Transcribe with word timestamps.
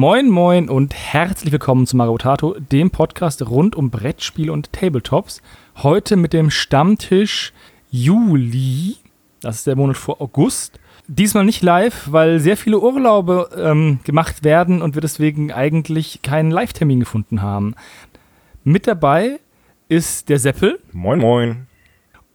Moin 0.00 0.30
Moin 0.30 0.70
und 0.70 0.94
herzlich 0.94 1.52
willkommen 1.52 1.86
zu 1.86 1.94
Mario 1.94 2.16
Tato, 2.16 2.56
dem 2.58 2.90
Podcast 2.90 3.46
rund 3.46 3.76
um 3.76 3.90
Brettspiele 3.90 4.50
und 4.50 4.72
Tabletops. 4.72 5.42
Heute 5.76 6.16
mit 6.16 6.32
dem 6.32 6.50
Stammtisch 6.50 7.52
Juli, 7.90 8.96
das 9.42 9.56
ist 9.56 9.66
der 9.66 9.76
Monat 9.76 9.98
vor 9.98 10.22
August. 10.22 10.80
Diesmal 11.06 11.44
nicht 11.44 11.60
live, 11.62 12.10
weil 12.10 12.40
sehr 12.40 12.56
viele 12.56 12.80
Urlaube 12.80 13.50
ähm, 13.54 14.00
gemacht 14.02 14.42
werden 14.42 14.80
und 14.80 14.94
wir 14.94 15.02
deswegen 15.02 15.52
eigentlich 15.52 16.22
keinen 16.22 16.50
Live-Termin 16.50 17.00
gefunden 17.00 17.42
haben. 17.42 17.74
Mit 18.64 18.86
dabei 18.86 19.38
ist 19.90 20.30
der 20.30 20.38
Seppel. 20.38 20.80
Moin 20.92 21.18
Moin. 21.18 21.66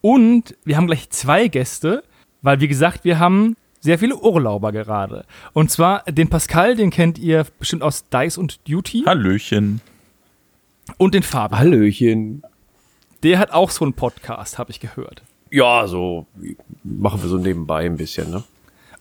Und 0.02 0.56
wir 0.66 0.78
haben 0.78 0.86
gleich 0.86 1.10
zwei 1.10 1.48
Gäste, 1.48 2.04
weil 2.44 2.60
wie 2.60 2.68
gesagt, 2.68 3.06
wir 3.06 3.18
haben 3.18 3.56
sehr 3.86 4.00
viele 4.00 4.18
Urlauber 4.18 4.72
gerade. 4.72 5.26
Und 5.54 5.70
zwar 5.70 6.04
den 6.06 6.28
Pascal, 6.28 6.76
den 6.76 6.90
kennt 6.90 7.20
ihr 7.20 7.46
bestimmt 7.60 7.84
aus 7.84 8.06
Dice 8.10 8.38
und 8.40 8.68
Duty. 8.68 9.04
Hallöchen. 9.06 9.80
Und 10.98 11.14
den 11.14 11.22
Fabian. 11.24 11.60
Hallöchen. 11.60 12.42
Der 13.22 13.38
hat 13.38 13.52
auch 13.52 13.70
so 13.70 13.86
einen 13.86 13.94
Podcast, 13.94 14.58
habe 14.58 14.72
ich 14.72 14.80
gehört. 14.80 15.22
Ja, 15.52 15.88
so 15.88 16.26
machen 16.84 17.22
wir 17.22 17.30
so 17.30 17.38
nebenbei 17.38 17.86
ein 17.86 17.96
bisschen, 17.96 18.32
ne? 18.32 18.44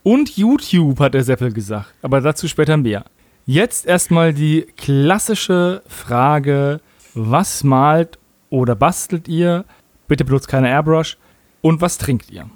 Und 0.03 0.37
YouTube 0.37 0.99
hat 0.99 1.15
der 1.15 1.23
Seppel 1.23 1.51
gesagt, 1.51 1.91
aber 2.03 2.21
dazu 2.21 2.47
später 2.47 2.77
mehr. 2.77 3.05
Jetzt 3.47 3.87
erstmal 3.87 4.33
die 4.35 4.67
klassische 4.77 5.81
Frage: 5.87 6.79
Was 7.15 7.63
malt 7.63 8.19
oder 8.51 8.75
bastelt 8.75 9.27
ihr? 9.27 9.65
Bitte 10.07 10.23
benutzt 10.23 10.47
keine 10.47 10.69
Airbrush. 10.69 11.17
Und 11.61 11.81
was 11.81 11.97
trinkt 11.97 12.29
ihr? 12.29 12.47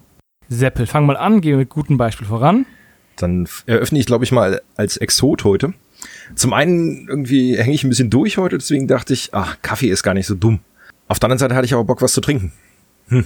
Seppel, 0.49 0.87
fang 0.87 1.05
mal 1.05 1.17
an, 1.17 1.41
geh 1.41 1.55
mit 1.55 1.69
gutem 1.69 1.97
Beispiel 1.97 2.27
voran. 2.27 2.65
Dann 3.15 3.47
eröffne 3.65 3.99
ich, 3.99 4.05
glaube 4.05 4.23
ich, 4.23 4.31
mal 4.31 4.61
als 4.75 4.97
Exot 4.97 5.43
heute. 5.43 5.73
Zum 6.35 6.53
einen 6.53 7.07
irgendwie 7.07 7.57
hänge 7.57 7.73
ich 7.73 7.83
ein 7.83 7.89
bisschen 7.89 8.09
durch 8.09 8.37
heute, 8.37 8.57
deswegen 8.57 8.87
dachte 8.87 9.13
ich, 9.13 9.29
ach, 9.33 9.57
Kaffee 9.61 9.89
ist 9.89 10.03
gar 10.03 10.13
nicht 10.13 10.27
so 10.27 10.35
dumm. 10.35 10.59
Auf 11.07 11.19
der 11.19 11.27
anderen 11.27 11.39
Seite 11.39 11.55
hatte 11.55 11.65
ich 11.65 11.73
aber 11.73 11.83
Bock, 11.83 12.01
was 12.01 12.13
zu 12.13 12.21
trinken. 12.21 12.51
Hm, 13.09 13.25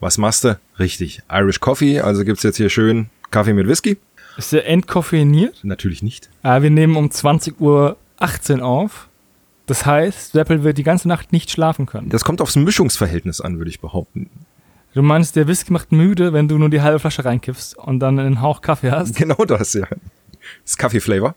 was 0.00 0.18
machst 0.18 0.44
du? 0.44 0.58
Richtig, 0.78 1.22
Irish 1.30 1.60
Coffee, 1.60 2.00
also 2.00 2.24
gibt's 2.24 2.42
jetzt 2.42 2.56
hier 2.56 2.70
schön 2.70 3.10
Kaffee 3.30 3.52
mit 3.52 3.68
Whisky. 3.68 3.98
Ist 4.36 4.52
der 4.52 4.66
entkoffeiniert? 4.68 5.60
Natürlich 5.62 6.02
nicht. 6.02 6.30
Ah, 6.42 6.62
wir 6.62 6.70
nehmen 6.70 6.96
um 6.96 7.08
20.18 7.08 7.58
Uhr 7.60 8.64
auf. 8.64 9.08
Das 9.66 9.84
heißt, 9.84 10.32
Seppel 10.32 10.62
wird 10.62 10.78
die 10.78 10.84
ganze 10.84 11.08
Nacht 11.08 11.32
nicht 11.32 11.50
schlafen 11.50 11.86
können. 11.86 12.08
Das 12.08 12.24
kommt 12.24 12.40
aufs 12.40 12.56
Mischungsverhältnis 12.56 13.40
an, 13.40 13.58
würde 13.58 13.70
ich 13.70 13.80
behaupten. 13.80 14.30
Du 14.96 15.02
meinst, 15.02 15.36
der 15.36 15.46
Whisky 15.46 15.74
macht 15.74 15.92
müde, 15.92 16.32
wenn 16.32 16.48
du 16.48 16.56
nur 16.56 16.70
die 16.70 16.80
halbe 16.80 16.98
Flasche 16.98 17.22
reinkiffst 17.22 17.76
und 17.76 18.00
dann 18.00 18.18
einen 18.18 18.40
Hauch 18.40 18.62
Kaffee 18.62 18.90
hast? 18.90 19.14
Genau 19.18 19.44
das, 19.44 19.74
ja. 19.74 19.86
Das 20.64 20.78
Kaffee-Flavor. 20.78 21.34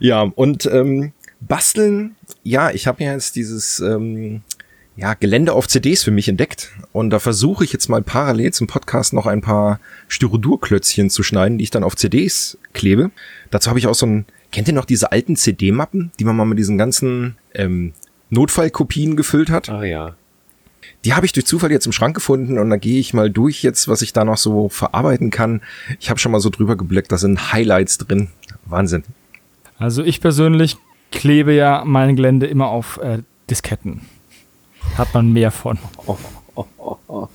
Ja, 0.00 0.22
und 0.22 0.66
ähm, 0.66 1.12
basteln, 1.38 2.16
ja, 2.42 2.72
ich 2.72 2.88
habe 2.88 3.04
ja 3.04 3.12
jetzt 3.12 3.36
dieses 3.36 3.78
ähm, 3.78 4.42
ja, 4.96 5.14
Gelände 5.14 5.52
auf 5.52 5.68
CDs 5.68 6.02
für 6.02 6.10
mich 6.10 6.28
entdeckt. 6.28 6.72
Und 6.90 7.10
da 7.10 7.20
versuche 7.20 7.62
ich 7.62 7.72
jetzt 7.72 7.88
mal 7.88 8.02
parallel 8.02 8.52
zum 8.52 8.66
Podcast 8.66 9.12
noch 9.12 9.26
ein 9.26 9.42
paar 9.42 9.78
Styrodurklötzchen 10.08 11.08
zu 11.08 11.22
schneiden, 11.22 11.58
die 11.58 11.64
ich 11.64 11.70
dann 11.70 11.84
auf 11.84 11.94
CDs 11.94 12.58
klebe. 12.72 13.12
Dazu 13.52 13.70
habe 13.70 13.78
ich 13.78 13.86
auch 13.86 13.94
so 13.94 14.06
ein, 14.06 14.26
kennt 14.50 14.66
ihr 14.66 14.74
noch 14.74 14.86
diese 14.86 15.12
alten 15.12 15.36
CD-Mappen, 15.36 16.10
die 16.18 16.24
man 16.24 16.34
mal 16.34 16.46
mit 16.46 16.58
diesen 16.58 16.78
ganzen 16.78 17.36
ähm, 17.54 17.92
Notfallkopien 18.30 19.14
gefüllt 19.16 19.50
hat? 19.50 19.68
Ah 19.68 19.84
ja. 19.84 20.16
Die 21.04 21.14
habe 21.14 21.26
ich 21.26 21.32
durch 21.32 21.46
Zufall 21.46 21.70
jetzt 21.70 21.86
im 21.86 21.92
Schrank 21.92 22.14
gefunden 22.14 22.58
und 22.58 22.70
da 22.70 22.76
gehe 22.76 22.98
ich 22.98 23.14
mal 23.14 23.30
durch 23.30 23.62
jetzt, 23.62 23.88
was 23.88 24.02
ich 24.02 24.12
da 24.12 24.24
noch 24.24 24.36
so 24.36 24.68
verarbeiten 24.68 25.30
kann. 25.30 25.62
Ich 26.00 26.10
habe 26.10 26.18
schon 26.18 26.32
mal 26.32 26.40
so 26.40 26.50
drüber 26.50 26.76
geblickt, 26.76 27.12
da 27.12 27.18
sind 27.18 27.52
Highlights 27.52 27.98
drin. 27.98 28.28
Wahnsinn. 28.64 29.04
Also 29.78 30.02
ich 30.02 30.20
persönlich 30.20 30.76
klebe 31.12 31.52
ja 31.52 31.82
mein 31.86 32.16
Gelände 32.16 32.46
immer 32.46 32.68
auf 32.68 32.98
äh, 32.98 33.18
Disketten. 33.48 34.02
Hat 34.96 35.14
man 35.14 35.32
mehr 35.32 35.50
von. 35.50 35.78
Oh, 36.06 36.18
oh, 36.56 36.64
oh, 36.78 36.96
oh. 37.06 37.28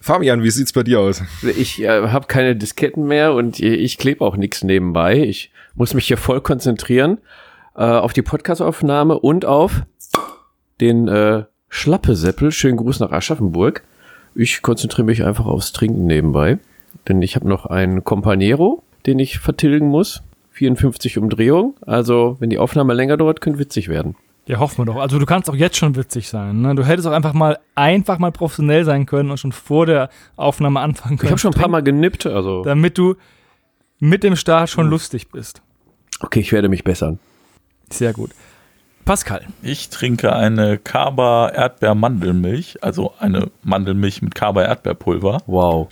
Fabian, 0.00 0.42
wie 0.42 0.50
sieht's 0.50 0.72
bei 0.72 0.82
dir 0.82 1.00
aus? 1.00 1.22
Ich 1.56 1.82
äh, 1.82 2.08
habe 2.08 2.26
keine 2.26 2.54
Disketten 2.54 3.06
mehr 3.06 3.32
und 3.32 3.58
ich 3.58 3.98
klebe 3.98 4.24
auch 4.24 4.36
nichts 4.36 4.62
nebenbei. 4.62 5.18
Ich 5.18 5.50
muss 5.74 5.94
mich 5.94 6.06
hier 6.06 6.16
voll 6.16 6.40
konzentrieren 6.40 7.18
äh, 7.74 7.82
auf 7.82 8.12
die 8.12 8.22
Podcastaufnahme 8.22 9.18
und 9.18 9.44
auf 9.44 9.82
den 10.80 11.08
äh, 11.08 11.44
Schlappeseppel. 11.68 12.52
Schönen 12.52 12.76
Gruß 12.76 13.00
nach 13.00 13.12
Aschaffenburg. 13.12 13.82
Ich 14.34 14.62
konzentriere 14.62 15.06
mich 15.06 15.24
einfach 15.24 15.46
aufs 15.46 15.72
Trinken 15.72 16.06
nebenbei, 16.06 16.58
denn 17.08 17.22
ich 17.22 17.36
habe 17.36 17.48
noch 17.48 17.66
einen 17.66 18.04
Companero, 18.04 18.82
den 19.06 19.18
ich 19.18 19.38
vertilgen 19.38 19.88
muss. 19.88 20.22
54 20.52 21.18
Umdrehungen. 21.18 21.74
Also, 21.82 22.36
wenn 22.38 22.50
die 22.50 22.58
Aufnahme 22.58 22.94
länger 22.94 23.16
dauert, 23.16 23.40
könnte 23.40 23.58
witzig 23.58 23.88
werden. 23.88 24.16
Ja, 24.46 24.58
hoffen 24.60 24.78
wir 24.78 24.84
doch. 24.84 25.00
Also 25.00 25.18
du 25.18 25.26
kannst 25.26 25.50
auch 25.50 25.56
jetzt 25.56 25.76
schon 25.76 25.96
witzig 25.96 26.28
sein. 26.28 26.60
Ne? 26.60 26.74
Du 26.76 26.84
hättest 26.84 27.08
auch 27.08 27.12
einfach 27.12 27.32
mal 27.32 27.58
einfach 27.74 28.18
mal 28.18 28.30
professionell 28.30 28.84
sein 28.84 29.04
können 29.04 29.30
und 29.30 29.38
schon 29.38 29.50
vor 29.50 29.86
der 29.86 30.08
Aufnahme 30.36 30.80
anfangen 30.80 31.18
können. 31.18 31.26
Ich 31.26 31.30
habe 31.32 31.40
schon 31.40 31.52
ein 31.52 31.60
paar 31.60 31.68
Mal 31.68 31.82
genippt, 31.82 32.26
also. 32.26 32.62
Damit 32.62 32.96
du 32.96 33.16
mit 33.98 34.22
dem 34.22 34.36
Start 34.36 34.70
schon 34.70 34.88
lustig 34.88 35.30
bist. 35.30 35.62
Okay, 36.20 36.40
ich 36.40 36.52
werde 36.52 36.68
mich 36.68 36.84
bessern. 36.84 37.18
Sehr 37.90 38.12
gut. 38.12 38.30
Pascal. 39.06 39.46
Ich 39.62 39.88
trinke 39.88 40.34
eine 40.34 40.78
Kaba 40.78 41.48
Erdbeer-Mandelmilch, 41.50 42.82
also 42.82 43.14
eine 43.20 43.50
Mandelmilch 43.62 44.20
mit 44.20 44.34
Kaba 44.34 44.64
Erdbeerpulver. 44.64 45.42
Wow. 45.46 45.88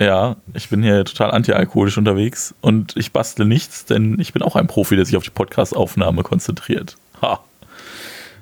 Ja, 0.00 0.36
ich 0.54 0.70
bin 0.70 0.82
hier 0.82 1.04
total 1.04 1.30
antialkoholisch 1.30 1.98
unterwegs 1.98 2.54
und 2.62 2.96
ich 2.96 3.12
bastel 3.12 3.44
nichts, 3.44 3.84
denn 3.84 4.18
ich 4.18 4.32
bin 4.32 4.42
auch 4.42 4.56
ein 4.56 4.66
Profi, 4.66 4.96
der 4.96 5.04
sich 5.04 5.16
auf 5.16 5.24
die 5.24 5.30
Podcast-Aufnahme 5.30 6.22
konzentriert. 6.22 6.96
Ha. 7.20 7.38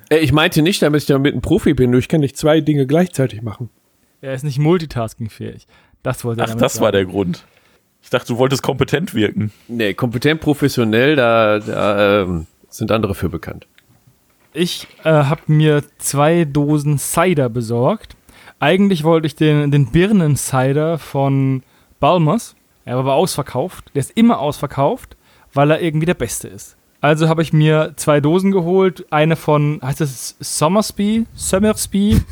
Ich 0.09 0.33
meinte 0.33 0.63
nicht, 0.63 0.81
damit 0.83 1.03
ich 1.03 1.07
damit 1.07 1.35
ein 1.35 1.43
Profi 1.43 1.75
bin, 1.75 1.91
nur 1.91 1.99
ich 1.99 2.09
kann 2.09 2.21
nicht 2.21 2.37
zwei 2.37 2.61
Dinge 2.61 2.87
gleichzeitig 2.87 3.43
machen. 3.43 3.71
Er 4.21 4.35
ist 4.35 4.45
nicht 4.45 4.61
multitaskingfähig. 4.61 5.67
Das 6.05 6.25
wollte 6.25 6.43
er 6.43 6.45
Ach, 6.45 6.49
damit 6.51 6.63
das 6.63 6.77
war 6.81 6.93
sagen. 6.93 6.93
der 6.93 7.07
Grund. 7.07 7.45
Ich 8.03 8.11
dachte, 8.11 8.29
du 8.29 8.39
wolltest 8.39 8.63
kompetent 8.63 9.15
wirken. 9.15 9.53
Nee, 9.67 9.95
kompetent, 9.95 10.41
professionell, 10.41 11.17
da, 11.17 11.59
da 11.59 12.23
ähm, 12.23 12.47
sind 12.69 12.93
andere 12.93 13.15
für 13.15 13.29
bekannt. 13.29 13.67
Ich 14.53 14.89
äh, 15.05 15.11
habe 15.11 15.43
mir 15.47 15.85
zwei 15.99 16.45
Dosen 16.45 16.99
Cider 16.99 17.49
besorgt. 17.49 18.17
Eigentlich 18.59 19.05
wollte 19.05 19.27
ich 19.27 19.37
den, 19.37 19.71
den 19.71 19.93
Birnen-Cider 19.93 20.99
von 20.99 21.63
Balmers. 22.01 22.57
Er 22.85 22.95
war 22.95 23.01
aber 23.01 23.15
ausverkauft. 23.15 23.91
Der 23.95 24.01
ist 24.01 24.11
immer 24.17 24.41
ausverkauft, 24.41 25.17
weil 25.55 25.71
er 25.71 25.81
irgendwie 25.81 26.07
der 26.07 26.15
Beste 26.15 26.49
ist. 26.49 26.77
Also 27.01 27.29
habe 27.29 27.43
ich 27.43 27.53
mir 27.53 27.95
zwei 27.97 28.21
Dosen 28.21 28.51
geholt. 28.51 29.07
Eine 29.11 29.37
von, 29.37 29.81
heißt 29.83 30.01
das 30.01 30.37
Somersby? 30.41 31.27
Summersby? 31.35 32.21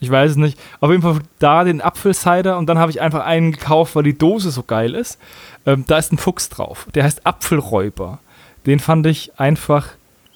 Ich 0.00 0.10
weiß 0.10 0.30
es 0.30 0.36
nicht. 0.38 0.58
Auf 0.80 0.90
jeden 0.90 1.02
Fall 1.02 1.18
da 1.38 1.62
den 1.62 1.82
Apfelcider 1.82 2.56
und 2.56 2.70
dann 2.70 2.78
habe 2.78 2.90
ich 2.90 3.02
einfach 3.02 3.22
einen 3.22 3.52
gekauft, 3.52 3.94
weil 3.94 4.02
die 4.02 4.16
Dose 4.16 4.50
so 4.50 4.62
geil 4.62 4.94
ist. 4.94 5.18
Ähm, 5.66 5.84
da 5.86 5.98
ist 5.98 6.10
ein 6.10 6.16
Fuchs 6.16 6.48
drauf. 6.48 6.86
Der 6.94 7.04
heißt 7.04 7.26
Apfelräuber. 7.26 8.18
Den 8.64 8.80
fand 8.80 9.04
ich 9.06 9.38
einfach 9.38 9.88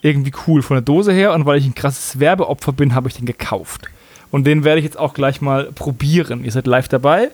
irgendwie 0.03 0.33
cool 0.47 0.63
von 0.63 0.77
der 0.77 0.83
Dose 0.83 1.13
her 1.13 1.33
und 1.33 1.47
weil 1.47 1.59
ich 1.59 1.67
ein 1.67 1.75
krasses 1.75 2.21
Werbeopfer 2.21 2.73
bin, 2.73 2.95
habe 2.95 3.09
ich 3.09 3.15
den 3.15 3.27
gekauft. 3.27 3.87
Und 4.31 4.45
den 4.47 4.65
werde 4.65 4.79
ich 4.79 4.85
jetzt 4.85 4.99
auch 4.99 5.15
gleich 5.15 5.41
mal 5.41 5.73
probieren. 5.73 6.45
Ihr 6.45 6.53
seid 6.53 6.67
live 6.67 6.89
dabei, 6.89 7.31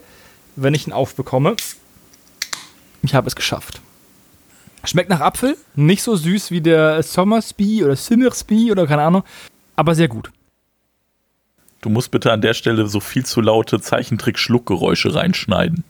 wenn 0.56 0.74
ich 0.74 0.86
ihn 0.86 0.92
aufbekomme. 0.92 1.56
Ich 3.02 3.14
habe 3.14 3.26
es 3.26 3.36
geschafft. 3.36 3.80
Schmeckt 4.84 5.10
nach 5.10 5.20
Apfel, 5.20 5.56
nicht 5.74 6.02
so 6.02 6.14
süß 6.14 6.50
wie 6.50 6.60
der 6.60 7.02
Sommersby 7.02 7.84
oder 7.84 7.96
Simmersby 7.96 8.70
oder 8.70 8.86
keine 8.86 9.02
Ahnung, 9.02 9.24
aber 9.76 9.94
sehr 9.94 10.08
gut. 10.08 10.30
Du 11.80 11.90
musst 11.90 12.10
bitte 12.10 12.32
an 12.32 12.40
der 12.40 12.54
Stelle 12.54 12.86
so 12.86 13.00
viel 13.00 13.26
zu 13.26 13.40
laute 13.40 13.80
Zeichentrick-Schluckgeräusche 13.80 15.14
reinschneiden. 15.14 15.84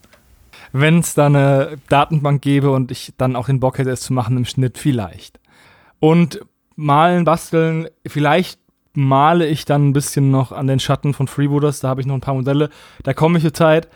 Wenn 0.72 0.98
es 0.98 1.14
da 1.14 1.26
eine 1.26 1.76
Datenbank 1.88 2.42
gäbe 2.42 2.70
und 2.70 2.90
ich 2.90 3.12
dann 3.16 3.36
auch 3.36 3.46
den 3.46 3.60
Bock 3.60 3.78
hätte, 3.78 3.90
es 3.90 4.00
zu 4.00 4.12
machen 4.12 4.36
im 4.36 4.44
Schnitt, 4.44 4.76
vielleicht. 4.78 5.38
Und 6.00 6.40
malen, 6.76 7.24
basteln, 7.24 7.88
vielleicht 8.06 8.58
male 8.94 9.46
ich 9.46 9.64
dann 9.64 9.88
ein 9.88 9.92
bisschen 9.92 10.30
noch 10.30 10.52
an 10.52 10.66
den 10.66 10.80
Schatten 10.80 11.14
von 11.14 11.26
Freebooters, 11.26 11.80
da 11.80 11.88
habe 11.88 12.00
ich 12.00 12.06
noch 12.06 12.14
ein 12.14 12.20
paar 12.20 12.34
Modelle. 12.34 12.70
Da 13.02 13.12
komme 13.12 13.38
ich 13.38 13.44
zurzeit 13.44 13.88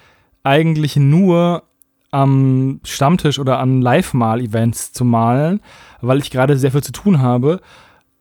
eigentlich 0.43 0.97
nur 0.97 1.63
am 2.11 2.81
Stammtisch 2.85 3.39
oder 3.39 3.59
an 3.59 3.83
Live-Mal-Events 3.83 4.93
zu 4.93 5.05
malen, 5.05 5.61
weil 6.01 6.19
ich 6.19 6.31
gerade 6.31 6.57
sehr 6.57 6.73
viel 6.73 6.83
zu 6.83 6.93
tun 6.93 7.21
habe, 7.21 7.61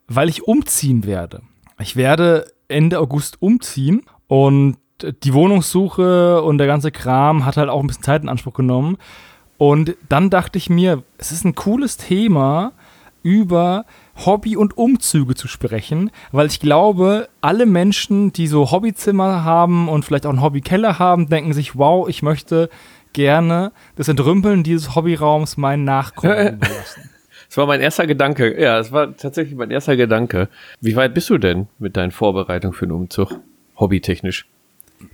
weil 0.07 0.29
ich 0.29 0.47
umziehen 0.47 1.05
werde. 1.05 1.41
Ich 1.79 1.95
werde 1.95 2.51
Ende 2.67 2.99
August 2.99 3.41
umziehen 3.41 4.03
und 4.27 4.77
die 5.23 5.33
Wohnungssuche 5.33 6.41
und 6.41 6.57
der 6.57 6.67
ganze 6.67 6.91
Kram 6.91 7.45
hat 7.45 7.57
halt 7.57 7.69
auch 7.69 7.81
ein 7.81 7.87
bisschen 7.87 8.03
Zeit 8.03 8.23
in 8.23 8.29
Anspruch 8.29 8.53
genommen. 8.53 8.97
Und 9.57 9.95
dann 10.09 10.29
dachte 10.29 10.57
ich 10.57 10.69
mir, 10.69 11.03
es 11.17 11.31
ist 11.31 11.45
ein 11.45 11.55
cooles 11.55 11.97
Thema, 11.97 12.73
über 13.23 13.85
Hobby 14.25 14.57
und 14.57 14.77
Umzüge 14.77 15.35
zu 15.35 15.47
sprechen, 15.47 16.11
weil 16.31 16.47
ich 16.47 16.59
glaube, 16.59 17.29
alle 17.41 17.65
Menschen, 17.65 18.33
die 18.33 18.47
so 18.47 18.71
Hobbyzimmer 18.71 19.43
haben 19.43 19.89
und 19.89 20.05
vielleicht 20.05 20.25
auch 20.25 20.31
einen 20.31 20.41
Hobbykeller 20.41 20.99
haben, 20.99 21.29
denken 21.29 21.53
sich, 21.53 21.77
wow, 21.77 22.07
ich 22.07 22.23
möchte 22.23 22.69
gerne 23.13 23.71
das 23.95 24.07
Entrümpeln 24.07 24.63
dieses 24.63 24.95
Hobbyraums 24.95 25.57
meinen 25.57 25.83
Nachkommen 25.83 26.55
überlassen. 26.55 27.09
Das 27.47 27.55
war 27.55 27.65
mein 27.65 27.79
erster 27.79 28.05
Gedanke. 28.05 28.59
Ja, 28.61 28.77
das 28.77 28.91
war 28.91 29.15
tatsächlich 29.15 29.55
mein 29.55 29.71
erster 29.71 29.95
Gedanke. 29.95 30.49
Wie 30.81 30.97
weit 30.97 31.13
bist 31.13 31.29
du 31.29 31.37
denn 31.37 31.67
mit 31.79 31.95
deinen 31.95 32.11
Vorbereitungen 32.11 32.73
für 32.73 32.85
den 32.85 32.91
Umzug? 32.91 33.39
Hobbytechnisch. 33.77 34.45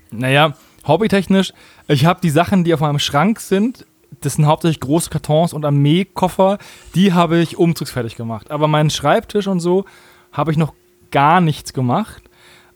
Naja, 0.10 0.56
hobbytechnisch, 0.88 1.54
ich 1.88 2.06
habe 2.06 2.22
die 2.22 2.32
Sachen, 2.32 2.64
die 2.64 2.74
auf 2.74 2.80
meinem 2.80 2.98
Schrank 2.98 3.40
sind, 3.40 3.86
das 4.25 4.34
sind 4.34 4.46
hauptsächlich 4.46 4.80
große 4.80 5.10
Kartons 5.10 5.54
und 5.54 5.66
Armeekoffer, 5.66 6.58
die 6.96 7.14
habe 7.14 7.38
ich 7.38 7.58
umzugsfertig 7.58 8.16
gemacht. 8.16 8.52
Aber 8.52 8.68
meinen 8.68 8.90
Schreibtisch 8.90 9.48
und 9.48 9.60
so 9.60 9.86
habe 10.31 10.52
ich 10.52 10.58
noch 10.58 10.74
gar 11.12 11.42
nichts 11.42 11.74
gemacht. 11.74 12.24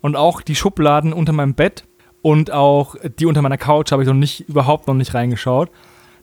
Und 0.00 0.16
auch 0.16 0.42
die 0.42 0.54
Schubladen 0.54 1.12
unter 1.12 1.32
meinem 1.32 1.54
Bett 1.54 1.84
und 2.22 2.52
auch 2.52 2.94
die 3.18 3.26
unter 3.26 3.42
meiner 3.42 3.58
Couch 3.58 3.92
habe 3.92 4.02
ich 4.02 4.08
noch 4.08 4.14
nicht, 4.14 4.48
überhaupt 4.48 4.86
noch 4.86 4.94
nicht 4.94 5.14
reingeschaut. 5.14 5.70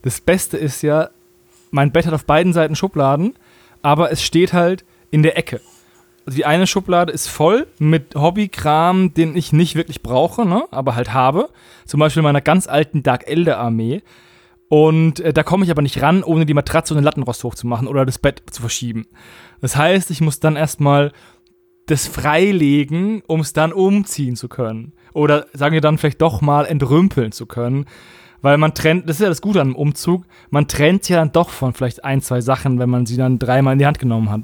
Das 0.01 0.22
Beste 0.22 0.57
ist 0.57 0.81
ja, 0.81 1.10
mein 1.72 1.92
Bett 1.92 2.06
hat 2.06 2.13
auf 2.13 2.25
beiden 2.25 2.54
Seiten 2.54 2.75
Schubladen, 2.75 3.36
aber 3.81 4.12
es 4.12 4.24
steht 4.24 4.54
halt 4.54 4.86
in 5.12 5.24
der 5.24 5.38
Ecke. 5.38 5.62
Also 6.25 6.38
die 6.38 6.45
eine 6.45 6.66
Schublade 6.66 7.12
ist 7.12 7.27
voll 7.27 7.68
mit 7.77 8.16
Hobbykram, 8.16 9.13
den 9.13 9.36
ich 9.36 9.54
nicht 9.54 9.75
wirklich 9.75 10.01
brauche, 10.01 10.45
ne? 10.45 10.66
aber 10.72 10.95
halt 10.95 11.13
habe. 11.13 11.50
Zum 11.86 12.00
Beispiel 12.00 12.24
meiner 12.24 12.42
ganz 12.42 12.68
alten 12.68 13.04
Dark 13.04 13.27
Elder 13.27 13.60
Armee. 13.60 14.01
Und 14.67 15.19
äh, 15.19 15.33
da 15.33 15.44
komme 15.44 15.63
ich 15.63 15.71
aber 15.71 15.81
nicht 15.81 16.01
ran, 16.01 16.23
ohne 16.23 16.45
die 16.45 16.53
Matratze 16.53 16.94
und 16.94 17.00
den 17.00 17.03
Lattenrost 17.03 17.44
hochzumachen 17.44 17.88
oder 17.88 18.06
das 18.06 18.19
Bett 18.19 18.44
zu 18.51 18.62
verschieben. 18.62 19.06
Das 19.62 19.75
heißt, 19.75 20.09
ich 20.12 20.21
muss 20.21 20.39
dann 20.39 20.56
erstmal 20.56 21.12
das 21.85 22.07
freilegen, 22.07 23.21
um 23.27 23.41
es 23.41 23.53
dann 23.53 23.71
umziehen 23.71 24.35
zu 24.35 24.47
können. 24.47 24.94
Oder 25.13 25.45
sagen 25.53 25.73
wir 25.73 25.81
dann 25.81 25.97
vielleicht 25.97 26.21
doch 26.21 26.41
mal 26.41 26.65
entrümpeln 26.65 27.31
zu 27.31 27.45
können. 27.45 27.85
Weil 28.41 28.57
man 28.57 28.73
trennt, 28.73 29.07
das 29.07 29.17
ist 29.17 29.21
ja 29.21 29.29
das 29.29 29.41
Gute 29.41 29.62
an 29.62 29.67
einem 29.67 29.75
Umzug, 29.75 30.25
man 30.51 30.67
trennt 30.67 31.09
ja 31.09 31.17
dann 31.17 31.31
doch 31.31 31.50
von 31.50 31.73
vielleicht 31.73 32.03
ein, 32.03 32.21
zwei 32.21 32.41
Sachen, 32.41 32.77
wenn 32.77 32.89
man 32.89 33.06
sie 33.06 33.17
dann 33.17 33.39
dreimal 33.39 33.73
in 33.73 33.79
die 33.79 33.88
Hand 33.88 33.97
genommen 33.97 34.29
hat. 34.29 34.41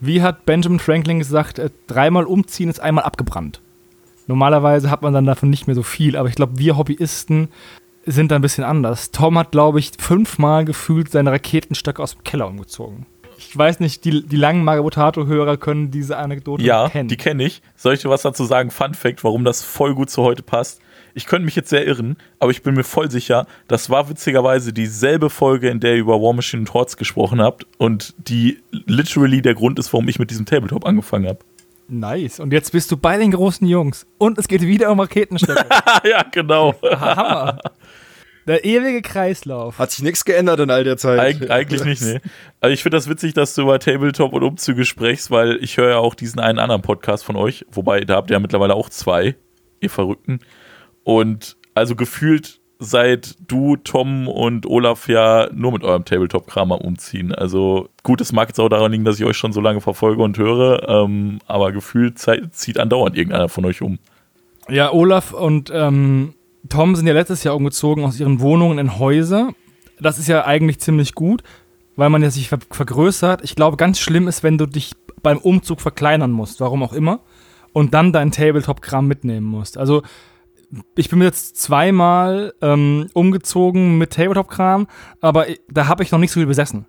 Wie 0.00 0.22
hat 0.22 0.44
Benjamin 0.44 0.78
Franklin 0.78 1.18
gesagt, 1.18 1.58
äh, 1.58 1.70
dreimal 1.86 2.24
umziehen 2.24 2.68
ist 2.68 2.80
einmal 2.80 3.04
abgebrannt. 3.04 3.60
Normalerweise 4.26 4.90
hat 4.90 5.00
man 5.00 5.14
dann 5.14 5.24
davon 5.24 5.48
nicht 5.48 5.66
mehr 5.66 5.74
so 5.74 5.82
viel, 5.82 6.16
aber 6.16 6.28
ich 6.28 6.34
glaube, 6.34 6.58
wir 6.58 6.76
Hobbyisten 6.76 7.48
sind 8.12 8.30
da 8.30 8.36
ein 8.36 8.42
bisschen 8.42 8.64
anders. 8.64 9.10
Tom 9.10 9.38
hat, 9.38 9.52
glaube 9.52 9.78
ich, 9.78 9.92
fünfmal 9.98 10.64
gefühlt 10.64 11.10
seine 11.10 11.30
Raketenstöcke 11.32 12.02
aus 12.02 12.14
dem 12.14 12.24
Keller 12.24 12.46
umgezogen. 12.48 13.06
Ich 13.38 13.56
weiß 13.56 13.78
nicht, 13.80 14.04
die, 14.04 14.26
die 14.26 14.36
langen 14.36 14.64
Magabotato-Hörer 14.64 15.56
können 15.58 15.90
diese 15.90 16.16
Anekdote 16.16 16.62
Ja, 16.62 16.88
kennen. 16.88 17.08
die 17.08 17.16
kenne 17.16 17.44
ich. 17.44 17.62
Soll 17.76 17.94
ich 17.94 18.02
dir 18.02 18.10
was 18.10 18.22
dazu 18.22 18.44
sagen? 18.44 18.70
Fun 18.70 18.94
Fact, 18.94 19.22
warum 19.22 19.44
das 19.44 19.62
voll 19.62 19.94
gut 19.94 20.10
zu 20.10 20.22
heute 20.22 20.42
passt. 20.42 20.80
Ich 21.14 21.26
könnte 21.26 21.44
mich 21.46 21.56
jetzt 21.56 21.70
sehr 21.70 21.86
irren, 21.86 22.16
aber 22.40 22.50
ich 22.50 22.62
bin 22.62 22.74
mir 22.74 22.84
voll 22.84 23.10
sicher, 23.10 23.46
das 23.66 23.90
war 23.90 24.08
witzigerweise 24.08 24.72
dieselbe 24.72 25.30
Folge, 25.30 25.68
in 25.68 25.80
der 25.80 25.92
ihr 25.94 26.00
über 26.00 26.20
War 26.20 26.32
Machine 26.32 26.60
und 26.60 26.74
Hordes 26.74 26.96
gesprochen 26.96 27.40
habt 27.40 27.66
und 27.78 28.14
die 28.18 28.58
literally 28.70 29.40
der 29.42 29.54
Grund 29.54 29.78
ist, 29.78 29.92
warum 29.92 30.08
ich 30.08 30.18
mit 30.18 30.30
diesem 30.30 30.44
Tabletop 30.46 30.84
angefangen 30.86 31.26
habe. 31.26 31.38
Nice. 31.88 32.38
Und 32.38 32.52
jetzt 32.52 32.70
bist 32.72 32.90
du 32.92 32.96
bei 32.98 33.16
den 33.16 33.30
großen 33.30 33.66
Jungs. 33.66 34.06
Und 34.18 34.36
es 34.36 34.46
geht 34.46 34.60
wieder 34.60 34.92
um 34.92 35.00
Raketenstöcke. 35.00 35.64
ja, 36.04 36.22
genau. 36.30 36.74
Hammer. 36.82 37.58
Der 38.48 38.64
ewige 38.64 39.02
Kreislauf. 39.02 39.78
Hat 39.78 39.90
sich 39.90 40.02
nichts 40.02 40.24
geändert 40.24 40.58
in 40.58 40.70
all 40.70 40.82
der 40.82 40.96
Zeit. 40.96 41.20
Eig 41.20 41.50
eigentlich 41.50 41.84
nicht, 41.84 42.00
nee. 42.00 42.18
Also 42.60 42.72
ich 42.72 42.82
finde 42.82 42.96
das 42.96 43.06
witzig, 43.06 43.34
dass 43.34 43.54
du 43.54 43.62
über 43.62 43.78
Tabletop 43.78 44.32
und 44.32 44.42
Umzüge 44.42 44.86
sprichst, 44.86 45.30
weil 45.30 45.58
ich 45.62 45.76
höre 45.76 45.90
ja 45.90 45.98
auch 45.98 46.14
diesen 46.14 46.40
einen 46.40 46.58
anderen 46.58 46.80
Podcast 46.80 47.24
von 47.24 47.36
euch, 47.36 47.66
wobei 47.70 48.00
da 48.00 48.16
habt 48.16 48.30
ihr 48.30 48.36
ja 48.36 48.40
mittlerweile 48.40 48.74
auch 48.74 48.88
zwei, 48.88 49.36
ihr 49.80 49.90
Verrückten. 49.90 50.40
Und 51.04 51.58
also 51.74 51.94
gefühlt 51.94 52.60
seid 52.78 53.36
du, 53.46 53.76
Tom 53.76 54.28
und 54.28 54.64
Olaf 54.64 55.08
ja 55.08 55.50
nur 55.52 55.72
mit 55.72 55.84
eurem 55.84 56.06
Tabletop-Kram 56.06 56.72
am 56.72 56.80
Umziehen. 56.80 57.34
Also 57.34 57.90
gut, 58.02 58.22
es 58.22 58.32
mag 58.32 58.48
jetzt 58.48 58.60
auch 58.60 58.70
daran 58.70 58.92
liegen, 58.92 59.04
dass 59.04 59.20
ich 59.20 59.26
euch 59.26 59.36
schon 59.36 59.52
so 59.52 59.60
lange 59.60 59.82
verfolge 59.82 60.22
und 60.22 60.38
höre, 60.38 60.88
ähm, 60.88 61.40
aber 61.46 61.72
gefühlt 61.72 62.18
zieht 62.18 62.78
andauernd 62.78 63.14
irgendeiner 63.14 63.50
von 63.50 63.66
euch 63.66 63.82
um. 63.82 63.98
Ja, 64.70 64.90
Olaf 64.92 65.32
und 65.32 65.70
ähm, 65.74 66.34
Tom 66.68 66.96
sind 66.96 67.06
ja 67.06 67.14
letztes 67.14 67.44
Jahr 67.44 67.56
umgezogen 67.56 68.04
aus 68.04 68.18
ihren 68.18 68.40
Wohnungen 68.40 68.78
in 68.78 68.98
Häuser. 68.98 69.52
Das 70.00 70.18
ist 70.18 70.28
ja 70.28 70.44
eigentlich 70.44 70.80
ziemlich 70.80 71.14
gut, 71.14 71.42
weil 71.96 72.10
man 72.10 72.22
ja 72.22 72.30
sich 72.30 72.48
ver 72.48 72.58
vergrößert. 72.70 73.42
Ich 73.42 73.54
glaube, 73.54 73.76
ganz 73.76 73.98
schlimm 73.98 74.28
ist, 74.28 74.42
wenn 74.42 74.58
du 74.58 74.66
dich 74.66 74.92
beim 75.22 75.38
Umzug 75.38 75.80
verkleinern 75.80 76.30
musst, 76.30 76.60
warum 76.60 76.82
auch 76.82 76.92
immer, 76.92 77.20
und 77.72 77.94
dann 77.94 78.12
dein 78.12 78.30
Tabletop-Kram 78.30 79.06
mitnehmen 79.06 79.46
musst. 79.46 79.78
Also 79.78 80.02
ich 80.96 81.08
bin 81.08 81.22
jetzt 81.22 81.56
zweimal 81.56 82.54
ähm, 82.60 83.08
umgezogen 83.14 83.98
mit 83.98 84.12
Tabletop-Kram, 84.12 84.86
aber 85.20 85.46
da 85.70 85.88
habe 85.88 86.02
ich 86.02 86.10
noch 86.10 86.18
nicht 86.18 86.30
so 86.30 86.40
viel 86.40 86.46
besessen. 86.46 86.86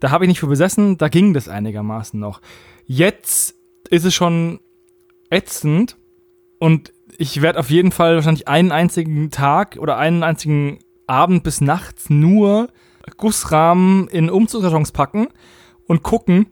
Da 0.00 0.10
habe 0.10 0.24
ich 0.24 0.28
nicht 0.28 0.40
viel 0.40 0.48
besessen, 0.48 0.98
da 0.98 1.08
ging 1.08 1.34
das 1.34 1.48
einigermaßen 1.48 2.18
noch. 2.18 2.40
Jetzt 2.86 3.54
ist 3.90 4.04
es 4.04 4.14
schon 4.14 4.60
ätzend 5.30 5.96
und 6.58 6.92
ich 7.20 7.42
werde 7.42 7.58
auf 7.58 7.68
jeden 7.68 7.92
Fall 7.92 8.14
wahrscheinlich 8.14 8.48
einen 8.48 8.72
einzigen 8.72 9.30
Tag 9.30 9.76
oder 9.78 9.98
einen 9.98 10.22
einzigen 10.22 10.78
Abend 11.06 11.42
bis 11.42 11.60
nachts 11.60 12.08
nur 12.08 12.68
Gussrahmen 13.18 14.08
in 14.08 14.30
Umzugskartons 14.30 14.92
packen 14.92 15.28
und 15.86 16.02
gucken, 16.02 16.46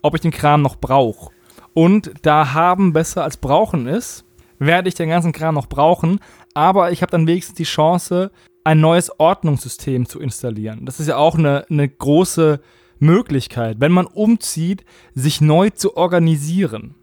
ob 0.00 0.14
ich 0.14 0.22
den 0.22 0.30
Kram 0.30 0.62
noch 0.62 0.76
brauche. 0.76 1.30
Und 1.74 2.12
da 2.22 2.54
haben 2.54 2.94
besser 2.94 3.24
als 3.24 3.36
brauchen 3.36 3.86
ist, 3.86 4.24
werde 4.58 4.88
ich 4.88 4.94
den 4.94 5.10
ganzen 5.10 5.32
Kram 5.32 5.54
noch 5.54 5.66
brauchen, 5.66 6.20
aber 6.54 6.92
ich 6.92 7.02
habe 7.02 7.12
dann 7.12 7.26
wenigstens 7.26 7.56
die 7.56 7.64
Chance, 7.64 8.30
ein 8.64 8.80
neues 8.80 9.20
Ordnungssystem 9.20 10.06
zu 10.06 10.18
installieren. 10.18 10.86
Das 10.86 10.98
ist 10.98 11.08
ja 11.08 11.18
auch 11.18 11.36
eine, 11.36 11.66
eine 11.68 11.86
große 11.86 12.60
Möglichkeit, 13.00 13.76
wenn 13.80 13.92
man 13.92 14.06
umzieht, 14.06 14.82
sich 15.14 15.42
neu 15.42 15.68
zu 15.68 15.98
organisieren. 15.98 16.94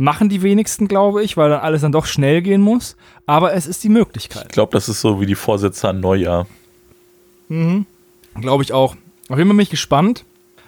Machen 0.00 0.30
die 0.30 0.40
wenigsten, 0.40 0.88
glaube 0.88 1.22
ich, 1.22 1.36
weil 1.36 1.50
dann 1.50 1.60
alles 1.60 1.82
dann 1.82 1.92
doch 1.92 2.06
schnell 2.06 2.40
gehen 2.40 2.62
muss, 2.62 2.96
aber 3.26 3.52
es 3.52 3.66
ist 3.66 3.84
die 3.84 3.90
Möglichkeit. 3.90 4.46
Ich 4.46 4.52
glaube, 4.52 4.72
das 4.72 4.88
ist 4.88 5.02
so 5.02 5.20
wie 5.20 5.26
die 5.26 5.34
Vorsätze 5.34 5.90
an 5.90 6.00
Neujahr. 6.00 6.46
Mhm. 7.50 7.84
Glaube 8.40 8.62
ich 8.62 8.72
auch. 8.72 8.96
Auf 9.28 9.36
jeden 9.36 9.50
Fall 9.50 9.56
bin 9.56 9.60
ich 9.60 9.68
gespannt. 9.68 10.24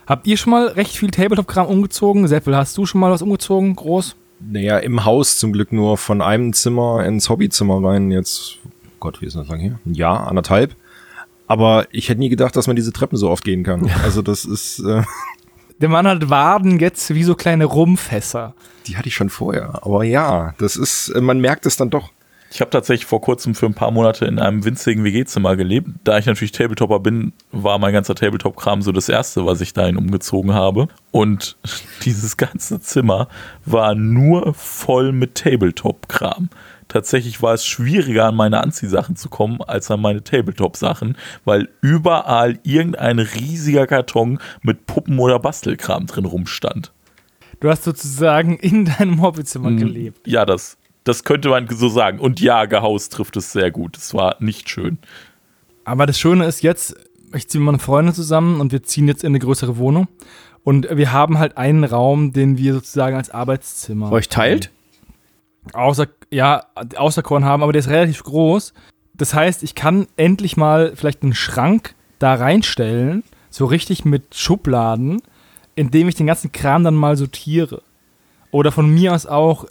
Habt 0.06 0.26
ihr 0.26 0.37
schon 0.37 0.50
mal 0.50 0.67
recht 0.67 0.94
viel 0.94 1.11
Tabletop-Kram 1.11 1.66
umgezogen? 1.66 2.28
Seppel, 2.28 2.54
hast 2.54 2.76
du 2.76 2.85
schon 2.85 3.00
mal 3.00 3.11
was 3.11 3.23
umgezogen? 3.23 3.75
Groß? 3.75 4.16
Naja, 4.40 4.76
im 4.76 5.06
Haus 5.06 5.38
zum 5.38 5.54
Glück 5.54 5.73
nur 5.73 5.97
von 5.97 6.21
einem 6.21 6.52
Zimmer 6.52 7.02
ins 7.06 7.30
Hobbyzimmer 7.30 7.83
rein. 7.83 8.11
Jetzt, 8.11 8.59
Gott, 9.00 9.23
wie 9.23 9.26
ist 9.26 9.37
das 9.37 9.49
lang 9.49 9.61
hier? 9.61 9.78
Ein 9.87 9.95
Jahr, 9.95 10.28
anderthalb. 10.28 10.76
Aber 11.47 11.87
ich 11.90 12.11
hätte 12.11 12.21
nie 12.21 12.28
gedacht, 12.28 12.54
dass 12.54 12.66
man 12.66 12.76
diese 12.76 12.92
Treppen 12.92 13.16
so 13.16 13.30
oft 13.30 13.45
gehen 13.45 13.62
kann. 13.62 13.90
Also 14.04 14.21
das 14.21 14.45
ist, 14.45 14.80
äh, 14.80 15.04
Der 15.82 15.88
Mann 15.88 16.06
hat 16.06 16.30
Waden 16.30 16.78
jetzt 16.78 17.12
wie 17.12 17.24
so 17.24 17.34
kleine 17.34 17.64
Rumfässer. 17.64 18.54
die 18.86 18.96
hatte 18.96 19.08
ich 19.08 19.16
schon 19.16 19.30
vorher. 19.30 19.80
Aber 19.82 20.04
ja, 20.04 20.54
das 20.58 20.76
ist, 20.76 21.08
äh, 21.08 21.20
man 21.20 21.40
merkt 21.40 21.66
es 21.66 21.76
dann 21.76 21.90
doch. 21.90 22.10
Ich 22.52 22.60
habe 22.60 22.70
tatsächlich 22.70 23.06
vor 23.06 23.20
kurzem 23.20 23.56
für 23.56 23.66
ein 23.66 23.74
paar 23.74 23.90
Monate 23.90 24.26
in 24.26 24.38
einem 24.38 24.64
winzigen 24.64 25.02
WG-Zimmer 25.02 25.56
gelebt. 25.56 25.88
Da 26.04 26.18
ich 26.18 26.26
natürlich 26.26 26.52
Tabletopper 26.52 27.00
bin, 27.00 27.32
war 27.50 27.80
mein 27.80 27.92
ganzer 27.92 28.14
Tabletop-Kram 28.14 28.82
so 28.82 28.92
das 28.92 29.08
erste, 29.08 29.44
was 29.44 29.60
ich 29.60 29.72
dahin 29.72 29.96
umgezogen 29.96 30.54
habe. 30.54 30.86
Und 31.10 31.56
dieses 32.04 32.36
ganze 32.36 32.78
Zimmer 32.78 33.26
war 33.64 33.96
nur 33.96 34.54
voll 34.54 35.10
mit 35.10 35.34
Tabletop-Kram. 35.34 36.48
Tatsächlich 36.92 37.40
war 37.40 37.54
es 37.54 37.64
schwieriger, 37.64 38.26
an 38.26 38.37
meine 38.37 38.62
Anziehsachen 38.62 39.16
zu 39.16 39.30
kommen, 39.30 39.62
als 39.62 39.90
an 39.90 40.02
meine 40.02 40.22
Tabletop-Sachen, 40.22 41.16
weil 41.46 41.70
überall 41.80 42.58
irgendein 42.64 43.18
riesiger 43.18 43.87
Karton 43.87 44.38
mit 44.61 44.84
Puppen 44.84 45.18
oder 45.18 45.38
Bastelkram 45.38 46.06
drin 46.06 46.26
rumstand. 46.26 46.92
Du 47.61 47.70
hast 47.70 47.84
sozusagen 47.84 48.58
in 48.58 48.84
deinem 48.84 49.22
Hobbyzimmer 49.22 49.72
gelebt. 49.72 50.28
Ja, 50.28 50.44
das, 50.44 50.76
das 51.04 51.25
könnte 51.25 51.49
man 51.49 51.66
so 51.66 51.88
sagen. 51.88 52.18
Und 52.18 52.40
ja, 52.40 52.66
gehaust 52.66 53.14
trifft 53.14 53.38
es 53.38 53.52
sehr 53.52 53.70
gut. 53.70 53.96
Es 53.96 54.12
war 54.12 54.37
nicht 54.40 54.68
schön. 54.68 54.99
Aber 55.84 56.04
das 56.04 56.18
Schöne 56.20 56.44
ist 56.44 56.62
jetzt, 56.62 56.94
ich 57.34 57.49
ziehe 57.49 57.62
mit 57.62 57.72
meinen 57.72 57.80
Freunden 57.80 58.12
zusammen 58.12 58.61
und 58.61 58.70
wir 58.70 58.82
ziehen 58.82 59.08
jetzt 59.08 59.25
in 59.25 59.28
eine 59.28 59.38
größere 59.38 59.78
Wohnung. 59.78 60.08
Und 60.62 60.94
wir 60.94 61.11
haben 61.11 61.38
halt 61.38 61.56
einen 61.56 61.84
Raum, 61.84 62.34
den 62.34 62.58
wir 62.58 62.75
sozusagen 62.75 63.16
als 63.16 63.30
Arbeitszimmer 63.30 64.12
Euch 64.12 64.28
teilt? 64.28 64.70
außer, 65.72 66.06
ja, 66.32 66.64
auserkoren 66.96 67.44
haben, 67.44 67.62
aber 67.62 67.72
der 67.72 67.80
ist 67.80 67.88
relativ 67.88 68.24
groß. 68.24 68.72
Das 69.14 69.34
heißt, 69.34 69.62
ich 69.62 69.74
kann 69.74 70.06
endlich 70.16 70.56
mal 70.56 70.92
vielleicht 70.96 71.22
einen 71.22 71.34
Schrank 71.34 71.94
da 72.18 72.34
reinstellen, 72.34 73.22
so 73.50 73.66
richtig 73.66 74.04
mit 74.04 74.34
Schubladen, 74.34 75.20
indem 75.74 76.08
ich 76.08 76.14
den 76.14 76.26
ganzen 76.26 76.50
Kram 76.50 76.84
dann 76.84 76.94
mal 76.94 77.16
sortiere. 77.16 77.82
Oder 78.50 78.72
von 78.72 78.88
mir 78.88 79.14
aus 79.14 79.26
auch 79.26 79.66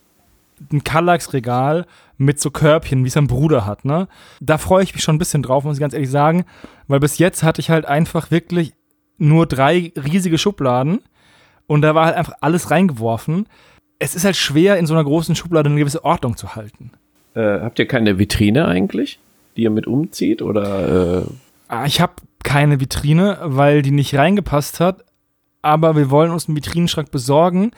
ein 0.71 0.83
Kallax-Regal 0.83 1.87
mit 2.17 2.39
so 2.39 2.51
Körbchen, 2.51 3.03
wie 3.03 3.07
es 3.07 3.17
ein 3.17 3.27
Bruder 3.27 3.65
hat, 3.65 3.83
ne? 3.83 4.07
Da 4.39 4.59
freue 4.59 4.83
ich 4.83 4.93
mich 4.93 5.03
schon 5.03 5.15
ein 5.15 5.19
bisschen 5.19 5.41
drauf, 5.41 5.63
muss 5.63 5.77
ich 5.77 5.81
ganz 5.81 5.95
ehrlich 5.95 6.11
sagen, 6.11 6.45
weil 6.87 6.99
bis 6.99 7.17
jetzt 7.17 7.41
hatte 7.41 7.61
ich 7.61 7.71
halt 7.71 7.85
einfach 7.85 8.29
wirklich 8.29 8.73
nur 9.17 9.47
drei 9.47 9.91
riesige 9.95 10.37
Schubladen 10.37 10.99
und 11.65 11.81
da 11.81 11.95
war 11.95 12.05
halt 12.05 12.15
einfach 12.15 12.33
alles 12.41 12.69
reingeworfen. 12.69 13.47
Es 14.03 14.15
ist 14.15 14.25
halt 14.25 14.36
schwer, 14.36 14.77
in 14.77 14.88
so 14.88 14.96
einer 14.96 15.03
großen 15.03 15.36
Schublade 15.36 15.70
eine 15.70 15.77
gewisse 15.77 16.03
Ordnung 16.03 16.36
zu 16.36 16.55
halten. 16.55 16.89
Äh, 17.36 17.60
habt 17.60 17.77
ihr 17.77 17.88
keine 17.88 18.17
Vitrine 18.17 18.67
eigentlich, 18.67 19.20
die 19.55 19.62
ihr 19.63 19.70
mit 19.70 19.86
umzieht? 19.86 20.41
Oder 20.41 21.20
äh, 21.22 21.25
Ah, 21.67 21.86
Ich 21.86 22.01
habe 22.01 22.13
keine 22.43 22.79
Vitrine, 22.79 23.38
weil 23.43 23.84
die 23.84 23.91
nicht 23.91 24.15
reingepasst 24.15 24.79
hat. 24.79 25.05
Aber 25.62 25.96
wir 25.96 26.10
wollen 26.10 26.31
uns 26.31 26.48
einen 26.48 26.58
Vitrinenschrank 26.58 27.12
besorgen. 27.12 27.72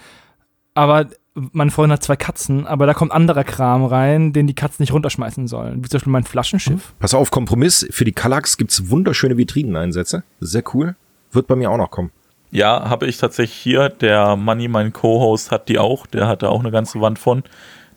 Aber 0.73 1.07
mein 1.35 1.69
Freund 1.71 1.91
hat 1.91 2.03
zwei 2.03 2.15
Katzen, 2.15 2.65
aber 2.67 2.85
da 2.85 2.93
kommt 2.93 3.11
anderer 3.11 3.43
Kram 3.43 3.83
rein, 3.83 4.31
den 4.33 4.47
die 4.47 4.53
Katzen 4.55 4.81
nicht 4.83 4.93
runterschmeißen 4.93 5.47
sollen. 5.47 5.83
Wie 5.83 5.89
zum 5.89 5.97
Beispiel 5.97 6.11
mein 6.13 6.23
Flaschenschiff. 6.23 6.93
Pass 6.99 7.13
auf, 7.13 7.31
Kompromiss. 7.31 7.85
Für 7.91 8.05
die 8.05 8.11
Kallax 8.13 8.55
gibt's 8.57 8.89
wunderschöne 8.89 9.35
Vitrineneinsätze. 9.37 10.23
Sehr 10.39 10.63
cool. 10.73 10.95
Wird 11.31 11.47
bei 11.47 11.55
mir 11.57 11.69
auch 11.69 11.77
noch 11.77 11.91
kommen. 11.91 12.11
Ja, 12.53 12.87
habe 12.87 13.07
ich 13.07 13.17
tatsächlich 13.17 13.57
hier. 13.57 13.89
Der 13.89 14.35
Money, 14.35 14.67
mein 14.67 14.93
Co-Host, 14.93 15.49
hat 15.49 15.69
die 15.69 15.79
auch. 15.79 16.05
Der 16.05 16.27
hat 16.27 16.43
da 16.43 16.49
auch 16.49 16.59
eine 16.59 16.69
ganze 16.69 17.01
Wand 17.01 17.17
von. 17.17 17.41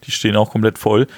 Die 0.04 0.10
stehen 0.10 0.34
auch 0.34 0.50
komplett 0.50 0.78
voll. 0.78 1.08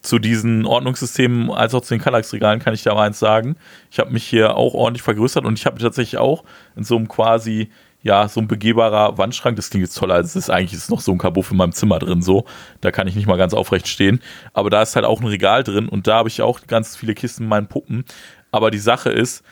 Zu 0.00 0.18
diesen 0.18 0.64
Ordnungssystemen 0.64 1.50
als 1.50 1.74
auch 1.74 1.82
zu 1.82 1.92
den 1.92 2.00
Kallax-Regalen 2.00 2.60
kann 2.60 2.72
ich 2.72 2.82
da 2.84 2.94
mal 2.94 3.06
eins 3.06 3.18
sagen. 3.18 3.56
Ich 3.90 3.98
habe 3.98 4.10
mich 4.10 4.24
hier 4.24 4.56
auch 4.56 4.72
ordentlich 4.72 5.02
vergrößert 5.02 5.44
und 5.44 5.58
ich 5.58 5.66
habe 5.66 5.78
tatsächlich 5.78 6.16
auch 6.16 6.44
in 6.76 6.84
so 6.84 6.96
einem 6.96 7.08
quasi, 7.08 7.68
ja, 8.02 8.26
so 8.26 8.40
ein 8.40 8.48
begehbarer 8.48 9.18
Wandschrank. 9.18 9.56
Das 9.56 9.68
klingt 9.68 9.84
jetzt 9.84 9.98
toll, 9.98 10.10
als 10.10 10.28
es 10.30 10.36
ist 10.36 10.50
eigentlich 10.50 10.72
ist 10.72 10.90
noch 10.90 11.00
so 11.00 11.12
ein 11.12 11.18
Kabuff 11.18 11.50
in 11.50 11.58
meinem 11.58 11.72
Zimmer 11.72 11.98
drin, 11.98 12.22
so. 12.22 12.46
Da 12.80 12.90
kann 12.90 13.06
ich 13.06 13.16
nicht 13.16 13.26
mal 13.26 13.36
ganz 13.36 13.52
aufrecht 13.52 13.86
stehen. 13.86 14.20
Aber 14.54 14.70
da 14.70 14.80
ist 14.80 14.96
halt 14.96 15.04
auch 15.04 15.20
ein 15.20 15.26
Regal 15.26 15.62
drin 15.62 15.90
und 15.90 16.06
da 16.06 16.14
habe 16.16 16.30
ich 16.30 16.40
auch 16.40 16.60
ganz 16.66 16.96
viele 16.96 17.14
Kisten 17.14 17.42
mit 17.42 17.50
meinen 17.50 17.66
Puppen. 17.66 18.06
Aber 18.50 18.70
die 18.70 18.78
Sache 18.78 19.10
ist, 19.10 19.44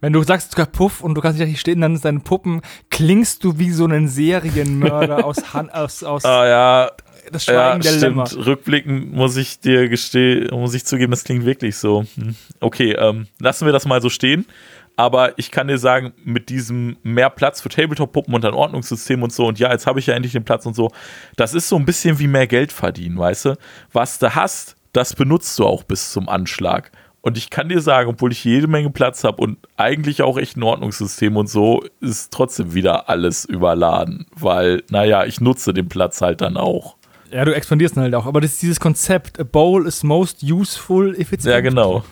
Wenn 0.00 0.12
du 0.12 0.22
sagst 0.22 0.52
sogar 0.52 0.66
Puff 0.66 1.00
und 1.00 1.14
du 1.14 1.20
kannst 1.20 1.38
nicht 1.38 1.46
richtig 1.46 1.60
stehen, 1.60 1.80
dann 1.80 1.94
ist 1.94 2.04
deine 2.04 2.20
Puppen, 2.20 2.60
klingst 2.90 3.44
du 3.44 3.58
wie 3.58 3.70
so 3.70 3.86
ein 3.86 4.08
Serienmörder 4.08 5.24
aus, 5.24 5.36
Han 5.54 5.70
aus, 5.70 6.02
aus 6.02 6.24
ah 6.24 6.46
ja, 6.46 6.90
das 7.30 7.46
Ja, 7.46 7.52
Schweigen 7.70 7.80
der 7.82 7.92
Lämmer. 7.92 8.26
stimmt. 8.26 8.46
Rückblickend 8.46 9.12
muss 9.12 9.36
ich 9.36 9.60
dir 9.60 9.88
gestehen, 9.88 10.48
muss 10.52 10.74
ich 10.74 10.84
zugeben, 10.84 11.10
das 11.10 11.24
klingt 11.24 11.44
wirklich 11.44 11.76
so. 11.76 12.04
Hm. 12.16 12.34
Okay, 12.60 12.92
ähm, 12.92 13.26
lassen 13.38 13.66
wir 13.66 13.72
das 13.72 13.86
mal 13.86 14.02
so 14.02 14.08
stehen. 14.10 14.46
Aber 14.94 15.38
ich 15.38 15.50
kann 15.50 15.68
dir 15.68 15.78
sagen, 15.78 16.12
mit 16.22 16.50
diesem 16.50 16.98
mehr 17.02 17.30
Platz 17.30 17.62
für 17.62 17.70
Tabletop-Puppen 17.70 18.34
und 18.34 18.44
ein 18.44 18.52
Ordnungssystem 18.52 19.22
und 19.22 19.32
so, 19.32 19.46
und 19.46 19.58
ja, 19.58 19.72
jetzt 19.72 19.86
habe 19.86 19.98
ich 20.00 20.06
ja 20.06 20.14
endlich 20.14 20.32
den 20.34 20.44
Platz 20.44 20.66
und 20.66 20.74
so, 20.76 20.90
das 21.36 21.54
ist 21.54 21.68
so 21.68 21.76
ein 21.76 21.86
bisschen 21.86 22.18
wie 22.18 22.26
mehr 22.26 22.46
Geld 22.46 22.72
verdienen, 22.72 23.16
weißt 23.18 23.46
du? 23.46 23.56
Was 23.92 24.18
du 24.18 24.34
hast, 24.34 24.76
das 24.92 25.14
benutzt 25.14 25.58
du 25.58 25.64
auch 25.64 25.82
bis 25.82 26.12
zum 26.12 26.28
Anschlag. 26.28 26.92
Und 27.24 27.38
ich 27.38 27.50
kann 27.50 27.68
dir 27.68 27.80
sagen, 27.80 28.10
obwohl 28.10 28.32
ich 28.32 28.42
jede 28.44 28.66
Menge 28.66 28.90
Platz 28.90 29.22
habe 29.22 29.40
und 29.42 29.56
eigentlich 29.76 30.22
auch 30.22 30.36
echt 30.38 30.56
ein 30.56 30.62
Ordnungssystem 30.64 31.36
und 31.36 31.48
so, 31.48 31.84
ist 32.00 32.32
trotzdem 32.32 32.74
wieder 32.74 33.08
alles 33.08 33.44
überladen. 33.44 34.26
Weil, 34.34 34.82
naja, 34.90 35.24
ich 35.24 35.40
nutze 35.40 35.72
den 35.72 35.88
Platz 35.88 36.20
halt 36.20 36.40
dann 36.40 36.56
auch. 36.56 36.96
Ja, 37.30 37.44
du 37.44 37.54
expandierst 37.54 37.96
dann 37.96 38.02
halt 38.04 38.14
auch. 38.16 38.26
Aber 38.26 38.40
das 38.40 38.52
ist 38.54 38.62
dieses 38.62 38.80
Konzept, 38.80 39.38
a 39.38 39.44
bowl 39.44 39.86
is 39.86 40.02
most 40.02 40.42
useful 40.42 41.14
if 41.18 41.32
it's 41.32 41.44
Ja, 41.44 41.52
empty. 41.58 41.68
genau. 41.70 42.04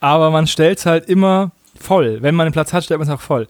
Aber 0.00 0.30
man 0.32 0.48
stellt 0.48 0.78
es 0.78 0.86
halt 0.86 1.08
immer 1.08 1.52
voll. 1.78 2.18
Wenn 2.20 2.34
man 2.34 2.48
den 2.48 2.52
Platz 2.52 2.72
hat, 2.72 2.82
stellt 2.82 2.98
man 2.98 3.08
es 3.08 3.14
auch 3.14 3.20
voll. 3.20 3.46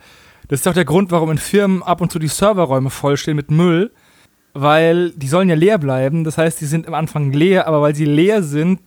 Das 0.49 0.61
ist 0.61 0.69
auch 0.69 0.75
der 0.75 0.85
Grund, 0.85 1.11
warum 1.11 1.31
in 1.31 1.39
Firmen 1.39 1.83
ab 1.83 2.03
und 2.03 2.13
zu 2.13 2.19
die 2.19 2.29
Serverräume 2.29 2.91
vollstehen 2.91 3.37
mit 3.37 3.51
Müll, 3.51 3.91
weil 4.53 5.11
die 5.13 5.29
sollen 5.29 5.49
ja 5.49 5.55
leer 5.55 5.79
bleiben. 5.79 6.25
Das 6.25 6.37
heißt, 6.37 6.61
die 6.61 6.67
sind 6.67 6.87
am 6.87 6.93
Anfang 6.95 7.33
leer, 7.33 7.67
aber 7.67 7.81
weil 7.81 7.95
sie 7.95 8.05
leer 8.05 8.43
sind, 8.43 8.81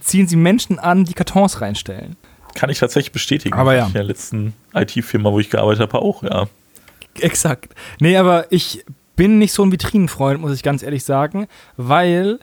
ziehen 0.00 0.28
sie 0.28 0.36
Menschen 0.36 0.78
an, 0.78 1.04
die 1.04 1.14
Kartons 1.14 1.60
reinstellen. 1.60 2.16
Kann 2.54 2.70
ich 2.70 2.78
tatsächlich 2.78 3.12
bestätigen. 3.12 3.54
Aber 3.54 3.74
ja. 3.74 3.86
In 3.86 3.92
der 3.92 4.04
letzten 4.04 4.54
IT-Firma, 4.74 5.30
wo 5.30 5.38
ich 5.40 5.50
gearbeitet 5.50 5.82
habe, 5.82 6.00
auch, 6.02 6.22
ja. 6.22 6.46
Exakt. 7.20 7.74
Nee, 8.00 8.16
aber 8.16 8.46
ich 8.50 8.84
bin 9.14 9.38
nicht 9.38 9.52
so 9.52 9.62
ein 9.62 9.72
Vitrinenfreund, 9.72 10.40
muss 10.40 10.52
ich 10.54 10.62
ganz 10.62 10.82
ehrlich 10.82 11.04
sagen, 11.04 11.46
weil 11.76 12.38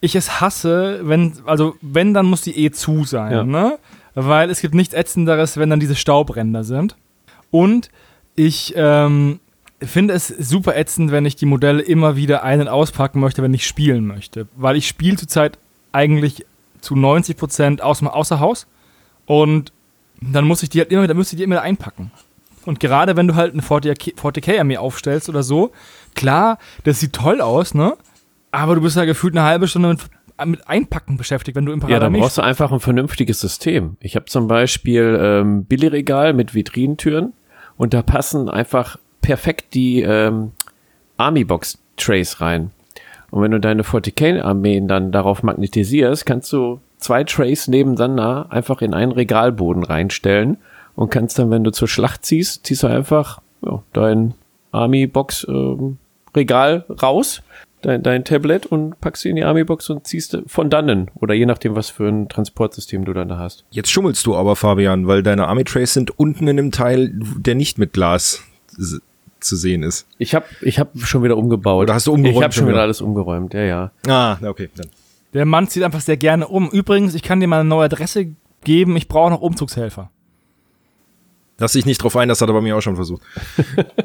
ich 0.00 0.14
es 0.14 0.40
hasse, 0.40 1.00
wenn, 1.02 1.34
also 1.46 1.76
wenn, 1.82 2.14
dann 2.14 2.26
muss 2.26 2.42
die 2.42 2.56
eh 2.64 2.70
zu 2.70 3.04
sein, 3.04 3.32
Ja. 3.32 3.44
ne? 3.44 3.78
Weil 4.14 4.50
es 4.50 4.60
gibt 4.60 4.74
nichts 4.74 4.92
Ätzenderes, 4.92 5.56
wenn 5.56 5.70
dann 5.70 5.78
diese 5.80 5.94
Staubränder 5.94 6.64
sind. 6.64 6.96
Und 7.50 7.90
ich 8.34 8.74
ähm, 8.76 9.40
finde 9.80 10.14
es 10.14 10.28
super 10.28 10.76
ätzend, 10.76 11.12
wenn 11.12 11.26
ich 11.26 11.36
die 11.36 11.46
Modelle 11.46 11.80
immer 11.82 12.16
wieder 12.16 12.42
ein- 12.42 12.60
und 12.60 12.68
auspacken 12.68 13.20
möchte, 13.20 13.42
wenn 13.42 13.54
ich 13.54 13.66
spielen 13.66 14.06
möchte. 14.06 14.48
Weil 14.56 14.76
ich 14.76 14.88
spiele 14.88 15.16
zurzeit 15.16 15.58
eigentlich 15.92 16.44
zu 16.80 16.94
90% 16.94 17.80
außer, 17.80 18.14
außer 18.14 18.40
Haus. 18.40 18.66
Und 19.26 19.72
dann 20.20 20.44
muss 20.46 20.62
ich 20.62 20.68
die 20.68 20.80
halt 20.80 20.92
immer, 20.92 21.06
dann 21.06 21.16
müsste 21.16 21.34
ich 21.34 21.38
die 21.38 21.44
immer 21.44 21.56
wieder 21.56 21.62
einpacken. 21.62 22.10
Und 22.66 22.78
gerade 22.80 23.16
wenn 23.16 23.26
du 23.26 23.34
halt 23.34 23.52
eine 23.54 23.62
40K 23.62 24.16
40K-Armee 24.16 24.76
aufstellst 24.76 25.28
oder 25.28 25.42
so, 25.42 25.72
klar, 26.14 26.58
das 26.84 27.00
sieht 27.00 27.14
toll 27.14 27.40
aus, 27.40 27.74
ne? 27.74 27.96
Aber 28.50 28.74
du 28.74 28.82
bist 28.82 28.96
ja 28.96 29.04
gefühlt 29.04 29.36
eine 29.36 29.46
halbe 29.46 29.68
Stunde 29.68 29.88
mit, 29.88 30.00
mit 30.46 30.68
Einpacken 30.68 31.16
beschäftigt, 31.16 31.56
wenn 31.56 31.64
du 31.64 31.72
im 31.72 31.80
Ja, 31.88 32.00
dann 32.00 32.12
brauchst 32.12 32.38
du 32.38 32.42
einfach 32.42 32.72
ein 32.72 32.80
vernünftiges 32.80 33.40
System. 33.40 33.96
Ich 34.00 34.16
habe 34.16 34.26
zum 34.26 34.48
Beispiel 34.48 35.18
ähm, 35.20 35.64
Billigregal 35.64 36.32
mit 36.32 36.54
Vitrinentüren 36.54 37.32
und 37.76 37.94
da 37.94 38.02
passen 38.02 38.48
einfach 38.48 38.98
perfekt 39.22 39.74
die 39.74 40.02
ähm, 40.02 40.52
Army-Box-Trays 41.16 42.40
rein. 42.40 42.72
Und 43.30 43.42
wenn 43.42 43.50
du 43.50 43.60
deine 43.60 43.82
40k-Armeen 43.82 44.88
dann 44.88 45.12
darauf 45.12 45.42
magnetisierst, 45.42 46.24
kannst 46.26 46.52
du 46.52 46.80
zwei 46.98 47.24
Trays 47.24 47.68
nebeneinander 47.68 48.46
einfach 48.50 48.82
in 48.82 48.94
einen 48.94 49.12
Regalboden 49.12 49.82
reinstellen 49.82 50.58
und 50.94 51.10
kannst 51.10 51.38
dann, 51.38 51.50
wenn 51.50 51.64
du 51.64 51.70
zur 51.70 51.88
Schlacht 51.88 52.24
ziehst, 52.24 52.66
ziehst 52.66 52.82
du 52.82 52.88
einfach 52.88 53.40
ja, 53.64 53.82
dein 53.92 54.34
Army-Box-Regal 54.72 56.84
raus, 57.02 57.42
dein, 57.82 58.02
dein 58.02 58.24
Tablet 58.24 58.66
und 58.66 59.00
packst 59.00 59.22
sie 59.22 59.30
in 59.30 59.36
die 59.36 59.44
Army-Box 59.44 59.88
und 59.90 60.04
ziehst 60.06 60.36
von 60.46 60.70
dannen. 60.70 61.10
Oder 61.14 61.34
je 61.34 61.46
nachdem, 61.46 61.76
was 61.76 61.90
für 61.90 62.08
ein 62.08 62.28
Transportsystem 62.28 63.04
du 63.04 63.12
dann 63.12 63.28
da 63.28 63.38
hast. 63.38 63.64
Jetzt 63.70 63.90
schummelst 63.90 64.26
du 64.26 64.34
aber, 64.36 64.56
Fabian, 64.56 65.06
weil 65.06 65.22
deine 65.22 65.46
Army 65.48 65.64
Trays 65.64 65.94
sind 65.94 66.18
unten 66.18 66.48
in 66.48 66.56
dem 66.56 66.72
Teil, 66.72 67.12
der 67.14 67.54
nicht 67.54 67.78
mit 67.78 67.92
Glas 67.92 68.42
zu 69.40 69.56
sehen 69.56 69.82
ist. 69.82 70.06
Ich 70.18 70.34
habe 70.34 70.46
ich 70.60 70.78
hab 70.78 70.90
schon 70.98 71.22
wieder 71.22 71.36
umgebaut. 71.36 71.84
Oder 71.84 71.94
hast 71.94 72.06
du 72.06 72.12
umgeräumt 72.12 72.36
Ich 72.36 72.42
habe 72.42 72.54
schon 72.54 72.68
wieder 72.68 72.82
alles 72.82 73.00
umgeräumt, 73.00 73.54
ja, 73.54 73.62
ja. 73.62 73.90
Ah, 74.06 74.38
okay, 74.46 74.68
dann. 74.74 74.88
Der 75.32 75.44
Mann 75.44 75.68
zieht 75.68 75.82
einfach 75.82 76.00
sehr 76.00 76.16
gerne 76.16 76.48
um. 76.48 76.70
Übrigens, 76.70 77.14
ich 77.14 77.22
kann 77.22 77.40
dir 77.40 77.46
mal 77.46 77.60
eine 77.60 77.68
neue 77.68 77.84
Adresse 77.84 78.28
geben. 78.64 78.96
Ich 78.96 79.08
brauche 79.08 79.30
noch 79.30 79.40
Umzugshelfer. 79.40 80.10
Lass 81.58 81.72
dich 81.72 81.86
nicht 81.86 82.02
drauf 82.02 82.16
ein, 82.16 82.28
das 82.28 82.40
hat 82.40 82.48
er 82.48 82.54
bei 82.54 82.60
mir 82.60 82.76
auch 82.76 82.80
schon 82.80 82.96
versucht. 82.96 83.22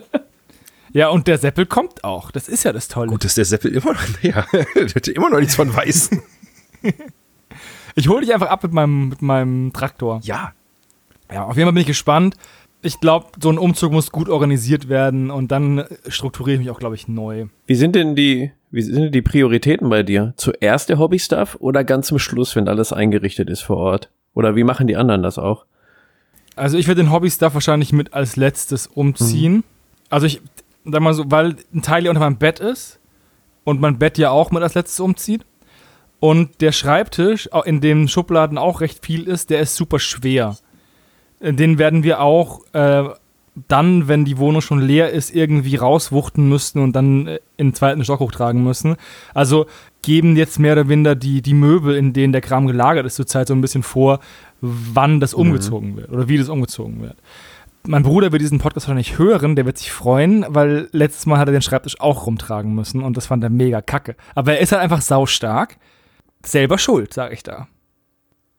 Ja, 0.96 1.10
und 1.10 1.28
der 1.28 1.38
Seppel 1.38 1.66
kommt 1.66 2.06
auch. 2.06 2.32
Das 2.32 2.48
ist 2.48 2.64
ja 2.64 2.72
das 2.72 2.88
Tolle. 2.88 3.10
Gut, 3.10 3.26
dass 3.26 3.36
der 3.36 3.44
Seppel 3.44 3.76
immer 3.76 3.92
noch, 3.92 4.02
ja, 4.22 4.46
der 4.54 4.66
hätte 4.88 5.12
immer 5.12 5.30
noch 5.30 5.40
nichts 5.40 5.56
von 5.56 5.76
weiß. 5.76 6.10
Ich 7.98 8.10
hole 8.10 8.22
dich 8.22 8.34
einfach 8.34 8.50
ab 8.50 8.62
mit 8.64 8.74
meinem, 8.74 9.08
mit 9.08 9.22
meinem 9.22 9.72
Traktor. 9.72 10.20
Ja. 10.24 10.52
Ja, 11.32 11.46
auf 11.46 11.56
jeden 11.56 11.66
Fall 11.66 11.74
bin 11.74 11.82
ich 11.82 11.88
gespannt. 11.88 12.36
Ich 12.86 13.00
glaube, 13.00 13.30
so 13.42 13.50
ein 13.50 13.58
Umzug 13.58 13.92
muss 13.92 14.12
gut 14.12 14.30
organisiert 14.30 14.90
werden 14.90 15.32
und 15.32 15.52
dann 15.52 15.86
strukturiere 16.08 16.54
ich 16.54 16.60
mich 16.60 16.70
auch, 16.70 16.78
glaube 16.78 16.94
ich, 16.94 17.08
neu. 17.08 17.48
Wie 17.66 17.74
sind 17.74 17.96
denn 17.96 18.16
die, 18.16 18.52
wie 18.70 18.84
sind 18.84 18.96
denn 18.96 19.12
die 19.12 19.24
Prioritäten 19.24 19.90
bei 19.90 20.04
dir? 20.04 20.36
Zuerst 20.38 20.90
der 20.90 21.00
Hobby-Stuff 21.00 21.58
oder 21.60 21.84
ganz 21.84 22.06
zum 22.06 22.20
Schluss, 22.20 22.56
wenn 22.56 22.68
alles 22.68 22.94
eingerichtet 22.94 23.50
ist 23.50 23.62
vor 23.62 23.78
Ort? 23.78 24.12
Oder 24.36 24.56
wie 24.56 24.64
machen 24.64 24.86
die 24.86 24.98
anderen 24.98 25.24
das 25.24 25.40
auch? 25.40 25.66
Also 26.56 26.78
ich 26.78 26.88
werde 26.88 27.02
den 27.02 27.12
Hobby-Stuff 27.12 27.56
wahrscheinlich 27.56 27.92
mit 27.92 28.14
als 28.14 28.36
letztes 28.36 28.86
umziehen. 28.86 29.64
Also 30.10 30.28
ich, 30.28 30.42
sag 30.86 31.02
mal 31.02 31.16
so, 31.16 31.24
weil 31.32 31.56
ein 31.74 31.82
Teil 31.82 32.04
ja 32.04 32.12
unter 32.12 32.22
meinem 32.22 32.38
Bett 32.38 32.60
ist 32.60 33.00
und 33.64 33.82
mein 33.82 33.98
Bett 33.98 34.20
ja 34.20 34.30
auch 34.30 34.52
mit 34.52 34.62
als 34.62 34.76
letztes 34.76 35.00
umzieht. 35.00 35.44
Und 36.20 36.62
der 36.62 36.72
Schreibtisch, 36.72 37.50
in 37.66 37.82
dem 37.82 38.08
Schubladen 38.08 38.60
auch 38.60 38.82
recht 38.82 39.04
viel 39.04 39.24
ist, 39.24 39.50
der 39.50 39.60
ist 39.60 39.76
super 39.76 39.98
schwer. 39.98 40.56
Äh, 41.46 41.54
Den 41.54 41.78
werden 41.78 42.04
wir 42.04 42.22
auch 42.22 42.62
äh, 42.74 43.04
dann, 43.68 44.08
wenn 44.08 44.26
die 44.26 44.38
Wohnung 44.38 44.62
schon 44.62 44.82
leer 44.82 45.12
ist, 45.12 45.34
irgendwie 45.34 45.78
rauswuchten 45.78 46.50
müssen 46.50 46.80
und 46.80 46.94
dann 46.94 47.28
äh, 47.28 47.40
in 47.58 47.70
den 47.70 47.74
zweiten 47.74 48.04
Stock 48.04 48.20
hochtragen 48.20 48.64
müssen. 48.64 48.96
Also 49.34 49.66
geben 50.02 50.36
jetzt 50.36 50.60
mehr 50.60 50.74
oder 50.74 50.90
weniger 50.90 51.16
die, 51.16 51.42
die 51.42 51.54
Möbel, 51.54 51.96
in 51.96 52.14
denen 52.14 52.34
der 52.34 52.42
Kram 52.42 52.68
gelagert 52.68 53.06
ist, 53.06 53.16
zurzeit 53.16 53.48
so 53.48 53.54
ein 53.54 53.62
bisschen 53.62 53.84
vor, 53.84 54.20
wann 54.62 55.20
das 55.20 55.34
umgezogen 55.34 55.96
wird 55.96 56.12
oder 56.12 56.28
wie 56.28 56.38
das 56.38 56.50
umgezogen 56.50 57.02
wird. 57.02 57.16
Mein 57.88 58.04
Bruder 58.04 58.32
wird 58.32 58.42
diesen 58.42 58.58
Podcast 58.58 58.88
wahrscheinlich 58.88 59.20
hören, 59.20 59.56
der 59.56 59.66
wird 59.66 59.78
sich 59.78 59.92
freuen, 59.92 60.44
weil 60.50 60.90
letztes 60.92 61.28
Mal 61.28 61.38
hat 61.38 61.48
er 61.48 61.52
den 61.52 61.62
Schreibtisch 61.62 62.00
auch 62.00 62.26
rumtragen 62.26 62.74
müssen 62.74 63.04
und 63.04 63.16
das 63.16 63.28
fand 63.28 63.44
er 63.44 63.52
mega 63.52 63.82
kacke. 63.82 64.16
Aber 64.34 64.54
er 64.54 64.60
ist 64.60 64.72
halt 64.72 64.82
einfach 64.82 65.02
saustark. 65.02 65.78
Selber 66.44 66.78
schuld, 66.78 67.14
sage 67.14 67.34
ich 67.34 67.44
da. 67.44 67.68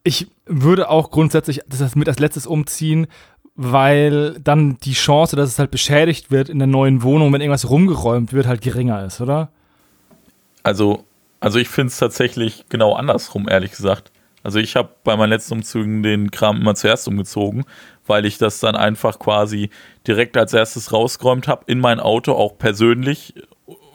Ich 0.07 0.29
würde 0.47 0.89
auch 0.89 1.11
grundsätzlich 1.11 1.63
das 1.69 1.97
mit 1.97 2.09
als 2.09 2.21
letztes 2.21 2.47
umziehen, 2.47 3.09
weil 3.57 4.39
dann 4.39 4.79
die 4.85 4.93
Chance, 4.93 5.35
dass 5.35 5.49
es 5.49 5.59
halt 5.59 5.73
beschädigt 5.73 6.31
wird 6.31 6.49
in 6.49 6.61
der 6.61 6.69
neuen 6.69 7.03
Wohnung, 7.03 7.33
wenn 7.33 7.41
irgendwas 7.41 7.69
rumgeräumt 7.69 8.33
wird, 8.33 8.47
halt 8.47 8.61
geringer 8.61 9.05
ist, 9.05 9.21
oder? 9.21 9.49
Also, 10.63 11.03
also 11.41 11.59
ich 11.59 11.69
finde 11.69 11.89
es 11.89 11.99
tatsächlich 11.99 12.67
genau 12.69 12.95
andersrum, 12.95 13.49
ehrlich 13.49 13.73
gesagt. 13.73 14.13
Also 14.45 14.61
ich 14.61 14.77
habe 14.77 14.91
bei 15.03 15.17
meinen 15.17 15.31
letzten 15.31 15.55
Umzügen 15.55 16.05
den 16.05 16.31
Kram 16.31 16.61
immer 16.61 16.77
zuerst 16.77 17.09
umgezogen, 17.09 17.65
weil 18.07 18.27
ich 18.27 18.39
das 18.39 18.61
dann 18.61 18.77
einfach 18.77 19.19
quasi 19.19 19.71
direkt 20.07 20.37
als 20.37 20.55
erstes 20.55 20.93
rausgeräumt 20.93 21.49
habe 21.49 21.65
in 21.67 21.81
mein 21.81 21.99
Auto, 21.99 22.33
auch 22.33 22.59
persönlich. 22.59 23.35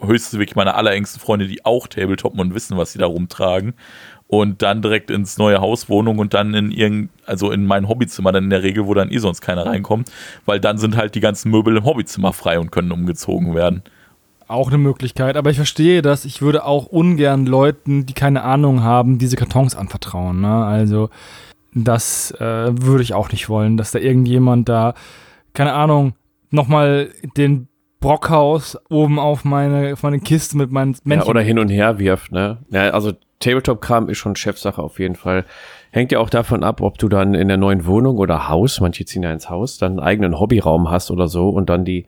Höchstens 0.03 0.39
wirklich 0.39 0.57
meine 0.57 0.73
allerengsten 0.75 1.21
Freunde, 1.21 1.47
die 1.47 1.63
auch 1.63 1.87
Tabletoppen 1.87 2.41
und 2.41 2.53
wissen, 2.53 2.75
was 2.75 2.91
sie 2.91 2.99
da 2.99 3.05
rumtragen. 3.05 3.75
Und 4.31 4.61
dann 4.61 4.81
direkt 4.81 5.11
ins 5.11 5.37
neue 5.37 5.59
Haus, 5.59 5.89
Wohnung 5.89 6.17
und 6.17 6.33
dann 6.33 6.53
in 6.53 6.71
irgendein, 6.71 7.09
also 7.25 7.51
in 7.51 7.65
mein 7.65 7.89
Hobbyzimmer 7.89 8.31
dann 8.31 8.45
in 8.45 8.49
der 8.49 8.63
Regel, 8.63 8.87
wo 8.87 8.93
dann 8.93 9.11
eh 9.11 9.17
sonst 9.17 9.41
keiner 9.41 9.65
reinkommt, 9.65 10.09
weil 10.45 10.61
dann 10.61 10.77
sind 10.77 10.95
halt 10.95 11.15
die 11.15 11.19
ganzen 11.19 11.51
Möbel 11.51 11.75
im 11.75 11.83
Hobbyzimmer 11.83 12.31
frei 12.31 12.57
und 12.57 12.71
können 12.71 12.93
umgezogen 12.93 13.53
werden. 13.55 13.83
Auch 14.47 14.69
eine 14.69 14.77
Möglichkeit, 14.77 15.35
aber 15.35 15.49
ich 15.49 15.57
verstehe 15.57 16.01
das. 16.01 16.23
Ich 16.23 16.41
würde 16.41 16.63
auch 16.63 16.85
ungern 16.85 17.45
Leuten, 17.45 18.05
die 18.05 18.13
keine 18.13 18.43
Ahnung 18.43 18.83
haben, 18.83 19.17
diese 19.17 19.35
Kartons 19.35 19.75
anvertrauen. 19.75 20.39
Ne? 20.39 20.63
Also, 20.63 21.09
das 21.73 22.31
äh, 22.31 22.71
würde 22.71 23.03
ich 23.03 23.13
auch 23.13 23.29
nicht 23.33 23.49
wollen, 23.49 23.75
dass 23.75 23.91
da 23.91 23.99
irgendjemand 23.99 24.69
da, 24.69 24.93
keine 25.53 25.73
Ahnung, 25.73 26.13
nochmal 26.51 27.09
den 27.35 27.67
Brockhaus 28.01 28.77
oben 28.89 29.19
auf 29.19 29.45
meine, 29.45 29.93
auf 29.93 30.03
meine 30.03 30.19
Kiste 30.19 30.57
mit 30.57 30.71
meinen 30.71 30.97
Männchen. 31.03 31.25
Ja, 31.25 31.29
oder 31.29 31.41
hin 31.41 31.59
und 31.59 31.69
her 31.69 31.99
wirft, 31.99 32.31
ne? 32.31 32.57
Ja, 32.71 32.89
also 32.89 33.13
Tabletop-Kram 33.39 34.09
ist 34.09 34.17
schon 34.17 34.35
Chefsache 34.35 34.81
auf 34.81 34.99
jeden 34.99 35.15
Fall. 35.15 35.45
Hängt 35.91 36.11
ja 36.11 36.19
auch 36.19 36.29
davon 36.29 36.63
ab, 36.63 36.81
ob 36.81 36.97
du 36.97 37.09
dann 37.09 37.33
in 37.33 37.47
der 37.47 37.57
neuen 37.57 37.85
Wohnung 37.85 38.17
oder 38.17 38.49
Haus, 38.49 38.81
manche 38.81 39.05
ziehen 39.05 39.23
ja 39.23 39.31
ins 39.31 39.49
Haus, 39.49 39.77
dann 39.77 39.93
einen 39.93 39.99
eigenen 39.99 40.39
Hobbyraum 40.39 40.89
hast 40.89 41.11
oder 41.11 41.27
so 41.27 41.49
und 41.49 41.69
dann 41.69 41.85
die, 41.85 42.05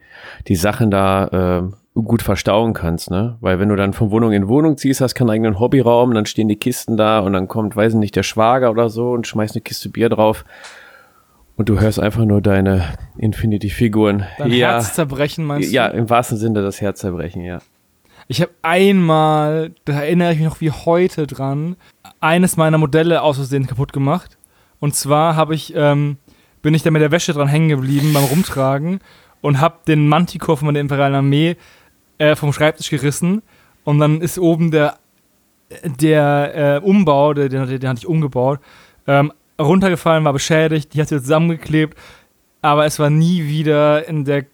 die 0.48 0.56
Sachen 0.56 0.90
da 0.90 1.62
äh, 1.62 2.00
gut 2.00 2.22
verstauen 2.22 2.72
kannst, 2.72 3.10
ne? 3.10 3.36
Weil 3.40 3.60
wenn 3.60 3.68
du 3.68 3.76
dann 3.76 3.92
von 3.92 4.10
Wohnung 4.10 4.32
in 4.32 4.48
Wohnung 4.48 4.76
ziehst, 4.76 5.00
hast 5.00 5.14
keinen 5.14 5.30
eigenen 5.30 5.60
Hobbyraum, 5.60 6.12
dann 6.12 6.26
stehen 6.26 6.48
die 6.48 6.56
Kisten 6.56 6.96
da 6.96 7.20
und 7.20 7.34
dann 7.34 7.46
kommt, 7.46 7.76
weiß 7.76 7.92
ich 7.92 7.98
nicht, 7.98 8.16
der 8.16 8.24
Schwager 8.24 8.70
oder 8.70 8.88
so 8.88 9.12
und 9.12 9.26
schmeißt 9.26 9.54
eine 9.54 9.62
Kiste 9.62 9.90
Bier 9.90 10.08
drauf. 10.08 10.44
Und 11.56 11.68
du 11.68 11.80
hörst 11.80 12.00
einfach 12.00 12.24
nur 12.24 12.40
deine 12.40 12.94
Infinity-Figuren. 13.16 14.24
Dein 14.38 14.50
ja, 14.50 14.72
Herz 14.72 14.94
zerbrechen, 14.94 15.44
meinst 15.44 15.70
du? 15.70 15.74
ja, 15.74 15.86
im 15.86 16.10
wahrsten 16.10 16.36
Sinne 16.36 16.62
das 16.62 16.80
Herz 16.80 17.00
zerbrechen, 17.00 17.44
ja. 17.44 17.60
Ich 18.26 18.40
habe 18.40 18.52
einmal, 18.62 19.72
da 19.84 20.00
erinnere 20.00 20.32
ich 20.32 20.38
mich 20.38 20.48
noch 20.48 20.60
wie 20.60 20.70
heute 20.70 21.26
dran, 21.26 21.76
eines 22.20 22.56
meiner 22.56 22.78
Modelle 22.78 23.22
aus 23.22 23.36
Versehen 23.36 23.66
kaputt 23.66 23.92
gemacht. 23.92 24.38
Und 24.80 24.94
zwar 24.94 25.36
habe 25.36 25.54
ich, 25.54 25.74
ähm, 25.76 26.16
bin 26.62 26.74
ich 26.74 26.82
da 26.82 26.90
mit 26.90 27.02
der 27.02 27.10
Wäsche 27.10 27.34
dran 27.34 27.48
hängen 27.48 27.68
geblieben 27.68 28.12
beim 28.14 28.24
Rumtragen 28.24 29.00
und 29.42 29.60
habe 29.60 29.76
den 29.86 30.08
Manticore 30.08 30.56
von 30.56 30.74
der 30.74 30.80
Imperialen 30.80 31.14
Armee 31.14 31.56
äh, 32.18 32.34
vom 32.34 32.52
Schreibtisch 32.52 32.90
gerissen. 32.90 33.42
Und 33.84 33.98
dann 33.98 34.22
ist 34.22 34.38
oben 34.38 34.70
der, 34.70 34.96
der 36.00 36.80
äh, 36.82 36.86
Umbau, 36.86 37.34
den, 37.34 37.50
den, 37.50 37.66
den 37.66 37.88
hatte 37.88 37.98
ich 37.98 38.06
umgebaut, 38.06 38.58
ähm, 39.06 39.32
runtergefallen, 39.60 40.24
war 40.24 40.32
beschädigt, 40.32 40.94
die 40.94 41.00
hat 41.00 41.08
sie 41.08 41.20
zusammengeklebt, 41.20 41.98
aber 42.62 42.86
es 42.86 42.98
war 42.98 43.10
nie 43.10 43.44
wieder 43.44 44.08
in 44.08 44.24
der, 44.24 44.46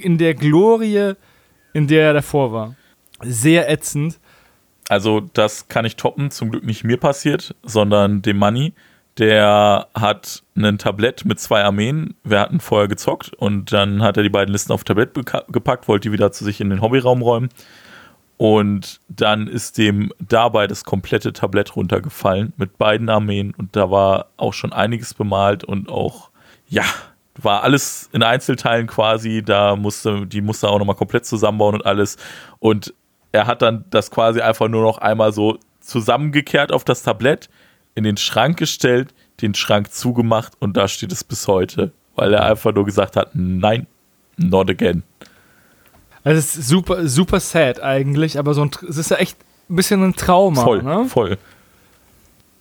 in 0.00 0.18
der 0.18 0.34
Glorie, 0.34 1.14
in 1.72 1.86
der 1.86 2.06
er 2.06 2.12
davor 2.14 2.52
war. 2.52 2.74
Sehr 3.22 3.70
ätzend. 3.70 4.18
Also, 4.88 5.20
das 5.20 5.68
kann 5.68 5.84
ich 5.84 5.96
toppen. 5.96 6.30
Zum 6.30 6.50
Glück 6.50 6.64
nicht 6.64 6.84
mir 6.84 6.98
passiert, 6.98 7.54
sondern 7.62 8.22
dem 8.22 8.36
Money. 8.36 8.74
Der 9.18 9.86
hat 9.94 10.42
ein 10.56 10.76
Tablett 10.78 11.24
mit 11.24 11.38
zwei 11.38 11.62
Armeen. 11.62 12.14
Wir 12.24 12.40
hatten 12.40 12.58
vorher 12.58 12.88
gezockt 12.88 13.32
und 13.34 13.72
dann 13.72 14.02
hat 14.02 14.16
er 14.16 14.24
die 14.24 14.28
beiden 14.28 14.52
Listen 14.52 14.72
auf 14.72 14.82
Tablett 14.82 15.14
gepackt, 15.48 15.86
wollte 15.86 16.08
die 16.08 16.12
wieder 16.12 16.32
zu 16.32 16.44
sich 16.44 16.60
in 16.60 16.68
den 16.68 16.80
Hobbyraum 16.80 17.22
räumen. 17.22 17.48
Und 18.36 19.00
dann 19.08 19.46
ist 19.46 19.78
dem 19.78 20.12
dabei 20.18 20.66
das 20.66 20.84
komplette 20.84 21.32
Tablett 21.32 21.76
runtergefallen 21.76 22.52
mit 22.56 22.78
beiden 22.78 23.08
Armeen 23.08 23.54
und 23.56 23.76
da 23.76 23.90
war 23.90 24.26
auch 24.36 24.52
schon 24.52 24.72
einiges 24.72 25.14
bemalt 25.14 25.62
und 25.62 25.88
auch, 25.88 26.30
ja, 26.68 26.84
war 27.40 27.62
alles 27.62 28.08
in 28.12 28.22
Einzelteilen 28.22 28.86
quasi. 28.86 29.42
Da 29.44 29.76
musste, 29.76 30.26
die 30.26 30.40
musste 30.40 30.68
auch 30.68 30.78
nochmal 30.78 30.96
komplett 30.96 31.26
zusammenbauen 31.26 31.76
und 31.76 31.86
alles. 31.86 32.16
Und 32.58 32.94
er 33.32 33.46
hat 33.46 33.62
dann 33.62 33.84
das 33.90 34.10
quasi 34.10 34.40
einfach 34.40 34.68
nur 34.68 34.82
noch 34.82 34.98
einmal 34.98 35.32
so 35.32 35.58
zusammengekehrt 35.80 36.72
auf 36.72 36.84
das 36.84 37.02
Tablett, 37.02 37.48
in 37.94 38.04
den 38.04 38.16
Schrank 38.16 38.58
gestellt, 38.58 39.14
den 39.40 39.54
Schrank 39.54 39.92
zugemacht 39.92 40.52
und 40.60 40.76
da 40.76 40.88
steht 40.88 41.12
es 41.12 41.22
bis 41.22 41.46
heute, 41.46 41.92
weil 42.14 42.32
er 42.32 42.44
einfach 42.44 42.74
nur 42.74 42.84
gesagt 42.84 43.16
hat, 43.16 43.30
nein, 43.34 43.86
not 44.36 44.70
again. 44.70 45.02
Also 46.24 46.38
es 46.38 46.56
ist 46.56 46.68
super, 46.68 47.06
super 47.06 47.38
sad 47.38 47.82
eigentlich, 47.82 48.38
aber 48.38 48.54
so 48.54 48.62
ein, 48.62 48.70
es 48.88 48.96
ist 48.96 49.10
ja 49.10 49.18
echt 49.18 49.36
ein 49.70 49.76
bisschen 49.76 50.02
ein 50.02 50.14
Trauma. 50.14 50.62
Voll, 50.62 50.82
ne? 50.82 51.04
voll. 51.06 51.38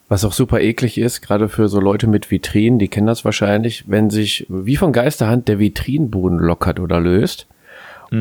Was 0.10 0.26
auch 0.26 0.34
super 0.34 0.60
eklig 0.60 0.98
ist, 0.98 1.22
gerade 1.22 1.50
für 1.50 1.68
so 1.70 1.80
Leute 1.80 2.08
mit 2.08 2.30
Vitrinen, 2.30 2.78
die 2.78 2.90
kennen 2.90 3.08
das 3.08 3.26
wahrscheinlich, 3.26 3.86
wenn 3.88 4.10
sich 4.10 4.46
wie 4.50 4.76
von 4.76 4.94
Geisterhand 4.94 5.48
der 5.48 5.60
Vitrinenboden 5.60 6.38
lockert 6.38 6.80
oder 6.80 7.00
löst 7.00 7.48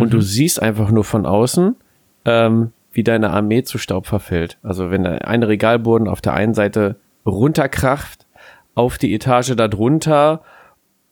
und 0.00 0.12
du 0.12 0.20
siehst 0.20 0.62
einfach 0.62 0.90
nur 0.90 1.05
von 1.05 1.26
außen, 1.26 1.76
ähm, 2.24 2.72
wie 2.92 3.05
deine 3.05 3.31
Armee 3.31 3.62
zu 3.62 3.78
Staub 3.78 4.07
verfällt. 4.07 4.59
Also 4.62 4.90
wenn 4.90 5.07
ein 5.07 5.42
Regalboden 5.42 6.09
auf 6.09 6.20
der 6.20 6.35
einen 6.35 6.55
Seite 6.55 6.96
runterkracht, 7.26 8.26
auf 8.74 8.98
die 8.98 9.14
Etage 9.14 9.55
darunter 9.57 10.42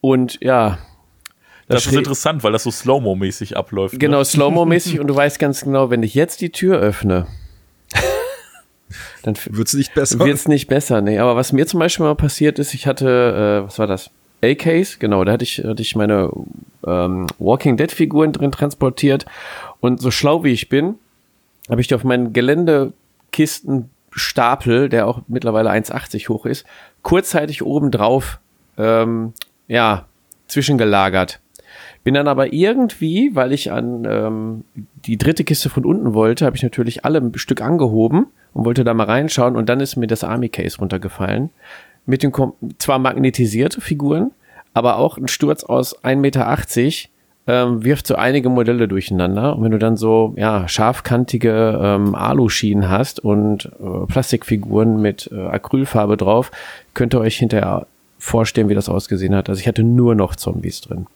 und 0.01 0.39
ja. 0.41 0.79
Das 1.75 1.87
ist 1.87 1.93
interessant, 1.95 2.43
weil 2.45 2.53
das 2.53 2.65
so 2.65 2.71
Slow-Mo-mäßig 2.71 3.57
abläuft. 3.57 3.99
Genau, 3.99 4.19
Ne? 4.19 4.25
Slow-Mo-mäßig 4.25 5.01
und 5.01 5.07
du 5.07 5.15
weißt 5.17 5.39
ganz 5.39 5.63
genau, 5.63 5.91
wenn 5.91 6.03
ich 6.03 6.15
jetzt 6.15 6.41
die 6.41 6.51
Tür 6.51 6.79
öffne, 6.79 7.27
dann 9.23 9.35
f- 9.35 9.49
Wird's 9.53 9.75
nicht 9.75 9.95
besser? 9.95 10.19
wird's 10.21 10.49
nicht 10.49 10.67
besser, 10.69 11.01
nee. 11.01 11.19
Aber 11.19 11.37
was 11.37 11.53
mir 11.53 11.67
zum 11.67 11.81
Beispiel 11.81 12.07
mal 12.07 12.15
passiert 12.17 12.59
ist, 12.59 12.75
ich 12.75 12.87
hatte, 12.87 13.61
äh, 13.63 13.67
was 13.67 13.79
war 13.79 13.87
das? 13.87 14.11
A-Case, 14.43 14.97
genau, 14.99 15.23
da 15.25 15.33
hatte 15.33 15.45
ich, 15.45 15.59
hatte 15.63 15.83
ich 15.83 15.95
meine 15.97 16.31
ähm, 16.87 17.27
Walking 17.39 17.77
Dead-Figuren 17.77 18.33
drin 18.33 18.51
transportiert. 18.51 19.27
Und 19.81 20.01
so 20.01 20.11
schlau 20.11 20.45
wie 20.45 20.53
ich 20.53 20.71
bin, 20.71 20.95
habe 21.69 21.81
ich 21.83 21.89
die 21.89 21.95
auf 21.95 22.05
meinen 22.05 22.33
Geländekistenstapel, 22.33 24.89
der 24.89 25.07
auch 25.07 25.21
mittlerweile 25.29 25.71
1,80 25.71 26.29
hoch 26.29 26.47
ist, 26.47 26.65
kurzzeitig 27.03 27.63
oben 27.63 27.91
drauf, 27.91 28.39
ähm, 28.79 29.35
ja, 29.69 30.07
zwischengelagert. 30.49 31.39
Bin 32.03 32.15
dann 32.15 32.29
aber 32.29 32.53
irgendwie, 32.53 33.35
weil 33.35 33.53
ich 33.53 33.71
an 33.73 34.07
ähm, 34.09 34.65
die 35.05 35.19
dritte 35.19 35.45
Kiste 35.45 35.69
von 35.69 35.85
unten 35.85 36.15
wollte, 36.15 36.47
habe 36.47 36.57
ich 36.57 36.63
natürlich 36.63 37.05
alle 37.05 37.19
ein 37.19 37.33
Stück 37.37 37.61
angehoben 37.61 38.27
und 38.55 38.65
wollte 38.65 38.85
da 38.85 38.95
mal 38.95 39.05
reinschauen 39.05 39.57
und 39.57 39.69
dann 39.69 39.81
ist 39.81 39.97
mir 39.97 40.07
das 40.07 40.25
Army 40.25 40.49
Case 40.49 40.79
runtergefallen. 40.79 41.51
Mit 42.07 42.23
den 42.23 42.33
Kom 42.33 42.55
zwar 42.79 42.99
magnetisierte 42.99 43.81
Figuren, 43.81 44.31
aber 44.73 44.97
auch 44.97 45.19
ein 45.19 45.29
Sturz 45.29 45.63
aus 45.63 46.03
1,80 46.03 46.17
Meter 46.17 46.59
ähm, 47.47 47.85
wirft 47.85 48.07
so 48.07 48.15
einige 48.15 48.49
Modelle 48.49 48.89
durcheinander. 48.89 49.57
Und 49.57 49.65
wenn 49.65 49.73
du 49.73 49.79
dann 49.79 49.97
so 49.97 50.35
ja, 50.37 50.69
scharfkantige 50.69 51.79
ähm, 51.83 52.15
Aluschienen 52.15 52.89
hast 52.89 53.21
und 53.21 53.67
äh, 53.67 54.07
Plastikfiguren 54.07 55.01
mit 55.01 55.31
äh, 55.33 55.47
Acrylfarbe 55.47 56.17
drauf, 56.17 56.51
könnt 56.95 57.15
ihr 57.15 57.21
euch 57.21 57.37
hinterher 57.37 57.87
vorstellen, 58.19 58.69
wie 58.69 58.75
das 58.75 58.89
ausgesehen 58.89 59.35
hat. 59.35 59.49
Also 59.49 59.61
ich 59.61 59.69
hatte 59.69 59.83
nur 59.83 60.15
noch 60.15 60.37
Zombies 60.37 60.81
drin. 60.81 61.07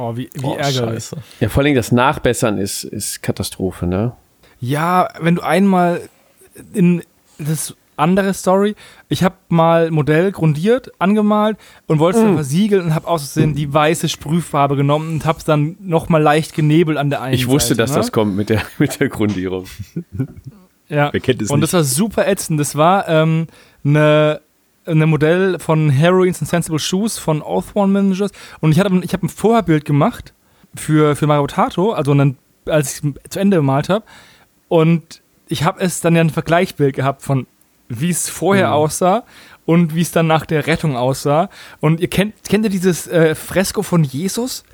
Oh, 0.00 0.16
wie, 0.16 0.30
wie 0.34 0.44
Oh, 0.44 0.54
ärgerlich. 0.54 0.76
scheiße. 1.04 1.16
Ja, 1.40 1.48
vor 1.48 1.62
allem 1.64 1.74
das 1.74 1.90
Nachbessern 1.90 2.58
ist, 2.58 2.84
ist 2.84 3.20
Katastrophe, 3.22 3.86
ne? 3.86 4.12
Ja, 4.60 5.08
wenn 5.20 5.34
du 5.36 5.42
einmal 5.42 6.02
in 6.72 7.02
das 7.38 7.74
andere 7.96 8.32
Story, 8.32 8.76
ich 9.08 9.24
habe 9.24 9.34
mal 9.48 9.90
Modell 9.90 10.30
grundiert, 10.30 10.92
angemalt 11.00 11.56
und 11.88 11.98
wollte 11.98 12.18
es 12.18 12.24
dann 12.24 12.34
versiegeln 12.34 12.84
und 12.86 12.94
habe 12.94 13.08
aus 13.08 13.32
Versehen 13.32 13.54
die 13.56 13.74
weiße 13.74 14.08
Sprühfarbe 14.08 14.76
genommen 14.76 15.10
und 15.14 15.26
habe 15.26 15.38
es 15.40 15.44
dann 15.44 15.76
nochmal 15.80 16.22
leicht 16.22 16.54
genebelt 16.54 16.96
an 16.96 17.10
der 17.10 17.22
einen 17.22 17.34
Ich 17.34 17.48
wusste, 17.48 17.70
Seite, 17.74 17.78
dass 17.78 17.90
ne? 17.90 17.96
das 17.96 18.12
kommt 18.12 18.36
mit 18.36 18.50
der, 18.50 18.62
mit 18.78 19.00
der 19.00 19.08
Grundierung. 19.08 19.64
Ja. 20.88 21.12
Wer 21.12 21.20
kennt 21.20 21.42
es 21.42 21.50
und 21.50 21.58
nicht? 21.60 21.72
das 21.72 21.78
war 21.78 21.84
super 21.84 22.28
ätzend. 22.28 22.60
Das 22.60 22.76
war 22.76 23.08
ähm, 23.08 23.48
eine 23.84 24.40
eine 24.88 25.06
Modell 25.06 25.58
von 25.58 25.90
Heroines 25.90 26.40
and 26.40 26.48
Sensible 26.48 26.78
Shoes 26.78 27.18
von 27.18 27.42
Oathworn 27.42 27.92
Managers 27.92 28.30
und 28.60 28.72
ich 28.72 28.80
hatte 28.80 28.98
ich 29.02 29.12
habe 29.12 29.26
ein 29.26 29.28
Vorherbild 29.28 29.84
gemacht 29.84 30.34
für 30.74 31.16
für 31.16 31.26
Mario 31.26 31.46
Tato, 31.46 31.92
also 31.92 32.14
dann, 32.14 32.36
als 32.66 32.94
ich 33.00 33.12
zu 33.28 33.38
Ende 33.38 33.58
gemalt 33.58 33.88
habe 33.88 34.04
und 34.68 35.22
ich 35.48 35.64
habe 35.64 35.80
es 35.80 36.00
dann 36.00 36.14
ja 36.14 36.20
ein 36.20 36.30
Vergleichbild 36.30 36.94
gehabt 36.94 37.22
von 37.22 37.46
wie 37.88 38.10
es 38.10 38.28
vorher 38.28 38.74
aussah 38.74 39.24
und 39.64 39.94
wie 39.94 40.02
es 40.02 40.10
dann 40.10 40.26
nach 40.26 40.44
der 40.44 40.66
Rettung 40.66 40.96
aussah 40.96 41.48
und 41.80 42.00
ihr 42.00 42.08
kennt 42.08 42.34
kennt 42.48 42.64
ihr 42.64 42.70
dieses 42.70 43.06
äh, 43.06 43.34
Fresko 43.34 43.82
von 43.82 44.04
Jesus? 44.04 44.64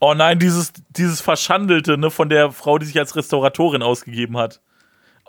Oh 0.00 0.14
nein, 0.14 0.38
dieses, 0.38 0.72
dieses 0.90 1.20
Verschandelte, 1.20 1.98
ne, 1.98 2.10
von 2.10 2.28
der 2.28 2.52
Frau, 2.52 2.78
die 2.78 2.86
sich 2.86 2.98
als 2.98 3.16
Restauratorin 3.16 3.82
ausgegeben 3.82 4.36
hat. 4.36 4.60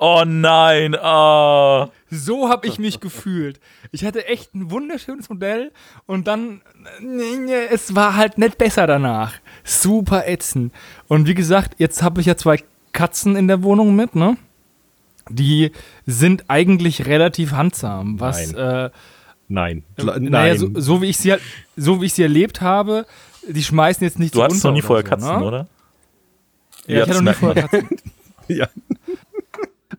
Oh 0.01 0.23
nein, 0.25 0.95
ah. 0.95 1.89
So 2.09 2.47
habe 2.49 2.67
ich 2.67 2.79
mich 2.79 3.01
gefühlt. 3.01 3.59
Ich 3.91 4.05
hatte 4.05 4.25
echt 4.27 4.55
ein 4.55 4.71
wunderschönes 4.71 5.29
Modell 5.29 5.71
und 6.05 6.27
dann, 6.27 6.61
es 7.69 7.95
war 7.95 8.15
halt 8.15 8.37
nicht 8.37 8.57
besser 8.57 8.87
danach. 8.87 9.33
Super 9.65 10.25
ätzend. 10.27 10.73
Und 11.09 11.27
wie 11.27 11.33
gesagt, 11.33 11.75
jetzt 11.79 12.01
habe 12.01 12.21
ich 12.21 12.27
ja 12.27 12.37
zwei 12.37 12.63
Katzen 12.93 13.35
in 13.35 13.47
der 13.49 13.61
Wohnung 13.61 13.95
mit, 13.95 14.15
ne? 14.15 14.37
Die 15.29 15.71
sind 16.05 16.45
eigentlich 16.47 17.05
relativ 17.05 17.51
handsam, 17.51 18.19
was, 18.19 18.53
äh, 18.53 18.89
Nein. 19.49 19.83
Kla- 19.97 20.19
naja, 20.19 20.53
Nein. 20.53 20.57
so, 20.57 20.69
so 20.79 21.01
wie 21.01 21.07
ich 21.07 21.17
sie 21.17 21.31
halt, 21.33 21.41
so 21.75 22.01
wie 22.01 22.05
ich 22.05 22.13
sie 22.13 22.23
erlebt 22.23 22.61
habe, 22.61 23.05
die 23.47 23.63
schmeißen 23.63 24.03
jetzt 24.03 24.17
nicht 24.19 24.33
Du 24.33 24.39
so 24.39 24.43
hattest 24.43 24.63
noch 24.63 24.71
nie 24.71 24.79
oder 24.79 24.87
vorher 24.87 25.03
so, 25.03 25.09
Katzen, 25.09 25.39
ne? 25.39 25.45
oder? 25.45 25.67
Ja, 26.87 26.95
ich 27.03 27.09
hatte 27.09 27.21
noch 27.23 27.31
nie 27.31 27.37
vorher 27.37 27.67
Katzen. 27.67 27.89
ja. 28.47 28.67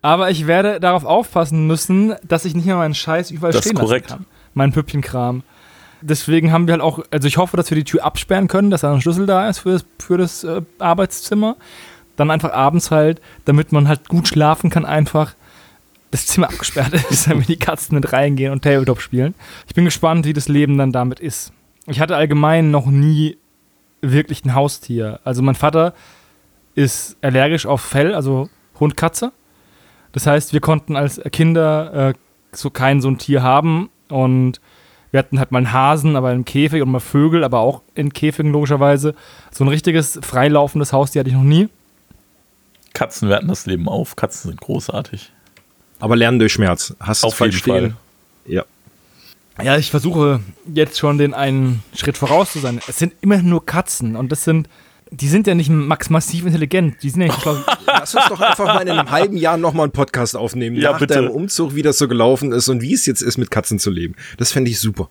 Aber 0.02 0.30
ich 0.30 0.46
werde 0.46 0.80
darauf 0.80 1.04
aufpassen 1.04 1.66
müssen, 1.66 2.14
dass 2.26 2.44
ich 2.44 2.54
nicht 2.54 2.66
mehr 2.66 2.76
meinen 2.76 2.94
Scheiß 2.94 3.30
überall 3.30 3.52
Das 3.52 3.64
ist 3.64 3.70
stehen 3.70 3.78
korrekt. 3.78 4.10
lassen 4.10 4.24
kann. 4.24 4.26
Mein 4.54 4.72
Püppchenkram. 4.72 5.42
Deswegen 6.02 6.50
haben 6.52 6.66
wir 6.66 6.72
halt 6.72 6.82
auch, 6.82 7.00
also 7.10 7.28
ich 7.28 7.36
hoffe, 7.36 7.56
dass 7.58 7.70
wir 7.70 7.76
die 7.76 7.84
Tür 7.84 8.04
absperren 8.04 8.48
können, 8.48 8.70
dass 8.70 8.80
da 8.80 8.92
ein 8.92 9.02
Schlüssel 9.02 9.26
da 9.26 9.48
ist 9.48 9.58
für 9.58 9.72
das, 9.72 9.84
für 9.98 10.16
das 10.16 10.44
äh, 10.44 10.62
Arbeitszimmer. 10.78 11.56
Dann 12.16 12.30
einfach 12.30 12.52
abends 12.52 12.90
halt, 12.90 13.20
damit 13.44 13.72
man 13.72 13.86
halt 13.86 14.08
gut 14.08 14.26
schlafen 14.28 14.70
kann, 14.70 14.86
einfach 14.86 15.34
das 16.10 16.26
Zimmer 16.26 16.48
abgesperrt 16.48 16.92
ist, 17.10 17.28
damit 17.28 17.48
die 17.48 17.58
Katzen 17.58 17.94
mit 17.94 18.12
reingehen 18.12 18.52
und 18.52 18.62
Tabletop 18.62 19.00
spielen. 19.02 19.34
Ich 19.66 19.74
bin 19.74 19.84
gespannt, 19.84 20.24
wie 20.24 20.32
das 20.32 20.48
Leben 20.48 20.78
dann 20.78 20.92
damit 20.92 21.20
ist. 21.20 21.52
Ich 21.86 22.00
hatte 22.00 22.16
allgemein 22.16 22.70
noch 22.70 22.86
nie 22.86 23.36
wirklich 24.00 24.44
ein 24.44 24.54
Haustier. 24.54 25.20
Also 25.24 25.42
mein 25.42 25.54
Vater 25.54 25.92
ist 26.74 27.16
allergisch 27.20 27.66
auf 27.66 27.82
Fell, 27.82 28.14
also 28.14 28.48
Hund, 28.78 28.96
Katze. 28.96 29.32
Das 30.12 30.26
heißt, 30.26 30.52
wir 30.52 30.60
konnten 30.60 30.96
als 30.96 31.20
Kinder 31.32 32.10
äh, 32.10 32.14
so 32.52 32.70
kein 32.70 33.00
so 33.00 33.08
ein 33.08 33.18
Tier 33.18 33.42
haben 33.42 33.90
und 34.08 34.60
wir 35.10 35.18
hatten 35.18 35.38
halt 35.38 35.50
mal 35.50 35.58
einen 35.58 35.72
Hasen, 35.72 36.16
aber 36.16 36.32
im 36.32 36.44
Käfig 36.44 36.82
und 36.82 36.90
mal 36.90 37.00
Vögel, 37.00 37.42
aber 37.42 37.60
auch 37.60 37.82
in 37.94 38.12
Käfigen 38.12 38.52
logischerweise. 38.52 39.14
So 39.50 39.64
ein 39.64 39.68
richtiges 39.68 40.18
freilaufendes 40.22 40.92
Haustier 40.92 41.20
hatte 41.20 41.30
ich 41.30 41.36
noch 41.36 41.42
nie. 41.42 41.68
Katzen 42.92 43.28
werten 43.28 43.48
das 43.48 43.66
Leben 43.66 43.88
auf. 43.88 44.16
Katzen 44.16 44.50
sind 44.50 44.60
großartig. 44.60 45.32
Aber 45.98 46.16
lernen 46.16 46.38
durch 46.38 46.52
Schmerz. 46.52 46.94
Hast 47.00 47.22
du 47.22 47.28
Auf 47.28 47.36
falsch 47.36 47.56
jeden 47.56 47.62
stehen? 47.62 47.90
Fall. 47.90 48.52
Ja. 48.52 48.64
Ja, 49.62 49.76
ich 49.76 49.90
versuche 49.90 50.40
jetzt 50.72 50.98
schon 50.98 51.18
den 51.18 51.34
einen 51.34 51.82
Schritt 51.94 52.16
voraus 52.16 52.52
zu 52.52 52.60
sein. 52.60 52.80
Es 52.88 52.98
sind 52.98 53.12
immer 53.20 53.42
nur 53.42 53.66
Katzen 53.66 54.16
und 54.16 54.32
das 54.32 54.44
sind, 54.44 54.68
die 55.10 55.28
sind 55.28 55.46
ja 55.46 55.54
nicht 55.54 55.68
max 55.70 56.08
massiv 56.10 56.46
intelligent. 56.46 57.02
Die 57.02 57.10
sind 57.10 57.22
ja 57.22 57.28
nicht, 57.28 57.44
Lass 57.86 58.14
uns 58.14 58.26
doch 58.28 58.40
einfach 58.40 58.66
mal 58.66 58.82
in 58.82 58.90
einem 58.90 59.10
halben 59.10 59.36
Jahr 59.36 59.56
nochmal 59.56 59.84
einen 59.84 59.92
Podcast 59.92 60.36
aufnehmen. 60.36 60.76
Ja, 60.76 60.92
nach 60.92 60.98
bitte. 60.98 61.14
deinem 61.14 61.30
Umzug, 61.30 61.74
wie 61.74 61.82
das 61.82 61.98
so 61.98 62.08
gelaufen 62.08 62.52
ist 62.52 62.68
und 62.68 62.80
wie 62.80 62.94
es 62.94 63.06
jetzt 63.06 63.20
ist, 63.20 63.36
mit 63.36 63.50
Katzen 63.50 63.78
zu 63.78 63.90
leben. 63.90 64.14
Das 64.38 64.52
fände 64.52 64.70
ich 64.70 64.78
super. 64.78 65.08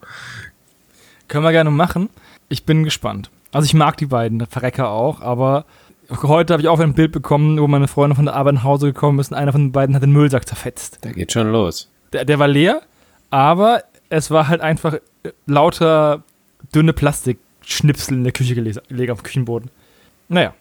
Können 1.27 1.43
wir 1.43 1.51
gerne 1.51 1.71
machen. 1.71 2.09
Ich 2.47 2.63
bin 2.63 2.83
gespannt. 2.83 3.29
Also 3.51 3.65
ich 3.65 3.73
mag 3.73 3.97
die 3.97 4.05
beiden, 4.05 4.39
der 4.39 4.47
Verrecker 4.47 4.89
auch, 4.89 5.21
aber 5.21 5.65
heute 6.23 6.53
habe 6.53 6.61
ich 6.61 6.69
auch 6.69 6.79
ein 6.79 6.93
Bild 6.93 7.11
bekommen, 7.11 7.59
wo 7.59 7.67
meine 7.67 7.87
Freunde 7.87 8.15
von 8.15 8.25
der 8.25 8.35
Arbeit 8.35 8.55
nach 8.55 8.63
Hause 8.63 8.87
gekommen 8.87 9.19
ist 9.19 9.31
und 9.31 9.37
einer 9.37 9.51
von 9.51 9.65
den 9.65 9.71
beiden 9.71 9.95
hat 9.95 10.03
den 10.03 10.11
Müllsack 10.11 10.47
zerfetzt. 10.47 10.99
Da 11.01 11.11
geht 11.11 11.31
schon 11.31 11.51
los. 11.51 11.89
Der, 12.13 12.25
der 12.25 12.39
war 12.39 12.47
leer, 12.47 12.81
aber 13.29 13.83
es 14.09 14.31
war 14.31 14.47
halt 14.47 14.61
einfach 14.61 14.95
lauter 15.45 16.23
dünne 16.73 16.93
Plastikschnipsel 16.93 18.15
in 18.15 18.23
der 18.23 18.33
Küche 18.33 18.55
gelegen 18.55 18.79
gelegen 18.87 19.11
auf 19.11 19.21
dem 19.21 19.25
Küchenboden. 19.25 19.69
Naja, 20.29 20.53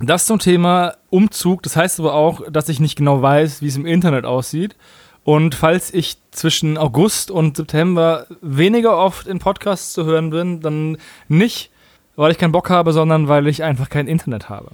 das 0.00 0.26
zum 0.26 0.38
Thema 0.38 0.94
Umzug. 1.08 1.62
Das 1.62 1.76
heißt 1.76 2.00
aber 2.00 2.14
auch, 2.14 2.42
dass 2.50 2.68
ich 2.68 2.80
nicht 2.80 2.96
genau 2.96 3.22
weiß, 3.22 3.62
wie 3.62 3.68
es 3.68 3.76
im 3.76 3.86
Internet 3.86 4.26
aussieht. 4.26 4.76
Und 5.24 5.54
falls 5.54 5.92
ich 5.92 6.18
zwischen 6.30 6.78
August 6.78 7.30
und 7.30 7.56
September 7.56 8.26
weniger 8.42 8.96
oft 8.96 9.26
in 9.26 9.38
Podcasts 9.38 9.92
zu 9.92 10.04
hören 10.04 10.30
bin, 10.30 10.60
dann 10.60 10.98
nicht, 11.28 11.70
weil 12.14 12.30
ich 12.30 12.38
keinen 12.38 12.52
Bock 12.52 12.70
habe, 12.70 12.92
sondern 12.92 13.26
weil 13.26 13.48
ich 13.48 13.64
einfach 13.64 13.88
kein 13.88 14.06
Internet 14.06 14.48
habe. 14.48 14.72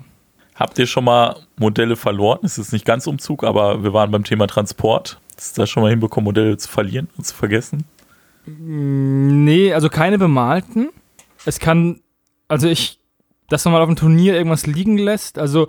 Habt 0.55 0.79
ihr 0.79 0.87
schon 0.87 1.05
mal 1.05 1.37
Modelle 1.57 1.97
verloren? 1.97 2.41
Es 2.43 2.59
ist 2.59 2.73
nicht 2.73 2.85
ganz 2.85 3.07
Umzug, 3.07 3.45
aber 3.45 3.83
wir 3.83 3.95
waren 3.95 4.11
beim 4.11 4.25
Thema 4.25 4.47
Transport. 4.47 5.19
Ist 5.39 5.59
da 5.59 5.67
schon 5.67 5.83
mal 5.83 5.91
hinbekommen, 5.91 6.27
Modelle 6.27 6.57
zu 6.59 6.69
verlieren 6.69 7.09
und 7.17 7.25
zu 7.25 7.35
vergessen? 7.35 7.85
Nee, 8.47 9.73
also 9.73 9.89
keine 9.89 10.19
bemalten. 10.19 10.91
Es 11.47 11.59
kann, 11.59 12.01
also 12.49 12.69
ich, 12.69 12.99
dass 13.53 13.65
man 13.67 13.73
mal 13.73 13.83
auf 13.83 13.89
dem 13.89 13.97
Turnier 13.97 14.35
irgendwas 14.35 14.67
liegen 14.67 14.97
lässt. 14.97 15.39
Also 15.39 15.69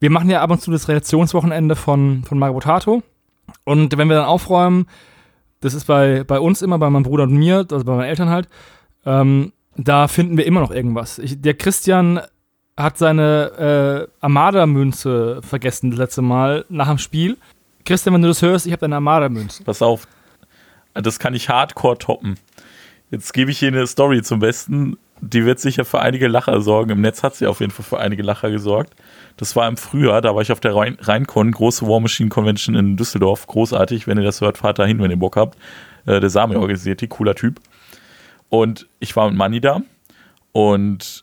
wir 0.00 0.10
machen 0.10 0.28
ja 0.28 0.42
ab 0.42 0.50
und 0.50 0.60
zu 0.60 0.70
das 0.70 0.88
Redaktionswochenende 0.88 1.76
von, 1.76 2.24
von 2.24 2.38
Mario 2.38 2.60
Und 3.64 3.96
wenn 3.96 4.08
wir 4.08 4.16
dann 4.16 4.26
aufräumen, 4.26 4.86
das 5.60 5.72
ist 5.72 5.86
bei, 5.86 6.24
bei 6.24 6.38
uns 6.38 6.60
immer, 6.60 6.78
bei 6.78 6.90
meinem 6.90 7.04
Bruder 7.04 7.22
und 7.22 7.32
mir, 7.32 7.66
also 7.70 7.84
bei 7.84 7.94
meinen 7.94 8.08
Eltern 8.08 8.28
halt, 8.28 8.48
ähm, 9.06 9.52
da 9.76 10.08
finden 10.08 10.36
wir 10.36 10.44
immer 10.44 10.60
noch 10.60 10.70
irgendwas. 10.70 11.18
Ich, 11.18 11.40
der 11.40 11.54
Christian 11.54 12.20
hat 12.76 12.98
seine 12.98 14.08
äh, 14.10 14.14
Armada-Münze 14.20 15.40
vergessen 15.42 15.90
das 15.90 15.98
letzte 15.98 16.20
Mal 16.20 16.66
nach 16.68 16.88
dem 16.88 16.98
Spiel. 16.98 17.38
Christian, 17.86 18.14
wenn 18.14 18.22
du 18.22 18.28
das 18.28 18.42
hörst, 18.42 18.66
ich 18.66 18.72
habe 18.72 18.80
deine 18.80 18.96
Armada-Münze. 18.96 19.64
Pass 19.64 19.80
auf, 19.80 20.06
das 20.92 21.18
kann 21.18 21.32
ich 21.32 21.48
hardcore 21.48 21.96
toppen. 21.96 22.36
Jetzt 23.10 23.32
gebe 23.32 23.50
ich 23.50 23.58
hier 23.58 23.68
eine 23.68 23.86
Story 23.86 24.22
zum 24.22 24.40
Besten. 24.40 24.98
Die 25.24 25.44
wird 25.46 25.60
sicher 25.60 25.84
für 25.84 26.00
einige 26.00 26.26
Lacher 26.26 26.60
sorgen. 26.60 26.90
Im 26.90 27.00
Netz 27.00 27.22
hat 27.22 27.36
sie 27.36 27.46
auf 27.46 27.60
jeden 27.60 27.70
Fall 27.70 27.84
für 27.84 28.00
einige 28.00 28.24
Lacher 28.24 28.50
gesorgt. 28.50 28.94
Das 29.36 29.54
war 29.54 29.68
im 29.68 29.76
Frühjahr, 29.76 30.20
da 30.20 30.34
war 30.34 30.42
ich 30.42 30.50
auf 30.50 30.58
der 30.58 30.74
Rhein- 30.74 30.98
Rheincon, 31.00 31.52
große 31.52 31.86
War 31.86 32.00
Machine 32.00 32.28
Convention 32.28 32.74
in 32.74 32.96
Düsseldorf. 32.96 33.46
Großartig, 33.46 34.08
wenn 34.08 34.18
ihr 34.18 34.24
das 34.24 34.40
hört, 34.40 34.58
fahrt 34.58 34.80
da 34.80 34.84
hin, 34.84 34.98
wenn 35.00 35.12
ihr 35.12 35.16
Bock 35.16 35.36
habt. 35.36 35.56
Äh, 36.06 36.18
der 36.18 36.28
Sami 36.28 36.56
organisiert 36.56 37.00
die, 37.00 37.06
cooler 37.06 37.36
Typ. 37.36 37.60
Und 38.48 38.88
ich 38.98 39.14
war 39.14 39.28
mit 39.28 39.38
Manni 39.38 39.60
da 39.60 39.80
und 40.50 41.21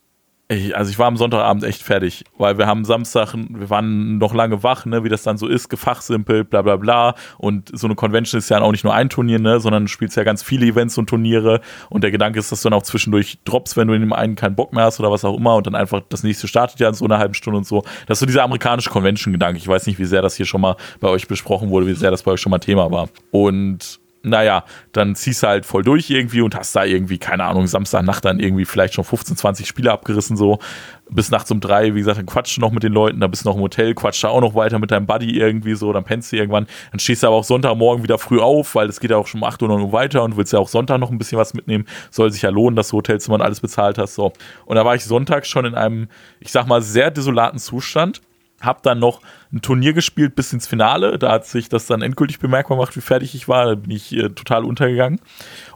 ich, 0.51 0.75
also 0.75 0.89
ich 0.89 0.97
war 0.97 1.05
am 1.05 1.15
Sonntagabend 1.15 1.63
echt 1.63 1.83
fertig, 1.83 2.23
weil 2.39 2.57
wir 2.57 2.65
haben 2.65 2.83
Samstag, 2.83 3.35
wir 3.35 3.69
waren 3.69 4.17
noch 4.17 4.33
lange 4.33 4.63
wach, 4.63 4.88
ne, 4.88 5.03
wie 5.03 5.09
das 5.09 5.21
dann 5.21 5.38
so 5.38 5.47
ist, 5.47 5.69
gefachsimpelt, 5.69 6.49
bla 6.49 6.63
bla 6.63 6.75
bla. 6.77 7.13
Und 7.38 7.69
so 7.77 7.85
eine 7.85 7.93
Convention 7.93 8.39
ist 8.39 8.49
ja 8.49 8.59
auch 8.59 8.71
nicht 8.71 8.83
nur 8.83 8.95
ein 8.95 9.09
Turnier, 9.09 9.38
ne, 9.38 9.59
sondern 9.59 9.83
du 9.83 9.89
spielst 9.89 10.17
ja 10.17 10.23
ganz 10.23 10.41
viele 10.41 10.65
Events 10.65 10.97
und 10.97 11.07
Turniere. 11.07 11.62
Und 11.91 12.03
der 12.03 12.09
Gedanke 12.09 12.39
ist, 12.39 12.51
dass 12.51 12.63
du 12.63 12.69
dann 12.69 12.79
auch 12.79 12.83
zwischendurch 12.83 13.38
droppst, 13.45 13.77
wenn 13.77 13.88
du 13.88 13.93
in 13.93 14.01
dem 14.01 14.12
einen 14.12 14.35
keinen 14.35 14.55
Bock 14.55 14.73
mehr 14.73 14.85
hast 14.85 14.99
oder 14.99 15.12
was 15.12 15.23
auch 15.23 15.38
immer. 15.38 15.55
Und 15.55 15.67
dann 15.67 15.75
einfach 15.75 16.01
das 16.09 16.23
nächste 16.23 16.47
startet 16.47 16.79
ja 16.79 16.89
in 16.89 16.95
so 16.95 17.05
einer 17.05 17.19
halben 17.19 17.35
Stunde 17.35 17.59
und 17.59 17.67
so. 17.67 17.83
Das 18.07 18.15
ist 18.15 18.21
so 18.21 18.25
dieser 18.25 18.43
amerikanische 18.43 18.89
Convention-Gedanke. 18.89 19.59
Ich 19.59 19.67
weiß 19.67 19.85
nicht, 19.85 19.99
wie 19.99 20.05
sehr 20.05 20.23
das 20.23 20.35
hier 20.35 20.47
schon 20.47 20.62
mal 20.62 20.77
bei 20.99 21.09
euch 21.09 21.27
besprochen 21.27 21.69
wurde, 21.69 21.85
wie 21.85 21.93
sehr 21.93 22.09
das 22.09 22.23
bei 22.23 22.31
euch 22.31 22.41
schon 22.41 22.49
mal 22.49 22.57
Thema 22.57 22.89
war. 22.91 23.09
Und 23.29 23.98
naja, 24.21 24.65
dann 24.91 25.15
ziehst 25.15 25.43
du 25.43 25.47
halt 25.47 25.65
voll 25.65 25.84
durch 25.84 26.10
irgendwie 26.10 26.41
und 26.41 26.55
hast 26.55 26.75
da 26.75 26.84
irgendwie, 26.84 27.17
keine 27.17 27.45
Ahnung, 27.45 27.67
Samstagnacht 27.67 28.25
dann 28.25 28.39
irgendwie 28.39 28.65
vielleicht 28.65 28.93
schon 28.93 29.05
15, 29.05 29.38
20 29.38 29.67
Spiele 29.67 29.91
abgerissen, 29.91 30.36
so. 30.36 30.60
Bis 31.10 31.32
nachts 31.32 31.49
um 31.49 31.60
drei, 31.60 31.95
wie 31.95 31.99
gesagt, 31.99 32.19
dann 32.19 32.25
quatschst 32.25 32.58
du 32.58 32.62
noch 32.62 32.71
mit 32.71 32.84
den 32.84 32.93
Leuten, 32.93 33.19
dann 33.19 33.32
bist 33.32 33.45
du 33.45 33.49
noch 33.49 33.55
im 33.55 33.62
Hotel, 33.62 33.95
quatscht 33.95 34.23
da 34.23 34.27
auch 34.27 34.41
noch 34.41 34.53
weiter 34.55 34.77
mit 34.77 34.91
deinem 34.91 35.08
Buddy 35.08 35.39
irgendwie 35.39 35.73
so, 35.73 35.91
dann 35.93 36.03
pennst 36.03 36.32
du 36.32 36.36
irgendwann, 36.36 36.67
dann 36.91 36.99
stehst 36.99 37.23
du 37.23 37.27
aber 37.27 37.38
auch 37.38 37.43
Sonntagmorgen 37.43 38.03
wieder 38.03 38.19
früh 38.19 38.39
auf, 38.39 38.75
weil 38.75 38.89
es 38.89 38.99
geht 38.99 39.10
ja 39.10 39.17
auch 39.17 39.25
schon 39.25 39.41
um 39.41 39.47
8 39.47 39.62
Uhr 39.63 39.69
noch 39.69 39.91
weiter 39.91 40.21
und 40.23 40.38
willst 40.38 40.53
ja 40.53 40.60
auch 40.60 40.67
Sonntag 40.67 40.99
noch 40.99 41.10
ein 41.10 41.17
bisschen 41.17 41.39
was 41.39 41.53
mitnehmen. 41.53 41.86
Soll 42.12 42.32
sich 42.32 42.41
ja 42.41 42.49
lohnen, 42.49 42.75
dass 42.75 42.89
du 42.89 42.97
Hotelzimmer 42.97 43.36
und 43.36 43.41
alles 43.41 43.62
bezahlt 43.62 43.97
hast, 43.97 44.15
so. 44.15 44.34
Und 44.65 44.75
da 44.75 44.86
war 44.86 44.95
ich 44.95 45.05
sonntags 45.05 45.47
schon 45.47 45.65
in 45.65 45.75
einem, 45.75 46.10
ich 46.39 46.51
sag 46.51 46.67
mal, 46.67 46.82
sehr 46.82 47.10
desolaten 47.10 47.60
Zustand 47.60 48.21
hab 48.62 48.84
dann 48.84 49.00
noch 49.00 49.22
ein 49.52 49.62
Turnier 49.62 49.93
gespielt 49.93 50.36
bis 50.36 50.54
ins 50.54 50.67
Finale. 50.67 51.17
Da 51.17 51.32
hat 51.32 51.45
sich 51.45 51.69
das 51.69 51.86
dann 51.86 52.02
endgültig 52.02 52.39
bemerkbar 52.39 52.78
gemacht, 52.78 52.95
wie 52.95 53.02
fertig 53.02 53.36
ich 53.36 53.48
war. 53.48 53.65
Da 53.65 53.76
bin 53.76 53.91
ich 53.91 54.15
äh, 54.15 54.30
total 54.30 54.63
untergegangen. 54.63 55.19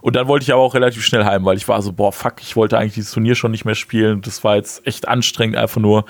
Und 0.00 0.16
dann 0.16 0.28
wollte 0.28 0.44
ich 0.44 0.52
aber 0.52 0.62
auch 0.62 0.74
relativ 0.74 1.04
schnell 1.04 1.24
heim, 1.24 1.44
weil 1.44 1.56
ich 1.56 1.66
war 1.66 1.80
so, 1.82 1.92
boah, 1.92 2.12
fuck, 2.12 2.34
ich 2.40 2.56
wollte 2.56 2.78
eigentlich 2.78 2.94
dieses 2.94 3.12
Turnier 3.12 3.34
schon 3.34 3.50
nicht 3.50 3.64
mehr 3.64 3.74
spielen. 3.74 4.20
Das 4.20 4.44
war 4.44 4.56
jetzt 4.56 4.86
echt 4.86 5.08
anstrengend. 5.08 5.56
Einfach 5.56 5.80
nur, 5.80 6.04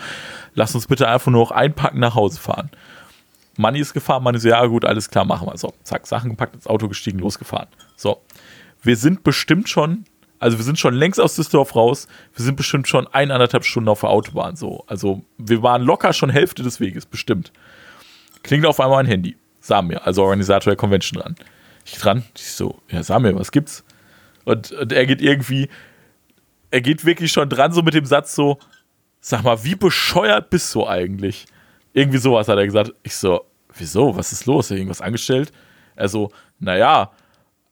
lass 0.55 0.75
uns 0.75 0.87
bitte 0.87 1.09
einfach 1.09 1.31
nur 1.31 1.43
noch 1.43 1.51
einpacken, 1.51 2.01
nach 2.01 2.15
Hause 2.15 2.41
fahren. 2.41 2.71
Manni 3.57 3.79
ist 3.79 3.95
gefahren, 3.95 4.23
Manni 4.23 4.39
so, 4.39 4.49
ja 4.49 4.65
gut, 4.67 4.85
alles 4.85 5.11
klar, 5.11 5.25
machen 5.25 5.47
wir. 5.47 5.57
So, 5.57 5.73
zack, 5.85 6.07
Sachen 6.07 6.31
gepackt, 6.31 6.55
ins 6.55 6.67
Auto 6.67 6.89
gestiegen, 6.89 7.21
losgefahren. 7.21 7.69
So, 7.97 8.23
wir 8.83 8.97
sind 8.97 9.23
bestimmt 9.23 9.69
schon 9.69 10.05
also 10.39 10.59
wir 10.59 10.65
sind 10.65 10.79
schon 10.79 10.95
längst 10.95 11.21
aus 11.21 11.37
Düsseldorf 11.37 11.75
raus. 11.75 12.09
Wir 12.35 12.45
sind 12.45 12.57
bestimmt 12.57 12.89
schon 12.89 13.07
eineinhalb 13.07 13.65
Stunden 13.65 13.89
auf 13.89 14.01
der 14.01 14.11
Autobahn 14.11 14.57
so. 14.57 14.85
Also 14.87 15.23
wir 15.39 15.63
waren 15.63 15.83
locker 15.83 16.13
schon 16.13 16.31
Hälfte 16.31 16.63
des 16.63 16.81
Weges, 16.81 17.07
bestimmt. 17.07 17.53
Klingt 18.43 18.67
auf 18.67 18.81
einmal 18.81 19.01
ein 19.01 19.07
Handy. 19.07 19.37
Samir, 19.61 20.07
also 20.07 20.23
Organisator 20.23 20.73
der 20.73 20.77
Convention 20.77 21.23
dran. 21.23 21.37
Ich 21.87 21.95
dran, 21.95 22.23
ich 22.37 22.53
so, 22.53 22.81
ja 22.91 23.03
Samir, 23.03 23.35
was 23.35 23.51
gibt's? 23.51 23.85
Und, 24.45 24.73
und 24.73 24.93
er 24.93 25.07
geht 25.07 25.23
irgendwie, 25.23 25.71
er 26.71 26.83
geht 26.83 27.07
wirklich 27.07 27.33
schon 27.33 27.49
dran 27.49 27.73
so 27.73 27.81
mit 27.81 27.95
dem 27.95 28.05
Satz 28.05 28.35
so, 28.35 28.59
sag 29.21 29.43
mal, 29.43 29.65
wie 29.65 29.75
bescheuert 29.75 30.51
bist 30.51 30.75
du 30.75 30.87
eigentlich? 30.87 31.47
Irgendwie 31.95 32.19
sowas 32.19 32.49
hat 32.49 32.59
er 32.59 32.67
gesagt. 32.67 32.93
Ich 33.03 33.17
so, 33.17 33.47
wieso, 33.75 34.15
was 34.17 34.33
ist 34.33 34.45
los? 34.45 34.71
Irgendwas 34.71 35.01
angestellt? 35.01 35.51
Er 35.97 36.09
so, 36.09 36.31
naja, 36.59 37.11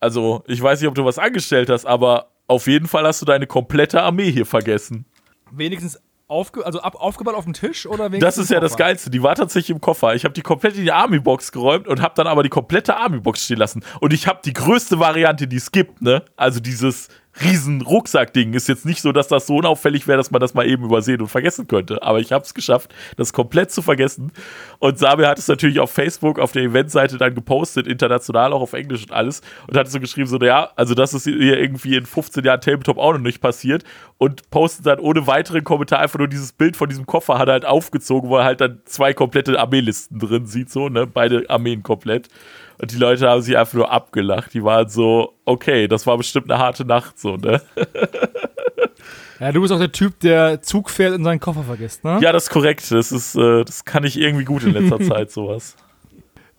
also 0.00 0.44
ich 0.46 0.62
weiß 0.62 0.80
nicht, 0.80 0.88
ob 0.88 0.94
du 0.94 1.04
was 1.04 1.18
angestellt 1.18 1.68
hast, 1.68 1.84
aber 1.84 2.31
auf 2.46 2.66
jeden 2.66 2.86
Fall 2.86 3.06
hast 3.06 3.22
du 3.22 3.26
deine 3.26 3.46
komplette 3.46 4.02
Armee 4.02 4.30
hier 4.30 4.46
vergessen. 4.46 5.06
Wenigstens 5.50 6.00
aufge 6.28 6.64
also 6.64 6.80
ab, 6.80 6.96
aufgebaut 6.96 7.34
auf 7.34 7.44
dem 7.44 7.52
Tisch 7.52 7.86
oder 7.86 8.06
wenigstens 8.10 8.36
Das 8.36 8.38
ist 8.38 8.50
ja 8.50 8.58
das? 8.58 8.76
Geilste. 8.76 9.10
Die 9.10 9.22
war 9.22 9.34
tatsächlich 9.34 9.70
im 9.70 9.80
Koffer. 9.80 10.14
Ich 10.14 10.24
habe 10.24 10.32
die 10.32 10.40
komplett 10.40 10.76
in 10.76 10.84
die 10.84 10.92
Army-Box 10.92 11.52
geräumt 11.52 11.86
und 11.86 12.00
habe 12.00 12.14
dann 12.16 12.26
aber 12.26 12.42
die 12.42 12.48
komplette 12.48 12.96
Army-Box 12.96 13.44
stehen 13.44 13.58
lassen. 13.58 13.84
Und 14.00 14.12
ich 14.12 14.26
habe 14.26 14.40
die 14.44 14.52
größte 14.52 14.98
Variante, 14.98 15.46
die 15.46 15.56
es 15.56 15.70
gibt, 15.72 16.00
ne? 16.00 16.24
Also 16.36 16.60
dieses 16.60 17.08
riesen 17.40 17.80
Rucksackding. 17.80 18.52
Ist 18.54 18.68
jetzt 18.68 18.84
nicht 18.84 19.00
so, 19.00 19.12
dass 19.12 19.28
das 19.28 19.46
so 19.46 19.56
unauffällig 19.56 20.06
wäre, 20.06 20.18
dass 20.18 20.30
man 20.30 20.40
das 20.40 20.54
mal 20.54 20.66
eben 20.66 20.84
übersehen 20.84 21.20
und 21.20 21.28
vergessen 21.28 21.66
könnte. 21.66 22.02
Aber 22.02 22.20
ich 22.20 22.32
habe 22.32 22.44
es 22.44 22.54
geschafft, 22.54 22.94
das 23.16 23.32
komplett 23.32 23.70
zu 23.70 23.82
vergessen. 23.82 24.32
Und 24.78 24.98
Samir 24.98 25.28
hat 25.28 25.38
es 25.38 25.48
natürlich 25.48 25.80
auf 25.80 25.90
Facebook, 25.90 26.38
auf 26.38 26.52
der 26.52 26.62
Eventseite 26.62 27.16
dann 27.16 27.34
gepostet, 27.34 27.86
international, 27.86 28.52
auch 28.52 28.60
auf 28.60 28.72
Englisch 28.74 29.02
und 29.02 29.12
alles. 29.12 29.40
Und 29.66 29.76
hat 29.76 29.90
so 29.90 30.00
geschrieben, 30.00 30.26
so, 30.26 30.38
ja, 30.38 30.70
also 30.76 30.94
das 30.94 31.14
ist 31.14 31.24
hier 31.24 31.58
irgendwie 31.58 31.96
in 31.96 32.06
15 32.06 32.44
Jahren 32.44 32.60
Tabletop 32.60 32.98
auch 32.98 33.12
noch 33.12 33.20
nicht 33.20 33.40
passiert. 33.40 33.84
Und 34.18 34.50
postet 34.50 34.86
dann 34.86 35.00
ohne 35.00 35.26
weiteren 35.26 35.64
Kommentar 35.64 36.00
einfach 36.00 36.18
nur 36.18 36.28
dieses 36.28 36.52
Bild 36.52 36.76
von 36.76 36.88
diesem 36.88 37.06
Koffer 37.06 37.38
hat 37.38 37.48
er 37.48 37.52
halt 37.52 37.64
aufgezogen, 37.64 38.28
wo 38.28 38.36
er 38.36 38.44
halt 38.44 38.60
dann 38.60 38.80
zwei 38.84 39.14
komplette 39.14 39.58
Armeelisten 39.58 40.18
drin 40.18 40.46
sieht, 40.46 40.70
so, 40.70 40.88
ne, 40.88 41.06
beide 41.06 41.48
Armeen 41.48 41.82
komplett. 41.82 42.28
Und 42.82 42.90
die 42.92 42.96
Leute 42.98 43.28
haben 43.30 43.40
sich 43.42 43.56
einfach 43.56 43.74
nur 43.74 43.90
abgelacht. 43.92 44.52
Die 44.54 44.62
waren 44.64 44.88
so, 44.88 45.34
okay, 45.44 45.86
das 45.86 46.04
war 46.06 46.16
bestimmt 46.18 46.50
eine 46.50 46.60
harte 46.60 46.84
Nacht, 46.84 47.16
so, 47.18 47.36
ne? 47.36 47.62
Ja, 49.38 49.50
du 49.52 49.60
bist 49.60 49.72
auch 49.72 49.78
der 49.78 49.92
Typ, 49.92 50.18
der 50.20 50.62
Zug 50.62 50.90
fährt 50.90 51.14
und 51.14 51.22
seinen 51.24 51.40
Koffer 51.40 51.62
vergisst, 51.62 52.02
ne? 52.04 52.18
Ja, 52.20 52.32
das 52.32 52.44
ist 52.44 52.50
korrekt. 52.50 52.90
Das 52.90 53.12
ist, 53.12 53.36
äh, 53.36 53.64
das 53.64 53.84
kann 53.84 54.02
ich 54.04 54.18
irgendwie 54.18 54.44
gut 54.44 54.64
in 54.64 54.72
letzter 54.72 55.00
Zeit, 55.08 55.30
sowas. 55.30 55.76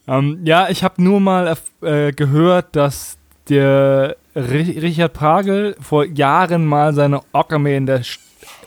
Ähm, 0.08 0.40
ja, 0.46 0.70
ich 0.70 0.84
habe 0.84 1.02
nur 1.04 1.20
mal 1.20 1.56
äh, 1.82 2.12
gehört, 2.14 2.76
dass 2.76 3.18
der 3.50 4.16
Ri- 4.36 4.82
Richard 4.82 5.14
Pragel 5.14 5.76
vor 5.82 6.06
Jahren 6.06 6.66
mal 6.66 6.94
seine 6.94 7.22
Ork-Armee 7.34 7.76
in 7.78 7.86
der 7.86 8.02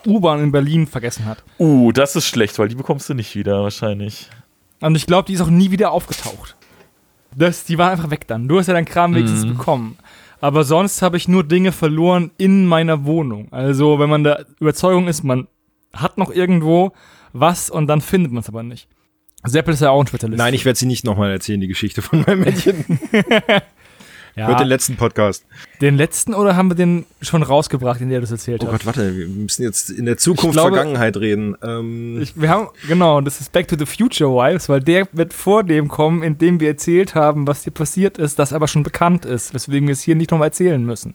U-Bahn 0.07 0.43
in 0.43 0.53
Berlin 0.53 0.87
vergessen 0.87 1.25
hat. 1.25 1.43
Uh, 1.59 1.91
das 1.93 2.17
ist 2.17 2.27
schlecht, 2.27 2.59
weil 2.59 2.69
die 2.69 2.75
bekommst 2.75 3.09
du 3.09 3.15
nicht 3.15 3.35
wieder, 3.35 3.63
wahrscheinlich. 3.63 4.29
Und 4.81 4.95
ich 4.95 5.07
glaube, 5.07 5.27
die 5.27 5.33
ist 5.35 5.41
auch 5.41 5.49
nie 5.51 5.71
wieder 5.71 5.91
aufgetaucht. 5.91 6.55
Das, 7.37 7.65
die 7.65 7.79
war 7.79 7.91
einfach 7.91 8.11
weg 8.11 8.27
dann. 8.27 8.49
Du 8.49 8.59
hast 8.59 8.67
ja 8.67 8.75
deinen 8.75 8.87
Kram 8.87 9.15
wenigstens 9.15 9.47
bekommen. 9.47 9.99
Aber 10.41 10.65
sonst 10.65 11.03
habe 11.03 11.17
ich 11.17 11.29
nur 11.29 11.45
Dinge 11.45 11.73
verloren 11.73 12.31
in 12.39 12.67
meiner 12.67 13.05
Wohnung. 13.05 13.49
Also, 13.53 13.99
wenn 13.99 14.09
man 14.09 14.25
der 14.25 14.47
Überzeugung 14.61 15.09
ist, 15.09 15.23
man 15.23 15.47
hat 15.93 16.19
noch 16.19 16.31
irgendwo 16.31 16.93
was 17.33 17.71
und 17.71 17.87
dann 17.87 18.01
findet 18.01 18.33
man 18.33 18.41
es 18.41 18.49
aber 18.49 18.63
nicht. 18.63 18.89
Seppel 19.45 19.75
ist 19.75 19.81
ja 19.81 19.91
auch 19.91 20.01
ein 20.01 20.07
Spezialist. 20.07 20.39
Nein, 20.39 20.55
ich 20.55 20.65
werde 20.65 20.79
sie 20.79 20.87
nicht 20.87 21.05
nochmal 21.05 21.31
erzählen, 21.31 21.61
die 21.61 21.69
Geschichte 21.69 22.03
von 22.03 22.23
meinem 22.23 22.41
Mädchen. 22.41 22.85
ja, 24.37 24.47
Hört 24.49 24.61
den 24.61 24.69
letzten 24.69 24.97
Podcast. 24.97 25.45
den 25.81 25.97
letzten 25.97 26.35
oder 26.35 26.55
haben 26.57 26.69
wir 26.71 26.75
den 26.77 27.07
schon 27.23 27.43
rausgebracht, 27.43 28.01
in 28.01 28.11
der 28.11 28.19
du 28.19 28.23
das 28.23 28.31
erzählt 28.33 28.63
Oh 28.63 28.67
hast? 28.67 28.73
Gott, 28.73 28.87
warte, 28.87 29.17
wir 29.17 29.27
müssen 29.29 29.63
jetzt 29.63 29.91
in 29.91 30.05
der 30.05 30.19
Zukunft, 30.19 30.45
Ich 30.45 30.53
glaube- 30.53 30.77
Vergangenheit 30.77 31.17
reden. 31.17 31.57
Ähm, 31.63 32.21
Ich, 32.21 32.39
wir 32.41 32.49
haben, 32.51 32.69
genau, 32.87 33.21
das 33.23 33.41
ist 33.41 33.53
Back 33.53 33.67
to 33.69 33.77
the 33.79 33.87
Future 33.87 34.31
Wives, 34.31 34.69
weil 34.69 34.81
der 34.81 35.09
wird 35.13 35.33
vor 35.33 35.65
dem 35.65 35.89
kommen, 35.89 36.23
in 36.23 36.37
dem 36.39 36.61
wir 36.61 36.69
erzählt 36.69 37.15
haben, 37.15 37.47
was 37.47 37.65
hier 37.65 37.73
passiert 37.73 38.19
ist, 38.19 38.39
das 38.39 38.53
aber 38.53 38.69
schon 38.69 38.83
bekannt 38.83 39.25
ist, 39.25 39.55
weswegen 39.55 39.89
wir 39.89 39.93
es 39.95 40.03
hier 40.03 40.15
nicht 40.17 40.31
nochmal 40.31 40.49
erzählen 40.49 40.85
müssen. 40.85 41.15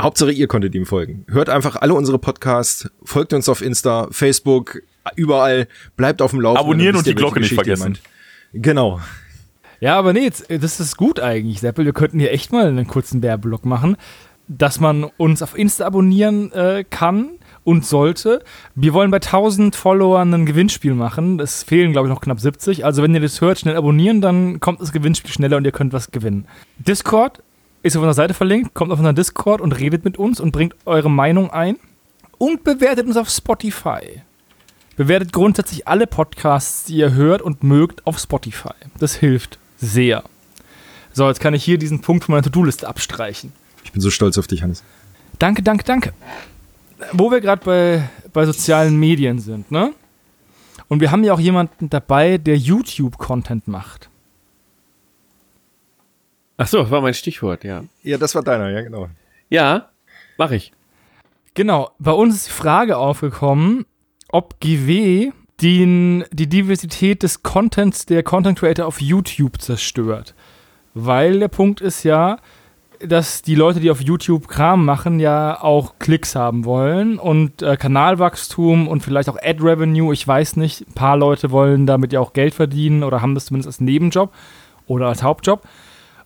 Hauptsache, 0.00 0.32
ihr 0.32 0.46
konntet 0.46 0.74
ihm 0.74 0.86
folgen. 0.86 1.24
Hört 1.28 1.50
einfach 1.50 1.76
alle 1.76 1.92
unsere 1.94 2.18
Podcasts, 2.18 2.88
folgt 3.04 3.32
uns 3.34 3.48
auf 3.50 3.60
Insta, 3.60 4.06
Facebook, 4.10 4.80
überall, 5.16 5.66
bleibt 5.96 6.22
auf 6.22 6.30
dem 6.30 6.40
Laufenden. 6.40 6.64
Abonnieren 6.64 6.94
und 6.94 7.00
wisst 7.00 7.08
die 7.08 7.14
Glocke 7.14 7.40
nicht 7.40 7.52
vergessen. 7.52 7.82
meint. 7.82 8.00
Genau. 8.52 9.00
Ja, 9.80 9.98
aber 9.98 10.12
nee, 10.12 10.24
jetzt, 10.24 10.46
das 10.50 10.78
ist 10.78 10.96
gut 10.98 11.20
eigentlich, 11.20 11.60
Seppel. 11.60 11.86
Wir 11.86 11.94
könnten 11.94 12.20
hier 12.20 12.32
echt 12.32 12.52
mal 12.52 12.66
einen 12.66 12.86
kurzen 12.86 13.22
Werbeblock 13.22 13.64
machen, 13.64 13.96
dass 14.46 14.78
man 14.78 15.04
uns 15.04 15.42
auf 15.42 15.56
Insta 15.56 15.86
abonnieren 15.86 16.52
äh, 16.52 16.84
kann 16.88 17.30
und 17.64 17.86
sollte. 17.86 18.44
Wir 18.74 18.92
wollen 18.92 19.10
bei 19.10 19.18
1000 19.18 19.74
Followern 19.74 20.34
ein 20.34 20.44
Gewinnspiel 20.44 20.92
machen. 20.92 21.40
Es 21.40 21.62
fehlen, 21.62 21.92
glaube 21.92 22.08
ich, 22.08 22.14
noch 22.14 22.20
knapp 22.20 22.40
70. 22.40 22.84
Also, 22.84 23.02
wenn 23.02 23.14
ihr 23.14 23.20
das 23.20 23.40
hört, 23.40 23.60
schnell 23.60 23.76
abonnieren, 23.76 24.20
dann 24.20 24.60
kommt 24.60 24.82
das 24.82 24.92
Gewinnspiel 24.92 25.32
schneller 25.32 25.56
und 25.56 25.64
ihr 25.64 25.72
könnt 25.72 25.94
was 25.94 26.10
gewinnen. 26.10 26.46
Discord 26.78 27.42
ist 27.82 27.96
auf 27.96 28.02
unserer 28.02 28.14
Seite 28.14 28.34
verlinkt. 28.34 28.74
Kommt 28.74 28.92
auf 28.92 28.98
unseren 28.98 29.16
Discord 29.16 29.62
und 29.62 29.72
redet 29.72 30.04
mit 30.04 30.18
uns 30.18 30.40
und 30.40 30.52
bringt 30.52 30.74
eure 30.84 31.10
Meinung 31.10 31.50
ein. 31.50 31.76
Und 32.36 32.64
bewertet 32.64 33.06
uns 33.06 33.16
auf 33.16 33.30
Spotify. 33.30 34.22
Bewertet 34.96 35.32
grundsätzlich 35.32 35.88
alle 35.88 36.06
Podcasts, 36.06 36.84
die 36.84 36.96
ihr 36.96 37.14
hört 37.14 37.40
und 37.40 37.62
mögt, 37.62 38.06
auf 38.06 38.18
Spotify. 38.18 38.74
Das 38.98 39.14
hilft 39.14 39.58
sehr. 39.80 40.24
So, 41.12 41.28
jetzt 41.28 41.40
kann 41.40 41.54
ich 41.54 41.64
hier 41.64 41.78
diesen 41.78 42.00
Punkt 42.00 42.24
von 42.24 42.34
meiner 42.34 42.44
To-Do-Liste 42.44 42.86
abstreichen. 42.86 43.52
Ich 43.84 43.92
bin 43.92 44.00
so 44.00 44.10
stolz 44.10 44.38
auf 44.38 44.46
dich, 44.46 44.62
Hannes. 44.62 44.84
Danke, 45.38 45.62
danke, 45.62 45.84
danke. 45.84 46.12
Wo 47.12 47.30
wir 47.30 47.40
gerade 47.40 47.64
bei, 47.64 48.08
bei 48.32 48.46
sozialen 48.46 48.98
Medien 48.98 49.38
sind, 49.38 49.70
ne? 49.70 49.92
Und 50.88 51.00
wir 51.00 51.10
haben 51.10 51.24
ja 51.24 51.32
auch 51.32 51.40
jemanden 51.40 51.88
dabei, 51.88 52.36
der 52.36 52.56
YouTube-Content 52.56 53.68
macht. 53.68 54.10
Ach 56.56 56.66
so, 56.66 56.82
das 56.82 56.90
war 56.90 57.00
mein 57.00 57.14
Stichwort, 57.14 57.64
ja. 57.64 57.84
Ja, 58.02 58.18
das 58.18 58.34
war 58.34 58.42
deiner, 58.42 58.68
ja, 58.70 58.82
genau. 58.82 59.08
Ja, 59.48 59.88
mache 60.36 60.56
ich. 60.56 60.72
Genau, 61.54 61.90
bei 61.98 62.12
uns 62.12 62.36
ist 62.36 62.48
die 62.48 62.52
Frage 62.52 62.98
aufgekommen, 62.98 63.86
ob 64.28 64.60
GW 64.60 65.32
den, 65.60 66.24
die 66.32 66.48
Diversität 66.48 67.22
des 67.22 67.42
Contents 67.42 68.06
der 68.06 68.22
Content 68.22 68.58
Creator 68.58 68.86
auf 68.86 69.00
YouTube 69.00 69.60
zerstört. 69.60 70.34
Weil 70.94 71.38
der 71.38 71.48
Punkt 71.48 71.80
ist 71.80 72.02
ja, 72.02 72.38
dass 73.00 73.42
die 73.42 73.54
Leute, 73.54 73.80
die 73.80 73.90
auf 73.90 74.00
YouTube 74.00 74.48
Kram 74.48 74.84
machen, 74.84 75.20
ja 75.20 75.62
auch 75.62 75.94
Klicks 75.98 76.34
haben 76.34 76.64
wollen 76.64 77.18
und 77.18 77.62
äh, 77.62 77.76
Kanalwachstum 77.76 78.88
und 78.88 79.02
vielleicht 79.02 79.28
auch 79.28 79.38
Ad-Revenue, 79.40 80.12
ich 80.12 80.26
weiß 80.26 80.56
nicht. 80.56 80.82
Ein 80.82 80.94
paar 80.94 81.16
Leute 81.16 81.50
wollen 81.50 81.86
damit 81.86 82.12
ja 82.12 82.20
auch 82.20 82.32
Geld 82.32 82.54
verdienen 82.54 83.02
oder 83.02 83.22
haben 83.22 83.34
das 83.34 83.46
zumindest 83.46 83.68
als 83.68 83.80
Nebenjob 83.80 84.32
oder 84.86 85.08
als 85.08 85.22
Hauptjob. 85.22 85.62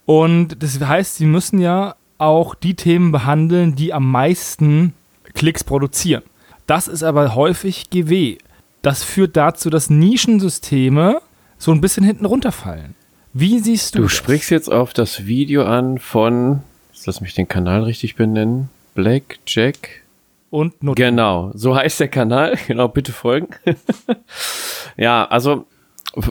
Und 0.07 0.62
das 0.62 0.81
heißt, 0.81 1.16
sie 1.16 1.27
müssen 1.27 1.59
ja 1.59 1.94
auch 2.18 2.55
die 2.55 2.75
Themen 2.75 3.12
behandeln, 3.12 3.77
die 3.77 3.92
am 3.92 4.11
meisten 4.11 4.94
Klicks 5.35 5.64
produzieren. 5.64 6.23
Das 6.66 6.88
ist 6.88 7.03
aber 7.03 7.35
häufig 7.35 7.90
GW. 7.90 8.38
Das 8.85 9.03
führt 9.03 9.35
dazu, 9.38 9.70
dass 9.70 9.88
Nischensysteme 9.88 11.20
so 11.57 11.73
ein 11.73 11.81
bisschen 11.81 12.05
hinten 12.05 12.27
runterfallen. 12.27 12.94
Wie 13.33 13.59
siehst 13.59 13.94
du, 13.94 14.01
Du 14.01 14.05
das? 14.05 14.12
sprichst 14.12 14.51
jetzt 14.51 14.70
auf 14.70 14.92
das 14.92 15.25
Video 15.25 15.64
an 15.64 15.99
von, 15.99 16.61
lass 17.07 17.23
mich 17.23 17.33
den 17.33 17.49
Kanal 17.49 17.85
richtig 17.85 18.14
benennen, 18.14 18.68
Black 18.94 19.38
Jack. 19.47 20.03
und 20.51 20.83
Not 20.83 20.97
Genau, 20.97 21.51
so 21.55 21.75
heißt 21.75 21.99
der 21.99 22.09
Kanal. 22.09 22.59
Genau, 22.66 22.88
bitte 22.88 23.12
folgen. 23.12 23.49
ja, 24.99 25.25
also 25.25 25.64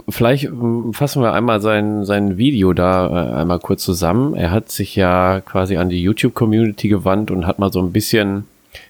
vielleicht 0.08 0.50
fassen 0.92 1.24
wir 1.24 1.34
einmal 1.34 1.60
sein, 1.60 2.06
sein 2.06 2.38
Video 2.38 2.74
da 2.74 3.08
äh, 3.08 3.34
einmal 3.42 3.60
kurz 3.60 3.84
zusammen. 3.84 4.36
Er 4.36 4.52
hat 4.52 4.70
sich 4.70 4.96
ja 4.96 5.42
quasi 5.42 5.78
an 5.78 5.89
die 5.89 6.04
YouTube-Community 6.04 6.88
gewandt 6.88 7.32
und 7.32 7.48
hat 7.48 7.58
mal 7.58 7.74
so 7.74 7.82
ein 7.82 7.92
bisschen, 7.92 8.46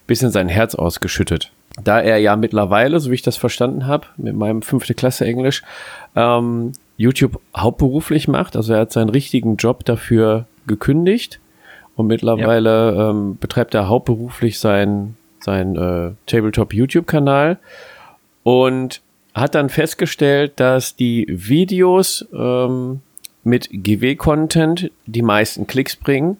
bisschen 0.05 0.31
sein 0.31 0.49
Herz 0.49 0.75
ausgeschüttet. 0.75 1.49
Da 1.81 1.99
er 1.99 2.17
ja 2.17 2.35
mittlerweile, 2.35 2.99
so 2.99 3.09
wie 3.09 3.15
ich 3.15 3.23
das 3.23 3.37
verstanden 3.37 3.87
habe, 3.87 4.07
mit 4.17 4.35
meinem 4.35 4.61
fünfte 4.61 4.93
Klasse 4.93 5.25
Englisch, 5.25 5.63
ähm, 6.15 6.73
YouTube 6.97 7.39
hauptberuflich 7.55 8.27
macht. 8.27 8.55
Also 8.55 8.73
er 8.73 8.81
hat 8.81 8.91
seinen 8.91 9.09
richtigen 9.09 9.55
Job 9.55 9.83
dafür 9.85 10.45
gekündigt. 10.67 11.39
Und 11.95 12.07
mittlerweile 12.07 13.09
ähm, 13.09 13.37
betreibt 13.39 13.73
er 13.73 13.87
hauptberuflich 13.87 14.59
sein, 14.59 15.15
sein 15.39 15.75
äh, 15.75 16.11
Tabletop 16.27 16.73
YouTube-Kanal. 16.73 17.57
Und 18.43 19.01
hat 19.33 19.55
dann 19.55 19.69
festgestellt, 19.69 20.53
dass 20.57 20.95
die 20.95 21.25
Videos 21.27 22.25
ähm, 22.33 23.01
mit 23.43 23.69
GW-Content 23.71 24.91
die 25.05 25.21
meisten 25.21 25.65
Klicks 25.65 25.95
bringen, 25.95 26.37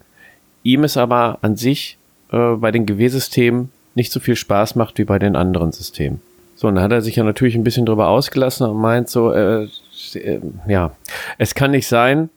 ihm 0.61 0.83
es 0.83 0.95
aber 0.95 1.39
an 1.41 1.55
sich 1.55 1.97
äh, 2.31 2.55
bei 2.55 2.71
den 2.71 2.85
GW-Systemen 2.85 3.71
nicht 3.95 4.11
so 4.11 4.19
viel 4.19 4.35
Spaß 4.35 4.75
macht 4.75 4.97
wie 4.97 5.05
bei 5.05 5.19
den 5.19 5.35
anderen 5.35 5.71
Systemen. 5.71 6.21
So, 6.55 6.67
und 6.67 6.75
dann 6.75 6.83
hat 6.83 6.91
er 6.91 7.01
sich 7.01 7.15
ja 7.15 7.23
natürlich 7.23 7.55
ein 7.55 7.63
bisschen 7.63 7.85
drüber 7.85 8.07
ausgelassen 8.09 8.67
und 8.67 8.77
meint 8.77 9.09
so, 9.09 9.31
äh, 9.33 9.67
äh, 10.13 10.39
ja, 10.67 10.95
es 11.37 11.55
kann 11.55 11.71
nicht 11.71 11.87
sein, 11.87 12.29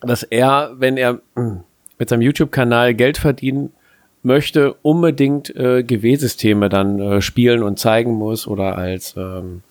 dass 0.00 0.22
er, 0.22 0.72
wenn 0.78 0.96
er 0.96 1.20
mh, 1.34 1.62
mit 1.98 2.08
seinem 2.08 2.22
YouTube-Kanal 2.22 2.94
Geld 2.94 3.18
verdienen 3.18 3.72
möchte, 4.22 4.74
unbedingt 4.82 5.54
äh, 5.54 5.82
GW-Systeme 5.82 6.68
dann 6.68 6.98
äh, 6.98 7.20
spielen 7.20 7.62
und 7.62 7.78
zeigen 7.78 8.12
muss 8.12 8.46
oder 8.46 8.76
als 8.76 9.14
ähm, 9.16 9.62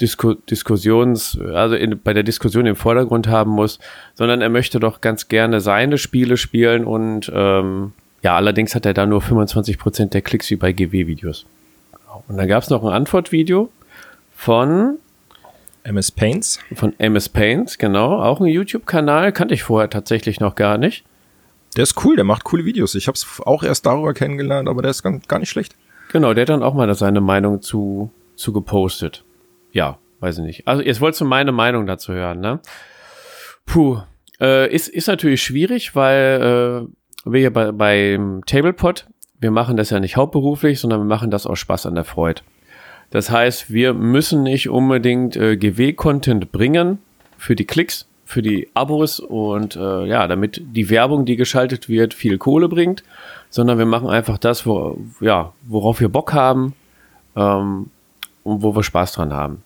Disku 0.00 0.34
Diskussions, 0.34 1.38
also 1.40 1.74
in, 1.74 1.98
bei 2.00 2.12
der 2.12 2.22
Diskussion 2.22 2.66
im 2.66 2.76
Vordergrund 2.76 3.26
haben 3.28 3.50
muss, 3.52 3.78
sondern 4.14 4.42
er 4.42 4.50
möchte 4.50 4.80
doch 4.80 5.00
ganz 5.00 5.28
gerne 5.28 5.60
seine 5.60 5.96
Spiele 5.96 6.36
spielen 6.36 6.84
und 6.84 7.32
ähm, 7.34 7.92
ja, 8.22 8.36
allerdings 8.36 8.74
hat 8.74 8.86
er 8.86 8.94
da 8.94 9.06
nur 9.06 9.20
25% 9.20 10.10
der 10.10 10.22
Klicks 10.22 10.50
wie 10.50 10.56
bei 10.56 10.72
GW-Videos. 10.72 11.46
Und 12.28 12.36
dann 12.36 12.48
gab 12.48 12.62
es 12.62 12.70
noch 12.70 12.84
ein 12.84 12.92
Antwortvideo 12.92 13.70
von 14.34 14.98
MS 15.84 16.12
Paints. 16.12 16.60
von 16.74 16.94
MS 16.98 17.28
Paints, 17.28 17.78
genau, 17.78 18.22
auch 18.22 18.40
ein 18.40 18.46
YouTube-Kanal, 18.46 19.32
kannte 19.32 19.54
ich 19.54 19.64
vorher 19.64 19.90
tatsächlich 19.90 20.40
noch 20.40 20.54
gar 20.54 20.78
nicht. 20.78 21.04
Der 21.76 21.82
ist 21.82 22.04
cool, 22.04 22.16
der 22.16 22.24
macht 22.24 22.44
coole 22.44 22.64
Videos. 22.64 22.94
Ich 22.94 23.08
habe 23.08 23.16
es 23.16 23.40
auch 23.40 23.62
erst 23.62 23.86
darüber 23.86 24.14
kennengelernt, 24.14 24.68
aber 24.68 24.82
der 24.82 24.90
ist 24.90 25.02
gar, 25.02 25.18
gar 25.26 25.38
nicht 25.38 25.48
schlecht. 25.48 25.74
Genau, 26.12 26.34
der 26.34 26.42
hat 26.42 26.50
dann 26.50 26.62
auch 26.62 26.74
mal 26.74 26.86
da 26.86 26.94
seine 26.94 27.22
Meinung 27.22 27.62
zu, 27.62 28.10
zu 28.36 28.52
gepostet. 28.52 29.24
Ja, 29.72 29.98
weiß 30.20 30.38
ich 30.38 30.44
nicht. 30.44 30.68
Also 30.68 30.82
jetzt 30.82 31.00
wolltest 31.00 31.22
du 31.22 31.24
meine 31.24 31.50
Meinung 31.50 31.86
dazu 31.86 32.12
hören, 32.12 32.40
ne? 32.40 32.60
Puh, 33.64 34.02
äh, 34.40 34.72
ist, 34.72 34.88
ist 34.88 35.06
natürlich 35.06 35.42
schwierig, 35.42 35.96
weil 35.96 36.86
äh, 36.88 36.92
wir 37.24 37.40
hier 37.40 37.52
bei, 37.52 37.72
beim 37.72 38.42
Tablepot, 38.46 39.06
wir 39.40 39.50
machen 39.50 39.76
das 39.76 39.90
ja 39.90 40.00
nicht 40.00 40.16
hauptberuflich, 40.16 40.80
sondern 40.80 41.00
wir 41.00 41.06
machen 41.06 41.30
das 41.30 41.46
aus 41.46 41.58
Spaß 41.58 41.86
an 41.86 41.94
der 41.94 42.04
Freude. 42.04 42.42
Das 43.10 43.30
heißt, 43.30 43.70
wir 43.70 43.92
müssen 43.92 44.42
nicht 44.42 44.68
unbedingt 44.68 45.36
äh, 45.36 45.56
GW-Content 45.56 46.50
bringen 46.50 46.98
für 47.36 47.54
die 47.54 47.66
Klicks, 47.66 48.06
für 48.24 48.40
die 48.40 48.68
Abos 48.72 49.20
und 49.20 49.76
äh, 49.76 50.06
ja, 50.06 50.26
damit 50.26 50.62
die 50.64 50.88
Werbung, 50.88 51.26
die 51.26 51.36
geschaltet 51.36 51.88
wird, 51.88 52.14
viel 52.14 52.38
Kohle 52.38 52.68
bringt, 52.68 53.02
sondern 53.50 53.78
wir 53.78 53.86
machen 53.86 54.08
einfach 54.08 54.38
das, 54.38 54.64
wo, 54.64 54.98
ja, 55.20 55.52
worauf 55.66 56.00
wir 56.00 56.08
Bock 56.08 56.32
haben 56.32 56.74
ähm, 57.36 57.90
und 58.44 58.62
wo 58.62 58.74
wir 58.74 58.82
Spaß 58.82 59.12
dran 59.12 59.34
haben. 59.34 59.62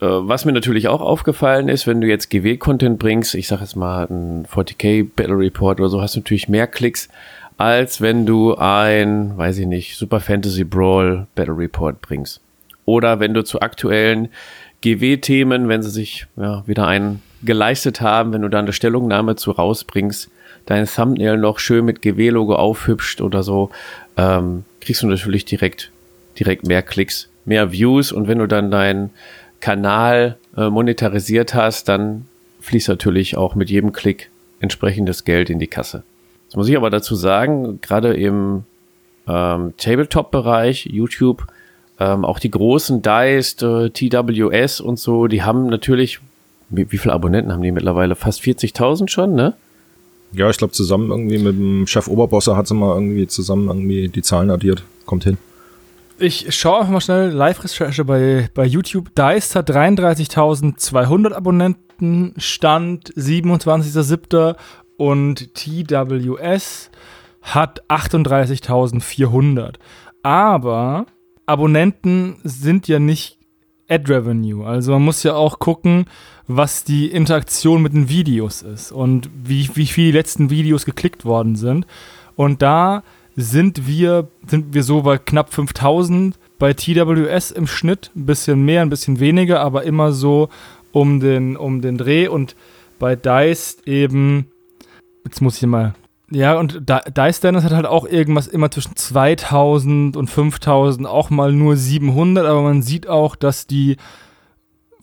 Äh, 0.00 0.06
was 0.06 0.44
mir 0.44 0.52
natürlich 0.52 0.88
auch 0.88 1.00
aufgefallen 1.00 1.68
ist, 1.68 1.86
wenn 1.86 2.00
du 2.00 2.06
jetzt 2.06 2.30
GW-Content 2.30 2.98
bringst, 2.98 3.34
ich 3.34 3.48
sag 3.48 3.60
jetzt 3.60 3.76
mal 3.76 4.06
ein 4.10 4.46
40k 4.46 5.08
Battle 5.14 5.38
Report 5.38 5.80
oder 5.80 5.88
so, 5.88 6.02
hast 6.02 6.16
du 6.16 6.20
natürlich 6.20 6.48
mehr 6.48 6.66
Klicks, 6.66 7.08
als 7.56 8.00
wenn 8.00 8.26
du 8.26 8.54
ein, 8.56 9.36
weiß 9.36 9.58
ich 9.58 9.66
nicht, 9.66 9.96
Super 9.96 10.20
Fantasy 10.20 10.64
Brawl 10.64 11.26
Battle 11.34 11.56
Report 11.56 12.00
bringst. 12.02 12.40
Oder 12.84 13.18
wenn 13.18 13.34
du 13.34 13.42
zu 13.42 13.60
aktuellen 13.60 14.28
GW-Themen, 14.82 15.68
wenn 15.68 15.82
sie 15.82 15.90
sich 15.90 16.26
ja, 16.36 16.62
wieder 16.66 16.86
einen 16.86 17.22
geleistet 17.42 18.00
haben, 18.00 18.32
wenn 18.32 18.42
du 18.42 18.48
da 18.48 18.58
eine 18.58 18.72
Stellungnahme 18.72 19.36
zu 19.36 19.50
rausbringst, 19.50 20.30
dein 20.66 20.86
Thumbnail 20.86 21.38
noch 21.38 21.58
schön 21.58 21.84
mit 21.84 22.02
GW-Logo 22.02 22.54
aufhübscht 22.54 23.20
oder 23.20 23.42
so, 23.42 23.70
ähm, 24.16 24.64
kriegst 24.80 25.02
du 25.02 25.06
natürlich 25.06 25.44
direkt, 25.44 25.90
direkt 26.38 26.66
mehr 26.66 26.82
Klicks, 26.82 27.28
mehr 27.44 27.72
Views 27.72 28.12
und 28.12 28.28
wenn 28.28 28.38
du 28.38 28.46
dann 28.46 28.70
deinen 28.70 29.10
Kanal 29.66 30.36
äh, 30.56 30.70
monetarisiert 30.70 31.52
hast, 31.52 31.88
dann 31.88 32.26
fließt 32.60 32.88
natürlich 32.88 33.36
auch 33.36 33.56
mit 33.56 33.68
jedem 33.68 33.92
Klick 33.92 34.30
entsprechendes 34.60 35.24
Geld 35.24 35.50
in 35.50 35.58
die 35.58 35.66
Kasse. 35.66 36.04
Jetzt 36.44 36.56
muss 36.56 36.68
ich 36.68 36.76
aber 36.76 36.88
dazu 36.88 37.16
sagen, 37.16 37.80
gerade 37.80 38.14
im 38.14 38.62
ähm, 39.26 39.74
Tabletop-Bereich, 39.76 40.86
YouTube, 40.86 41.48
ähm, 41.98 42.24
auch 42.24 42.38
die 42.38 42.52
großen 42.52 43.02
Dice, 43.02 43.60
äh, 43.62 43.90
TWS 43.90 44.80
und 44.80 45.00
so, 45.00 45.26
die 45.26 45.42
haben 45.42 45.66
natürlich, 45.66 46.20
wie, 46.68 46.92
wie 46.92 46.98
viele 46.98 47.14
Abonnenten 47.14 47.52
haben 47.52 47.62
die 47.62 47.72
mittlerweile? 47.72 48.14
Fast 48.14 48.42
40.000 48.42 49.08
schon, 49.08 49.34
ne? 49.34 49.54
Ja, 50.30 50.48
ich 50.48 50.58
glaube 50.58 50.74
zusammen 50.74 51.10
irgendwie 51.10 51.38
mit 51.38 51.58
dem 51.58 51.88
Chef 51.88 52.06
Oberbosser 52.06 52.56
hat 52.56 52.68
sie 52.68 52.74
mal 52.74 52.94
irgendwie 52.94 53.26
zusammen 53.26 53.66
irgendwie 53.66 54.06
die 54.10 54.22
Zahlen 54.22 54.50
addiert. 54.50 54.84
Kommt 55.06 55.24
hin. 55.24 55.38
Ich 56.18 56.54
schaue 56.54 56.78
einfach 56.78 56.92
mal 56.92 57.00
schnell 57.02 57.30
Live-Recherche 57.30 58.04
bei, 58.06 58.48
bei 58.54 58.64
YouTube. 58.64 59.14
Dice 59.14 59.54
hat 59.54 59.68
33.200 59.68 61.34
Abonnenten, 61.34 62.32
Stand 62.38 63.12
27.07. 63.14 64.56
und 64.96 65.52
TWS 65.52 66.90
hat 67.42 67.82
38.400. 67.90 69.74
Aber 70.22 71.04
Abonnenten 71.44 72.36
sind 72.44 72.88
ja 72.88 72.98
nicht 72.98 73.38
Ad 73.86 74.10
Revenue. 74.10 74.66
Also 74.66 74.92
man 74.92 75.02
muss 75.02 75.22
ja 75.22 75.34
auch 75.34 75.58
gucken, 75.58 76.06
was 76.46 76.82
die 76.82 77.10
Interaktion 77.10 77.82
mit 77.82 77.92
den 77.92 78.08
Videos 78.08 78.62
ist 78.62 78.90
und 78.90 79.28
wie, 79.44 79.68
wie 79.74 79.86
viel 79.86 80.12
die 80.12 80.16
letzten 80.16 80.48
Videos 80.48 80.86
geklickt 80.86 81.26
worden 81.26 81.56
sind. 81.56 81.86
Und 82.36 82.62
da 82.62 83.02
sind 83.36 83.86
wir, 83.86 84.28
sind 84.46 84.74
wir 84.74 84.82
so 84.82 85.02
bei 85.02 85.18
knapp 85.18 85.52
5000 85.52 86.36
bei 86.58 86.72
TWS 86.72 87.50
im 87.50 87.66
Schnitt. 87.66 88.10
Ein 88.16 88.26
bisschen 88.26 88.64
mehr, 88.64 88.82
ein 88.82 88.88
bisschen 88.88 89.20
weniger, 89.20 89.60
aber 89.60 89.84
immer 89.84 90.12
so 90.12 90.48
um 90.92 91.20
den, 91.20 91.56
um 91.56 91.82
den 91.82 91.98
Dreh. 91.98 92.28
Und 92.28 92.56
bei 92.98 93.14
Dice 93.14 93.78
eben, 93.84 94.46
jetzt 95.24 95.42
muss 95.42 95.56
ich 95.56 95.68
mal 95.68 95.94
ja, 96.30 96.58
und 96.58 96.82
Dice 96.88 97.40
Dennis 97.40 97.62
hat 97.62 97.72
halt 97.72 97.86
auch 97.86 98.04
irgendwas 98.04 98.48
immer 98.48 98.70
zwischen 98.70 98.96
2000 98.96 100.16
und 100.16 100.28
5000, 100.28 101.06
auch 101.06 101.30
mal 101.30 101.52
nur 101.52 101.76
700, 101.76 102.44
aber 102.46 102.62
man 102.62 102.82
sieht 102.82 103.06
auch, 103.06 103.36
dass 103.36 103.68
die 103.68 103.96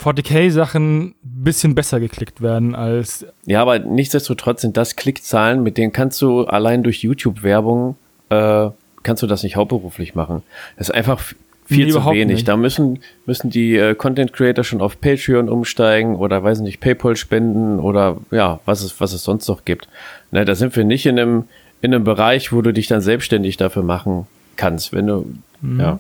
40k-Sachen 0.02 1.02
ein 1.02 1.16
bisschen 1.22 1.76
besser 1.76 2.02
geklickt 2.02 2.42
werden 2.42 2.76
als. 2.76 3.26
Ja, 3.46 3.62
aber 3.62 3.80
nichtsdestotrotz 3.80 4.62
sind 4.62 4.76
das 4.76 4.98
Klickzahlen, 4.98 5.64
mit 5.64 5.78
denen 5.78 5.94
kannst 5.94 6.22
du 6.22 6.44
allein 6.44 6.84
durch 6.84 7.04
YouTube-Werbung, 7.04 7.96
äh, 8.34 8.72
kannst 9.04 9.24
du 9.24 9.28
das 9.28 9.44
nicht 9.44 9.56
hauptberuflich 9.56 10.16
machen. 10.16 10.44
Das 10.78 10.90
ist 10.90 10.96
einfach 10.96 11.22
viel 11.66 11.86
nee, 11.86 11.92
zu 11.92 12.06
wenig. 12.06 12.36
Nicht. 12.36 12.48
Da 12.48 12.58
müssen, 12.58 13.00
müssen 13.26 13.50
die 13.50 13.76
äh, 13.76 13.96
Content 13.96 14.34
Creator 14.34 14.64
schon 14.64 14.82
auf 14.82 15.00
Patreon 15.00 15.50
umsteigen 15.50 16.16
oder 16.16 16.44
weiß 16.44 16.60
nicht, 16.60 16.80
PayPal 16.80 17.16
spenden 17.16 17.80
oder 17.80 18.18
ja, 18.32 18.60
was 18.66 18.82
es, 18.82 19.00
was 19.00 19.14
es 19.14 19.24
sonst 19.24 19.48
noch 19.48 19.66
gibt. 19.66 19.88
Ne, 20.32 20.46
da 20.46 20.56
sind 20.56 20.76
wir 20.76 20.84
nicht 20.84 21.06
in 21.06 21.20
einem, 21.20 21.46
in 21.82 21.94
einem 21.94 22.04
Bereich, 22.04 22.52
wo 22.52 22.62
du 22.62 22.74
dich 22.74 22.88
dann 22.88 23.02
selbstständig 23.02 23.58
dafür 23.58 23.84
machen 23.84 24.28
kannst. 24.56 24.94
Wenn 24.94 25.08
du, 25.08 25.34
mhm. 25.62 25.80
ja. 25.80 26.00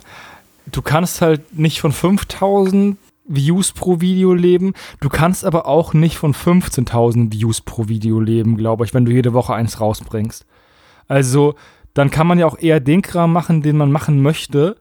Du 0.72 0.82
kannst 0.82 1.22
halt 1.22 1.58
nicht 1.58 1.82
von 1.82 1.91
5000 1.91 2.98
Views 3.26 3.72
pro 3.72 4.02
Video 4.02 4.34
leben. 4.34 4.74
Du 5.00 5.10
kannst 5.10 5.46
aber 5.46 5.65
auch 5.65 5.93
nicht 5.93 6.17
von 6.17 6.34
15.000 6.34 7.32
Views 7.32 7.62
pro 7.62 7.88
Video 7.88 8.19
leben, 8.19 8.58
glaube 8.58 8.86
ich, 8.86 8.93
wenn 8.93 9.06
du 9.06 9.12
jede 9.12 9.34
Woche 9.34 9.54
eins 9.54 9.80
rausbringst. 9.80 10.46
Also, 11.08 11.56
dann 11.94 12.10
kann 12.10 12.28
man 12.28 12.40
ja 12.40 12.46
auch 12.46 12.58
eher 12.60 12.80
den 12.80 13.02
Kram 13.02 13.32
machen, 13.32 13.62
den 13.62 13.78
man 13.78 13.92
machen 13.92 14.22
möchte, 14.22 14.76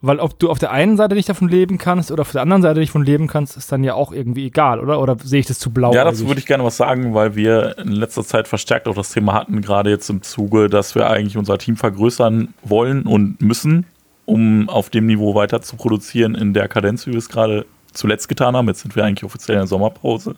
weil 0.00 0.20
ob 0.20 0.38
du 0.38 0.50
auf 0.50 0.58
der 0.58 0.70
einen 0.70 0.98
Seite 0.98 1.14
nicht 1.14 1.30
davon 1.30 1.48
leben 1.48 1.78
kannst 1.78 2.10
oder 2.10 2.20
auf 2.20 2.32
der 2.32 2.42
anderen 2.42 2.60
Seite 2.60 2.78
nicht 2.80 2.90
davon 2.90 3.06
leben 3.06 3.26
kannst, 3.26 3.56
ist 3.56 3.72
dann 3.72 3.82
ja 3.82 3.94
auch 3.94 4.12
irgendwie 4.12 4.46
egal, 4.46 4.80
oder? 4.80 5.00
Oder 5.00 5.16
sehe 5.22 5.40
ich 5.40 5.46
das 5.46 5.58
zu 5.58 5.70
blau? 5.70 5.94
Ja, 5.94 6.04
dazu 6.04 6.26
würde 6.26 6.40
ich 6.40 6.46
gerne 6.46 6.62
was 6.62 6.76
sagen, 6.76 7.14
weil 7.14 7.36
wir 7.36 7.78
in 7.78 7.88
letzter 7.88 8.22
Zeit 8.22 8.46
verstärkt 8.46 8.86
auch 8.86 8.94
das 8.94 9.12
Thema 9.12 9.32
hatten, 9.32 9.62
gerade 9.62 9.88
jetzt 9.88 10.10
im 10.10 10.20
Zuge, 10.20 10.68
dass 10.68 10.94
wir 10.94 11.08
eigentlich 11.08 11.38
unser 11.38 11.56
Team 11.56 11.76
vergrößern 11.76 12.52
wollen 12.62 13.04
und 13.04 13.40
müssen, 13.40 13.86
um 14.26 14.68
auf 14.68 14.90
dem 14.90 15.06
Niveau 15.06 15.34
weiter 15.34 15.62
zu 15.62 15.76
produzieren 15.76 16.34
in 16.34 16.52
der 16.52 16.68
Kadenz, 16.68 17.06
wie 17.06 17.12
wir 17.12 17.18
es 17.18 17.30
gerade 17.30 17.64
zuletzt 17.94 18.28
getan 18.28 18.54
haben. 18.56 18.68
Jetzt 18.68 18.80
sind 18.80 18.94
wir 18.96 19.04
eigentlich 19.04 19.24
offiziell 19.24 19.56
in 19.56 19.60
der 19.60 19.68
Sommerpause. 19.68 20.34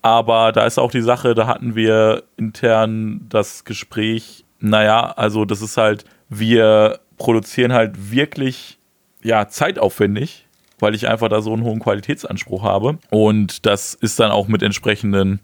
Aber 0.00 0.52
da 0.52 0.64
ist 0.64 0.78
auch 0.78 0.92
die 0.92 1.02
Sache, 1.02 1.34
da 1.34 1.48
hatten 1.48 1.74
wir 1.74 2.22
intern 2.36 3.26
das 3.28 3.64
Gespräch, 3.64 4.44
naja, 4.60 5.12
also 5.16 5.44
das 5.44 5.62
ist 5.62 5.76
halt, 5.76 6.04
wir 6.28 7.00
produzieren 7.16 7.72
halt 7.72 8.10
wirklich 8.10 8.78
ja, 9.22 9.48
zeitaufwendig, 9.48 10.46
weil 10.78 10.94
ich 10.94 11.08
einfach 11.08 11.28
da 11.28 11.42
so 11.42 11.52
einen 11.52 11.64
hohen 11.64 11.80
Qualitätsanspruch 11.80 12.62
habe. 12.62 12.98
Und 13.10 13.66
das 13.66 13.94
ist 13.94 14.20
dann 14.20 14.30
auch 14.30 14.48
mit 14.48 14.62
entsprechenden 14.62 15.40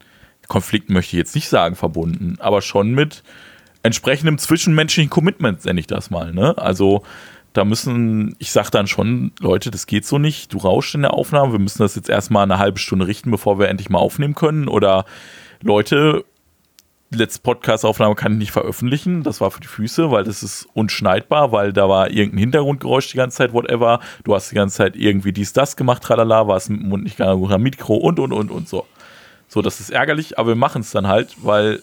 Konflikten, 0.49 0.93
möchte 0.93 1.17
ich 1.17 1.19
jetzt 1.19 1.35
nicht 1.35 1.49
sagen, 1.49 1.75
verbunden, 1.75 2.37
aber 2.39 2.63
schon 2.63 2.93
mit 2.93 3.23
entsprechendem 3.83 4.39
zwischenmenschlichen 4.39 5.11
Commitment, 5.11 5.65
nenne 5.65 5.81
ich 5.81 5.87
das 5.87 6.11
mal. 6.11 6.33
Ne? 6.33 6.57
Also 6.57 7.03
da 7.53 7.65
müssen, 7.65 8.35
ich 8.39 8.51
sag 8.51 8.71
dann 8.71 8.87
schon, 8.87 9.33
Leute, 9.41 9.71
das 9.71 9.87
geht 9.87 10.05
so 10.05 10.19
nicht, 10.19 10.53
du 10.53 10.59
rauschst 10.59 10.95
in 10.95 11.03
der 11.03 11.15
Aufnahme, 11.15 11.53
wir 11.53 11.59
müssen 11.59 11.83
das 11.83 11.95
jetzt 11.95 12.09
erstmal 12.09 12.43
eine 12.43 12.59
halbe 12.59 12.79
Stunde 12.79 13.07
richten, 13.07 13.31
bevor 13.31 13.59
wir 13.59 13.69
endlich 13.69 13.91
mal 13.91 13.99
aufnehmen 13.99 14.35
können. 14.35 14.69
Oder 14.69 15.05
Leute, 15.63 16.25
letzte 17.19 17.41
Podcast-Aufnahme 17.41 18.15
kann 18.15 18.33
ich 18.33 18.39
nicht 18.39 18.53
veröffentlichen. 18.53 19.23
Das 19.23 19.41
war 19.41 19.51
für 19.51 19.61
die 19.61 19.67
Füße, 19.67 20.11
weil 20.11 20.25
das 20.25 20.43
ist 20.43 20.67
unschneidbar, 20.75 21.53
weil 21.53 21.73
da 21.73 21.89
war 21.89 22.11
irgendein 22.11 22.39
Hintergrundgeräusch 22.39 23.11
die 23.11 23.17
ganze 23.17 23.39
Zeit, 23.39 23.53
whatever. 23.53 24.01
Du 24.25 24.35
hast 24.35 24.51
die 24.51 24.55
ganze 24.55 24.77
Zeit 24.77 24.97
irgendwie 24.97 25.33
dies, 25.33 25.53
das 25.53 25.77
gemacht, 25.77 26.03
tralala, 26.03 26.47
warst 26.49 26.71
mit 26.71 26.81
dem 26.81 26.89
Mund 26.89 27.05
nicht 27.05 27.17
gar 27.17 27.31
am 27.31 27.63
Mikro 27.63 27.97
und, 27.97 28.19
und, 28.19 28.33
und, 28.33 28.51
und 28.51 28.69
so. 28.69 28.87
So, 29.49 29.63
das 29.63 29.81
ist 29.81 29.91
ärgerlich, 29.91 30.39
aber 30.39 30.49
wir 30.49 30.57
machen 30.57 30.81
es 30.83 30.91
dann 30.91 31.07
halt, 31.07 31.37
weil 31.43 31.83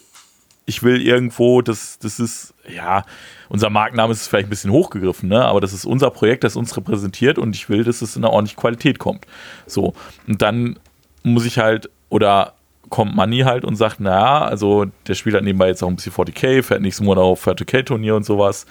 ich 0.65 0.83
will 0.83 1.01
irgendwo, 1.01 1.61
das, 1.61 1.99
das 1.99 2.19
ist, 2.19 2.53
ja, 2.73 3.03
unser 3.49 3.69
Markenname 3.69 4.13
ist 4.13 4.27
vielleicht 4.27 4.47
ein 4.47 4.49
bisschen 4.49 4.71
hochgegriffen, 4.71 5.29
ne? 5.29 5.43
aber 5.45 5.59
das 5.59 5.73
ist 5.73 5.85
unser 5.85 6.11
Projekt, 6.11 6.43
das 6.43 6.55
uns 6.55 6.75
repräsentiert 6.77 7.37
und 7.37 7.55
ich 7.55 7.69
will, 7.69 7.83
dass 7.83 8.01
es 8.01 8.15
in 8.15 8.23
einer 8.23 8.33
ordentlichen 8.33 8.59
Qualität 8.59 8.99
kommt. 8.99 9.25
So, 9.65 9.93
und 10.27 10.41
dann 10.41 10.79
muss 11.23 11.45
ich 11.45 11.57
halt, 11.57 11.89
oder 12.09 12.53
kommt 12.91 13.15
Money 13.15 13.39
halt 13.39 13.65
und 13.65 13.77
sagt, 13.77 13.99
naja, 13.99 14.43
also 14.43 14.85
der 15.07 15.15
spielt 15.15 15.33
halt 15.33 15.45
nebenbei 15.45 15.69
jetzt 15.69 15.81
auch 15.81 15.87
ein 15.87 15.95
bisschen 15.95 16.11
40k, 16.11 16.61
fährt 16.61 16.81
nächsten 16.81 17.05
Monat 17.05 17.23
auf 17.23 17.47
40k-Turnier 17.47 18.15
und 18.15 18.25
sowas. 18.25 18.67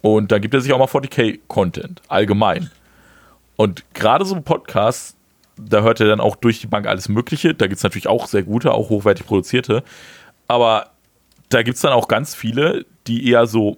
Und 0.00 0.32
da 0.32 0.38
gibt 0.38 0.54
er 0.54 0.60
sich 0.62 0.72
auch 0.72 0.78
mal 0.78 0.86
40k-Content, 0.86 2.00
allgemein. 2.08 2.70
Und 3.56 3.84
gerade 3.92 4.24
so 4.24 4.34
ein 4.34 4.44
Podcast, 4.44 5.16
da 5.58 5.82
hört 5.82 6.00
er 6.00 6.06
dann 6.06 6.20
auch 6.20 6.36
durch 6.36 6.60
die 6.60 6.68
Bank 6.68 6.86
alles 6.86 7.08
Mögliche. 7.08 7.52
Da 7.52 7.66
gibt 7.66 7.76
es 7.76 7.82
natürlich 7.82 8.08
auch 8.08 8.26
sehr 8.26 8.44
gute, 8.44 8.72
auch 8.72 8.88
hochwertig 8.88 9.26
produzierte. 9.26 9.82
Aber 10.48 10.92
da 11.50 11.62
gibt 11.62 11.74
es 11.74 11.82
dann 11.82 11.92
auch 11.92 12.08
ganz 12.08 12.34
viele, 12.34 12.86
die 13.06 13.28
eher 13.28 13.46
so 13.46 13.76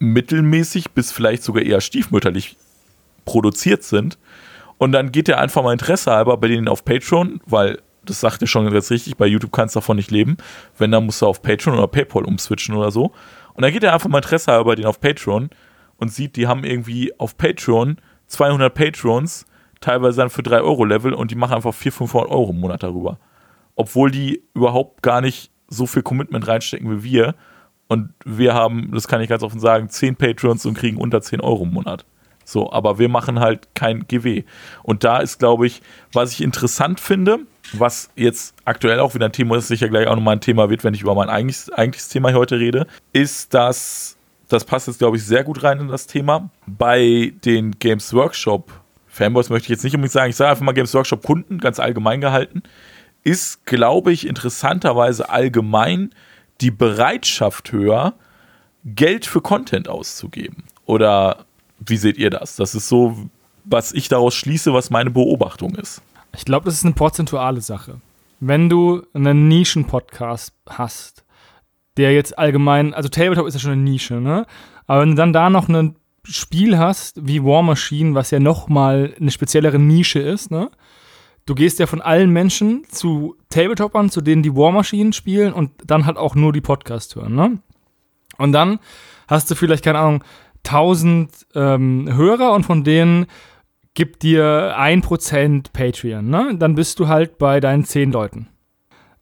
mittelmäßig 0.00 0.90
bis 0.90 1.12
vielleicht 1.12 1.44
sogar 1.44 1.62
eher 1.62 1.80
stiefmütterlich 1.80 2.56
produziert 3.24 3.84
sind. 3.84 4.18
Und 4.76 4.92
dann 4.92 5.12
geht 5.12 5.28
er 5.28 5.38
einfach 5.38 5.62
mal 5.62 5.72
Interesse 5.72 6.10
halber 6.10 6.36
bei 6.36 6.48
denen 6.48 6.68
auf 6.68 6.84
Patreon, 6.84 7.40
weil 7.46 7.78
das 8.08 8.20
sagt 8.20 8.40
ihr 8.42 8.48
schon 8.48 8.70
ganz 8.70 8.90
richtig, 8.90 9.16
bei 9.16 9.26
YouTube 9.26 9.52
kannst 9.52 9.74
du 9.74 9.80
davon 9.80 9.96
nicht 9.96 10.10
leben. 10.10 10.36
Wenn, 10.76 10.90
dann 10.90 11.06
musst 11.06 11.22
du 11.22 11.26
auf 11.26 11.42
Patreon 11.42 11.76
oder 11.76 11.88
PayPal 11.88 12.24
umswitchen 12.24 12.74
oder 12.74 12.90
so. 12.90 13.12
Und 13.54 13.62
dann 13.62 13.72
geht 13.72 13.82
er 13.82 13.92
einfach 13.92 14.08
mal 14.08 14.18
Interesse 14.18 14.62
bei 14.64 14.74
denen 14.74 14.86
auf 14.86 15.00
Patreon 15.00 15.50
und 15.96 16.12
sieht, 16.12 16.36
die 16.36 16.46
haben 16.46 16.64
irgendwie 16.64 17.18
auf 17.18 17.36
Patreon 17.36 17.98
200 18.26 18.72
Patrons, 18.72 19.46
teilweise 19.80 20.18
dann 20.18 20.30
für 20.30 20.42
3 20.42 20.60
Euro 20.60 20.84
Level 20.84 21.12
und 21.12 21.30
die 21.30 21.34
machen 21.34 21.54
einfach 21.54 21.74
400, 21.74 21.98
500 21.98 22.30
Euro 22.30 22.50
im 22.50 22.60
Monat 22.60 22.82
darüber. 22.82 23.18
Obwohl 23.74 24.10
die 24.10 24.42
überhaupt 24.54 25.02
gar 25.02 25.20
nicht 25.20 25.50
so 25.68 25.86
viel 25.86 26.02
Commitment 26.02 26.46
reinstecken 26.46 26.90
wie 26.90 27.02
wir 27.02 27.34
Und 27.88 28.12
wir 28.24 28.54
haben, 28.54 28.90
das 28.92 29.08
kann 29.08 29.20
ich 29.22 29.28
ganz 29.28 29.42
offen 29.42 29.60
sagen, 29.60 29.88
10 29.88 30.16
Patrons 30.16 30.66
und 30.66 30.74
kriegen 30.74 30.98
unter 30.98 31.20
10 31.22 31.40
Euro 31.40 31.64
im 31.64 31.72
Monat. 31.72 32.04
So, 32.44 32.70
aber 32.72 32.98
wir 32.98 33.08
machen 33.08 33.40
halt 33.40 33.74
kein 33.74 34.06
GW. 34.06 34.44
Und 34.82 35.04
da 35.04 35.18
ist, 35.18 35.38
glaube 35.38 35.66
ich, 35.66 35.82
was 36.12 36.32
ich 36.32 36.42
interessant 36.42 37.00
finde, 37.00 37.40
was 37.72 38.10
jetzt 38.16 38.54
aktuell 38.64 39.00
auch 39.00 39.14
wieder 39.14 39.26
ein 39.26 39.32
Thema 39.32 39.56
ist, 39.56 39.68
sicher 39.68 39.88
gleich 39.88 40.06
auch 40.06 40.14
nochmal 40.14 40.36
ein 40.36 40.40
Thema 40.40 40.70
wird, 40.70 40.84
wenn 40.84 40.94
ich 40.94 41.02
über 41.02 41.14
mein 41.14 41.28
eigentliches, 41.28 41.72
eigentliches 41.72 42.08
Thema 42.08 42.32
heute 42.32 42.58
rede, 42.58 42.86
ist, 43.12 43.54
dass, 43.54 44.16
das 44.48 44.64
passt 44.64 44.86
jetzt, 44.86 44.98
glaube 44.98 45.16
ich, 45.16 45.24
sehr 45.24 45.44
gut 45.44 45.62
rein 45.62 45.80
in 45.80 45.88
das 45.88 46.06
Thema, 46.06 46.50
bei 46.66 47.32
den 47.44 47.78
Games 47.78 48.12
Workshop 48.14 48.72
Fanboys 49.18 49.50
möchte 49.50 49.66
ich 49.66 49.70
jetzt 49.70 49.84
nicht 49.84 49.94
unbedingt 49.94 50.12
sagen, 50.12 50.30
ich 50.30 50.36
sage 50.36 50.50
einfach 50.50 50.64
mal 50.64 50.72
Games 50.72 50.94
Workshop 50.94 51.24
Kunden, 51.24 51.58
ganz 51.58 51.80
allgemein 51.80 52.20
gehalten, 52.20 52.62
ist, 53.24 53.66
glaube 53.66 54.12
ich, 54.12 54.26
interessanterweise 54.26 55.28
allgemein 55.28 56.10
die 56.60 56.70
Bereitschaft 56.70 57.72
höher, 57.72 58.14
Geld 58.84 59.26
für 59.26 59.40
Content 59.40 59.88
auszugeben. 59.88 60.64
Oder 60.86 61.44
wie 61.84 61.96
seht 61.96 62.16
ihr 62.16 62.30
das? 62.30 62.56
Das 62.56 62.74
ist 62.74 62.88
so, 62.88 63.28
was 63.64 63.92
ich 63.92 64.08
daraus 64.08 64.34
schließe, 64.34 64.72
was 64.72 64.90
meine 64.90 65.10
Beobachtung 65.10 65.74
ist. 65.74 66.00
Ich 66.34 66.44
glaube, 66.44 66.66
das 66.66 66.74
ist 66.74 66.84
eine 66.84 66.94
prozentuale 66.94 67.60
Sache. 67.60 68.00
Wenn 68.40 68.68
du 68.68 69.02
einen 69.14 69.48
Nischen-Podcast 69.48 70.54
hast, 70.68 71.24
der 71.96 72.14
jetzt 72.14 72.38
allgemein, 72.38 72.94
also 72.94 73.08
Tabletop 73.08 73.46
ist 73.46 73.54
ja 73.54 73.60
schon 73.60 73.72
eine 73.72 73.82
Nische, 73.82 74.14
ne? 74.14 74.46
Aber 74.86 75.02
wenn 75.02 75.10
du 75.10 75.16
dann 75.16 75.32
da 75.32 75.50
noch 75.50 75.68
ein 75.68 75.96
Spiel 76.24 76.78
hast, 76.78 77.26
wie 77.26 77.42
War 77.42 77.62
Machine, 77.62 78.14
was 78.14 78.30
ja 78.30 78.38
nochmal 78.38 79.14
eine 79.20 79.30
speziellere 79.30 79.78
Nische 79.78 80.20
ist, 80.20 80.50
ne? 80.50 80.70
Du 81.46 81.54
gehst 81.54 81.78
ja 81.78 81.86
von 81.86 82.02
allen 82.02 82.30
Menschen 82.30 82.84
zu 82.90 83.36
Tabletopern, 83.48 84.10
zu 84.10 84.20
denen 84.20 84.42
die 84.42 84.54
War 84.54 84.70
Machine 84.70 85.12
spielen 85.12 85.52
und 85.52 85.70
dann 85.84 86.06
halt 86.06 86.18
auch 86.18 86.34
nur 86.34 86.52
die 86.52 86.60
Podcast 86.60 87.16
hören, 87.16 87.34
ne? 87.34 87.58
Und 88.36 88.52
dann 88.52 88.78
hast 89.26 89.50
du 89.50 89.54
vielleicht, 89.54 89.84
keine 89.84 89.98
Ahnung, 89.98 90.22
1000 90.64 91.30
ähm, 91.54 92.08
Hörer 92.12 92.52
und 92.52 92.64
von 92.64 92.84
denen 92.84 93.26
gibt 93.98 94.22
dir 94.22 94.76
1% 94.78 95.72
Patreon, 95.72 96.30
ne? 96.30 96.54
Dann 96.56 96.76
bist 96.76 97.00
du 97.00 97.08
halt 97.08 97.36
bei 97.36 97.58
deinen 97.58 97.84
10 97.84 98.12
Leuten. 98.12 98.46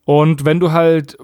Und 0.04 0.44
wenn 0.44 0.60
du 0.60 0.70
halt 0.70 1.16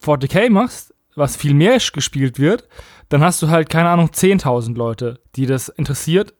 40k 0.00 0.48
machst, 0.48 0.94
was 1.16 1.36
viel 1.36 1.54
mehr 1.54 1.78
gespielt 1.92 2.38
wird, 2.38 2.68
dann 3.08 3.20
hast 3.20 3.42
du 3.42 3.48
halt, 3.48 3.68
keine 3.68 3.88
Ahnung, 3.88 4.10
10.000 4.10 4.76
Leute, 4.76 5.18
die 5.34 5.46
das 5.46 5.70
interessiert. 5.70 6.34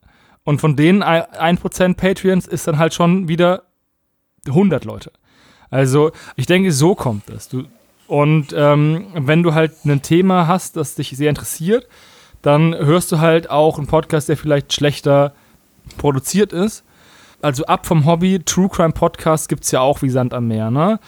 Und 0.44 0.60
von 0.60 0.76
denen 0.76 1.02
1% 1.02 1.94
Patreons 1.96 2.46
ist 2.46 2.68
dann 2.68 2.78
halt 2.78 2.94
schon 2.94 3.26
wieder 3.26 3.64
100 4.46 4.84
Leute. 4.84 5.10
Also, 5.70 6.12
ich 6.36 6.46
denke, 6.46 6.70
so 6.70 6.94
kommt 6.94 7.24
das. 7.26 7.48
Du, 7.48 7.64
und 8.06 8.54
ähm, 8.56 9.08
wenn 9.12 9.42
du 9.42 9.54
halt 9.54 9.72
ein 9.84 10.02
Thema 10.02 10.46
hast, 10.46 10.76
das 10.76 10.94
dich 10.94 11.16
sehr 11.16 11.30
interessiert, 11.30 11.88
dann 12.42 12.76
hörst 12.76 13.10
du 13.10 13.18
halt 13.18 13.50
auch 13.50 13.76
einen 13.76 13.88
Podcast, 13.88 14.28
der 14.28 14.36
vielleicht 14.36 14.72
schlechter 14.72 15.34
produziert 15.96 16.52
ist. 16.52 16.84
Also 17.40 17.64
ab 17.66 17.86
vom 17.86 18.04
Hobby, 18.04 18.40
True 18.44 18.68
Crime 18.68 18.92
Podcast 18.92 19.48
gibt 19.48 19.64
es 19.64 19.70
ja 19.70 19.80
auch 19.80 20.02
wie 20.02 20.10
Sand 20.10 20.34
am 20.34 20.48
Meer, 20.48 20.70
ne? 20.70 20.98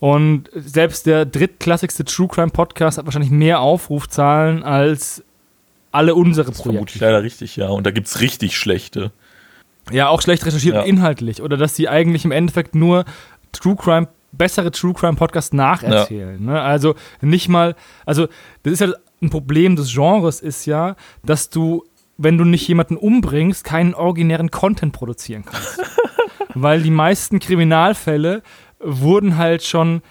Und 0.00 0.48
selbst 0.54 1.06
der 1.06 1.24
drittklassigste 1.24 2.04
True 2.04 2.28
Crime 2.28 2.50
Podcast 2.50 2.98
hat 2.98 3.06
wahrscheinlich 3.06 3.30
mehr 3.32 3.60
Aufrufzahlen 3.60 4.62
als 4.62 5.24
alle 5.90 6.14
unsere 6.14 6.48
Das 6.50 6.58
Projekte. 6.58 6.72
vermute 6.74 6.94
ich 6.94 7.00
leider 7.00 7.22
richtig, 7.22 7.56
ja. 7.56 7.68
Und 7.68 7.84
da 7.86 7.90
gibt 7.90 8.06
es 8.06 8.20
richtig 8.20 8.56
schlechte. 8.56 9.10
Ja, 9.90 10.08
auch 10.08 10.20
schlecht 10.20 10.44
recherchiert 10.44 10.74
Ja. 10.76 10.82
und 10.82 10.86
inhaltlich. 10.88 11.42
Oder 11.42 11.56
dass 11.56 11.74
sie 11.74 11.88
eigentlich 11.88 12.24
im 12.26 12.30
Endeffekt 12.32 12.74
nur 12.74 13.06
True 13.52 13.74
Crime, 13.74 14.08
bessere 14.30 14.70
True 14.70 14.92
Crime 14.92 15.14
Podcasts 15.16 15.52
nacherzählen. 15.54 16.44
Ne? 16.44 16.60
Also 16.60 16.94
nicht 17.22 17.48
mal, 17.48 17.74
also 18.04 18.28
das 18.62 18.74
ist 18.74 18.80
ja 18.80 18.88
ein 19.22 19.30
Problem 19.30 19.74
des 19.74 19.90
Genres 19.92 20.40
ist 20.40 20.66
ja, 20.66 20.94
dass 21.24 21.48
du, 21.50 21.84
wenn 22.18 22.36
du 22.36 22.44
nicht 22.44 22.66
jemanden 22.68 22.96
umbringst, 22.96 23.64
keinen 23.64 23.94
originären 23.94 24.50
Content 24.50 24.92
produzieren 24.92 25.44
kannst. 25.44 25.80
Weil 26.54 26.82
die 26.82 26.90
meisten 26.90 27.38
Kriminalfälle 27.38 28.42
wurden 28.80 29.38
halt 29.38 29.62
schon 29.62 30.02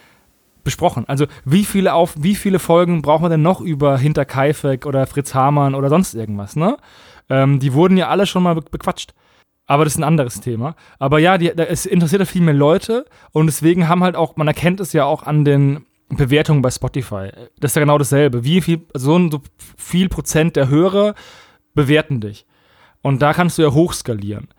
besprochen. 0.64 1.06
Also 1.08 1.28
wie 1.46 1.64
viele 1.64 1.94
auf 1.94 2.16
wie 2.18 2.36
viele 2.36 2.60
Folgen 2.60 3.02
brauchen 3.02 3.24
wir 3.24 3.30
denn 3.30 3.42
noch 3.42 3.62
über 3.62 3.98
Hinterkaifeck 3.98 4.86
oder 4.86 5.06
Fritz 5.08 5.34
Hamann 5.34 5.76
oder 5.76 5.90
sonst 5.90 6.14
irgendwas, 6.14 6.56
ne? 6.56 6.78
Ähm, 7.30 7.60
die 7.60 7.74
wurden 7.74 7.98
ja 7.98 8.08
alle 8.10 8.26
schon 8.26 8.44
mal 8.44 8.56
be 8.56 8.62
bequatscht. 8.62 9.14
Aber 9.66 9.84
das 9.84 9.94
ist 9.94 10.00
ein 10.00 10.04
anderes 10.04 10.40
Thema. 10.40 10.76
Aber 10.98 11.20
ja, 11.20 11.38
die, 11.38 11.50
es 11.50 11.86
interessiert 11.86 12.22
ja 12.22 12.26
viel 12.26 12.42
mehr 12.42 12.54
Leute 12.54 13.06
und 13.32 13.48
deswegen 13.48 13.90
haben 13.90 14.02
halt 14.02 14.16
auch, 14.16 14.38
man 14.38 14.48
erkennt 14.48 14.80
es 14.80 14.94
ja 14.94 15.04
auch 15.04 15.24
an 15.24 15.44
den 15.44 15.86
Bewertungen 16.10 16.62
bei 16.62 16.72
Spotify. 16.72 17.30
Das 17.60 17.72
ist 17.72 17.76
ja 17.76 17.82
genau 17.82 17.98
dasselbe. 17.98 18.46
Wie 18.46 18.62
viel, 18.62 18.86
so 18.94 19.16
und 19.16 19.32
so 19.32 19.42
viel 19.78 20.08
Prozent 20.08 20.56
der 20.56 20.70
Hörer 20.70 21.16
bewerten 21.78 22.20
dich. 22.20 22.46
Und 23.02 23.22
da 23.22 23.32
kannst 23.32 23.58
du 23.58 23.62
ja 23.62 23.72
hochskalieren. 23.72 24.50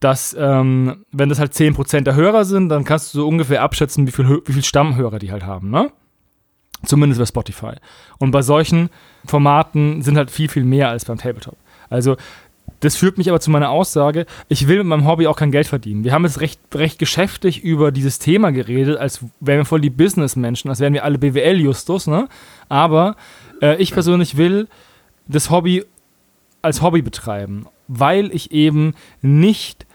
Dass, 0.00 0.36
ähm, 0.38 1.04
wenn 1.12 1.28
das 1.28 1.38
halt 1.38 1.54
10% 1.54 2.02
der 2.02 2.16
Hörer 2.16 2.44
sind, 2.44 2.68
dann 2.68 2.84
kannst 2.84 3.14
du 3.14 3.20
so 3.20 3.28
ungefähr 3.28 3.62
abschätzen, 3.62 4.06
wie 4.06 4.10
viel, 4.10 4.42
wie 4.44 4.52
viel 4.52 4.64
Stammhörer 4.64 5.20
die 5.20 5.30
halt 5.30 5.46
haben, 5.46 5.70
ne? 5.70 5.92
Zumindest 6.84 7.18
bei 7.18 7.26
Spotify. 7.26 7.74
Und 8.18 8.32
bei 8.32 8.42
solchen 8.42 8.90
Formaten 9.24 10.02
sind 10.02 10.18
halt 10.18 10.30
viel, 10.30 10.48
viel 10.48 10.64
mehr 10.64 10.90
als 10.90 11.06
beim 11.06 11.16
Tabletop. 11.16 11.56
Also, 11.88 12.16
das 12.80 12.96
führt 12.96 13.16
mich 13.16 13.30
aber 13.30 13.40
zu 13.40 13.50
meiner 13.50 13.70
Aussage, 13.70 14.26
ich 14.48 14.68
will 14.68 14.78
mit 14.78 14.86
meinem 14.88 15.06
Hobby 15.06 15.26
auch 15.26 15.36
kein 15.36 15.50
Geld 15.50 15.66
verdienen. 15.66 16.04
Wir 16.04 16.12
haben 16.12 16.24
jetzt 16.24 16.40
recht, 16.40 16.60
recht 16.74 16.98
geschäftig 16.98 17.62
über 17.64 17.90
dieses 17.90 18.18
Thema 18.18 18.50
geredet, 18.52 18.98
als 18.98 19.24
wären 19.40 19.60
wir 19.60 19.64
voll 19.64 19.80
die 19.80 19.90
Businessmenschen, 19.90 20.68
als 20.68 20.80
wären 20.80 20.92
wir 20.92 21.04
alle 21.04 21.18
BWL-Justus, 21.18 22.06
ne? 22.06 22.28
Aber 22.68 23.16
äh, 23.62 23.80
ich 23.80 23.92
persönlich 23.92 24.36
will 24.36 24.68
das 25.26 25.50
Hobby 25.50 25.84
als 26.66 26.82
Hobby 26.82 27.02
betreiben, 27.02 27.66
weil 27.88 28.34
ich 28.34 28.52
eben 28.52 28.94
nicht 29.22 29.86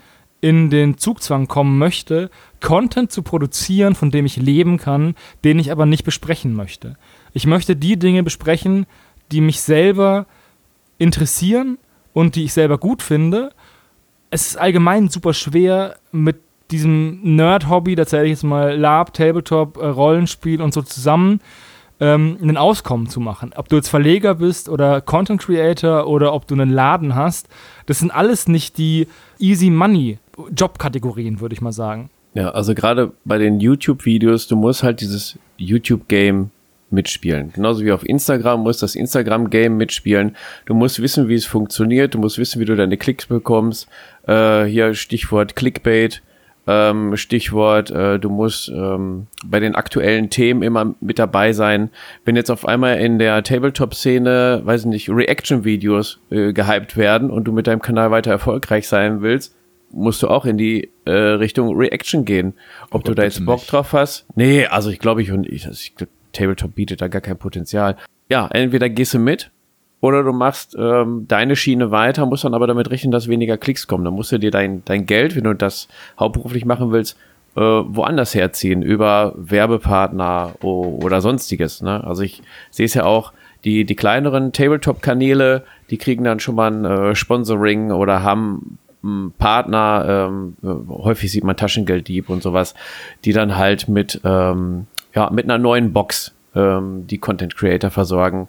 in 0.41 0.71
den 0.71 0.97
Zugzwang 0.97 1.47
kommen 1.47 1.77
möchte, 1.77 2.31
Content 2.59 3.11
zu 3.11 3.21
produzieren, 3.21 3.93
von 3.93 4.09
dem 4.09 4.25
ich 4.25 4.37
leben 4.37 4.77
kann, 4.77 5.15
den 5.43 5.59
ich 5.59 5.71
aber 5.71 5.85
nicht 5.85 6.03
besprechen 6.03 6.55
möchte. 6.55 6.97
Ich 7.33 7.45
möchte 7.45 7.75
die 7.75 7.97
Dinge 7.97 8.23
besprechen, 8.23 8.87
die 9.31 9.41
mich 9.41 9.61
selber 9.61 10.25
interessieren 10.97 11.77
und 12.13 12.35
die 12.35 12.43
ich 12.45 12.53
selber 12.53 12.77
gut 12.77 13.01
finde. 13.01 13.51
Es 14.31 14.47
ist 14.47 14.57
allgemein 14.57 15.09
super 15.09 15.33
schwer 15.33 15.97
mit 16.11 16.37
diesem 16.71 17.19
Nerd-Hobby, 17.35 17.95
da 17.95 18.05
zähle 18.05 18.25
ich 18.25 18.31
jetzt 18.31 18.43
mal 18.43 18.77
Lab, 18.77 19.13
Tabletop, 19.13 19.77
äh, 19.77 19.85
Rollenspiel 19.85 20.61
und 20.61 20.73
so 20.73 20.81
zusammen, 20.81 21.41
ähm, 22.01 22.37
ein 22.41 22.57
Auskommen 22.57 23.07
zu 23.07 23.21
machen. 23.21 23.53
Ob 23.55 23.69
du 23.69 23.77
jetzt 23.77 23.87
Verleger 23.87 24.35
bist 24.35 24.67
oder 24.67 24.99
Content 24.99 25.39
Creator 25.41 26.07
oder 26.07 26.33
ob 26.33 26.47
du 26.47 26.55
einen 26.55 26.71
Laden 26.71 27.15
hast, 27.15 27.47
das 27.85 27.99
sind 27.99 28.11
alles 28.11 28.47
nicht 28.47 28.77
die 28.77 29.07
Easy 29.39 29.69
Money 29.69 30.17
Jobkategorien, 30.53 31.39
würde 31.39 31.53
ich 31.53 31.61
mal 31.61 31.71
sagen. 31.71 32.09
Ja, 32.33 32.49
also 32.49 32.73
gerade 32.73 33.11
bei 33.23 33.37
den 33.37 33.59
YouTube-Videos, 33.59 34.47
du 34.47 34.55
musst 34.55 34.83
halt 34.83 35.01
dieses 35.01 35.37
YouTube-Game 35.57 36.49
mitspielen. 36.89 37.51
Genauso 37.53 37.85
wie 37.85 37.91
auf 37.91 38.05
Instagram 38.05 38.63
musst 38.63 38.81
das 38.83 38.95
Instagram-Game 38.95 39.77
mitspielen. 39.77 40.35
Du 40.65 40.73
musst 40.73 41.01
wissen, 41.01 41.27
wie 41.27 41.35
es 41.35 41.45
funktioniert. 41.45 42.13
Du 42.13 42.19
musst 42.19 42.37
wissen, 42.37 42.59
wie 42.59 42.65
du 42.65 42.75
deine 42.75 42.97
Klicks 42.97 43.27
bekommst. 43.27 43.87
Äh, 44.27 44.65
hier 44.65 44.93
Stichwort 44.93 45.55
Clickbait. 45.55 46.21
Ähm, 46.71 47.17
Stichwort, 47.17 47.91
äh, 47.91 48.17
du 48.19 48.29
musst 48.29 48.69
ähm, 48.69 49.27
bei 49.45 49.59
den 49.59 49.75
aktuellen 49.75 50.29
Themen 50.29 50.63
immer 50.63 50.95
mit 51.01 51.19
dabei 51.19 51.51
sein. 51.51 51.89
Wenn 52.23 52.35
jetzt 52.35 52.49
auf 52.49 52.65
einmal 52.65 52.99
in 52.99 53.19
der 53.19 53.43
Tabletop-Szene, 53.43 54.61
weiß 54.63 54.81
ich 54.81 54.87
nicht, 54.87 55.09
Reaction-Videos 55.09 56.19
äh, 56.29 56.53
gehypt 56.53 56.95
werden 56.95 57.29
und 57.29 57.45
du 57.45 57.51
mit 57.51 57.67
deinem 57.67 57.81
Kanal 57.81 58.11
weiter 58.11 58.31
erfolgreich 58.31 58.87
sein 58.87 59.21
willst, 59.21 59.55
musst 59.91 60.23
du 60.23 60.29
auch 60.29 60.45
in 60.45 60.57
die 60.57 60.89
äh, 61.05 61.11
Richtung 61.11 61.75
Reaction 61.75 62.23
gehen. 62.23 62.53
Ob 62.91 63.03
du 63.03 63.11
Gott, 63.11 63.19
da 63.19 63.23
jetzt 63.23 63.45
Bock 63.45 63.59
nicht. 63.59 63.71
drauf 63.71 63.91
hast? 63.91 64.25
Nee, 64.35 64.65
also 64.67 64.89
ich 64.89 64.99
glaube 64.99 65.21
ich 65.21 65.31
und 65.31 65.47
ich, 65.47 65.67
also 65.67 65.77
ich 65.77 65.93
Tabletop 66.31 66.75
bietet 66.75 67.01
da 67.01 67.09
gar 67.09 67.21
kein 67.21 67.37
Potenzial. 67.37 67.97
Ja, 68.29 68.47
entweder 68.47 68.87
gehst 68.87 69.13
du 69.13 69.19
mit 69.19 69.51
oder 70.01 70.23
du 70.23 70.33
machst 70.33 70.75
ähm, 70.77 71.25
deine 71.27 71.55
Schiene 71.55 71.91
weiter, 71.91 72.25
musst 72.25 72.43
dann 72.43 72.55
aber 72.55 72.67
damit 72.67 72.89
rechnen, 72.89 73.11
dass 73.11 73.27
weniger 73.27 73.57
Klicks 73.57 73.87
kommen. 73.87 74.03
Dann 74.03 74.15
musst 74.15 74.31
du 74.31 74.39
dir 74.39 74.51
dein, 74.51 74.83
dein 74.85 75.05
Geld, 75.05 75.35
wenn 75.35 75.43
du 75.43 75.53
das 75.53 75.87
hauptberuflich 76.19 76.65
machen 76.65 76.91
willst, 76.91 77.17
äh, 77.55 77.61
woanders 77.61 78.33
herziehen, 78.33 78.81
über 78.81 79.33
Werbepartner 79.37 80.55
oder 80.61 81.21
sonstiges. 81.21 81.81
Ne? 81.81 82.03
Also 82.03 82.23
ich 82.23 82.41
sehe 82.71 82.87
es 82.87 82.95
ja 82.95 83.05
auch, 83.05 83.31
die, 83.63 83.85
die 83.85 83.95
kleineren 83.95 84.53
Tabletop-Kanäle, 84.53 85.63
die 85.91 85.97
kriegen 85.97 86.23
dann 86.23 86.39
schon 86.39 86.55
mal 86.55 86.71
ein 86.71 86.85
äh, 86.85 87.15
Sponsoring 87.15 87.91
oder 87.91 88.23
haben 88.23 88.79
einen 89.03 89.31
Partner, 89.33 90.29
ähm, 90.29 90.55
äh, 90.63 90.91
häufig 90.91 91.31
sieht 91.31 91.43
man 91.43 91.57
Taschengelddieb 91.57 92.29
und 92.29 92.41
sowas, 92.41 92.73
die 93.23 93.33
dann 93.33 93.55
halt 93.55 93.87
mit, 93.87 94.19
ähm, 94.23 94.87
ja, 95.13 95.29
mit 95.29 95.45
einer 95.45 95.59
neuen 95.59 95.93
Box 95.93 96.33
ähm, 96.55 97.07
die 97.07 97.17
Content 97.17 97.55
Creator 97.55 97.89
versorgen. 97.89 98.47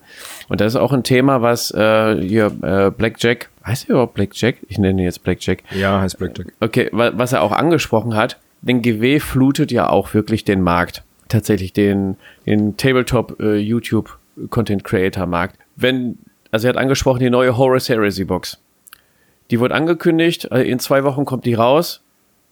Und 0.48 0.60
das 0.60 0.74
ist 0.74 0.80
auch 0.80 0.92
ein 0.92 1.02
Thema, 1.04 1.42
was 1.42 1.70
äh, 1.72 2.20
hier 2.20 2.46
äh, 2.62 2.90
Blackjack, 2.90 3.48
heißt 3.66 3.84
er 3.84 3.90
überhaupt 3.90 4.14
Blackjack? 4.14 4.56
Ich 4.68 4.78
nenne 4.78 5.00
ihn 5.00 5.04
jetzt 5.04 5.22
Blackjack. 5.22 5.62
Ja, 5.70 6.00
heißt 6.00 6.18
Blackjack. 6.18 6.52
Okay, 6.60 6.88
wa- 6.92 7.12
was 7.14 7.32
er 7.32 7.42
auch 7.42 7.52
angesprochen 7.52 8.14
hat, 8.16 8.38
denn 8.60 8.82
GW 8.82 9.20
flutet 9.20 9.70
ja 9.72 9.88
auch 9.88 10.14
wirklich 10.14 10.44
den 10.44 10.60
Markt. 10.62 11.02
Tatsächlich 11.28 11.72
den, 11.72 12.16
den 12.46 12.76
Tabletop 12.76 13.40
äh, 13.40 13.56
YouTube 13.56 14.18
Content 14.50 14.84
Creator 14.84 15.26
Markt. 15.26 15.56
Wenn, 15.76 16.18
also 16.50 16.66
er 16.66 16.70
hat 16.74 16.76
angesprochen, 16.76 17.20
die 17.20 17.30
neue 17.30 17.56
Horus 17.56 17.88
Heresy 17.88 18.24
Box. 18.24 18.58
Die 19.50 19.60
wird 19.60 19.72
angekündigt, 19.72 20.48
äh, 20.50 20.62
in 20.62 20.78
zwei 20.78 21.04
Wochen 21.04 21.24
kommt 21.24 21.44
die 21.46 21.54
raus 21.54 22.02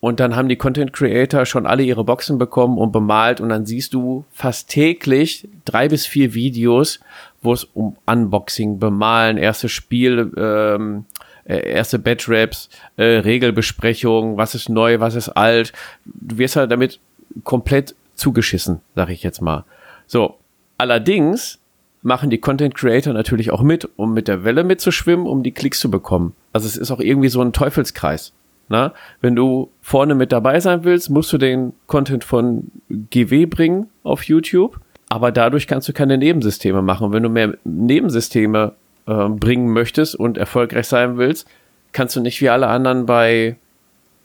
und 0.01 0.18
dann 0.18 0.34
haben 0.34 0.48
die 0.48 0.57
Content 0.57 0.92
Creator 0.92 1.44
schon 1.44 1.66
alle 1.66 1.82
ihre 1.82 2.05
Boxen 2.05 2.38
bekommen 2.38 2.78
und 2.78 2.90
bemalt 2.90 3.40
und 3.40 3.51
dann 3.51 3.66
siehst 3.66 3.92
du 3.92 4.24
fast 4.32 4.70
täglich 4.70 5.46
drei 5.66 5.88
bis 5.88 6.07
vier 6.07 6.32
Videos, 6.32 7.01
wo 7.42 7.53
es 7.53 7.64
um 7.74 7.96
Unboxing, 8.07 8.78
Bemalen, 8.78 9.36
erstes 9.36 9.72
Spiel, 9.72 10.32
ähm, 10.36 11.05
äh, 11.44 11.70
erste 11.70 11.98
Batch-Raps, 11.98 12.70
äh, 12.96 13.05
Regelbesprechung, 13.05 14.38
was 14.38 14.55
ist 14.55 14.70
neu, 14.70 15.01
was 15.01 15.14
ist 15.14 15.28
alt. 15.30 15.72
Du 16.05 16.38
wirst 16.38 16.57
halt 16.57 16.70
damit 16.70 16.98
komplett 17.44 17.94
zugeschissen, 18.14 18.80
sag 18.94 19.11
ich 19.11 19.22
jetzt 19.22 19.42
mal. 19.42 19.64
So, 20.07 20.38
allerdings 20.78 21.59
machen 22.03 22.30
die 22.30 22.38
Content 22.38 22.74
Creator 22.74 23.12
natürlich 23.12 23.51
auch 23.51 23.62
mit, 23.62 23.88
um 23.96 24.14
mit 24.14 24.28
der 24.28 24.44
Welle 24.44 24.64
mitzuschwimmen, 24.64 25.26
um 25.26 25.42
die 25.42 25.53
Klicks 25.53 25.80
zu 25.80 25.90
bekommen. 25.90 26.34
Also 26.55 26.66
es 26.66 26.78
ist 26.78 26.90
auch 26.90 27.01
irgendwie 27.01 27.28
so 27.28 27.42
ein 27.42 27.53
Teufelskreis. 27.53 28.32
Na? 28.70 28.94
Wenn 29.20 29.34
du 29.34 29.68
vorne 29.82 30.14
mit 30.14 30.30
dabei 30.30 30.60
sein 30.60 30.84
willst, 30.84 31.10
musst 31.10 31.32
du 31.32 31.38
den 31.38 31.72
Content 31.88 32.22
von 32.22 32.70
GW 32.88 33.46
bringen 33.46 33.88
auf 34.04 34.22
YouTube, 34.22 34.78
aber 35.08 35.32
dadurch 35.32 35.66
kannst 35.66 35.88
du 35.88 35.92
keine 35.92 36.16
Nebensysteme 36.16 36.80
machen. 36.80 37.08
Und 37.08 37.12
wenn 37.12 37.24
du 37.24 37.28
mehr 37.28 37.58
Nebensysteme 37.64 38.74
äh, 39.06 39.28
bringen 39.28 39.72
möchtest 39.72 40.14
und 40.14 40.38
erfolgreich 40.38 40.86
sein 40.86 41.18
willst, 41.18 41.48
kannst 41.90 42.14
du 42.14 42.20
nicht 42.20 42.40
wie 42.40 42.48
alle 42.48 42.68
anderen 42.68 43.06
bei, 43.06 43.56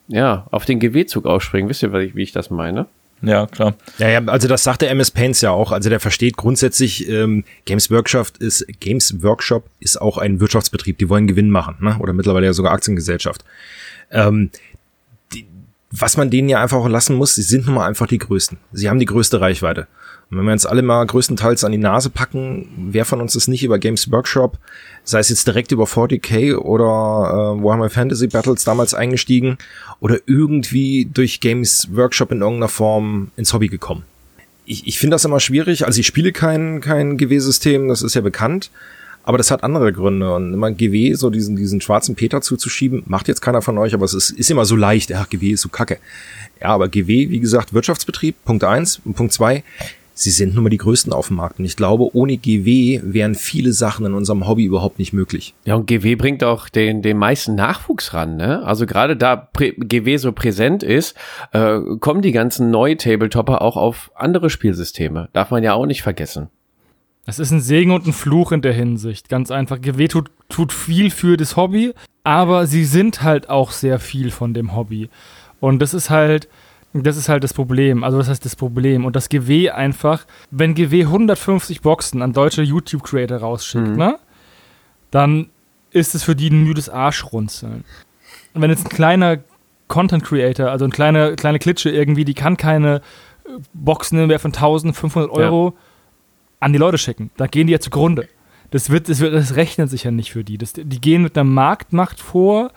ja, 0.06 0.46
auf 0.52 0.64
den 0.64 0.78
GW-Zug 0.78 1.26
ausspringen. 1.26 1.68
Wisst 1.68 1.82
ihr, 1.82 1.92
wie 1.92 2.22
ich 2.22 2.30
das 2.30 2.48
meine? 2.48 2.86
Ja, 3.22 3.46
klar. 3.46 3.74
Ja, 3.98 4.08
ja, 4.10 4.24
also 4.26 4.46
das 4.46 4.62
sagt 4.62 4.82
der 4.82 4.90
MS 4.90 5.10
Paints 5.10 5.40
ja 5.40 5.50
auch. 5.50 5.72
Also 5.72 5.88
der 5.90 5.98
versteht 5.98 6.36
grundsätzlich, 6.36 7.08
ähm, 7.08 7.42
Games 7.64 7.90
Workshop 7.90 8.36
ist 8.38 8.64
Games 8.78 9.22
Workshop 9.22 9.64
ist 9.80 10.00
auch 10.00 10.18
ein 10.18 10.38
Wirtschaftsbetrieb. 10.38 10.98
Die 10.98 11.08
wollen 11.08 11.26
Gewinn 11.26 11.50
machen, 11.50 11.76
ne? 11.80 11.96
Oder 11.98 12.12
mittlerweile 12.12 12.46
ja 12.46 12.52
sogar 12.52 12.72
Aktiengesellschaft. 12.72 13.44
Ähm, 14.10 14.50
die, 15.32 15.46
was 15.90 16.16
man 16.16 16.30
denen 16.30 16.48
ja 16.48 16.62
einfach 16.62 16.78
auch 16.78 16.88
lassen 16.88 17.16
muss, 17.16 17.34
sie 17.34 17.42
sind 17.42 17.66
nun 17.66 17.76
mal 17.76 17.86
einfach 17.86 18.06
die 18.06 18.18
Größten. 18.18 18.58
Sie 18.72 18.88
haben 18.88 18.98
die 18.98 19.06
größte 19.06 19.40
Reichweite. 19.40 19.86
Und 20.30 20.38
wenn 20.38 20.44
wir 20.44 20.52
uns 20.52 20.66
alle 20.66 20.82
mal 20.82 21.06
größtenteils 21.06 21.62
an 21.62 21.70
die 21.70 21.78
Nase 21.78 22.10
packen, 22.10 22.88
wer 22.90 23.04
von 23.04 23.20
uns 23.20 23.36
ist 23.36 23.46
nicht 23.46 23.62
über 23.62 23.78
Games 23.78 24.10
Workshop, 24.10 24.58
sei 25.04 25.20
es 25.20 25.28
jetzt 25.28 25.46
direkt 25.46 25.70
über 25.70 25.84
40k 25.84 26.56
oder 26.56 26.82
äh, 27.54 27.62
Warhammer 27.62 27.90
Fantasy 27.90 28.26
Battles 28.26 28.64
damals 28.64 28.92
eingestiegen 28.92 29.56
oder 30.00 30.18
irgendwie 30.26 31.08
durch 31.12 31.40
Games 31.40 31.88
Workshop 31.92 32.32
in 32.32 32.40
irgendeiner 32.40 32.68
Form 32.68 33.30
ins 33.36 33.52
Hobby 33.52 33.68
gekommen. 33.68 34.02
Ich, 34.64 34.88
ich 34.88 34.98
finde 34.98 35.14
das 35.14 35.24
immer 35.24 35.38
schwierig. 35.38 35.86
Also 35.86 36.00
ich 36.00 36.08
spiele 36.08 36.32
kein, 36.32 36.80
kein 36.80 37.18
GW-System, 37.18 37.86
das 37.86 38.02
ist 38.02 38.14
ja 38.14 38.20
bekannt. 38.20 38.72
Aber 39.26 39.36
das 39.36 39.50
hat 39.50 39.62
andere 39.62 39.92
Gründe. 39.92 40.34
Und 40.34 40.54
immer 40.54 40.70
GW, 40.70 41.12
so 41.14 41.28
diesen, 41.28 41.56
diesen 41.56 41.82
schwarzen 41.82 42.14
Peter 42.14 42.40
zuzuschieben, 42.40 43.02
macht 43.06 43.28
jetzt 43.28 43.42
keiner 43.42 43.60
von 43.60 43.76
euch, 43.76 43.92
aber 43.92 44.06
es 44.06 44.14
ist, 44.14 44.30
ist 44.30 44.50
immer 44.50 44.64
so 44.64 44.76
leicht. 44.76 45.10
Ja, 45.10 45.26
GW 45.28 45.50
ist 45.50 45.60
so 45.60 45.68
kacke. 45.68 45.98
Ja, 46.60 46.68
aber 46.68 46.88
GW, 46.88 47.28
wie 47.28 47.40
gesagt, 47.40 47.74
Wirtschaftsbetrieb, 47.74 48.36
Punkt 48.44 48.64
eins 48.64 49.00
Und 49.04 49.14
Punkt 49.14 49.34
zwei 49.34 49.62
sie 50.16 50.30
sind 50.30 50.54
nun 50.54 50.64
mal 50.64 50.70
die 50.70 50.78
größten 50.78 51.12
auf 51.12 51.28
dem 51.28 51.36
Markt. 51.36 51.58
Und 51.58 51.66
ich 51.66 51.76
glaube, 51.76 52.14
ohne 52.16 52.36
GW 52.36 53.00
wären 53.04 53.34
viele 53.34 53.72
Sachen 53.72 54.06
in 54.06 54.14
unserem 54.14 54.48
Hobby 54.48 54.64
überhaupt 54.64 54.98
nicht 54.98 55.12
möglich. 55.12 55.54
Ja, 55.64 55.76
und 55.76 55.86
GW 55.86 56.16
bringt 56.16 56.42
auch 56.42 56.68
den, 56.68 57.02
den 57.02 57.18
meisten 57.18 57.54
Nachwuchs 57.54 58.14
ran. 58.14 58.36
Ne? 58.36 58.64
Also 58.64 58.86
gerade 58.86 59.16
da 59.16 59.48
GW 59.54 60.16
so 60.16 60.32
präsent 60.32 60.82
ist, 60.82 61.14
äh, 61.52 61.78
kommen 62.00 62.22
die 62.22 62.32
ganzen 62.32 62.70
Neu-Tabletopper 62.70 63.62
auch 63.62 63.76
auf 63.76 64.10
andere 64.14 64.50
Spielsysteme. 64.50 65.28
Darf 65.32 65.50
man 65.50 65.62
ja 65.62 65.74
auch 65.74 65.86
nicht 65.86 66.02
vergessen. 66.02 66.48
Das 67.26 67.40
ist 67.40 67.50
ein 67.50 67.60
Segen 67.60 67.90
und 67.90 68.06
ein 68.06 68.12
Fluch 68.12 68.52
in 68.52 68.62
der 68.62 68.72
Hinsicht. 68.72 69.28
Ganz 69.28 69.50
einfach. 69.50 69.80
GW 69.80 70.06
tut, 70.06 70.30
tut 70.48 70.72
viel 70.72 71.10
für 71.10 71.36
das 71.36 71.56
Hobby, 71.56 71.92
aber 72.22 72.66
sie 72.68 72.84
sind 72.84 73.22
halt 73.22 73.50
auch 73.50 73.72
sehr 73.72 73.98
viel 73.98 74.30
von 74.30 74.54
dem 74.54 74.76
Hobby. 74.76 75.10
Und 75.58 75.80
das 75.80 75.92
ist 75.92 76.08
halt, 76.08 76.48
das 76.92 77.16
ist 77.16 77.28
halt 77.28 77.42
das 77.42 77.52
Problem. 77.52 78.04
Also, 78.04 78.16
das 78.18 78.28
heißt 78.28 78.44
das 78.44 78.54
Problem. 78.54 79.04
Und 79.04 79.16
das 79.16 79.28
GW 79.28 79.70
einfach, 79.70 80.24
wenn 80.52 80.76
GW 80.76 81.02
150 81.02 81.80
Boxen 81.82 82.22
an 82.22 82.32
deutsche 82.32 82.62
YouTube-Creator 82.62 83.38
rausschickt, 83.38 83.88
mhm. 83.88 83.96
ne? 83.96 84.18
Dann 85.10 85.48
ist 85.90 86.14
es 86.14 86.22
für 86.22 86.36
die 86.36 86.50
ein 86.50 86.62
müdes 86.62 86.88
Arschrunzeln. 86.88 87.84
Und 88.54 88.62
wenn 88.62 88.70
jetzt 88.70 88.86
ein 88.86 88.90
kleiner 88.90 89.38
Content 89.88 90.24
Creator, 90.24 90.70
also 90.70 90.84
eine 90.84 90.92
kleine, 90.92 91.36
kleine 91.36 91.58
Klitsche 91.58 91.90
irgendwie, 91.90 92.24
die 92.24 92.34
kann 92.34 92.56
keine 92.56 93.00
Boxen 93.72 94.18
im 94.18 94.28
Wert 94.28 94.42
von 94.42 94.52
1500 94.52 95.30
Euro 95.30 95.74
ja. 95.74 95.82
An 96.60 96.72
die 96.72 96.78
Leute 96.78 96.98
schicken. 96.98 97.30
Da 97.36 97.46
gehen 97.46 97.66
die 97.66 97.72
ja 97.72 97.80
zugrunde. 97.80 98.28
Das, 98.70 98.90
wird, 98.90 99.08
das, 99.08 99.20
wird, 99.20 99.34
das 99.34 99.56
rechnet 99.56 99.90
sich 99.90 100.04
ja 100.04 100.10
nicht 100.10 100.32
für 100.32 100.44
die. 100.44 100.58
Das, 100.58 100.72
die 100.72 101.00
gehen 101.00 101.22
mit 101.22 101.36
einer 101.36 101.44
Marktmacht 101.44 102.20
vor, 102.20 102.72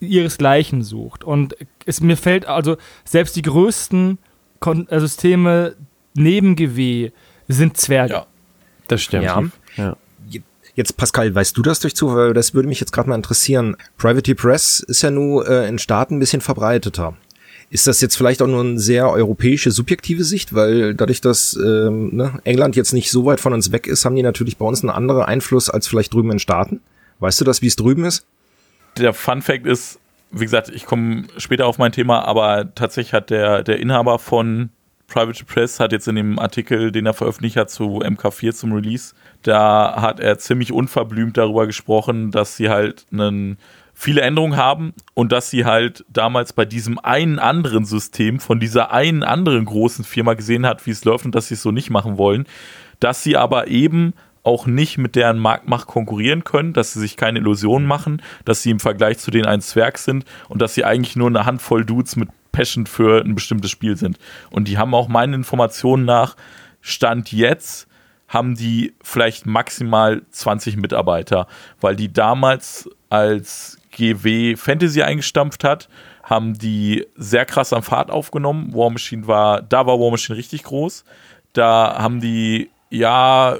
ihresgleichen 0.00 0.82
sucht. 0.82 1.24
Und 1.24 1.56
es 1.86 2.00
mir 2.00 2.16
fällt 2.16 2.46
also, 2.46 2.76
selbst 3.04 3.36
die 3.36 3.42
größten 3.42 4.18
Kon 4.60 4.88
äh, 4.88 5.00
Systeme 5.00 5.76
neben 6.14 6.56
GW 6.56 7.10
sind 7.46 7.76
Zwerge. 7.76 8.12
Ja, 8.12 8.26
das 8.88 9.02
stimmt. 9.02 9.24
Ja. 9.24 9.42
ja. 9.76 9.96
Jetzt, 10.74 10.96
Pascal, 10.96 11.34
weißt 11.34 11.56
du 11.56 11.62
das 11.62 11.80
durch 11.80 11.96
Zufall? 11.96 12.34
Das 12.34 12.54
würde 12.54 12.68
mich 12.68 12.78
jetzt 12.78 12.92
gerade 12.92 13.08
mal 13.08 13.16
interessieren. 13.16 13.76
Private 13.96 14.36
Press 14.36 14.78
ist 14.78 15.02
ja 15.02 15.10
nur 15.10 15.48
äh, 15.48 15.68
in 15.68 15.78
Staaten 15.78 16.16
ein 16.16 16.18
bisschen 16.20 16.40
verbreiteter. 16.40 17.16
Ist 17.70 17.86
das 17.86 18.00
jetzt 18.00 18.16
vielleicht 18.16 18.40
auch 18.40 18.46
nur 18.46 18.60
eine 18.60 18.78
sehr 18.78 19.10
europäische, 19.10 19.70
subjektive 19.70 20.24
Sicht? 20.24 20.54
Weil 20.54 20.94
dadurch, 20.94 21.20
dass 21.20 21.54
ähm, 21.54 22.16
ne, 22.16 22.40
England 22.44 22.76
jetzt 22.76 22.92
nicht 22.92 23.10
so 23.10 23.26
weit 23.26 23.40
von 23.40 23.52
uns 23.52 23.72
weg 23.72 23.86
ist, 23.86 24.04
haben 24.04 24.16
die 24.16 24.22
natürlich 24.22 24.56
bei 24.56 24.64
uns 24.64 24.82
einen 24.82 24.90
anderen 24.90 25.22
Einfluss 25.22 25.68
als 25.68 25.86
vielleicht 25.86 26.14
drüben 26.14 26.30
in 26.30 26.38
Staaten. 26.38 26.80
Weißt 27.20 27.40
du 27.40 27.44
das, 27.44 27.60
wie 27.60 27.66
es 27.66 27.76
drüben 27.76 28.04
ist? 28.04 28.24
der 28.98 29.14
Fun 29.14 29.42
Fact 29.42 29.66
ist, 29.66 29.98
wie 30.30 30.44
gesagt, 30.44 30.68
ich 30.68 30.84
komme 30.84 31.24
später 31.38 31.66
auf 31.66 31.78
mein 31.78 31.92
Thema, 31.92 32.26
aber 32.26 32.74
tatsächlich 32.74 33.12
hat 33.12 33.30
der, 33.30 33.62
der 33.62 33.78
Inhaber 33.78 34.18
von 34.18 34.70
Private 35.06 35.42
Press 35.46 35.80
hat 35.80 35.92
jetzt 35.92 36.06
in 36.06 36.16
dem 36.16 36.38
Artikel, 36.38 36.92
den 36.92 37.06
er 37.06 37.14
veröffentlicht 37.14 37.56
hat 37.56 37.70
zu 37.70 38.02
MK4 38.02 38.52
zum 38.52 38.72
Release, 38.74 39.14
da 39.42 40.02
hat 40.02 40.20
er 40.20 40.38
ziemlich 40.38 40.70
unverblümt 40.70 41.38
darüber 41.38 41.66
gesprochen, 41.66 42.30
dass 42.30 42.56
sie 42.56 42.68
halt 42.68 43.06
einen, 43.10 43.56
viele 44.00 44.20
Änderungen 44.20 44.56
haben 44.56 44.94
und 45.14 45.32
dass 45.32 45.50
sie 45.50 45.64
halt 45.64 46.04
damals 46.08 46.52
bei 46.52 46.64
diesem 46.64 47.00
einen 47.00 47.40
anderen 47.40 47.84
System 47.84 48.38
von 48.38 48.60
dieser 48.60 48.92
einen 48.92 49.24
anderen 49.24 49.64
großen 49.64 50.04
Firma 50.04 50.34
gesehen 50.34 50.66
hat, 50.66 50.86
wie 50.86 50.92
es 50.92 51.04
läuft 51.04 51.24
und 51.24 51.34
dass 51.34 51.48
sie 51.48 51.54
es 51.54 51.62
so 51.62 51.72
nicht 51.72 51.90
machen 51.90 52.16
wollen, 52.16 52.46
dass 53.00 53.24
sie 53.24 53.36
aber 53.36 53.66
eben 53.66 54.14
auch 54.44 54.66
nicht 54.66 54.98
mit 54.98 55.16
deren 55.16 55.40
Marktmacht 55.40 55.88
konkurrieren 55.88 56.44
können, 56.44 56.74
dass 56.74 56.92
sie 56.92 57.00
sich 57.00 57.16
keine 57.16 57.40
Illusionen 57.40 57.88
machen, 57.88 58.22
dass 58.44 58.62
sie 58.62 58.70
im 58.70 58.78
Vergleich 58.78 59.18
zu 59.18 59.32
denen 59.32 59.46
ein 59.46 59.60
Zwerg 59.60 59.98
sind 59.98 60.24
und 60.48 60.62
dass 60.62 60.74
sie 60.74 60.84
eigentlich 60.84 61.16
nur 61.16 61.26
eine 61.26 61.44
Handvoll 61.44 61.84
Dudes 61.84 62.14
mit 62.14 62.28
Passion 62.52 62.86
für 62.86 63.20
ein 63.20 63.34
bestimmtes 63.34 63.72
Spiel 63.72 63.96
sind. 63.96 64.16
Und 64.50 64.68
die 64.68 64.78
haben 64.78 64.94
auch 64.94 65.08
meinen 65.08 65.34
Informationen 65.34 66.04
nach, 66.04 66.36
Stand 66.80 67.32
jetzt, 67.32 67.88
haben 68.28 68.54
die 68.54 68.94
vielleicht 69.02 69.44
maximal 69.44 70.22
20 70.30 70.76
Mitarbeiter, 70.76 71.48
weil 71.80 71.96
die 71.96 72.12
damals 72.12 72.88
als 73.08 73.77
GW 73.98 74.56
Fantasy 74.56 75.02
eingestampft 75.02 75.64
hat, 75.64 75.88
haben 76.22 76.54
die 76.54 77.06
sehr 77.16 77.44
krass 77.44 77.72
am 77.72 77.82
Fahrt 77.82 78.10
aufgenommen. 78.10 78.74
War 78.74 78.90
Machine 78.90 79.26
war, 79.26 79.62
da 79.62 79.86
war 79.86 79.98
War 79.98 80.10
Machine 80.10 80.38
richtig 80.38 80.64
groß. 80.64 81.04
Da 81.52 81.96
haben 81.98 82.20
die 82.20 82.70
ja 82.90 83.58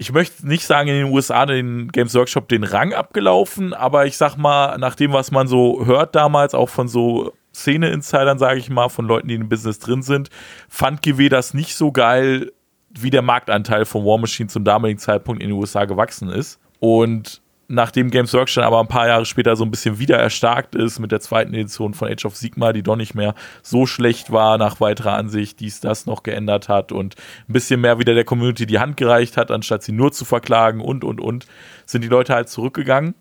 ich 0.00 0.12
möchte 0.12 0.48
nicht 0.48 0.64
sagen, 0.64 0.88
in 0.88 0.94
den 0.94 1.12
USA 1.12 1.44
den 1.44 1.88
Games 1.88 2.14
Workshop 2.14 2.48
den 2.48 2.64
Rang 2.64 2.94
abgelaufen, 2.94 3.74
aber 3.74 4.06
ich 4.06 4.16
sag 4.16 4.38
mal, 4.38 4.78
nach 4.78 4.94
dem, 4.94 5.12
was 5.12 5.30
man 5.30 5.46
so 5.46 5.84
hört 5.84 6.14
damals, 6.14 6.54
auch 6.54 6.70
von 6.70 6.88
so 6.88 7.34
Szene-Insidern, 7.54 8.38
sage 8.38 8.58
ich 8.58 8.70
mal, 8.70 8.88
von 8.88 9.04
Leuten, 9.04 9.28
die 9.28 9.34
im 9.34 9.50
Business 9.50 9.78
drin 9.78 10.00
sind, 10.00 10.30
fand 10.70 11.02
GW 11.02 11.28
das 11.28 11.52
nicht 11.52 11.74
so 11.74 11.92
geil, 11.92 12.50
wie 12.88 13.10
der 13.10 13.20
Marktanteil 13.20 13.84
von 13.84 14.06
War 14.06 14.16
Machine 14.16 14.48
zum 14.48 14.64
damaligen 14.64 14.98
Zeitpunkt 14.98 15.42
in 15.42 15.50
den 15.50 15.58
USA 15.58 15.84
gewachsen 15.84 16.30
ist. 16.30 16.58
Und 16.78 17.42
nachdem 17.70 18.10
Games 18.10 18.34
Workshop 18.34 18.64
aber 18.64 18.80
ein 18.80 18.88
paar 18.88 19.06
Jahre 19.06 19.24
später 19.24 19.54
so 19.54 19.64
ein 19.64 19.70
bisschen 19.70 20.00
wieder 20.00 20.18
erstarkt 20.18 20.74
ist 20.74 20.98
mit 20.98 21.12
der 21.12 21.20
zweiten 21.20 21.54
Edition 21.54 21.94
von 21.94 22.08
Age 22.08 22.24
of 22.24 22.36
Sigma, 22.36 22.72
die 22.72 22.82
doch 22.82 22.96
nicht 22.96 23.14
mehr 23.14 23.34
so 23.62 23.86
schlecht 23.86 24.32
war 24.32 24.58
nach 24.58 24.80
weiterer 24.80 25.14
Ansicht, 25.14 25.60
dies 25.60 25.78
das 25.78 26.04
noch 26.04 26.24
geändert 26.24 26.68
hat 26.68 26.90
und 26.90 27.14
ein 27.48 27.52
bisschen 27.52 27.80
mehr 27.80 28.00
wieder 28.00 28.14
der 28.14 28.24
Community 28.24 28.66
die 28.66 28.80
Hand 28.80 28.96
gereicht 28.96 29.36
hat, 29.36 29.52
anstatt 29.52 29.84
sie 29.84 29.92
nur 29.92 30.10
zu 30.10 30.24
verklagen 30.24 30.80
und 30.80 31.04
und 31.04 31.20
und, 31.20 31.46
sind 31.86 32.02
die 32.02 32.08
Leute 32.08 32.34
halt 32.34 32.48
zurückgegangen. 32.48 33.14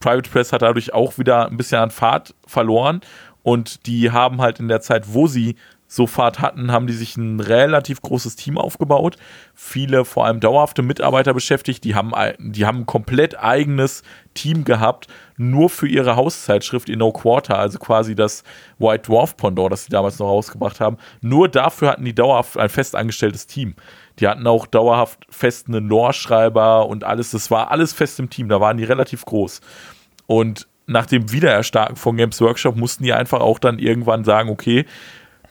Private 0.00 0.30
Press 0.30 0.52
hat 0.52 0.62
dadurch 0.62 0.94
auch 0.94 1.18
wieder 1.18 1.48
ein 1.48 1.58
bisschen 1.58 1.78
an 1.78 1.90
Fahrt 1.90 2.34
verloren 2.46 3.02
und 3.42 3.86
die 3.86 4.10
haben 4.10 4.40
halt 4.40 4.58
in 4.58 4.68
der 4.68 4.80
Zeit, 4.80 5.12
wo 5.12 5.26
sie 5.26 5.56
so 5.88 6.06
Fahrt 6.06 6.40
hatten, 6.40 6.72
haben 6.72 6.86
die 6.86 6.92
sich 6.92 7.16
ein 7.16 7.38
relativ 7.40 8.02
großes 8.02 8.36
Team 8.36 8.58
aufgebaut. 8.58 9.16
Viele, 9.54 10.04
vor 10.04 10.26
allem 10.26 10.40
dauerhafte 10.40 10.82
Mitarbeiter 10.82 11.32
beschäftigt. 11.32 11.84
Die 11.84 11.94
haben, 11.94 12.12
die 12.38 12.66
haben 12.66 12.80
ein 12.80 12.86
komplett 12.86 13.38
eigenes 13.38 14.02
Team 14.34 14.64
gehabt, 14.64 15.06
nur 15.36 15.70
für 15.70 15.86
ihre 15.86 16.16
Hauszeitschrift 16.16 16.88
in 16.88 16.98
No 16.98 17.12
Quarter, 17.12 17.58
also 17.58 17.78
quasi 17.78 18.14
das 18.14 18.42
White 18.78 19.08
Dwarf 19.08 19.36
Pendant, 19.36 19.72
das 19.72 19.84
sie 19.84 19.90
damals 19.90 20.18
noch 20.18 20.26
rausgebracht 20.26 20.80
haben. 20.80 20.96
Nur 21.20 21.48
dafür 21.48 21.90
hatten 21.90 22.04
die 22.04 22.14
dauerhaft 22.14 22.56
ein 22.58 22.68
festangestelltes 22.68 23.46
Team. 23.46 23.74
Die 24.18 24.26
hatten 24.26 24.46
auch 24.46 24.66
dauerhaft 24.66 25.26
fest 25.28 25.68
einen 25.68 25.88
Lore-Schreiber 25.88 26.86
und 26.86 27.04
alles. 27.04 27.30
Das 27.30 27.50
war 27.50 27.70
alles 27.70 27.92
fest 27.92 28.18
im 28.18 28.30
Team. 28.30 28.48
Da 28.48 28.60
waren 28.60 28.78
die 28.78 28.84
relativ 28.84 29.24
groß. 29.24 29.60
Und 30.26 30.66
nach 30.86 31.06
dem 31.06 31.32
Wiedererstarken 31.32 31.96
von 31.96 32.16
Games 32.16 32.40
Workshop 32.40 32.76
mussten 32.76 33.04
die 33.04 33.12
einfach 33.12 33.40
auch 33.40 33.58
dann 33.58 33.78
irgendwann 33.78 34.24
sagen, 34.24 34.48
okay, 34.48 34.86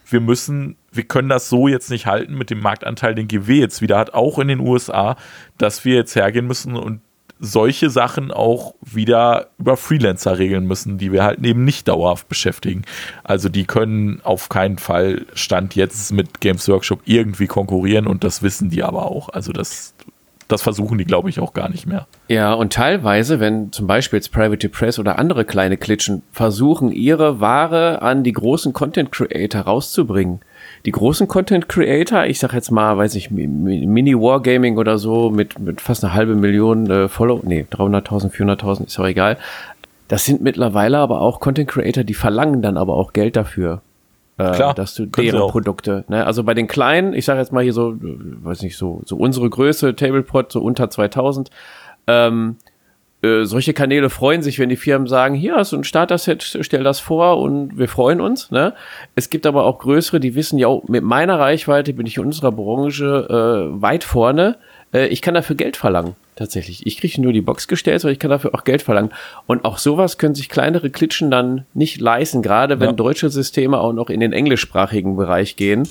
wir 0.08 0.20
müssen, 0.20 0.76
wir 0.92 1.04
können 1.04 1.28
das 1.28 1.48
so 1.48 1.68
jetzt 1.68 1.90
nicht 1.90 2.06
halten 2.06 2.34
mit 2.36 2.50
dem 2.50 2.60
Marktanteil, 2.60 3.14
den 3.14 3.28
GW 3.28 3.58
jetzt 3.58 3.82
wieder 3.82 3.98
hat, 3.98 4.14
auch 4.14 4.38
in 4.38 4.48
den 4.48 4.60
USA, 4.60 5.16
dass 5.58 5.84
wir 5.84 5.96
jetzt 5.96 6.14
hergehen 6.14 6.46
müssen 6.46 6.76
und 6.76 7.00
solche 7.38 7.90
Sachen 7.90 8.30
auch 8.30 8.74
wieder 8.80 9.48
über 9.58 9.76
Freelancer 9.76 10.38
regeln 10.38 10.66
müssen, 10.66 10.98
die 10.98 11.12
wir 11.12 11.22
halt 11.22 11.44
eben 11.44 11.64
nicht 11.64 11.86
dauerhaft 11.88 12.28
beschäftigen. 12.28 12.82
Also 13.24 13.48
die 13.48 13.64
können 13.64 14.20
auf 14.22 14.48
keinen 14.48 14.78
Fall 14.78 15.26
Stand 15.34 15.74
jetzt 15.74 16.12
mit 16.12 16.40
Games 16.40 16.66
Workshop 16.68 17.00
irgendwie 17.04 17.46
konkurrieren 17.46 18.06
und 18.06 18.24
das 18.24 18.42
wissen 18.42 18.70
die 18.70 18.82
aber 18.82 19.10
auch. 19.10 19.28
Also 19.28 19.52
das, 19.52 19.94
das 20.48 20.62
versuchen 20.62 20.98
die, 20.98 21.04
glaube 21.04 21.28
ich, 21.28 21.40
auch 21.40 21.54
gar 21.54 21.68
nicht 21.68 21.86
mehr. 21.86 22.06
Ja, 22.28 22.52
und 22.54 22.72
teilweise, 22.72 23.40
wenn 23.40 23.72
zum 23.72 23.86
Beispiel 23.86 24.18
jetzt 24.18 24.32
Private 24.32 24.68
Press 24.68 24.98
oder 24.98 25.18
andere 25.18 25.44
kleine 25.44 25.76
Klitschen 25.76 26.22
versuchen, 26.32 26.92
ihre 26.92 27.40
Ware 27.40 28.02
an 28.02 28.22
die 28.22 28.32
großen 28.32 28.72
Content 28.72 29.10
Creator 29.10 29.62
rauszubringen, 29.62 30.40
die 30.84 30.92
großen 30.92 31.26
Content 31.26 31.68
Creator, 31.68 32.26
ich 32.26 32.38
sag 32.38 32.52
jetzt 32.52 32.70
mal, 32.70 32.96
weiß 32.96 33.16
ich, 33.16 33.30
Mini 33.30 34.14
Wargaming 34.14 34.78
oder 34.78 34.98
so 34.98 35.30
mit, 35.30 35.58
mit 35.58 35.80
fast 35.80 36.04
eine 36.04 36.14
halbe 36.14 36.36
Million 36.36 36.88
äh, 36.88 37.08
Follow, 37.08 37.40
nee, 37.44 37.66
300.000, 37.68 38.30
400.000, 38.30 38.86
ist 38.86 38.98
auch 39.00 39.06
egal. 39.06 39.38
Das 40.08 40.24
sind 40.24 40.40
mittlerweile 40.40 40.98
aber 40.98 41.20
auch 41.20 41.40
Content 41.40 41.68
Creator, 41.68 42.04
die 42.04 42.14
verlangen 42.14 42.62
dann 42.62 42.76
aber 42.76 42.94
auch 42.94 43.12
Geld 43.12 43.34
dafür. 43.34 43.82
Äh, 44.38 44.52
Klar, 44.52 44.74
dass 44.74 44.94
du 44.94 45.06
deren 45.06 45.48
Produkte, 45.50 46.04
ne? 46.08 46.26
Also 46.26 46.44
bei 46.44 46.52
den 46.52 46.66
kleinen, 46.66 47.14
ich 47.14 47.24
sag 47.24 47.38
jetzt 47.38 47.52
mal 47.52 47.62
hier 47.62 47.72
so, 47.72 47.92
äh, 47.92 47.96
weiß 48.02 48.62
nicht, 48.62 48.76
so, 48.76 49.00
so 49.04 49.16
unsere 49.16 49.48
Größe, 49.48 49.96
Tablepot, 49.96 50.52
so 50.52 50.60
unter 50.60 50.90
2000, 50.90 51.50
ähm, 52.06 52.56
äh, 53.22 53.44
solche 53.44 53.72
Kanäle 53.72 54.10
freuen 54.10 54.42
sich, 54.42 54.58
wenn 54.58 54.68
die 54.68 54.76
Firmen 54.76 55.06
sagen, 55.06 55.34
hier 55.34 55.56
hast 55.56 55.72
du 55.72 55.76
ein 55.76 55.84
Starter-Set, 55.84 56.58
stell 56.60 56.84
das 56.84 57.00
vor 57.00 57.38
und 57.38 57.78
wir 57.78 57.88
freuen 57.88 58.20
uns. 58.20 58.50
Ne? 58.50 58.74
Es 59.14 59.30
gibt 59.30 59.46
aber 59.46 59.64
auch 59.64 59.78
größere, 59.78 60.20
die 60.20 60.34
wissen, 60.34 60.58
ja, 60.58 60.68
mit 60.86 61.02
meiner 61.02 61.38
Reichweite 61.38 61.94
bin 61.94 62.06
ich 62.06 62.18
in 62.18 62.24
unserer 62.26 62.52
Branche 62.52 63.26
äh, 63.28 63.82
weit 63.82 64.04
vorne. 64.04 64.58
Äh, 64.92 65.06
ich 65.08 65.22
kann 65.22 65.34
dafür 65.34 65.56
Geld 65.56 65.76
verlangen, 65.76 66.14
tatsächlich. 66.36 66.86
Ich 66.86 66.98
kriege 66.98 67.20
nur 67.20 67.32
die 67.32 67.40
Box 67.40 67.68
gestellt, 67.68 68.04
aber 68.04 68.12
ich 68.12 68.18
kann 68.18 68.30
dafür 68.30 68.54
auch 68.54 68.64
Geld 68.64 68.82
verlangen. 68.82 69.12
Und 69.46 69.64
auch 69.64 69.78
sowas 69.78 70.18
können 70.18 70.34
sich 70.34 70.48
kleinere 70.48 70.90
Klitschen 70.90 71.30
dann 71.30 71.66
nicht 71.74 72.00
leisten, 72.00 72.42
gerade 72.42 72.80
wenn 72.80 72.90
ja. 72.90 72.92
deutsche 72.92 73.30
Systeme 73.30 73.78
auch 73.78 73.92
noch 73.92 74.10
in 74.10 74.20
den 74.20 74.32
englischsprachigen 74.32 75.16
Bereich 75.16 75.56
gehen 75.56 75.88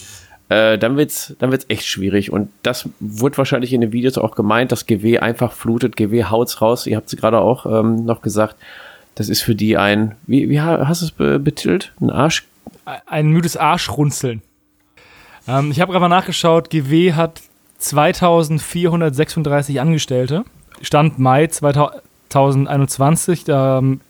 äh, 0.50 0.78
dann 0.78 0.98
wird's, 0.98 1.36
dann 1.40 1.52
wird's 1.52 1.66
echt 1.70 1.86
schwierig. 1.86 2.32
Und 2.32 2.50
das 2.64 2.90
wird 3.00 3.38
wahrscheinlich 3.38 3.74
in 3.74 3.82
den 3.82 3.92
Videos 3.92 4.18
auch 4.18 4.36
gemeint, 4.36 4.72
dass 4.72 4.86
GW 4.86 5.20
einfach 5.20 5.52
flutet, 5.52 5.96
GW 5.96 6.26
haut's 6.26 6.62
raus. 6.62 6.86
Ihr 6.86 6.98
habt 6.98 7.12
es 7.12 7.20
gerade 7.20 7.40
auch 7.40 7.66
ähm, 7.66 8.06
noch 8.06 8.22
gesagt. 8.22 8.56
Das 9.16 9.30
ist 9.30 9.42
für 9.42 9.56
die 9.56 9.78
ein, 9.78 10.16
wie, 10.28 10.50
wie 10.50 10.62
hast 10.62 11.02
du 11.02 11.06
es 11.06 11.42
betitelt? 11.42 11.94
Ein 12.00 12.10
Arsch? 12.10 12.46
Ein 13.06 13.28
müdes 13.28 13.58
Arschrunzeln. 13.58 14.42
Ähm, 15.48 15.72
ich 15.72 15.80
habe 15.80 15.92
gerade 15.92 16.02
mal 16.02 16.10
nachgeschaut, 16.10 16.70
GW 16.70 17.14
hat 17.14 17.42
2436 17.78 19.82
Angestellte. 19.82 20.46
Stand 20.82 21.20
Mai 21.20 21.48
2021. 21.48 23.46
Da, 23.46 23.78
ähm, 23.80 24.02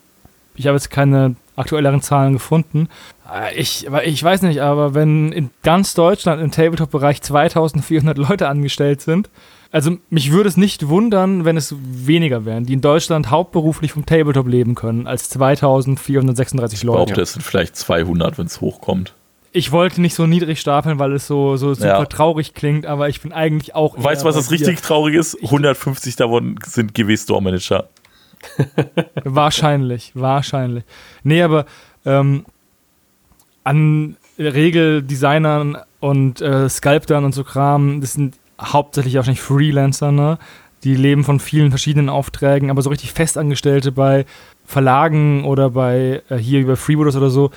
ich 0.55 0.67
habe 0.67 0.75
jetzt 0.75 0.89
keine 0.89 1.35
aktuelleren 1.55 2.01
Zahlen 2.01 2.33
gefunden. 2.33 2.89
Äh, 3.31 3.55
ich, 3.55 3.87
ich 4.05 4.23
weiß 4.23 4.41
nicht, 4.43 4.61
aber 4.61 4.93
wenn 4.93 5.31
in 5.31 5.49
ganz 5.63 5.93
Deutschland 5.93 6.41
im 6.41 6.51
Tabletop-Bereich 6.51 7.21
2400 7.21 8.17
Leute 8.17 8.49
angestellt 8.49 9.01
sind, 9.01 9.29
also 9.71 9.97
mich 10.09 10.31
würde 10.31 10.47
es 10.47 10.57
nicht 10.57 10.87
wundern, 10.87 11.43
wenn 11.43 11.57
es 11.57 11.75
weniger 11.81 12.45
wären, 12.45 12.65
die 12.65 12.73
in 12.73 12.81
Deutschland 12.81 13.29
hauptberuflich 13.29 13.91
vom 13.91 14.05
Tabletop 14.05 14.47
leben 14.47 14.75
können, 14.75 15.07
als 15.07 15.29
2436 15.29 16.83
Leute. 16.83 16.99
Ich 16.99 17.05
glaube, 17.07 17.19
das 17.19 17.33
sind 17.33 17.41
vielleicht 17.41 17.75
200, 17.75 18.37
wenn 18.37 18.45
es 18.45 18.61
hochkommt. 18.61 19.13
Ich 19.55 19.71
wollte 19.71 20.01
nicht 20.01 20.15
so 20.15 20.27
niedrig 20.27 20.59
stapeln, 20.59 20.99
weil 20.99 21.13
es 21.13 21.27
so, 21.27 21.55
so 21.55 21.73
super 21.73 21.87
ja. 21.87 22.05
traurig 22.05 22.53
klingt, 22.53 22.85
aber 22.85 23.07
ich 23.07 23.21
bin 23.21 23.31
eigentlich 23.31 23.73
auch. 23.73 23.95
Weißt 23.97 24.21
du, 24.21 24.25
was 24.25 24.35
das 24.35 24.51
richtig 24.51 24.81
traurig 24.81 25.15
ist? 25.15 25.41
150 25.41 26.17
davon 26.17 26.59
sind 26.65 26.93
GW 26.93 27.15
Store 27.15 27.41
Manager. 27.41 27.87
wahrscheinlich, 29.23 30.11
wahrscheinlich. 30.13 30.83
Nee, 31.23 31.41
aber 31.41 31.65
ähm, 32.05 32.43
an 33.63 34.17
Regeldesignern 34.37 35.77
und 36.01 36.41
äh, 36.41 36.67
Sculptern 36.67 37.23
und 37.23 37.33
so 37.33 37.45
Kram, 37.45 38.01
das 38.01 38.11
sind 38.11 38.35
hauptsächlich 38.61 39.15
wahrscheinlich 39.15 39.41
Freelancer, 39.41 40.11
ne? 40.11 40.37
Die 40.83 40.95
leben 40.95 41.23
von 41.23 41.39
vielen 41.39 41.69
verschiedenen 41.69 42.09
Aufträgen, 42.09 42.69
aber 42.69 42.81
so 42.81 42.89
richtig 42.89 43.13
Festangestellte 43.13 43.93
bei 43.93 44.25
Verlagen 44.65 45.45
oder 45.45 45.69
bei 45.69 46.21
äh, 46.27 46.35
hier 46.35 46.59
über 46.59 46.75
Freebooters 46.75 47.15
oder 47.15 47.29
so, 47.29 47.51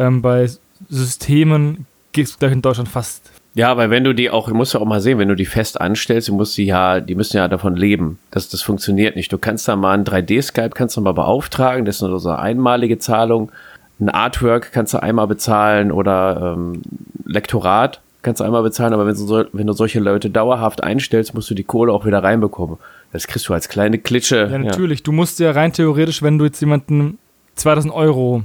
ähm, 0.00 0.20
bei 0.20 0.48
Systemen 0.88 1.86
gibt 2.12 2.28
es 2.28 2.52
in 2.52 2.62
Deutschland 2.62 2.88
fast. 2.88 3.30
Ja, 3.54 3.76
weil 3.76 3.90
wenn 3.90 4.02
du 4.02 4.14
die 4.14 4.30
auch, 4.30 4.48
du 4.48 4.54
musst 4.54 4.74
ja 4.74 4.80
auch 4.80 4.84
mal 4.84 5.00
sehen, 5.00 5.18
wenn 5.18 5.28
du 5.28 5.36
die 5.36 5.44
fest 5.44 5.80
anstellst, 5.80 6.28
du 6.28 6.34
musst 6.34 6.56
die 6.56 6.64
ja, 6.64 7.00
die 7.00 7.14
müssen 7.14 7.36
ja 7.36 7.46
davon 7.46 7.76
leben. 7.76 8.18
Das, 8.32 8.48
das 8.48 8.62
funktioniert 8.62 9.14
nicht. 9.14 9.32
Du 9.32 9.38
kannst 9.38 9.68
da 9.68 9.76
mal 9.76 9.92
einen 9.92 10.04
3D-Skype 10.04 10.70
kannst 10.70 10.96
du 10.96 11.00
mal 11.00 11.12
beauftragen, 11.12 11.84
das 11.84 11.96
ist 11.96 12.02
nur 12.02 12.18
so 12.18 12.30
eine 12.30 12.40
einmalige 12.40 12.98
Zahlung 12.98 13.52
ein 14.00 14.08
Artwork 14.08 14.72
kannst 14.72 14.94
du 14.94 15.02
einmal 15.02 15.26
bezahlen 15.26 15.92
oder 15.92 16.54
ähm, 16.56 16.82
Lektorat 17.24 18.00
kannst 18.22 18.40
du 18.40 18.44
einmal 18.44 18.62
bezahlen, 18.62 18.94
aber 18.94 19.06
wenn 19.06 19.14
du, 19.14 19.48
wenn 19.52 19.66
du 19.66 19.72
solche 19.74 20.00
Leute 20.00 20.30
dauerhaft 20.30 20.82
einstellst, 20.82 21.34
musst 21.34 21.50
du 21.50 21.54
die 21.54 21.64
Kohle 21.64 21.92
auch 21.92 22.06
wieder 22.06 22.22
reinbekommen. 22.22 22.78
Das 23.12 23.26
kriegst 23.26 23.48
du 23.48 23.52
als 23.52 23.68
kleine 23.68 23.98
Klitsche. 23.98 24.48
Ja, 24.50 24.58
natürlich. 24.58 25.00
Ja. 25.00 25.04
Du 25.04 25.12
musst 25.12 25.38
ja 25.40 25.50
rein 25.50 25.72
theoretisch, 25.72 26.22
wenn 26.22 26.38
du 26.38 26.46
jetzt 26.46 26.60
jemanden 26.60 27.18
2000 27.56 27.92
Euro 27.92 28.42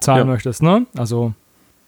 zahlen 0.00 0.26
ja. 0.26 0.32
möchtest, 0.32 0.62
ne? 0.62 0.86
Also 0.96 1.34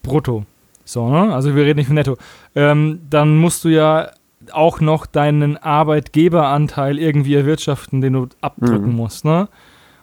brutto. 0.03 0.45
So, 0.85 1.09
ne? 1.09 1.35
Also 1.35 1.55
wir 1.55 1.65
reden 1.65 1.79
nicht 1.79 1.87
von 1.87 1.95
netto. 1.95 2.17
Ähm, 2.55 3.01
dann 3.09 3.37
musst 3.37 3.65
du 3.65 3.69
ja 3.69 4.11
auch 4.53 4.81
noch 4.81 5.07
deinen 5.07 5.57
Arbeitgeberanteil 5.57 6.99
irgendwie 6.99 7.35
erwirtschaften, 7.35 8.01
den 8.01 8.15
du 8.15 8.29
abdrücken 8.41 8.91
mhm. 8.91 8.97
musst, 8.97 9.25
ne? 9.25 9.49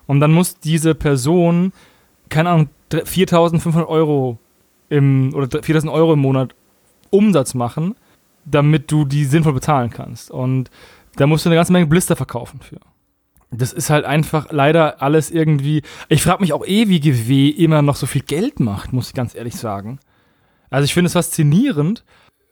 Und 0.05 0.21
dann 0.21 0.31
muss 0.31 0.59
diese 0.59 0.95
Person 0.95 1.73
keine 2.29 2.49
Ahnung, 2.49 2.69
4500 2.91 3.87
Euro 3.87 4.37
im, 4.89 5.33
oder 5.33 5.61
4000 5.61 5.91
Euro 5.91 6.13
im 6.13 6.19
Monat 6.19 6.55
Umsatz 7.09 7.53
machen, 7.53 7.95
damit 8.45 8.91
du 8.91 9.05
die 9.05 9.25
sinnvoll 9.25 9.53
bezahlen 9.53 9.89
kannst. 9.89 10.31
Und 10.31 10.69
da 11.15 11.27
musst 11.27 11.45
du 11.45 11.49
eine 11.49 11.55
ganze 11.55 11.73
Menge 11.73 11.87
Blister 11.87 12.15
verkaufen 12.15 12.59
für. 12.61 12.79
Das 13.51 13.71
ist 13.71 13.89
halt 13.89 14.05
einfach 14.05 14.51
leider 14.51 15.01
alles 15.01 15.31
irgendwie. 15.31 15.81
Ich 16.09 16.21
frage 16.21 16.41
mich 16.41 16.53
auch 16.53 16.65
eh, 16.65 16.89
wie 16.89 16.99
GW 16.99 17.49
immer 17.49 17.81
noch 17.81 17.95
so 17.95 18.05
viel 18.05 18.21
Geld 18.21 18.59
macht, 18.59 18.91
muss 18.91 19.09
ich 19.09 19.13
ganz 19.13 19.35
ehrlich 19.35 19.55
sagen. 19.55 19.99
Also 20.69 20.85
ich 20.85 20.93
finde 20.93 21.07
es 21.07 21.13
faszinierend, 21.13 22.03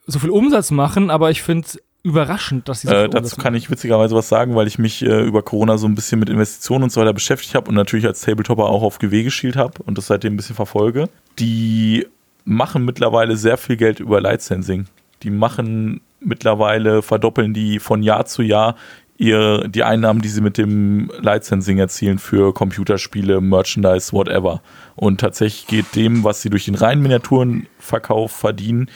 so 0.07 0.19
viel 0.19 0.29
Umsatz 0.29 0.71
machen, 0.71 1.09
aber 1.09 1.31
ich 1.31 1.41
finde 1.41 1.67
es 1.67 1.79
überraschend, 2.03 2.69
dass 2.69 2.81
sie 2.81 2.87
so 2.87 2.93
äh, 2.93 3.09
Dazu 3.09 3.35
kann 3.35 3.55
ich 3.55 3.69
witzigerweise 3.69 4.15
was 4.15 4.29
sagen, 4.29 4.55
weil 4.55 4.67
ich 4.67 4.77
mich 4.77 5.01
äh, 5.01 5.23
über 5.23 5.41
Corona 5.41 5.77
so 5.77 5.87
ein 5.87 5.95
bisschen 5.95 6.19
mit 6.19 6.29
Investitionen 6.29 6.83
und 6.83 6.91
so 6.91 7.01
weiter 7.01 7.13
beschäftigt 7.13 7.55
habe 7.55 7.67
und 7.67 7.75
natürlich 7.75 8.05
als 8.05 8.21
Tabletopper 8.21 8.65
auch 8.65 8.83
auf 8.83 8.99
GW 8.99 9.23
geschielt 9.23 9.55
habe 9.55 9.81
und 9.83 9.97
das 9.97 10.07
seitdem 10.07 10.33
ein 10.33 10.37
bisschen 10.37 10.55
verfolge. 10.55 11.09
Die 11.39 12.05
machen 12.45 12.85
mittlerweile 12.85 13.35
sehr 13.35 13.57
viel 13.57 13.75
Geld 13.75 13.99
über 13.99 14.21
Licensing. 14.21 14.85
Die 15.23 15.31
machen 15.31 16.01
mittlerweile, 16.19 17.01
verdoppeln 17.01 17.53
die 17.53 17.79
von 17.79 18.03
Jahr 18.03 18.25
zu 18.25 18.43
Jahr 18.43 18.75
ihr, 19.17 19.67
die 19.67 19.83
Einnahmen, 19.83 20.21
die 20.21 20.29
sie 20.29 20.41
mit 20.41 20.57
dem 20.57 21.11
Licensing 21.19 21.77
erzielen 21.77 22.19
für 22.19 22.53
Computerspiele, 22.53 23.41
Merchandise, 23.41 24.13
whatever. 24.13 24.61
Und 24.95 25.19
tatsächlich 25.21 25.67
geht 25.67 25.95
dem, 25.95 26.23
was 26.23 26.41
sie 26.41 26.49
durch 26.49 26.65
den 26.65 26.75
reinen 26.75 27.01
Miniaturenverkauf 27.01 28.31
verdienen, 28.31 28.89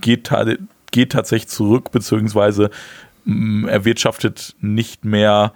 geht 0.00 0.30
geht 0.90 1.10
tatsächlich 1.10 1.48
zurück, 1.48 1.90
beziehungsweise 1.90 2.70
mh, 3.24 3.34
mm, 3.34 3.68
erwirtschaftet 3.68 4.54
nicht 4.60 5.04
mehr 5.04 5.52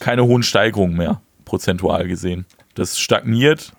keine 0.00 0.24
hohen 0.24 0.42
Steigerungen 0.42 0.96
mehr, 0.96 1.22
prozentual 1.46 2.06
gesehen. 2.06 2.44
Das 2.74 2.98
stagniert 2.98 3.72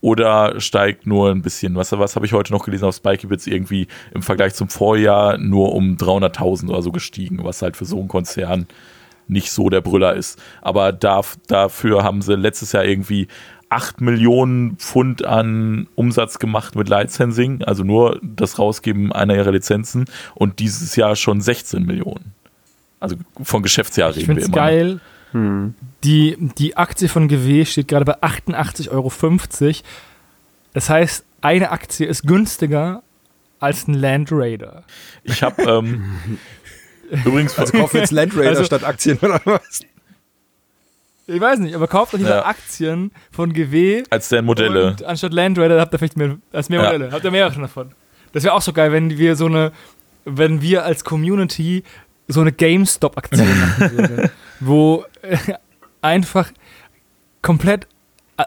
oder 0.00 0.60
steigt 0.60 1.06
nur 1.06 1.30
ein 1.30 1.42
bisschen. 1.42 1.74
Was, 1.74 1.92
was 1.92 2.16
habe 2.16 2.26
ich 2.26 2.32
heute 2.32 2.52
noch 2.52 2.64
gelesen 2.64 2.86
auf 2.86 2.96
Spikey 2.96 3.26
Bits? 3.26 3.46
Irgendwie 3.46 3.86
im 4.14 4.22
Vergleich 4.22 4.54
zum 4.54 4.68
Vorjahr 4.68 5.36
nur 5.38 5.74
um 5.74 5.96
300.000 5.96 6.68
oder 6.68 6.82
so 6.82 6.92
gestiegen, 6.92 7.44
was 7.44 7.62
halt 7.62 7.76
für 7.76 7.84
so 7.84 7.98
einen 7.98 8.08
Konzern 8.08 8.66
nicht 9.28 9.52
so 9.52 9.68
der 9.68 9.80
Brüller 9.80 10.14
ist. 10.14 10.40
Aber 10.62 10.92
da, 10.92 11.20
dafür 11.46 12.02
haben 12.02 12.22
sie 12.22 12.34
letztes 12.34 12.72
Jahr 12.72 12.84
irgendwie 12.84 13.28
8 13.68 14.00
Millionen 14.00 14.76
Pfund 14.76 15.24
an 15.24 15.86
Umsatz 15.94 16.40
gemacht 16.40 16.74
mit 16.74 16.88
Licensing, 16.88 17.62
also 17.62 17.84
nur 17.84 18.18
das 18.22 18.58
Rausgeben 18.58 19.12
einer 19.12 19.36
ihrer 19.36 19.52
Lizenzen 19.52 20.06
und 20.34 20.58
dieses 20.58 20.96
Jahr 20.96 21.14
schon 21.14 21.40
16 21.40 21.84
Millionen. 21.84 22.34
Also 22.98 23.16
von 23.42 23.62
Geschäftsjahr 23.62 24.10
Ich 24.10 24.18
reden 24.18 24.36
wir 24.36 24.42
es 24.42 24.48
immer. 24.48 24.56
geil. 24.56 25.00
Hm. 25.32 25.74
Die, 26.04 26.36
die 26.58 26.76
Aktie 26.76 27.08
von 27.08 27.28
GW 27.28 27.64
steht 27.64 27.88
gerade 27.88 28.04
bei 28.04 28.18
88,50 28.22 28.90
Euro. 28.90 29.12
Das 30.72 30.88
heißt, 30.90 31.24
eine 31.40 31.70
Aktie 31.70 32.06
ist 32.06 32.22
günstiger 32.26 33.02
als 33.58 33.86
ein 33.88 33.94
Land 33.94 34.28
Raider. 34.32 34.84
Ich 35.22 35.42
habe 35.42 35.62
ähm, 35.62 36.38
übrigens 37.24 37.58
Also 37.58 37.72
wir 37.74 37.88
jetzt 38.00 38.12
Land 38.12 38.36
Raider 38.36 38.50
Also- 38.50 38.64
statt 38.64 38.84
Aktien 38.84 39.18
oder 39.18 39.40
was? 39.44 39.80
Ich 41.26 41.40
weiß 41.40 41.60
nicht, 41.60 41.76
aber 41.76 41.86
kauft 41.86 42.12
euch 42.14 42.20
lieber 42.20 42.30
Ja. 42.36 42.46
Aktien 42.46 43.12
von 43.30 43.52
GW 43.52 44.02
als 44.10 44.30
deren 44.30 44.46
Modelle. 44.46 44.88
und 44.88 45.04
anstatt 45.04 45.32
Land 45.32 45.58
Raider 45.58 45.78
habt 45.80 45.92
ihr 45.94 45.98
vielleicht 45.98 46.16
mehr, 46.16 46.38
als 46.52 46.68
mehr 46.68 46.80
Ja. 46.82 46.86
Modelle. 46.92 47.12
Habt 47.12 47.24
ihr 47.24 47.30
mehrere 47.30 47.60
davon. 47.60 47.92
Das 48.32 48.42
wäre 48.42 48.54
auch 48.54 48.62
so 48.62 48.72
geil, 48.72 48.90
wenn 48.90 49.16
wir 49.16 49.36
so 49.36 49.46
eine, 49.46 49.70
wenn 50.24 50.60
wir 50.60 50.84
als 50.84 51.04
Community 51.04 51.84
so 52.26 52.40
eine 52.40 52.50
GameStop-Aktion 52.52 53.46
machen 53.60 53.92
würden, 53.96 54.30
wo 54.60 55.04
äh, 55.22 55.36
einfach 56.02 56.50
komplett 57.42 57.86
äh, 58.36 58.44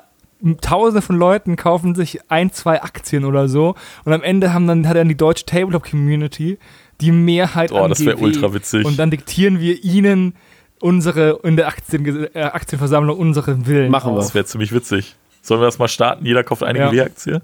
Tausende 0.61 1.01
von 1.01 1.15
Leuten 1.15 1.55
kaufen 1.55 1.95
sich 1.95 2.19
ein, 2.29 2.51
zwei 2.51 2.81
Aktien 2.81 3.23
oder 3.25 3.47
so 3.47 3.75
und 4.05 4.13
am 4.13 4.23
Ende 4.23 4.53
haben 4.53 4.67
dann, 4.67 4.87
hat 4.87 4.95
dann 4.97 5.07
die 5.09 5.15
deutsche 5.17 5.45
Tabletop-Community 5.45 6.57
die 7.01 7.11
Mehrheit 7.11 7.71
Oh, 7.71 7.77
an 7.83 7.89
das 7.89 8.05
wäre 8.05 8.17
ultra 8.17 8.53
witzig. 8.53 8.85
Und 8.85 8.99
dann 8.99 9.09
diktieren 9.09 9.59
wir 9.59 9.83
ihnen 9.83 10.35
unsere, 10.79 11.39
in 11.43 11.55
der 11.55 11.67
Aktien, 11.67 12.27
äh, 12.35 12.41
Aktienversammlung 12.41 13.17
unseren 13.17 13.65
Willen. 13.67 13.89
Machen 13.89 14.13
wir. 14.13 14.17
Das 14.17 14.33
wäre 14.35 14.45
ziemlich 14.45 14.73
witzig. 14.73 15.15
Sollen 15.41 15.61
wir 15.61 15.65
das 15.65 15.79
mal 15.79 15.87
starten? 15.87 16.25
Jeder 16.25 16.43
kauft 16.43 16.63
eine 16.63 16.79
Ja. 16.79 16.89
GW-Aktie? 16.89 17.41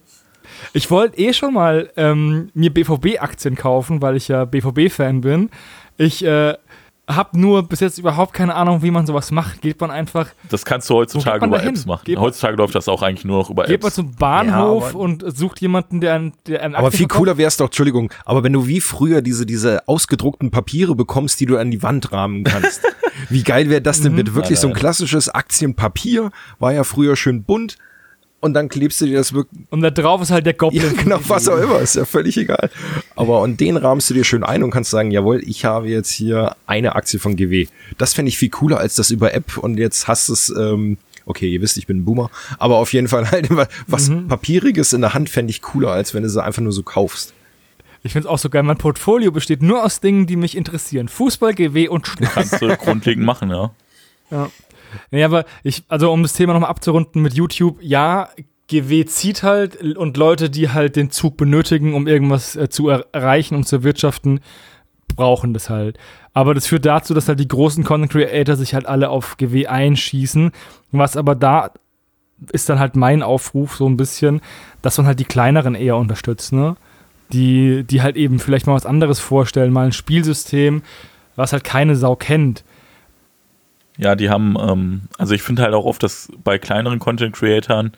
Ich 0.74 0.90
wollte 0.92 1.18
eh 1.20 1.32
schon 1.34 1.54
mal 1.54 1.90
ähm, 1.96 2.50
mir 2.54 2.74
BVB-Aktien 2.74 3.56
kaufen, 3.56 4.02
weil 4.02 4.16
ich 4.18 4.28
ja 4.28 4.46
BVB-Fan 4.46 5.22
bin. 5.22 5.50
Ich 5.98 6.24
äh, 6.26 6.56
habe 7.10 7.40
nur 7.40 7.64
bis 7.68 7.80
jetzt 7.80 7.98
überhaupt 7.98 8.34
keine 8.34 8.54
Ahnung, 8.56 8.82
wie 8.84 8.92
man 8.92 9.06
sowas 9.08 9.32
macht. 9.32 9.62
Geht 9.62 9.82
man 9.82 9.90
einfach, 9.92 10.28
Das 10.50 10.64
kannst 10.64 10.90
du 10.90 10.94
heutzutage 10.94 11.46
über 11.46 11.64
Apps 11.64 11.86
machen. 11.86 12.04
Geht 12.06 12.16
man- 12.16 12.26
heutzutage 12.26 12.56
läuft 12.56 12.76
das 12.76 12.88
auch 12.88 13.02
eigentlich 13.02 13.26
nur 13.26 13.40
noch 13.40 13.50
über 13.50 13.64
geht 13.66 13.82
man 13.82 13.88
Apps. 13.88 13.96
zum 13.96 14.12
Bahnhof 14.16 14.94
Ja, 14.94 15.00
und 15.00 15.24
sucht 15.38 15.60
jemanden, 15.62 16.02
der 16.02 16.14
einen, 16.14 16.34
der 16.48 16.62
einen 16.62 16.76
Aber 16.76 16.92
viel 16.92 17.08
cooler 17.08 17.38
wär's 17.38 17.58
doch, 17.58 17.66
Entschuldigung, 17.66 18.14
aber 18.26 18.44
wenn 18.44 18.54
du 18.54 18.68
wie 18.68 18.80
früher 18.80 19.22
diese, 19.22 19.46
diese 19.46 19.88
ausgedruckten 19.88 20.52
Papiere 20.52 20.96
bekommst, 20.96 21.40
die 21.40 21.46
du 21.48 21.58
an 21.58 21.72
die 21.72 21.82
Wand 21.84 22.12
rahmen 22.12 22.44
kannst. 22.44 22.82
wie 23.30 23.44
geil 23.44 23.70
wäre 23.70 23.82
das 23.82 24.02
denn 24.02 24.16
bitte? 24.16 24.36
Wirklich 24.36 24.60
Nein, 24.60 24.62
so 24.62 24.68
ein 24.70 24.74
klassisches 24.76 25.30
Aktienpapier, 25.30 26.32
war 26.60 26.74
ja 26.74 26.84
früher 26.84 27.16
schön 27.16 27.44
bunt. 27.44 27.78
Und 28.42 28.54
dann 28.54 28.70
klebst 28.70 29.02
du 29.02 29.06
dir 29.06 29.18
das 29.18 29.34
wirklich, 29.34 29.64
Und 29.70 29.82
da 29.82 29.90
drauf 29.90 30.22
ist 30.22 30.32
halt 30.32 30.46
der 30.46 30.54
Goblin. 30.54 30.82
ja 30.82 30.92
genau, 31.04 31.20
was 31.28 31.50
auch 31.50 31.58
immer, 31.58 31.80
ist 31.80 31.96
ja 31.96 32.06
völlig 32.06 32.38
egal. 32.38 32.70
Aber 33.16 33.42
und 33.42 33.60
den 33.60 33.76
rahmst 33.76 34.10
du 34.10 34.14
dir 34.14 34.24
schön 34.24 34.44
ein 34.44 34.64
und 34.64 34.72
kannst 34.72 34.92
sagen, 34.92 35.12
jawohl, 35.12 35.42
ich 35.46 35.66
habe 35.66 35.90
jetzt 35.90 36.12
hier 36.12 36.56
eine 36.66 36.96
Aktie 36.96 37.20
von 37.20 37.36
GW. 37.36 37.68
Das 37.98 38.14
fände 38.14 38.30
ich 38.30 38.38
viel 38.38 38.50
cooler 38.50 38.78
als 38.78 38.96
das 38.96 39.12
über 39.12 39.34
App 39.34 39.58
und 39.58 39.78
jetzt 39.78 40.08
hast 40.08 40.30
es, 40.30 40.50
ähm, 40.58 40.98
okay, 41.26 41.50
ihr 41.50 41.62
wisst, 41.62 41.78
ich 41.78 41.86
bin 41.86 41.98
ein 41.98 42.06
Boomer, 42.06 42.32
aber 42.58 42.78
auf 42.78 42.94
jeden 42.94 43.10
Fall 43.10 43.30
halt 43.30 43.50
immer 43.50 43.68
was 43.88 44.10
Papieriges 44.30 44.94
in 44.94 45.02
der 45.02 45.14
Hand 45.14 45.30
fände 45.30 45.52
ich 45.52 45.62
cooler, 45.62 45.92
als 45.92 46.14
wenn 46.14 46.24
du 46.24 46.30
sie 46.30 46.42
einfach 46.42 46.62
nur 46.62 46.72
so 46.72 46.84
kaufst. 46.84 47.34
Ich 48.04 48.14
finde 48.14 48.30
es 48.30 48.32
auch 48.32 48.40
so 48.40 48.50
geil. 48.50 48.64
Mein 48.64 48.78
Portfolio 48.78 49.32
besteht 49.32 49.62
nur 49.62 49.84
aus 49.84 50.00
Dingen, 50.00 50.26
die 50.26 50.38
mich 50.38 50.56
interessieren. 50.56 51.10
Fußball, 51.10 51.54
GW 51.54 51.90
und 51.90 52.08
Schnaps. 52.08 52.34
Kannst 52.34 52.62
du 52.62 52.68
grundlegend 52.78 53.26
machen, 53.26 53.50
ja. 53.50 53.72
Ja. 54.32 54.50
Nee, 55.12 55.24
aber 55.24 55.46
ich, 55.64 55.84
also 55.88 56.12
um 56.12 56.24
das 56.24 56.34
Thema 56.34 56.54
nochmal 56.54 56.70
abzurunden 56.70 57.22
mit 57.22 57.34
YouTube, 57.34 57.78
ja, 57.82 58.30
GW 58.68 59.06
zieht 59.06 59.44
halt 59.44 59.98
und 59.98 60.16
Leute, 60.16 60.50
die 60.50 60.70
halt 60.70 60.96
den 60.96 61.10
Zug 61.10 61.38
benötigen, 61.38 61.94
um 61.96 62.08
irgendwas 62.08 62.56
äh, 62.56 62.70
zu 62.70 62.90
er 62.90 63.06
erreichen, 63.12 63.56
um 63.56 63.66
zu 63.66 63.78
erwirtschaften, 63.78 64.42
brauchen 65.16 65.54
das 65.54 65.70
halt. 65.70 65.98
Aber 66.34 66.54
das 66.54 66.68
führt 66.68 66.86
dazu, 66.86 67.14
dass 67.14 67.28
halt 67.28 67.40
die 67.40 67.48
großen 67.48 67.84
Content 67.84 68.12
Creator 68.12 68.56
sich 68.56 68.74
halt 68.74 68.86
alle 68.86 69.10
auf 69.10 69.38
GW 69.38 69.68
einschießen. 69.68 70.52
Was 70.92 71.18
aber 71.18 71.36
da 71.36 71.72
ist 72.52 72.70
dann 72.70 72.80
halt 72.80 72.96
mein 72.96 73.24
Aufruf 73.24 73.76
so 73.76 73.88
ein 73.88 73.98
bisschen, 73.98 74.42
dass 74.82 74.98
man 74.98 75.08
halt 75.08 75.20
die 75.20 75.26
kleineren 75.26 75.76
eher 75.76 75.98
unterstützt, 75.98 76.54
ne? 76.54 76.78
Die, 77.34 77.84
die 77.84 78.02
halt 78.02 78.16
eben 78.16 78.40
vielleicht 78.40 78.66
mal 78.66 78.74
was 78.74 78.88
anderes 78.88 79.20
vorstellen, 79.20 79.72
mal 79.72 79.86
ein 79.86 79.92
Spielsystem, 79.92 80.82
was 81.36 81.54
halt 81.54 81.64
keine 81.64 81.96
Sau 81.96 82.16
kennt. 82.16 82.64
Ja, 84.00 84.16
die 84.16 84.30
haben, 84.30 84.56
ähm, 84.58 85.02
also 85.18 85.34
ich 85.34 85.42
finde 85.42 85.62
halt 85.62 85.74
auch 85.74 85.84
oft, 85.84 86.02
dass 86.02 86.30
bei 86.42 86.58
kleineren 86.58 87.00
Content-Creatoren 87.00 87.92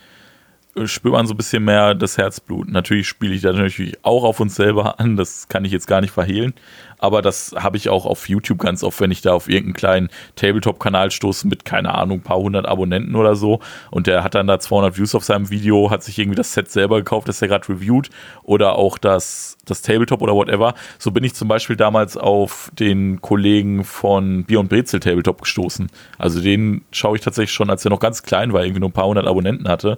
äh, 0.75 0.87
spürt 0.87 1.13
man 1.13 1.27
so 1.27 1.35
ein 1.35 1.37
bisschen 1.37 1.63
mehr 1.63 1.93
das 1.93 2.17
Herzblut. 2.17 2.69
Natürlich 2.69 3.07
spiele 3.07 3.35
ich 3.35 3.43
da 3.43 3.53
natürlich 3.53 4.03
auch 4.03 4.23
auf 4.23 4.39
uns 4.39 4.55
selber 4.55 4.99
an, 4.99 5.15
das 5.15 5.47
kann 5.47 5.63
ich 5.63 5.71
jetzt 5.71 5.85
gar 5.85 6.01
nicht 6.01 6.11
verhehlen, 6.11 6.53
aber 7.01 7.21
das 7.21 7.53
habe 7.57 7.77
ich 7.77 7.89
auch 7.89 8.05
auf 8.05 8.29
YouTube 8.29 8.59
ganz 8.59 8.83
oft, 8.83 9.01
wenn 9.01 9.11
ich 9.11 9.21
da 9.21 9.33
auf 9.33 9.49
irgendeinen 9.49 9.73
kleinen 9.73 10.09
Tabletop-Kanal 10.35 11.11
stoße 11.11 11.47
mit, 11.47 11.65
keine 11.65 11.95
Ahnung, 11.95 12.21
paar 12.21 12.37
hundert 12.37 12.67
Abonnenten 12.67 13.15
oder 13.15 13.35
so 13.35 13.59
und 13.89 14.07
der 14.07 14.23
hat 14.23 14.35
dann 14.35 14.47
da 14.47 14.59
200 14.59 14.97
Views 14.97 15.15
auf 15.15 15.23
seinem 15.23 15.49
Video, 15.49 15.89
hat 15.89 16.03
sich 16.03 16.17
irgendwie 16.17 16.37
das 16.37 16.53
Set 16.53 16.71
selber 16.71 16.97
gekauft, 16.97 17.27
das 17.27 17.41
er 17.41 17.47
gerade 17.47 17.67
reviewt 17.67 18.09
oder 18.43 18.75
auch 18.75 18.97
das, 18.97 19.57
das 19.65 19.81
Tabletop 19.81 20.21
oder 20.21 20.33
whatever. 20.33 20.75
So 20.99 21.11
bin 21.11 21.23
ich 21.23 21.33
zum 21.33 21.47
Beispiel 21.47 21.75
damals 21.75 22.17
auf 22.17 22.71
den 22.77 23.21
Kollegen 23.21 23.83
von 23.83 24.45
Bier 24.45 24.59
und 24.59 24.69
Brezel 24.69 24.99
Tabletop 24.99 25.41
gestoßen. 25.41 25.87
Also 26.17 26.39
den 26.39 26.85
schaue 26.91 27.17
ich 27.17 27.23
tatsächlich 27.23 27.53
schon, 27.53 27.69
als 27.69 27.83
er 27.83 27.89
noch 27.89 27.99
ganz 27.99 28.23
klein 28.23 28.53
war, 28.53 28.63
irgendwie 28.63 28.79
nur 28.79 28.89
ein 28.89 28.93
paar 28.93 29.07
hundert 29.07 29.27
Abonnenten 29.27 29.67
hatte. 29.67 29.97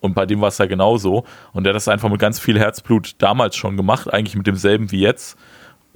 Und 0.00 0.14
bei 0.14 0.26
dem 0.26 0.40
war 0.40 0.48
es 0.48 0.58
ja 0.58 0.66
genauso. 0.66 1.24
Und 1.52 1.64
der 1.64 1.72
hat 1.72 1.76
das 1.76 1.88
einfach 1.88 2.08
mit 2.08 2.20
ganz 2.20 2.38
viel 2.38 2.58
Herzblut 2.58 3.16
damals 3.18 3.56
schon 3.56 3.76
gemacht, 3.76 4.12
eigentlich 4.12 4.36
mit 4.36 4.46
demselben 4.46 4.92
wie 4.92 5.00
jetzt. 5.00 5.36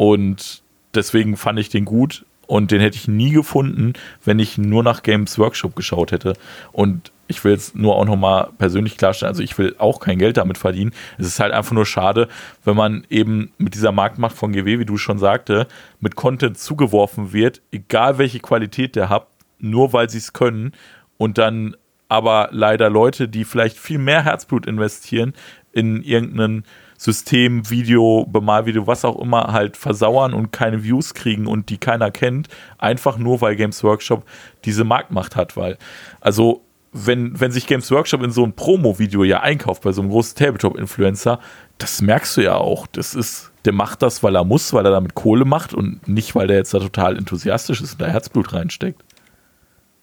Und 0.00 0.62
deswegen 0.94 1.36
fand 1.36 1.58
ich 1.58 1.68
den 1.68 1.84
gut. 1.84 2.24
Und 2.46 2.70
den 2.70 2.80
hätte 2.80 2.96
ich 2.96 3.06
nie 3.06 3.32
gefunden, 3.32 3.92
wenn 4.24 4.38
ich 4.38 4.56
nur 4.56 4.82
nach 4.82 5.02
Games 5.02 5.38
Workshop 5.38 5.76
geschaut 5.76 6.10
hätte. 6.10 6.32
Und 6.72 7.12
ich 7.28 7.44
will 7.44 7.52
jetzt 7.52 7.76
nur 7.76 7.96
auch 7.96 8.06
nochmal 8.06 8.48
persönlich 8.56 8.96
klarstellen, 8.96 9.28
also 9.28 9.42
ich 9.42 9.58
will 9.58 9.76
auch 9.76 10.00
kein 10.00 10.18
Geld 10.18 10.38
damit 10.38 10.56
verdienen. 10.56 10.92
Es 11.18 11.26
ist 11.26 11.38
halt 11.38 11.52
einfach 11.52 11.72
nur 11.72 11.84
schade, 11.84 12.28
wenn 12.64 12.76
man 12.76 13.04
eben 13.10 13.52
mit 13.58 13.74
dieser 13.74 13.92
Marktmacht 13.92 14.34
von 14.34 14.52
GW, 14.52 14.78
wie 14.78 14.86
du 14.86 14.96
schon 14.96 15.18
sagte, 15.18 15.68
mit 16.00 16.16
Content 16.16 16.56
zugeworfen 16.56 17.34
wird, 17.34 17.60
egal 17.70 18.16
welche 18.16 18.40
Qualität 18.40 18.96
der 18.96 19.10
hat, 19.10 19.26
nur 19.58 19.92
weil 19.92 20.08
sie 20.08 20.18
es 20.18 20.32
können 20.32 20.72
und 21.18 21.36
dann 21.36 21.76
aber 22.08 22.48
leider 22.52 22.88
Leute, 22.88 23.28
die 23.28 23.44
vielleicht 23.44 23.76
viel 23.76 23.98
mehr 23.98 24.24
Herzblut 24.24 24.64
investieren 24.64 25.34
in 25.72 26.02
irgendein 26.02 26.64
System, 27.00 27.70
Video, 27.70 28.26
Bemalvideo, 28.30 28.86
was 28.86 29.06
auch 29.06 29.18
immer, 29.18 29.54
halt 29.54 29.78
versauern 29.78 30.34
und 30.34 30.52
keine 30.52 30.84
Views 30.84 31.14
kriegen 31.14 31.46
und 31.46 31.70
die 31.70 31.78
keiner 31.78 32.10
kennt, 32.10 32.48
einfach 32.76 33.16
nur 33.16 33.40
weil 33.40 33.56
Games 33.56 33.82
Workshop 33.82 34.26
diese 34.66 34.84
Marktmacht 34.84 35.34
hat, 35.34 35.56
weil, 35.56 35.78
also 36.20 36.60
wenn, 36.92 37.40
wenn 37.40 37.52
sich 37.52 37.66
Games 37.66 37.90
Workshop 37.90 38.22
in 38.22 38.32
so 38.32 38.44
ein 38.44 38.52
Promo-Video 38.52 39.24
ja 39.24 39.40
einkauft 39.40 39.82
bei 39.82 39.92
so 39.92 40.02
einem 40.02 40.10
großen 40.10 40.36
Tabletop-Influencer, 40.36 41.40
das 41.78 42.02
merkst 42.02 42.36
du 42.36 42.42
ja 42.42 42.56
auch. 42.56 42.86
Das 42.88 43.14
ist, 43.14 43.50
der 43.64 43.72
macht 43.72 44.02
das, 44.02 44.22
weil 44.22 44.36
er 44.36 44.44
muss, 44.44 44.74
weil 44.74 44.84
er 44.84 44.90
damit 44.90 45.14
Kohle 45.14 45.46
macht 45.46 45.72
und 45.72 46.06
nicht, 46.06 46.34
weil 46.34 46.48
der 46.48 46.58
jetzt 46.58 46.74
da 46.74 46.80
total 46.80 47.16
enthusiastisch 47.16 47.80
ist 47.80 47.92
und 47.92 48.02
da 48.02 48.08
Herzblut 48.08 48.52
reinsteckt. 48.52 49.02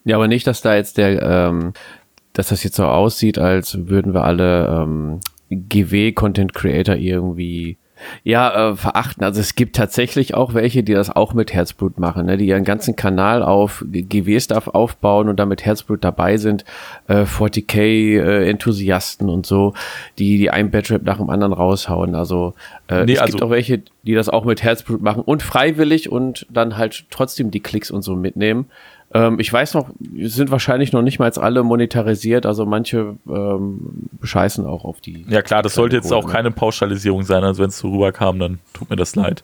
Ja, 0.03 0.15
aber 0.15 0.27
nicht, 0.27 0.47
dass 0.47 0.61
da 0.61 0.75
jetzt 0.75 0.97
der, 0.97 1.21
ähm, 1.21 1.73
dass 2.33 2.47
das 2.47 2.63
jetzt 2.63 2.77
so 2.77 2.85
aussieht, 2.85 3.37
als 3.37 3.87
würden 3.87 4.15
wir 4.15 4.23
alle 4.23 4.67
ähm, 4.67 5.19
GW-Content 5.49 6.53
Creator 6.53 6.95
irgendwie 6.95 7.77
ja, 8.23 8.71
äh, 8.71 8.75
verachten. 8.75 9.23
Also 9.23 9.41
es 9.41 9.55
gibt 9.55 9.75
tatsächlich 9.75 10.35
auch 10.35 10.53
welche, 10.53 10.83
die 10.83 10.93
das 10.93 11.09
auch 11.09 11.33
mit 11.33 11.53
Herzblut 11.53 11.97
machen, 11.97 12.27
ne? 12.27 12.37
die 12.37 12.47
ihren 12.47 12.63
ganzen 12.63 12.95
Kanal 12.95 13.41
auf 13.41 13.83
GW-Stuff 13.87 14.67
aufbauen 14.67 15.29
und 15.29 15.39
da 15.39 15.45
mit 15.45 15.65
Herzblut 15.65 16.03
dabei 16.03 16.37
sind. 16.37 16.63
Äh, 17.07 17.23
40k-Enthusiasten 17.23 19.29
und 19.29 19.45
so, 19.45 19.73
die, 20.17 20.37
die 20.37 20.49
ein 20.49 20.71
Badrap 20.71 21.03
nach 21.03 21.17
dem 21.17 21.29
anderen 21.29 21.53
raushauen. 21.53 22.15
Also 22.15 22.53
äh, 22.87 23.05
Nee, 23.05 23.13
es 23.13 23.19
also- 23.19 23.33
gibt 23.33 23.43
auch 23.43 23.49
welche, 23.49 23.81
die 24.03 24.13
das 24.13 24.29
auch 24.29 24.45
mit 24.45 24.63
Herzblut 24.63 25.01
machen 25.01 25.23
und 25.23 25.43
freiwillig 25.43 26.11
und 26.11 26.45
dann 26.49 26.77
halt 26.77 27.05
trotzdem 27.09 27.51
die 27.51 27.61
Klicks 27.61 27.91
und 27.91 28.03
so 28.03 28.15
mitnehmen. 28.15 28.65
Ähm, 29.13 29.39
ich 29.39 29.51
weiß 29.51 29.73
noch, 29.73 29.89
sind 30.19 30.51
wahrscheinlich 30.51 30.91
noch 30.91 31.01
nicht 31.01 31.19
mal 31.19 31.25
jetzt 31.25 31.39
alle 31.39 31.63
monetarisiert, 31.63 32.45
also 32.45 32.65
manche 32.65 33.15
ähm, 33.27 34.09
bescheißen 34.19 34.65
auch 34.65 34.83
auf 34.83 34.99
die. 34.99 35.25
Ja 35.29 35.41
klar, 35.41 35.63
das 35.63 35.75
sollte 35.75 35.95
jetzt 35.95 36.09
Kohle, 36.09 36.17
auch 36.17 36.27
ne? 36.27 36.31
keine 36.33 36.51
Pauschalisierung 36.51 37.23
sein, 37.23 37.43
also 37.43 37.63
wenn 37.63 37.69
es 37.69 37.77
so 37.77 37.89
rüberkam, 37.89 38.39
dann 38.39 38.59
tut 38.73 38.89
mir 38.89 38.97
das 38.97 39.15
leid. 39.15 39.43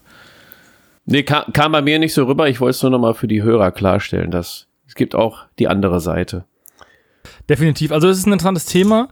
Nee, 1.06 1.24
kam, 1.24 1.52
kam 1.54 1.72
bei 1.72 1.82
mir 1.82 2.00
nicht 2.00 2.14
so 2.14 2.26
rüber. 2.26 2.48
Ich 2.48 2.62
wollte 2.62 2.72
es 2.72 2.82
nur 2.82 2.92
noch 2.92 3.00
mal 3.00 3.14
für 3.14 3.28
die 3.28 3.44
Hörer 3.44 3.72
klarstellen, 3.72 4.32
dass 4.32 4.68
es 4.88 4.96
gibt 4.96 5.16
auch 5.16 5.46
die 5.60 5.68
andere 5.68 6.00
Seite. 6.00 6.46
Definitiv. 7.50 7.92
Also 7.92 8.08
es 8.08 8.20
ist 8.20 8.28
ein 8.28 8.34
interessantes 8.34 8.66
Thema. 8.66 9.10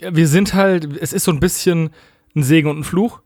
Wir 0.00 0.28
sind 0.28 0.54
halt, 0.54 0.96
es 1.00 1.12
ist 1.12 1.24
so 1.24 1.32
ein 1.32 1.40
bisschen 1.40 1.90
ein 2.34 2.42
Segen 2.42 2.68
und 2.68 2.78
ein 2.78 2.84
Fluch. 2.84 3.20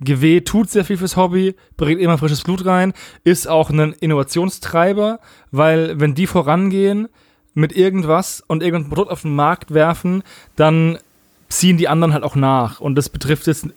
GW 0.00 0.40
tut 0.40 0.70
sehr 0.70 0.84
viel 0.84 0.96
fürs 0.96 1.16
Hobby, 1.16 1.54
bringt 1.76 2.00
immer 2.00 2.18
frisches 2.18 2.42
Blut 2.42 2.64
rein, 2.66 2.92
ist 3.22 3.48
auch 3.48 3.70
ein 3.70 3.94
Innovationstreiber, 4.00 5.20
weil 5.50 6.00
wenn 6.00 6.14
die 6.14 6.26
vorangehen, 6.26 7.08
mit 7.54 7.76
irgendwas 7.76 8.42
und 8.46 8.62
irgendein 8.62 8.90
Produkt 8.90 9.10
auf 9.10 9.22
den 9.22 9.34
Markt 9.34 9.72
werfen, 9.72 10.22
dann 10.56 10.98
ziehen 11.48 11.78
die 11.78 11.88
anderen 11.88 12.12
halt 12.12 12.24
auch 12.24 12.34
nach. 12.34 12.80
Und 12.80 12.96
das 12.96 13.08
betrifft 13.08 13.46
jetzt 13.46 13.68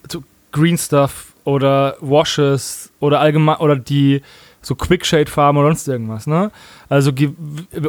Green 0.52 0.76
Stuff 0.76 1.32
oder 1.44 1.96
Washes 2.00 2.90
oder 3.00 3.20
allgemein 3.20 3.58
oder 3.58 3.76
die 3.76 4.22
so 4.60 4.74
Quickshade-Farben 4.74 5.58
oder 5.58 5.68
sonst 5.68 5.86
irgendwas, 5.86 6.26
ne? 6.26 6.50
Also 6.88 7.12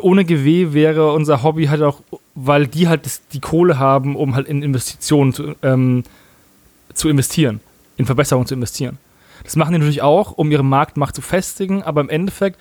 ohne 0.01 0.23
GW 0.23 0.71
wäre 0.73 1.11
unser 1.13 1.41
Hobby 1.41 1.65
halt 1.65 1.81
auch, 1.81 2.01
weil 2.35 2.67
die 2.67 2.87
halt 2.87 3.09
die 3.33 3.39
Kohle 3.39 3.79
haben, 3.79 4.15
um 4.15 4.35
halt 4.35 4.47
in 4.47 4.61
Investitionen 4.61 5.33
zu, 5.33 5.55
ähm, 5.63 6.03
zu 6.93 7.09
investieren, 7.09 7.59
in 7.99 8.05
Verbesserungen 8.05 8.47
zu 8.47 8.55
investieren. 8.55 8.97
Das 9.43 9.55
machen 9.55 9.73
die 9.73 9.79
natürlich 9.79 10.01
auch, 10.01 10.31
um 10.31 10.49
ihre 10.51 10.63
Marktmacht 10.63 11.15
zu 11.15 11.21
festigen, 11.21 11.83
aber 11.83 12.01
im 12.01 12.09
Endeffekt 12.09 12.59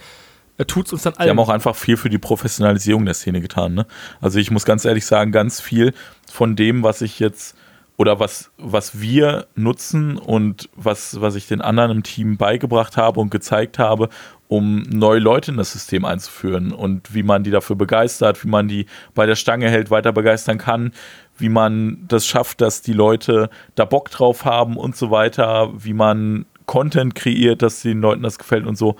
äh, 0.59 0.64
tut 0.64 0.86
es 0.86 0.93
uns 0.93 1.03
dann 1.03 1.14
Die 1.14 1.20
haben 1.20 1.30
allen. 1.30 1.39
auch 1.39 1.49
einfach 1.49 1.76
viel 1.76 1.97
für 1.97 2.11
die 2.11 2.18
Professionalisierung 2.18 3.05
der 3.05 3.14
Szene 3.14 3.41
getan. 3.41 3.74
Ne? 3.74 3.86
Also 4.20 4.41
ich 4.41 4.51
muss 4.51 4.64
ganz 4.64 4.84
ehrlich 4.84 5.07
sagen, 5.07 5.30
ganz 5.30 5.61
viel 5.61 5.95
von 6.30 6.57
dem, 6.57 6.82
was 6.82 7.01
ich 7.01 7.20
jetzt 7.20 7.57
oder 7.97 8.20
was, 8.20 8.51
was 8.59 9.01
wir 9.01 9.47
nutzen 9.55 10.18
und 10.18 10.68
was, 10.74 11.20
was 11.20 11.34
ich 11.34 11.47
den 11.49 11.61
anderen 11.61 11.91
im 11.91 12.03
Team 12.03 12.36
beigebracht 12.36 12.97
habe 12.97 13.20
und 13.20 13.30
gezeigt 13.30 13.78
habe, 13.78 14.09
um 14.49 14.82
neue 14.82 15.18
Leute 15.18 15.51
in 15.51 15.57
das 15.57 15.72
System 15.72 16.05
einzuführen 16.05 16.72
und 16.72 17.14
wie 17.14 17.22
man 17.22 17.45
die 17.45 17.51
dafür 17.51 17.76
begeistert, 17.76 18.45
wie 18.45 18.49
man 18.49 18.66
die 18.66 18.86
bei 19.14 19.26
der 19.26 19.34
Stange 19.36 19.68
hält, 19.68 19.91
weiter 19.91 20.12
begeistern 20.12 20.59
kann, 20.59 20.93
wie 21.39 21.49
man 21.49 22.05
das 22.09 22.26
schafft, 22.26 22.61
dass 22.61 22.82
die 22.82 22.93
Leute 22.93 23.51
da 23.74 23.84
Bock 23.84 24.11
drauf 24.11 24.45
haben 24.45 24.76
und 24.76 24.97
so 24.97 25.11
weiter, 25.11 25.72
wie 25.76 25.95
man 25.95 26.47
Content 26.66 27.14
kreiert, 27.14 27.62
dass 27.62 27.82
den 27.82 28.01
Leuten 28.01 28.22
das 28.22 28.39
gefällt 28.39 28.66
und 28.66 28.76
so. 28.76 28.97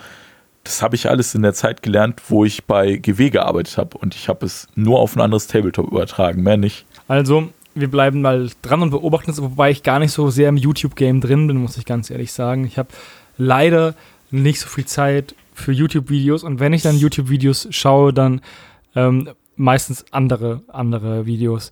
Das 0.65 0.83
habe 0.83 0.97
ich 0.97 1.09
alles 1.09 1.35
in 1.35 1.43
der 1.43 1.55
Zeit 1.55 1.83
gelernt, 1.83 2.23
wo 2.29 2.45
ich 2.45 2.65
bei 2.65 2.97
GW 2.97 3.31
gearbeitet 3.31 3.79
habe 3.79 3.97
und 3.99 4.15
ich 4.15 4.29
habe 4.29 4.45
es 4.45 4.69
nur 4.75 4.99
auf 4.99 5.17
ein 5.17 5.21
anderes 5.21 5.47
Tabletop 5.47 5.87
übertragen, 5.87 6.43
mehr 6.43 6.57
nicht. 6.57 6.85
Also, 7.07 7.51
wir 7.75 7.91
bleiben 7.91 8.23
mal 8.23 8.51
dran 8.63 8.83
und 8.83 8.91
beobachten 8.91 9.31
es, 9.31 9.41
wobei 9.41 9.71
ich 9.71 9.83
gar 9.83 9.99
nicht 9.99 10.13
so 10.13 10.31
sehr 10.31 10.49
im 10.49 10.57
YouTube-Game 10.57 11.21
drin 11.21 11.47
bin, 11.47 11.59
muss 11.59 11.77
ich 11.77 11.85
ganz 11.85 12.11
ehrlich 12.11 12.33
sagen. 12.33 12.65
Ich 12.65 12.77
habe 12.77 12.89
leider 13.37 13.95
nicht 14.31 14.61
so 14.61 14.69
viel 14.69 14.85
Zeit 14.85 15.35
für 15.55 15.73
YouTube-Videos 15.73 16.43
und 16.43 16.61
wenn 16.61 16.73
ich 16.73 16.83
dann 16.83 16.97
YouTube-Videos 16.97 17.69
schaue, 17.71 18.13
dann 18.13 18.41
ähm, 18.95 19.31
meistens 19.57 20.05
andere, 20.13 20.63
andere 20.69 21.27
Videos. 21.27 21.71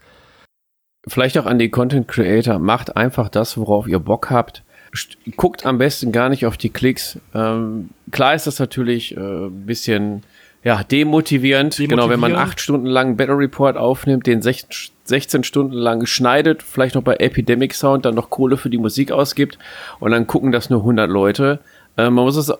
Vielleicht 1.06 1.38
auch 1.38 1.46
an 1.46 1.58
die 1.58 1.70
Content 1.70 2.08
Creator, 2.08 2.58
macht 2.58 2.96
einfach 2.96 3.28
das, 3.28 3.56
worauf 3.56 3.86
ihr 3.86 4.00
Bock 4.00 4.30
habt. 4.30 4.62
Guckt 5.36 5.66
am 5.66 5.78
besten 5.78 6.10
gar 6.10 6.28
nicht 6.28 6.46
auf 6.46 6.56
die 6.56 6.70
Klicks. 6.70 7.18
Ähm, 7.34 7.90
klar 8.10 8.34
ist 8.34 8.46
das 8.46 8.58
natürlich 8.58 9.16
äh, 9.16 9.20
ein 9.20 9.66
bisschen 9.66 10.22
ja, 10.64 10.82
demotivierend. 10.82 11.76
Genau, 11.76 12.08
wenn 12.08 12.18
man 12.18 12.34
acht 12.34 12.60
Stunden 12.60 12.86
lang 12.86 13.16
Battle 13.16 13.38
Report 13.38 13.76
aufnimmt, 13.76 14.26
den 14.26 14.40
sech- 14.42 14.90
16 15.04 15.44
Stunden 15.44 15.74
lang 15.74 16.06
schneidet, 16.06 16.62
vielleicht 16.62 16.96
noch 16.96 17.02
bei 17.02 17.14
Epidemic 17.16 17.74
Sound 17.74 18.04
dann 18.04 18.16
noch 18.16 18.30
Kohle 18.30 18.56
für 18.56 18.70
die 18.70 18.78
Musik 18.78 19.12
ausgibt 19.12 19.58
und 20.00 20.10
dann 20.10 20.26
gucken 20.26 20.50
das 20.50 20.70
nur 20.70 20.80
100 20.80 21.08
Leute. 21.08 21.60
Äh, 21.96 22.10
man 22.10 22.24
muss 22.24 22.36
es 22.36 22.52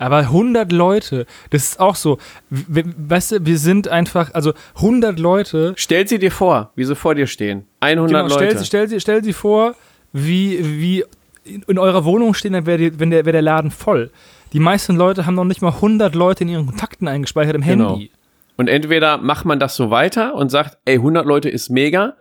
Aber 0.00 0.18
100 0.18 0.72
Leute, 0.72 1.26
das 1.50 1.62
ist 1.64 1.80
auch 1.80 1.94
so. 1.94 2.18
W 2.48 2.82
weißt 2.96 3.32
du, 3.32 3.46
wir 3.46 3.58
sind 3.58 3.86
einfach, 3.88 4.32
also 4.34 4.52
100 4.76 5.18
Leute. 5.18 5.74
Stell 5.76 6.08
sie 6.08 6.18
dir 6.18 6.32
vor, 6.32 6.72
wie 6.74 6.84
sie 6.84 6.96
vor 6.96 7.14
dir 7.14 7.26
stehen. 7.26 7.66
100 7.80 8.08
Genau, 8.08 8.22
Leute. 8.22 8.34
stell, 8.34 8.64
stell, 8.64 8.88
sie- 8.88 9.00
stell 9.00 9.22
sie 9.22 9.32
vor, 9.34 9.74
wie, 10.12 10.58
wie 10.80 11.04
in, 11.44 11.62
in 11.68 11.78
eurer 11.78 12.04
Wohnung 12.04 12.34
stehen, 12.34 12.54
dann 12.54 12.66
wäre 12.66 12.98
wär 12.98 13.22
der 13.32 13.42
Laden 13.42 13.70
voll. 13.70 14.10
Die 14.52 14.58
meisten 14.60 14.96
Leute 14.96 15.26
haben 15.26 15.34
noch 15.34 15.44
nicht 15.44 15.62
mal 15.62 15.72
100 15.74 16.14
Leute 16.14 16.44
in 16.44 16.48
ihren 16.50 16.66
Kontakten 16.66 17.06
eingespeichert 17.06 17.54
im 17.54 17.62
Genau. 17.62 17.90
Handy. 17.92 18.10
Und 18.56 18.68
entweder 18.68 19.18
macht 19.18 19.44
man 19.44 19.58
das 19.60 19.76
so 19.76 19.90
weiter 19.90 20.34
und 20.34 20.50
sagt, 20.50 20.78
ey, 20.86 20.96
100 20.96 21.24
Leute 21.26 21.48
ist 21.48 21.70
mega. 21.70 22.14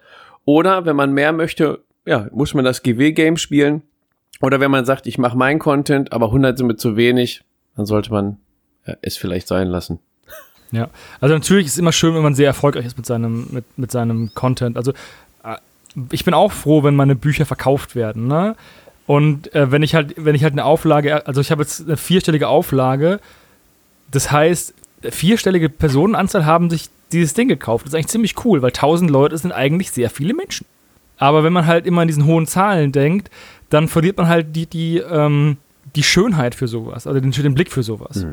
Oder 0.45 0.85
wenn 0.85 0.95
man 0.95 1.13
mehr 1.13 1.31
möchte, 1.31 1.79
ja, 2.05 2.27
muss 2.31 2.53
man 2.53 2.63
das 2.65 2.83
GW-Game 2.83 3.37
spielen. 3.37 3.81
Oder 4.41 4.59
wenn 4.59 4.71
man 4.71 4.85
sagt, 4.85 5.05
ich 5.07 5.17
mache 5.17 5.37
meinen 5.37 5.59
Content, 5.59 6.13
aber 6.13 6.27
100 6.27 6.57
sind 6.57 6.67
mir 6.67 6.75
zu 6.77 6.95
wenig, 6.95 7.41
dann 7.79 7.85
sollte 7.85 8.11
man 8.11 8.37
ja, 8.85 8.95
es 9.01 9.15
vielleicht 9.15 9.47
sein 9.47 9.69
lassen. 9.69 9.99
Ja, 10.71 10.89
also 11.21 11.33
natürlich 11.33 11.65
ist 11.65 11.73
es 11.73 11.77
immer 11.79 11.93
schön, 11.93 12.13
wenn 12.13 12.21
man 12.21 12.35
sehr 12.35 12.47
erfolgreich 12.47 12.85
ist 12.85 12.97
mit 12.97 13.05
seinem, 13.05 13.47
mit, 13.51 13.65
mit 13.77 13.89
seinem 13.89 14.33
Content. 14.35 14.75
Also 14.75 14.91
äh, 15.43 15.55
ich 16.11 16.25
bin 16.25 16.33
auch 16.33 16.51
froh, 16.51 16.83
wenn 16.83 16.95
meine 16.95 17.15
Bücher 17.15 17.45
verkauft 17.45 17.95
werden, 17.95 18.27
ne? 18.27 18.55
Und 19.07 19.55
äh, 19.55 19.71
wenn 19.71 19.81
ich 19.81 19.95
halt, 19.95 20.13
wenn 20.17 20.35
ich 20.35 20.43
halt 20.43 20.53
eine 20.53 20.65
Auflage, 20.65 21.25
also 21.25 21.41
ich 21.41 21.49
habe 21.49 21.63
jetzt 21.63 21.81
eine 21.81 21.97
vierstellige 21.97 22.49
Auflage, 22.49 23.21
das 24.11 24.29
heißt, 24.29 24.73
vierstellige 25.01 25.69
Personenanzahl 25.69 26.45
haben 26.45 26.69
sich 26.69 26.89
dieses 27.13 27.33
Ding 27.33 27.47
gekauft. 27.47 27.85
Das 27.85 27.93
ist 27.93 27.95
eigentlich 27.95 28.09
ziemlich 28.09 28.45
cool, 28.45 28.61
weil 28.61 28.69
1000 28.69 29.09
Leute 29.09 29.37
sind 29.37 29.53
eigentlich 29.53 29.89
sehr 29.89 30.09
viele 30.09 30.33
Menschen. 30.35 30.67
Aber 31.17 31.43
wenn 31.43 31.53
man 31.53 31.65
halt 31.65 31.87
immer 31.87 32.01
in 32.03 32.07
diesen 32.09 32.25
hohen 32.25 32.45
Zahlen 32.45 32.91
denkt, 32.91 33.31
dann 33.69 33.87
verliert 33.87 34.17
man 34.17 34.27
halt 34.27 34.55
die, 34.55 34.67
die, 34.67 34.97
ähm, 34.97 35.57
die 35.95 36.03
Schönheit 36.03 36.55
für 36.55 36.67
sowas, 36.67 37.07
also 37.07 37.19
den, 37.19 37.31
den 37.31 37.53
Blick 37.53 37.71
für 37.71 37.83
sowas. 37.83 38.25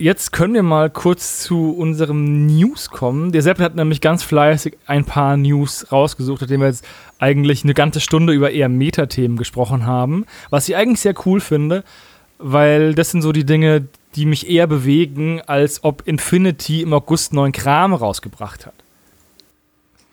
Jetzt 0.00 0.32
können 0.32 0.54
wir 0.54 0.62
mal 0.62 0.90
kurz 0.90 1.42
zu 1.42 1.72
unserem 1.72 2.46
News 2.46 2.88
kommen. 2.90 3.32
Der 3.32 3.42
Sepp 3.42 3.58
hat 3.58 3.74
nämlich 3.74 4.00
ganz 4.00 4.22
fleißig 4.22 4.76
ein 4.86 5.04
paar 5.04 5.36
News 5.36 5.90
rausgesucht, 5.90 6.40
nachdem 6.42 6.60
wir 6.60 6.68
jetzt 6.68 6.84
eigentlich 7.18 7.64
eine 7.64 7.74
ganze 7.74 7.98
Stunde 8.00 8.32
über 8.32 8.52
eher 8.52 8.68
Metathemen 8.68 9.36
gesprochen 9.36 9.86
haben. 9.86 10.24
Was 10.50 10.68
ich 10.68 10.76
eigentlich 10.76 11.00
sehr 11.00 11.14
cool 11.26 11.40
finde, 11.40 11.82
weil 12.38 12.94
das 12.94 13.10
sind 13.10 13.22
so 13.22 13.32
die 13.32 13.44
Dinge, 13.44 13.88
die 14.14 14.24
mich 14.24 14.48
eher 14.48 14.68
bewegen, 14.68 15.40
als 15.46 15.82
ob 15.82 16.06
Infinity 16.06 16.82
im 16.82 16.92
August 16.92 17.32
neuen 17.32 17.50
Kram 17.52 17.92
rausgebracht 17.92 18.66
hat. 18.66 18.74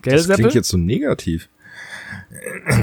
Gell, 0.01 0.13
Das 0.13 0.25
klingt 0.25 0.37
Seppel? 0.39 0.53
jetzt 0.55 0.69
so 0.69 0.77
negativ. 0.77 1.47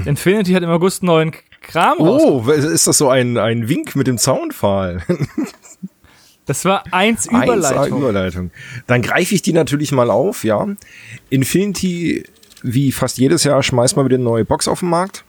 Infinity 0.04 0.52
hat 0.52 0.62
im 0.62 0.70
August 0.70 1.02
neuen 1.02 1.32
Kram. 1.62 1.98
Oh, 1.98 2.42
ist 2.50 2.86
das 2.86 2.98
so 2.98 3.08
ein, 3.08 3.38
ein 3.38 3.68
Wink 3.68 3.96
mit 3.96 4.06
dem 4.06 4.18
Zaunpfahl? 4.18 5.02
Das 6.44 6.64
war 6.64 6.82
eins 6.92 7.30
1A 7.30 7.44
Überleitung. 7.44 7.98
Überleitung. 8.00 8.50
Dann 8.88 9.00
greife 9.00 9.32
ich 9.32 9.42
die 9.42 9.52
natürlich 9.52 9.92
mal 9.92 10.10
auf, 10.10 10.42
ja. 10.42 10.66
Infinity, 11.30 12.24
wie 12.62 12.90
fast 12.90 13.18
jedes 13.18 13.44
Jahr, 13.44 13.62
schmeißt 13.62 13.96
mal 13.96 14.04
wieder 14.04 14.16
eine 14.16 14.24
neue 14.24 14.44
Box 14.44 14.66
auf 14.66 14.80
den 14.80 14.88
Markt. 14.90 15.24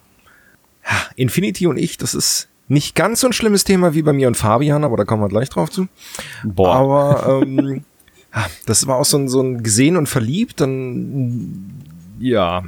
Ja, 0.83 0.97
Infinity 1.15 1.67
und 1.67 1.77
ich, 1.77 1.97
das 1.97 2.15
ist 2.15 2.49
nicht 2.67 2.95
ganz 2.95 3.19
so 3.19 3.27
ein 3.27 3.33
schlimmes 3.33 3.63
Thema 3.63 3.93
wie 3.93 4.01
bei 4.01 4.11
mir 4.11 4.27
und 4.27 4.35
Fabian, 4.37 4.83
aber 4.83 4.97
da 4.97 5.05
kommen 5.05 5.21
wir 5.21 5.29
gleich 5.29 5.49
drauf 5.49 5.69
zu. 5.69 5.87
Boah. 6.43 6.75
Aber 6.75 7.41
ähm, 7.45 7.85
das 8.65 8.87
war 8.87 8.97
auch 8.97 9.05
so 9.05 9.17
ein, 9.17 9.29
so 9.29 9.39
ein 9.39 9.61
gesehen 9.61 9.97
und 9.97 10.09
verliebt, 10.09 10.61
dann 10.61 11.73
ja, 12.19 12.63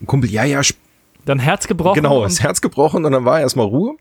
ein 0.00 0.06
Kumpel, 0.06 0.30
ja, 0.30 0.42
ja, 0.44 0.60
sp- 0.66 0.82
Dann 1.24 1.38
Herz 1.38 1.66
gebrochen. 1.66 1.94
genau, 1.94 2.22
das 2.22 2.42
Herz 2.42 2.60
gebrochen 2.60 3.04
und 3.04 3.12
dann 3.12 3.24
war 3.24 3.40
erstmal 3.40 3.66
Ruhe. 3.66 3.96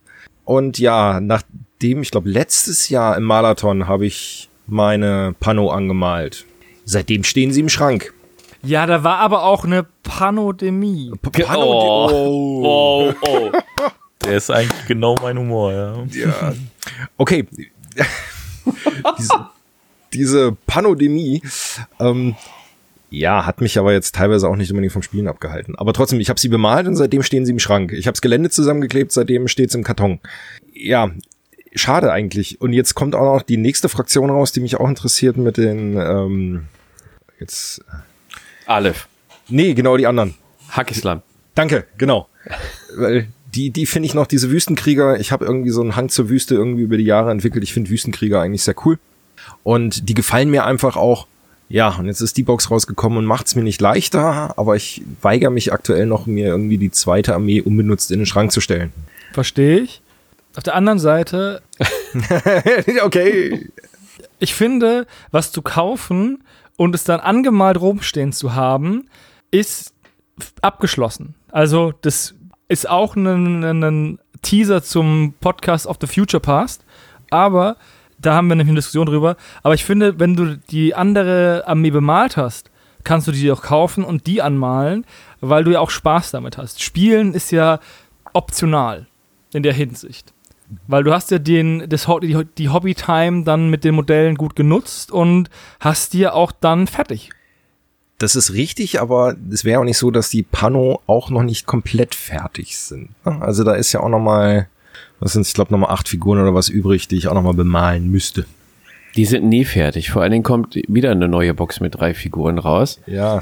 Und 0.45 0.77
ja, 0.79 1.19
nachdem, 1.21 2.01
ich 2.01 2.11
glaube, 2.11 2.29
letztes 2.29 2.89
Jahr 2.89 3.15
im 3.17 3.23
Marathon 3.23 3.87
habe 3.87 4.05
ich 4.05 4.49
meine 4.67 5.33
Pano 5.39 5.69
angemalt. 5.71 6.45
Seitdem 6.85 7.23
stehen 7.23 7.51
sie 7.53 7.61
im 7.61 7.69
Schrank. 7.69 8.13
Ja, 8.61 8.85
da 8.85 9.03
war 9.03 9.17
aber 9.19 9.43
auch 9.43 9.63
eine 9.65 9.85
Panodemie. 10.03 11.11
P- 11.21 11.43
Pano, 11.43 12.07
Oh, 12.11 13.13
oh. 13.21 13.51
Der 14.23 14.37
ist 14.37 14.49
eigentlich 14.49 14.85
genau 14.87 15.15
mein 15.21 15.37
Humor, 15.37 15.71
ja. 15.73 15.95
Ja. 16.11 16.53
Okay. 17.17 17.45
diese, 19.19 19.33
diese 20.13 20.51
Panodemie, 20.65 21.41
ähm, 21.99 22.35
ja, 23.13 23.45
hat 23.45 23.61
mich 23.61 23.77
aber 23.77 23.93
jetzt 23.93 24.15
teilweise 24.15 24.49
auch 24.49 24.55
nicht 24.55 24.71
unbedingt 24.71 24.91
vom 24.91 25.03
Spielen 25.03 25.27
abgehalten. 25.27 25.75
Aber 25.75 25.93
trotzdem, 25.93 26.19
ich 26.19 26.29
habe 26.29 26.39
sie 26.39 26.49
bemalt 26.49 26.87
und 26.87 26.95
seitdem 26.95 27.21
stehen 27.21 27.45
sie 27.45 27.51
im 27.51 27.59
Schrank. 27.59 27.91
Ich 27.91 28.07
habe 28.07 28.13
das 28.13 28.21
Gelände 28.21 28.49
zusammengeklebt, 28.49 29.11
seitdem 29.11 29.47
steht's 29.47 29.75
im 29.75 29.83
Karton. 29.83 30.19
Ja, 30.73 31.11
schade 31.75 32.11
eigentlich. 32.11 32.59
Und 32.59 32.73
jetzt 32.73 32.95
kommt 32.95 33.13
auch 33.13 33.35
noch 33.35 33.43
die 33.43 33.57
nächste 33.57 33.87
Fraktion 33.87 34.31
raus, 34.31 34.51
die 34.51 34.61
mich 34.61 34.79
auch 34.79 34.89
interessiert 34.89 35.37
mit 35.37 35.57
den, 35.57 35.95
ähm, 35.95 36.63
jetzt, 37.39 37.85
Aleph. 38.65 39.07
nee, 39.47 39.75
genau 39.75 39.95
die 39.95 40.07
anderen. 40.07 40.33
Hackislam. 40.71 41.21
Danke, 41.53 41.85
genau. 41.99 42.27
Weil 42.97 43.27
die, 43.53 43.69
die 43.69 43.85
finde 43.85 44.07
ich 44.07 44.15
noch, 44.15 44.25
diese 44.25 44.49
Wüstenkrieger, 44.49 45.19
ich 45.19 45.31
habe 45.31 45.45
irgendwie 45.45 45.69
so 45.69 45.81
einen 45.81 45.95
Hang 45.95 46.09
zur 46.09 46.29
Wüste 46.29 46.55
irgendwie 46.55 46.81
über 46.81 46.97
die 46.97 47.03
Jahre 47.03 47.29
entwickelt. 47.29 47.63
Ich 47.63 47.73
finde 47.73 47.91
Wüstenkrieger 47.91 48.41
eigentlich 48.41 48.63
sehr 48.63 48.75
cool. 48.85 48.97
Und 49.61 50.09
die 50.09 50.15
gefallen 50.15 50.49
mir 50.49 50.65
einfach 50.65 50.95
auch. 50.95 51.27
Ja, 51.73 51.89
und 51.97 52.05
jetzt 52.05 52.21
ist 52.21 52.37
die 52.37 52.43
Box 52.43 52.69
rausgekommen 52.69 53.17
und 53.17 53.25
macht 53.25 53.47
es 53.47 53.55
mir 53.55 53.63
nicht 53.63 53.81
leichter, 53.81 54.53
aber 54.59 54.75
ich 54.75 55.01
weigere 55.23 55.49
mich 55.49 55.73
aktuell 55.73 56.05
noch, 56.05 56.27
mir 56.27 56.45
irgendwie 56.45 56.77
die 56.77 56.91
zweite 56.91 57.33
Armee 57.33 57.61
unbenutzt 57.61 58.11
in 58.11 58.19
den 58.19 58.27
Schrank 58.27 58.51
zu 58.51 58.61
stellen. 58.61 58.93
Verstehe 59.31 59.79
ich. 59.79 60.03
Auf 60.55 60.61
der 60.61 60.75
anderen 60.75 60.99
Seite, 60.99 61.63
okay. 63.03 63.71
ich 64.37 64.53
finde, 64.53 65.07
was 65.31 65.51
zu 65.51 65.63
kaufen 65.63 66.43
und 66.77 66.93
es 66.93 67.05
dann 67.05 67.19
angemalt 67.19 67.81
rumstehen 67.81 68.33
zu 68.33 68.53
haben, 68.53 69.09
ist 69.49 69.95
abgeschlossen. 70.61 71.33
Also, 71.51 71.91
das 72.01 72.35
ist 72.67 72.87
auch 72.87 73.15
ein, 73.15 73.63
ein 73.63 74.19
Teaser 74.43 74.83
zum 74.83 75.33
Podcast 75.41 75.87
of 75.87 75.97
the 75.99 76.05
Future 76.05 76.39
Past, 76.39 76.85
aber 77.31 77.77
da 78.25 78.33
haben 78.35 78.47
wir 78.47 78.55
nämlich 78.55 78.71
eine 78.71 78.79
Diskussion 78.79 79.05
drüber. 79.05 79.37
Aber 79.61 79.73
ich 79.73 79.85
finde, 79.85 80.19
wenn 80.19 80.35
du 80.35 80.57
die 80.57 80.95
andere 80.95 81.63
Armee 81.67 81.91
bemalt 81.91 82.37
hast, 82.37 82.71
kannst 83.03 83.27
du 83.27 83.31
die 83.31 83.51
auch 83.51 83.61
kaufen 83.61 84.03
und 84.03 84.27
die 84.27 84.41
anmalen, 84.41 85.05
weil 85.41 85.63
du 85.63 85.71
ja 85.71 85.79
auch 85.79 85.89
Spaß 85.89 86.31
damit 86.31 86.57
hast. 86.57 86.81
Spielen 86.81 87.33
ist 87.33 87.51
ja 87.51 87.79
optional 88.33 89.07
in 89.53 89.63
der 89.63 89.73
Hinsicht. 89.73 90.33
Weil 90.87 91.03
du 91.03 91.13
hast 91.13 91.29
ja 91.29 91.37
den, 91.37 91.87
das, 91.87 92.07
die, 92.57 92.69
Hobby-Time 92.69 93.43
dann 93.43 93.69
mit 93.69 93.83
den 93.83 93.95
Modellen 93.95 94.35
gut 94.35 94.55
genutzt 94.55 95.11
und 95.11 95.49
hast 95.79 96.13
die 96.13 96.19
ja 96.19 96.33
auch 96.33 96.51
dann 96.51 96.87
fertig. 96.87 97.31
Das 98.17 98.35
ist 98.35 98.53
richtig, 98.53 99.01
aber 99.01 99.35
es 99.51 99.65
wäre 99.65 99.81
auch 99.81 99.83
nicht 99.83 99.97
so, 99.97 100.09
dass 100.09 100.29
die 100.29 100.43
Pano 100.43 101.01
auch 101.05 101.29
noch 101.29 101.43
nicht 101.43 101.65
komplett 101.65 102.15
fertig 102.15 102.77
sind. 102.77 103.09
Also 103.23 103.63
da 103.63 103.73
ist 103.73 103.91
ja 103.91 103.99
auch 103.99 104.09
noch 104.09 104.19
mal, 104.19 104.67
was 105.23 105.33
sind 105.33 105.47
ich 105.47 105.53
glaube 105.53 105.71
noch 105.71 105.79
mal 105.79 105.87
acht 105.87 106.09
Figuren 106.09 106.39
oder 106.39 106.53
was 106.53 106.67
übrig, 106.67 107.07
die 107.07 107.15
ich 107.15 107.29
auch 107.29 107.33
noch 107.33 107.43
mal 107.43 107.53
bemalen 107.53 108.11
müsste. 108.11 108.45
Die 109.15 109.25
sind 109.25 109.45
nie 109.45 109.63
fertig. 109.63 110.11
Vor 110.11 110.21
allen 110.21 110.31
Dingen 110.31 110.43
kommt 110.43 110.75
wieder 110.87 111.11
eine 111.11 111.29
neue 111.29 111.53
Box 111.53 111.79
mit 111.79 111.95
drei 111.95 112.13
Figuren 112.13 112.57
raus. 112.57 112.99
Ja. 113.05 113.41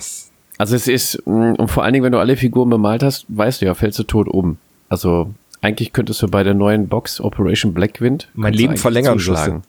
Also 0.58 0.76
es 0.76 0.88
ist, 0.88 1.24
mm, 1.26 1.54
und 1.54 1.70
vor 1.70 1.84
allen 1.84 1.94
Dingen, 1.94 2.04
wenn 2.04 2.12
du 2.12 2.20
alle 2.20 2.38
Figuren 2.38 2.70
bemalt 2.70 3.02
hast, 3.02 3.26
weißt 3.30 3.62
du 3.62 3.66
ja, 3.66 3.74
fällst 3.74 3.98
du 3.98 4.04
tot 4.04 4.28
um. 4.28 4.58
Also 4.90 5.34
eigentlich 5.62 5.92
könntest 5.92 6.22
du 6.22 6.28
bei 6.28 6.44
der 6.44 6.54
neuen 6.54 6.88
Box 6.88 7.20
Operation 7.20 7.74
Blackwind 7.74 8.30
mein 8.36 8.54
Leben 8.54 8.78
verlängern 8.78 9.18
zuschlagen. 9.18 9.64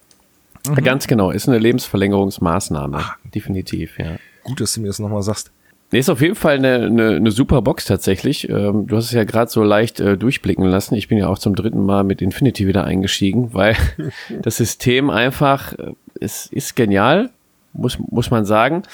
Mhm. 0.68 0.74
Ganz 0.84 1.06
genau, 1.06 1.30
ist 1.30 1.48
eine 1.48 1.58
Lebensverlängerungsmaßnahme. 1.58 2.98
Ach, 2.98 3.16
Definitiv, 3.34 3.98
ja. 3.98 4.16
Gut, 4.44 4.60
dass 4.60 4.74
du 4.74 4.80
mir 4.80 4.88
das 4.88 4.98
nochmal 4.98 5.22
sagst. 5.22 5.50
Nee, 5.92 5.98
ist 5.98 6.08
auf 6.08 6.22
jeden 6.22 6.34
Fall 6.34 6.56
eine, 6.56 6.86
eine, 6.86 7.16
eine 7.16 7.30
super 7.30 7.60
Box 7.60 7.84
tatsächlich. 7.84 8.48
Ähm, 8.48 8.86
du 8.86 8.96
hast 8.96 9.04
es 9.06 9.12
ja 9.12 9.24
gerade 9.24 9.50
so 9.50 9.62
leicht 9.62 10.00
äh, 10.00 10.16
durchblicken 10.16 10.64
lassen. 10.64 10.94
Ich 10.94 11.08
bin 11.08 11.18
ja 11.18 11.28
auch 11.28 11.38
zum 11.38 11.54
dritten 11.54 11.84
Mal 11.84 12.02
mit 12.02 12.22
Infinity 12.22 12.66
wieder 12.66 12.84
eingestiegen, 12.84 13.50
weil 13.52 13.76
das 14.42 14.56
System 14.56 15.10
einfach 15.10 15.74
äh, 15.74 15.92
ist, 16.18 16.50
ist 16.50 16.76
genial, 16.76 17.30
muss, 17.74 17.98
muss 17.98 18.30
man 18.30 18.46
sagen. 18.46 18.84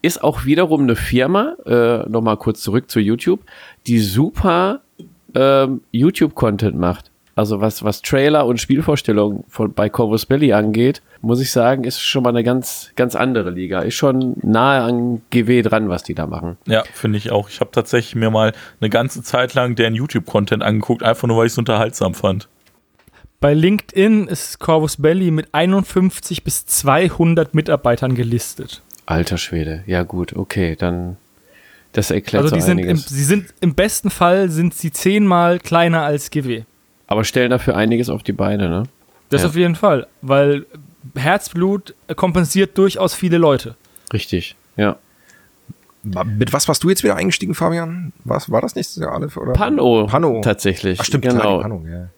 Ist 0.00 0.24
auch 0.24 0.46
wiederum 0.46 0.82
eine 0.82 0.96
Firma, 0.96 1.56
äh, 1.66 2.08
nochmal 2.08 2.38
kurz 2.38 2.62
zurück 2.62 2.90
zu 2.90 3.00
YouTube, 3.00 3.40
die 3.86 3.98
super 3.98 4.80
ähm, 5.34 5.82
YouTube-Content 5.92 6.78
macht. 6.78 7.10
Also 7.36 7.60
was, 7.60 7.84
was 7.84 8.00
Trailer 8.00 8.46
und 8.46 8.62
Spielvorstellungen 8.62 9.44
von, 9.48 9.74
bei 9.74 9.90
Corvus 9.90 10.24
Belly 10.24 10.54
angeht, 10.54 11.02
muss 11.20 11.38
ich 11.38 11.52
sagen, 11.52 11.84
ist 11.84 12.00
schon 12.00 12.22
mal 12.22 12.30
eine 12.30 12.42
ganz, 12.42 12.92
ganz 12.96 13.14
andere 13.14 13.50
Liga. 13.50 13.80
Ist 13.80 13.94
schon 13.94 14.36
nahe 14.42 14.80
an 14.80 15.20
GW 15.28 15.60
dran, 15.60 15.90
was 15.90 16.02
die 16.02 16.14
da 16.14 16.26
machen. 16.26 16.56
Ja, 16.66 16.82
finde 16.94 17.18
ich 17.18 17.30
auch. 17.30 17.50
Ich 17.50 17.60
habe 17.60 17.70
tatsächlich 17.72 18.14
mir 18.14 18.30
mal 18.30 18.54
eine 18.80 18.88
ganze 18.88 19.22
Zeit 19.22 19.52
lang 19.52 19.74
deren 19.74 19.94
YouTube-Content 19.94 20.62
angeguckt, 20.62 21.02
einfach 21.02 21.28
nur, 21.28 21.36
weil 21.36 21.46
ich 21.46 21.52
es 21.52 21.58
unterhaltsam 21.58 22.14
fand. 22.14 22.48
Bei 23.38 23.52
LinkedIn 23.52 24.28
ist 24.28 24.58
Corvus 24.58 24.96
Belly 24.96 25.30
mit 25.30 25.48
51 25.52 26.42
bis 26.42 26.64
200 26.64 27.54
Mitarbeitern 27.54 28.14
gelistet. 28.14 28.82
Alter 29.04 29.36
Schwede. 29.36 29.84
Ja 29.86 30.04
gut, 30.04 30.34
okay, 30.34 30.74
dann 30.74 31.18
das 31.92 32.10
erklärt 32.10 32.44
also 32.44 32.54
die 32.54 32.62
so 32.62 32.66
sind 32.68 32.78
im, 32.78 32.96
sie 32.96 33.24
sind 33.24 33.54
im 33.60 33.74
besten 33.74 34.10
Fall 34.10 34.50
sind 34.50 34.74
sie 34.74 34.90
zehnmal 34.90 35.58
kleiner 35.58 36.02
als 36.02 36.30
GW. 36.30 36.64
Aber 37.06 37.24
stellen 37.24 37.50
dafür 37.50 37.76
einiges 37.76 38.08
auf 38.08 38.22
die 38.22 38.32
Beine, 38.32 38.68
ne? 38.68 38.84
Das 39.28 39.42
ja. 39.42 39.48
auf 39.48 39.56
jeden 39.56 39.74
Fall, 39.74 40.06
weil 40.22 40.66
Herzblut 41.14 41.94
kompensiert 42.14 42.78
durchaus 42.78 43.14
viele 43.14 43.38
Leute. 43.38 43.76
Richtig, 44.12 44.56
ja. 44.76 44.96
Mit 46.02 46.52
was 46.52 46.68
warst 46.68 46.84
du 46.84 46.88
jetzt 46.88 47.02
wieder 47.02 47.16
eingestiegen, 47.16 47.54
Fabian? 47.54 48.12
Was 48.22 48.50
war 48.50 48.60
das 48.60 48.76
nächstes 48.76 49.02
Jahr 49.02 49.12
Aleph 49.12 49.36
oder? 49.36 49.52
Pano, 49.52 50.06
Pano. 50.06 50.40
tatsächlich. 50.40 51.00
Ach, 51.00 51.04
stimmt, 51.04 51.24
genau. 51.24 51.60
Pano, 51.60 51.84
ja. 51.90 52.08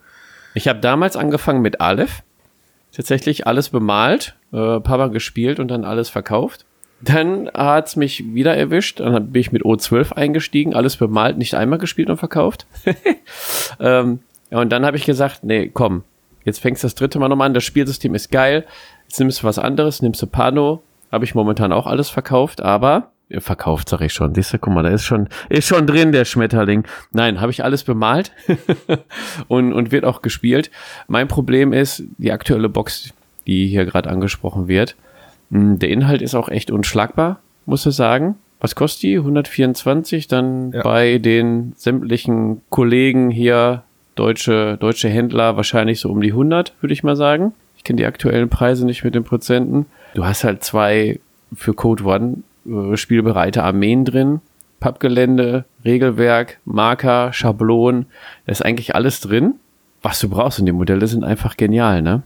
Ich 0.52 0.68
habe 0.68 0.80
damals 0.80 1.16
angefangen 1.16 1.62
mit 1.62 1.80
Aleph, 1.80 2.22
tatsächlich 2.92 3.46
alles 3.46 3.70
bemalt, 3.70 4.36
äh, 4.52 4.80
paar 4.80 4.98
Mal 4.98 5.10
gespielt 5.10 5.58
und 5.58 5.68
dann 5.68 5.84
alles 5.84 6.10
verkauft. 6.10 6.66
Dann 7.00 7.48
hat's 7.54 7.96
mich 7.96 8.34
wieder 8.34 8.56
erwischt. 8.56 9.00
Dann 9.00 9.30
bin 9.30 9.40
ich 9.40 9.52
mit 9.52 9.62
O12 9.62 10.12
eingestiegen, 10.12 10.74
alles 10.74 10.96
bemalt, 10.96 11.38
nicht 11.38 11.54
einmal 11.54 11.78
gespielt 11.78 12.10
und 12.10 12.16
verkauft. 12.16 12.66
ähm, 13.80 14.20
und 14.50 14.70
dann 14.70 14.84
habe 14.86 14.96
ich 14.96 15.04
gesagt, 15.04 15.44
nee, 15.44 15.68
komm, 15.68 16.04
jetzt 16.44 16.60
fängst 16.60 16.82
du 16.82 16.86
das 16.86 16.94
dritte 16.94 17.18
Mal 17.18 17.28
nochmal 17.28 17.46
an, 17.46 17.54
das 17.54 17.64
Spielsystem 17.64 18.14
ist 18.14 18.30
geil, 18.30 18.64
jetzt 19.06 19.18
nimmst 19.18 19.42
du 19.42 19.46
was 19.46 19.58
anderes, 19.58 20.02
nimmst 20.02 20.22
du 20.22 20.26
Pano, 20.26 20.82
habe 21.12 21.24
ich 21.24 21.34
momentan 21.34 21.72
auch 21.72 21.86
alles 21.86 22.08
verkauft, 22.10 22.62
aber 22.62 23.10
verkauft, 23.38 23.88
sag 23.88 24.00
ich 24.00 24.12
schon. 24.12 24.34
Siehst 24.34 24.52
du, 24.54 24.58
guck 24.58 24.72
mal, 24.72 24.82
da 24.82 24.90
ist 24.90 25.04
schon, 25.04 25.28
ist 25.48 25.66
schon 25.66 25.86
drin, 25.86 26.12
der 26.12 26.24
Schmetterling. 26.24 26.84
Nein, 27.12 27.40
habe 27.40 27.52
ich 27.52 27.62
alles 27.62 27.84
bemalt 27.84 28.32
und, 29.48 29.72
und 29.72 29.92
wird 29.92 30.04
auch 30.04 30.22
gespielt. 30.22 30.70
Mein 31.08 31.28
Problem 31.28 31.72
ist, 31.72 32.04
die 32.16 32.32
aktuelle 32.32 32.68
Box, 32.68 33.12
die 33.46 33.66
hier 33.66 33.84
gerade 33.84 34.08
angesprochen 34.08 34.68
wird, 34.68 34.96
hm, 35.50 35.78
der 35.78 35.90
Inhalt 35.90 36.22
ist 36.22 36.34
auch 36.34 36.48
echt 36.48 36.70
unschlagbar, 36.70 37.40
muss 37.66 37.86
ich 37.86 37.94
sagen. 37.94 38.36
Was 38.60 38.74
kostet 38.74 39.02
die? 39.04 39.16
124, 39.18 40.26
dann 40.26 40.72
ja. 40.72 40.82
bei 40.82 41.18
den 41.18 41.74
sämtlichen 41.76 42.62
Kollegen 42.70 43.30
hier 43.30 43.84
deutsche, 44.18 44.76
deutsche 44.78 45.08
Händler 45.08 45.56
wahrscheinlich 45.56 46.00
so 46.00 46.10
um 46.10 46.20
die 46.20 46.32
100, 46.32 46.74
würde 46.80 46.92
ich 46.92 47.04
mal 47.04 47.16
sagen. 47.16 47.52
Ich 47.76 47.84
kenne 47.84 47.98
die 47.98 48.06
aktuellen 48.06 48.48
Preise 48.48 48.84
nicht 48.84 49.04
mit 49.04 49.14
den 49.14 49.24
Prozenten. 49.24 49.86
Du 50.14 50.24
hast 50.24 50.44
halt 50.44 50.64
zwei 50.64 51.20
für 51.54 51.74
Code 51.74 52.04
One 52.04 52.38
äh, 52.66 52.96
spielbereite 52.96 53.62
Armeen 53.62 54.04
drin. 54.04 54.40
Pappgelände, 54.80 55.64
Regelwerk, 55.84 56.58
Marker, 56.64 57.32
Schablon. 57.32 58.06
Da 58.46 58.52
ist 58.52 58.64
eigentlich 58.64 58.94
alles 58.94 59.20
drin, 59.20 59.54
was 60.02 60.20
du 60.20 60.28
brauchst. 60.28 60.60
Und 60.60 60.66
die 60.66 60.72
Modelle 60.72 61.06
sind 61.06 61.24
einfach 61.24 61.56
genial, 61.56 62.02
ne? 62.02 62.22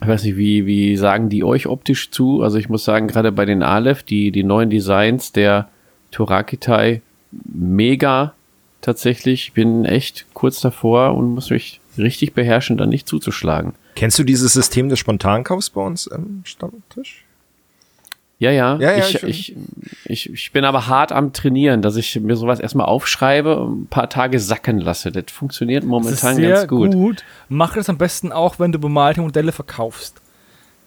Ich 0.00 0.08
weiß 0.08 0.24
nicht, 0.24 0.36
wie, 0.36 0.66
wie 0.66 0.96
sagen 0.96 1.28
die 1.28 1.44
euch 1.44 1.66
optisch 1.66 2.10
zu? 2.10 2.42
Also 2.42 2.58
ich 2.58 2.68
muss 2.68 2.84
sagen, 2.84 3.06
gerade 3.06 3.32
bei 3.32 3.44
den 3.44 3.62
Aleph, 3.62 4.02
die, 4.02 4.32
die 4.32 4.42
neuen 4.42 4.68
Designs 4.68 5.32
der 5.32 5.68
Torakitai, 6.10 7.00
mega 7.30 8.34
tatsächlich. 8.84 9.48
Ich 9.48 9.52
bin 9.52 9.84
echt 9.84 10.26
kurz 10.34 10.60
davor 10.60 11.14
und 11.14 11.34
muss 11.34 11.50
mich 11.50 11.80
richtig 11.98 12.34
beherrschen, 12.34 12.76
dann 12.76 12.88
nicht 12.88 13.08
zuzuschlagen. 13.08 13.74
Kennst 13.94 14.18
du 14.18 14.24
dieses 14.24 14.52
System 14.52 14.88
des 14.88 14.98
Spontankaufs 14.98 15.70
bei 15.70 15.80
uns 15.80 16.08
am 16.08 16.42
Stammtisch? 16.44 17.24
Ja, 18.38 18.50
ja. 18.50 18.76
ja, 18.78 18.96
ja 18.96 18.98
ich, 18.98 19.22
ich, 19.22 19.56
ich, 20.04 20.32
ich 20.32 20.52
bin 20.52 20.64
aber 20.64 20.88
hart 20.88 21.12
am 21.12 21.32
Trainieren, 21.32 21.82
dass 21.82 21.96
ich 21.96 22.18
mir 22.20 22.36
sowas 22.36 22.60
erstmal 22.60 22.86
aufschreibe 22.86 23.58
und 23.60 23.82
ein 23.82 23.86
paar 23.86 24.10
Tage 24.10 24.40
sacken 24.40 24.80
lasse. 24.80 25.12
Das 25.12 25.24
funktioniert 25.28 25.84
momentan 25.84 26.42
das 26.42 26.60
ganz 26.60 26.68
gut. 26.68 26.92
gut. 26.92 27.24
Mach 27.48 27.74
das 27.74 27.88
am 27.88 27.96
besten 27.96 28.32
auch, 28.32 28.58
wenn 28.58 28.72
du 28.72 28.78
bemalte 28.78 29.20
Modelle 29.20 29.52
verkaufst. 29.52 30.20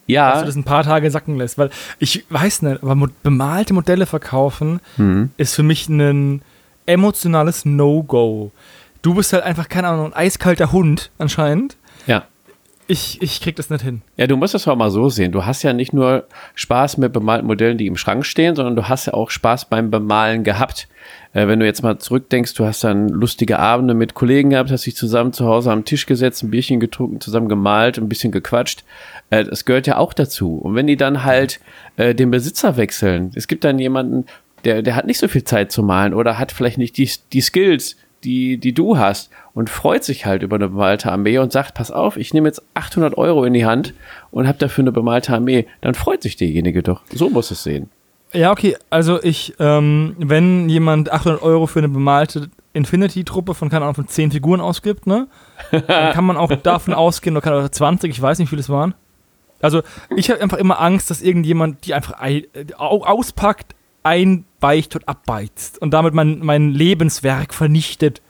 Ja. 0.08 0.32
Dass 0.32 0.42
du 0.42 0.46
das 0.48 0.56
ein 0.56 0.66
paar 0.66 0.84
Tage 0.84 1.10
sacken 1.10 1.38
lässt. 1.38 1.58
Weil 1.58 1.70
ich 2.00 2.26
weiß 2.30 2.64
nicht, 2.64 2.84
aber 2.84 3.08
bemalte 3.24 3.74
Modelle 3.74 4.06
verkaufen 4.06 4.80
mhm. 4.98 5.32
ist 5.38 5.56
für 5.56 5.64
mich 5.64 5.88
ein 5.90 6.42
emotionales 6.88 7.66
No-Go. 7.66 8.52
Du 9.02 9.14
bist 9.14 9.32
halt 9.34 9.44
einfach, 9.44 9.70
keine 9.70 9.90
Ahnung, 9.90 10.08
ein 10.08 10.14
eiskalter 10.14 10.72
Hund 10.72 11.12
anscheinend. 11.18 11.78
Ja. 12.08 12.26
Ich, 12.90 13.22
ich 13.22 13.42
krieg 13.42 13.58
das 13.58 13.70
nicht 13.70 13.84
hin. 13.84 14.02
Ja, 14.16 14.28
du 14.28 14.38
musst 14.38 14.54
das 14.54 14.66
auch 14.66 14.76
mal 14.78 14.90
so 14.90 15.10
sehen. 15.10 15.34
Du 15.34 15.46
hast 15.46 15.62
ja 15.62 15.74
nicht 15.74 15.92
nur 15.92 16.26
Spaß 16.56 16.98
mit 16.98 17.12
bemalten 17.12 17.46
Modellen, 17.46 17.78
die 17.78 17.86
im 17.86 17.98
Schrank 17.98 18.26
stehen, 18.26 18.56
sondern 18.56 18.78
du 18.78 18.88
hast 18.88 19.08
ja 19.08 19.14
auch 19.14 19.30
Spaß 19.30 19.66
beim 19.66 19.92
Bemalen 19.92 20.46
gehabt. 20.46 20.88
Äh, 21.34 21.48
wenn 21.48 21.60
du 21.60 21.66
jetzt 21.66 21.84
mal 21.84 22.00
zurückdenkst, 22.00 22.54
du 22.54 22.66
hast 22.66 22.86
dann 22.86 23.10
lustige 23.10 23.60
Abende 23.60 23.94
mit 23.94 24.14
Kollegen 24.14 24.52
gehabt, 24.52 24.72
hast 24.72 24.86
dich 24.86 24.96
zusammen 24.96 25.34
zu 25.34 25.46
Hause 25.46 25.72
am 25.72 25.84
Tisch 25.84 26.06
gesetzt, 26.06 26.44
ein 26.44 26.50
Bierchen 26.50 26.80
getrunken, 26.80 27.20
zusammen 27.20 27.50
gemalt, 27.50 27.98
ein 27.98 28.08
bisschen 28.08 28.32
gequatscht. 28.32 28.86
Äh, 29.32 29.44
das 29.44 29.66
gehört 29.66 29.86
ja 29.86 29.98
auch 29.98 30.14
dazu. 30.14 30.58
Und 30.58 30.76
wenn 30.76 30.88
die 30.88 30.98
dann 30.98 31.26
halt 31.26 31.60
äh, 31.98 32.16
den 32.16 32.32
Besitzer 32.32 32.78
wechseln, 32.78 33.32
es 33.36 33.48
gibt 33.48 33.66
dann 33.66 33.80
jemanden, 33.80 34.26
der, 34.64 34.82
der 34.82 34.96
hat 34.96 35.06
nicht 35.06 35.20
so 35.20 35.28
viel 35.28 35.44
Zeit 35.44 35.72
zu 35.72 35.84
malen 35.84 36.14
oder 36.14 36.38
hat 36.38 36.52
vielleicht 36.52 36.78
nicht 36.78 36.98
die, 36.98 37.10
die 37.32 37.42
Skills, 37.42 37.96
die, 38.24 38.58
die 38.58 38.74
du 38.74 38.98
hast 38.98 39.30
und 39.54 39.70
freut 39.70 40.04
sich 40.04 40.26
halt 40.26 40.44
über 40.44 40.56
eine 40.56 40.70
bemalte 40.70 41.12
Armee 41.12 41.38
und 41.38 41.52
sagt, 41.52 41.76
pass 41.76 41.92
auf, 41.92 42.18
ich 42.18 42.34
nehme 42.34 42.48
jetzt 42.48 42.62
800 42.74 43.18
Euro 43.18 43.46
in 43.46 43.54
die 43.54 43.66
Hand 43.66 43.94
und 44.32 44.48
habe 44.48 44.58
dafür 44.58 44.84
eine 44.84 44.92
bemalte 44.92 45.34
Armee, 45.34 45.68
dann 45.82 45.94
freut 45.94 46.24
sich 46.24 46.36
derjenige 46.36 46.84
doch. 46.84 47.02
So 47.14 47.30
muss 47.30 47.52
es 47.52 47.64
sehen. 47.64 47.90
Ja, 48.34 48.52
okay, 48.52 48.76
also 48.90 49.24
ich, 49.24 49.54
ähm, 49.60 50.16
wenn 50.18 50.68
jemand 50.68 51.12
800 51.12 51.42
Euro 51.42 51.66
für 51.66 51.80
eine 51.80 51.90
bemalte 51.90 52.50
Infinity-Truppe 52.74 53.54
von, 53.54 53.70
keine 53.70 53.86
Ahnung, 53.86 53.96
von 53.96 54.08
10 54.08 54.32
Figuren 54.32 54.60
ausgibt, 54.60 55.08
ne, 55.08 55.28
dann 55.72 56.14
kann 56.14 56.26
man 56.26 56.38
auch 56.38 56.52
davon 56.52 56.94
ausgehen, 56.94 57.36
oder 57.38 57.44
kann 57.44 57.54
auch 57.54 57.70
20, 57.70 58.12
ich 58.12 58.22
weiß 58.22 58.40
nicht, 58.40 58.48
wie 58.48 58.52
viele 58.52 58.60
es 58.62 58.70
waren. 58.70 58.94
Also 59.62 59.82
ich 60.16 60.30
habe 60.30 60.42
einfach 60.42 60.58
immer 60.58 60.80
Angst, 60.80 61.10
dass 61.10 61.22
irgendjemand 61.22 61.86
die 61.86 61.94
einfach 61.94 62.16
auspackt, 62.78 63.74
einbeicht 64.08 64.96
und 64.96 65.08
abbeizt 65.08 65.80
und 65.82 65.92
damit 65.92 66.14
mein, 66.14 66.40
mein 66.40 66.72
Lebenswerk 66.72 67.54
vernichtet. 67.54 68.22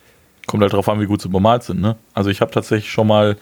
Kommt 0.47 0.63
halt 0.63 0.73
drauf 0.73 0.89
an, 0.89 0.99
wie 0.99 1.05
gut 1.05 1.21
sie 1.21 1.30
bemalt 1.30 1.63
sind, 1.63 1.80
ne? 1.82 1.97
Also 2.13 2.30
ich 2.32 2.41
habe 2.41 2.51
tatsächlich 2.51 2.91
schon 2.91 3.07
mal, 3.07 3.38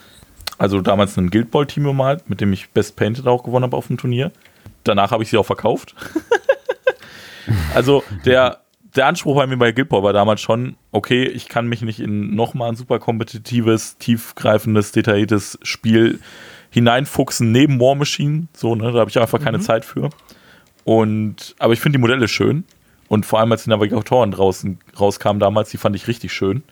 also 0.57 0.81
damals 0.81 1.17
ein 1.17 1.29
Guild 1.29 1.49
Ball 1.49 1.65
Team 1.65 1.83
bemalt, 1.83 2.29
mit 2.29 2.41
dem 2.41 2.51
ich 2.51 2.69
Best 2.71 2.97
Painted 2.97 3.25
auch 3.27 3.43
gewonnen 3.43 3.63
habe 3.63 3.77
auf 3.77 3.87
dem 3.87 3.97
Turnier. 3.97 4.31
Danach 4.83 5.11
habe 5.11 5.23
ich 5.23 5.29
sie 5.29 5.37
auch 5.37 5.45
verkauft. 5.45 5.95
also 7.75 8.03
der, 8.25 8.61
der 8.95 9.07
Anspruch 9.07 9.35
bei 9.35 9.47
mir 9.47 9.57
bei 9.57 9.71
Guild 9.71 9.87
Ball 9.87 10.03
war 10.03 10.13
damals 10.13 10.41
schon, 10.41 10.75
okay, 10.91 11.23
ich 11.23 11.47
kann 11.47 11.67
mich 11.67 11.81
nicht 11.83 12.01
in 12.01 12.35
nochmal 12.35 12.69
ein 12.69 12.75
super 12.75 12.99
kompetitives, 12.99 13.97
tiefgreifendes, 13.97 14.91
detailliertes 14.91 15.57
Spiel 15.61 16.19
hineinfuchsen 16.69 17.53
neben 17.53 17.79
War 17.79 17.95
Machine. 17.95 18.47
So, 18.53 18.75
ne, 18.75 18.91
da 18.91 18.99
habe 18.99 19.09
ich 19.09 19.17
einfach 19.17 19.39
keine 19.39 19.59
Zeit 19.59 19.85
für. 19.85 20.09
Und, 20.85 21.55
aber 21.59 21.73
ich 21.73 21.81
finde 21.81 21.97
die 21.97 22.01
Modelle 22.01 22.29
schön. 22.29 22.63
Und 23.09 23.25
vor 23.25 23.39
allem, 23.39 23.51
als 23.51 23.65
die 23.65 23.69
Navigatoren 23.71 24.31
draußen 24.31 24.79
rauskamen 24.99 25.39
damals, 25.39 25.69
die 25.69 25.77
fand 25.77 25.95
ich 25.95 26.07
richtig 26.07 26.31
schön. 26.31 26.63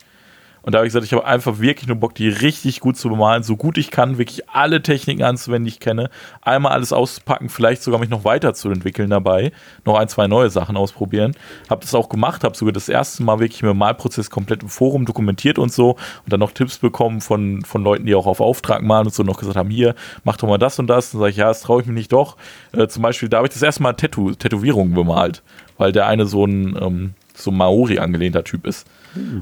Und 0.64 0.72
da 0.74 0.80
habe 0.80 0.88
ich 0.88 0.94
gesagt, 0.94 1.06
ich 1.06 1.14
habe 1.14 1.26
einfach 1.26 1.60
wirklich 1.60 1.88
nur 1.88 1.98
Bock, 1.98 2.16
die 2.16 2.30
richtig 2.30 2.80
gut 2.80 2.98
zu 2.98 3.10
bemalen, 3.10 3.44
so 3.44 3.58
gut 3.58 3.78
ich 3.78 3.92
kann, 3.92 4.18
wirklich 4.18 4.50
alle 4.50 4.82
Techniken 4.82 5.22
anzuwenden, 5.22 5.66
die 5.66 5.72
ich 5.72 5.80
kenne, 5.82 6.10
einmal 6.42 6.72
alles 6.72 6.94
auszupacken, 6.94 7.50
vielleicht 7.50 7.84
sogar 7.84 8.00
mich 8.00 8.10
noch 8.10 8.24
weiterzuentwickeln 8.24 9.10
dabei, 9.10 9.52
noch 9.86 9.96
ein, 9.96 10.08
zwei 10.08 10.28
neue 10.28 10.50
Sachen 10.50 10.78
ausprobieren. 10.78 11.36
Habe 11.70 11.82
das 11.82 11.94
auch 11.94 12.08
gemacht, 12.08 12.46
habe 12.46 12.56
sogar 12.56 12.72
das 12.72 12.88
erste 12.88 13.24
Mal 13.24 13.40
wirklich 13.40 13.62
mit 13.62 13.72
dem 13.72 13.78
Malprozess 13.78 14.30
komplett 14.30 14.64
im 14.64 14.70
Forum 14.70 15.06
dokumentiert 15.06 15.60
und 15.60 15.72
so 15.72 15.92
und 15.92 16.32
dann 16.32 16.40
noch 16.40 16.52
Tipps 16.52 16.78
bekommen 16.78 17.20
von, 17.20 17.64
von 17.64 17.84
Leuten, 17.84 18.06
die 18.06 18.16
auch 18.16 18.26
auf 18.26 18.40
Auftrag 18.40 18.84
malen 18.84 19.08
und 19.08 19.14
so 19.14 19.24
noch 19.24 19.40
gesagt 19.40 19.58
haben, 19.58 19.70
hier, 19.70 19.96
mach 20.24 20.38
doch 20.38 20.48
mal 20.48 20.58
das 20.58 20.80
und 20.80 20.88
das. 20.88 21.12
Dann 21.12 21.20
sage 21.20 21.32
ich, 21.32 21.38
ja, 21.38 21.50
das 21.50 21.62
traue 21.62 21.82
ich 21.82 21.88
mir 21.88 21.94
nicht 21.94 22.14
doch. 22.14 22.38
Äh, 22.72 22.88
zum 22.88 23.04
Beispiel, 23.04 23.28
da 23.28 23.38
habe 23.38 23.48
ich 23.48 23.54
das 23.54 23.62
erste 23.62 23.84
Mal 23.84 23.94
Tattoo, 23.94 24.34
Tätowierungen 24.34 24.94
bemalt, 24.94 25.44
weil 25.78 25.92
der 25.92 26.08
eine 26.08 26.26
so 26.26 26.46
ein 26.46 26.78
ähm, 26.82 27.14
so 27.34 27.52
Maori 27.52 28.00
angelehnter 28.00 28.46
Typ 28.46 28.66
ist. 28.66 28.88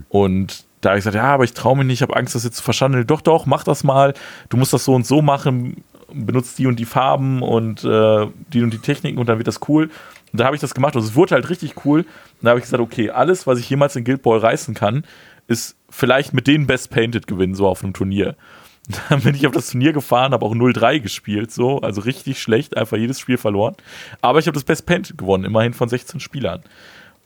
Und 0.10 0.66
da 0.82 0.90
habe 0.90 1.00
ich 1.00 1.04
gesagt, 1.04 1.16
ja, 1.16 1.34
aber 1.34 1.44
ich 1.44 1.54
traue 1.54 1.78
mich 1.78 1.86
nicht, 1.86 2.00
ich 2.00 2.02
habe 2.02 2.16
Angst, 2.16 2.36
das 2.36 2.44
jetzt 2.44 2.58
zu 2.58 2.64
verschandeln. 2.64 3.06
Doch, 3.08 3.22
doch, 3.22 3.46
mach 3.46 3.64
das 3.64 3.84
mal. 3.84 4.14
Du 4.50 4.58
musst 4.58 4.74
das 4.74 4.84
so 4.84 4.94
und 4.94 5.06
so 5.06 5.22
machen, 5.22 5.84
benutzt 6.12 6.58
die 6.60 6.68
und 6.68 6.78
die 6.78 6.86
Farben 6.86 7.42
und 7.42 7.84
äh, 7.84 8.28
die 8.52 8.64
und 8.64 8.72
die 8.72 8.80
Techniken 8.80 9.20
und 9.20 9.30
dann 9.30 9.38
wird 9.38 9.48
das 9.48 9.60
cool. 9.70 9.90
Und 10.32 10.40
da 10.40 10.46
habe 10.46 10.56
ich 10.56 10.62
das 10.62 10.74
gemacht 10.74 10.96
und 10.96 11.04
es 11.04 11.16
wurde 11.16 11.36
halt 11.36 11.50
richtig 11.50 11.86
cool. 11.86 12.02
Und 12.02 12.08
da 12.42 12.50
habe 12.50 12.60
ich 12.60 12.66
gesagt, 12.66 12.82
okay, 12.82 13.12
alles, 13.12 13.48
was 13.48 13.60
ich 13.60 13.70
jemals 13.70 13.96
in 13.96 14.04
Guild 14.04 14.24
Ball 14.24 14.40
reißen 14.40 14.74
kann, 14.74 15.04
ist 15.48 15.76
vielleicht 15.90 16.34
mit 16.34 16.48
denen 16.48 16.68
Best 16.68 16.90
Painted 16.90 17.28
gewinnen, 17.28 17.54
so 17.54 17.68
auf 17.68 17.84
einem 17.84 17.94
Turnier. 17.94 18.36
Dann 19.10 19.22
bin 19.22 19.36
ich 19.36 19.46
auf 19.46 19.54
das 19.54 19.70
Turnier 19.70 19.94
gefahren, 19.94 20.34
habe 20.34 20.46
auch 20.46 20.56
0-3 20.56 21.00
gespielt, 21.00 21.52
so, 21.52 21.80
also 21.82 22.02
richtig 22.02 22.42
schlecht, 22.42 22.76
einfach 22.76 22.98
jedes 22.98 23.20
Spiel 23.20 23.38
verloren. 23.38 23.76
Aber 24.22 24.40
ich 24.40 24.48
habe 24.48 24.56
das 24.56 24.64
Best 24.64 24.86
Painted 24.86 25.18
gewonnen, 25.18 25.44
immerhin 25.44 25.74
von 25.74 25.90
16 25.90 26.20
Spielern. 26.20 26.64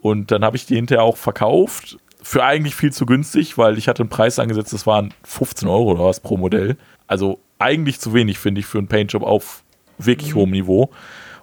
Und 0.01 0.31
dann 0.31 0.43
habe 0.43 0.57
ich 0.57 0.65
die 0.65 0.75
hinterher 0.75 1.03
auch 1.03 1.17
verkauft, 1.17 1.97
für 2.25 2.43
eigentlich 2.43 2.75
viel 2.75 2.91
zu 2.91 3.05
günstig, 3.05 3.55
weil 3.59 3.77
ich 3.77 3.87
hatte 3.87 4.01
einen 4.01 4.09
Preis 4.09 4.39
angesetzt, 4.39 4.73
das 4.73 4.87
waren 4.87 5.13
15 5.25 5.67
Euro 5.67 5.91
oder 5.91 6.05
was 6.05 6.19
pro 6.19 6.37
Modell. 6.37 6.75
Also 7.05 7.39
eigentlich 7.59 7.99
zu 7.99 8.15
wenig, 8.15 8.39
finde 8.39 8.61
ich, 8.61 8.65
für 8.65 8.79
einen 8.79 8.87
Paintjob 8.87 9.21
auf 9.21 9.63
wirklich 9.99 10.33
hohem 10.33 10.49
Niveau. 10.49 10.89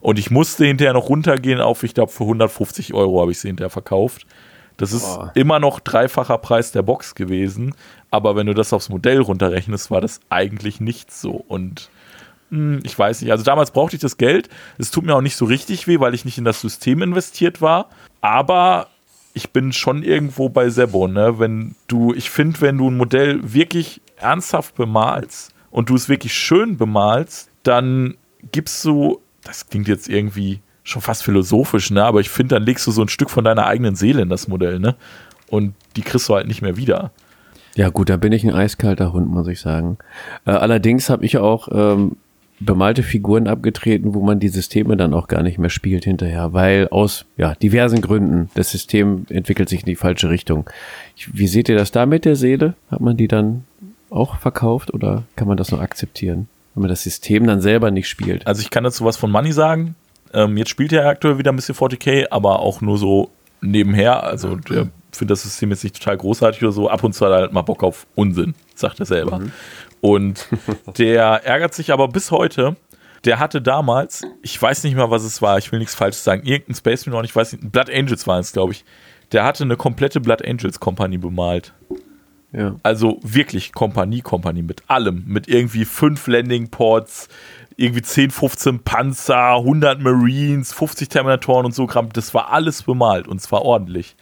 Und 0.00 0.18
ich 0.18 0.32
musste 0.32 0.64
hinterher 0.64 0.92
noch 0.92 1.08
runtergehen 1.08 1.60
auf, 1.60 1.84
ich 1.84 1.94
glaube, 1.94 2.10
für 2.10 2.24
150 2.24 2.94
Euro 2.94 3.20
habe 3.20 3.30
ich 3.30 3.38
sie 3.38 3.46
hinterher 3.46 3.70
verkauft. 3.70 4.26
Das 4.76 4.92
ist 4.92 5.04
Boah. 5.04 5.30
immer 5.36 5.60
noch 5.60 5.78
dreifacher 5.78 6.38
Preis 6.38 6.72
der 6.72 6.82
Box 6.82 7.14
gewesen. 7.14 7.76
Aber 8.10 8.34
wenn 8.34 8.48
du 8.48 8.52
das 8.52 8.72
aufs 8.72 8.88
Modell 8.88 9.20
runterrechnest, 9.20 9.92
war 9.92 10.00
das 10.00 10.18
eigentlich 10.30 10.80
nicht 10.80 11.12
so. 11.12 11.44
Und 11.46 11.90
hm, 12.50 12.80
ich 12.82 12.98
weiß 12.98 13.22
nicht. 13.22 13.30
Also 13.30 13.44
damals 13.44 13.70
brauchte 13.70 13.94
ich 13.94 14.02
das 14.02 14.16
Geld. 14.16 14.48
Es 14.78 14.90
tut 14.90 15.06
mir 15.06 15.14
auch 15.14 15.20
nicht 15.20 15.36
so 15.36 15.44
richtig 15.44 15.86
weh, 15.86 16.00
weil 16.00 16.12
ich 16.12 16.24
nicht 16.24 16.38
in 16.38 16.44
das 16.44 16.60
System 16.60 17.02
investiert 17.02 17.60
war. 17.60 17.88
Aber 18.20 18.88
ich 19.34 19.50
bin 19.50 19.72
schon 19.72 20.02
irgendwo 20.02 20.48
bei 20.48 20.68
Sebo, 20.68 21.08
ne? 21.08 21.38
Wenn 21.38 21.74
du, 21.88 22.12
ich 22.14 22.30
finde, 22.30 22.60
wenn 22.60 22.78
du 22.78 22.90
ein 22.90 22.96
Modell 22.96 23.40
wirklich 23.42 24.00
ernsthaft 24.16 24.74
bemalst 24.74 25.54
und 25.70 25.88
du 25.88 25.94
es 25.94 26.08
wirklich 26.08 26.34
schön 26.34 26.76
bemalst, 26.76 27.50
dann 27.62 28.16
gibst 28.50 28.84
du, 28.84 29.20
das 29.44 29.68
klingt 29.68 29.88
jetzt 29.88 30.08
irgendwie 30.08 30.60
schon 30.84 31.02
fast 31.02 31.22
philosophisch, 31.22 31.90
ne? 31.90 32.04
Aber 32.04 32.20
ich 32.20 32.30
finde, 32.30 32.56
dann 32.56 32.64
legst 32.64 32.86
du 32.86 32.90
so 32.90 33.02
ein 33.02 33.08
Stück 33.08 33.30
von 33.30 33.44
deiner 33.44 33.66
eigenen 33.66 33.94
Seele 33.94 34.22
in 34.22 34.28
das 34.28 34.48
Modell, 34.48 34.78
ne? 34.78 34.96
Und 35.48 35.74
die 35.96 36.02
kriegst 36.02 36.28
du 36.28 36.34
halt 36.34 36.46
nicht 36.46 36.62
mehr 36.62 36.76
wieder. 36.76 37.12
Ja 37.74 37.88
gut, 37.88 38.10
da 38.10 38.16
bin 38.16 38.32
ich 38.32 38.44
ein 38.44 38.52
eiskalter 38.52 39.12
Hund, 39.12 39.28
muss 39.28 39.48
ich 39.48 39.60
sagen. 39.60 39.98
Äh, 40.44 40.50
allerdings 40.50 41.08
habe 41.08 41.24
ich 41.24 41.38
auch 41.38 41.68
ähm, 41.72 42.16
bemalte 42.64 43.02
Figuren 43.02 43.46
abgetreten, 43.46 44.14
wo 44.14 44.22
man 44.22 44.40
die 44.40 44.48
Systeme 44.48 44.96
dann 44.96 45.14
auch 45.14 45.28
gar 45.28 45.42
nicht 45.42 45.58
mehr 45.58 45.70
spielt 45.70 46.04
hinterher, 46.04 46.52
weil 46.52 46.88
aus 46.88 47.24
ja, 47.36 47.54
diversen 47.54 48.00
Gründen 48.00 48.50
das 48.54 48.70
System 48.70 49.26
entwickelt 49.28 49.68
sich 49.68 49.80
in 49.80 49.86
die 49.86 49.96
falsche 49.96 50.30
Richtung. 50.30 50.68
Ich, 51.16 51.36
wie 51.36 51.46
seht 51.46 51.68
ihr 51.68 51.76
das 51.76 51.92
da 51.92 52.06
mit 52.06 52.24
der 52.24 52.36
Seele? 52.36 52.74
Hat 52.90 53.00
man 53.00 53.16
die 53.16 53.28
dann 53.28 53.64
auch 54.10 54.38
verkauft 54.38 54.92
oder 54.92 55.24
kann 55.36 55.48
man 55.48 55.56
das 55.56 55.70
noch 55.70 55.80
akzeptieren, 55.80 56.48
wenn 56.74 56.82
man 56.82 56.90
das 56.90 57.02
System 57.02 57.46
dann 57.46 57.60
selber 57.60 57.90
nicht 57.90 58.08
spielt? 58.08 58.46
Also 58.46 58.62
ich 58.62 58.70
kann 58.70 58.84
dazu 58.84 59.04
was 59.04 59.16
von 59.16 59.30
Money 59.30 59.52
sagen. 59.52 59.94
Ähm, 60.34 60.56
jetzt 60.56 60.70
spielt 60.70 60.92
er 60.92 61.06
aktuell 61.06 61.38
wieder 61.38 61.52
ein 61.52 61.56
bisschen 61.56 61.74
40k, 61.74 62.26
aber 62.30 62.60
auch 62.60 62.80
nur 62.80 62.98
so 62.98 63.30
nebenher. 63.60 64.22
Also 64.24 64.56
der 64.56 64.88
findet 65.12 65.32
das 65.32 65.42
System 65.42 65.70
jetzt 65.70 65.84
nicht 65.84 65.98
total 65.98 66.16
großartig 66.16 66.62
oder 66.62 66.72
so. 66.72 66.88
Ab 66.88 67.04
und 67.04 67.12
zu 67.14 67.24
hat 67.24 67.32
er 67.32 67.38
halt 67.38 67.52
mal 67.52 67.62
Bock 67.62 67.82
auf 67.82 68.06
Unsinn, 68.14 68.54
sagt 68.74 69.00
er 69.00 69.06
selber. 69.06 69.40
Und 70.02 70.48
der 70.98 71.46
ärgert 71.46 71.72
sich 71.72 71.92
aber 71.92 72.08
bis 72.08 72.30
heute. 72.30 72.76
Der 73.24 73.38
hatte 73.38 73.62
damals, 73.62 74.22
ich 74.42 74.60
weiß 74.60 74.82
nicht 74.82 74.96
mal, 74.96 75.10
was 75.10 75.22
es 75.22 75.40
war, 75.40 75.56
ich 75.56 75.70
will 75.70 75.78
nichts 75.78 75.94
Falsches 75.94 76.24
sagen, 76.24 76.44
irgendein 76.44 76.74
Space 76.74 77.06
Marine, 77.06 77.24
ich 77.24 77.34
weiß 77.34 77.52
nicht, 77.52 77.70
Blood 77.70 77.88
Angels 77.88 78.26
waren 78.26 78.40
es, 78.40 78.52
glaube 78.52 78.72
ich. 78.72 78.84
Der 79.30 79.44
hatte 79.44 79.62
eine 79.62 79.76
komplette 79.76 80.20
Blood 80.20 80.44
Angels 80.44 80.80
Kompanie 80.80 81.18
bemalt. 81.18 81.72
Ja. 82.52 82.74
Also 82.82 83.20
wirklich 83.22 83.72
Kompanie, 83.72 84.22
Kompanie 84.22 84.62
mit 84.62 84.82
allem. 84.88 85.22
Mit 85.26 85.46
irgendwie 85.46 85.84
fünf 85.84 86.26
Landing 86.26 86.68
Ports, 86.68 87.28
irgendwie 87.76 88.02
10, 88.02 88.32
15 88.32 88.80
Panzer, 88.80 89.54
100 89.54 90.00
Marines, 90.00 90.72
50 90.72 91.08
Terminatoren 91.08 91.64
und 91.64 91.74
so 91.74 91.86
Kram. 91.86 92.08
Das 92.12 92.34
war 92.34 92.50
alles 92.50 92.82
bemalt 92.82 93.28
und 93.28 93.40
zwar 93.40 93.62
ordentlich. 93.62 94.16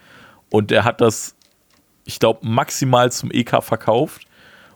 Und 0.50 0.70
er 0.72 0.84
hat 0.84 1.00
das, 1.00 1.34
ich 2.04 2.20
glaube, 2.20 2.46
maximal 2.46 3.10
zum 3.10 3.30
EK 3.30 3.62
verkauft. 3.62 4.26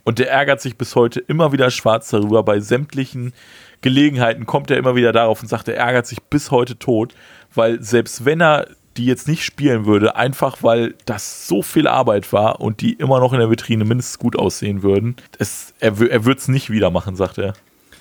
Und 0.05 0.19
der 0.19 0.31
ärgert 0.31 0.61
sich 0.61 0.77
bis 0.77 0.95
heute 0.95 1.21
immer 1.21 1.53
wieder 1.53 1.71
schwarz 1.71 2.11
darüber. 2.11 2.43
Bei 2.43 2.61
sämtlichen 2.61 3.33
Gelegenheiten 3.81 4.47
kommt 4.47 4.71
er 4.71 4.77
immer 4.77 4.95
wieder 4.95 5.13
darauf 5.13 5.43
und 5.43 5.49
sagt, 5.49 5.69
er 5.69 5.77
ärgert 5.77 6.07
sich 6.07 6.23
bis 6.23 6.51
heute 6.51 6.79
tot, 6.79 7.15
weil 7.55 7.83
selbst 7.83 8.25
wenn 8.25 8.41
er 8.41 8.67
die 8.97 9.07
jetzt 9.07 9.27
nicht 9.27 9.45
spielen 9.45 9.87
würde, 9.87 10.17
einfach 10.17 10.63
weil 10.63 10.95
das 11.05 11.49
so 11.49 11.63
viel 11.63 11.89
Arbeit 11.89 12.33
war 12.33 12.61
und 12.61 12.81
die 12.81 12.93
immer 12.93 13.19
noch 13.19 13.33
in 13.33 13.41
der 13.41 13.51
Vitrine 13.51 13.85
mindestens 13.85 14.19
gut 14.19 14.37
aussehen 14.39 14.83
würden, 14.83 15.17
es, 15.39 15.75
er, 15.81 16.01
er 16.01 16.25
würde 16.25 16.39
es 16.39 16.49
nicht 16.49 16.71
wieder 16.71 16.91
machen, 16.91 17.17
sagt 17.17 17.39
er. 17.39 17.55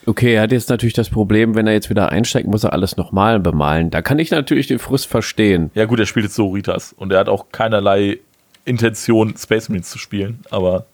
Okay, 0.06 0.36
er 0.36 0.42
hat 0.42 0.52
jetzt 0.52 0.70
natürlich 0.70 0.94
das 0.94 1.10
Problem, 1.10 1.56
wenn 1.56 1.66
er 1.66 1.74
jetzt 1.74 1.90
wieder 1.90 2.10
einsteigt, 2.10 2.48
muss 2.48 2.64
er 2.64 2.74
alles 2.74 2.98
nochmal 2.98 3.40
bemalen. 3.40 3.90
Da 3.90 4.02
kann 4.02 4.20
ich 4.20 4.32
natürlich 4.32 4.68
den 4.68 4.80
Frust 4.80 5.08
verstehen. 5.08 5.72
Ja 5.74 5.86
gut, 5.86 6.00
er 6.00 6.06
spielt 6.06 6.26
jetzt 6.26 6.36
Soritas 6.36 6.94
und 6.94 7.12
er 7.14 7.20
hat 7.20 7.30
auch 7.30 7.48
keinerlei 7.52 8.20
Intention, 8.66 9.36
Space 9.38 9.70
Marines 9.70 9.90
zu 9.90 9.98
spielen, 9.98 10.40
aber 10.50 10.86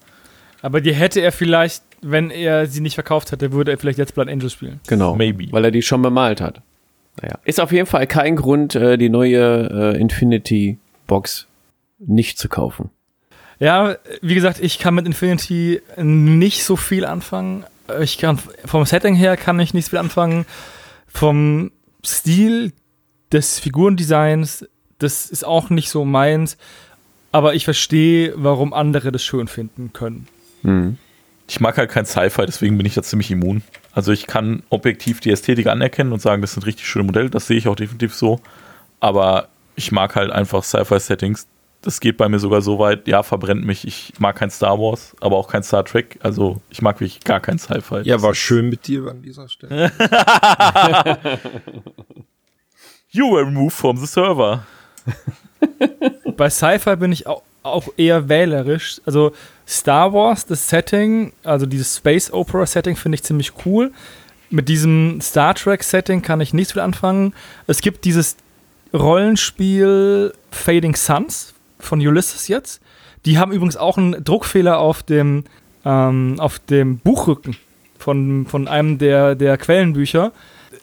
Aber 0.62 0.82
die 0.82 0.94
hätte 0.94 1.22
er 1.22 1.32
vielleicht, 1.32 1.84
wenn 2.02 2.30
er 2.32 2.68
sie 2.68 2.82
nicht 2.82 2.96
verkauft 2.96 3.32
hätte, 3.32 3.52
würde 3.52 3.72
er 3.72 3.78
vielleicht 3.78 4.00
jetzt 4.00 4.14
Blood 4.14 4.28
Angels 4.28 4.54
spielen. 4.54 4.80
Genau. 4.88 5.16
Maybe. 5.16 5.48
Weil 5.52 5.66
er 5.66 5.72
die 5.72 5.82
schon 5.82 6.02
bemalt 6.02 6.42
hat. 6.42 6.62
Naja. 7.22 7.38
Ist 7.44 7.60
auf 7.60 7.72
jeden 7.72 7.86
Fall 7.86 8.08
kein 8.08 8.36
Grund, 8.36 8.76
äh, 8.76 8.98
die 8.98 9.10
neue 9.10 9.94
äh, 9.96 10.00
Infinity 10.00 10.78
Box 11.08 11.48
nicht 12.00 12.38
zu 12.38 12.50
kaufen. 12.50 12.90
Ja, 13.60 13.98
wie 14.22 14.36
gesagt, 14.36 14.60
ich 14.62 14.80
kann 14.80 14.96
mit 14.96 15.06
Infinity 15.06 15.82
nicht 15.98 16.64
so 16.64 16.78
viel 16.78 17.04
anfangen. 17.04 17.66
Ich 18.02 18.18
kann 18.18 18.40
vom 18.66 18.86
Setting 18.86 19.16
her 19.16 19.36
kann 19.36 19.60
ich 19.60 19.74
nicht 19.74 19.90
viel 19.90 20.00
anfangen. 20.00 20.46
Vom 21.08 21.72
Stil 22.06 22.72
des 23.34 23.60
Figurendesigns, 23.60 24.66
das 25.00 25.30
ist 25.30 25.46
auch 25.46 25.70
nicht 25.70 25.90
so 25.90 26.06
meins. 26.06 26.58
Aber 27.32 27.54
ich 27.54 27.66
verstehe, 27.66 28.34
warum 28.38 28.74
andere 28.74 29.12
das 29.12 29.24
schön 29.24 29.48
finden 29.48 29.92
können. 29.92 30.28
Hm. 30.64 30.98
ich 31.48 31.60
mag 31.60 31.78
halt 31.78 31.90
kein 31.90 32.06
Sci-Fi, 32.06 32.46
deswegen 32.46 32.78
bin 32.78 32.86
ich 32.86 32.94
da 32.94 33.04
ziemlich 33.04 33.32
immun. 33.32 33.64
Also 33.94 34.12
ich 34.12 34.28
kann 34.28 34.64
objektiv 34.70 35.20
die 35.20 35.32
Ästhetik 35.32 35.68
anerkennen 35.68 36.12
und 36.12 36.22
sagen, 36.22 36.42
das 36.42 36.54
sind 36.54 36.66
richtig 36.66 36.88
schöne 36.88 37.06
Modelle, 37.06 37.30
das 37.30 37.48
sehe 37.48 37.58
ich 37.58 37.68
auch 37.68 37.76
definitiv 37.76 38.14
so. 38.14 38.40
Aber 39.00 39.48
ich 39.76 39.92
mag 39.92 40.16
halt 40.16 40.32
einfach 40.32 40.64
Sci-Fi-Settings. 40.64 41.48
Das 41.82 42.02
geht 42.02 42.18
bei 42.18 42.28
mir 42.28 42.40
sogar 42.40 42.62
so 42.62 42.78
weit, 42.78 43.08
ja, 43.08 43.24
verbrennt 43.24 43.66
mich. 43.66 43.88
Ich 43.88 44.14
mag 44.20 44.36
kein 44.36 44.50
Star 44.50 44.78
Wars, 44.78 45.16
aber 45.22 45.38
auch 45.38 45.48
kein 45.48 45.64
Star 45.64 45.86
Trek. 45.86 46.20
Also 46.22 46.62
ich 46.70 46.82
mag 46.82 47.00
wirklich 47.00 47.22
gar 47.22 47.40
kein 47.40 47.58
Sci-Fi. 47.58 48.02
Ja, 48.04 48.22
war 48.22 48.36
schön 48.36 48.70
mit 48.70 48.86
dir 48.86 49.08
an 49.08 49.22
dieser 49.22 49.48
Stelle. 49.48 49.92
You 53.12 53.32
were 53.32 53.44
removed 53.46 53.76
from 53.76 53.98
the 53.98 54.06
server. 54.06 54.68
Bei 56.38 56.50
Sci-Fi 56.50 56.96
bin 56.98 57.12
ich 57.12 57.26
auch, 57.26 57.42
auch 57.64 57.88
eher 57.98 58.30
wählerisch. 58.30 59.02
Also 59.06 59.32
Star 59.68 60.14
Wars, 60.14 60.46
das 60.46 60.70
Setting, 60.70 61.34
also 61.44 61.66
dieses 61.66 61.98
Space 61.98 62.32
Opera 62.32 62.66
Setting 62.66 62.96
finde 62.96 63.16
ich 63.16 63.24
ziemlich 63.24 63.54
cool. 63.66 63.92
Mit 64.50 64.68
diesem 64.68 65.22
Star 65.22 65.54
Trek 65.54 65.84
Setting 65.84 66.22
kann 66.22 66.42
ich 66.42 66.54
nicht 66.54 66.72
viel 66.72 66.82
anfangen. 66.82 67.34
Es 67.68 67.82
gibt 67.82 68.06
dieses 68.06 68.36
Rollenspiel 68.94 70.34
Fading 70.50 70.96
Suns 70.96 71.54
von 71.80 72.00
Ulysses 72.00 72.48
jetzt. 72.48 72.82
Die 73.26 73.38
haben 73.38 73.52
übrigens 73.52 73.78
auch 73.78 73.98
einen 73.98 74.24
Druckfehler 74.24 74.80
auf 74.80 75.04
dem, 75.04 75.44
ähm, 75.86 76.36
auf 76.40 76.58
dem 76.58 76.98
Buchrücken 76.98 77.58
von, 78.00 78.48
von 78.48 78.68
einem 78.68 78.98
der, 78.98 79.36
der 79.36 79.58
Quellenbücher. 79.58 80.32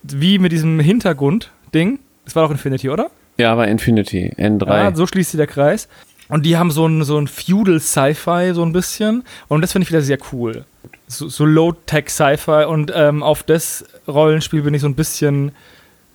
Wie 0.03 0.39
mit 0.39 0.53
diesem 0.53 0.79
Hintergrund-Ding. 0.79 1.99
Das 2.25 2.37
war 2.37 2.45
doch 2.45 2.53
Infinity, 2.53 2.91
oder? 2.91 3.11
Ja, 3.39 3.55
bei 3.55 3.69
Infinity, 3.69 4.33
N3. 4.37 4.67
Ja, 4.69 4.95
so 4.95 5.07
schließt 5.07 5.33
sich 5.33 5.39
der 5.39 5.47
Kreis. 5.47 5.89
Und 6.29 6.45
die 6.45 6.57
haben 6.57 6.71
so 6.71 6.87
ein, 6.87 7.05
so 7.05 7.19
ein 7.19 7.29
Feudal 7.29 7.81
Sci-Fi 7.81 8.53
so 8.53 8.63
ein 8.63 8.73
bisschen. 8.73 9.25
Und 9.49 9.61
das 9.61 9.73
finde 9.73 9.85
ich 9.85 9.91
wieder 9.91 10.03
sehr 10.03 10.19
cool. 10.33 10.65
So, 11.07 11.29
so 11.29 11.45
Low-Tech 11.45 12.11
Sci-Fi. 12.11 12.65
Und 12.67 12.93
ähm, 12.95 13.23
auf 13.23 13.43
das 13.43 13.85
Rollenspiel 14.09 14.63
bin 14.63 14.75
ich 14.75 14.83
so 14.83 14.89
ein 14.89 14.97
bisschen, 14.97 15.53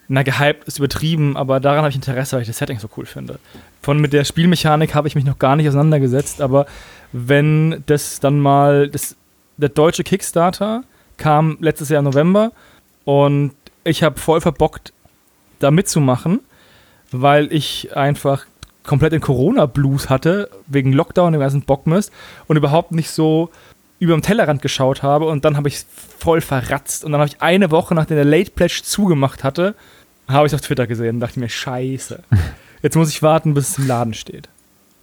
na, 0.08 0.24
gehypt 0.24 0.66
ist 0.66 0.80
übertrieben, 0.80 1.38
aber 1.38 1.60
daran 1.60 1.80
habe 1.80 1.90
ich 1.90 1.96
Interesse, 1.96 2.36
weil 2.36 2.42
ich 2.42 2.48
das 2.48 2.58
Setting 2.58 2.80
so 2.80 2.90
cool 2.98 3.06
finde. 3.06 3.40
Von 3.82 4.00
mit 4.00 4.12
der 4.12 4.26
Spielmechanik 4.26 4.94
habe 4.94 5.08
ich 5.08 5.16
mich 5.16 5.26
noch 5.26 5.40
gar 5.40 5.56
nicht 5.56 5.68
auseinandergesetzt, 5.68 6.42
aber 6.42 6.66
wenn 7.14 7.84
das 7.86 8.20
dann 8.20 8.40
mal, 8.40 8.90
das, 8.90 9.16
der 9.58 9.70
deutsche 9.70 10.04
Kickstarter 10.04 10.84
kam 11.18 11.58
letztes 11.62 11.90
Jahr 11.90 12.00
im 12.00 12.06
November 12.06 12.52
und 13.06 13.54
ich 13.84 14.04
habe 14.04 14.20
voll 14.20 14.42
verbockt, 14.42 14.92
da 15.60 15.72
mitzumachen, 15.72 16.42
weil 17.12 17.52
ich 17.54 17.96
einfach 17.96 18.46
komplett 18.84 19.14
in 19.14 19.22
Corona-Blues 19.22 20.10
hatte, 20.10 20.50
wegen 20.68 20.94
Lockdown, 20.94 21.34
dem 21.34 21.42
ganzen 21.42 21.62
Bockmist 21.62 22.12
und 22.48 22.58
überhaupt 22.58 22.92
nicht 22.92 23.10
so 23.10 23.50
über 24.00 24.16
den 24.16 24.24
Tellerrand 24.24 24.62
geschaut 24.62 25.04
habe 25.04 25.28
und 25.28 25.46
dann 25.46 25.58
habe 25.58 25.68
ich 25.68 25.86
voll 26.18 26.42
verratzt 26.42 27.06
und 27.06 27.12
dann 27.12 27.22
habe 27.22 27.30
ich 27.30 27.42
eine 27.42 27.70
Woche, 27.70 27.94
nachdem 27.94 28.16
der 28.16 28.26
Late 28.26 28.52
Pledge 28.52 28.82
zugemacht 28.84 29.44
hatte, 29.44 29.76
habe 30.28 30.48
ich 30.48 30.56
auf 30.56 30.62
Twitter 30.62 30.88
gesehen 30.88 31.16
und 31.16 31.20
dachte 31.20 31.40
mir, 31.40 31.50
scheiße. 31.50 32.24
Jetzt 32.82 32.96
muss 32.96 33.10
ich 33.10 33.22
warten, 33.22 33.54
bis 33.54 33.70
es 33.70 33.78
im 33.78 33.88
Laden 33.88 34.16
steht. 34.16 34.50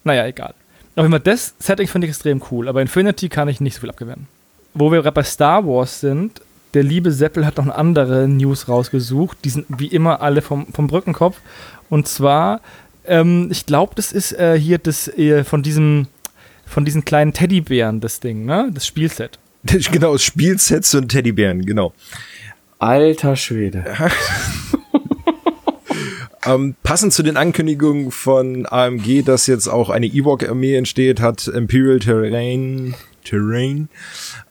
Naja, 0.03 0.27
egal. 0.27 0.55
Auf 0.97 1.05
jeden 1.05 1.13
Fall, 1.13 1.21
das 1.21 1.55
Setting 1.61 1.87
finde 1.87 2.07
ich 2.07 2.11
extrem 2.11 2.43
cool, 2.51 2.69
aber 2.69 2.83
Infinity 2.83 3.29
kann 3.29 3.47
ich 3.47 3.61
nicht 3.61 3.75
so 3.75 3.81
viel 3.81 3.91
abgewinnen. 3.91 4.27
Wo 4.75 4.91
wir 4.91 5.03
gerade 5.03 5.15
bei 5.15 5.23
Star 5.23 5.65
Wars 5.65 6.01
sind, 6.01 6.41
der 6.75 6.83
liebe 6.83 7.13
Seppel 7.13 7.47
hat 7.47 7.57
noch 7.57 7.65
eine 7.65 7.75
andere 7.75 8.29
News 8.29 8.69
rausgesucht. 8.69 9.39
Die 9.45 9.51
sind 9.51 9.67
wie 9.69 9.87
immer 9.87 10.21
alle 10.21 10.43
vom, 10.43 10.67
vom 10.67 10.87
Brückenkopf. 10.87 11.41
Und 11.89 12.09
zwar, 12.09 12.61
ähm, 13.09 13.49
ich 13.51 13.67
glaube, 13.67 13.95
das 13.97 14.13
ist 14.13 14.33
äh, 14.33 14.59
hier 14.59 14.79
das 14.79 15.09
äh, 15.09 15.45
von 15.45 15.63
diesem, 15.63 16.07
von 16.67 16.85
diesen 16.85 17.05
kleinen 17.05 17.33
Teddybären, 17.33 18.01
das 18.01 18.21
Ding, 18.21 18.45
ne? 18.45 18.71
Das 18.73 18.87
Spielset. 18.87 19.39
genau, 19.93 20.19
Spielsets 20.19 20.95
und 20.95 21.09
Teddybären, 21.09 21.65
genau. 21.65 21.93
Alter 22.79 23.37
Schwede. 23.37 23.85
Ähm, 26.49 26.77
passend 26.83 27.13
zu 27.13 27.23
den 27.23 27.37
Ankündigungen 27.37 28.11
von 28.11 28.65
AMG, 28.65 29.23
dass 29.23 29.47
jetzt 29.47 29.69
auch 29.69 29.91
eine 29.91 30.07
Ewok-Armee 30.07 30.77
entsteht, 30.77 31.21
hat 31.21 31.47
Imperial 31.47 31.99
Terrain, 31.99 32.95
Terrain 33.25 33.89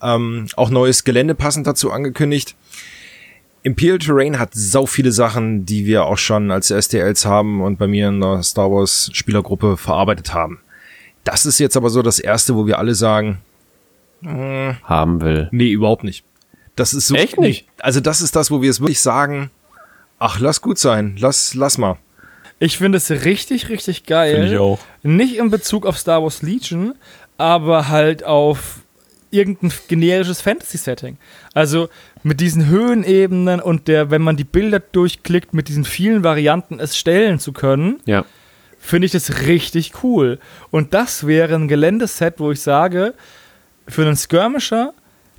ähm, 0.01 0.47
auch 0.55 0.69
neues 0.69 1.05
Gelände 1.05 1.33
passend 1.33 1.65
dazu 1.65 1.91
angekündigt. 1.91 2.55
Imperial 3.67 3.99
Terrain 3.99 4.39
hat 4.39 4.51
sau 4.53 4.85
viele 4.85 5.11
Sachen, 5.11 5.65
die 5.65 5.85
wir 5.85 6.05
auch 6.05 6.17
schon 6.17 6.51
als 6.51 6.69
STLs 6.69 7.25
haben 7.25 7.61
und 7.61 7.77
bei 7.77 7.85
mir 7.85 8.07
in 8.07 8.21
der 8.21 8.41
Star 8.41 8.71
Wars 8.71 9.09
Spielergruppe 9.11 9.75
verarbeitet 9.75 10.33
haben. 10.33 10.61
Das 11.25 11.45
ist 11.45 11.59
jetzt 11.59 11.75
aber 11.75 11.89
so 11.89 12.01
das 12.01 12.19
erste, 12.19 12.55
wo 12.55 12.65
wir 12.65 12.79
alle 12.79 12.95
sagen, 12.95 13.39
Haben 14.23 15.19
will. 15.21 15.49
nee, 15.51 15.69
überhaupt 15.69 16.05
nicht. 16.05 16.23
Das 16.77 16.93
ist 16.93 17.07
so. 17.07 17.15
Echt 17.15 17.37
nicht? 17.39 17.67
Also 17.79 17.99
das 17.99 18.21
ist 18.21 18.37
das, 18.37 18.49
wo 18.51 18.61
wir 18.61 18.69
es 18.69 18.79
wirklich 18.79 19.01
sagen, 19.01 19.51
ach, 20.17 20.39
lass 20.39 20.61
gut 20.61 20.77
sein, 20.77 21.17
lass, 21.19 21.53
lass 21.53 21.77
mal. 21.77 21.97
Ich 22.59 22.77
finde 22.77 22.99
es 22.99 23.11
richtig, 23.11 23.67
richtig 23.67 24.05
geil. 24.05 24.35
Finde 24.35 24.53
ich 24.53 24.59
auch. 24.59 24.79
Nicht 25.03 25.35
in 25.35 25.49
Bezug 25.49 25.85
auf 25.85 25.97
Star 25.97 26.23
Wars 26.23 26.41
Legion, 26.41 26.95
aber 27.37 27.89
halt 27.89 28.23
auf 28.23 28.79
irgendein 29.31 29.71
generisches 29.87 30.41
Fantasy-Setting. 30.41 31.17
Also 31.53 31.89
mit 32.23 32.39
diesen 32.39 32.67
Höhenebenen 32.67 33.59
und 33.59 33.87
der, 33.87 34.09
wenn 34.11 34.21
man 34.21 34.37
die 34.37 34.43
Bilder 34.43 34.79
durchklickt, 34.79 35.53
mit 35.53 35.67
diesen 35.67 35.83
vielen 35.85 36.23
Varianten 36.23 36.79
es 36.79 36.97
stellen 36.97 37.39
zu 37.39 37.51
können, 37.53 37.99
Ja. 38.05 38.25
finde 38.79 39.05
ich 39.05 39.11
das 39.11 39.41
richtig 39.47 40.03
cool. 40.03 40.39
Und 40.71 40.93
das 40.93 41.27
wäre 41.27 41.55
ein 41.55 41.67
Geländeset, 41.67 42.35
wo 42.39 42.51
ich 42.51 42.61
sage, 42.61 43.13
für 43.87 44.03
einen 44.03 44.15
Skirmisher 44.15 44.93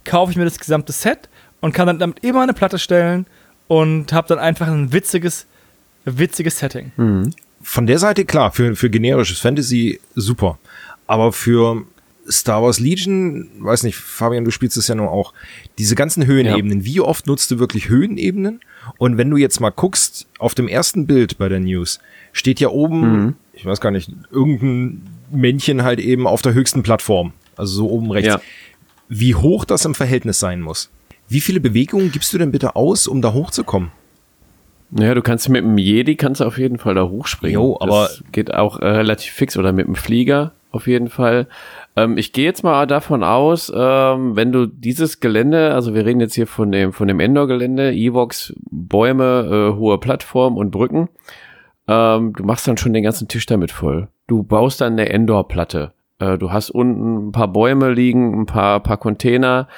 kaufe 0.04 0.32
ich 0.32 0.36
mir 0.38 0.44
das 0.44 0.58
gesamte 0.58 0.92
Set 0.92 1.28
und 1.60 1.72
kann 1.72 1.86
dann 1.86 1.98
damit 1.98 2.24
immer 2.24 2.42
eine 2.42 2.54
Platte 2.54 2.78
stellen 2.78 3.26
und 3.68 4.12
habe 4.12 4.28
dann 4.28 4.38
einfach 4.38 4.68
ein 4.68 4.92
witziges, 4.92 5.46
witziges 6.04 6.58
Setting. 6.58 6.92
von 7.62 7.86
der 7.86 7.98
Seite 7.98 8.24
klar, 8.24 8.52
für, 8.52 8.74
für 8.76 8.88
generisches 8.88 9.40
Fantasy 9.40 10.00
super. 10.14 10.58
Aber 11.06 11.32
für 11.32 11.84
Star 12.30 12.62
Wars 12.62 12.78
Legion, 12.80 13.48
weiß 13.60 13.82
nicht, 13.84 13.96
Fabian, 13.96 14.44
du 14.44 14.50
spielst 14.50 14.76
es 14.76 14.88
ja 14.88 14.94
nur 14.94 15.10
auch, 15.10 15.32
diese 15.78 15.94
ganzen 15.94 16.26
Höhenebenen, 16.26 16.84
wie 16.84 17.00
oft 17.00 17.26
nutzt 17.26 17.50
du 17.50 17.58
wirklich 17.58 17.88
Höhenebenen? 17.88 18.60
Und 18.98 19.16
wenn 19.16 19.30
du 19.30 19.36
jetzt 19.36 19.60
mal 19.60 19.70
guckst, 19.70 20.26
auf 20.38 20.54
dem 20.54 20.68
ersten 20.68 21.06
Bild 21.06 21.38
bei 21.38 21.48
der 21.48 21.60
News 21.60 21.98
steht 22.32 22.60
ja 22.60 22.68
oben, 22.68 23.36
ich 23.52 23.64
weiß 23.66 23.80
gar 23.80 23.90
nicht, 23.90 24.10
irgendein 24.30 25.02
Männchen 25.30 25.82
halt 25.82 26.00
eben 26.00 26.26
auf 26.26 26.42
der 26.42 26.54
höchsten 26.54 26.82
Plattform. 26.82 27.32
Also 27.56 27.74
so 27.76 27.90
oben 27.90 28.10
rechts. 28.10 28.28
Ja. 28.28 28.40
Wie 29.08 29.34
hoch 29.34 29.64
das 29.64 29.84
im 29.84 29.94
Verhältnis 29.94 30.38
sein 30.38 30.60
muss. 30.60 30.90
Wie 31.28 31.40
viele 31.40 31.60
Bewegungen 31.60 32.10
gibst 32.12 32.32
du 32.32 32.38
denn 32.38 32.52
bitte 32.52 32.76
aus, 32.76 33.06
um 33.06 33.20
da 33.20 33.32
hochzukommen? 33.32 33.90
Naja, 34.90 35.14
du 35.14 35.20
kannst 35.22 35.48
mit 35.50 35.62
dem 35.62 35.76
Jedi 35.76 36.16
kannst 36.16 36.40
du 36.40 36.44
auf 36.44 36.56
jeden 36.56 36.78
Fall 36.78 36.94
da 36.94 37.04
hochspringen. 37.08 37.54
Jo, 37.60 37.76
aber- 37.80 38.08
das 38.08 38.22
geht 38.32 38.54
auch 38.54 38.78
äh, 38.80 38.86
relativ 38.86 39.32
fix 39.32 39.56
oder 39.58 39.72
mit 39.72 39.86
dem 39.86 39.94
Flieger 39.96 40.52
auf 40.70 40.86
jeden 40.86 41.08
Fall. 41.08 41.46
Ähm, 41.96 42.18
ich 42.18 42.32
gehe 42.32 42.44
jetzt 42.44 42.62
mal 42.62 42.86
davon 42.86 43.22
aus, 43.22 43.72
ähm, 43.74 44.36
wenn 44.36 44.52
du 44.52 44.66
dieses 44.66 45.20
Gelände, 45.20 45.72
also 45.74 45.94
wir 45.94 46.04
reden 46.04 46.20
jetzt 46.20 46.34
hier 46.34 46.46
von 46.46 46.70
dem 46.70 46.92
von 46.92 47.08
dem 47.08 47.20
Endor-Gelände, 47.20 47.92
Evox, 47.92 48.54
Bäume, 48.70 49.72
äh, 49.74 49.78
hohe 49.78 49.98
Plattform 49.98 50.56
und 50.56 50.70
Brücken, 50.70 51.08
ähm, 51.86 52.34
du 52.34 52.44
machst 52.44 52.68
dann 52.68 52.76
schon 52.76 52.92
den 52.92 53.02
ganzen 53.02 53.28
Tisch 53.28 53.46
damit 53.46 53.70
voll. 53.70 54.08
Du 54.26 54.42
baust 54.42 54.80
dann 54.80 54.92
eine 54.92 55.08
Endor-Platte. 55.08 55.92
Äh, 56.18 56.36
du 56.38 56.52
hast 56.52 56.70
unten 56.70 57.28
ein 57.28 57.32
paar 57.32 57.48
Bäume 57.48 57.90
liegen, 57.90 58.40
ein 58.42 58.46
paar 58.46 58.80
paar 58.80 58.98
Container, 58.98 59.68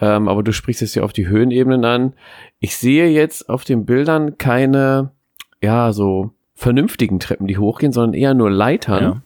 ähm, 0.00 0.28
aber 0.28 0.42
du 0.42 0.52
sprichst 0.52 0.80
jetzt 0.80 0.94
ja 0.94 1.02
auf 1.02 1.12
die 1.12 1.28
Höhenebenen 1.28 1.84
an. 1.84 2.14
Ich 2.58 2.76
sehe 2.76 3.08
jetzt 3.08 3.48
auf 3.48 3.64
den 3.64 3.84
Bildern 3.84 4.38
keine, 4.38 5.12
ja, 5.62 5.92
so 5.92 6.30
vernünftigen 6.54 7.20
Treppen, 7.20 7.46
die 7.46 7.58
hochgehen, 7.58 7.92
sondern 7.92 8.14
eher 8.14 8.34
nur 8.34 8.50
Leitern. 8.50 9.02
Ja. 9.02 9.22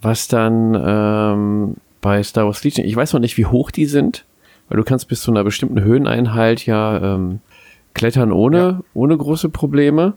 Was 0.00 0.28
dann 0.28 0.80
ähm, 0.80 1.74
bei 2.00 2.22
Star 2.22 2.46
Wars 2.46 2.62
Legion, 2.64 2.86
ich 2.86 2.94
weiß 2.94 3.12
noch 3.12 3.20
nicht, 3.20 3.36
wie 3.36 3.46
hoch 3.46 3.70
die 3.70 3.86
sind, 3.86 4.24
weil 4.68 4.76
du 4.76 4.84
kannst 4.84 5.08
bis 5.08 5.22
zu 5.22 5.30
einer 5.30 5.44
bestimmten 5.44 5.80
Höheneinheit 5.80 6.66
ja 6.66 7.14
ähm, 7.14 7.40
klettern 7.94 8.32
ohne, 8.32 8.84
ohne 8.94 9.16
große 9.16 9.48
Probleme. 9.48 10.14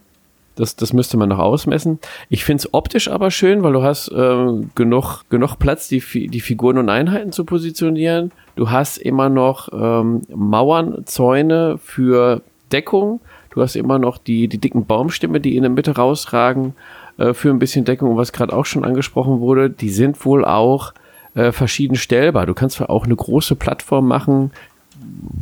Das, 0.56 0.76
das 0.76 0.92
müsste 0.92 1.18
man 1.18 1.30
noch 1.30 1.40
ausmessen. 1.40 2.00
Ich 2.30 2.44
finde 2.44 2.62
es 2.62 2.74
optisch 2.74 3.10
aber 3.10 3.32
schön, 3.32 3.64
weil 3.64 3.74
du 3.74 3.84
hast 3.84 4.12
ähm, 4.14 4.70
genug, 4.76 5.24
genug 5.30 5.56
Platz, 5.58 5.88
die, 5.88 6.28
die 6.28 6.42
Figuren 6.42 6.78
und 6.78 6.90
Einheiten 6.90 7.32
zu 7.32 7.46
positionieren. 7.46 8.32
Du 8.56 8.70
hast 8.70 8.98
immer 8.98 9.30
noch 9.30 9.70
ähm, 9.72 10.22
Mauern, 10.30 11.06
Zäune 11.06 11.80
für 11.82 12.42
Deckung. 12.72 13.22
Du 13.52 13.62
hast 13.62 13.76
immer 13.76 13.98
noch 13.98 14.18
die, 14.18 14.48
die 14.48 14.58
dicken 14.58 14.86
Baumstämme, 14.86 15.40
die 15.40 15.56
in 15.56 15.64
der 15.64 15.72
Mitte 15.72 15.96
rausragen, 15.96 16.74
äh, 17.18 17.34
für 17.34 17.50
ein 17.50 17.60
bisschen 17.60 17.86
Deckung. 17.86 18.12
Und 18.12 18.18
was 18.18 18.32
gerade 18.32 18.54
auch 18.54 18.66
schon 18.66 18.86
angesprochen 18.86 19.40
wurde, 19.40 19.70
die 19.70 19.90
sind 19.90 20.24
wohl 20.26 20.46
auch 20.46 20.94
äh, 21.34 21.52
verschieden 21.52 21.96
stellbar. 21.96 22.46
Du 22.46 22.54
kannst 22.54 22.82
auch 22.82 23.06
eine 23.06 23.16
große 23.16 23.56
Plattform 23.56 24.08
machen, 24.08 24.52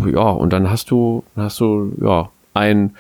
ja, 0.06 0.30
und 0.30 0.54
dann 0.54 0.70
hast 0.70 0.92
du, 0.92 1.24
hast 1.36 1.60
du, 1.60 1.94
ja, 2.02 2.30
ein 2.54 2.96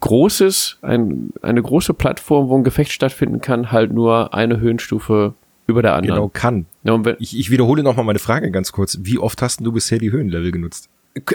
großes, 0.00 0.78
ein, 0.82 1.30
eine 1.42 1.62
große 1.62 1.94
Plattform, 1.94 2.48
wo 2.48 2.56
ein 2.56 2.64
Gefecht 2.64 2.92
stattfinden 2.92 3.40
kann, 3.40 3.72
halt 3.72 3.92
nur 3.92 4.34
eine 4.34 4.60
Höhenstufe 4.60 5.34
über 5.66 5.82
der 5.82 5.94
anderen. 5.94 6.16
Genau, 6.16 6.30
kann. 6.32 6.66
Ja, 6.82 6.98
Ich, 7.18 7.38
ich 7.38 7.50
wiederhole 7.50 7.82
nochmal 7.82 8.04
meine 8.04 8.18
Frage 8.18 8.50
ganz 8.50 8.72
kurz. 8.72 8.98
Wie 9.02 9.18
oft 9.18 9.42
hast 9.42 9.60
du 9.60 9.72
bisher 9.72 9.98
die 9.98 10.10
Höhenlevel 10.10 10.52
genutzt? 10.52 10.88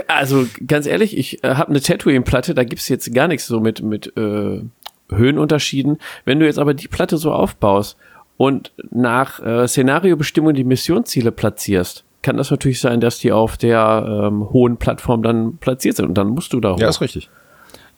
also 0.08 0.48
ganz 0.66 0.86
ehrlich, 0.86 1.18
ich 1.18 1.44
äh, 1.44 1.56
habe 1.56 1.72
eine 1.72 1.82
Tatooine-Platte, 1.82 2.54
da 2.54 2.64
gibt's 2.64 2.88
jetzt 2.88 3.14
gar 3.14 3.28
nichts 3.28 3.48
so 3.48 3.60
mit, 3.60 3.82
mit 3.82 4.16
äh, 4.16 4.62
Höhenunterschieden. 5.10 5.98
Wenn 6.26 6.40
du 6.40 6.46
jetzt 6.46 6.60
aber 6.60 6.74
die 6.74 6.88
Platte 6.88 7.18
so 7.18 7.32
aufbaust 7.32 7.98
und 8.38 8.72
nach 8.92 9.40
äh, 9.44 9.68
Szenariobestimmung 9.68 10.54
die 10.54 10.64
Missionsziele 10.64 11.32
platzierst, 11.32 12.04
kann 12.22 12.38
das 12.38 12.52
natürlich 12.52 12.80
sein, 12.80 13.02
dass 13.02 13.20
die 13.20 13.32
auf 13.32 13.58
der 13.58 14.06
ähm, 14.28 14.50
hohen 14.50 14.78
Plattform 14.78 15.24
dann 15.24 15.58
platziert 15.58 15.98
sind 15.98 16.08
und 16.08 16.18
dann 16.18 16.30
musst 16.30 16.54
du 16.54 16.60
da 16.60 16.74
hoch. 16.74 16.80
Ja, 16.80 16.90
ist 16.90 17.02
richtig. 17.02 17.30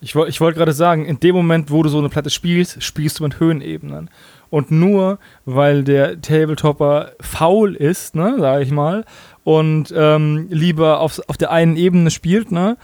Ich, 0.01 0.15
ich 0.15 0.41
wollte 0.41 0.57
gerade 0.57 0.73
sagen, 0.73 1.05
in 1.05 1.19
dem 1.19 1.35
Moment, 1.35 1.71
wo 1.71 1.81
du 1.81 1.89
so 1.89 1.99
eine 1.99 2.09
Platte 2.09 2.29
spielst, 2.29 2.83
spielst 2.83 3.19
du 3.19 3.23
mit 3.23 3.39
Höhenebenen. 3.39 4.09
Und 4.49 4.71
nur 4.71 5.19
weil 5.45 5.83
der 5.83 6.21
Tabletopper 6.21 7.11
faul 7.19 7.75
ist, 7.75 8.15
ne, 8.15 8.35
sage 8.39 8.63
ich 8.63 8.71
mal, 8.71 9.05
und 9.43 9.93
ähm, 9.95 10.47
lieber 10.49 10.99
auf, 10.99 11.21
auf 11.27 11.37
der 11.37 11.51
einen 11.51 11.77
Ebene 11.77 12.11
spielt, 12.11 12.51
ne, 12.51 12.77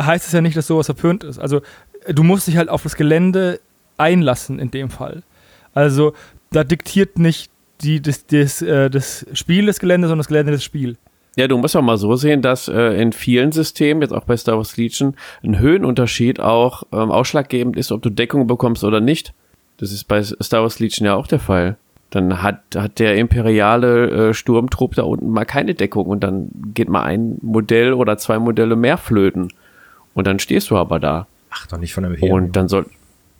heißt 0.00 0.26
es 0.26 0.32
ja 0.32 0.40
nicht, 0.40 0.56
dass 0.56 0.66
sowas 0.66 0.86
verpönt 0.86 1.24
ist. 1.24 1.38
Also 1.38 1.60
du 2.08 2.22
musst 2.22 2.46
dich 2.46 2.56
halt 2.56 2.68
auf 2.68 2.82
das 2.82 2.96
Gelände 2.96 3.60
einlassen 3.96 4.58
in 4.58 4.70
dem 4.70 4.90
Fall. 4.90 5.22
Also 5.72 6.14
da 6.50 6.64
diktiert 6.64 7.18
nicht 7.18 7.50
die, 7.80 8.00
das, 8.00 8.26
das, 8.26 8.62
äh, 8.62 8.90
das 8.90 9.26
Spiel 9.32 9.66
des 9.66 9.80
Geländes, 9.80 10.08
sondern 10.08 10.20
das 10.20 10.28
Gelände 10.28 10.52
das 10.52 10.64
Spiel. 10.64 10.96
Ja, 11.36 11.48
du 11.48 11.58
musst 11.58 11.76
auch 11.76 11.82
mal 11.82 11.96
so 11.96 12.14
sehen, 12.14 12.42
dass 12.42 12.68
äh, 12.68 13.00
in 13.00 13.12
vielen 13.12 13.50
Systemen, 13.50 14.02
jetzt 14.02 14.12
auch 14.12 14.24
bei 14.24 14.36
Star 14.36 14.56
Wars 14.56 14.76
Legion, 14.76 15.16
ein 15.42 15.58
Höhenunterschied 15.58 16.38
auch 16.38 16.84
ähm, 16.92 17.10
ausschlaggebend 17.10 17.76
ist, 17.76 17.90
ob 17.90 18.02
du 18.02 18.10
Deckung 18.10 18.46
bekommst 18.46 18.84
oder 18.84 19.00
nicht. 19.00 19.34
Das 19.78 19.90
ist 19.90 20.04
bei 20.04 20.22
Star 20.22 20.62
Wars 20.62 20.78
Legion 20.78 21.06
ja 21.06 21.16
auch 21.16 21.26
der 21.26 21.40
Fall. 21.40 21.76
Dann 22.10 22.42
hat, 22.42 22.60
hat 22.76 23.00
der 23.00 23.16
imperiale 23.16 24.28
äh, 24.28 24.34
Sturmtrupp 24.34 24.94
da 24.94 25.02
unten 25.02 25.30
mal 25.30 25.44
keine 25.44 25.74
Deckung 25.74 26.06
und 26.06 26.22
dann 26.22 26.50
geht 26.72 26.88
mal 26.88 27.02
ein 27.02 27.38
Modell 27.42 27.92
oder 27.92 28.16
zwei 28.16 28.38
Modelle 28.38 28.76
mehr 28.76 28.96
flöten. 28.96 29.48
Und 30.14 30.28
dann 30.28 30.38
stehst 30.38 30.70
du 30.70 30.76
aber 30.76 31.00
da. 31.00 31.26
Ach, 31.54 31.66
doch 31.66 31.78
nicht 31.78 31.94
von 31.94 32.04
dem 32.04 32.14
Imperium. 32.14 32.36
Und 32.36 32.56
dann 32.56 32.68
soll. 32.68 32.86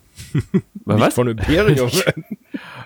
nicht 0.33 0.61
was? 0.85 1.13
von 1.13 1.27
Imperium. 1.27 1.89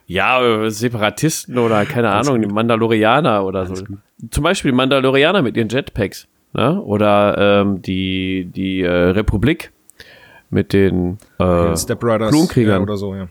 Ja, 0.07 0.71
Separatisten 0.71 1.59
oder 1.59 1.85
keine 1.85 2.09
Ahnung, 2.09 2.41
die 2.41 2.47
Mandalorianer 2.47 3.45
oder 3.45 3.67
so. 3.67 3.75
Zum 4.31 4.43
Beispiel 4.43 4.71
Mandalorianer 4.71 5.43
mit 5.43 5.55
ihren 5.55 5.69
Jetpacks. 5.69 6.27
Ne? 6.53 6.81
Oder 6.81 7.61
ähm, 7.61 7.83
die, 7.83 8.49
die 8.51 8.81
äh, 8.81 8.89
Republik 8.89 9.71
mit 10.49 10.73
den 10.73 11.19
äh, 11.37 11.77
Step 11.77 11.99
Klonkriegern. 11.99 12.77
ja, 12.77 12.81
oder 12.81 12.97
so, 12.97 13.13
ja. 13.13 13.27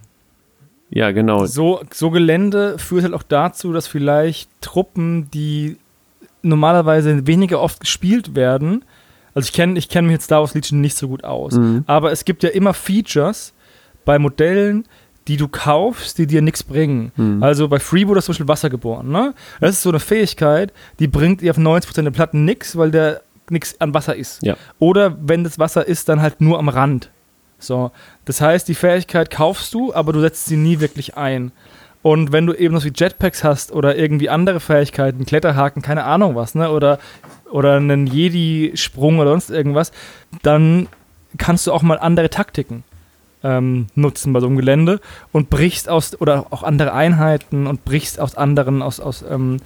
Ja, 0.91 1.11
genau. 1.11 1.47
So, 1.47 1.81
so 1.93 2.11
Gelände 2.11 2.79
führt 2.79 3.03
halt 3.03 3.15
auch 3.15 3.25
dazu, 3.25 3.73
dass 3.73 3.89
vielleicht 3.89 4.49
Truppen, 4.61 5.31
die 5.33 5.77
normalerweise 6.43 7.27
weniger 7.27 7.61
oft 7.61 7.81
gespielt 7.81 8.37
werden, 8.37 8.85
also 9.39 9.47
ich 9.47 9.52
kenne 9.52 9.78
ich 9.78 9.89
kenn 9.89 10.05
mich 10.06 10.15
jetzt 10.15 10.24
Star 10.24 10.40
Wars 10.40 10.55
Legion 10.55 10.81
nicht 10.81 10.97
so 10.97 11.09
gut 11.09 11.24
aus, 11.24 11.52
Mhm. 11.55 11.85
aber 11.86 12.12
es 12.12 12.24
gibt 12.24 12.43
ja 12.43 12.51
immer 12.51 12.74
Features 12.74 13.52
bei 14.05 14.19
Modellen, 14.19 14.85
die 15.28 15.36
du 15.36 15.47
kaufst, 15.48 16.19
die 16.19 16.27
dir 16.27 16.43
nichts 16.43 16.62
bringen. 16.62 17.12
Mhm. 17.16 17.43
Also 17.43 17.69
bei 17.69 17.78
Freeboot 17.78 18.16
ist 18.16 18.24
zum 18.24 18.32
Beispiel 18.32 18.48
Wasser 18.48 18.70
geboren. 18.70 19.09
Ne? 19.10 19.35
Das 19.60 19.70
ist 19.70 19.82
so 19.82 19.90
eine 19.90 20.01
Fähigkeit, 20.01 20.73
die 20.98 21.06
bringt 21.06 21.43
dir 21.43 21.51
auf 21.51 21.59
90% 21.59 22.02
der 22.05 22.10
Platten 22.10 22.44
nichts, 22.47 22.77
weil 22.77 22.90
der 22.90 23.20
nichts 23.51 23.78
an 23.81 23.93
Wasser 23.94 24.16
ist. 24.16 24.43
Ja. 24.43 24.56
Oder 24.78 25.16
wenn 25.20 25.44
das 25.44 25.59
Wasser 25.59 25.86
ist, 25.86 26.09
dann 26.09 26.23
halt 26.23 26.40
nur 26.40 26.59
am 26.59 26.69
Rand. 26.69 27.10
So, 27.59 27.90
das 28.24 28.40
heißt, 28.40 28.69
die 28.69 28.74
Fähigkeit 28.74 29.31
kaufst 29.31 29.74
du, 29.74 29.93
aber 29.93 30.12
du 30.12 30.20
setzt 30.20 30.47
sie 30.47 30.56
nie 30.56 30.81
wirklich 30.81 31.16
ein. 31.16 31.52
Und 32.01 32.31
wenn 32.32 32.47
du 32.47 32.55
eben 32.55 32.74
noch 32.74 32.85
wie 32.85 32.93
Jetpacks 32.94 33.43
hast 33.44 33.73
oder 33.73 33.97
irgendwie 33.97 34.28
andere 34.31 34.60
Fähigkeiten, 34.60 35.27
Kletterhaken, 35.27 35.82
keine 35.82 36.05
Ahnung 36.05 36.36
was, 36.36 36.55
ne, 36.55 36.70
oder, 36.70 36.98
oder 37.51 37.77
einen 37.77 38.07
Jedi-Sprung 38.07 39.19
oder 39.19 39.31
sonst 39.31 39.51
irgendwas, 39.51 39.93
dann 40.43 40.89
kannst 41.37 41.66
du 41.66 41.73
auch 41.73 41.83
mal 41.83 41.99
andere 41.99 42.31
Taktiken 42.31 42.85
ähm, 43.43 43.87
nutzen 43.95 44.33
bei 44.33 44.41
so 44.41 44.47
einem 44.47 44.57
Gelände 44.57 45.01
und 45.33 45.51
brichst 45.51 45.89
aus, 45.89 46.20
oder 46.20 46.47
auch 46.51 46.62
andere 46.62 46.93
Einheiten 46.93 47.66
und 47.66 47.85
brichst 47.85 48.19
aus 48.20 48.35
anderen, 48.37 48.83
aus, 48.83 49.01
aus 49.01 49.25
ähm, 49.29 49.59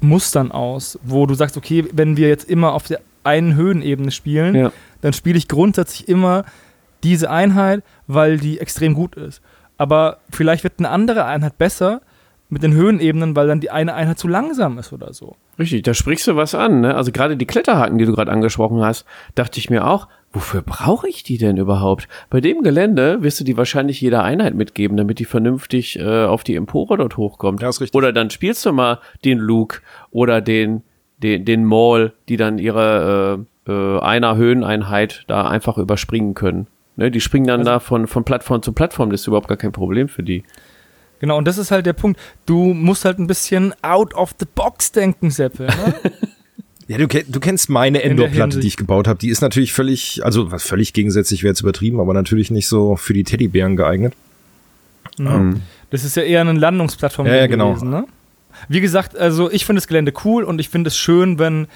Mustern 0.00 0.52
aus, 0.52 0.98
wo 1.02 1.26
du 1.26 1.34
sagst, 1.34 1.56
okay, 1.56 1.84
wenn 1.92 2.16
wir 2.16 2.28
jetzt 2.28 2.48
immer 2.48 2.72
auf 2.72 2.86
der 2.86 3.00
einen 3.24 3.54
Höhenebene 3.54 4.10
spielen, 4.10 4.54
Ja. 4.54 4.72
dann 5.02 5.12
spiele 5.12 5.36
ich 5.36 5.48
grundsätzlich 5.48 6.08
immer 6.08 6.44
diese 7.02 7.30
Einheit, 7.30 7.82
weil 8.06 8.38
die 8.38 8.60
extrem 8.60 8.94
gut 8.94 9.16
ist. 9.16 9.42
Aber 9.76 10.18
vielleicht 10.30 10.64
wird 10.64 10.74
eine 10.78 10.90
andere 10.90 11.24
Einheit 11.24 11.58
besser 11.58 12.00
mit 12.50 12.62
den 12.62 12.74
Höhenebenen, 12.74 13.36
weil 13.36 13.46
dann 13.46 13.60
die 13.60 13.70
eine 13.70 13.94
Einheit 13.94 14.18
zu 14.18 14.28
langsam 14.28 14.78
ist 14.78 14.92
oder 14.92 15.12
so. 15.12 15.36
Richtig, 15.58 15.82
da 15.82 15.94
sprichst 15.94 16.26
du 16.26 16.36
was 16.36 16.54
an. 16.54 16.80
Ne? 16.80 16.94
Also 16.94 17.12
gerade 17.12 17.36
die 17.36 17.46
Kletterhaken, 17.46 17.96
die 17.96 18.04
du 18.04 18.12
gerade 18.12 18.32
angesprochen 18.32 18.82
hast, 18.82 19.06
dachte 19.36 19.58
ich 19.58 19.70
mir 19.70 19.86
auch, 19.86 20.08
wofür 20.32 20.62
brauche 20.62 21.08
ich 21.08 21.22
die 21.22 21.38
denn 21.38 21.56
überhaupt? 21.56 22.08
Bei 22.28 22.40
dem 22.40 22.62
Gelände 22.62 23.22
wirst 23.22 23.40
du 23.40 23.44
die 23.44 23.56
wahrscheinlich 23.56 24.00
jeder 24.00 24.24
Einheit 24.24 24.54
mitgeben, 24.54 24.96
damit 24.96 25.20
die 25.20 25.24
vernünftig 25.24 25.98
äh, 25.98 26.24
auf 26.24 26.44
die 26.44 26.56
Empore 26.56 26.96
dort 26.96 27.16
hochkommt. 27.16 27.62
Ja, 27.62 27.68
ist 27.68 27.80
richtig. 27.80 27.96
Oder 27.96 28.12
dann 28.12 28.30
spielst 28.30 28.66
du 28.66 28.72
mal 28.72 28.98
den 29.24 29.38
Luke 29.38 29.80
oder 30.10 30.40
den, 30.40 30.82
den, 31.18 31.44
den 31.44 31.64
Maul, 31.64 32.12
die 32.28 32.36
dann 32.36 32.58
ihre 32.58 33.46
äh, 33.66 33.70
äh, 33.70 34.00
einer 34.00 34.36
Höheneinheit 34.36 35.24
da 35.28 35.48
einfach 35.48 35.78
überspringen 35.78 36.34
können. 36.34 36.66
Ne? 36.96 37.10
Die 37.10 37.20
springen 37.20 37.46
dann 37.46 37.64
da 37.64 37.78
von, 37.78 38.06
von 38.06 38.24
Plattform 38.24 38.62
zu 38.62 38.72
Plattform, 38.72 39.10
das 39.10 39.22
ist 39.22 39.26
überhaupt 39.28 39.48
gar 39.48 39.56
kein 39.56 39.72
Problem 39.72 40.08
für 40.08 40.22
die. 40.22 40.42
Genau, 41.20 41.38
und 41.38 41.46
das 41.46 41.58
ist 41.58 41.70
halt 41.70 41.86
der 41.86 41.92
Punkt. 41.92 42.18
Du 42.46 42.74
musst 42.74 43.04
halt 43.04 43.18
ein 43.18 43.26
bisschen 43.26 43.72
out 43.82 44.14
of 44.14 44.34
the 44.40 44.46
box 44.52 44.90
denken, 44.92 45.30
Seppe. 45.30 45.64
Ne? 45.64 45.94
Ja, 46.88 46.98
du, 46.98 47.06
du 47.06 47.38
kennst 47.38 47.70
meine 47.70 48.02
Endor-Platte, 48.02 48.58
die 48.58 48.66
ich 48.66 48.76
gebaut 48.76 49.06
habe. 49.06 49.16
Die 49.16 49.28
ist 49.28 49.42
natürlich 49.42 49.72
völlig, 49.72 50.24
also 50.24 50.50
was 50.50 50.64
völlig 50.64 50.92
gegensätzlich 50.92 51.44
wäre 51.44 51.52
jetzt 51.52 51.60
übertrieben, 51.60 52.00
aber 52.00 52.14
natürlich 52.14 52.50
nicht 52.50 52.66
so 52.66 52.96
für 52.96 53.14
die 53.14 53.22
Teddybären 53.22 53.76
geeignet. 53.76 54.14
Mhm. 55.16 55.62
Das 55.90 56.02
ist 56.02 56.16
ja 56.16 56.24
eher 56.24 56.40
eine 56.40 56.54
Landungsplattform 56.54 57.28
Ja, 57.28 57.36
ja, 57.36 57.46
genau. 57.46 57.74
gewesen. 57.74 57.90
Ne? 57.90 58.06
Wie 58.68 58.80
gesagt, 58.80 59.16
also 59.16 59.48
ich 59.52 59.66
finde 59.66 59.78
das 59.78 59.86
Gelände 59.86 60.12
cool 60.24 60.42
und 60.42 60.58
ich 60.58 60.68
finde 60.68 60.88
es 60.88 60.96
schön, 60.96 61.38
wenn 61.38 61.68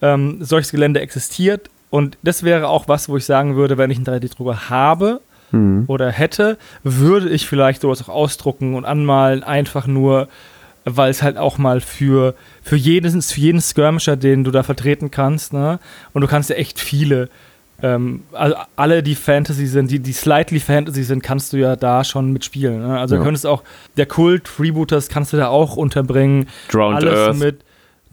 ähm, 0.00 0.44
solches 0.44 0.70
Gelände 0.70 1.00
existiert. 1.00 1.68
Und 1.90 2.16
das 2.22 2.44
wäre 2.44 2.68
auch 2.68 2.86
was, 2.86 3.08
wo 3.08 3.16
ich 3.16 3.24
sagen 3.24 3.56
würde, 3.56 3.78
wenn 3.78 3.90
ich 3.90 3.96
einen 3.96 4.06
3D-Drucker 4.06 4.70
habe 4.70 5.22
oder 5.86 6.10
hätte, 6.10 6.56
würde 6.82 7.28
ich 7.28 7.46
vielleicht 7.46 7.82
sowas 7.82 8.02
auch 8.02 8.08
ausdrucken 8.08 8.74
und 8.74 8.84
anmalen, 8.84 9.42
einfach 9.42 9.86
nur, 9.86 10.28
weil 10.84 11.10
es 11.10 11.22
halt 11.22 11.36
auch 11.36 11.58
mal 11.58 11.80
für, 11.80 12.34
für, 12.62 12.76
jeden, 12.76 13.20
für 13.22 13.40
jeden 13.40 13.60
Skirmisher, 13.60 14.16
den 14.16 14.44
du 14.44 14.50
da 14.50 14.62
vertreten 14.62 15.10
kannst, 15.10 15.52
ne? 15.52 15.78
Und 16.12 16.22
du 16.22 16.26
kannst 16.26 16.50
ja 16.50 16.56
echt 16.56 16.80
viele, 16.80 17.28
ähm, 17.82 18.22
also 18.32 18.54
alle, 18.76 19.02
die 19.02 19.14
Fantasy 19.14 19.66
sind, 19.66 19.90
die, 19.90 19.98
die 19.98 20.12
slightly 20.12 20.60
Fantasy 20.60 21.02
sind, 21.02 21.22
kannst 21.22 21.52
du 21.52 21.56
ja 21.58 21.76
da 21.76 22.04
schon 22.04 22.32
mitspielen. 22.32 22.80
Ne? 22.86 22.98
Also 22.98 23.14
Ja. 23.14 23.18
du 23.18 23.24
könntest 23.24 23.46
auch, 23.46 23.62
der 23.96 24.06
Kult 24.06 24.48
Freebooters 24.48 25.08
kannst 25.08 25.32
du 25.32 25.36
da 25.36 25.48
auch 25.48 25.76
unterbringen. 25.76 26.48
Drowned 26.70 26.96
Alles 27.02 27.18
Earth, 27.18 27.36
mit 27.38 27.64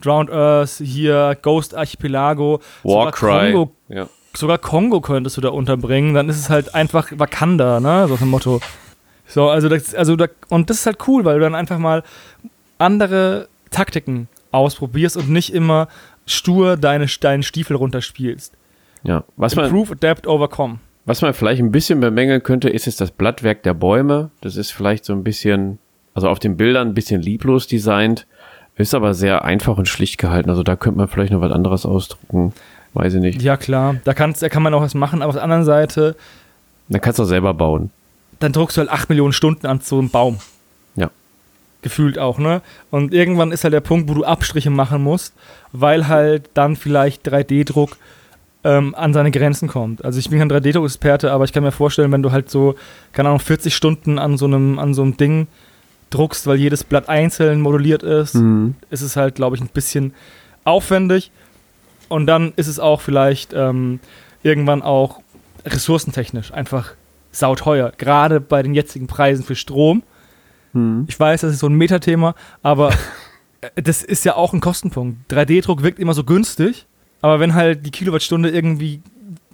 Drowned 0.02 0.30
Earth, 0.30 0.80
hier 0.82 1.36
Ghost 1.40 1.74
Archipelago, 1.74 2.60
Warcry. 2.82 3.52
Kongo 3.52 3.72
Ja. 3.88 4.08
Sogar 4.34 4.58
Kongo 4.58 5.00
könntest 5.00 5.36
du 5.36 5.40
da 5.40 5.48
unterbringen, 5.48 6.14
dann 6.14 6.28
ist 6.28 6.38
es 6.38 6.50
halt 6.50 6.74
einfach 6.74 7.08
Wakanda, 7.16 7.80
ne? 7.80 8.06
So 8.08 8.16
ein 8.20 8.28
Motto. 8.28 8.60
So, 9.26 9.48
also 9.48 9.68
das, 9.68 9.94
also 9.94 10.16
da, 10.16 10.26
und 10.48 10.70
das 10.70 10.78
ist 10.78 10.86
halt 10.86 10.98
cool, 11.06 11.24
weil 11.24 11.36
du 11.36 11.40
dann 11.40 11.54
einfach 11.54 11.78
mal 11.78 12.02
andere 12.78 13.48
Taktiken 13.70 14.28
ausprobierst 14.50 15.16
und 15.16 15.30
nicht 15.30 15.54
immer 15.54 15.88
stur 16.26 16.76
deine, 16.76 17.06
deinen 17.06 17.42
Stiefel 17.42 17.76
runterspielst. 17.76 18.54
ja. 19.04 19.24
Was 19.36 19.54
man, 19.54 19.66
Improve, 19.66 19.92
adapt, 19.92 20.26
overcome. 20.26 20.78
Was 21.04 21.22
man 21.22 21.34
vielleicht 21.34 21.60
ein 21.60 21.72
bisschen 21.72 22.00
bemängeln 22.00 22.42
könnte, 22.42 22.68
ist 22.68 22.86
jetzt 22.86 23.00
das 23.00 23.10
Blattwerk 23.10 23.62
der 23.62 23.74
Bäume. 23.74 24.30
Das 24.40 24.56
ist 24.56 24.70
vielleicht 24.72 25.04
so 25.04 25.12
ein 25.12 25.24
bisschen, 25.24 25.78
also 26.14 26.28
auf 26.28 26.38
den 26.38 26.56
Bildern 26.56 26.88
ein 26.88 26.94
bisschen 26.94 27.22
lieblos 27.22 27.66
designt, 27.66 28.26
ist 28.76 28.94
aber 28.94 29.14
sehr 29.14 29.44
einfach 29.44 29.76
und 29.76 29.88
schlicht 29.88 30.18
gehalten. 30.18 30.50
Also 30.50 30.62
da 30.62 30.76
könnte 30.76 30.98
man 30.98 31.08
vielleicht 31.08 31.32
noch 31.32 31.40
was 31.40 31.52
anderes 31.52 31.86
ausdrucken. 31.86 32.52
Weiß 32.94 33.14
ich 33.14 33.20
nicht. 33.20 33.40
Ja, 33.42 33.56
klar, 33.56 33.96
da, 34.04 34.14
kannst, 34.14 34.42
da 34.42 34.48
kann 34.48 34.62
man 34.62 34.74
auch 34.74 34.82
was 34.82 34.94
machen, 34.94 35.22
aber 35.22 35.28
auf 35.30 35.34
der 35.36 35.44
anderen 35.44 35.64
Seite, 35.64 36.16
Dann 36.88 37.00
kannst 37.00 37.18
du 37.18 37.22
auch 37.22 37.26
selber 37.26 37.54
bauen. 37.54 37.90
dann 38.40 38.52
druckst 38.52 38.76
du 38.76 38.80
halt 38.80 38.90
8 38.90 39.08
Millionen 39.10 39.32
Stunden 39.32 39.66
an 39.66 39.80
so 39.80 39.98
einem 39.98 40.10
Baum. 40.10 40.38
Ja. 40.96 41.10
Gefühlt 41.82 42.18
auch, 42.18 42.38
ne? 42.38 42.62
Und 42.90 43.14
irgendwann 43.14 43.52
ist 43.52 43.62
halt 43.64 43.74
der 43.74 43.80
Punkt, 43.80 44.08
wo 44.08 44.14
du 44.14 44.24
Abstriche 44.24 44.70
machen 44.70 45.02
musst, 45.02 45.34
weil 45.72 46.08
halt 46.08 46.50
dann 46.54 46.74
vielleicht 46.76 47.28
3D-Druck 47.28 47.96
ähm, 48.64 48.94
an 48.96 49.14
seine 49.14 49.30
Grenzen 49.30 49.68
kommt. 49.68 50.04
Also 50.04 50.18
ich 50.18 50.28
bin 50.28 50.38
kein 50.40 50.50
3D-Druck-Experte, 50.50 51.30
aber 51.32 51.44
ich 51.44 51.52
kann 51.52 51.62
mir 51.62 51.70
vorstellen, 51.72 52.10
wenn 52.12 52.22
du 52.22 52.32
halt 52.32 52.50
so, 52.50 52.74
keine 53.12 53.28
Ahnung, 53.30 53.38
40 53.40 53.74
Stunden 53.74 54.18
an 54.18 54.36
so 54.36 54.46
einem, 54.46 54.78
an 54.78 54.92
so 54.94 55.02
einem 55.02 55.16
Ding 55.16 55.46
druckst, 56.10 56.46
weil 56.48 56.56
jedes 56.58 56.82
Blatt 56.82 57.08
einzeln 57.08 57.60
modelliert 57.60 58.02
ist, 58.02 58.34
Mhm. 58.34 58.74
ist 58.90 59.02
es 59.02 59.14
halt, 59.16 59.36
glaube 59.36 59.54
ich, 59.56 59.62
ein 59.62 59.68
bisschen 59.68 60.12
aufwendig. 60.64 61.30
Und 62.10 62.26
dann 62.26 62.52
ist 62.56 62.66
es 62.66 62.78
auch 62.78 63.00
vielleicht 63.00 63.54
ähm, 63.54 64.00
irgendwann 64.42 64.82
auch 64.82 65.20
ressourcentechnisch 65.64 66.52
einfach 66.52 66.92
sauteuer. 67.32 67.92
Gerade 67.96 68.40
bei 68.40 68.62
den 68.62 68.74
jetzigen 68.74 69.06
Preisen 69.06 69.44
für 69.44 69.54
Strom. 69.54 70.02
Mhm. 70.72 71.06
Ich 71.08 71.18
weiß, 71.18 71.42
das 71.42 71.52
ist 71.52 71.60
so 71.60 71.68
ein 71.68 71.74
Metathema, 71.74 72.34
aber 72.62 72.92
das 73.76 74.02
ist 74.02 74.24
ja 74.24 74.34
auch 74.34 74.52
ein 74.52 74.60
Kostenpunkt. 74.60 75.32
3D-Druck 75.32 75.82
wirkt 75.82 75.98
immer 76.00 76.14
so 76.14 76.24
günstig, 76.24 76.86
aber 77.22 77.38
wenn 77.40 77.54
halt 77.54 77.86
die 77.86 77.90
Kilowattstunde 77.90 78.50
irgendwie 78.50 79.02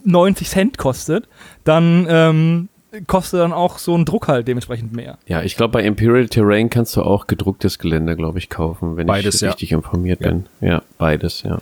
90 0.05 0.49
Cent 0.49 0.79
kostet, 0.79 1.29
dann 1.65 2.07
ähm, 2.09 2.69
kostet 3.07 3.41
dann 3.41 3.53
auch 3.53 3.77
so 3.79 3.95
ein 3.95 4.07
Druck 4.07 4.29
halt 4.29 4.49
dementsprechend 4.49 4.95
mehr. 4.95 5.19
Ja, 5.27 5.43
ich 5.43 5.57
glaube, 5.57 5.73
bei 5.73 5.83
Imperial 5.83 6.29
Terrain 6.29 6.71
kannst 6.71 6.97
du 6.97 7.03
auch 7.03 7.27
gedrucktes 7.27 7.79
Gelände, 7.79 8.17
glaube 8.17 8.39
ich, 8.39 8.49
kaufen, 8.49 8.97
wenn 8.97 9.07
Beides, 9.07 9.35
ich 9.35 9.41
ja. 9.43 9.49
richtig 9.51 9.73
informiert 9.73 10.21
Ja. 10.23 10.29
bin. 10.31 10.47
Ja, 10.63 10.83
beides, 10.97 11.43
ja. 11.43 11.59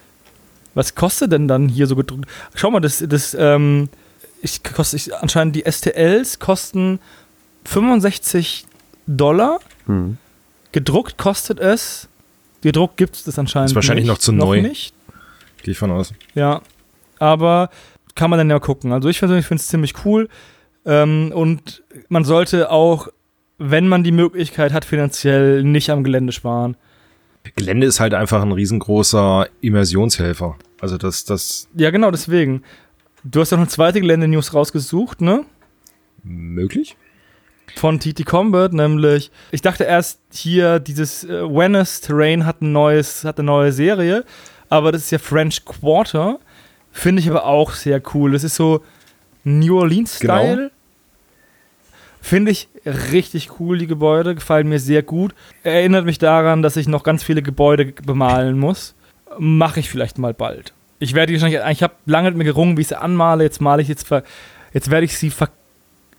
Was 0.74 0.94
kostet 0.94 1.32
denn 1.32 1.48
dann 1.48 1.68
hier 1.68 1.86
so 1.86 1.96
gedruckt? 1.96 2.26
Schau 2.55 2.70
mal, 2.70 2.80
das, 2.80 3.05
das 3.06 3.34
ähm, 3.38 3.88
ich, 4.42 4.62
kostet, 4.62 5.01
ich, 5.06 5.14
anscheinend 5.14 5.56
die 5.56 5.64
STLs 5.70 6.38
kosten 6.38 6.98
65 7.64 8.66
Dollar. 9.06 9.60
Mhm. 9.86 10.18
Gedruckt 10.72 11.18
kostet 11.18 11.60
es. 11.60 12.09
Gedruckt 12.62 12.96
gibt 12.96 13.16
es 13.16 13.24
das 13.24 13.38
anscheinend. 13.38 13.70
Ist 13.70 13.74
wahrscheinlich 13.74 14.05
nicht, 14.05 14.12
noch 14.12 14.18
zu 14.18 14.32
neu. 14.32 14.60
nicht. 14.60 14.94
Gehe 15.62 15.72
ich 15.72 15.78
von 15.78 15.90
aus. 15.90 16.12
Ja. 16.34 16.62
Aber 17.18 17.70
kann 18.14 18.30
man 18.30 18.38
dann 18.38 18.51
ja 18.51 18.59
gucken. 18.59 18.92
Also 18.92 19.09
ich 19.09 19.18
persönlich 19.18 19.46
finde 19.46 19.60
es 19.60 19.68
ziemlich 19.68 19.94
cool. 20.05 20.28
Ähm, 20.84 21.32
und 21.34 21.82
man 22.09 22.24
sollte 22.24 22.70
auch, 22.70 23.09
wenn 23.59 23.88
man 23.88 24.05
die 24.05 24.12
Möglichkeit 24.12 24.72
hat, 24.72 24.84
finanziell 24.84 25.62
nicht 25.62 25.90
am 25.90 26.05
Gelände 26.05 26.32
sparen. 26.32 26.76
Gelände 27.56 27.86
ist 27.86 28.00
halt 28.00 28.14
einfach 28.14 28.42
ein 28.42 28.52
riesengroßer 28.52 29.48
Immersionshelfer. 29.60 30.56
Also 30.80 30.98
das, 30.98 31.24
das 31.24 31.68
Ja, 31.74 31.90
genau, 31.90 32.10
deswegen. 32.10 32.62
Du 33.22 33.40
hast 33.40 33.50
ja 33.50 33.56
noch 33.56 33.62
eine 33.62 33.70
zweite 33.70 34.00
Gelände-News 34.00 34.54
rausgesucht, 34.54 35.20
ne? 35.20 35.44
möglich? 36.24 36.96
von 37.76 37.98
TT 37.98 38.24
Combat, 38.24 38.72
nämlich 38.72 39.30
ich 39.50 39.62
dachte 39.62 39.84
erst 39.84 40.20
hier 40.32 40.78
dieses 40.78 41.24
äh, 41.24 41.42
Venice 41.42 42.00
Terrain 42.02 42.46
hat 42.46 42.62
ein 42.62 42.72
neues 42.72 43.24
hat 43.24 43.38
eine 43.38 43.46
neue 43.46 43.72
Serie, 43.72 44.24
aber 44.68 44.92
das 44.92 45.04
ist 45.04 45.10
ja 45.10 45.18
French 45.18 45.64
Quarter, 45.64 46.38
finde 46.92 47.20
ich 47.20 47.28
aber 47.28 47.46
auch 47.46 47.72
sehr 47.72 48.00
cool. 48.14 48.32
Das 48.32 48.44
ist 48.44 48.54
so 48.54 48.84
New 49.44 49.78
Orleans 49.78 50.16
Style. 50.16 50.56
Genau. 50.56 50.70
Finde 52.24 52.52
ich 52.52 52.68
richtig 52.86 53.60
cool, 53.60 53.76
die 53.76 53.86
Gebäude, 53.86 54.34
gefallen 54.34 54.66
mir 54.66 54.80
sehr 54.80 55.02
gut. 55.02 55.34
Erinnert 55.62 56.06
mich 56.06 56.16
daran, 56.16 56.62
dass 56.62 56.78
ich 56.78 56.88
noch 56.88 57.02
ganz 57.02 57.22
viele 57.22 57.42
Gebäude 57.42 57.92
bemalen 58.02 58.59
muss. 58.59 58.94
Mache 59.38 59.80
ich 59.80 59.90
vielleicht 59.90 60.16
mal 60.16 60.32
bald. 60.32 60.72
Ich 61.01 61.12
werde 61.12 61.34
die 61.34 61.38
wahrscheinlich, 61.38 61.60
ich 61.70 61.82
habe 61.82 61.92
lange 62.06 62.30
mit 62.30 62.38
mir 62.38 62.44
gerungen, 62.44 62.78
wie 62.78 62.80
ich 62.80 62.88
sie 62.88 62.98
anmale. 62.98 63.44
Jetzt 63.44 63.60
male 63.60 63.82
ich 63.82 63.88
jetzt, 63.88 64.09
ver, 64.09 64.22
jetzt 64.72 64.90
werde 64.90 65.05
ich 65.05 65.18
sie 65.18 65.28
ver, 65.28 65.51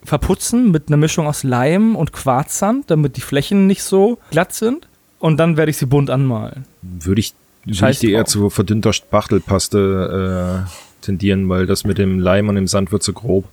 verputzen 0.04 0.70
mit 0.70 0.90
einer 0.90 0.98
Mischung 0.98 1.26
aus 1.26 1.42
Leim 1.42 1.96
und 1.96 2.14
Quarzsand, 2.14 2.92
damit 2.92 3.18
die 3.18 3.22
Flächen 3.22 3.66
nicht 3.66 3.82
so 3.82 4.20
glatt 4.30 4.54
sind. 4.54 4.88
Und 5.18 5.38
dann 5.38 5.58
werde 5.58 5.72
ich 5.72 5.78
sie 5.78 5.88
bunt 5.88 6.12
anmalen. 6.12 6.66
Würde 6.84 7.20
ich, 7.20 7.34
würde 7.66 7.90
ich 7.90 7.98
dir 7.98 8.12
eher 8.12 8.26
zu 8.26 8.52
verdünnter 8.52 8.94
Spachtelpaste 8.94 10.68
äh, 10.68 11.04
tendieren, 11.04 11.50
weil 11.50 11.66
das 11.66 11.84
mit 11.84 11.98
dem 11.98 12.20
Leim 12.20 12.48
und 12.48 12.54
dem 12.54 12.68
Sand 12.68 12.92
wird 12.92 13.02
zu 13.02 13.14
grob. 13.14 13.46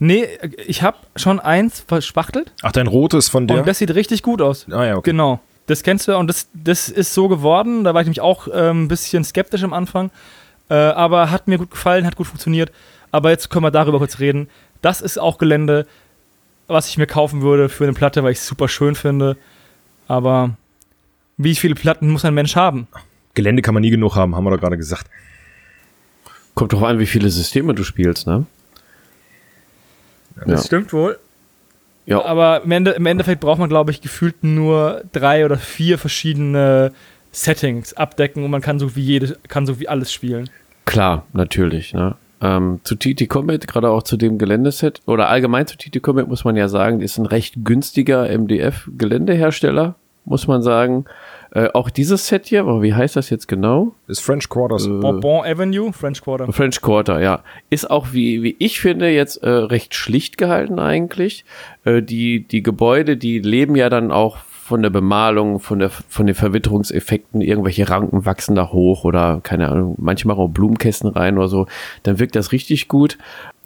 Nee, 0.00 0.26
ich 0.66 0.82
habe 0.82 0.96
schon 1.14 1.40
eins 1.40 1.84
verspachtelt 1.86 2.52
Ach, 2.62 2.72
dein 2.72 2.86
rotes 2.86 3.28
von 3.28 3.46
der? 3.46 3.58
und 3.58 3.68
das 3.68 3.78
sieht 3.78 3.94
richtig 3.94 4.22
gut 4.22 4.40
aus. 4.40 4.66
ah 4.70 4.84
ja, 4.84 4.96
okay. 4.96 5.10
Genau. 5.10 5.40
Das 5.66 5.82
kennst 5.82 6.08
du 6.08 6.12
ja 6.12 6.18
und 6.18 6.26
das, 6.26 6.48
das 6.54 6.88
ist 6.88 7.12
so 7.14 7.28
geworden. 7.28 7.84
Da 7.84 7.92
war 7.94 8.00
ich 8.00 8.06
nämlich 8.06 8.22
auch 8.22 8.48
ähm, 8.52 8.84
ein 8.84 8.88
bisschen 8.88 9.22
skeptisch 9.24 9.62
am 9.62 9.74
Anfang. 9.74 10.10
Äh, 10.70 10.74
aber 10.74 11.30
hat 11.30 11.48
mir 11.48 11.58
gut 11.58 11.70
gefallen, 11.70 12.06
hat 12.06 12.16
gut 12.16 12.26
funktioniert. 12.26 12.72
Aber 13.12 13.30
jetzt 13.30 13.50
können 13.50 13.64
wir 13.64 13.70
darüber 13.70 13.98
kurz 13.98 14.18
reden. 14.20 14.48
Das 14.80 15.02
ist 15.02 15.18
auch 15.18 15.36
Gelände, 15.36 15.86
was 16.66 16.88
ich 16.88 16.96
mir 16.96 17.06
kaufen 17.06 17.42
würde 17.42 17.68
für 17.68 17.84
eine 17.84 17.92
Platte, 17.92 18.24
weil 18.24 18.32
ich 18.32 18.38
es 18.38 18.46
super 18.46 18.68
schön 18.68 18.94
finde. 18.94 19.36
Aber 20.08 20.56
wie 21.36 21.54
viele 21.54 21.74
Platten 21.74 22.08
muss 22.08 22.24
ein 22.24 22.34
Mensch 22.34 22.56
haben? 22.56 22.88
Gelände 23.34 23.60
kann 23.60 23.74
man 23.74 23.82
nie 23.82 23.90
genug 23.90 24.16
haben, 24.16 24.34
haben 24.34 24.44
wir 24.44 24.50
doch 24.50 24.60
gerade 24.60 24.78
gesagt. 24.78 25.08
Kommt 26.54 26.72
drauf 26.72 26.84
an, 26.84 26.98
wie 26.98 27.06
viele 27.06 27.28
Systeme 27.30 27.74
du 27.74 27.84
spielst, 27.84 28.26
ne? 28.26 28.46
Ja. 30.46 30.58
stimmt 30.58 30.92
wohl. 30.92 31.18
Ja, 32.06 32.24
Aber 32.24 32.62
im, 32.64 32.70
Ende, 32.72 32.92
im 32.92 33.06
Endeffekt 33.06 33.40
braucht 33.40 33.58
man, 33.58 33.68
glaube 33.68 33.90
ich, 33.90 34.00
gefühlt 34.00 34.42
nur 34.42 35.02
drei 35.12 35.44
oder 35.44 35.56
vier 35.58 35.98
verschiedene 35.98 36.92
Settings 37.30 37.92
abdecken 37.94 38.42
und 38.42 38.50
man 38.50 38.62
kann 38.62 38.78
so 38.78 38.96
wie 38.96 39.02
jede, 39.02 39.36
kann 39.48 39.66
so 39.66 39.78
wie 39.78 39.88
alles 39.88 40.12
spielen. 40.12 40.50
klar, 40.86 41.24
natürlich, 41.32 41.92
ne? 41.94 42.16
Ähm, 42.42 42.80
zu 42.84 42.96
TT 42.96 43.28
Combat, 43.28 43.68
gerade 43.68 43.90
auch 43.90 44.02
zu 44.02 44.16
dem 44.16 44.38
Geländeset, 44.38 45.02
oder 45.06 45.28
allgemein 45.28 45.66
zu 45.66 45.76
TT 45.76 46.02
Combat 46.02 46.26
muss 46.26 46.42
man 46.42 46.56
ja 46.56 46.68
sagen, 46.68 47.02
ist 47.02 47.18
ein 47.18 47.26
recht 47.26 47.54
günstiger 47.64 48.26
MDF-Geländehersteller, 48.30 49.94
muss 50.24 50.46
man 50.46 50.62
sagen. 50.62 51.04
Äh, 51.52 51.68
auch 51.74 51.90
dieses 51.90 52.28
Set 52.28 52.46
hier, 52.46 52.60
aber 52.60 52.82
wie 52.82 52.94
heißt 52.94 53.16
das 53.16 53.30
jetzt 53.30 53.48
genau? 53.48 53.94
Ist 54.06 54.20
French 54.20 54.48
Quarters. 54.48 54.86
Äh, 54.86 54.90
Bourbon 54.90 55.44
Avenue, 55.44 55.92
French 55.92 56.22
Quarter. 56.22 56.52
French 56.52 56.80
Quarter, 56.80 57.20
ja. 57.20 57.42
Ist 57.70 57.90
auch, 57.90 58.12
wie, 58.12 58.42
wie 58.42 58.56
ich 58.58 58.80
finde, 58.80 59.10
jetzt 59.10 59.42
äh, 59.42 59.48
recht 59.48 59.94
schlicht 59.94 60.38
gehalten 60.38 60.78
eigentlich. 60.78 61.44
Äh, 61.84 62.02
die, 62.02 62.46
die 62.46 62.62
Gebäude, 62.62 63.16
die 63.16 63.40
leben 63.40 63.74
ja 63.74 63.88
dann 63.88 64.12
auch 64.12 64.38
von 64.70 64.82
der 64.82 64.90
Bemalung, 64.90 65.58
von, 65.58 65.80
der, 65.80 65.90
von 65.90 66.26
den 66.26 66.36
Verwitterungseffekten, 66.36 67.40
irgendwelche 67.40 67.90
Ranken 67.90 68.24
wachsen 68.24 68.54
da 68.54 68.70
hoch 68.70 69.02
oder 69.02 69.40
keine 69.42 69.68
Ahnung, 69.68 69.96
manchmal 69.98 70.36
auch 70.36 70.46
Blumenkästen 70.46 71.10
rein 71.10 71.38
oder 71.38 71.48
so. 71.48 71.66
Dann 72.04 72.20
wirkt 72.20 72.36
das 72.36 72.52
richtig 72.52 72.86
gut. 72.86 73.18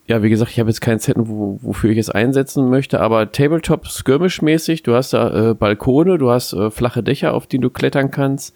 Ja, 0.06 0.22
wie 0.22 0.28
gesagt, 0.28 0.50
ich 0.50 0.60
habe 0.60 0.68
jetzt 0.68 0.82
keinen 0.82 0.98
Set, 0.98 1.16
wo, 1.18 1.58
wofür 1.62 1.90
ich 1.90 1.96
es 1.98 2.10
einsetzen 2.10 2.68
möchte, 2.68 3.00
aber 3.00 3.32
Tabletop 3.32 3.86
Skirmish-mäßig, 3.86 4.82
du 4.82 4.94
hast 4.94 5.14
da 5.14 5.50
äh, 5.50 5.54
Balkone, 5.54 6.18
du 6.18 6.30
hast 6.30 6.52
äh, 6.52 6.70
flache 6.70 7.02
Dächer, 7.02 7.32
auf 7.32 7.46
die 7.46 7.58
du 7.58 7.70
klettern 7.70 8.10
kannst, 8.10 8.54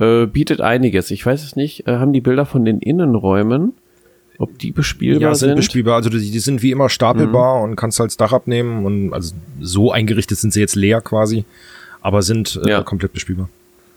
äh, 0.00 0.26
bietet 0.26 0.62
einiges. 0.62 1.10
Ich 1.10 1.24
weiß 1.24 1.44
es 1.44 1.54
nicht, 1.54 1.86
äh, 1.86 1.96
haben 1.98 2.14
die 2.14 2.22
Bilder 2.22 2.46
von 2.46 2.64
den 2.64 2.78
Innenräumen, 2.78 3.74
ob 4.38 4.58
die 4.58 4.70
bespielbar 4.70 5.20
ja, 5.20 5.34
sind 5.34 5.48
sind? 5.50 5.56
bespielbar. 5.56 5.96
Also 5.96 6.08
die, 6.08 6.30
die 6.30 6.38
sind 6.38 6.62
wie 6.62 6.70
immer 6.70 6.88
stapelbar 6.88 7.60
und 7.62 7.76
kannst 7.76 8.00
halt 8.00 8.08
das 8.10 8.16
Dach 8.16 8.32
abnehmen 8.32 8.86
und 8.86 9.12
also 9.12 9.34
so 9.60 9.92
eingerichtet 9.92 10.38
sind 10.38 10.52
sie 10.54 10.60
jetzt 10.60 10.76
leer 10.76 11.02
quasi, 11.02 11.44
aber 12.00 12.22
sind 12.22 12.58
äh, 12.64 12.70
Ja. 12.70 12.82
komplett 12.82 13.12
bespielbar. 13.12 13.50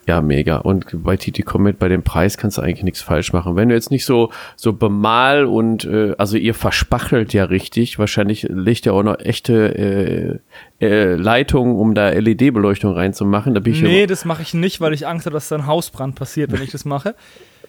Ja, 0.09 0.23
mega. 0.23 0.57
Und 0.57 0.87
bei 1.03 1.17
TT 1.17 1.45
Comet, 1.45 1.77
bei 1.77 1.87
dem 1.87 2.01
Preis 2.01 2.35
kannst 2.35 2.57
du 2.57 2.63
eigentlich 2.63 2.81
nichts 2.81 2.99
falsch 2.99 3.31
machen. 3.31 3.55
Wenn 3.55 3.69
du 3.69 3.75
jetzt 3.75 3.91
nicht 3.91 4.05
so, 4.05 4.31
so 4.55 4.73
bemal 4.73 5.45
und, 5.45 5.85
äh, 5.85 6.15
also 6.17 6.35
ihr 6.35 6.55
verspachtelt 6.55 7.31
ja 7.31 7.43
richtig, 7.43 7.99
wahrscheinlich 7.99 8.47
legt 8.49 8.87
ihr 8.87 8.95
auch 8.95 9.03
noch 9.03 9.19
echte 9.19 10.41
äh, 10.81 10.83
äh, 10.83 11.13
Leitungen, 11.13 11.75
um 11.75 11.93
da 11.93 12.09
LED-Beleuchtung 12.09 12.93
reinzumachen. 12.93 13.53
Da 13.53 13.59
bin 13.59 13.73
ich 13.73 13.83
Nee, 13.83 14.07
das 14.07 14.25
mache 14.25 14.41
ich 14.41 14.55
nicht, 14.55 14.81
weil 14.81 14.93
ich 14.93 15.05
Angst 15.05 15.27
habe, 15.27 15.35
dass 15.35 15.47
da 15.47 15.57
ein 15.57 15.67
Hausbrand 15.67 16.15
passiert, 16.15 16.51
wenn 16.51 16.63
ich 16.63 16.71
das 16.71 16.85
mache. 16.85 17.13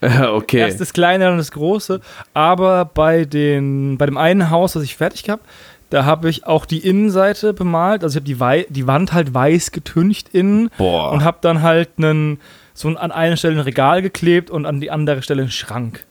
ja, 0.00 0.32
okay. 0.32 0.60
Erst 0.60 0.80
das 0.80 0.94
Kleine, 0.94 1.26
dann 1.26 1.36
das 1.36 1.50
Große. 1.50 2.00
Aber 2.32 2.86
bei, 2.86 3.26
den, 3.26 3.98
bei 3.98 4.06
dem 4.06 4.16
einen 4.16 4.48
Haus, 4.48 4.72
das 4.72 4.82
ich 4.82 4.96
fertig 4.96 5.28
habe, 5.28 5.42
da 5.90 6.04
habe 6.04 6.30
ich 6.30 6.46
auch 6.46 6.64
die 6.66 6.78
Innenseite 6.78 7.52
bemalt. 7.52 8.02
Also 8.04 8.14
ich 8.14 8.22
habe 8.22 8.26
die, 8.26 8.40
Wei- 8.40 8.66
die 8.68 8.86
Wand 8.86 9.12
halt 9.12 9.34
weiß 9.34 9.72
getüncht 9.72 10.30
innen 10.32 10.70
Boah. 10.78 11.12
und 11.12 11.22
habe 11.24 11.38
dann 11.40 11.62
halt 11.62 11.90
einen, 11.98 12.38
so 12.74 12.88
an 12.88 13.12
einer 13.12 13.36
Stelle 13.36 13.56
ein 13.56 13.60
Regal 13.60 14.00
geklebt 14.02 14.50
und 14.50 14.66
an 14.66 14.80
die 14.80 14.90
andere 14.90 15.22
Stelle 15.22 15.42
einen 15.42 15.50
Schrank. 15.50 16.04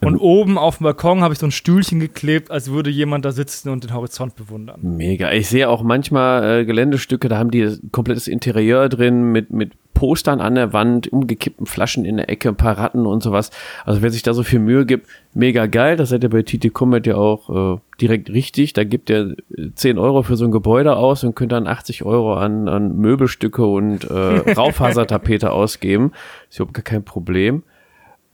Und 0.00 0.18
oben 0.18 0.58
auf 0.58 0.78
dem 0.78 0.84
Balkon 0.84 1.22
habe 1.22 1.32
ich 1.32 1.40
so 1.40 1.46
ein 1.46 1.52
Stühlchen 1.52 2.00
geklebt, 2.00 2.50
als 2.50 2.70
würde 2.70 2.90
jemand 2.90 3.24
da 3.24 3.32
sitzen 3.32 3.70
und 3.70 3.84
den 3.84 3.94
Horizont 3.94 4.36
bewundern. 4.36 4.80
Mega. 4.82 5.32
Ich 5.32 5.48
sehe 5.48 5.68
auch 5.68 5.82
manchmal 5.82 6.60
äh, 6.60 6.64
Geländestücke, 6.64 7.28
da 7.28 7.38
haben 7.38 7.50
die 7.50 7.78
komplettes 7.90 8.28
Interieur 8.28 8.88
drin 8.88 9.32
mit, 9.32 9.50
mit 9.50 9.72
Postern 9.94 10.40
an 10.40 10.56
der 10.56 10.72
Wand, 10.72 11.10
umgekippten 11.10 11.66
Flaschen 11.66 12.04
in 12.04 12.16
der 12.16 12.28
Ecke, 12.28 12.50
ein 12.50 12.56
paar 12.56 12.76
Ratten 12.76 13.06
und 13.06 13.22
sowas. 13.22 13.50
Also 13.84 14.02
wer 14.02 14.10
sich 14.10 14.22
da 14.22 14.34
so 14.34 14.42
viel 14.42 14.58
Mühe 14.58 14.84
gibt, 14.84 15.06
mega 15.32 15.66
geil. 15.66 15.96
Das 15.96 16.10
seid 16.10 16.24
ihr 16.24 16.30
bei 16.30 16.42
TT 16.42 16.72
Combat 16.74 17.06
ja 17.06 17.14
auch 17.14 17.76
äh, 17.76 17.80
direkt 18.00 18.28
richtig. 18.30 18.72
Da 18.72 18.84
gibt 18.84 19.08
ihr 19.08 19.36
äh, 19.56 19.70
10 19.74 19.98
Euro 19.98 20.22
für 20.22 20.36
so 20.36 20.44
ein 20.44 20.50
Gebäude 20.50 20.96
aus 20.96 21.24
und 21.24 21.36
könnt 21.36 21.52
dann 21.52 21.66
80 21.66 22.04
Euro 22.04 22.34
an, 22.34 22.68
an 22.68 22.96
Möbelstücke 22.96 23.64
und 23.64 24.04
äh, 24.10 24.52
Raufasertapete 24.54 25.52
ausgeben. 25.52 26.12
Ist 26.50 26.58
überhaupt 26.58 26.74
gar 26.74 26.82
kein 26.82 27.04
Problem. 27.04 27.62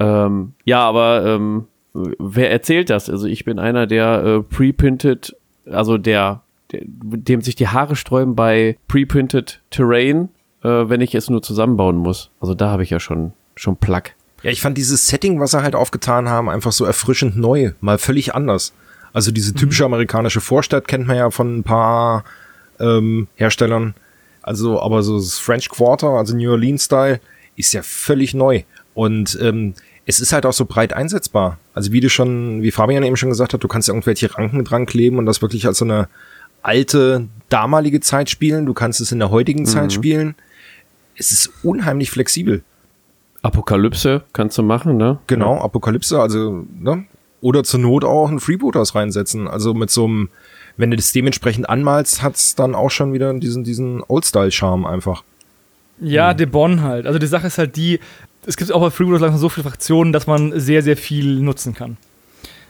Ähm, 0.01 0.55
ja, 0.65 0.81
aber 0.81 1.25
ähm, 1.25 1.67
wer 1.95 2.51
erzählt 2.51 2.91
das? 2.91 3.09
Also 3.09 3.27
ich 3.27 3.45
bin 3.45 3.59
einer, 3.59 3.87
der 3.87 4.25
äh, 4.25 4.43
pre-printed, 4.43 5.37
also 5.71 5.99
der, 5.99 6.43
der, 6.73 6.81
dem 6.85 7.43
sich 7.43 7.55
die 7.55 7.69
Haare 7.69 7.95
sträuben 7.95 8.35
bei 8.35 8.77
pre-printed 8.89 9.61
Terrain, 9.71 10.31
äh, 10.65 10.69
wenn 10.69 11.01
ich 11.01 11.15
es 11.15 11.31
nur 11.31 11.43
zusammenbauen 11.43 11.97
muss. 11.97 12.31
Also 12.41 12.55
da 12.55 12.71
habe 12.71 12.83
ich 12.83 12.91
ja 12.91 12.99
schon 12.99 13.33
schon 13.61 13.77
Plug. 13.77 14.03
Ja, 14.43 14.51
ich 14.51 14.63
fand 14.63 14.79
dieses 14.79 15.07
Setting, 15.07 15.39
was 15.39 15.51
sie 15.51 15.63
halt 15.63 15.75
aufgetan 15.75 16.29
haben, 16.29 16.49
einfach 16.49 16.73
so 16.73 16.85
erfrischend 16.85 17.37
neu, 17.37 17.73
mal 17.81 17.99
völlig 17.99 18.35
anders. 18.35 18.73
Also 19.13 19.33
diese 19.33 19.55
typische 19.55 19.85
amerikanische 19.85 20.41
Vorstadt 20.41 20.89
kennt 20.89 21.07
man 21.07 21.17
ja 21.17 21.31
von 21.31 21.59
ein 21.59 21.63
paar 21.63 22.25
ähm, 22.79 23.29
Herstellern. 23.35 23.95
Also, 24.43 24.81
aber 24.81 25.03
so 25.03 25.19
das 25.19 25.39
French 25.39 25.69
Quarter, 25.69 26.11
also 26.11 26.35
New 26.35 26.51
Orleans 26.51 26.85
Style, 26.85 27.21
ist 27.57 27.75
ja 27.75 27.83
völlig 27.83 28.33
neu. 28.33 28.63
Und 28.95 29.39
ähm, 29.43 29.75
es 30.07 30.21
ist 30.21 30.33
halt 30.33 30.47
auch 30.47 30.53
so 30.53 30.65
breit 30.65 30.93
einsetzbar. 30.93 31.59
Also 31.75 31.93
wie 31.93 32.01
du 32.01 32.09
schon, 32.09 32.63
wie 32.63 32.71
Fabian 32.71 33.03
eben 33.03 33.17
schon 33.17 33.29
gesagt 33.29 33.55
hat, 33.55 33.63
du 33.63 33.69
kannst 33.69 33.89
ja 33.89 33.95
irgendwelche 33.95 34.35
Ranken 34.37 34.65
dran 34.65 34.87
kleben 34.87 35.19
und 35.19 35.27
das 35.27 35.43
wirklich 35.43 35.67
als 35.67 35.79
so 35.79 35.85
eine 35.85 36.09
alte, 36.63 37.29
damalige 37.49 38.01
Zeit 38.01 38.31
spielen. 38.31 38.67
Du 38.67 38.75
kannst 38.75 39.01
es 39.01 39.13
in 39.13 39.19
der 39.19 39.31
heutigen 39.31 39.67
Zeit 39.67 39.93
spielen. 39.93 40.35
Es 41.17 41.33
ist 41.33 41.51
unheimlich 41.63 42.11
flexibel. 42.11 42.63
Apokalypse 43.43 44.23
kannst 44.33 44.59
du 44.59 44.63
machen, 44.63 44.97
ne? 44.97 45.19
Genau, 45.27 45.59
Apokalypse, 45.59 46.21
also, 46.21 46.67
ne? 46.79 47.05
Oder 47.41 47.65
zur 47.65 47.81
Not 47.81 48.05
auch 48.05 48.29
einen 48.29 48.41
Freebooters 48.41 48.95
reinsetzen. 48.95 49.49
Also 49.49 49.73
mit 49.73 49.91
so 49.91 50.05
einem, 50.05 50.29
wenn 50.77 50.91
du 50.91 50.97
das 50.97 51.13
dementsprechend 51.13 51.69
anmalst, 51.69 52.23
hat's 52.23 52.55
dann 52.55 52.75
auch 52.75 52.91
schon 52.91 53.15
wieder 53.15 53.33
diesen, 53.35 53.65
diesen 53.65 54.03
Old-Style-Charme 54.07 54.85
einfach. 54.85 55.25
Ja, 56.01 56.35
De 56.35 56.47
Bon 56.47 56.83
halt. 56.83 57.07
Also 57.07 57.19
die 57.19 57.27
Sache 57.27 57.47
ist 57.47 57.59
halt 57.59 57.77
die, 57.77 58.01
es 58.47 58.57
gibt 58.57 58.73
auch 58.73 58.81
bei 58.81 58.91
Freebooters 58.91 59.21
langsam 59.21 59.41
so 59.41 59.49
viele 59.49 59.69
Fraktionen, 59.69 60.13
dass 60.13 60.27
man 60.27 60.59
sehr, 60.59 60.83
sehr 60.83 60.97
viel 60.97 61.41
nutzen 61.41 61.75
kann. 61.75 61.97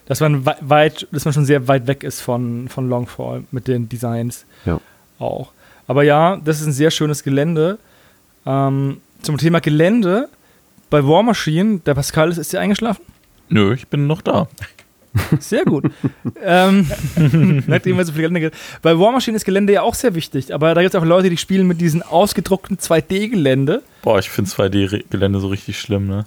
Dass 0.06 0.20
man 0.20 0.44
wei- 0.44 0.56
weit, 0.60 1.06
dass 1.12 1.24
man 1.24 1.32
schon 1.34 1.44
sehr 1.44 1.68
weit 1.68 1.86
weg 1.86 2.02
ist 2.02 2.20
von, 2.20 2.68
von 2.68 2.88
Longfall 2.88 3.44
mit 3.52 3.68
den 3.68 3.88
Designs 3.88 4.44
Ja. 4.64 4.80
auch. 5.18 5.52
Aber 5.86 6.02
ja, 6.02 6.36
das 6.44 6.60
ist 6.60 6.66
ein 6.66 6.72
sehr 6.72 6.90
schönes 6.90 7.22
Gelände. 7.22 7.78
Ähm, 8.46 9.00
zum 9.22 9.38
Thema 9.38 9.60
Gelände, 9.60 10.28
bei 10.88 11.04
War 11.06 11.22
Machine, 11.22 11.78
der 11.86 11.94
Pascal 11.94 12.30
ist, 12.30 12.38
ist 12.38 12.52
der 12.52 12.60
eingeschlafen? 12.60 13.02
Nö, 13.48 13.74
ich 13.74 13.86
bin 13.88 14.06
noch 14.06 14.22
da. 14.22 14.48
Sehr 15.40 15.64
gut. 15.64 15.84
ähm, 16.42 16.86
nachdem 17.66 17.96
wir 17.96 18.04
so 18.04 18.12
viel 18.12 18.22
Gelände 18.22 18.40
ge- 18.40 18.50
Bei 18.82 18.98
War 18.98 19.12
Machine 19.12 19.36
ist 19.36 19.44
Gelände 19.44 19.72
ja 19.72 19.82
auch 19.82 19.94
sehr 19.94 20.14
wichtig, 20.14 20.54
aber 20.54 20.74
da 20.74 20.82
gibt 20.82 20.94
es 20.94 21.00
auch 21.00 21.04
Leute, 21.04 21.30
die 21.30 21.36
spielen 21.36 21.66
mit 21.66 21.80
diesen 21.80 22.02
ausgedruckten 22.02 22.78
2D-Gelände. 22.78 23.82
Boah, 24.02 24.18
ich 24.18 24.30
finde 24.30 24.50
2D-Gelände 24.50 25.40
so 25.40 25.48
richtig 25.48 25.78
schlimm, 25.80 26.06
ne? 26.06 26.26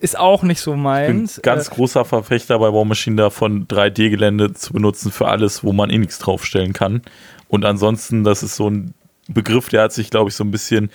ist 0.00 0.18
auch 0.18 0.42
nicht 0.42 0.60
so 0.60 0.72
bin 0.72 0.82
meins. 0.82 1.40
ganz 1.42 1.68
Äh, 1.68 1.74
großer 1.74 2.04
Verfechter 2.04 2.58
bei 2.58 2.70
War 2.70 2.84
Machine 2.84 3.16
davon, 3.16 3.66
3D-Gelände 3.68 4.52
zu 4.52 4.74
benutzen 4.74 5.10
für 5.10 5.28
alles, 5.28 5.64
wo 5.64 5.72
man 5.72 5.88
eh 5.88 5.96
nichts 5.96 6.18
draufstellen 6.18 6.74
kann. 6.74 7.00
Und 7.48 7.64
ansonsten, 7.64 8.22
das 8.22 8.42
ist 8.42 8.56
so 8.56 8.68
ein 8.68 8.92
Begriff, 9.28 9.70
der 9.70 9.82
hat 9.84 9.94
sich, 9.94 10.10
glaube 10.10 10.28
ich, 10.28 10.36
so 10.36 10.44
ein 10.44 10.50
bisschen 10.50 10.90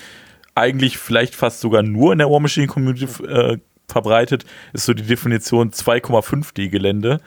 eigentlich 0.53 0.99
vielleicht 0.99 1.33
fast 1.33 1.61
sogar 1.61 1.81
nur 1.81 2.11
in 2.13 2.19
der 2.19 2.29
War 2.29 2.39
Machine 2.39 2.67
Community 2.67 3.07
äh, 3.25 3.57
verbreitet, 3.87 4.45
ist 4.73 4.85
so 4.85 4.93
die 4.93 5.03
Definition 5.03 5.71
2,5D-Gelände. 5.71 7.19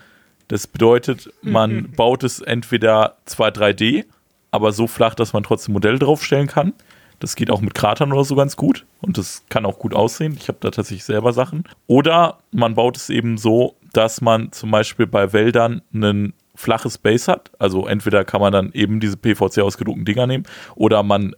Das 0.49 0.67
bedeutet, 0.67 1.31
man 1.43 1.91
baut 1.93 2.23
es 2.23 2.41
entweder 2.41 3.17
zwar 3.25 3.51
3D, 3.51 4.05
aber 4.51 4.73
so 4.73 4.87
flach, 4.87 5.15
dass 5.15 5.33
man 5.33 5.43
trotzdem 5.43 5.73
Modelle 5.73 5.99
draufstellen 5.99 6.47
kann. 6.47 6.73
Das 7.19 7.35
geht 7.35 7.51
auch 7.51 7.61
mit 7.61 7.75
Kratern 7.75 8.13
oder 8.13 8.25
so 8.25 8.37
ganz 8.37 8.57
gut 8.57 8.85
und 9.01 9.17
das 9.17 9.45
kann 9.49 9.65
auch 9.65 9.79
gut 9.79 9.95
aussehen. 9.95 10.37
Ich 10.39 10.49
habe 10.49 10.59
da 10.61 10.71
tatsächlich 10.71 11.05
selber 11.05 11.33
Sachen. 11.33 11.65
Oder 11.87 12.39
man 12.53 12.75
baut 12.75 12.97
es 12.97 13.09
eben 13.09 13.39
so, 13.39 13.75
dass 13.93 14.21
man 14.21 14.53
zum 14.53 14.71
Beispiel 14.71 15.07
bei 15.07 15.33
Wäldern 15.33 15.81
ein 15.95 16.35
flaches 16.55 16.99
Base 16.99 17.31
hat. 17.33 17.51
Also 17.59 17.87
entweder 17.87 18.25
kann 18.25 18.41
man 18.41 18.53
dann 18.53 18.73
eben 18.73 19.01
diese 19.01 19.17
PVC 19.17 19.61
ausgedruckten 19.61 20.05
Dinger 20.05 20.27
nehmen 20.27 20.45
oder 20.75 21.03
man 21.03 21.35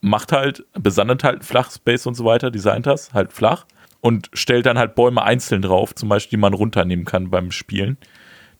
macht 0.00 0.32
halt, 0.32 0.64
besandet 0.74 1.24
halt 1.24 1.40
ein 1.40 1.42
flaches 1.42 1.78
Base 1.78 2.08
und 2.08 2.14
so 2.14 2.24
weiter, 2.24 2.50
designt 2.50 2.86
das 2.86 3.14
halt 3.14 3.32
flach 3.32 3.64
und 4.02 4.28
stellt 4.34 4.66
dann 4.66 4.78
halt 4.78 4.94
Bäume 4.94 5.22
einzeln 5.22 5.62
drauf, 5.62 5.94
zum 5.94 6.10
Beispiel, 6.10 6.36
die 6.36 6.40
man 6.40 6.52
runternehmen 6.52 7.06
kann 7.06 7.30
beim 7.30 7.50
Spielen. 7.52 7.96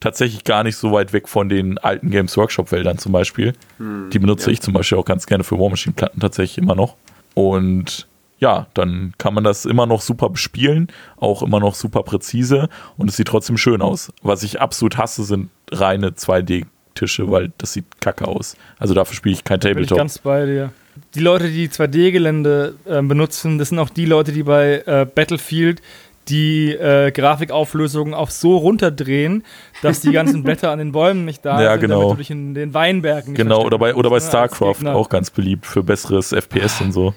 Tatsächlich 0.00 0.44
gar 0.44 0.64
nicht 0.64 0.76
so 0.76 0.92
weit 0.92 1.12
weg 1.12 1.28
von 1.28 1.48
den 1.48 1.78
alten 1.78 2.10
Games 2.10 2.36
Workshop 2.36 2.72
Wäldern 2.72 2.96
zum 2.98 3.12
Beispiel. 3.12 3.52
die 3.78 4.18
benutze 4.18 4.50
ich 4.50 4.60
zum 4.62 4.72
Beispiel 4.72 4.98
auch 4.98 5.04
ganz 5.04 5.26
gerne 5.26 5.44
für 5.44 5.58
War 5.58 5.68
Machine 5.68 5.94
Platten 5.94 6.20
tatsächlich 6.20 6.58
immer 6.58 6.74
noch. 6.74 6.96
Und 7.34 8.06
ja, 8.38 8.66
dann 8.74 9.14
kann 9.18 9.34
man 9.34 9.44
das 9.44 9.64
immer 9.64 9.86
noch 9.86 10.00
super 10.00 10.30
bespielen, 10.30 10.88
auch 11.16 11.42
immer 11.42 11.60
noch 11.60 11.74
super 11.74 12.02
präzise 12.02 12.68
und 12.96 13.08
es 13.08 13.16
sieht 13.16 13.28
trotzdem 13.28 13.56
schön 13.56 13.82
aus. 13.82 14.12
Was 14.22 14.42
ich 14.42 14.60
absolut 14.60 14.98
hasse, 14.98 15.24
sind 15.24 15.50
reine 15.70 16.10
2D-Tische, 16.10 17.30
weil 17.30 17.52
das 17.58 17.72
sieht 17.72 18.00
kacke 18.00 18.26
aus. 18.26 18.56
Also 18.78 18.94
dafür 18.94 19.14
spiele 19.14 19.34
ich 19.34 19.44
kein 19.44 19.60
bin 19.60 19.68
ich 19.70 19.74
Tabletop. 19.74 19.98
ganz 19.98 20.18
bei 20.18 20.46
dir. 20.46 20.72
Die 21.14 21.20
Leute, 21.20 21.48
die 21.50 21.68
2D-Gelände 21.68 22.74
äh, 22.84 23.02
benutzen, 23.02 23.58
das 23.58 23.70
sind 23.70 23.78
auch 23.78 23.90
die 23.90 24.04
Leute, 24.06 24.32
die 24.32 24.42
bei 24.42 24.82
äh, 24.86 25.06
Battlefield 25.06 25.80
die 26.28 26.70
äh, 26.72 27.10
Grafikauflösung 27.10 28.14
auch 28.14 28.30
so 28.30 28.56
runterdrehen, 28.56 29.42
dass 29.82 30.00
die 30.00 30.12
ganzen 30.12 30.42
Blätter 30.44 30.70
an 30.70 30.78
den 30.78 30.92
Bäumen 30.92 31.24
nicht 31.24 31.44
da 31.44 31.60
Ja, 31.60 31.72
sind, 31.72 31.80
genau. 31.80 32.00
damit 32.02 32.12
du 32.12 32.18
dich 32.18 32.30
in 32.30 32.54
den 32.54 32.74
Weinbergen 32.74 33.32
nicht 33.32 33.42
Genau, 33.42 33.64
oder 33.64 33.78
bei, 33.78 33.94
oder 33.94 34.08
bei 34.10 34.16
ne, 34.18 34.22
StarCraft 34.22 34.86
auch 34.86 35.08
ganz 35.08 35.30
beliebt 35.30 35.66
für 35.66 35.82
besseres 35.82 36.32
FPS 36.32 36.80
und 36.80 36.92
so. 36.92 37.14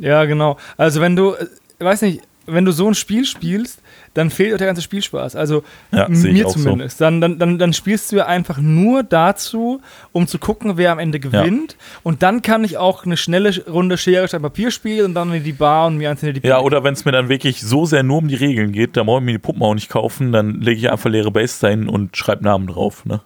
Ja, 0.00 0.24
genau. 0.24 0.56
Also 0.76 1.00
wenn 1.00 1.14
du, 1.14 1.34
äh, 1.34 1.46
weiß 1.78 2.02
nicht, 2.02 2.22
wenn 2.46 2.64
du 2.64 2.72
so 2.72 2.88
ein 2.88 2.94
Spiel 2.94 3.24
spielst, 3.24 3.80
dann 4.16 4.30
fehlt 4.30 4.54
auch 4.54 4.58
der 4.58 4.66
ganze 4.66 4.82
Spielspaß. 4.82 5.36
Also 5.36 5.62
Ja, 5.92 6.08
mir 6.08 6.46
auch 6.46 6.50
so. 6.50 6.60
zumindest. 6.60 7.00
Dann, 7.00 7.20
dann, 7.20 7.38
dann, 7.38 7.58
dann 7.58 7.72
spielst 7.72 8.12
du 8.12 8.16
ja 8.16 8.26
einfach 8.26 8.58
nur 8.58 9.02
dazu, 9.02 9.80
um 10.12 10.26
zu 10.26 10.38
gucken, 10.38 10.76
wer 10.76 10.92
am 10.92 10.98
Ende 10.98 11.20
gewinnt. 11.20 11.76
Und 12.02 12.22
dann 12.22 12.40
kann 12.40 12.64
ich 12.64 12.78
auch 12.78 13.04
eine 13.04 13.16
schnelle 13.16 13.64
Runde 13.66 13.98
Schere, 13.98 14.26
Stein, 14.26 14.42
Papier 14.42 14.70
spielen 14.70 15.06
und 15.06 15.14
dann 15.14 15.32
in 15.32 15.44
die 15.44 15.52
Bar 15.52 15.88
und 15.88 15.98
mir 15.98 16.10
einzelne 16.10 16.32
die 16.32 16.46
Ja, 16.46 16.60
oder 16.60 16.82
wenn 16.82 16.94
es 16.94 17.04
mir 17.04 17.12
dann 17.12 17.28
wirklich 17.28 17.60
so 17.60 17.84
sehr 17.84 18.02
nur 18.02 18.18
um 18.18 18.28
die 18.28 18.34
Regeln 18.36 18.72
geht, 18.72 18.96
dann 18.96 19.06
brauche 19.06 19.18
ich 19.18 19.24
mir 19.26 19.32
die 19.32 19.38
Puppen 19.38 19.62
auch 19.62 19.74
nicht 19.74 19.90
kaufen, 19.90 20.32
dann 20.32 20.60
lege 20.60 20.78
ich 20.78 20.90
einfach 20.90 21.10
leere 21.10 21.30
Base 21.30 21.60
dahin 21.60 21.88
und 21.88 22.16
schreibe 22.16 22.42
Namen 22.44 22.66
drauf. 22.68 23.04
Ne? 23.04 23.20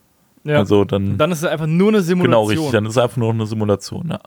ja. 0.44 0.58
Also 0.58 0.84
dann, 0.84 1.12
Und 1.12 1.18
dann 1.18 1.30
ist 1.30 1.38
es 1.38 1.44
einfach 1.44 1.66
nur 1.66 1.88
eine 1.88 2.02
Simulation. 2.02 2.30
genau 2.30 2.44
richtig, 2.44 2.70
dann 2.72 2.84
ist 2.86 2.92
es 2.92 2.98
einfach 2.98 3.16
nur 3.16 3.30
eine 3.32 3.46
Simulation. 3.46 4.08
Ja. 4.10 4.20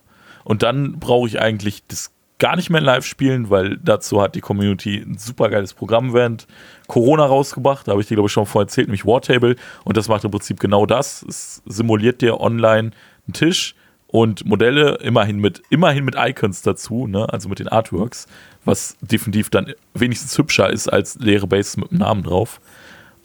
Und 0.46 0.64
dann 0.64 1.00
brauche 1.00 1.28
ich 1.28 1.42
eigentlich 1.42 1.84
das 1.88 2.13
gar 2.40 2.56
nicht 2.56 2.70
mehr 2.70 2.82
live 2.82 3.06
spielen, 3.06 3.50
weil 3.50 3.78
dazu 3.82 4.22
hat 4.22 4.36
die 4.36 4.42
Community 4.42 4.98
ein 4.98 5.18
super 5.18 5.50
geiles 5.50 5.74
Programm 5.74 6.14
während 6.14 6.48
Corona 6.88 7.26
rausgebracht. 7.26 7.88
Da 7.88 7.92
habe 7.92 8.02
ich 8.02 8.08
dir, 8.08 8.16
glaube 8.16 8.28
ich, 8.28 8.34
schon 8.34 8.46
vorher 8.46 8.66
erzählt, 8.66 8.88
nämlich 8.88 9.06
Wartable. 9.06 9.56
Und 9.84 9.98
das 9.98 10.08
macht 10.08 10.24
im 10.24 10.32
Prinzip 10.32 10.60
genau 10.60 10.86
das. 10.86 11.24
Es 11.28 11.62
simuliert 11.66 12.22
dir 12.22 12.40
online 12.40 12.92
einen 13.26 13.34
Tisch 13.34 13.76
und 14.08 14.46
Modelle, 14.46 15.00
immerhin 15.02 15.40
mit, 15.40 15.64
immerhin 15.72 16.06
mit 16.06 16.16
Icons 16.16 16.62
dazu, 16.62 17.08
ne? 17.08 17.28
also 17.34 17.50
mit 17.50 17.58
den 17.58 17.68
Artworks, 17.68 18.28
was 18.64 18.96
definitiv 19.02 19.50
dann 19.50 19.74
wenigstens 19.96 20.38
hübscher 20.38 20.70
ist 20.70 20.88
als 20.88 21.16
leere 21.16 21.48
Bases 21.48 21.78
mit 21.78 21.90
dem 21.90 21.98
Namen 21.98 22.22
drauf. 22.22 22.62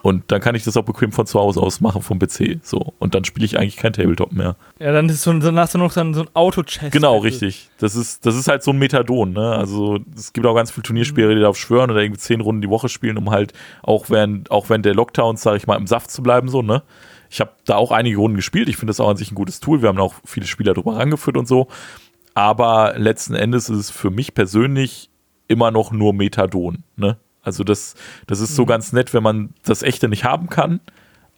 Und 0.00 0.30
dann 0.30 0.40
kann 0.40 0.54
ich 0.54 0.62
das 0.62 0.76
auch 0.76 0.84
bequem 0.84 1.10
von 1.10 1.26
zu 1.26 1.40
Hause 1.40 1.60
aus 1.60 1.80
machen 1.80 2.02
vom 2.02 2.18
PC. 2.18 2.60
So. 2.62 2.94
Und 2.98 3.14
dann 3.14 3.24
spiele 3.24 3.44
ich 3.44 3.58
eigentlich 3.58 3.76
kein 3.76 3.92
Tabletop 3.92 4.32
mehr. 4.32 4.56
Ja, 4.78 4.92
dann, 4.92 5.08
ist 5.08 5.22
so, 5.22 5.32
dann 5.32 5.58
hast 5.58 5.74
du 5.74 5.78
noch 5.78 5.90
so 5.90 6.00
ein, 6.00 6.14
so 6.14 6.22
ein 6.22 6.28
Auto-Chess. 6.34 6.92
Genau, 6.92 7.18
richtig. 7.18 7.68
Das 7.78 7.96
ist, 7.96 8.24
das 8.24 8.36
ist 8.36 8.46
halt 8.46 8.62
so 8.62 8.70
ein 8.70 8.78
Methadon, 8.78 9.32
ne? 9.32 9.56
Also 9.56 9.98
es 10.16 10.32
gibt 10.32 10.46
auch 10.46 10.54
ganz 10.54 10.70
viele 10.70 10.84
Turnierspiele, 10.84 11.34
die 11.34 11.40
darauf 11.40 11.58
schwören 11.58 11.90
oder 11.90 12.00
irgendwie 12.00 12.20
zehn 12.20 12.40
Runden 12.40 12.62
die 12.62 12.70
Woche 12.70 12.88
spielen, 12.88 13.18
um 13.18 13.30
halt 13.30 13.52
auch 13.82 14.08
während, 14.08 14.50
auch 14.52 14.68
während 14.70 14.84
der 14.84 14.94
Lockdowns, 14.94 15.42
sage 15.42 15.56
ich 15.56 15.66
mal, 15.66 15.76
im 15.76 15.88
Saft 15.88 16.10
zu 16.10 16.22
bleiben, 16.22 16.48
so, 16.48 16.62
ne? 16.62 16.82
Ich 17.30 17.40
habe 17.40 17.50
da 17.66 17.76
auch 17.76 17.90
einige 17.90 18.18
Runden 18.18 18.36
gespielt. 18.36 18.68
Ich 18.68 18.76
finde 18.76 18.90
das 18.90 19.00
auch 19.00 19.10
an 19.10 19.16
sich 19.16 19.30
ein 19.32 19.34
gutes 19.34 19.60
Tool. 19.60 19.82
Wir 19.82 19.88
haben 19.88 19.98
auch 19.98 20.14
viele 20.24 20.46
Spieler 20.46 20.72
drüber 20.74 20.96
rangeführt 20.96 21.36
und 21.36 21.46
so. 21.46 21.68
Aber 22.34 22.94
letzten 22.96 23.34
Endes 23.34 23.68
ist 23.68 23.78
es 23.78 23.90
für 23.90 24.10
mich 24.10 24.32
persönlich 24.32 25.10
immer 25.48 25.70
noch 25.70 25.90
nur 25.90 26.14
Methadon, 26.14 26.84
ne? 26.96 27.18
Also 27.48 27.64
das, 27.64 27.94
das 28.26 28.40
ist 28.40 28.54
so 28.54 28.66
ganz 28.66 28.92
nett, 28.92 29.14
wenn 29.14 29.22
man 29.22 29.54
das 29.64 29.82
Echte 29.82 30.08
nicht 30.08 30.24
haben 30.24 30.48
kann. 30.48 30.80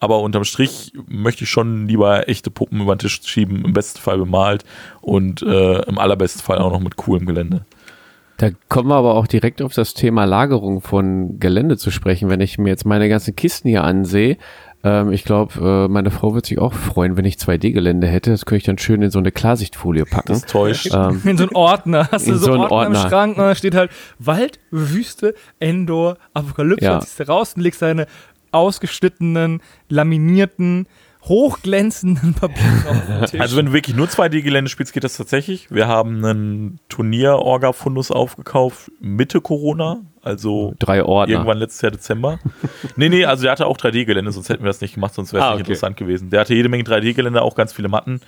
Aber 0.01 0.21
unterm 0.21 0.45
Strich 0.45 0.93
möchte 1.07 1.45
ich 1.45 1.51
schon 1.51 1.87
lieber 1.87 2.29
echte 2.29 2.51
Puppen 2.51 2.81
über 2.81 2.97
den 2.97 3.01
Tisch 3.01 3.21
schieben, 3.23 3.65
im 3.65 3.75
besten 3.75 4.01
Fall 4.01 4.19
bemalt 4.19 4.65
und 5.03 5.43
äh, 5.43 5.83
im 5.83 5.99
allerbesten 5.99 6.43
Fall 6.43 6.59
auch 6.59 6.73
noch 6.73 6.81
mit 6.81 6.97
coolem 6.97 7.27
Gelände. 7.27 7.67
Da 8.39 8.49
kommen 8.71 8.89
wir 8.89 8.95
aber 8.95 9.17
auch 9.17 9.27
direkt 9.27 9.61
auf 9.61 9.75
das 9.75 9.93
Thema 9.93 10.25
Lagerung 10.25 10.81
von 10.81 11.39
Gelände 11.39 11.77
zu 11.77 11.91
sprechen. 11.91 12.31
Wenn 12.31 12.41
ich 12.41 12.57
mir 12.57 12.71
jetzt 12.71 12.87
meine 12.87 13.11
ganzen 13.11 13.37
Kisten 13.37 13.69
hier 13.69 13.85
ansehe, 13.85 14.39
ähm, 14.83 15.13
ich 15.13 15.25
glaube, 15.25 15.87
äh, 15.87 15.93
meine 15.93 16.11
Frau 16.11 16.35
wird 16.35 16.47
sich 16.47 16.59
auch 16.59 16.73
freuen, 16.73 17.17
wenn 17.17 17.25
ich 17.25 17.37
2D-Gelände 17.37 18.07
hätte. 18.07 18.31
Das 18.31 18.47
könnte 18.47 18.59
ich 18.59 18.65
dann 18.65 18.79
schön 18.79 19.03
in 19.03 19.11
so 19.11 19.19
eine 19.19 19.31
Klarsichtfolie 19.33 20.05
packen. 20.05 20.33
Das 20.33 20.47
täuscht. 20.47 20.89
Ähm, 20.95 21.21
In 21.25 21.37
so 21.37 21.45
einen 21.45 21.55
Ordner. 21.55 22.09
Hast 22.11 22.27
du 22.27 22.33
In 22.33 22.39
so, 22.39 22.47
so 22.47 22.53
einen 22.53 22.63
einen 22.63 22.71
Ordner, 22.73 22.87
im 22.87 22.95
Ordner. 22.95 23.09
Schrank 23.11 23.39
und 23.39 23.45
da 23.45 23.55
steht 23.55 23.75
halt 23.75 23.91
Wald, 24.19 24.59
Wüste, 24.71 25.35
Endor, 25.59 26.17
Apokalypse. 26.35 26.85
Ja. 26.85 26.93
Dann 26.93 27.03
ziehst 27.03 27.21
du 27.21 27.29
raus 27.29 27.55
und 27.55 27.63
legst 27.63 27.83
deine 27.83 28.07
ausgeschnittenen, 28.53 29.61
laminierten, 29.89 30.87
hochglänzenden 31.25 32.35
Tisch. 33.31 33.41
Also 33.41 33.57
wenn 33.57 33.67
du 33.67 33.73
wirklich 33.73 33.95
nur 33.97 34.07
2D-Gelände 34.09 34.69
spielst, 34.71 34.93
geht 34.93 35.05
das 35.05 35.17
tatsächlich. 35.17 35.71
Wir 35.71 35.87
haben 35.87 36.25
einen 36.25 36.81
Turnier-Orga-Fundus 36.89 38.11
aufgekauft, 38.11 38.91
Mitte 39.01 39.41
Corona, 39.41 40.01
also 40.23 40.75
drei 40.79 41.03
Ordner. 41.05 41.35
irgendwann 41.35 41.59
letztes 41.59 41.83
Jahr 41.83 41.93
Dezember. 41.93 42.39
nee, 42.97 43.09
nee, 43.09 43.25
also 43.25 43.43
der 43.45 43.53
hatte 43.53 43.67
auch 43.67 43.77
3D-Gelände, 43.77 44.33
sonst 44.33 44.49
hätten 44.49 44.63
wir 44.65 44.69
das 44.69 44.81
nicht 44.81 44.95
gemacht, 44.95 45.15
sonst 45.15 45.33
wäre 45.33 45.43
es 45.43 45.47
Ah, 45.49 45.53
nicht 45.55 45.63
okay. 45.63 45.73
interessant 45.73 45.97
gewesen. 45.97 46.31
Der 46.31 46.41
hatte 46.41 46.55
jede 46.55 46.69
Menge 46.69 46.85
3D-Gelände, 46.85 47.43
auch 47.43 47.55
ganz 47.55 47.73
viele 47.73 47.89
Matten 47.89 48.21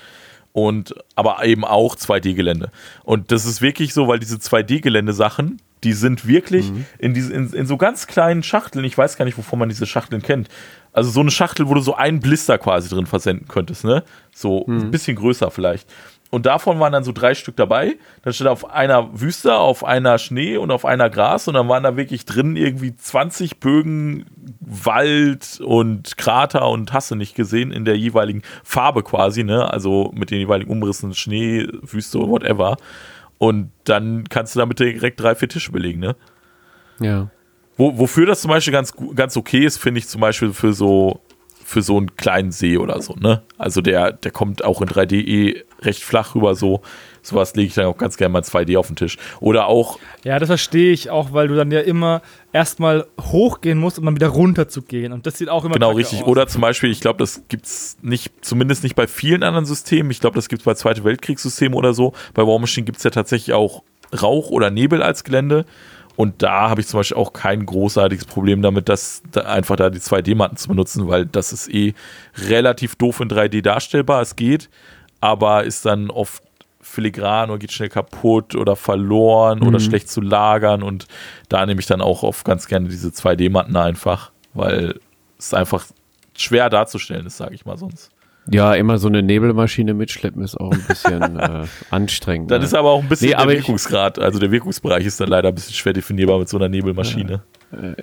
und 0.53 0.95
aber 1.15 1.45
eben 1.45 1.65
auch 1.65 1.97
2D-Gelände. 1.97 2.71
Und 3.05 3.33
das 3.33 3.47
ist 3.47 3.63
wirklich 3.63 3.95
so, 3.95 4.07
weil 4.09 4.19
diese 4.19 4.37
2D-Gelände-Sachen, 4.37 5.61
die 5.83 5.95
sind 5.95 6.29
wirklich 6.29 6.71
Mhm. 6.71 6.87
in, 6.99 7.15
diese, 7.15 7.33
in, 7.33 7.51
in 7.53 7.67
so 7.67 7.77
ganz 7.77 8.07
kleinen 8.07 8.43
Schachteln, 8.43 8.85
ich 8.85 8.97
weiß 8.97 9.17
gar 9.17 9.25
nicht, 9.25 9.37
wovon 9.39 9.59
man 9.59 9.69
diese 9.69 9.87
Schachteln 9.87 10.23
kennt. 10.23 10.49
Also 10.93 11.11
so 11.11 11.21
eine 11.21 11.31
Schachtel, 11.31 11.69
wo 11.69 11.75
du 11.75 11.81
so 11.81 11.95
einen 11.95 12.21
Blister 12.21 12.59
quasi 12.59 12.89
drin 12.89 13.07
versenden 13.07 13.49
könntest, 13.49 13.85
ne? 13.85 14.05
So 14.35 14.65
Mhm. 14.67 14.79
ein 14.79 14.91
bisschen 14.91 15.17
größer 15.17 15.51
vielleicht. 15.51 15.89
Und 16.31 16.47
davon 16.47 16.81
waren 16.81 16.93
dann 16.93 17.05
so 17.05 17.13
drei 17.13 17.35
Stück 17.35 17.57
dabei. 17.57 17.97
Dann 18.23 18.33
steht 18.33 18.47
auf 18.47 18.71
einer 18.71 19.21
Wüste, 19.21 19.55
auf 19.55 19.85
einer 19.85 20.17
Schnee 20.17 20.57
und 20.57 20.71
auf 20.71 20.87
einer 20.87 21.11
Gras. 21.11 21.47
Und 21.47 21.55
dann 21.55 21.69
waren 21.69 21.83
da 21.83 21.97
wirklich 21.99 22.25
drin 22.25 22.57
irgendwie 22.57 22.97
20 22.97 23.61
Bögen 23.61 24.25
Wald 24.61 25.61
und 25.63 26.17
Krater 26.17 26.69
und 26.71 26.91
du 27.11 27.17
nicht 27.17 27.35
gesehen 27.35 27.71
in 27.71 27.85
der 27.85 27.99
jeweiligen 27.99 28.41
Farbe 28.65 29.03
quasi, 29.03 29.45
ne? 29.45 29.71
Also 29.71 30.11
mit 30.15 30.31
den 30.31 30.39
jeweiligen 30.39 30.71
Umrissen 30.71 31.15
Schnee, 31.15 31.69
Wüste, 31.83 32.19
whatever. 32.21 32.79
Und 33.37 33.71
dann 33.85 34.25
kannst 34.29 34.55
du 34.55 34.61
damit 34.61 34.79
direkt 34.79 35.21
drei, 35.21 35.35
vier 35.35 35.49
Tische 35.51 35.71
belegen, 35.73 36.01
ne? 36.01 36.17
Ja. 36.99 37.29
Wo, 37.77 37.99
wofür 37.99 38.27
das 38.27 38.43
zum 38.43 38.51
Beispiel 38.51 38.73
ganz, 38.73 38.93
ganz 39.15 39.37
okay 39.37 39.65
ist, 39.65 39.79
finde 39.79 39.99
ich 39.99 40.09
zum 40.09 40.21
Beispiel 40.21 40.53
für 40.53 40.73
so, 40.73 41.21
für 41.65 41.83
so 41.83 41.97
einen 41.97 42.17
kleinen 42.17 42.53
See 42.53 42.77
oder 42.77 43.01
so, 43.01 43.15
ne? 43.15 43.43
Also 43.59 43.81
der, 43.81 44.13
der 44.13 44.31
kommt 44.31 44.65
auch 44.65 44.83
in 44.83 44.89
3D 44.89 45.15
eh 45.15 45.65
recht 45.81 46.03
flach 46.03 46.35
rüber, 46.35 46.55
so. 46.55 46.83
Sowas 47.25 47.55
lege 47.55 47.69
ich 47.69 47.75
dann 47.75 47.87
auch 47.87 47.97
ganz 47.97 48.17
gerne 48.17 48.33
mal 48.33 48.43
2D 48.43 48.77
auf 48.77 48.89
den 48.89 48.97
Tisch. 48.97 49.17
Oder 49.39 49.67
auch, 49.67 50.01
ja, 50.25 50.41
das 50.41 50.49
verstehe 50.49 50.93
ich 50.93 51.09
auch, 51.09 51.33
weil 51.33 51.47
du 51.47 51.55
dann 51.55 51.71
ja 51.71 51.81
immer 51.81 52.21
erstmal 52.53 53.07
hochgehen 53.21 53.79
musst, 53.79 53.99
um 53.99 54.05
dann 54.05 54.17
wieder 54.17 54.29
runter 54.29 54.69
zu 54.69 54.83
gehen. 54.83 55.13
Und 55.13 55.25
das 55.25 55.39
sieht 55.39 55.49
auch 55.49 55.65
immer 55.65 55.75
genau 55.75 55.93
richtig. 55.93 56.23
aus. 56.23 56.27
Oder 56.27 56.49
zum 56.49 56.63
Beispiel, 56.63 56.91
ich 56.91 57.01
glaube, 57.01 57.21
das 57.21 57.43
gibt's 57.49 57.97
nicht, 58.03 58.33
zumindest 58.45 58.83
nicht 58.83 58.97
bei 58.97 59.07
vielen 59.07 59.45
anderen 59.45 59.67
Systemen. 59.67 60.11
Ich 60.11 60.19
glaube, 60.21 60.35
das 60.35 60.49
gibt's 60.49 60.65
bei 60.65 60.75
Zweite 60.75 61.05
Weltkriegssystemen 61.05 61.79
oder 61.79 61.95
so. 61.95 62.13
Bei 62.35 62.45
War 62.45 62.59
Machine 62.59 62.85
gibt's 62.85 63.05
ja 63.05 63.11
tatsächlich 63.11 63.55
auch 63.55 63.85
Rauch 64.21 64.51
oder 64.51 64.71
Nebel 64.71 65.01
als 65.01 65.23
Gelände. 65.23 65.65
Und 66.17 66.43
da 66.43 66.69
habe 66.69 66.81
ich 66.81 66.87
zum 66.87 67.01
Beispiel 67.01 67.17
auch 67.17 67.33
kein 67.33 67.65
großartiges 67.65 68.27
Problem 68.27 68.61
damit, 68.63 68.89
dass 68.89 69.23
da 69.33 69.43
einfach 69.43 69.77
da 69.77 69.89
die 69.91 69.99
2D-Matten 69.99 70.57
zu 70.57 70.69
benutzen, 70.69 71.09
weil 71.09 71.25
das 71.27 71.53
ist 71.53 71.69
eh 71.73 71.95
relativ 72.37 72.97
doof 72.97 73.21
in 73.21 73.29
3D 73.29 73.63
darstellbar. 73.63 74.21
Es 74.23 74.37
geht, 74.37 74.69
aber 75.21 75.65
ist 75.65 75.87
dann 75.87 76.11
oft 76.11 76.43
filigran 76.81 77.49
oder 77.51 77.59
geht 77.59 77.73
schnell 77.73 77.89
kaputt 77.89 78.55
oder 78.55 78.77
verloren 78.77 79.61
Mhm. 79.61 79.67
oder 79.69 79.81
schlecht 79.81 80.09
zu 80.11 80.21
lagern 80.21 80.83
und 80.83 81.07
da 81.49 81.65
nehme 81.65 81.81
ich 81.81 81.87
dann 81.87 82.01
auch 82.03 82.23
oft 82.23 82.45
ganz 82.45 82.67
gerne 82.67 82.89
diese 82.89 83.09
2D-Matten 83.09 83.75
einfach, 83.77 84.31
weil 84.53 85.01
es 85.39 85.55
einfach 85.55 85.87
schwer 86.37 86.69
darzustellen 86.71 87.25
ist, 87.27 87.37
sage 87.39 87.55
ich 87.55 87.65
mal 87.65 87.79
sonst. 87.79 88.11
Ja, 88.51 88.75
immer 88.75 88.99
so 88.99 89.09
eine 89.09 89.23
Nebelmaschine 89.23 89.95
mitschleppen 89.95 90.43
ist 90.43 90.57
auch 90.57 90.73
ein 90.73 90.85
bisschen 90.89 91.39
äh, 91.39 91.65
anstrengend. 91.91 92.51
Dann 92.51 92.61
ne? 92.61 92.67
ist 92.67 92.75
aber 92.75 92.91
auch 92.91 93.03
ein 93.03 93.09
bisschen 93.09 93.31
Nee, 93.31 93.37
der 93.37 93.49
Wirkungsgrad, 93.49 94.19
also 94.19 94.39
der 94.39 94.51
Wirkungsbereich 94.51 95.07
ist 95.07 95.21
dann 95.21 95.29
leider 95.29 95.49
ein 95.49 95.55
bisschen 95.55 95.75
schwer 95.75 95.93
definierbar 95.93 96.39
mit 96.39 96.49
so 96.49 96.57
einer 96.57 96.69
Nebelmaschine. 96.69 97.43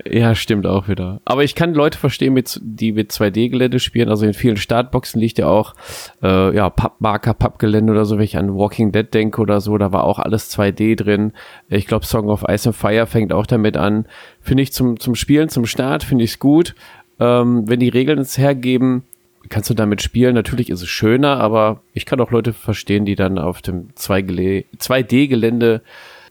Ja, 0.09 0.33
stimmt 0.33 0.65
auch 0.65 0.87
wieder. 0.87 1.21
Aber 1.25 1.43
ich 1.43 1.53
kann 1.53 1.75
Leute 1.75 1.97
verstehen, 1.97 2.33
mit, 2.33 2.59
die 2.63 2.91
mit 2.91 3.11
2D-Gelände 3.11 3.79
spielen. 3.79 4.09
Also 4.09 4.25
in 4.25 4.33
vielen 4.33 4.57
Startboxen 4.57 5.21
liegt 5.21 5.37
ja 5.37 5.47
auch 5.47 5.75
äh, 6.23 6.55
ja, 6.55 6.69
Pappmarker, 6.71 7.35
Pappgelände 7.35 7.91
oder 7.91 8.05
so, 8.05 8.17
wenn 8.17 8.23
ich 8.23 8.37
an 8.37 8.55
Walking 8.55 8.91
Dead 8.91 9.13
denke 9.13 9.39
oder 9.41 9.61
so, 9.61 9.77
da 9.77 9.91
war 9.91 10.05
auch 10.05 10.17
alles 10.17 10.51
2D 10.57 10.95
drin. 10.95 11.33
Ich 11.67 11.85
glaube, 11.85 12.05
Song 12.05 12.29
of 12.29 12.45
Ice 12.47 12.69
and 12.69 12.75
Fire 12.75 13.05
fängt 13.05 13.31
auch 13.31 13.45
damit 13.45 13.77
an. 13.77 14.07
Finde 14.41 14.63
ich 14.63 14.73
zum, 14.73 14.99
zum 14.99 15.13
Spielen, 15.13 15.49
zum 15.49 15.67
Start, 15.67 16.03
finde 16.03 16.23
ich 16.23 16.31
es 16.31 16.39
gut. 16.39 16.73
Ähm, 17.19 17.67
wenn 17.67 17.79
die 17.79 17.89
Regeln 17.89 18.19
es 18.19 18.37
hergeben, 18.37 19.03
kannst 19.49 19.69
du 19.69 19.73
damit 19.73 20.01
spielen. 20.01 20.35
Natürlich 20.35 20.69
ist 20.69 20.81
es 20.81 20.89
schöner, 20.89 21.37
aber 21.39 21.81
ich 21.93 22.05
kann 22.05 22.19
auch 22.21 22.31
Leute 22.31 22.53
verstehen, 22.53 23.05
die 23.05 23.15
dann 23.15 23.37
auf 23.37 23.61
dem 23.61 23.89
2Gele- 23.95 24.65
2D-Gelände 24.77 25.81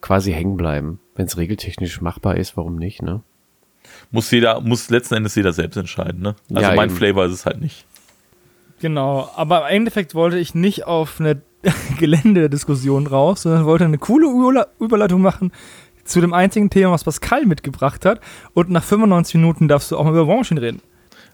quasi 0.00 0.32
hängen 0.32 0.56
bleiben. 0.56 1.00
Wenn 1.16 1.26
es 1.26 1.36
regeltechnisch 1.36 2.00
machbar 2.00 2.36
ist, 2.36 2.56
warum 2.56 2.76
nicht, 2.76 3.02
ne? 3.02 3.22
Muss 4.10 4.30
jeder, 4.30 4.60
muss 4.60 4.90
letzten 4.90 5.14
Endes 5.14 5.34
jeder 5.34 5.52
selbst 5.52 5.76
entscheiden, 5.76 6.20
ne? 6.20 6.36
Also 6.50 6.62
Ja, 6.62 6.74
mein 6.76 6.88
eben. 6.90 6.96
Flavor 6.96 7.24
ist 7.26 7.32
es 7.32 7.46
halt 7.46 7.60
nicht. 7.60 7.84
Genau, 8.80 9.28
aber 9.34 9.68
im 9.68 9.76
Endeffekt 9.78 10.14
wollte 10.14 10.38
ich 10.38 10.54
nicht 10.54 10.86
auf 10.86 11.18
eine 11.20 11.40
Geländediskussion 11.98 13.06
raus, 13.06 13.42
sondern 13.42 13.64
wollte 13.64 13.84
eine 13.84 13.98
coole 13.98 14.26
Überle- 14.28 14.68
Überleitung 14.78 15.20
machen 15.20 15.52
zu 16.04 16.20
dem 16.20 16.32
einzigen 16.32 16.70
Thema, 16.70 16.92
was 16.92 17.04
Pascal 17.04 17.44
mitgebracht 17.44 18.06
hat. 18.06 18.20
Und 18.54 18.70
nach 18.70 18.84
95 18.84 19.34
Minuten 19.34 19.68
darfst 19.68 19.90
du 19.90 19.96
auch 19.98 20.04
mal 20.04 20.10
über 20.12 20.24
Machine 20.26 20.62
reden. 20.62 20.80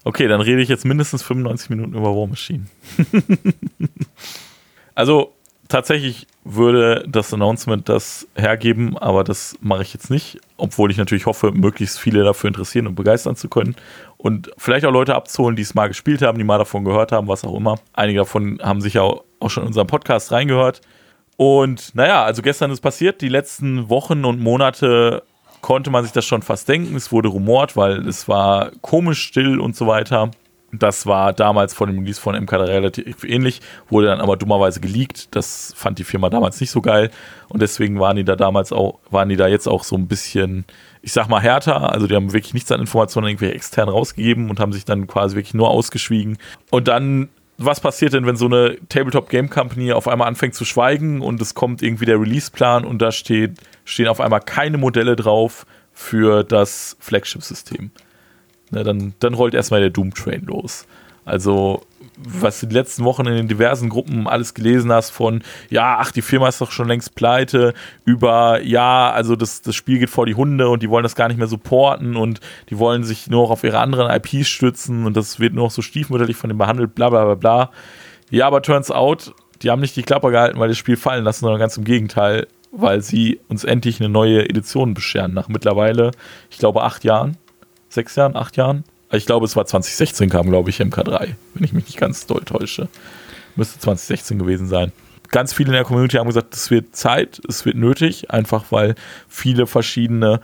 Okay, 0.05 0.27
dann 0.27 0.39
rede 0.39 0.61
ich 0.61 0.69
jetzt 0.69 0.85
mindestens 0.85 1.23
95 1.23 1.71
Minuten 1.71 1.95
über 1.95 2.15
War 2.15 2.27
Machine. 2.27 2.67
also 4.95 5.33
tatsächlich 5.67 6.27
würde 6.43 7.03
das 7.07 7.33
Announcement 7.33 7.89
das 7.89 8.27
hergeben, 8.35 8.99
aber 8.99 9.23
das 9.23 9.57
mache 9.61 9.81
ich 9.81 9.95
jetzt 9.95 10.11
nicht, 10.11 10.39
obwohl 10.57 10.91
ich 10.91 10.97
natürlich 10.97 11.25
hoffe, 11.25 11.51
möglichst 11.51 11.99
viele 11.99 12.23
dafür 12.23 12.49
interessieren 12.49 12.85
und 12.85 12.93
begeistern 12.93 13.35
zu 13.35 13.49
können 13.49 13.75
und 14.17 14.51
vielleicht 14.59 14.85
auch 14.85 14.91
Leute 14.91 15.15
abzuholen, 15.15 15.55
die 15.55 15.63
es 15.63 15.73
mal 15.73 15.87
gespielt 15.87 16.21
haben, 16.21 16.37
die 16.37 16.43
mal 16.43 16.59
davon 16.59 16.85
gehört 16.85 17.11
haben, 17.11 17.27
was 17.27 17.43
auch 17.43 17.55
immer. 17.55 17.79
Einige 17.93 18.19
davon 18.19 18.59
haben 18.61 18.81
sich 18.81 18.93
ja 18.93 19.01
auch 19.01 19.49
schon 19.49 19.63
in 19.63 19.67
unseren 19.67 19.87
Podcast 19.87 20.31
reingehört. 20.31 20.81
Und 21.35 21.95
naja, 21.95 22.23
also 22.23 22.43
gestern 22.43 22.69
ist 22.69 22.81
passiert, 22.81 23.21
die 23.21 23.29
letzten 23.29 23.89
Wochen 23.89 24.23
und 24.23 24.39
Monate 24.39 25.23
konnte 25.65 25.89
man 25.89 26.03
sich 26.03 26.13
das 26.13 26.25
schon 26.25 26.43
fast 26.43 26.69
denken. 26.69 26.95
Es 26.95 27.11
wurde 27.11 27.27
rumort, 27.27 27.75
weil 27.75 28.07
es 28.07 28.27
war 28.27 28.69
komisch 28.81 29.23
still 29.23 29.59
und 29.59 29.75
so 29.75 29.87
weiter. 29.87 30.29
Das 30.71 31.07
war 31.07 31.33
damals 31.33 31.73
vor 31.73 31.87
dem 31.87 31.97
Release 31.97 32.21
von 32.21 32.35
MK3 32.35 32.67
relativ 32.67 33.23
ähnlich, 33.23 33.61
wurde 33.89 34.05
dann 34.05 34.21
aber 34.21 34.37
dummerweise 34.37 34.79
geleakt. 34.79 35.29
Das 35.31 35.73
fand 35.75 35.97
die 35.97 36.03
Firma 36.03 36.29
damals 36.29 36.61
nicht 36.61 36.69
so 36.69 36.81
geil 36.81 37.09
und 37.49 37.63
deswegen 37.63 37.99
waren 37.99 38.15
die 38.15 38.23
da 38.23 38.35
damals 38.35 38.71
auch, 38.71 38.99
waren 39.09 39.27
die 39.27 39.37
da 39.37 39.47
jetzt 39.47 39.67
auch 39.67 39.83
so 39.83 39.95
ein 39.95 40.07
bisschen, 40.07 40.65
ich 41.01 41.13
sag 41.13 41.29
mal, 41.29 41.41
härter. 41.41 41.91
Also 41.91 42.05
die 42.05 42.15
haben 42.15 42.31
wirklich 42.31 42.53
nichts 42.53 42.71
an 42.71 42.79
Informationen 42.79 43.29
irgendwie 43.29 43.49
extern 43.49 43.89
rausgegeben 43.89 44.51
und 44.51 44.59
haben 44.59 44.71
sich 44.71 44.85
dann 44.85 45.07
quasi 45.07 45.35
wirklich 45.35 45.55
nur 45.55 45.71
ausgeschwiegen. 45.71 46.37
Und 46.69 46.87
dann 46.87 47.29
was 47.57 47.79
passiert 47.79 48.13
denn, 48.13 48.25
wenn 48.25 48.35
so 48.35 48.45
eine 48.45 48.77
Tabletop 48.89 49.29
Game 49.29 49.49
Company 49.49 49.93
auf 49.93 50.07
einmal 50.07 50.27
anfängt 50.27 50.55
zu 50.55 50.65
schweigen 50.65 51.21
und 51.21 51.41
es 51.41 51.53
kommt 51.53 51.81
irgendwie 51.81 52.05
der 52.05 52.19
Release-Plan 52.19 52.83
und 52.85 53.01
da 53.01 53.11
steht, 53.11 53.59
stehen 53.85 54.07
auf 54.07 54.19
einmal 54.19 54.41
keine 54.41 54.77
Modelle 54.77 55.15
drauf 55.15 55.65
für 55.93 56.43
das 56.43 56.97
Flagship-System? 56.99 57.91
Dann, 58.71 59.13
dann 59.19 59.33
rollt 59.33 59.53
erstmal 59.53 59.79
der 59.79 59.91
Doom-Train 59.91 60.43
los. 60.45 60.85
Also, 61.25 61.81
was 62.17 62.59
du 62.59 62.67
die 62.67 62.75
letzten 62.75 63.03
Wochen 63.03 63.25
in 63.25 63.35
den 63.35 63.47
diversen 63.47 63.89
Gruppen 63.89 64.27
alles 64.27 64.53
gelesen 64.53 64.91
hast, 64.91 65.09
von 65.09 65.41
ja, 65.69 65.97
ach, 65.99 66.11
die 66.11 66.21
Firma 66.21 66.47
ist 66.47 66.61
doch 66.61 66.71
schon 66.71 66.87
längst 66.87 67.15
pleite, 67.15 67.73
über 68.05 68.61
ja, 68.61 69.11
also 69.11 69.35
das, 69.35 69.61
das 69.63 69.75
Spiel 69.75 69.99
geht 69.99 70.11
vor 70.11 70.27
die 70.27 70.35
Hunde 70.35 70.69
und 70.69 70.83
die 70.83 70.89
wollen 70.89 71.03
das 71.03 71.15
gar 71.15 71.27
nicht 71.27 71.37
mehr 71.37 71.47
supporten 71.47 72.15
und 72.15 72.39
die 72.69 72.77
wollen 72.77 73.03
sich 73.03 73.27
nur 73.27 73.43
noch 73.43 73.49
auf 73.49 73.63
ihre 73.63 73.79
anderen 73.79 74.09
IPs 74.09 74.47
stützen 74.47 75.05
und 75.05 75.17
das 75.17 75.39
wird 75.39 75.55
nur 75.55 75.65
noch 75.65 75.71
so 75.71 75.81
stiefmütterlich 75.81 76.37
von 76.37 76.49
denen 76.49 76.59
behandelt, 76.59 76.93
bla 76.93 77.09
bla 77.09 77.25
bla 77.25 77.35
bla. 77.35 77.71
Ja, 78.29 78.47
aber 78.47 78.61
turns 78.61 78.91
out, 78.91 79.33
die 79.61 79.71
haben 79.71 79.81
nicht 79.81 79.95
die 79.95 80.03
Klapper 80.03 80.29
gehalten, 80.29 80.59
weil 80.59 80.69
das 80.69 80.77
Spiel 80.77 80.97
fallen 80.97 81.23
lassen, 81.23 81.41
sondern 81.41 81.59
ganz 81.59 81.75
im 81.75 81.83
Gegenteil, 81.83 82.47
weil 82.71 83.01
sie 83.01 83.39
uns 83.47 83.63
endlich 83.63 83.99
eine 83.99 84.09
neue 84.09 84.47
Edition 84.47 84.93
bescheren. 84.93 85.33
Nach 85.33 85.47
mittlerweile, 85.47 86.11
ich 86.51 86.59
glaube, 86.59 86.83
acht 86.83 87.03
Jahren, 87.03 87.37
sechs 87.89 88.15
Jahren, 88.15 88.35
acht 88.35 88.57
Jahren. 88.57 88.83
Ich 89.11 89.25
glaube, 89.25 89.45
es 89.45 89.55
war 89.55 89.65
2016 89.65 90.29
kam, 90.29 90.49
glaube 90.49 90.69
ich, 90.69 90.81
MK3, 90.81 91.35
wenn 91.53 91.63
ich 91.63 91.73
mich 91.73 91.85
nicht 91.85 91.97
ganz 91.97 92.25
doll 92.25 92.41
täusche. 92.43 92.87
Müsste 93.55 93.79
2016 93.79 94.39
gewesen 94.39 94.67
sein. 94.67 94.91
Ganz 95.29 95.53
viele 95.53 95.69
in 95.69 95.73
der 95.73 95.83
Community 95.83 96.17
haben 96.17 96.27
gesagt, 96.27 96.53
es 96.53 96.71
wird 96.71 96.95
Zeit, 96.95 97.41
es 97.47 97.65
wird 97.65 97.75
nötig, 97.75 98.31
einfach 98.31 98.65
weil 98.71 98.95
viele 99.27 99.67
verschiedene 99.67 100.39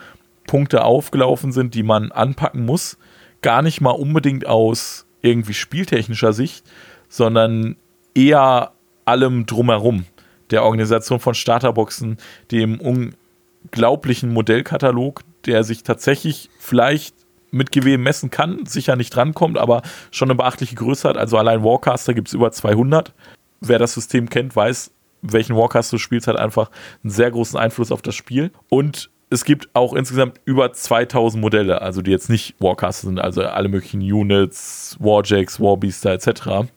Punkte 0.47 0.83
aufgelaufen 0.83 1.51
sind, 1.51 1.75
die 1.75 1.83
man 1.83 2.11
anpacken 2.11 2.65
muss. 2.65 2.97
Gar 3.41 3.61
nicht 3.61 3.81
mal 3.81 3.91
unbedingt 3.91 4.45
aus 4.45 5.05
irgendwie 5.21 5.53
spieltechnischer 5.53 6.33
Sicht, 6.33 6.65
sondern 7.09 7.75
eher 8.15 8.71
allem 9.05 9.45
drumherum. 9.45 10.05
Der 10.49 10.63
Organisation 10.63 11.19
von 11.19 11.33
Starterboxen, 11.33 12.17
dem 12.51 12.79
unglaublichen 12.79 14.33
Modellkatalog, 14.33 15.21
der 15.45 15.63
sich 15.63 15.83
tatsächlich 15.83 16.49
vielleicht 16.59 17.15
mit 17.52 17.72
Gewehen 17.72 18.02
messen 18.02 18.32
kann, 18.32 18.65
sicher 18.65 18.95
nicht 18.95 19.15
drankommt, 19.15 19.57
aber 19.57 19.82
schon 20.10 20.30
eine 20.30 20.36
beachtliche 20.36 20.76
Größe 20.76 21.10
hat. 21.10 21.18
Also 21.18 21.38
allein 21.38 21.64
Warcaster 21.64 22.14
gibt 22.14 22.30
es 22.30 22.34
über 22.34 22.52
200. 22.52 23.14
Wer 23.60 23.80
das 23.80 23.94
System 23.94 24.30
kennt, 24.30 24.56
weiß, 24.56 24.91
welchen 25.22 25.56
Warcaster 25.56 25.98
du 25.98 25.99
spielst, 25.99 26.28
hat 26.28 26.38
einfach 26.38 26.72
einen 27.03 27.11
sehr 27.11 27.30
großen 27.30 27.60
Einfluss 27.60 27.91
auf 27.91 28.02
das 28.02 28.15
Spiel. 28.15 28.52
Und 28.69 29.11
es 29.30 29.45
gibt 29.45 29.69
auch 29.73 29.94
insgesamt 29.94 30.40
über 30.45 30.73
2000 30.73 31.41
Modelle, 31.41 31.82
also 31.82 32.02
die 32.02 32.11
jetzt 32.11 32.30
nicht 32.30 32.56
Warcaster 32.60 33.07
sind, 33.07 33.19
also 33.19 33.44
alle 33.44 33.69
möglichen 33.69 34.02
Units, 34.02 34.98
Warjacks, 34.99 35.60
Warbeaster 35.60 36.11
etc. 36.11 36.69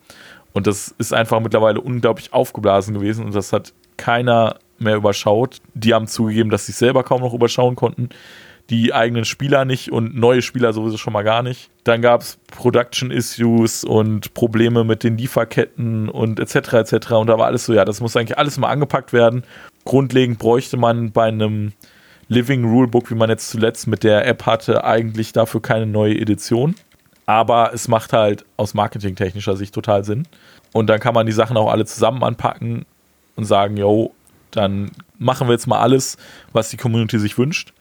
Und 0.53 0.67
das 0.67 0.95
ist 0.97 1.13
einfach 1.13 1.39
mittlerweile 1.41 1.81
unglaublich 1.81 2.31
aufgeblasen 2.33 2.93
gewesen 2.93 3.25
und 3.25 3.35
das 3.35 3.51
hat 3.51 3.73
keiner 3.97 4.57
mehr 4.79 4.95
überschaut. 4.95 5.57
Die 5.73 5.93
haben 5.93 6.07
zugegeben, 6.07 6.49
dass 6.49 6.65
sie 6.65 6.71
es 6.71 6.79
selber 6.79 7.03
kaum 7.03 7.21
noch 7.21 7.33
überschauen 7.33 7.75
konnten. 7.75 8.09
Die 8.69 8.93
eigenen 8.93 9.25
Spieler 9.25 9.63
nicht 9.63 9.91
und 9.91 10.15
neue 10.15 10.41
Spieler 10.41 10.73
sowieso 10.73 10.97
schon 10.97 11.13
mal 11.13 11.23
gar 11.23 11.43
nicht. 11.43 11.69
Dann 11.83 12.01
gab 12.01 12.21
es 12.21 12.39
Production 12.47 13.11
Issues 13.11 13.83
und 13.83 14.33
Probleme 14.33 14.83
mit 14.83 15.03
den 15.03 15.17
Lieferketten 15.17 16.09
und 16.09 16.39
etc. 16.39 16.73
etc. 16.73 17.11
Und 17.11 17.27
da 17.27 17.37
war 17.37 17.45
alles 17.45 17.65
so, 17.65 17.73
ja, 17.73 17.85
das 17.85 18.01
muss 18.01 18.15
eigentlich 18.15 18.37
alles 18.37 18.57
mal 18.57 18.69
angepackt 18.69 19.13
werden. 19.13 19.43
Grundlegend 19.83 20.39
bräuchte 20.39 20.77
man 20.77 21.11
bei 21.11 21.25
einem 21.25 21.73
Living 22.27 22.65
Rulebook, 22.65 23.11
wie 23.11 23.15
man 23.15 23.29
jetzt 23.29 23.49
zuletzt 23.49 23.85
mit 23.85 24.03
der 24.03 24.25
App 24.25 24.47
hatte, 24.47 24.83
eigentlich 24.83 25.31
dafür 25.31 25.61
keine 25.61 25.85
neue 25.85 26.19
Edition. 26.19 26.75
Aber 27.27 27.71
es 27.73 27.87
macht 27.87 28.13
halt 28.13 28.45
aus 28.57 28.73
marketingtechnischer 28.73 29.57
Sicht 29.57 29.73
total 29.73 30.03
Sinn. 30.03 30.27
Und 30.73 30.87
dann 30.87 30.99
kann 30.99 31.13
man 31.13 31.25
die 31.25 31.31
Sachen 31.31 31.57
auch 31.57 31.71
alle 31.71 31.85
zusammen 31.85 32.23
anpacken 32.23 32.85
und 33.35 33.45
sagen, 33.45 33.77
yo, 33.77 34.13
dann 34.51 34.91
machen 35.17 35.47
wir 35.47 35.53
jetzt 35.53 35.67
mal 35.67 35.79
alles, 35.79 36.17
was 36.51 36.69
die 36.69 36.77
Community 36.77 37.19
sich 37.19 37.37
wünscht. 37.37 37.73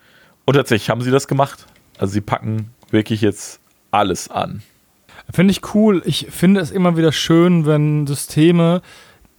Und 0.45 0.55
tatsächlich 0.55 0.91
haben 0.91 1.01
sie 1.01 1.11
das 1.11 1.29
gemacht. 1.29 1.66
Also 1.99 2.12
sie 2.12 2.21
packen 2.21 2.71
wirklich 2.91 3.21
jetzt 3.21 3.61
alles 3.91 4.31
an. 4.31 4.62
Finde 5.33 5.53
ich 5.53 5.75
cool. 5.75 6.03
Ich 6.05 6.27
finde 6.31 6.61
es 6.61 6.71
immer 6.71 6.97
wieder 6.97 7.12
schön, 7.12 7.66
wenn 7.66 8.07
Systeme, 8.07 8.83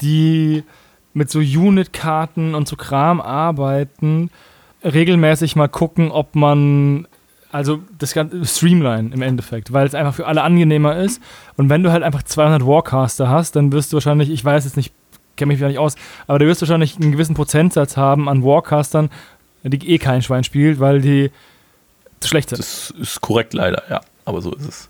die 0.02 0.64
mit 1.14 1.30
so 1.30 1.40
Unit-Karten 1.40 2.56
und 2.56 2.68
so 2.68 2.76
Kram 2.76 3.22
arbeiten, 3.22 4.30
regelmäßig 4.84 5.56
mal 5.56 5.68
gucken, 5.68 6.12
ob 6.12 6.36
man 6.36 7.08
also 7.52 7.82
das 7.98 8.14
ganze 8.14 8.46
Streamline 8.46 9.14
im 9.14 9.22
Endeffekt, 9.22 9.72
weil 9.72 9.88
es 9.88 9.96
einfach 9.96 10.14
für 10.14 10.28
alle 10.28 10.44
angenehmer 10.44 10.98
ist. 10.98 11.22
Und 11.56 11.70
wenn 11.70 11.84
du 11.84 11.92
halt 11.92 12.04
einfach 12.04 12.24
200 12.24 12.66
Warcaster 12.66 13.30
hast, 13.30 13.56
dann 13.56 13.72
wirst 13.72 13.94
du 13.94 13.96
wahrscheinlich, 13.96 14.30
ich 14.30 14.44
weiß 14.44 14.66
jetzt 14.66 14.76
nicht, 14.76 14.94
kenne 15.38 15.50
mich 15.50 15.60
wieder 15.60 15.70
nicht 15.70 15.80
aus, 15.80 15.96
aber 16.28 16.40
du 16.40 16.48
wirst 16.48 16.62
wahrscheinlich 16.62 16.98
einen 17.00 17.14
gewissen 17.14 17.34
Prozentsatz 17.34 17.96
haben 17.96 18.28
an 18.28 18.44
Warcastern, 18.44 19.10
die 19.70 19.90
eh 19.90 19.98
kein 19.98 20.22
Schwein 20.22 20.44
spielt, 20.44 20.80
weil 20.80 21.02
die 21.02 21.32
zu 22.20 22.30
schlecht 22.30 22.50
sind. 22.50 22.60
Das 22.60 22.92
ist 22.92 23.22
korrekt 23.22 23.54
leider, 23.54 23.84
ja. 23.90 24.02
Aber 24.26 24.42
so 24.42 24.54
ist 24.54 24.68
es. 24.68 24.90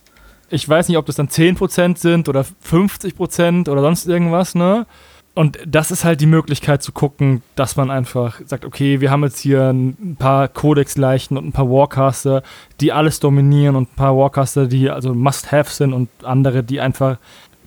ich 0.50 0.68
weiß 0.68 0.88
nicht, 0.88 0.98
ob 0.98 1.06
das 1.06 1.16
dann 1.16 1.28
10% 1.28 1.98
sind 1.98 2.30
oder 2.30 2.46
50% 2.66 3.70
oder 3.70 3.82
sonst 3.82 4.08
irgendwas, 4.08 4.56
ne? 4.56 4.86
Und 5.34 5.60
das 5.68 5.92
ist 5.92 6.06
halt 6.06 6.22
die 6.22 6.28
Möglichkeit 6.28 6.82
zu 6.82 6.94
gucken, 6.94 7.42
dass 7.56 7.76
man 7.76 7.92
einfach 7.92 8.40
sagt, 8.46 8.64
okay, 8.64 9.02
wir 9.02 9.12
haben 9.12 9.22
jetzt 9.24 9.40
hier 9.40 9.70
ein 9.70 10.16
paar 10.18 10.48
Codex-Leichen 10.48 11.38
und 11.38 11.46
ein 11.46 11.52
paar 11.52 11.70
Warcaster, 11.70 12.42
die 12.80 12.94
alles 12.94 13.20
dominieren 13.20 13.76
und 13.76 13.92
ein 13.92 13.96
paar 13.96 14.16
Warcaster, 14.16 14.66
die 14.66 14.90
also 14.90 15.14
Must-Have 15.14 15.70
sind 15.70 15.92
und 15.92 16.08
andere, 16.24 16.64
die 16.64 16.80
einfach 16.80 17.18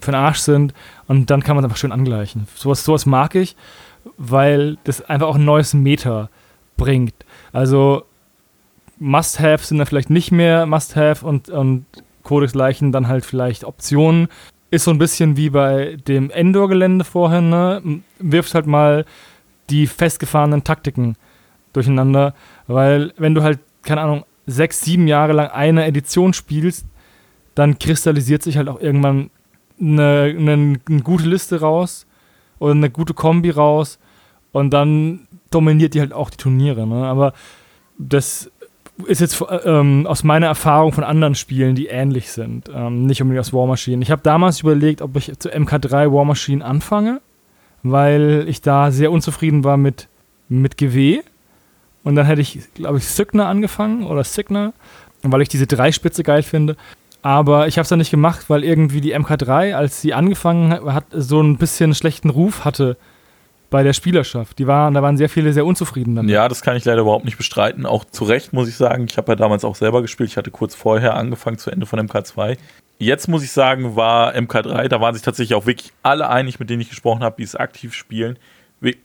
für 0.00 0.12
den 0.12 0.14
Arsch 0.14 0.38
sind. 0.38 0.72
Und 1.08 1.28
dann 1.28 1.42
kann 1.42 1.56
man 1.56 1.62
es 1.62 1.66
einfach 1.66 1.76
schön 1.76 1.92
angleichen. 1.92 2.48
Sowas, 2.54 2.84
sowas 2.84 3.04
mag 3.04 3.34
ich, 3.34 3.54
weil 4.16 4.78
das 4.84 5.02
einfach 5.02 5.26
auch 5.26 5.36
ein 5.36 5.44
neues 5.44 5.74
Meta 5.74 6.30
bringt. 6.78 7.14
Also 7.52 8.04
Must-Have 8.98 9.64
sind 9.64 9.78
dann 9.78 9.86
vielleicht 9.86 10.08
nicht 10.08 10.32
mehr 10.32 10.64
Must-Have 10.64 11.26
und, 11.26 11.50
und 11.50 11.84
Codex-Leichen 12.22 12.90
dann 12.92 13.08
halt 13.08 13.26
vielleicht 13.26 13.64
Optionen. 13.64 14.28
Ist 14.70 14.84
so 14.84 14.90
ein 14.90 14.98
bisschen 14.98 15.36
wie 15.36 15.50
bei 15.50 15.96
dem 16.08 16.30
Endor-Gelände 16.30 17.04
vorhin, 17.04 17.50
ne? 17.50 18.00
Wirft 18.18 18.54
halt 18.54 18.66
mal 18.66 19.04
die 19.70 19.86
festgefahrenen 19.86 20.64
Taktiken 20.64 21.16
durcheinander, 21.72 22.34
weil 22.66 23.12
wenn 23.18 23.34
du 23.34 23.42
halt, 23.42 23.60
keine 23.82 24.00
Ahnung, 24.00 24.24
sechs, 24.46 24.80
sieben 24.80 25.06
Jahre 25.06 25.34
lang 25.34 25.48
eine 25.48 25.84
Edition 25.84 26.32
spielst, 26.32 26.86
dann 27.54 27.78
kristallisiert 27.78 28.42
sich 28.42 28.56
halt 28.56 28.68
auch 28.68 28.80
irgendwann 28.80 29.30
eine, 29.80 30.34
eine, 30.36 30.52
eine 30.88 31.02
gute 31.02 31.28
Liste 31.28 31.60
raus 31.60 32.06
oder 32.58 32.72
eine 32.72 32.90
gute 32.90 33.14
Kombi 33.14 33.50
raus 33.50 33.98
und 34.52 34.70
dann 34.70 35.27
dominiert 35.50 35.94
die 35.94 36.00
halt 36.00 36.12
auch 36.12 36.30
die 36.30 36.36
Turniere. 36.36 36.86
Ne? 36.86 37.06
Aber 37.06 37.32
das 37.98 38.50
ist 39.06 39.20
jetzt 39.20 39.42
ähm, 39.64 40.06
aus 40.06 40.24
meiner 40.24 40.46
Erfahrung 40.46 40.92
von 40.92 41.04
anderen 41.04 41.34
Spielen, 41.34 41.74
die 41.74 41.86
ähnlich 41.86 42.32
sind, 42.32 42.70
ähm, 42.74 43.06
nicht 43.06 43.22
unbedingt 43.22 43.40
aus 43.40 43.52
War 43.52 43.66
Machine. 43.66 44.02
Ich 44.02 44.10
habe 44.10 44.22
damals 44.22 44.60
überlegt, 44.60 45.02
ob 45.02 45.16
ich 45.16 45.32
zu 45.38 45.50
MK3 45.50 46.12
War 46.12 46.24
Machine 46.24 46.64
anfange, 46.64 47.20
weil 47.82 48.44
ich 48.48 48.60
da 48.60 48.90
sehr 48.90 49.12
unzufrieden 49.12 49.62
war 49.62 49.76
mit, 49.76 50.08
mit 50.48 50.76
GW. 50.76 51.20
Und 52.02 52.16
dann 52.16 52.26
hätte 52.26 52.40
ich, 52.40 52.60
glaube 52.74 52.98
ich, 52.98 53.06
Signer 53.06 53.46
angefangen 53.46 54.04
oder 54.04 54.24
Signer, 54.24 54.72
weil 55.22 55.42
ich 55.42 55.48
diese 55.48 55.66
Dreispitze 55.66 56.22
geil 56.22 56.42
finde. 56.42 56.76
Aber 57.22 57.66
ich 57.68 57.76
habe 57.76 57.82
es 57.82 57.88
dann 57.88 57.98
nicht 57.98 58.10
gemacht, 58.10 58.48
weil 58.48 58.64
irgendwie 58.64 59.00
die 59.00 59.16
MK3, 59.16 59.74
als 59.74 60.00
sie 60.00 60.14
angefangen 60.14 60.72
hat, 60.92 61.04
so 61.12 61.40
ein 61.40 61.56
bisschen 61.56 61.94
schlechten 61.94 62.30
Ruf 62.30 62.64
hatte 62.64 62.96
bei 63.70 63.82
der 63.82 63.92
Spielerschaft. 63.92 64.58
Die 64.58 64.66
waren, 64.66 64.94
da 64.94 65.02
waren 65.02 65.16
sehr 65.16 65.28
viele 65.28 65.52
sehr 65.52 65.66
unzufrieden 65.66 66.16
damit. 66.16 66.30
Ja, 66.30 66.48
das 66.48 66.62
kann 66.62 66.76
ich 66.76 66.84
leider 66.84 67.02
überhaupt 67.02 67.24
nicht 67.24 67.36
bestreiten. 67.36 67.86
Auch 67.86 68.04
zu 68.04 68.24
Recht 68.24 68.52
muss 68.52 68.68
ich 68.68 68.76
sagen, 68.76 69.06
ich 69.08 69.16
habe 69.16 69.32
ja 69.32 69.36
damals 69.36 69.64
auch 69.64 69.74
selber 69.74 70.02
gespielt. 70.02 70.30
Ich 70.30 70.36
hatte 70.36 70.50
kurz 70.50 70.74
vorher 70.74 71.14
angefangen 71.14 71.58
zu 71.58 71.70
Ende 71.70 71.86
von 71.86 72.00
MK2. 72.00 72.56
Jetzt 72.98 73.28
muss 73.28 73.44
ich 73.44 73.52
sagen, 73.52 73.94
war 73.94 74.34
MK3, 74.34 74.88
da 74.88 75.00
waren 75.00 75.14
sich 75.14 75.22
tatsächlich 75.22 75.54
auch 75.54 75.66
wirklich 75.66 75.92
alle 76.02 76.28
einig, 76.28 76.58
mit 76.58 76.68
denen 76.68 76.80
ich 76.80 76.88
gesprochen 76.88 77.22
habe, 77.22 77.36
die 77.38 77.44
es 77.44 77.54
aktiv 77.54 77.94
spielen. 77.94 78.38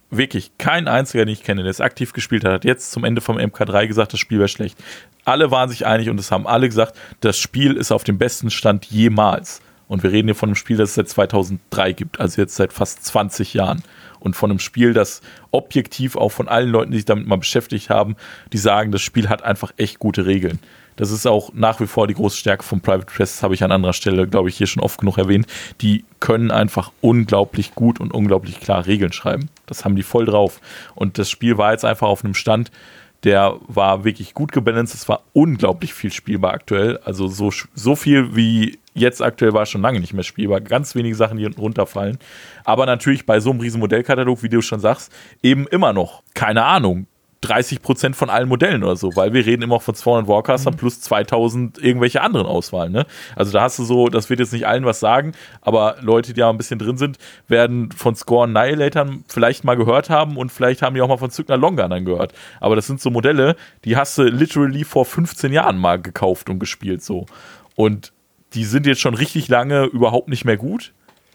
Wirklich, 0.10 0.52
kein 0.57 0.88
einziger, 0.88 1.26
den 1.26 1.34
ich 1.34 1.44
kenne, 1.44 1.61
der 1.61 1.69
es 1.69 1.81
aktiv 1.81 2.14
gespielt 2.14 2.44
hat, 2.44 2.53
hat 2.53 2.65
jetzt 2.65 2.91
zum 2.91 3.03
Ende 3.03 3.22
vom 3.22 3.38
MK3 3.38 3.88
gesagt, 3.88 4.14
das 4.14 4.19
Spiel 4.19 4.40
wäre 4.40 4.48
schlecht. 4.48 4.77
Alle 5.26 5.52
waren 5.52 5.69
sich 5.69 5.85
einig 5.85 6.10
und 6.10 6.19
es 6.19 6.31
haben 6.31 6.48
alle 6.48 6.68
gesagt, 6.68 6.95
das 7.22 7.38
Spiel 7.38 7.76
ist 7.76 7.91
auf 7.91 8.03
dem 8.03 8.18
besten 8.18 8.49
Stand 8.49 8.85
jemals. 8.85 9.61
Und 9.88 10.02
wir 10.02 10.11
reden 10.11 10.27
hier 10.27 10.35
von 10.35 10.49
einem 10.49 10.56
Spiel, 10.56 10.77
das 10.77 10.90
es 10.90 10.95
seit 10.95 11.10
2003 11.10 11.94
gibt, 11.94 12.19
also 12.19 12.41
jetzt 12.41 12.56
seit 12.56 12.73
fast 12.73 13.06
20 13.06 13.53
Jahren 13.53 13.84
und 14.24 14.36
von 14.36 14.50
einem 14.50 14.60
Spiel, 14.60 14.94
das 14.94 15.22
objektiv 15.52 16.16
auch 16.16 16.30
von 16.30 16.48
allen 16.48 16.70
Leuten, 16.70 16.91
die 16.91 16.98
sich 16.98 17.06
damit 17.06 17.28
mal 17.28 17.38
beschäftigt 17.38 17.90
haben, 17.90 18.16
die 18.54 18.58
sagen, 18.58 18.91
das 18.91 19.02
Spiel 19.02 19.30
hat 19.30 19.44
einfach 19.44 19.74
echt 19.78 20.00
gute 20.00 20.26
Regeln. 20.26 20.60
Das 20.95 21.12
ist 21.12 21.26
auch 21.26 21.52
nach 21.54 21.80
wie 21.80 21.88
vor 21.88 22.08
die 22.08 22.14
große 22.14 22.38
Stärke 22.38 22.64
von 22.64 22.80
Private 22.80 23.06
Press, 23.06 23.41
habe 23.44 23.54
ich 23.56 23.64
an 23.64 23.72
anderer 23.72 23.94
Stelle, 23.94 24.28
glaube 24.28 24.50
ich, 24.50 24.58
hier 24.58 24.68
schon 24.68 24.84
oft 24.84 25.00
genug 25.00 25.18
erwähnt. 25.18 25.48
Die 25.82 26.06
können 26.20 26.52
einfach 26.52 26.91
unglaublich 27.02 27.76
gut 27.76 28.00
und 28.00 28.14
unglaublich 28.14 28.60
klar 28.60 28.86
Regeln 28.86 29.12
schreiben. 29.12 29.50
Das 29.66 29.86
haben 29.86 29.95
die 29.95 30.04
voll 30.04 30.26
drauf. 30.26 30.62
Und 30.95 31.18
das 31.18 31.30
Spiel 31.30 31.58
war 31.58 31.72
jetzt 31.72 31.84
einfach 31.84 32.08
auf 32.08 32.24
einem 32.24 32.36
Stand, 32.36 32.72
der 33.24 33.58
war 33.68 34.04
wirklich 34.04 34.34
gut 34.34 34.52
gebalanced. 34.52 34.95
Es 34.95 35.08
war 35.08 35.24
unglaublich 35.34 35.94
viel 35.94 36.12
spielbar 36.12 36.54
aktuell. 36.54 37.00
Also 37.06 37.28
so, 37.28 37.52
so 37.74 37.95
viel 37.95 38.36
wie 38.36 38.80
jetzt 38.94 39.22
aktuell 39.22 39.54
war 39.54 39.66
schon 39.66 39.82
lange 39.82 40.00
nicht 40.00 40.14
mehr 40.14 40.24
spielbar. 40.24 40.62
Ganz 40.62 40.94
wenige 40.95 41.16
Sachen, 41.16 41.38
die 41.38 41.45
runterfallen. 41.45 42.20
Aber 42.64 42.85
natürlich 42.85 43.26
bei 43.26 43.40
so 43.40 43.52
einem 43.52 43.60
riesen 43.60 43.80
Modellkatalog, 43.80 44.44
wie 44.44 44.49
du 44.49 44.61
schon 44.61 44.80
sagst, 44.80 45.11
eben 45.41 45.68
immer 45.68 45.94
noch, 45.94 46.23
keine 46.34 46.64
Ahnung, 46.64 47.07
30 47.44 47.81
Prozent 47.81 48.15
von 48.15 48.30
allen 48.30 48.48
Modellen 48.48 48.84
oder 48.84 48.95
so, 48.95 49.15
weil 49.15 49.34
wir 49.34 49.45
reden 49.45 49.64
immer 49.64 49.76
auch 49.76 49.81
von 49.81 49.95
200 49.95 50.27
Warcastern 50.27 50.73
mhm. 50.73 50.77
plus 50.77 51.02
2000 51.02 51.77
irgendwelche 51.77 52.22
anderen 52.22 52.48
Auswahlen. 52.48 52.91
Ne? 52.91 53.06
Also 53.35 53.52
da 53.52 53.61
hast 53.61 53.77
du 53.80 53.84
so, 53.84 54.07
das 54.07 54.30
wird 54.30 54.40
jetzt 54.40 54.53
nicht 54.53 54.65
allen 54.65 54.85
was 54.85 54.99
sagen, 54.99 55.34
aber 55.61 55.98
Leute, 56.02 56.34
die 56.34 56.40
ja 56.40 56.49
ein 56.49 56.57
bisschen 56.57 56.80
drin 56.80 56.98
sind, 56.98 57.18
werden 57.48 57.91
von 57.91 58.15
Score 58.15 58.45
Annihilatoren 58.45 59.26
vielleicht 59.27 59.64
mal 59.64 59.76
gehört 59.76 60.10
haben 60.10 60.38
und 60.38 60.52
vielleicht 60.52 60.81
haben 60.81 60.95
die 60.95 61.02
auch 61.02 61.10
mal 61.10 61.18
von 61.18 61.31
Zygner 61.31 61.57
Longa 61.57 61.88
dann 61.88 62.06
gehört. 62.06 62.34
Aber 62.60 62.76
das 62.76 62.88
sind 62.88 63.02
so 63.02 63.10
Modelle, 63.10 63.56
die 63.84 63.98
hast 63.98 64.18
du 64.18 64.23
literally 64.23 64.85
vor 64.85 65.06
15 65.06 65.52
Jahren 65.52 65.77
mal 65.77 66.02
gekauft 66.02 66.49
und 66.49 66.60
gespielt 66.60 67.03
so. 67.03 67.26
Und 67.76 68.14
die 68.53 68.64
sind 68.64 68.85
jetzt 68.85 69.02
schon 69.02 69.15
richtig 69.15 69.48
lange 69.49 69.84
überhaupt 69.85 70.30
nicht 70.30 70.45
mehr 70.45 70.57
gut 70.57 70.94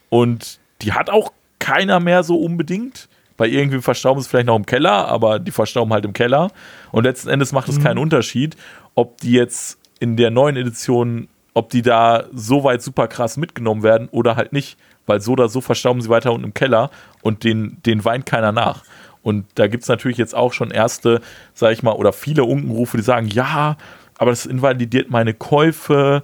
und 0.08 0.58
die 0.82 0.92
hat 0.92 1.10
auch 1.10 1.32
keiner 1.58 2.00
mehr 2.00 2.22
so 2.22 2.36
unbedingt. 2.36 3.08
Bei 3.36 3.46
irgendwie 3.46 3.80
verstauben 3.80 4.20
sie 4.20 4.28
vielleicht 4.28 4.46
noch 4.46 4.56
im 4.56 4.66
Keller, 4.66 5.06
aber 5.08 5.38
die 5.38 5.52
verstauben 5.52 5.92
halt 5.92 6.04
im 6.04 6.12
Keller. 6.12 6.50
Und 6.90 7.04
letzten 7.04 7.28
Endes 7.28 7.52
macht 7.52 7.68
es 7.68 7.78
mhm. 7.78 7.84
keinen 7.84 7.98
Unterschied, 7.98 8.56
ob 8.94 9.18
die 9.18 9.32
jetzt 9.32 9.78
in 10.00 10.16
der 10.16 10.30
neuen 10.30 10.56
Edition, 10.56 11.28
ob 11.54 11.70
die 11.70 11.82
da 11.82 12.24
so 12.32 12.64
weit 12.64 12.82
super 12.82 13.06
krass 13.06 13.36
mitgenommen 13.36 13.82
werden 13.82 14.08
oder 14.10 14.36
halt 14.36 14.52
nicht. 14.52 14.76
Weil 15.06 15.20
so 15.20 15.32
oder 15.32 15.48
so 15.48 15.60
verstauben 15.60 16.00
sie 16.00 16.08
weiter 16.08 16.32
unten 16.32 16.46
im 16.46 16.54
Keller 16.54 16.90
und 17.22 17.44
den, 17.44 17.78
den 17.86 18.04
weint 18.04 18.26
keiner 18.26 18.52
nach. 18.52 18.82
Und 19.22 19.46
da 19.54 19.66
gibt 19.66 19.82
es 19.84 19.88
natürlich 19.88 20.18
jetzt 20.18 20.34
auch 20.34 20.52
schon 20.52 20.70
erste, 20.70 21.20
sag 21.54 21.72
ich 21.72 21.82
mal, 21.82 21.92
oder 21.92 22.12
viele 22.12 22.44
Unkenrufe, 22.44 22.96
die 22.96 23.02
sagen, 23.02 23.28
ja, 23.28 23.76
aber 24.18 24.32
das 24.32 24.46
invalidiert 24.46 25.10
meine 25.10 25.32
Käufe 25.32 26.22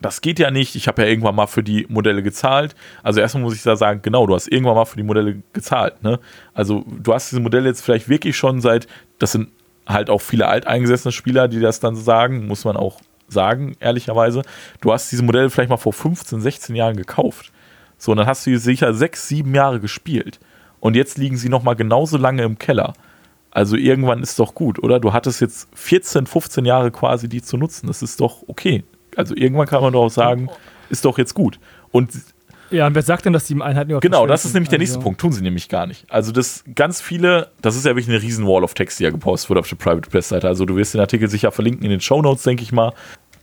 das 0.00 0.22
geht 0.22 0.38
ja 0.38 0.50
nicht. 0.50 0.74
Ich 0.76 0.88
habe 0.88 1.02
ja 1.02 1.08
irgendwann 1.08 1.34
mal 1.34 1.46
für 1.46 1.62
die 1.62 1.86
Modelle 1.88 2.22
gezahlt. 2.22 2.74
Also 3.02 3.20
erstmal 3.20 3.44
muss 3.44 3.54
ich 3.54 3.62
da 3.62 3.76
sagen, 3.76 4.00
genau, 4.02 4.26
du 4.26 4.34
hast 4.34 4.48
irgendwann 4.48 4.74
mal 4.74 4.86
für 4.86 4.96
die 4.96 5.02
Modelle 5.02 5.42
gezahlt. 5.52 6.02
Ne? 6.02 6.18
Also 6.54 6.84
du 6.88 7.12
hast 7.12 7.30
diese 7.30 7.40
Modelle 7.40 7.68
jetzt 7.68 7.82
vielleicht 7.82 8.08
wirklich 8.08 8.36
schon 8.36 8.60
seit, 8.60 8.86
das 9.18 9.32
sind 9.32 9.50
halt 9.86 10.08
auch 10.08 10.20
viele 10.20 10.48
alteingesessene 10.48 11.12
Spieler, 11.12 11.48
die 11.48 11.60
das 11.60 11.80
dann 11.80 11.96
sagen, 11.96 12.46
muss 12.46 12.64
man 12.64 12.76
auch 12.76 13.00
sagen, 13.28 13.76
ehrlicherweise. 13.80 14.42
Du 14.80 14.92
hast 14.92 15.12
diese 15.12 15.22
Modelle 15.22 15.50
vielleicht 15.50 15.70
mal 15.70 15.76
vor 15.76 15.92
15, 15.92 16.40
16 16.40 16.74
Jahren 16.74 16.96
gekauft. 16.96 17.52
So, 17.98 18.12
und 18.12 18.18
dann 18.18 18.26
hast 18.26 18.46
du 18.46 18.50
sie 18.50 18.56
sicher 18.56 18.94
sechs, 18.94 19.28
sieben 19.28 19.54
Jahre 19.54 19.80
gespielt. 19.80 20.40
Und 20.80 20.96
jetzt 20.96 21.18
liegen 21.18 21.36
sie 21.36 21.50
nochmal 21.50 21.76
genauso 21.76 22.16
lange 22.16 22.42
im 22.42 22.58
Keller. 22.58 22.94
Also 23.50 23.76
irgendwann 23.76 24.22
ist 24.22 24.38
doch 24.38 24.54
gut, 24.54 24.82
oder? 24.82 24.98
Du 24.98 25.12
hattest 25.12 25.40
jetzt 25.42 25.68
14, 25.74 26.26
15 26.26 26.64
Jahre 26.64 26.90
quasi 26.90 27.28
die 27.28 27.42
zu 27.42 27.58
nutzen. 27.58 27.88
Das 27.88 28.00
ist 28.00 28.20
doch 28.20 28.44
okay 28.46 28.84
also 29.16 29.34
irgendwann 29.36 29.66
kann 29.66 29.82
man 29.82 29.92
doch 29.92 30.04
auch 30.04 30.10
sagen, 30.10 30.48
ist 30.88 31.04
doch 31.04 31.18
jetzt 31.18 31.34
gut. 31.34 31.58
Und 31.92 32.10
ja, 32.70 32.86
und 32.86 32.94
wer 32.94 33.02
sagt 33.02 33.24
denn, 33.24 33.32
dass 33.32 33.46
die 33.46 33.60
Einheiten 33.60 33.90
überhaupt 33.90 34.02
Genau, 34.02 34.26
das 34.26 34.44
ist 34.44 34.54
nämlich 34.54 34.68
der 34.68 34.78
nächste 34.78 34.98
also. 34.98 35.04
Punkt. 35.04 35.20
Tun 35.20 35.32
sie 35.32 35.42
nämlich 35.42 35.68
gar 35.68 35.86
nicht. 35.86 36.04
Also, 36.08 36.30
das 36.30 36.64
ganz 36.74 37.00
viele, 37.00 37.50
das 37.62 37.76
ist 37.76 37.84
ja 37.84 37.90
wirklich 37.90 38.08
eine 38.08 38.22
riesen 38.22 38.46
Wall 38.46 38.62
of 38.62 38.74
Text, 38.74 39.00
die 39.00 39.04
ja 39.04 39.10
gepostet 39.10 39.50
wurde 39.50 39.60
auf 39.60 39.68
der 39.68 39.76
Private 39.76 40.08
Press 40.08 40.28
Seite. 40.28 40.46
Also, 40.46 40.64
du 40.64 40.76
wirst 40.76 40.94
den 40.94 41.00
Artikel 41.00 41.28
sicher 41.28 41.50
verlinken 41.50 41.84
in 41.84 41.90
den 41.90 42.00
Show 42.00 42.22
Notes, 42.22 42.44
denke 42.44 42.62
ich 42.62 42.70
mal. 42.70 42.92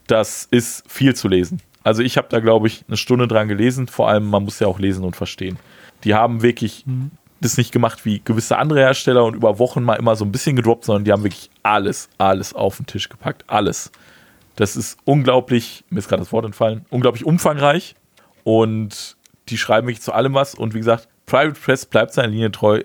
Das 0.08 0.48
ist 0.50 0.90
viel 0.90 1.14
zu 1.14 1.28
lesen. 1.28 1.62
Also, 1.84 2.02
ich 2.02 2.18
habe 2.18 2.28
da, 2.30 2.40
glaube 2.40 2.68
ich, 2.68 2.86
eine 2.88 2.96
Stunde 2.96 3.28
dran 3.28 3.50
gelesen. 3.50 3.88
Vor 3.88 4.08
allem, 4.08 4.30
man 4.30 4.44
muss 4.44 4.60
ja 4.60 4.68
auch 4.68 4.80
lesen 4.80 5.04
und 5.04 5.16
verstehen. 5.18 5.60
Die 6.06 6.14
haben 6.14 6.42
wirklich 6.42 6.86
mhm. 6.86 7.12
das 7.42 7.58
nicht 7.58 7.74
gemacht 7.74 8.06
wie 8.06 8.22
gewisse 8.24 8.58
andere 8.58 8.80
Hersteller 8.80 9.26
und 9.26 9.36
über 9.36 9.60
Wochen 9.60 9.84
mal 9.84 9.96
immer 9.96 10.16
so 10.16 10.24
ein 10.24 10.32
bisschen 10.32 10.56
gedroppt, 10.56 10.86
sondern 10.86 11.04
die 11.04 11.12
haben 11.12 11.24
wirklich 11.24 11.50
alles, 11.64 12.08
alles 12.18 12.54
auf 12.54 12.78
den 12.78 12.86
Tisch 12.86 13.10
gepackt. 13.10 13.44
Alles. 13.48 13.92
Das 14.58 14.76
ist 14.76 14.98
unglaublich, 15.06 15.86
mir 15.90 16.00
ist 16.00 16.10
gerade 16.10 16.24
das 16.24 16.34
Wort 16.34 16.44
entfallen, 16.44 16.86
unglaublich 16.90 17.26
umfangreich 17.26 17.96
und 18.44 19.16
die 19.50 19.58
schreiben 19.58 19.88
wirklich 19.88 20.02
zu 20.02 20.12
allem 20.12 20.34
was 20.34 20.56
und 20.56 20.74
wie 20.74 20.80
gesagt, 20.80 21.08
Private 21.28 21.60
Press 21.60 21.86
bleibt 21.86 22.14
seiner 22.14 22.30
Linie 22.30 22.52
treu. 22.52 22.82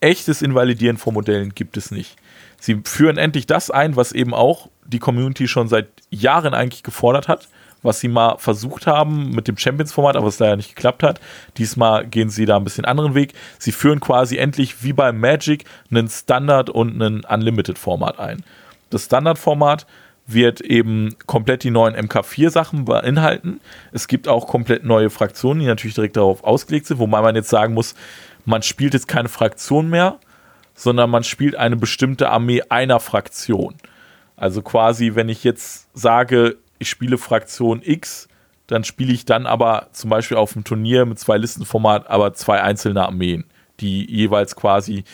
Echtes 0.00 0.42
Invalidieren 0.42 0.98
von 0.98 1.14
Modellen 1.14 1.54
gibt 1.54 1.76
es 1.78 1.90
nicht. 1.90 2.16
Sie 2.60 2.82
führen 2.84 3.16
endlich 3.16 3.46
das 3.46 3.70
ein, 3.70 3.96
was 3.96 4.12
eben 4.12 4.34
auch 4.34 4.68
die 4.84 4.98
Community 4.98 5.48
schon 5.48 5.68
seit 5.68 5.88
Jahren 6.10 6.52
eigentlich 6.52 6.82
gefordert 6.82 7.26
hat, 7.26 7.48
was 7.82 8.00
sie 8.00 8.08
mal 8.08 8.36
versucht 8.36 8.86
haben 8.86 9.30
mit 9.30 9.48
dem 9.48 9.56
Champions-Format, 9.56 10.16
aber 10.16 10.26
es 10.26 10.38
leider 10.38 10.56
nicht 10.56 10.74
geklappt 10.74 11.02
hat. 11.02 11.20
Diesmal 11.56 12.06
gehen 12.06 12.28
sie 12.28 12.44
da 12.44 12.56
ein 12.56 12.64
bisschen 12.64 12.84
anderen 12.84 13.14
Weg. 13.14 13.32
Sie 13.58 13.72
führen 13.72 14.00
quasi 14.00 14.36
endlich 14.36 14.82
wie 14.82 14.92
beim 14.92 15.18
Magic 15.20 15.64
einen 15.90 16.08
Standard- 16.08 16.68
und 16.68 17.00
einen 17.00 17.24
Unlimited-Format 17.24 18.18
ein. 18.18 18.44
Das 18.90 19.06
Standard-Format 19.06 19.86
wird 20.26 20.60
eben 20.60 21.16
komplett 21.26 21.64
die 21.64 21.70
neuen 21.70 21.94
MK4-Sachen 21.94 22.84
beinhalten. 22.86 23.60
Es 23.92 24.08
gibt 24.08 24.26
auch 24.26 24.46
komplett 24.46 24.84
neue 24.84 25.10
Fraktionen, 25.10 25.60
die 25.60 25.66
natürlich 25.66 25.94
direkt 25.94 26.16
darauf 26.16 26.44
ausgelegt 26.44 26.86
sind, 26.86 26.98
wobei 26.98 27.20
man 27.20 27.34
jetzt 27.34 27.50
sagen 27.50 27.74
muss, 27.74 27.94
man 28.44 28.62
spielt 28.62 28.94
jetzt 28.94 29.08
keine 29.08 29.28
Fraktion 29.28 29.90
mehr, 29.90 30.18
sondern 30.74 31.10
man 31.10 31.24
spielt 31.24 31.56
eine 31.56 31.76
bestimmte 31.76 32.30
Armee 32.30 32.62
einer 32.68 33.00
Fraktion. 33.00 33.74
Also 34.36 34.62
quasi, 34.62 35.14
wenn 35.14 35.28
ich 35.28 35.44
jetzt 35.44 35.88
sage, 35.94 36.56
ich 36.78 36.88
spiele 36.88 37.18
Fraktion 37.18 37.80
X, 37.82 38.28
dann 38.66 38.84
spiele 38.84 39.12
ich 39.12 39.26
dann 39.26 39.46
aber 39.46 39.88
zum 39.92 40.10
Beispiel 40.10 40.36
auf 40.36 40.54
dem 40.54 40.64
Turnier 40.64 41.04
mit 41.04 41.18
zwei 41.18 41.36
Listenformat, 41.36 42.08
aber 42.08 42.34
zwei 42.34 42.62
einzelne 42.62 43.04
Armeen, 43.04 43.44
die 43.80 44.10
jeweils 44.10 44.56
quasi 44.56 45.04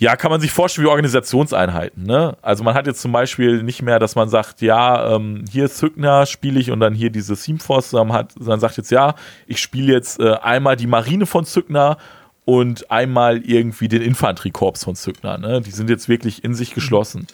ja, 0.00 0.16
kann 0.16 0.30
man 0.30 0.40
sich 0.40 0.50
vorstellen 0.50 0.86
wie 0.86 0.90
Organisationseinheiten. 0.90 2.04
Ne? 2.04 2.34
Also 2.40 2.64
man 2.64 2.74
hat 2.74 2.86
jetzt 2.86 3.02
zum 3.02 3.12
Beispiel 3.12 3.62
nicht 3.62 3.82
mehr, 3.82 3.98
dass 3.98 4.14
man 4.16 4.30
sagt, 4.30 4.62
ja, 4.62 5.14
ähm, 5.14 5.44
hier 5.52 5.70
Zygner 5.70 6.24
spiele 6.24 6.58
ich 6.58 6.70
und 6.70 6.80
dann 6.80 6.94
hier 6.94 7.10
diese 7.10 7.36
Teamforce, 7.36 7.90
sondern 7.90 8.08
man, 8.08 8.16
hat, 8.16 8.32
man 8.40 8.58
sagt 8.60 8.78
jetzt, 8.78 8.90
ja, 8.90 9.14
ich 9.46 9.60
spiele 9.60 9.92
jetzt 9.92 10.18
äh, 10.18 10.36
einmal 10.36 10.76
die 10.76 10.86
Marine 10.86 11.26
von 11.26 11.44
Zygner 11.44 11.98
und 12.46 12.90
einmal 12.90 13.42
irgendwie 13.44 13.88
den 13.88 14.00
Infanteriekorps 14.00 14.84
von 14.84 14.96
Zückner. 14.96 15.36
Ne? 15.36 15.60
Die 15.60 15.70
sind 15.70 15.90
jetzt 15.90 16.08
wirklich 16.08 16.44
in 16.44 16.54
sich 16.54 16.72
geschlossen. 16.72 17.26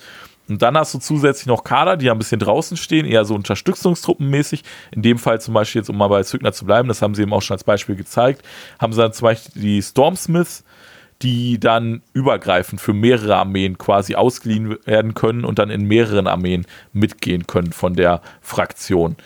Und 0.48 0.60
dann 0.60 0.76
hast 0.76 0.92
du 0.92 0.98
zusätzlich 0.98 1.46
noch 1.46 1.62
Kader, 1.62 1.96
die 1.96 2.10
ein 2.10 2.18
bisschen 2.18 2.40
draußen 2.40 2.76
stehen, 2.76 3.06
eher 3.06 3.24
so 3.24 3.36
Unterstützungstruppenmäßig. 3.36 4.64
In 4.90 5.02
dem 5.02 5.18
Fall 5.18 5.40
zum 5.40 5.54
Beispiel 5.54 5.82
jetzt, 5.82 5.88
um 5.88 5.96
mal 5.96 6.08
bei 6.08 6.24
Zückner 6.24 6.52
zu 6.52 6.64
bleiben, 6.64 6.88
das 6.88 7.00
haben 7.00 7.14
sie 7.14 7.22
eben 7.22 7.32
auch 7.32 7.42
schon 7.42 7.54
als 7.54 7.62
Beispiel 7.62 7.94
gezeigt, 7.94 8.42
haben 8.80 8.92
sie 8.92 9.00
dann 9.00 9.12
zum 9.12 9.26
Beispiel 9.26 9.62
die 9.62 9.80
Stormsmiths, 9.80 10.64
die 11.22 11.58
dann 11.58 12.02
übergreifend 12.12 12.80
für 12.80 12.92
mehrere 12.92 13.36
Armeen 13.36 13.78
quasi 13.78 14.14
ausgeliehen 14.14 14.76
werden 14.84 15.14
können 15.14 15.44
und 15.44 15.58
dann 15.58 15.70
in 15.70 15.86
mehreren 15.86 16.26
Armeen 16.26 16.66
mitgehen 16.92 17.46
können 17.46 17.72
von 17.72 17.94
der 17.94 18.20
Fraktion. 18.42 19.16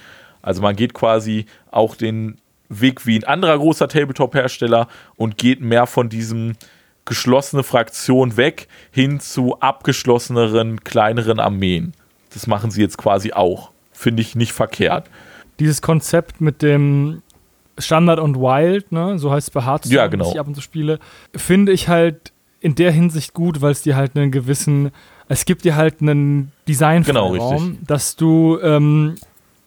Also 0.43 0.63
man 0.63 0.77
geht 0.77 0.95
quasi 0.95 1.47
auch 1.71 1.97
den 1.97 2.39
Weg 2.69 3.07
wie 3.07 3.19
ein 3.19 3.25
anderer 3.25 3.59
großer 3.59 3.89
Tabletop-Hersteller 3.89 4.89
und 5.17 5.37
geht 5.37 5.61
mehr 5.61 5.87
von 5.87 6.09
diesem 6.09 6.55
geschlossene 7.05 7.65
Fraktion 7.65 8.37
weg 8.37 8.69
hin 8.93 9.19
zu 9.19 9.59
abgeschlosseneren, 9.59 10.85
kleineren 10.85 11.41
Armeen. 11.41 11.93
Das 12.33 12.47
machen 12.47 12.71
sie 12.71 12.83
jetzt 12.83 12.99
quasi 12.99 13.33
auch. 13.33 13.73
Finde 13.91 14.23
ich 14.23 14.37
nicht 14.37 14.53
verkehrt. 14.53 15.11
Dieses 15.59 15.83
Konzept 15.83 16.41
mit 16.41 16.63
dem 16.63 17.23
Standard 17.81 18.19
und 18.21 18.37
Wild, 18.37 18.93
ne, 18.93 19.19
so 19.19 19.31
heißt 19.33 19.49
es 19.49 19.51
bei 19.55 19.65
Hearthstone, 19.65 19.95
Ja, 19.97 20.07
genau. 20.07 20.31
ich 20.31 20.39
ab 20.39 20.47
und 20.47 20.55
zu 20.55 20.61
spiele, 20.61 20.99
finde 21.35 21.73
ich 21.73 21.89
halt 21.89 22.33
in 22.61 22.75
der 22.75 22.93
Hinsicht 22.93 23.33
gut, 23.35 23.61
weil 23.63 23.73
es 23.73 23.83
dir 23.83 23.97
halt 23.97 24.17
einen 24.17 24.31
gewissen, 24.31 24.91
es 25.29 25.45
gibt 25.45 25.65
dir 25.65 25.77
halt 25.77 26.01
einen 26.03 26.53
design 26.69 27.03
Genau, 27.05 27.33
richtig. 27.33 27.79
dass 27.87 28.17
du 28.17 28.59
ähm, 28.63 29.15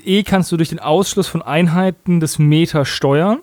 eh 0.03 0.23
kannst 0.23 0.51
du 0.51 0.57
durch 0.57 0.69
den 0.69 0.79
Ausschluss 0.79 1.27
von 1.27 1.41
Einheiten 1.41 2.19
des 2.19 2.37
Meta 2.39 2.85
steuern. 2.85 3.39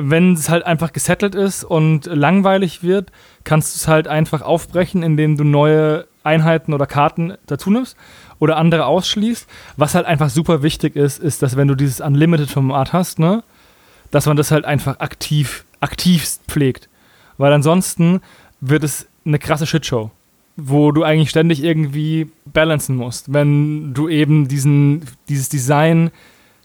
Wenn 0.00 0.32
es 0.34 0.48
halt 0.48 0.64
einfach 0.64 0.92
gesettelt 0.92 1.34
ist 1.34 1.64
und 1.64 2.06
langweilig 2.06 2.82
wird, 2.84 3.10
kannst 3.44 3.74
du 3.74 3.78
es 3.78 3.88
halt 3.88 4.06
einfach 4.06 4.42
aufbrechen, 4.42 5.02
indem 5.02 5.36
du 5.36 5.42
neue 5.44 6.06
Einheiten 6.22 6.72
oder 6.72 6.86
Karten 6.86 7.34
dazu 7.46 7.70
nimmst 7.70 7.96
oder 8.38 8.56
andere 8.58 8.86
ausschließt. 8.86 9.48
Was 9.76 9.94
halt 9.96 10.06
einfach 10.06 10.30
super 10.30 10.62
wichtig 10.62 10.94
ist, 10.94 11.18
ist, 11.18 11.42
dass 11.42 11.56
wenn 11.56 11.66
du 11.68 11.74
dieses 11.74 12.00
Unlimited-Format 12.00 12.92
hast, 12.92 13.18
ne, 13.18 13.42
dass 14.10 14.26
man 14.26 14.36
das 14.36 14.50
halt 14.50 14.64
einfach 14.64 15.00
aktiv, 15.00 15.64
aktivst 15.80 16.42
pflegt. 16.48 16.88
Weil 17.36 17.52
ansonsten 17.52 18.20
wird 18.60 18.84
es 18.84 19.06
eine 19.24 19.38
krasse 19.38 19.66
Shitshow, 19.66 20.10
wo 20.56 20.90
du 20.92 21.04
eigentlich 21.04 21.30
ständig 21.30 21.62
irgendwie 21.62 22.30
balancen 22.46 22.96
musst, 22.96 23.32
wenn 23.32 23.94
du 23.94 24.08
eben 24.08 24.48
diesen, 24.48 25.02
dieses 25.28 25.48
Design, 25.48 26.10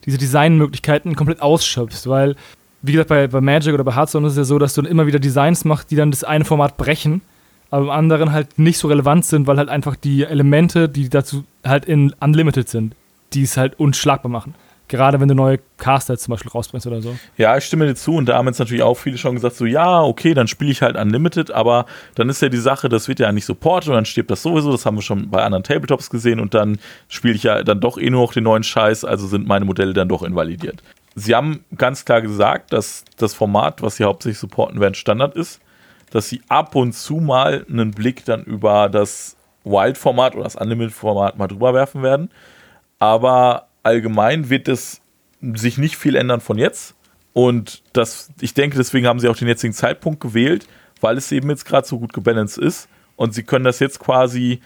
diese 0.05 0.17
Designmöglichkeiten 0.17 1.15
komplett 1.15 1.41
ausschöpfst, 1.41 2.07
weil, 2.07 2.35
wie 2.81 2.93
gesagt, 2.93 3.09
bei, 3.09 3.27
bei 3.27 3.41
Magic 3.41 3.73
oder 3.73 3.83
bei 3.83 3.95
Hearthstone 3.95 4.27
ist 4.27 4.33
es 4.33 4.37
ja 4.37 4.43
so, 4.43 4.57
dass 4.57 4.73
du 4.73 4.81
dann 4.81 4.91
immer 4.91 5.07
wieder 5.07 5.19
Designs 5.19 5.65
machst, 5.65 5.91
die 5.91 5.95
dann 5.95 6.11
das 6.11 6.23
eine 6.23 6.45
Format 6.45 6.77
brechen, 6.77 7.21
aber 7.69 7.85
im 7.85 7.91
anderen 7.91 8.31
halt 8.31 8.57
nicht 8.57 8.77
so 8.77 8.87
relevant 8.87 9.25
sind, 9.25 9.47
weil 9.47 9.57
halt 9.57 9.69
einfach 9.69 9.95
die 9.95 10.23
Elemente, 10.23 10.89
die 10.89 11.09
dazu 11.09 11.43
halt 11.63 11.85
in 11.85 12.13
Unlimited 12.19 12.69
sind, 12.69 12.95
die 13.33 13.43
es 13.43 13.57
halt 13.57 13.79
unschlagbar 13.79 14.31
machen. 14.31 14.55
Gerade 14.89 15.19
wenn 15.19 15.27
du 15.27 15.33
neue 15.33 15.59
Caster 15.77 16.17
zum 16.17 16.33
Beispiel 16.33 16.51
rausbringst 16.51 16.85
oder 16.85 17.01
so. 17.01 17.15
Ja, 17.37 17.57
ich 17.57 17.63
stimme 17.63 17.87
dir 17.87 17.95
zu 17.95 18.15
und 18.15 18.27
da 18.27 18.37
haben 18.37 18.47
jetzt 18.47 18.59
natürlich 18.59 18.83
auch 18.83 18.95
viele 18.95 19.17
schon 19.17 19.35
gesagt, 19.35 19.55
so 19.55 19.65
ja, 19.65 20.01
okay, 20.01 20.33
dann 20.33 20.47
spiele 20.47 20.71
ich 20.71 20.81
halt 20.81 20.97
Unlimited, 20.97 21.51
aber 21.51 21.85
dann 22.15 22.29
ist 22.29 22.41
ja 22.41 22.49
die 22.49 22.57
Sache, 22.57 22.89
das 22.89 23.07
wird 23.07 23.19
ja 23.19 23.31
nicht 23.31 23.45
supportet 23.45 23.89
und 23.89 23.95
dann 23.95 24.05
stirbt 24.05 24.29
das 24.29 24.43
sowieso, 24.43 24.71
das 24.71 24.85
haben 24.85 24.97
wir 24.97 25.01
schon 25.01 25.29
bei 25.29 25.41
anderen 25.41 25.63
Tabletops 25.63 26.09
gesehen 26.09 26.39
und 26.39 26.53
dann 26.53 26.77
spiele 27.07 27.35
ich 27.35 27.43
ja 27.43 27.63
dann 27.63 27.79
doch 27.79 27.97
eh 27.97 28.09
nur 28.09 28.23
noch 28.23 28.33
den 28.33 28.43
neuen 28.43 28.63
Scheiß, 28.63 29.05
also 29.05 29.25
sind 29.27 29.47
meine 29.47 29.65
Modelle 29.65 29.93
dann 29.93 30.09
doch 30.09 30.21
invalidiert. 30.21 30.83
Sie 31.15 31.33
haben 31.33 31.63
ganz 31.77 32.05
klar 32.05 32.21
gesagt, 32.21 32.73
dass 32.73 33.05
das 33.17 33.33
Format, 33.33 33.81
was 33.81 33.97
sie 33.97 34.03
hauptsächlich 34.03 34.39
supporten 34.39 34.79
werden, 34.79 34.95
Standard 34.95 35.35
ist, 35.35 35.61
dass 36.11 36.29
sie 36.29 36.41
ab 36.49 36.75
und 36.75 36.93
zu 36.93 37.15
mal 37.15 37.65
einen 37.69 37.91
Blick 37.91 38.25
dann 38.25 38.43
über 38.43 38.89
das 38.89 39.37
Wild-Format 39.63 40.35
oder 40.35 40.43
das 40.43 40.55
Unlimited-Format 40.55 41.37
mal 41.37 41.47
drüber 41.47 41.73
werfen 41.73 42.03
werden, 42.03 42.29
aber 42.99 43.67
allgemein 43.83 44.49
wird 44.49 44.67
es 44.67 45.01
sich 45.41 45.77
nicht 45.77 45.97
viel 45.97 46.15
ändern 46.15 46.41
von 46.41 46.57
jetzt. 46.57 46.95
Und 47.33 47.83
das, 47.93 48.31
ich 48.39 48.53
denke, 48.53 48.77
deswegen 48.77 49.07
haben 49.07 49.19
sie 49.19 49.27
auch 49.27 49.35
den 49.35 49.47
jetzigen 49.47 49.73
Zeitpunkt 49.73 50.21
gewählt, 50.21 50.67
weil 51.01 51.17
es 51.17 51.31
eben 51.31 51.49
jetzt 51.49 51.65
gerade 51.65 51.87
so 51.87 51.99
gut 51.99 52.13
gebalanced 52.13 52.57
ist. 52.57 52.87
Und 53.15 53.33
sie 53.33 53.43
können 53.43 53.65
das 53.65 53.79
jetzt 53.79 53.99
quasi, 53.99 54.61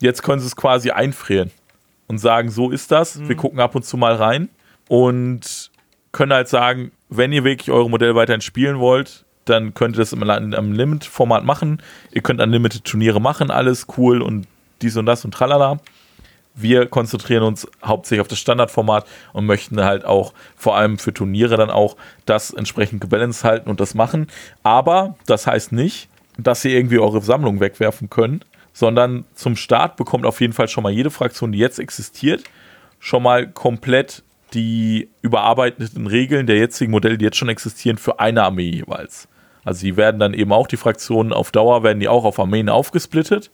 jetzt 0.00 0.22
können 0.22 0.40
sie 0.40 0.46
es 0.46 0.56
quasi 0.56 0.90
einfrieren 0.90 1.50
und 2.08 2.18
sagen, 2.18 2.50
so 2.50 2.70
ist 2.70 2.90
das. 2.90 3.26
Wir 3.28 3.36
gucken 3.36 3.60
ab 3.60 3.74
und 3.74 3.84
zu 3.84 3.96
mal 3.96 4.14
rein 4.14 4.48
und 4.88 5.70
können 6.12 6.32
halt 6.32 6.48
sagen, 6.48 6.90
wenn 7.08 7.32
ihr 7.32 7.44
wirklich 7.44 7.70
eure 7.70 7.88
Modelle 7.88 8.14
weiterhin 8.14 8.40
spielen 8.40 8.80
wollt, 8.80 9.24
dann 9.44 9.74
könnt 9.74 9.96
ihr 9.96 10.00
das 10.00 10.12
im, 10.12 10.22
im 10.22 10.72
Limit-Format 10.72 11.44
machen. 11.44 11.82
Ihr 12.12 12.22
könnt 12.22 12.40
Unlimited-Turniere 12.40 13.20
machen, 13.20 13.50
alles 13.50 13.86
cool 13.96 14.22
und 14.22 14.46
dies 14.82 14.96
und 14.96 15.06
das 15.06 15.24
und 15.24 15.32
tralala. 15.32 15.80
Wir 16.54 16.86
konzentrieren 16.86 17.42
uns 17.42 17.66
hauptsächlich 17.84 18.20
auf 18.20 18.28
das 18.28 18.38
Standardformat 18.38 19.06
und 19.32 19.46
möchten 19.46 19.82
halt 19.82 20.04
auch 20.04 20.32
vor 20.56 20.76
allem 20.76 20.98
für 20.98 21.14
Turniere 21.14 21.56
dann 21.56 21.70
auch 21.70 21.96
das 22.26 22.50
entsprechend 22.50 23.00
gebalanced 23.00 23.44
halten 23.44 23.70
und 23.70 23.80
das 23.80 23.94
machen. 23.94 24.26
Aber 24.62 25.16
das 25.26 25.46
heißt 25.46 25.72
nicht, 25.72 26.08
dass 26.36 26.64
ihr 26.64 26.72
irgendwie 26.72 26.98
eure 26.98 27.22
Sammlung 27.22 27.60
wegwerfen 27.60 28.10
könnt, 28.10 28.46
sondern 28.72 29.24
zum 29.34 29.56
Start 29.56 29.96
bekommt 29.96 30.26
auf 30.26 30.40
jeden 30.40 30.52
Fall 30.52 30.68
schon 30.68 30.82
mal 30.82 30.92
jede 30.92 31.10
Fraktion, 31.10 31.52
die 31.52 31.58
jetzt 31.58 31.78
existiert, 31.78 32.44
schon 32.98 33.22
mal 33.22 33.48
komplett 33.48 34.22
die 34.54 35.08
überarbeiteten 35.22 36.06
Regeln 36.06 36.46
der 36.46 36.56
jetzigen 36.56 36.90
Modelle, 36.90 37.18
die 37.18 37.24
jetzt 37.24 37.36
schon 37.36 37.48
existieren, 37.48 37.98
für 37.98 38.20
eine 38.20 38.42
Armee 38.42 38.70
jeweils. 38.70 39.28
Also 39.64 39.82
die 39.82 39.96
werden 39.96 40.18
dann 40.18 40.34
eben 40.34 40.52
auch 40.52 40.66
die 40.66 40.76
Fraktionen 40.76 41.32
auf 41.32 41.52
Dauer, 41.52 41.82
werden 41.82 42.00
die 42.00 42.08
auch 42.08 42.24
auf 42.24 42.38
Armeen 42.40 42.68
aufgesplittet. 42.68 43.50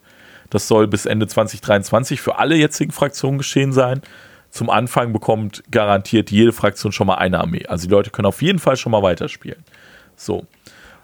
Das 0.49 0.67
soll 0.67 0.87
bis 0.87 1.05
Ende 1.05 1.27
2023 1.27 2.21
für 2.21 2.39
alle 2.39 2.55
jetzigen 2.55 2.91
Fraktionen 2.91 3.37
geschehen 3.37 3.73
sein. 3.73 4.01
Zum 4.49 4.69
Anfang 4.69 5.13
bekommt 5.13 5.63
garantiert 5.71 6.31
jede 6.31 6.53
Fraktion 6.53 6.91
schon 6.91 7.07
mal 7.07 7.15
eine 7.15 7.39
Armee. 7.39 7.65
Also 7.67 7.87
die 7.87 7.93
Leute 7.93 8.11
können 8.11 8.27
auf 8.27 8.41
jeden 8.41 8.59
Fall 8.59 8.77
schon 8.77 8.91
mal 8.91 9.03
weiterspielen. 9.03 9.63
So. 10.15 10.45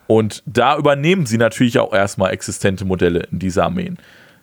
Und 0.07 0.44
da 0.45 0.78
übernehmen 0.78 1.26
sie 1.26 1.38
natürlich 1.38 1.80
auch 1.80 1.94
erstmal 1.94 2.32
existente 2.32 2.86
Modelle 2.86 3.28
in 3.32 3.40
diese 3.40 3.64
Armeen. 3.64 3.98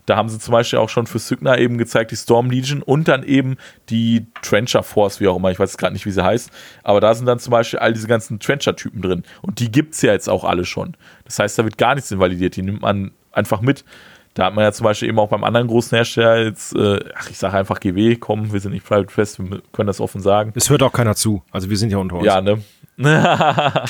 Da 0.07 0.17
haben 0.17 0.29
sie 0.29 0.39
zum 0.39 0.53
Beispiel 0.53 0.79
auch 0.79 0.89
schon 0.89 1.07
für 1.07 1.19
Cygna 1.19 1.59
eben 1.59 1.79
gezeigt, 1.79 2.11
die 2.11 2.17
Storm 2.17 2.51
Legion 2.51 2.83
und 2.83 3.07
dann 3.07 3.23
eben 3.23 3.57
die 3.91 4.27
Trencher 4.43 4.83
Force, 4.83 5.21
wie 5.21 5.29
auch 5.29 5.37
immer, 5.37 5.51
ich 5.51 5.59
weiß 5.59 5.77
gerade 5.77 5.93
nicht, 5.93 6.07
wie 6.07 6.11
sie 6.11 6.25
heißt. 6.25 6.51
Aber 6.83 7.01
da 7.01 7.15
sind 7.15 7.27
dann 7.27 7.39
zum 7.39 7.53
Beispiel 7.53 7.79
all 7.79 7.93
diese 7.93 8.09
ganzen 8.09 8.41
Trencher-Typen 8.41 9.03
drin. 9.03 9.23
Und 9.43 9.61
die 9.61 9.71
gibt 9.71 9.95
es 9.95 10.03
ja 10.03 10.13
jetzt 10.13 10.29
auch 10.29 10.45
alle 10.45 10.65
schon. 10.65 10.97
Das 11.25 11.39
heißt, 11.39 11.59
da 11.59 11.65
wird 11.65 11.79
gar 11.79 11.95
nichts 11.95 12.11
invalidiert. 12.11 12.57
Die 12.57 12.63
nimmt 12.63 12.83
man 12.83 13.13
einfach 13.31 13.61
mit. 13.61 13.85
Da 14.35 14.47
hat 14.47 14.55
man 14.55 14.65
ja 14.65 14.73
zum 14.73 14.85
Beispiel 14.85 15.09
eben 15.09 15.19
auch 15.19 15.29
beim 15.29 15.43
anderen 15.43 15.67
großen 15.67 15.97
Hersteller 15.97 16.45
jetzt, 16.45 16.75
äh, 16.77 17.01
ach, 17.17 17.31
ich 17.31 17.39
sage 17.39 17.57
einfach 17.57 17.81
GW, 17.81 18.17
komm, 18.17 18.53
wir 18.53 18.61
sind 18.61 18.73
nicht 18.73 18.87
Private 18.87 19.13
Fest, 19.13 19.41
wir 19.41 19.61
können 19.73 19.89
das 19.89 20.01
offen 20.01 20.21
sagen. 20.21 20.53
Es 20.55 20.71
hört 20.71 20.83
auch 20.83 20.93
keiner 20.93 21.17
zu. 21.17 21.43
Also 21.51 21.69
wir 21.69 21.77
sind 21.77 21.91
ja 21.91 21.99
unter 21.99 22.17
uns. 22.17 22.27
Ja, 22.27 22.41
ne? 22.41 22.63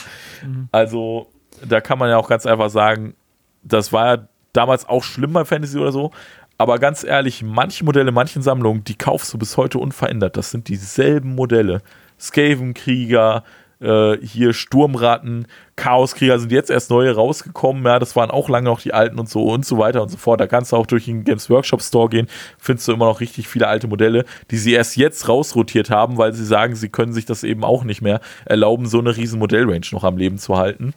also, 0.73 1.29
da 1.69 1.81
kann 1.81 1.99
man 1.99 2.09
ja 2.09 2.17
auch 2.17 2.29
ganz 2.29 2.47
einfach 2.47 2.71
sagen, 2.71 3.15
das 3.63 3.93
war 3.93 4.07
ja 4.07 4.29
damals 4.53 4.89
auch 4.89 5.03
schlimm 5.03 5.33
bei 5.33 5.45
Fantasy 5.45 5.79
oder 5.79 5.93
so. 5.93 6.11
Aber 6.57 6.79
ganz 6.79 7.05
ehrlich, 7.05 7.43
manche 7.43 7.85
Modelle, 7.85 8.13
manchen 8.13 8.43
Sammlungen, 8.43 8.85
die 8.85 8.95
kaufst 8.95 9.33
du 9.33 9.39
bis 9.39 9.57
heute 9.57 9.79
unverändert. 9.79 10.37
Das 10.37 10.51
sind 10.51 10.69
dieselben 10.69 11.35
Modelle. 11.35 11.83
Skavenkrieger, 12.19 13.45
äh, 13.81 14.19
hier 14.19 14.53
Sturmratten, 14.53 15.47
Chaoskrieger 15.77 16.39
sind 16.39 16.53
jetzt 16.53 16.71
erst 16.71 16.91
neue 16.91 17.15
rausgekommen. 17.15 17.85
Ja, 17.85 17.99
das 17.99 18.15
waren 18.15 18.31
auch 18.31 18.49
lange 18.49 18.67
noch 18.67 18.81
die 18.81 18.93
alten 18.93 19.19
und 19.19 19.29
so 19.29 19.45
und 19.45 19.65
so 19.65 19.79
weiter 19.79 20.03
und 20.03 20.11
so 20.11 20.19
fort. 20.19 20.41
Da 20.41 20.47
kannst 20.47 20.73
du 20.73 20.77
auch 20.77 20.87
durch 20.87 21.07
den 21.07 21.25
Games 21.25 21.49
Workshop 21.49 21.83
Store 21.83 22.09
gehen, 22.09 22.29
findest 22.59 22.89
du 22.89 22.93
immer 22.93 23.07
noch 23.07 23.21
richtig 23.21 23.49
viele 23.49 23.67
alte 23.67 23.89
Modelle, 23.89 24.25
die 24.51 24.59
sie 24.59 24.73
erst 24.73 24.97
jetzt 24.97 25.29
rausrotiert 25.29 25.91
haben, 25.91 26.19
weil 26.19 26.35
sie 26.35 26.45
sagen, 26.45 26.77
sie 26.77 26.91
können 26.91 27.13
sich 27.13 27.25
das 27.25 27.43
eben 27.43 27.65
auch 27.65 27.85
nicht 27.85 28.03
mehr 28.03 28.21
erlauben, 28.45 28.87
so 28.87 28.99
eine 28.99 29.17
riesen 29.17 29.39
Modellrange 29.39 29.87
noch 29.93 30.05
am 30.05 30.19
Leben 30.19 30.39
zu 30.39 30.59
halten. 30.59 30.93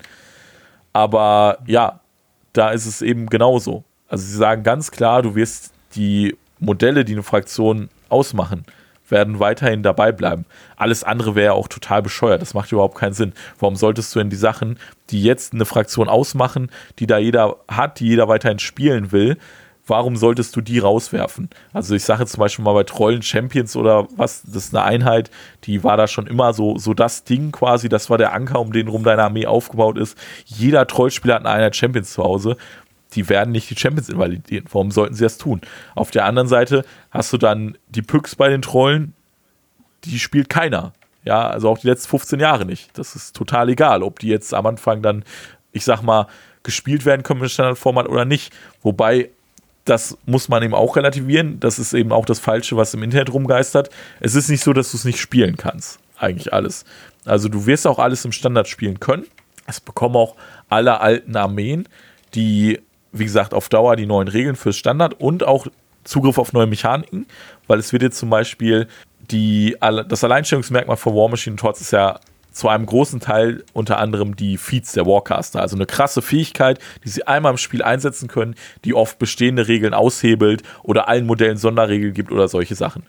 Aber 0.91 1.59
ja, 1.65 2.01
da 2.51 2.71
ist 2.71 2.85
es 2.85 3.01
eben 3.01 3.27
genauso. 3.27 3.83
Also 4.07 4.25
sie 4.25 4.37
sagen 4.37 4.63
ganz 4.63 4.91
klar, 4.91 5.21
du 5.21 5.35
wirst 5.35 5.73
die 5.95 6.35
Modelle, 6.59 7.05
die 7.05 7.13
eine 7.13 7.23
Fraktion 7.23 7.89
ausmachen, 8.09 8.65
werden 9.13 9.39
weiterhin 9.39 9.83
dabei 9.83 10.11
bleiben. 10.11 10.43
Alles 10.75 11.05
andere 11.05 11.35
wäre 11.35 11.53
auch 11.53 11.69
total 11.69 12.01
bescheuert. 12.01 12.41
Das 12.41 12.53
macht 12.53 12.73
überhaupt 12.73 12.97
keinen 12.97 13.13
Sinn. 13.13 13.31
Warum 13.59 13.77
solltest 13.77 14.13
du 14.13 14.19
denn 14.19 14.29
die 14.29 14.35
Sachen, 14.35 14.77
die 15.11 15.23
jetzt 15.23 15.53
eine 15.53 15.65
Fraktion 15.65 16.09
ausmachen, 16.09 16.69
die 16.99 17.07
da 17.07 17.17
jeder 17.17 17.55
hat, 17.69 18.01
die 18.01 18.07
jeder 18.07 18.27
weiterhin 18.27 18.59
spielen 18.59 19.13
will, 19.13 19.37
warum 19.85 20.15
solltest 20.15 20.55
du 20.55 20.61
die 20.61 20.79
rauswerfen? 20.79 21.49
Also 21.73 21.95
ich 21.95 22.03
sage 22.03 22.25
zum 22.25 22.39
Beispiel 22.39 22.63
mal 22.65 22.73
bei 22.73 22.83
Trollen 22.83 23.21
Champions 23.21 23.75
oder 23.75 24.07
was, 24.15 24.43
das 24.43 24.65
ist 24.65 24.75
eine 24.75 24.83
Einheit, 24.83 25.29
die 25.65 25.83
war 25.83 25.97
da 25.97 26.07
schon 26.07 26.27
immer 26.27 26.53
so, 26.53 26.77
so 26.77 26.93
das 26.93 27.23
Ding 27.23 27.51
quasi, 27.51 27.89
das 27.89 28.09
war 28.09 28.17
der 28.17 28.33
Anker, 28.33 28.59
um 28.59 28.71
den 28.71 28.87
rum 28.87 29.03
deine 29.03 29.23
Armee 29.23 29.45
aufgebaut 29.45 29.97
ist. 29.97 30.17
Jeder 30.45 30.87
Trollspieler 30.87 31.35
hat 31.35 31.45
eine 31.45 31.55
Einheit 31.55 31.75
Champions 31.75 32.13
zu 32.13 32.23
Hause. 32.23 32.57
Die 33.15 33.29
werden 33.29 33.51
nicht 33.51 33.69
die 33.69 33.77
Champions 33.77 34.09
invalidieren. 34.09 34.65
Warum 34.71 34.91
sollten 34.91 35.13
sie 35.15 35.23
das 35.23 35.37
tun? 35.37 35.61
Auf 35.95 36.11
der 36.11 36.25
anderen 36.25 36.47
Seite 36.47 36.85
hast 37.11 37.31
du 37.33 37.37
dann 37.37 37.77
die 37.89 38.01
Pyx 38.01 38.35
bei 38.35 38.49
den 38.49 38.61
Trollen, 38.61 39.13
die 40.05 40.19
spielt 40.19 40.49
keiner. 40.49 40.93
Ja, 41.25 41.47
also 41.47 41.69
auch 41.69 41.77
die 41.77 41.87
letzten 41.87 42.09
15 42.09 42.39
Jahre 42.39 42.65
nicht. 42.65 42.97
Das 42.97 43.15
ist 43.15 43.35
total 43.35 43.69
egal, 43.69 44.03
ob 44.03 44.19
die 44.19 44.27
jetzt 44.27 44.53
am 44.53 44.65
Anfang 44.65 45.01
dann 45.01 45.23
ich 45.73 45.83
sag 45.83 46.01
mal, 46.01 46.27
gespielt 46.61 47.05
werden 47.05 47.23
können 47.23 47.41
im 47.41 47.49
Standardformat 47.49 48.07
oder 48.07 48.23
nicht. 48.23 48.53
Wobei, 48.81 49.29
das 49.83 50.17
muss 50.25 50.47
man 50.47 50.63
eben 50.63 50.73
auch 50.73 50.95
relativieren. 50.95 51.59
Das 51.59 51.77
ist 51.77 51.93
eben 51.93 52.13
auch 52.13 52.25
das 52.25 52.39
Falsche, 52.39 52.77
was 52.77 52.93
im 52.93 53.03
Internet 53.03 53.33
rumgeistert. 53.33 53.89
Es 54.21 54.35
ist 54.35 54.49
nicht 54.49 54.63
so, 54.63 54.71
dass 54.71 54.91
du 54.91 54.97
es 54.97 55.03
nicht 55.03 55.19
spielen 55.19 55.57
kannst. 55.57 55.99
Eigentlich 56.17 56.53
alles. 56.53 56.85
Also 57.25 57.49
du 57.49 57.65
wirst 57.65 57.85
auch 57.85 57.99
alles 57.99 58.23
im 58.23 58.31
Standard 58.31 58.69
spielen 58.69 59.01
können. 59.01 59.25
Es 59.65 59.81
bekommen 59.81 60.15
auch 60.15 60.35
alle 60.69 61.01
alten 61.01 61.35
Armeen, 61.35 61.87
die, 62.33 62.79
wie 63.13 63.23
gesagt, 63.23 63.53
auf 63.53 63.69
Dauer 63.69 63.95
die 63.95 64.05
neuen 64.05 64.27
Regeln 64.27 64.55
fürs 64.55 64.75
Standard 64.75 65.19
und 65.19 65.43
auch 65.43 65.67
Zugriff 66.03 66.37
auf 66.37 66.51
neue 66.51 66.67
Mechaniken, 66.67 67.27
weil 67.67 67.79
es 67.79 67.93
wird 67.93 68.03
jetzt 68.03 68.17
zum 68.17 68.29
Beispiel 68.29 68.87
die, 69.31 69.77
das 69.79 70.23
Alleinstellungsmerkmal 70.23 70.97
von 70.97 71.15
War 71.15 71.29
Machine 71.29 71.55
Torts 71.55 71.79
ist 71.79 71.91
ja 71.91 72.19
zu 72.51 72.67
einem 72.69 72.85
großen 72.85 73.19
Teil 73.19 73.63
unter 73.73 73.97
anderem 73.97 74.35
die 74.35 74.57
Feeds 74.57 74.91
der 74.93 75.05
Warcaster. 75.05 75.61
Also 75.61 75.75
eine 75.75 75.85
krasse 75.85 76.21
Fähigkeit, 76.21 76.79
die 77.03 77.09
sie 77.09 77.25
einmal 77.25 77.51
im 77.51 77.57
Spiel 77.57 77.81
einsetzen 77.81 78.27
können, 78.27 78.55
die 78.85 78.93
oft 78.93 79.17
bestehende 79.17 79.67
Regeln 79.67 79.93
aushebelt 79.93 80.61
oder 80.83 81.07
allen 81.07 81.25
Modellen 81.25 81.57
Sonderregeln 81.57 82.13
gibt 82.13 82.31
oder 82.31 82.47
solche 82.47 82.75
Sachen. 82.75 83.03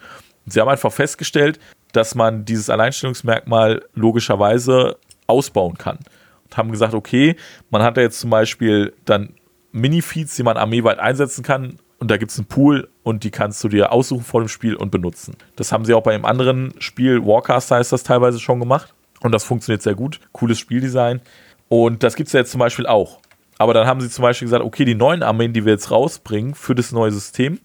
Und 0.46 0.52
sie 0.52 0.60
haben 0.60 0.68
einfach 0.68 0.92
festgestellt, 0.92 1.58
dass 1.92 2.14
man 2.14 2.44
dieses 2.44 2.70
Alleinstellungsmerkmal 2.70 3.82
logischerweise 3.94 4.96
ausbauen 5.26 5.76
kann. 5.76 5.98
Und 6.44 6.56
haben 6.56 6.72
gesagt, 6.72 6.94
okay, 6.94 7.36
man 7.70 7.82
hat 7.82 7.96
da 7.96 8.00
jetzt 8.00 8.20
zum 8.20 8.30
Beispiel 8.30 8.94
dann 9.04 9.34
Mini-Feeds, 9.74 10.36
die 10.36 10.42
man 10.42 10.56
armeeweit 10.56 10.98
einsetzen 10.98 11.42
kann 11.42 11.78
und 11.98 12.10
da 12.10 12.16
gibt 12.16 12.30
es 12.30 12.38
einen 12.38 12.46
Pool 12.46 12.88
und 13.02 13.24
die 13.24 13.30
kannst 13.30 13.62
du 13.64 13.68
dir 13.68 13.92
aussuchen 13.92 14.24
vor 14.24 14.40
dem 14.40 14.48
Spiel 14.48 14.76
und 14.76 14.90
benutzen. 14.90 15.36
Das 15.56 15.72
haben 15.72 15.84
sie 15.84 15.94
auch 15.94 16.02
bei 16.02 16.14
einem 16.14 16.24
anderen 16.24 16.72
Spiel, 16.78 17.24
Warcaster 17.24 17.80
ist 17.80 17.92
das 17.92 18.02
teilweise 18.02 18.38
schon 18.38 18.60
gemacht 18.60 18.94
und 19.20 19.32
das 19.32 19.44
funktioniert 19.44 19.82
sehr 19.82 19.94
gut. 19.94 20.20
Cooles 20.32 20.58
Spieldesign. 20.58 21.20
Und 21.68 22.02
das 22.02 22.14
gibt 22.14 22.28
es 22.28 22.32
ja 22.32 22.40
jetzt 22.40 22.52
zum 22.52 22.60
Beispiel 22.60 22.86
auch. 22.86 23.18
Aber 23.58 23.74
dann 23.74 23.86
haben 23.86 24.00
sie 24.00 24.10
zum 24.10 24.22
Beispiel 24.22 24.46
gesagt, 24.46 24.64
okay, 24.64 24.84
die 24.84 24.94
neuen 24.94 25.22
Armeen, 25.22 25.52
die 25.52 25.64
wir 25.64 25.72
jetzt 25.72 25.90
rausbringen 25.90 26.54
für 26.54 26.74
das 26.74 26.92
neue 26.92 27.10
System, 27.10 27.58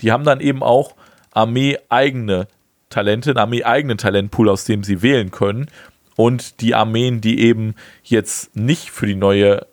die 0.00 0.12
haben 0.12 0.24
dann 0.24 0.40
eben 0.40 0.62
auch 0.62 0.94
Armee-eigene 1.32 2.48
Talente, 2.90 3.30
einen 3.30 3.38
Armee-eigenen 3.38 3.98
Talentpool, 3.98 4.48
aus 4.48 4.64
dem 4.64 4.84
sie 4.84 5.02
wählen 5.02 5.30
können. 5.30 5.68
Und 6.16 6.60
die 6.60 6.74
Armeen, 6.74 7.20
die 7.20 7.40
eben 7.40 7.74
jetzt 8.02 8.56
nicht 8.56 8.90
für 8.90 9.06
die 9.06 9.14
neue 9.14 9.66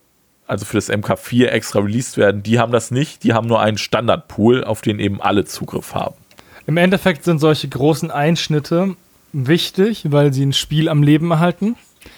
also 0.54 0.66
für 0.66 0.78
das 0.78 0.92
MK4 0.92 1.48
extra 1.48 1.80
released 1.80 2.16
werden, 2.18 2.44
die 2.44 2.60
haben 2.60 2.72
das 2.72 2.92
nicht, 2.92 3.24
die 3.24 3.34
haben 3.34 3.48
nur 3.48 3.60
einen 3.60 3.80
Standardpool, 3.80 4.64
auf 4.64 4.82
den 4.82 5.00
eben 5.00 5.20
alle 5.20 5.46
Zugriff 5.46 5.96
haben. 5.96 6.14
Im 6.68 6.78
Endeffekt 6.78 7.24
sind 7.24 7.40
solche 7.40 7.68
großen 7.68 8.12
Einschnitte 8.12 8.96
wichtig, 9.34 10.12
weil 10.12 10.32
sie 10.32 10.46
ein 10.46 10.54
Spiel 10.54 10.90
am 10.90 11.02
Leben 11.02 11.32
erhalten. 11.32 11.76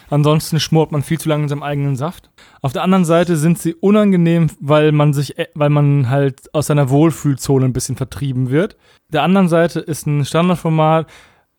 Ansonsten 0.10 0.60
schmort 0.60 0.92
man 0.92 1.02
viel 1.02 1.18
zu 1.18 1.30
lange 1.30 1.44
in 1.44 1.50
seinem 1.50 1.64
eigenen 1.64 1.96
Saft. 1.96 2.30
Auf 2.62 2.74
der 2.74 2.84
anderen 2.84 3.06
Seite 3.06 3.38
sind 3.38 3.58
sie 3.58 3.74
unangenehm, 3.74 4.50
weil 4.60 4.92
man 4.92 5.14
sich, 5.14 5.36
weil 5.54 5.70
man 5.70 6.10
halt 6.10 6.54
aus 6.54 6.68
seiner 6.68 6.90
Wohlfühlzone 6.90 7.66
ein 7.66 7.74
bisschen 7.74 7.96
vertrieben 7.96 8.50
wird. 8.50 8.76
Der 9.14 9.24
anderen 9.24 9.48
Seite 9.48 9.80
ist 9.80 10.08
ein 10.08 10.26
Standardformat. 10.26 11.08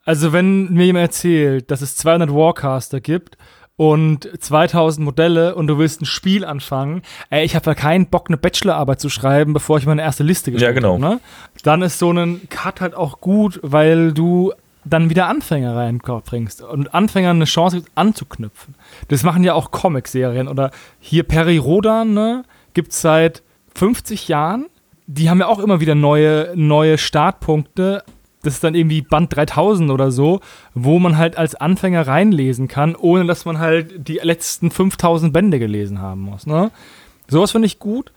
Also 0.04 0.34
wenn 0.34 0.72
mir 0.72 0.84
jemand 0.84 1.04
erzählt, 1.04 1.70
dass 1.70 1.80
es 1.80 1.96
200 1.96 2.30
Warcaster 2.32 3.00
gibt 3.00 3.38
und 3.76 4.28
2000 4.40 5.04
Modelle 5.04 5.54
und 5.54 5.66
du 5.66 5.78
willst 5.78 6.00
ein 6.00 6.06
Spiel 6.06 6.44
anfangen, 6.44 7.02
ey, 7.30 7.44
ich 7.44 7.54
habe 7.54 7.70
ja 7.70 7.74
keinen 7.74 8.06
Bock, 8.06 8.28
eine 8.28 8.36
Bachelorarbeit 8.36 9.00
zu 9.00 9.08
schreiben, 9.08 9.52
bevor 9.52 9.78
ich 9.78 9.86
meine 9.86 10.02
erste 10.02 10.22
Liste 10.22 10.50
geschrieben 10.50 10.76
habe. 10.76 10.86
Ja, 10.86 10.96
genau. 10.96 11.04
Hab, 11.04 11.14
ne? 11.14 11.20
Dann 11.62 11.82
ist 11.82 11.98
so 11.98 12.10
ein 12.10 12.48
Cut 12.48 12.80
halt 12.80 12.94
auch 12.94 13.20
gut, 13.20 13.60
weil 13.62 14.12
du 14.12 14.52
dann 14.84 15.10
wieder 15.10 15.26
Anfänger 15.26 15.76
reinbringst 15.76 16.62
und 16.62 16.94
Anfängern 16.94 17.36
eine 17.36 17.44
Chance 17.44 17.76
gibt, 17.78 17.90
anzuknüpfen. 17.96 18.74
Das 19.08 19.24
machen 19.24 19.42
ja 19.44 19.54
auch 19.54 19.72
Comic-Serien 19.72 20.48
oder 20.48 20.70
hier 21.00 21.24
Perry 21.24 21.58
Rodan, 21.58 22.14
ne, 22.14 22.44
gibt's 22.72 23.00
seit 23.00 23.42
50 23.74 24.28
Jahren. 24.28 24.66
Die 25.08 25.28
haben 25.28 25.40
ja 25.40 25.48
auch 25.48 25.58
immer 25.58 25.80
wieder 25.80 25.94
neue, 25.94 26.52
neue 26.54 26.98
Startpunkte, 26.98 28.04
das 28.46 28.54
ist 28.54 28.64
dann 28.64 28.74
irgendwie 28.74 29.02
Band 29.02 29.34
3000 29.34 29.90
oder 29.90 30.10
so, 30.10 30.40
wo 30.74 30.98
man 30.98 31.18
halt 31.18 31.36
als 31.36 31.54
Anfänger 31.54 32.06
reinlesen 32.06 32.68
kann, 32.68 32.94
ohne 32.94 33.26
dass 33.26 33.44
man 33.44 33.58
halt 33.58 34.08
die 34.08 34.20
letzten 34.22 34.70
5000 34.70 35.32
Bände 35.32 35.58
gelesen 35.58 36.00
haben 36.00 36.20
muss. 36.20 36.46
Ne? 36.46 36.70
Sowas 37.28 37.50
finde 37.50 37.66
ich 37.66 37.78
gut. 37.78 38.12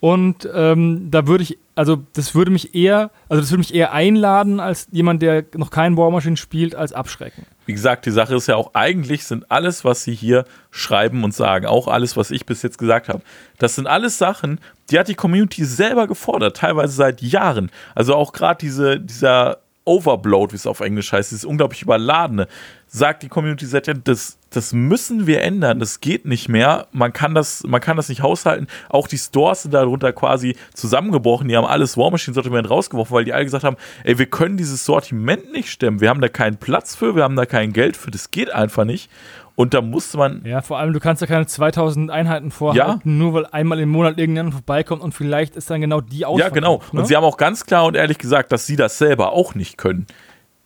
Und 0.00 0.48
ähm, 0.54 1.08
da 1.10 1.26
würde 1.26 1.42
ich, 1.42 1.58
also 1.74 2.04
das 2.12 2.34
würde 2.34 2.52
mich 2.52 2.74
eher, 2.74 3.10
also 3.28 3.40
das 3.40 3.50
würde 3.50 3.58
mich 3.58 3.74
eher 3.74 3.92
einladen 3.92 4.60
als 4.60 4.86
jemand, 4.92 5.22
der 5.22 5.44
noch 5.56 5.70
keinen 5.70 5.96
War 5.96 6.10
Machine 6.10 6.36
spielt, 6.36 6.76
als 6.76 6.92
abschrecken. 6.92 7.46
Wie 7.66 7.72
gesagt, 7.72 8.06
die 8.06 8.12
Sache 8.12 8.36
ist 8.36 8.46
ja 8.46 8.54
auch, 8.54 8.74
eigentlich 8.74 9.24
sind 9.24 9.50
alles, 9.50 9.84
was 9.84 10.04
sie 10.04 10.14
hier 10.14 10.44
schreiben 10.70 11.24
und 11.24 11.34
sagen, 11.34 11.66
auch 11.66 11.88
alles, 11.88 12.16
was 12.16 12.30
ich 12.30 12.46
bis 12.46 12.62
jetzt 12.62 12.78
gesagt 12.78 13.08
habe, 13.08 13.22
das 13.58 13.74
sind 13.74 13.88
alles 13.88 14.18
Sachen, 14.18 14.60
die 14.90 14.98
hat 14.98 15.08
die 15.08 15.14
Community 15.16 15.64
selber 15.64 16.06
gefordert, 16.06 16.56
teilweise 16.56 16.92
seit 16.94 17.20
Jahren. 17.20 17.70
Also 17.96 18.14
auch 18.14 18.32
gerade 18.32 18.58
diese, 18.60 19.00
dieser 19.00 19.58
Overbloat, 19.88 20.52
wie 20.52 20.56
es 20.56 20.66
auf 20.66 20.80
Englisch 20.80 21.12
heißt, 21.12 21.30
dieses 21.30 21.44
unglaublich 21.44 21.82
überladene, 21.82 22.46
sagt 22.86 23.22
die 23.22 23.28
Community 23.28 23.66
seit 23.66 23.86
Jahren, 23.86 24.02
das, 24.04 24.38
das 24.50 24.72
müssen 24.72 25.26
wir 25.26 25.42
ändern, 25.42 25.80
das 25.80 26.00
geht 26.00 26.26
nicht 26.26 26.48
mehr, 26.48 26.86
man 26.92 27.12
kann 27.12 27.34
das, 27.34 27.64
man 27.64 27.80
kann 27.80 27.96
das 27.96 28.08
nicht 28.08 28.22
haushalten. 28.22 28.66
Auch 28.88 29.08
die 29.08 29.18
Stores 29.18 29.62
sind 29.62 29.74
darunter 29.74 30.12
quasi 30.12 30.56
zusammengebrochen, 30.74 31.48
die 31.48 31.56
haben 31.56 31.66
alles 31.66 31.96
War 31.96 32.10
Machine 32.10 32.34
Sortiment 32.34 32.68
rausgeworfen, 32.68 33.14
weil 33.14 33.24
die 33.24 33.32
alle 33.32 33.44
gesagt 33.44 33.64
haben, 33.64 33.76
ey, 34.04 34.18
wir 34.18 34.26
können 34.26 34.56
dieses 34.56 34.84
Sortiment 34.84 35.50
nicht 35.52 35.70
stemmen, 35.70 36.00
wir 36.00 36.10
haben 36.10 36.20
da 36.20 36.28
keinen 36.28 36.58
Platz 36.58 36.94
für, 36.94 37.16
wir 37.16 37.24
haben 37.24 37.36
da 37.36 37.46
kein 37.46 37.72
Geld 37.72 37.96
für, 37.96 38.10
das 38.10 38.30
geht 38.30 38.52
einfach 38.52 38.84
nicht. 38.84 39.10
Und 39.58 39.74
da 39.74 39.82
musste 39.82 40.18
man. 40.18 40.42
Ja, 40.44 40.62
vor 40.62 40.78
allem, 40.78 40.92
du 40.92 41.00
kannst 41.00 41.20
ja 41.20 41.26
keine 41.26 41.44
2000 41.44 42.12
Einheiten 42.12 42.52
vorhalten, 42.52 43.00
ja. 43.04 43.12
nur 43.12 43.34
weil 43.34 43.46
einmal 43.46 43.80
im 43.80 43.88
Monat 43.88 44.16
irgendjemand 44.16 44.54
vorbeikommt 44.54 45.02
und 45.02 45.14
vielleicht 45.14 45.56
ist 45.56 45.68
dann 45.68 45.80
genau 45.80 46.00
die 46.00 46.24
Auswahl. 46.24 46.46
Ja, 46.46 46.48
genau. 46.50 46.80
Ne? 46.92 47.00
Und 47.00 47.06
sie 47.06 47.16
haben 47.16 47.24
auch 47.24 47.36
ganz 47.36 47.66
klar 47.66 47.84
und 47.86 47.96
ehrlich 47.96 48.18
gesagt, 48.18 48.52
dass 48.52 48.66
sie 48.66 48.76
das 48.76 48.98
selber 48.98 49.32
auch 49.32 49.56
nicht 49.56 49.76
können. 49.76 50.06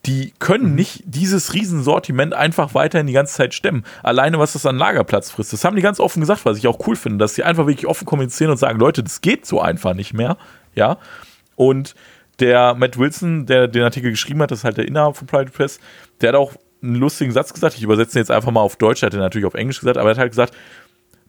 Die 0.04 0.34
können 0.38 0.68
mhm. 0.68 0.74
nicht 0.74 1.04
dieses 1.06 1.54
Riesensortiment 1.54 2.34
einfach 2.34 2.74
weiterhin 2.74 3.06
die 3.06 3.14
ganze 3.14 3.34
Zeit 3.34 3.54
stemmen. 3.54 3.82
Alleine, 4.02 4.38
was 4.38 4.52
das 4.52 4.66
an 4.66 4.76
Lagerplatz 4.76 5.30
frisst. 5.30 5.54
Das 5.54 5.64
haben 5.64 5.74
die 5.74 5.80
ganz 5.80 5.98
offen 5.98 6.20
gesagt, 6.20 6.44
was 6.44 6.58
ich 6.58 6.66
auch 6.66 6.86
cool 6.86 6.94
finde, 6.94 7.16
dass 7.16 7.34
sie 7.34 7.44
einfach 7.44 7.66
wirklich 7.66 7.86
offen 7.86 8.04
kommunizieren 8.04 8.50
und 8.50 8.58
sagen, 8.58 8.78
Leute, 8.78 9.02
das 9.02 9.22
geht 9.22 9.46
so 9.46 9.58
einfach 9.58 9.94
nicht 9.94 10.12
mehr. 10.12 10.36
Ja. 10.74 10.98
Und 11.56 11.94
der 12.40 12.74
Matt 12.74 12.98
Wilson, 12.98 13.46
der 13.46 13.68
den 13.68 13.84
Artikel 13.84 14.10
geschrieben 14.10 14.42
hat, 14.42 14.50
das 14.50 14.58
ist 14.58 14.64
halt 14.64 14.76
der 14.76 14.86
Inhaber 14.86 15.14
von 15.14 15.26
Private 15.26 15.50
Press, 15.50 15.80
der 16.20 16.28
hat 16.28 16.36
auch 16.36 16.52
einen 16.82 16.96
lustigen 16.96 17.32
Satz 17.32 17.52
gesagt. 17.52 17.76
Ich 17.76 17.82
übersetze 17.82 18.18
ihn 18.18 18.22
jetzt 18.22 18.30
einfach 18.30 18.50
mal 18.50 18.60
auf 18.60 18.76
Deutsch, 18.76 19.02
hat 19.02 19.14
er 19.14 19.20
natürlich 19.20 19.46
auf 19.46 19.54
Englisch 19.54 19.80
gesagt, 19.80 19.98
aber 19.98 20.10
er 20.10 20.12
hat 20.12 20.18
halt 20.18 20.32
gesagt, 20.32 20.54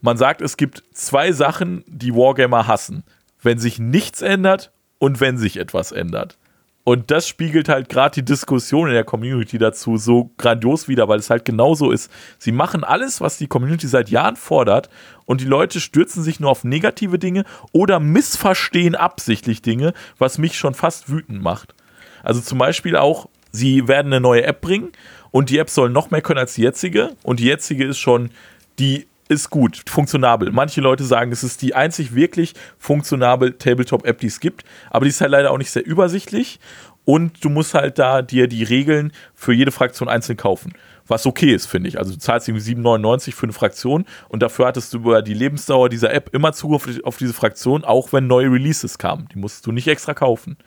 man 0.01 0.17
sagt, 0.17 0.41
es 0.41 0.57
gibt 0.57 0.83
zwei 0.93 1.31
Sachen, 1.31 1.83
die 1.87 2.13
Wargamer 2.13 2.67
hassen. 2.67 3.03
Wenn 3.41 3.57
sich 3.57 3.79
nichts 3.79 4.21
ändert 4.21 4.71
und 4.99 5.19
wenn 5.21 5.37
sich 5.37 5.57
etwas 5.57 5.91
ändert. 5.91 6.37
Und 6.85 7.11
das 7.11 7.27
spiegelt 7.27 7.69
halt 7.69 7.87
gerade 7.87 8.15
die 8.15 8.25
Diskussion 8.25 8.89
in 8.89 8.93
der 8.93 9.05
Community 9.05 9.57
dazu 9.57 9.95
so 9.95 10.31
grandios 10.37 10.89
wieder, 10.89 11.07
weil 11.07 11.19
es 11.19 11.29
halt 11.29 11.45
genauso 11.45 11.91
ist. 11.91 12.11
Sie 12.37 12.51
machen 12.51 12.83
alles, 12.83 13.21
was 13.21 13.37
die 13.37 13.47
Community 13.47 13.87
seit 13.87 14.09
Jahren 14.09 14.35
fordert 14.35 14.89
und 15.25 15.39
die 15.39 15.45
Leute 15.45 15.79
stürzen 15.79 16.23
sich 16.23 16.41
nur 16.41 16.51
auf 16.51 16.65
negative 16.65 17.19
Dinge 17.19 17.45
oder 17.71 18.01
missverstehen 18.01 18.95
absichtlich 18.95 19.61
Dinge, 19.61 19.93
was 20.17 20.37
mich 20.37 20.57
schon 20.57 20.73
fast 20.73 21.09
wütend 21.09 21.41
macht. 21.41 21.73
Also 22.21 22.41
zum 22.41 22.57
Beispiel 22.57 22.97
auch, 22.97 23.29
sie 23.51 23.87
werden 23.87 24.11
eine 24.11 24.19
neue 24.19 24.43
App 24.43 24.59
bringen 24.59 24.91
und 25.33 25.49
die 25.49 25.57
App 25.57 25.71
soll 25.71 25.89
noch 25.89 26.11
mehr 26.11 26.21
können 26.21 26.37
als 26.37 26.53
die 26.53 26.61
jetzige. 26.61 27.09
Und 27.23 27.39
die 27.39 27.45
jetzige 27.45 27.85
ist 27.85 27.97
schon, 27.97 28.29
die 28.77 29.07
ist 29.29 29.49
gut, 29.49 29.81
funktionabel. 29.89 30.51
Manche 30.51 30.79
Leute 30.79 31.03
sagen, 31.03 31.31
es 31.31 31.43
ist 31.43 31.63
die 31.63 31.73
einzig 31.73 32.13
wirklich 32.13 32.53
funktionable 32.77 33.57
Tabletop-App, 33.57 34.19
die 34.19 34.27
es 34.27 34.39
gibt. 34.39 34.63
Aber 34.91 35.05
die 35.05 35.09
ist 35.09 35.21
halt 35.21 35.31
leider 35.31 35.49
auch 35.49 35.57
nicht 35.57 35.71
sehr 35.71 35.83
übersichtlich. 35.83 36.59
Und 37.03 37.43
du 37.43 37.49
musst 37.49 37.73
halt 37.73 37.97
da 37.97 38.21
dir 38.21 38.47
die 38.47 38.61
Regeln 38.61 39.11
für 39.33 39.53
jede 39.53 39.71
Fraktion 39.71 40.07
einzeln 40.07 40.37
kaufen. 40.37 40.73
Was 41.07 41.25
okay 41.25 41.51
ist, 41.51 41.65
finde 41.65 41.89
ich. 41.89 41.97
Also 41.97 42.13
du 42.13 42.19
zahlst 42.19 42.47
irgendwie 42.47 42.75
7,99 42.75 43.33
für 43.33 43.47
eine 43.47 43.53
Fraktion 43.53 44.05
und 44.29 44.43
dafür 44.43 44.67
hattest 44.67 44.93
du 44.93 44.99
über 44.99 45.23
die 45.23 45.33
Lebensdauer 45.33 45.89
dieser 45.89 46.13
App 46.13 46.29
immer 46.31 46.53
Zugriff 46.53 46.87
auf 47.03 47.17
diese 47.17 47.33
Fraktion, 47.33 47.83
auch 47.83 48.13
wenn 48.13 48.27
neue 48.27 48.51
Releases 48.51 48.99
kamen. 48.99 49.27
Die 49.33 49.39
musstest 49.39 49.65
du 49.65 49.71
nicht 49.71 49.87
extra 49.87 50.13
kaufen. 50.13 50.57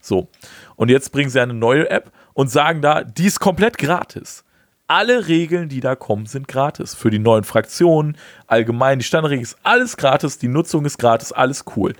So. 0.00 0.28
Und 0.74 0.90
jetzt 0.90 1.12
bringen 1.12 1.30
sie 1.30 1.40
eine 1.40 1.54
neue 1.54 1.88
App 1.88 2.10
und 2.36 2.50
sagen 2.50 2.82
da, 2.82 3.02
die 3.02 3.24
ist 3.24 3.40
komplett 3.40 3.78
gratis. 3.78 4.44
Alle 4.88 5.26
Regeln, 5.26 5.70
die 5.70 5.80
da 5.80 5.96
kommen, 5.96 6.26
sind 6.26 6.46
gratis. 6.46 6.94
Für 6.94 7.08
die 7.08 7.18
neuen 7.18 7.44
Fraktionen, 7.44 8.18
allgemein, 8.46 8.98
die 8.98 9.06
Standardregel 9.06 9.42
ist 9.42 9.56
alles 9.62 9.96
gratis, 9.96 10.36
die 10.36 10.48
Nutzung 10.48 10.84
ist 10.84 10.98
gratis, 10.98 11.32
alles 11.32 11.64
cool. 11.74 11.94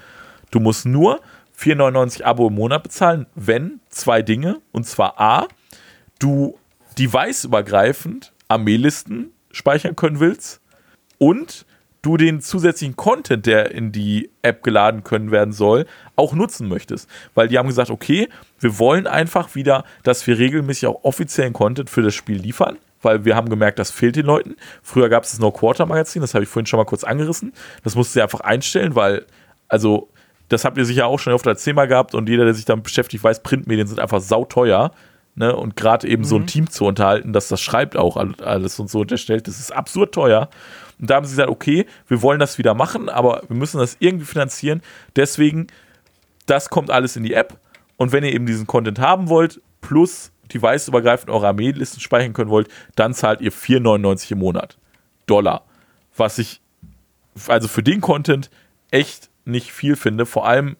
Du 0.51 0.61
musst 0.61 0.85
nur 0.85 1.21
4,99 1.59 2.23
Abo 2.23 2.49
im 2.49 2.55
Monat 2.55 2.83
bezahlen, 2.83 3.27
wenn 3.35 3.81
zwei 3.89 4.21
Dinge, 4.21 4.61
und 4.73 4.87
zwar 4.87 5.19
A, 5.19 5.49
du 6.19 6.59
deviceübergreifend 6.99 8.35
Armeelisten 8.47 9.33
speichern 9.51 9.97
können 9.97 10.21
willst 10.21 10.61
und 11.17 11.65
du 12.07 12.17
den 12.17 12.41
zusätzlichen 12.41 12.95
Content, 12.95 13.47
der 13.47 13.73
in 13.73 13.91
die 13.91 14.31
App 14.43 14.63
geladen 14.63 15.03
können 15.03 15.33
werden 15.33 15.53
soll, 15.53 15.87
auch 16.15 16.35
nutzen 16.35 16.69
möchtest. 16.69 17.11
Weil 17.35 17.49
die 17.49 17.59
haben 17.59 17.67
gesagt, 17.67 17.91
okay, 17.91 18.29
wir 18.61 18.79
wollen 18.79 19.09
einfach 19.09 19.57
wieder, 19.57 19.85
dass 20.05 20.25
wir 20.29 20.39
regelmäßig 20.39 20.87
auch 20.87 21.03
offiziellen 21.03 21.53
Content 21.53 21.91
für 21.91 22.03
das 22.03 22.15
Spiel 22.15 22.37
liefern, 22.37 22.79
weil 23.03 23.25
wir 23.25 23.35
haben 23.35 23.49
gemerkt, 23.49 23.81
das 23.81 23.91
fehlt 23.91 24.15
den 24.15 24.27
Leuten. 24.27 24.55
Früher 24.83 25.09
gab 25.09 25.25
es 25.25 25.33
das 25.33 25.41
No-Quarter-Magazin, 25.41 26.23
das 26.23 26.35
habe 26.35 26.45
ich 26.45 26.49
vorhin 26.49 26.67
schon 26.67 26.79
mal 26.79 26.85
kurz 26.85 27.03
angerissen. 27.03 27.53
Das 27.83 27.97
musste 27.97 28.15
sie 28.15 28.23
einfach 28.23 28.41
einstellen, 28.41 28.95
weil, 28.95 29.27
also, 29.67 30.09
das 30.49 30.65
habt 30.65 30.79
ihr 30.79 30.85
sicher 30.85 31.07
auch 31.07 31.19
schon 31.19 31.33
oft 31.33 31.47
als 31.49 31.65
Thema 31.65 31.87
gehabt 31.87 32.15
und 32.15 32.29
jeder, 32.29 32.45
der 32.45 32.55
sich 32.55 32.65
damit 32.65 32.85
beschäftigt, 32.85 33.25
weiß, 33.25 33.43
Printmedien 33.43 33.89
sind 33.89 33.99
einfach 33.99 34.21
sauteuer. 34.21 34.93
Ne? 35.37 35.55
Und 35.55 35.77
gerade 35.77 36.09
eben 36.09 36.23
mhm. 36.23 36.27
so 36.27 36.37
ein 36.37 36.43
mhm. 36.43 36.47
Team 36.47 36.71
zu 36.71 36.85
unterhalten, 36.85 37.33
dass 37.33 37.49
das 37.49 37.61
schreibt 37.61 37.97
auch 37.97 38.17
alles 38.17 38.81
und 38.81 38.91
so 38.91 39.01
unterstellt, 39.01 39.47
das 39.47 39.61
ist 39.61 39.71
absurd 39.71 40.13
teuer. 40.13 40.49
Und 40.99 41.11
da 41.11 41.17
haben 41.17 41.27
sie 41.27 41.33
gesagt, 41.33 41.51
okay, 41.51 41.87
wir 42.09 42.23
wollen 42.23 42.41
das 42.41 42.57
wieder 42.59 42.75
machen, 42.75 43.09
aber 43.09 43.43
wir 43.47 43.57
müssen 43.57 43.79
das 43.79 43.97
irgendwie 44.01 44.25
finanzieren. 44.25 44.83
Deswegen, 45.15 45.67
das 46.47 46.71
kommt 46.71 46.91
alles 46.91 47.17
in 47.17 47.23
die 47.23 47.35
App. 47.35 47.59
Und 47.99 48.13
wenn 48.13 48.25
ihr 48.25 48.33
eben 48.33 48.47
diesen 48.47 48.67
Content 48.67 48.99
haben 48.99 49.29
wollt, 49.29 49.61
plus 49.83 50.33
device-übergreifend 50.53 51.31
eure 51.31 51.49
Armeelisten 51.49 52.01
speichern 52.01 52.33
können 52.33 52.51
wollt, 52.51 52.69
dann 52.95 53.15
zahlt 53.15 53.41
ihr 53.41 53.53
4,99 53.53 54.33
im 54.33 54.39
Monat. 54.39 54.79
Dollar. 55.27 55.65
Was 56.17 56.39
ich 56.39 56.61
also 57.49 57.69
für 57.69 57.83
den 57.83 58.01
Content 58.01 58.51
echt 58.91 59.31
nicht 59.45 59.73
viel 59.73 59.97
finde. 59.97 60.27
Vor 60.27 60.47
allem, 60.47 60.77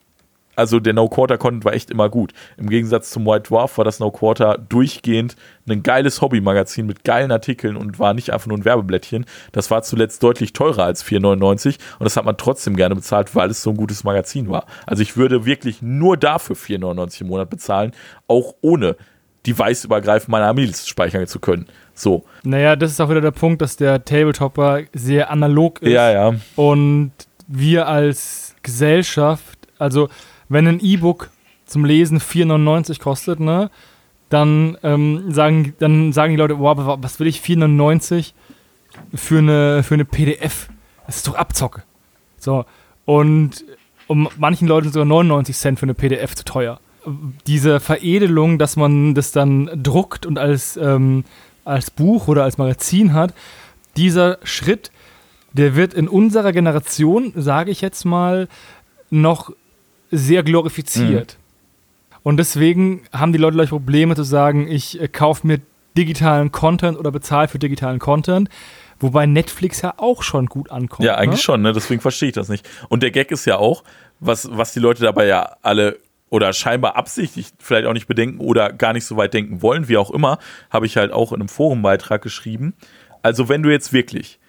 also 0.57 0.79
der 0.79 0.93
No-Quarter-Content 0.93 1.65
war 1.65 1.73
echt 1.73 1.91
immer 1.91 2.09
gut. 2.09 2.33
Im 2.57 2.69
Gegensatz 2.69 3.11
zum 3.11 3.25
White 3.25 3.49
Dwarf 3.49 3.77
war 3.77 3.85
das 3.85 3.99
No-Quarter 3.99 4.57
durchgehend 4.57 5.35
ein 5.69 5.83
geiles 5.83 6.21
Hobby-Magazin 6.21 6.85
mit 6.85 7.03
geilen 7.03 7.31
Artikeln 7.31 7.75
und 7.75 7.99
war 7.99 8.13
nicht 8.13 8.31
einfach 8.31 8.47
nur 8.47 8.57
ein 8.57 8.65
Werbeblättchen. 8.65 9.25
Das 9.51 9.69
war 9.69 9.83
zuletzt 9.83 10.23
deutlich 10.23 10.53
teurer 10.53 10.85
als 10.85 11.05
4,99 11.05 11.77
und 11.99 12.03
das 12.05 12.17
hat 12.17 12.25
man 12.25 12.37
trotzdem 12.37 12.75
gerne 12.75 12.95
bezahlt, 12.95 13.35
weil 13.35 13.49
es 13.49 13.61
so 13.61 13.69
ein 13.71 13.77
gutes 13.77 14.03
Magazin 14.03 14.49
war. 14.49 14.65
Also 14.85 15.03
ich 15.03 15.15
würde 15.15 15.45
wirklich 15.45 15.81
nur 15.81 16.17
dafür 16.17 16.55
4,99 16.55 17.21
im 17.21 17.27
Monat 17.27 17.49
bezahlen, 17.49 17.91
auch 18.27 18.55
ohne 18.61 18.95
device-übergreifend 19.45 20.29
meine 20.29 20.45
Armeeliste 20.45 20.89
speichern 20.89 21.27
zu 21.27 21.39
können. 21.39 21.67
So. 21.93 22.25
Naja, 22.43 22.75
das 22.75 22.91
ist 22.91 23.01
auch 23.01 23.09
wieder 23.09 23.21
der 23.21 23.31
Punkt, 23.31 23.61
dass 23.61 23.77
der 23.77 24.03
Tabletopper 24.03 24.81
sehr 24.93 25.29
analog 25.29 25.81
ist. 25.81 25.91
Ja, 25.91 26.11
ja. 26.11 26.35
Und 26.55 27.11
wir 27.47 27.87
als 27.87 28.55
Gesellschaft, 28.61 29.57
also 29.79 30.09
wenn 30.49 30.67
ein 30.67 30.79
E-Book 30.79 31.29
zum 31.65 31.85
Lesen 31.85 32.19
4,99 32.19 33.01
kostet, 33.01 33.39
ne, 33.39 33.69
dann, 34.29 34.77
ähm, 34.83 35.31
sagen, 35.31 35.73
dann 35.79 36.13
sagen 36.13 36.31
die 36.31 36.37
Leute, 36.37 36.59
wow, 36.59 36.97
was 37.01 37.19
will 37.19 37.27
ich 37.27 37.39
4,99 37.39 38.33
für 39.13 39.39
eine, 39.39 39.83
für 39.83 39.93
eine 39.93 40.05
PDF? 40.05 40.69
Das 41.05 41.17
ist 41.17 41.27
doch 41.27 41.35
Abzocke. 41.35 41.83
So. 42.37 42.65
Und 43.05 43.63
um 44.07 44.29
manchen 44.37 44.67
Leuten 44.67 44.91
sogar 44.91 45.05
99 45.05 45.55
Cent 45.55 45.79
für 45.79 45.85
eine 45.85 45.93
PDF 45.93 46.35
zu 46.35 46.43
teuer. 46.43 46.79
Diese 47.45 47.79
Veredelung, 47.79 48.57
dass 48.57 48.75
man 48.75 49.15
das 49.15 49.31
dann 49.31 49.69
druckt 49.81 50.25
und 50.25 50.37
als, 50.37 50.77
ähm, 50.77 51.23
als 51.63 51.91
Buch 51.91 52.27
oder 52.27 52.43
als 52.43 52.57
Magazin 52.57 53.13
hat, 53.13 53.33
dieser 53.95 54.39
Schritt, 54.43 54.91
der 55.53 55.75
wird 55.75 55.93
in 55.93 56.07
unserer 56.07 56.51
Generation, 56.51 57.31
sage 57.35 57.71
ich 57.71 57.81
jetzt 57.81 58.05
mal, 58.05 58.47
noch 59.09 59.51
sehr 60.11 60.43
glorifiziert. 60.43 61.37
Mhm. 61.37 62.17
Und 62.23 62.37
deswegen 62.37 63.03
haben 63.13 63.31
die 63.31 63.37
Leute 63.37 63.55
gleich 63.55 63.69
Probleme 63.69 64.15
zu 64.15 64.23
sagen, 64.23 64.67
ich 64.67 64.99
äh, 65.01 65.07
kaufe 65.07 65.47
mir 65.47 65.61
digitalen 65.97 66.51
Content 66.51 66.97
oder 66.97 67.11
bezahle 67.11 67.47
für 67.47 67.59
digitalen 67.59 67.99
Content. 67.99 68.49
Wobei 68.99 69.25
Netflix 69.25 69.81
ja 69.81 69.93
auch 69.97 70.23
schon 70.23 70.47
gut 70.47 70.71
ankommt. 70.71 71.05
Ja, 71.05 71.15
eigentlich 71.15 71.39
ne? 71.39 71.43
schon, 71.43 71.61
ne? 71.61 71.71
deswegen 71.71 72.01
verstehe 72.01 72.29
ich 72.29 72.35
das 72.35 72.49
nicht. 72.49 72.67
Und 72.89 73.03
der 73.03 73.11
Gag 73.11 73.31
ist 73.31 73.45
ja 73.45 73.57
auch, 73.57 73.83
was, 74.19 74.49
was 74.51 74.73
die 74.73 74.79
Leute 74.79 75.03
dabei 75.03 75.27
ja 75.27 75.55
alle 75.61 75.99
oder 76.29 76.51
scheinbar 76.51 76.95
absichtlich 76.95 77.51
vielleicht 77.59 77.85
auch 77.85 77.93
nicht 77.93 78.07
bedenken 78.07 78.39
oder 78.39 78.73
gar 78.73 78.93
nicht 78.93 79.05
so 79.05 79.15
weit 79.15 79.33
denken 79.33 79.61
wollen, 79.61 79.87
wie 79.87 79.97
auch 79.97 80.11
immer, 80.11 80.39
habe 80.69 80.85
ich 80.85 80.97
halt 80.97 81.11
auch 81.11 81.31
in 81.31 81.39
einem 81.39 81.47
Forumbeitrag 81.47 82.21
geschrieben. 82.21 82.73
Also 83.21 83.49
wenn 83.49 83.63
du 83.63 83.69
jetzt 83.69 83.93
wirklich 83.93 84.39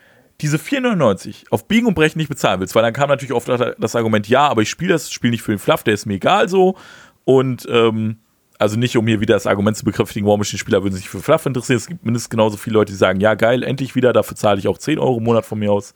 diese 0.40 0.56
4,99 0.56 1.46
auf 1.50 1.66
Biegen 1.66 1.86
und 1.86 1.94
Brechen 1.94 2.18
nicht 2.18 2.28
bezahlen 2.28 2.60
willst, 2.60 2.74
weil 2.74 2.82
dann 2.82 2.92
kam 2.92 3.08
natürlich 3.08 3.32
oft 3.32 3.48
das 3.48 3.96
Argument, 3.96 4.28
ja, 4.28 4.46
aber 4.48 4.62
ich 4.62 4.70
spiele 4.70 4.92
das 4.92 5.10
Spiel 5.10 5.30
nicht 5.30 5.42
für 5.42 5.52
den 5.52 5.58
Fluff, 5.58 5.82
der 5.82 5.94
ist 5.94 6.06
mir 6.06 6.14
egal 6.14 6.48
so. 6.48 6.76
Und 7.24 7.66
ähm, 7.70 8.18
also 8.58 8.76
nicht, 8.76 8.96
um 8.96 9.06
hier 9.06 9.20
wieder 9.20 9.34
das 9.34 9.46
Argument 9.46 9.76
zu 9.76 9.84
bekräftigen, 9.84 10.26
War 10.26 10.36
Machine-Spieler 10.36 10.82
würden 10.82 10.94
sich 10.94 11.08
für 11.08 11.20
Fluff 11.20 11.46
interessieren. 11.46 11.76
Es 11.76 11.86
gibt 11.86 12.04
mindestens 12.04 12.30
genauso 12.30 12.56
viele 12.56 12.74
Leute, 12.74 12.92
die 12.92 12.98
sagen, 12.98 13.20
ja, 13.20 13.34
geil, 13.34 13.62
endlich 13.62 13.94
wieder, 13.94 14.12
dafür 14.12 14.36
zahle 14.36 14.58
ich 14.58 14.68
auch 14.68 14.78
10 14.78 14.98
Euro 14.98 15.18
im 15.18 15.24
Monat 15.24 15.46
von 15.46 15.58
mir 15.58 15.72
aus. 15.72 15.94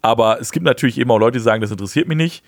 Aber 0.00 0.40
es 0.40 0.52
gibt 0.52 0.64
natürlich 0.64 0.98
eben 0.98 1.10
auch 1.10 1.18
Leute, 1.18 1.38
die 1.38 1.44
sagen, 1.44 1.60
das 1.60 1.70
interessiert 1.70 2.08
mich 2.08 2.16
nicht. 2.16 2.44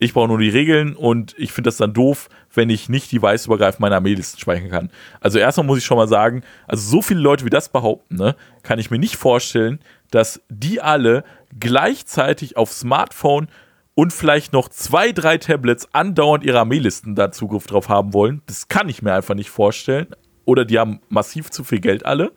Ich 0.00 0.12
brauche 0.14 0.28
nur 0.28 0.38
die 0.38 0.48
Regeln 0.48 0.94
und 0.94 1.34
ich 1.38 1.50
finde 1.50 1.68
das 1.68 1.76
dann 1.76 1.92
doof, 1.92 2.28
wenn 2.54 2.70
ich 2.70 2.88
nicht 2.88 3.10
die 3.10 3.20
weißübergreifend 3.20 3.80
meine 3.80 3.96
Armeelisten 3.96 4.38
speichern 4.38 4.70
kann. 4.70 4.90
Also 5.20 5.40
erstmal 5.40 5.66
muss 5.66 5.78
ich 5.78 5.84
schon 5.84 5.96
mal 5.96 6.06
sagen, 6.06 6.42
also 6.68 6.88
so 6.88 7.02
viele 7.02 7.20
Leute 7.20 7.44
wie 7.44 7.50
das 7.50 7.68
behaupten, 7.68 8.14
ne, 8.16 8.36
kann 8.62 8.78
ich 8.78 8.92
mir 8.92 8.98
nicht 8.98 9.16
vorstellen, 9.16 9.80
dass 10.10 10.40
die 10.48 10.80
alle 10.80 11.24
gleichzeitig 11.58 12.56
auf 12.56 12.72
Smartphone 12.72 13.48
und 13.94 14.12
vielleicht 14.12 14.52
noch 14.52 14.68
zwei, 14.68 15.12
drei 15.12 15.38
Tablets 15.38 15.88
andauernd 15.92 16.44
ihre 16.44 16.60
Armeelisten 16.60 17.14
da 17.14 17.32
Zugriff 17.32 17.66
drauf 17.66 17.88
haben 17.88 18.14
wollen. 18.14 18.42
Das 18.46 18.68
kann 18.68 18.88
ich 18.88 19.02
mir 19.02 19.12
einfach 19.12 19.34
nicht 19.34 19.50
vorstellen. 19.50 20.08
Oder 20.44 20.64
die 20.64 20.78
haben 20.78 21.00
massiv 21.08 21.50
zu 21.50 21.64
viel 21.64 21.80
Geld 21.80 22.06
alle. 22.06 22.32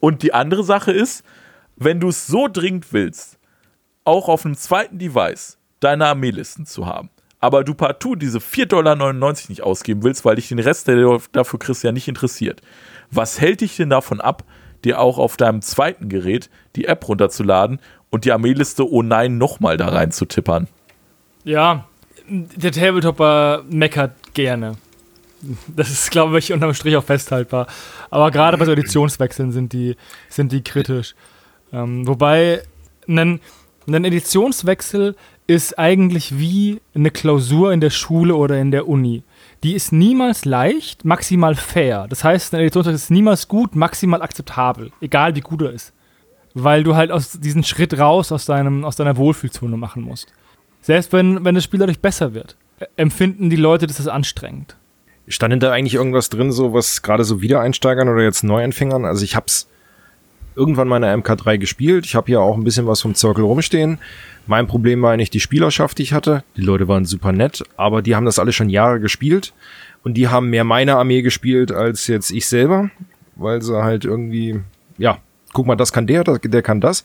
Und 0.00 0.22
die 0.22 0.34
andere 0.34 0.64
Sache 0.64 0.92
ist, 0.92 1.24
wenn 1.76 1.98
du 1.98 2.08
es 2.08 2.26
so 2.26 2.48
dringend 2.48 2.92
willst, 2.92 3.38
auch 4.04 4.28
auf 4.28 4.44
einem 4.44 4.54
zweiten 4.54 4.98
Device 4.98 5.58
deine 5.80 6.06
Armeelisten 6.06 6.66
zu 6.66 6.86
haben, 6.86 7.10
aber 7.40 7.64
du 7.64 7.74
partout 7.74 8.16
diese 8.16 8.38
4,99 8.38 8.66
Dollar 8.66 9.32
nicht 9.48 9.62
ausgeben 9.62 10.02
willst, 10.02 10.24
weil 10.24 10.36
dich 10.36 10.48
den 10.48 10.58
Rest, 10.58 10.88
der 10.88 11.20
dafür 11.32 11.58
kriegst, 11.58 11.84
ja 11.84 11.92
nicht 11.92 12.08
interessiert. 12.08 12.60
Was 13.10 13.40
hält 13.40 13.60
dich 13.60 13.76
denn 13.76 13.90
davon 13.90 14.20
ab, 14.20 14.44
dir 14.86 15.00
auch 15.00 15.18
auf 15.18 15.36
deinem 15.36 15.60
zweiten 15.60 16.08
Gerät 16.08 16.48
die 16.76 16.86
App 16.86 17.06
runterzuladen 17.06 17.80
und 18.10 18.24
die 18.24 18.32
Armeeliste 18.32 18.88
Oh 18.88 19.02
nein 19.02 19.36
nochmal 19.36 19.76
da 19.76 19.88
rein 19.88 20.12
zu 20.12 20.24
tippern. 20.24 20.68
Ja, 21.44 21.86
der 22.28 22.72
Tabletopper 22.72 23.64
meckert 23.68 24.34
gerne. 24.34 24.76
Das 25.68 25.90
ist, 25.90 26.10
glaube 26.10 26.38
ich, 26.38 26.52
unterm 26.52 26.74
Strich 26.74 26.96
auch 26.96 27.04
festhaltbar. 27.04 27.66
Aber 28.10 28.30
gerade 28.30 28.56
bei 28.56 28.64
so 28.64 28.72
Editionswechseln 28.72 29.52
sind 29.52 29.72
die, 29.72 29.96
sind 30.28 30.50
die 30.50 30.62
kritisch. 30.64 31.14
Ähm, 31.72 32.06
wobei, 32.06 32.62
ein, 33.06 33.40
ein 33.86 34.04
Editionswechsel 34.04 35.14
ist 35.46 35.78
eigentlich 35.78 36.38
wie 36.38 36.80
eine 36.94 37.10
Klausur 37.10 37.72
in 37.72 37.80
der 37.80 37.90
Schule 37.90 38.34
oder 38.34 38.58
in 38.58 38.70
der 38.70 38.88
Uni 38.88 39.22
die 39.66 39.74
ist 39.74 39.90
niemals 39.90 40.44
leicht, 40.44 41.04
maximal 41.04 41.56
fair. 41.56 42.06
Das 42.08 42.22
heißt, 42.22 42.54
ein 42.54 42.60
Editionswechsel 42.60 42.94
ist 42.94 43.10
niemals 43.10 43.48
gut, 43.48 43.74
maximal 43.74 44.22
akzeptabel, 44.22 44.92
egal 45.00 45.34
wie 45.34 45.40
gut 45.40 45.60
er 45.60 45.72
ist. 45.72 45.92
Weil 46.54 46.84
du 46.84 46.94
halt 46.94 47.10
aus 47.10 47.32
diesen 47.32 47.64
Schritt 47.64 47.98
raus 47.98 48.30
aus, 48.30 48.44
deinem, 48.44 48.84
aus 48.84 48.94
deiner 48.94 49.16
Wohlfühlzone 49.16 49.76
machen 49.76 50.04
musst. 50.04 50.32
Selbst 50.82 51.12
wenn, 51.12 51.44
wenn 51.44 51.56
das 51.56 51.64
Spiel 51.64 51.80
dadurch 51.80 51.98
besser 51.98 52.32
wird, 52.32 52.56
empfinden 52.96 53.50
die 53.50 53.56
Leute 53.56 53.88
das 53.88 53.98
als 53.98 54.06
anstrengend. 54.06 54.76
Stand 55.26 55.50
denn 55.50 55.58
da 55.58 55.72
eigentlich 55.72 55.94
irgendwas 55.94 56.30
drin, 56.30 56.52
so 56.52 56.72
was 56.72 57.02
gerade 57.02 57.24
so 57.24 57.42
Wiedereinsteigern 57.42 58.08
oder 58.08 58.22
jetzt 58.22 58.44
Neuanfängern? 58.44 59.04
Also 59.04 59.24
ich 59.24 59.34
hab's 59.34 59.66
irgendwann 60.56 60.88
meine 60.88 61.14
MK3 61.14 61.58
gespielt. 61.58 62.06
Ich 62.06 62.14
habe 62.14 62.26
hier 62.26 62.40
auch 62.40 62.56
ein 62.56 62.64
bisschen 62.64 62.86
was 62.86 63.02
vom 63.02 63.14
Circle 63.14 63.44
rumstehen. 63.44 63.98
Mein 64.46 64.66
Problem 64.66 65.02
war 65.02 65.12
eigentlich 65.12 65.30
die 65.30 65.40
Spielerschaft, 65.40 65.98
die 65.98 66.02
ich 66.02 66.12
hatte. 66.12 66.42
Die 66.56 66.62
Leute 66.62 66.88
waren 66.88 67.04
super 67.04 67.32
nett, 67.32 67.62
aber 67.76 68.02
die 68.02 68.16
haben 68.16 68.26
das 68.26 68.38
alle 68.38 68.52
schon 68.52 68.70
Jahre 68.70 69.00
gespielt 69.00 69.52
und 70.02 70.14
die 70.14 70.28
haben 70.28 70.50
mehr 70.50 70.64
meine 70.64 70.96
Armee 70.96 71.22
gespielt 71.22 71.72
als 71.72 72.06
jetzt 72.06 72.30
ich 72.30 72.46
selber, 72.46 72.90
weil 73.34 73.62
sie 73.62 73.82
halt 73.82 74.04
irgendwie, 74.04 74.60
ja, 74.98 75.18
guck 75.52 75.66
mal, 75.66 75.76
das 75.76 75.92
kann 75.92 76.06
der, 76.06 76.24
der 76.24 76.62
kann 76.62 76.80
das. 76.80 77.04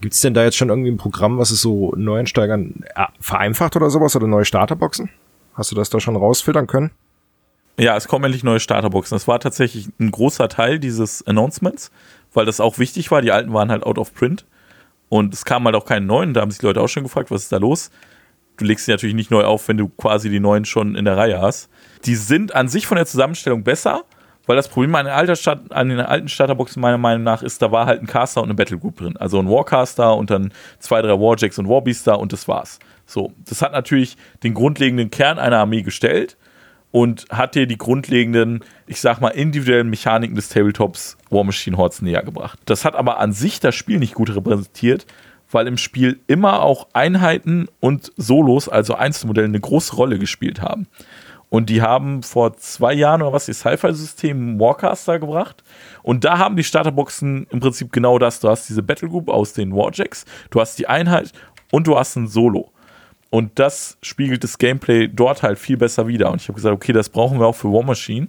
Gibt's 0.00 0.20
denn 0.20 0.34
da 0.34 0.44
jetzt 0.44 0.56
schon 0.56 0.68
irgendwie 0.68 0.90
ein 0.90 0.98
Programm, 0.98 1.38
was 1.38 1.50
es 1.50 1.62
so 1.62 1.92
Neueinsteigern 1.96 2.84
äh, 2.94 3.06
vereinfacht 3.20 3.76
oder 3.76 3.88
sowas 3.90 4.14
oder 4.14 4.26
neue 4.26 4.44
Starterboxen? 4.44 5.08
Hast 5.54 5.70
du 5.70 5.74
das 5.74 5.88
da 5.88 6.00
schon 6.00 6.16
rausfiltern 6.16 6.66
können? 6.66 6.90
Ja, 7.78 7.96
es 7.96 8.08
kommen 8.08 8.24
endlich 8.24 8.44
neue 8.44 8.60
Starterboxen. 8.60 9.16
Das 9.16 9.28
war 9.28 9.40
tatsächlich 9.40 9.88
ein 9.98 10.10
großer 10.10 10.48
Teil 10.48 10.78
dieses 10.78 11.26
Announcements 11.26 11.90
weil 12.36 12.46
das 12.46 12.60
auch 12.60 12.78
wichtig 12.78 13.10
war. 13.10 13.22
Die 13.22 13.32
alten 13.32 13.52
waren 13.52 13.70
halt 13.70 13.82
out 13.82 13.98
of 13.98 14.14
print. 14.14 14.44
Und 15.08 15.32
es 15.34 15.44
kam 15.44 15.64
halt 15.64 15.74
auch 15.74 15.86
keinen 15.86 16.06
neuen. 16.06 16.34
Da 16.34 16.40
haben 16.42 16.50
sich 16.50 16.60
die 16.60 16.66
Leute 16.66 16.80
auch 16.80 16.88
schon 16.88 17.04
gefragt, 17.04 17.30
was 17.30 17.44
ist 17.44 17.52
da 17.52 17.56
los? 17.58 17.90
Du 18.56 18.64
legst 18.64 18.86
sie 18.86 18.90
natürlich 18.90 19.14
nicht 19.14 19.30
neu 19.30 19.44
auf, 19.44 19.68
wenn 19.68 19.76
du 19.76 19.88
quasi 19.88 20.30
die 20.30 20.40
neuen 20.40 20.64
schon 20.64 20.94
in 20.94 21.04
der 21.04 21.16
Reihe 21.16 21.40
hast. 21.40 21.68
Die 22.04 22.14
sind 22.14 22.54
an 22.54 22.68
sich 22.68 22.86
von 22.86 22.96
der 22.96 23.06
Zusammenstellung 23.06 23.64
besser, 23.64 24.04
weil 24.46 24.56
das 24.56 24.68
Problem 24.68 24.94
an, 24.94 25.06
den, 25.06 25.36
Stadt, 25.36 25.60
an 25.70 25.88
den 25.88 26.00
alten 26.00 26.28
Starterboxen 26.28 26.80
meiner 26.80 26.98
Meinung 26.98 27.24
nach 27.24 27.42
ist, 27.42 27.60
da 27.62 27.72
war 27.72 27.86
halt 27.86 28.00
ein 28.00 28.06
Caster 28.06 28.40
und 28.42 28.48
eine 28.48 28.54
Battlegroup 28.54 28.96
drin. 28.96 29.16
Also 29.16 29.38
ein 29.38 29.48
Warcaster 29.48 30.16
und 30.16 30.30
dann 30.30 30.52
zwei, 30.78 31.02
drei 31.02 31.18
Warjacks 31.18 31.58
und 31.58 31.68
Warbeaster 31.68 32.18
und 32.18 32.32
das 32.32 32.48
war's. 32.48 32.78
So, 33.06 33.32
das 33.44 33.62
hat 33.62 33.72
natürlich 33.72 34.16
den 34.42 34.54
grundlegenden 34.54 35.10
Kern 35.10 35.38
einer 35.38 35.58
Armee 35.58 35.82
gestellt 35.82 36.36
und 36.90 37.26
hat 37.30 37.54
dir 37.54 37.66
die 37.66 37.76
grundlegenden, 37.76 38.64
ich 38.86 39.00
sag 39.00 39.20
mal, 39.20 39.28
individuellen 39.28 39.90
Mechaniken 39.90 40.36
des 40.36 40.48
Tabletops 40.48 41.16
War 41.30 41.44
Machine 41.44 41.76
Hordes 41.76 42.02
näher 42.02 42.22
gebracht. 42.22 42.58
Das 42.66 42.84
hat 42.84 42.94
aber 42.94 43.18
an 43.18 43.32
sich 43.32 43.60
das 43.60 43.74
Spiel 43.74 43.98
nicht 43.98 44.14
gut 44.14 44.34
repräsentiert, 44.34 45.06
weil 45.50 45.66
im 45.66 45.76
Spiel 45.76 46.20
immer 46.26 46.62
auch 46.62 46.88
Einheiten 46.92 47.68
und 47.80 48.12
Solos, 48.16 48.68
also 48.68 48.94
Einzelmodelle, 48.94 49.46
eine 49.46 49.60
große 49.60 49.94
Rolle 49.94 50.18
gespielt 50.18 50.60
haben. 50.60 50.86
Und 51.48 51.70
die 51.70 51.80
haben 51.80 52.22
vor 52.22 52.56
zwei 52.56 52.92
Jahren 52.92 53.22
oder 53.22 53.32
was, 53.32 53.48
ihr 53.48 53.54
Sci-Fi-System 53.54 54.58
Warcaster 54.58 55.18
gebracht. 55.18 55.62
Und 56.02 56.24
da 56.24 56.38
haben 56.38 56.56
die 56.56 56.64
Starterboxen 56.64 57.46
im 57.50 57.60
Prinzip 57.60 57.92
genau 57.92 58.18
das. 58.18 58.40
Du 58.40 58.48
hast 58.48 58.68
diese 58.68 58.82
Battlegroup 58.82 59.28
aus 59.28 59.52
den 59.52 59.74
Warjacks, 59.74 60.24
du 60.50 60.60
hast 60.60 60.78
die 60.78 60.88
Einheit 60.88 61.32
und 61.70 61.86
du 61.86 61.96
hast 61.96 62.16
ein 62.16 62.26
Solo. 62.26 62.72
Und 63.30 63.58
das 63.58 63.98
spiegelt 64.02 64.44
das 64.44 64.58
Gameplay 64.58 65.08
dort 65.08 65.42
halt 65.42 65.58
viel 65.58 65.76
besser 65.76 66.06
wider. 66.06 66.30
Und 66.30 66.40
ich 66.40 66.48
habe 66.48 66.56
gesagt, 66.56 66.74
okay, 66.74 66.92
das 66.92 67.08
brauchen 67.08 67.38
wir 67.38 67.46
auch 67.46 67.54
für 67.54 67.72
War 67.72 67.82
Machine, 67.82 68.28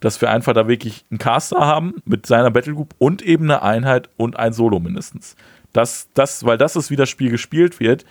dass 0.00 0.20
wir 0.20 0.30
einfach 0.30 0.52
da 0.52 0.68
wirklich 0.68 1.04
einen 1.10 1.18
Caster 1.18 1.58
haben 1.58 1.94
mit 2.04 2.26
seiner 2.26 2.50
Battlegroup 2.50 2.94
und 2.98 3.22
eben 3.22 3.44
eine 3.44 3.62
Einheit 3.62 4.08
und 4.16 4.38
ein 4.38 4.52
Solo 4.52 4.80
mindestens. 4.80 5.36
Das, 5.72 6.08
das, 6.14 6.44
weil 6.44 6.58
das 6.58 6.76
ist, 6.76 6.90
wie 6.90 6.96
das 6.96 7.08
Spiel 7.08 7.30
gespielt 7.30 7.80
wird. 7.80 8.04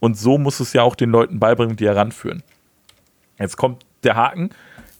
Und 0.00 0.18
so 0.18 0.38
muss 0.38 0.60
es 0.60 0.72
ja 0.72 0.82
auch 0.82 0.96
den 0.96 1.10
Leuten 1.10 1.38
beibringen, 1.38 1.76
die 1.76 1.86
heranführen. 1.86 2.42
Jetzt 3.38 3.56
kommt 3.56 3.84
der 4.02 4.16
Haken. 4.16 4.50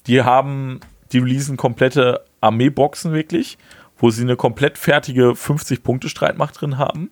Die 0.07 0.23
haben, 0.23 0.81
die 1.13 1.19
releasen 1.19 1.57
komplette 1.57 2.25
Armeeboxen 2.41 3.13
wirklich, 3.13 3.59
wo 3.99 4.11
sie 4.11 4.23
eine 4.23 4.37
komplett 4.37 4.79
fertige 4.79 5.31
50-Punkte-Streitmacht 5.31 6.61
drin 6.61 6.79
haben. 6.79 7.11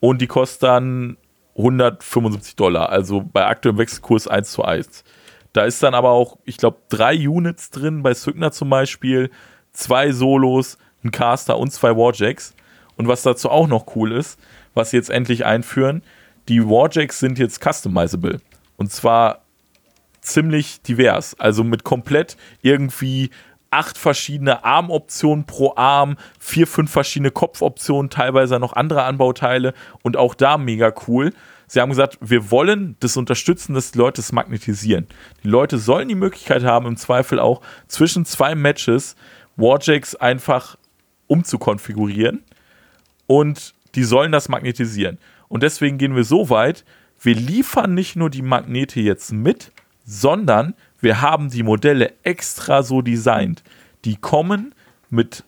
Und 0.00 0.20
die 0.20 0.26
kostet 0.26 0.64
dann 0.64 1.16
175 1.56 2.56
Dollar, 2.56 2.88
also 2.88 3.20
bei 3.20 3.46
aktuellem 3.46 3.78
Wechselkurs 3.78 4.26
1 4.26 4.50
zu 4.50 4.64
1. 4.64 5.04
Da 5.52 5.64
ist 5.64 5.82
dann 5.82 5.94
aber 5.94 6.10
auch, 6.10 6.38
ich 6.44 6.56
glaube, 6.56 6.78
drei 6.88 7.28
Units 7.28 7.70
drin, 7.70 8.02
bei 8.02 8.14
Sygner 8.14 8.52
zum 8.52 8.70
Beispiel, 8.70 9.30
zwei 9.72 10.12
Solos, 10.12 10.78
ein 11.04 11.10
Caster 11.10 11.58
und 11.58 11.72
zwei 11.72 11.96
Warjacks. 11.96 12.54
Und 12.96 13.08
was 13.08 13.22
dazu 13.22 13.50
auch 13.50 13.66
noch 13.66 13.96
cool 13.96 14.12
ist, 14.12 14.38
was 14.74 14.90
sie 14.90 14.96
jetzt 14.96 15.10
endlich 15.10 15.44
einführen, 15.44 16.02
die 16.48 16.64
Warjacks 16.64 17.18
sind 17.18 17.38
jetzt 17.38 17.62
customizable. 17.62 18.40
Und 18.76 18.92
zwar 18.92 19.42
ziemlich 20.20 20.82
divers. 20.82 21.38
Also 21.38 21.64
mit 21.64 21.84
komplett 21.84 22.36
irgendwie 22.62 23.30
acht 23.70 23.96
verschiedene 23.98 24.64
Armoptionen 24.64 25.44
pro 25.44 25.74
Arm, 25.76 26.16
vier, 26.38 26.66
fünf 26.66 26.90
verschiedene 26.90 27.30
Kopfoptionen, 27.30 28.10
teilweise 28.10 28.58
noch 28.58 28.74
andere 28.74 29.04
Anbauteile 29.04 29.72
und 30.02 30.16
auch 30.16 30.34
da 30.34 30.58
mega 30.58 30.92
cool. 31.08 31.32
Sie 31.72 31.80
haben 31.80 31.88
gesagt, 31.88 32.18
wir 32.20 32.50
wollen 32.50 32.96
das 33.00 33.16
unterstützen, 33.16 33.72
dass 33.72 33.92
die 33.92 33.98
Leute 33.98 34.20
es 34.20 34.30
magnetisieren. 34.30 35.06
Die 35.42 35.48
Leute 35.48 35.78
sollen 35.78 36.06
die 36.06 36.14
Möglichkeit 36.14 36.64
haben, 36.64 36.84
im 36.84 36.98
Zweifel 36.98 37.38
auch 37.38 37.62
zwischen 37.88 38.26
zwei 38.26 38.54
Matches 38.54 39.16
Warjacks 39.56 40.14
einfach 40.14 40.76
umzukonfigurieren 41.28 42.42
und 43.26 43.72
die 43.94 44.04
sollen 44.04 44.32
das 44.32 44.50
magnetisieren. 44.50 45.16
Und 45.48 45.62
deswegen 45.62 45.96
gehen 45.96 46.14
wir 46.14 46.24
so 46.24 46.50
weit, 46.50 46.84
wir 47.22 47.36
liefern 47.36 47.94
nicht 47.94 48.16
nur 48.16 48.28
die 48.28 48.42
Magnete 48.42 49.00
jetzt 49.00 49.32
mit, 49.32 49.72
sondern 50.04 50.74
wir 51.00 51.22
haben 51.22 51.48
die 51.48 51.62
Modelle 51.62 52.12
extra 52.22 52.82
so 52.82 53.00
designt. 53.00 53.62
Die 54.04 54.16
kommen 54.16 54.74
mit, 55.08 55.42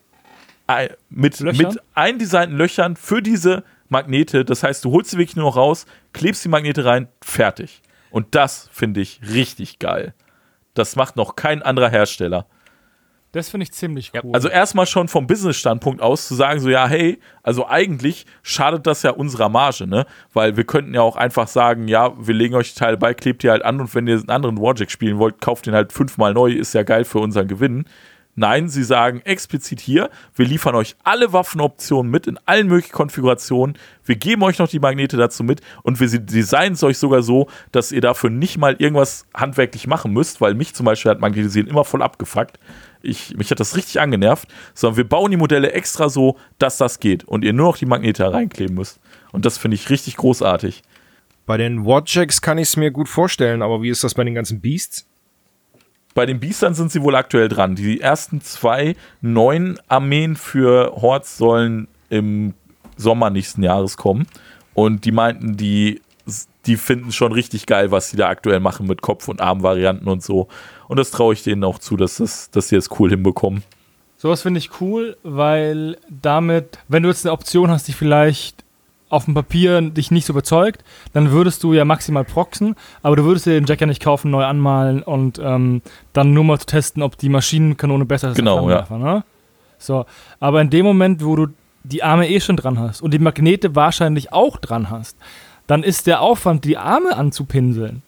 mit, 1.10 1.38
mit 1.42 1.82
eindesignten 1.92 2.56
Löchern 2.56 2.96
für 2.96 3.20
diese 3.20 3.62
Magnete. 3.88 4.44
Das 4.44 4.62
heißt, 4.62 4.84
du 4.84 4.92
holst 4.92 5.10
sie 5.10 5.18
wirklich 5.18 5.36
nur 5.36 5.46
noch 5.46 5.56
raus, 5.56 5.86
klebst 6.12 6.44
die 6.44 6.48
Magnete 6.48 6.84
rein, 6.84 7.08
fertig. 7.22 7.82
Und 8.10 8.34
das 8.34 8.68
finde 8.72 9.00
ich 9.00 9.20
richtig 9.28 9.78
geil. 9.78 10.14
Das 10.74 10.96
macht 10.96 11.16
noch 11.16 11.36
kein 11.36 11.62
anderer 11.62 11.90
Hersteller. 11.90 12.46
Das 13.34 13.48
finde 13.48 13.64
ich 13.64 13.72
ziemlich 13.72 14.12
cool. 14.22 14.30
Also 14.32 14.48
erstmal 14.48 14.86
schon 14.86 15.08
vom 15.08 15.26
Business-Standpunkt 15.26 16.00
aus 16.00 16.28
zu 16.28 16.36
sagen, 16.36 16.60
so 16.60 16.70
ja, 16.70 16.86
hey, 16.86 17.18
also 17.42 17.66
eigentlich 17.66 18.26
schadet 18.44 18.86
das 18.86 19.02
ja 19.02 19.10
unserer 19.10 19.48
Marge, 19.48 19.88
ne? 19.88 20.06
Weil 20.32 20.56
wir 20.56 20.62
könnten 20.62 20.94
ja 20.94 21.00
auch 21.02 21.16
einfach 21.16 21.48
sagen, 21.48 21.88
ja, 21.88 22.12
wir 22.16 22.32
legen 22.32 22.54
euch 22.54 22.74
die 22.74 22.78
Teile 22.78 22.96
bei, 22.96 23.12
klebt 23.12 23.42
ihr 23.42 23.50
halt 23.50 23.64
an 23.64 23.80
und 23.80 23.92
wenn 23.92 24.06
ihr 24.06 24.14
einen 24.14 24.28
anderen 24.28 24.60
Warjack 24.60 24.88
spielen 24.88 25.18
wollt, 25.18 25.40
kauft 25.40 25.66
den 25.66 25.74
halt 25.74 25.92
fünfmal 25.92 26.32
neu, 26.32 26.52
ist 26.52 26.74
ja 26.74 26.84
geil 26.84 27.04
für 27.04 27.18
unseren 27.18 27.48
Gewinn. 27.48 27.86
Nein, 28.36 28.68
sie 28.68 28.82
sagen 28.82 29.20
explizit 29.24 29.80
hier, 29.80 30.10
wir 30.34 30.44
liefern 30.44 30.74
euch 30.74 30.96
alle 31.04 31.32
Waffenoptionen 31.32 32.10
mit 32.10 32.26
in 32.26 32.38
allen 32.46 32.66
möglichen 32.66 32.92
Konfigurationen. 32.92 33.78
Wir 34.04 34.16
geben 34.16 34.42
euch 34.42 34.58
noch 34.58 34.68
die 34.68 34.80
Magnete 34.80 35.16
dazu 35.16 35.44
mit 35.44 35.60
und 35.84 36.00
wir 36.00 36.08
designen 36.18 36.74
es 36.74 36.82
euch 36.82 36.98
sogar 36.98 37.22
so, 37.22 37.48
dass 37.70 37.92
ihr 37.92 38.00
dafür 38.00 38.30
nicht 38.30 38.58
mal 38.58 38.74
irgendwas 38.78 39.26
handwerklich 39.34 39.86
machen 39.86 40.12
müsst, 40.12 40.40
weil 40.40 40.54
mich 40.54 40.74
zum 40.74 40.84
Beispiel 40.84 41.12
hat 41.12 41.20
Magnetisieren 41.20 41.68
immer 41.68 41.84
voll 41.84 42.02
abgefuckt. 42.02 42.58
Ich, 43.02 43.36
mich 43.36 43.50
hat 43.52 43.60
das 43.60 43.76
richtig 43.76 44.00
angenervt, 44.00 44.48
sondern 44.74 44.96
wir 44.96 45.08
bauen 45.08 45.30
die 45.30 45.36
Modelle 45.36 45.70
extra 45.72 46.08
so, 46.08 46.36
dass 46.58 46.76
das 46.76 46.98
geht 46.98 47.22
und 47.24 47.44
ihr 47.44 47.52
nur 47.52 47.66
noch 47.66 47.76
die 47.76 47.86
Magnete 47.86 48.32
reinkleben 48.32 48.74
müsst. 48.74 48.98
Und 49.30 49.44
das 49.44 49.58
finde 49.58 49.76
ich 49.76 49.90
richtig 49.90 50.16
großartig. 50.16 50.82
Bei 51.46 51.56
den 51.56 51.84
Warjacks 51.84 52.40
kann 52.40 52.58
ich 52.58 52.68
es 52.68 52.76
mir 52.76 52.90
gut 52.90 53.08
vorstellen, 53.08 53.62
aber 53.62 53.82
wie 53.82 53.90
ist 53.90 54.02
das 54.02 54.14
bei 54.14 54.24
den 54.24 54.34
ganzen 54.34 54.60
Beasts? 54.60 55.06
Bei 56.14 56.26
den 56.26 56.38
Biestern 56.38 56.74
sind 56.74 56.92
sie 56.92 57.02
wohl 57.02 57.16
aktuell 57.16 57.48
dran. 57.48 57.74
Die 57.74 58.00
ersten 58.00 58.40
zwei 58.40 58.94
neuen 59.20 59.78
Armeen 59.88 60.36
für 60.36 60.92
Hordes 60.94 61.36
sollen 61.36 61.88
im 62.08 62.54
Sommer 62.96 63.30
nächsten 63.30 63.64
Jahres 63.64 63.96
kommen. 63.96 64.26
Und 64.74 65.04
die 65.04 65.12
meinten, 65.12 65.56
die, 65.56 66.00
die 66.66 66.76
finden 66.76 67.10
schon 67.10 67.32
richtig 67.32 67.66
geil, 67.66 67.90
was 67.90 68.10
sie 68.10 68.16
da 68.16 68.28
aktuell 68.28 68.60
machen 68.60 68.86
mit 68.86 69.02
Kopf- 69.02 69.28
und 69.28 69.40
Armvarianten 69.40 70.06
und 70.06 70.22
so. 70.22 70.48
Und 70.86 70.98
das 70.98 71.10
traue 71.10 71.34
ich 71.34 71.42
denen 71.42 71.64
auch 71.64 71.80
zu, 71.80 71.96
dass, 71.96 72.16
das, 72.16 72.50
dass 72.50 72.68
sie 72.68 72.76
das 72.76 72.88
cool 72.98 73.10
hinbekommen. 73.10 73.64
Sowas 74.16 74.42
finde 74.42 74.58
ich 74.58 74.80
cool, 74.80 75.16
weil 75.22 75.98
damit, 76.08 76.78
wenn 76.88 77.02
du 77.02 77.08
jetzt 77.08 77.26
eine 77.26 77.32
Option 77.32 77.70
hast, 77.70 77.88
die 77.88 77.92
vielleicht 77.92 78.63
auf 79.08 79.26
dem 79.26 79.34
Papier 79.34 79.80
dich 79.80 80.10
nicht 80.10 80.26
so 80.26 80.32
überzeugt, 80.32 80.82
dann 81.12 81.30
würdest 81.30 81.62
du 81.62 81.72
ja 81.72 81.84
maximal 81.84 82.24
proxen, 82.24 82.74
aber 83.02 83.16
du 83.16 83.24
würdest 83.24 83.46
dir 83.46 83.52
den 83.52 83.66
Jack 83.66 83.80
ja 83.80 83.86
nicht 83.86 84.02
kaufen, 84.02 84.30
neu 84.30 84.44
anmalen 84.44 85.02
und 85.02 85.38
ähm, 85.42 85.82
dann 86.12 86.32
nur 86.32 86.44
mal 86.44 86.58
zu 86.58 86.66
testen, 86.66 87.02
ob 87.02 87.16
die 87.18 87.28
Maschinenkanone 87.28 88.04
besser 88.04 88.30
ist 88.30 88.36
genau, 88.36 88.68
als 88.68 88.88
ja. 88.88 88.98
ne? 88.98 89.24
So, 89.78 90.06
aber 90.40 90.60
in 90.60 90.70
dem 90.70 90.86
Moment, 90.86 91.24
wo 91.24 91.36
du 91.36 91.48
die 91.82 92.02
Arme 92.02 92.28
eh 92.28 92.40
schon 92.40 92.56
dran 92.56 92.78
hast 92.78 93.02
und 93.02 93.12
die 93.12 93.18
Magnete 93.18 93.76
wahrscheinlich 93.76 94.32
auch 94.32 94.56
dran 94.56 94.90
hast, 94.90 95.16
dann 95.66 95.82
ist 95.82 96.06
der 96.06 96.20
Aufwand, 96.20 96.64
die 96.64 96.78
Arme 96.78 97.16
anzupinseln 97.16 98.02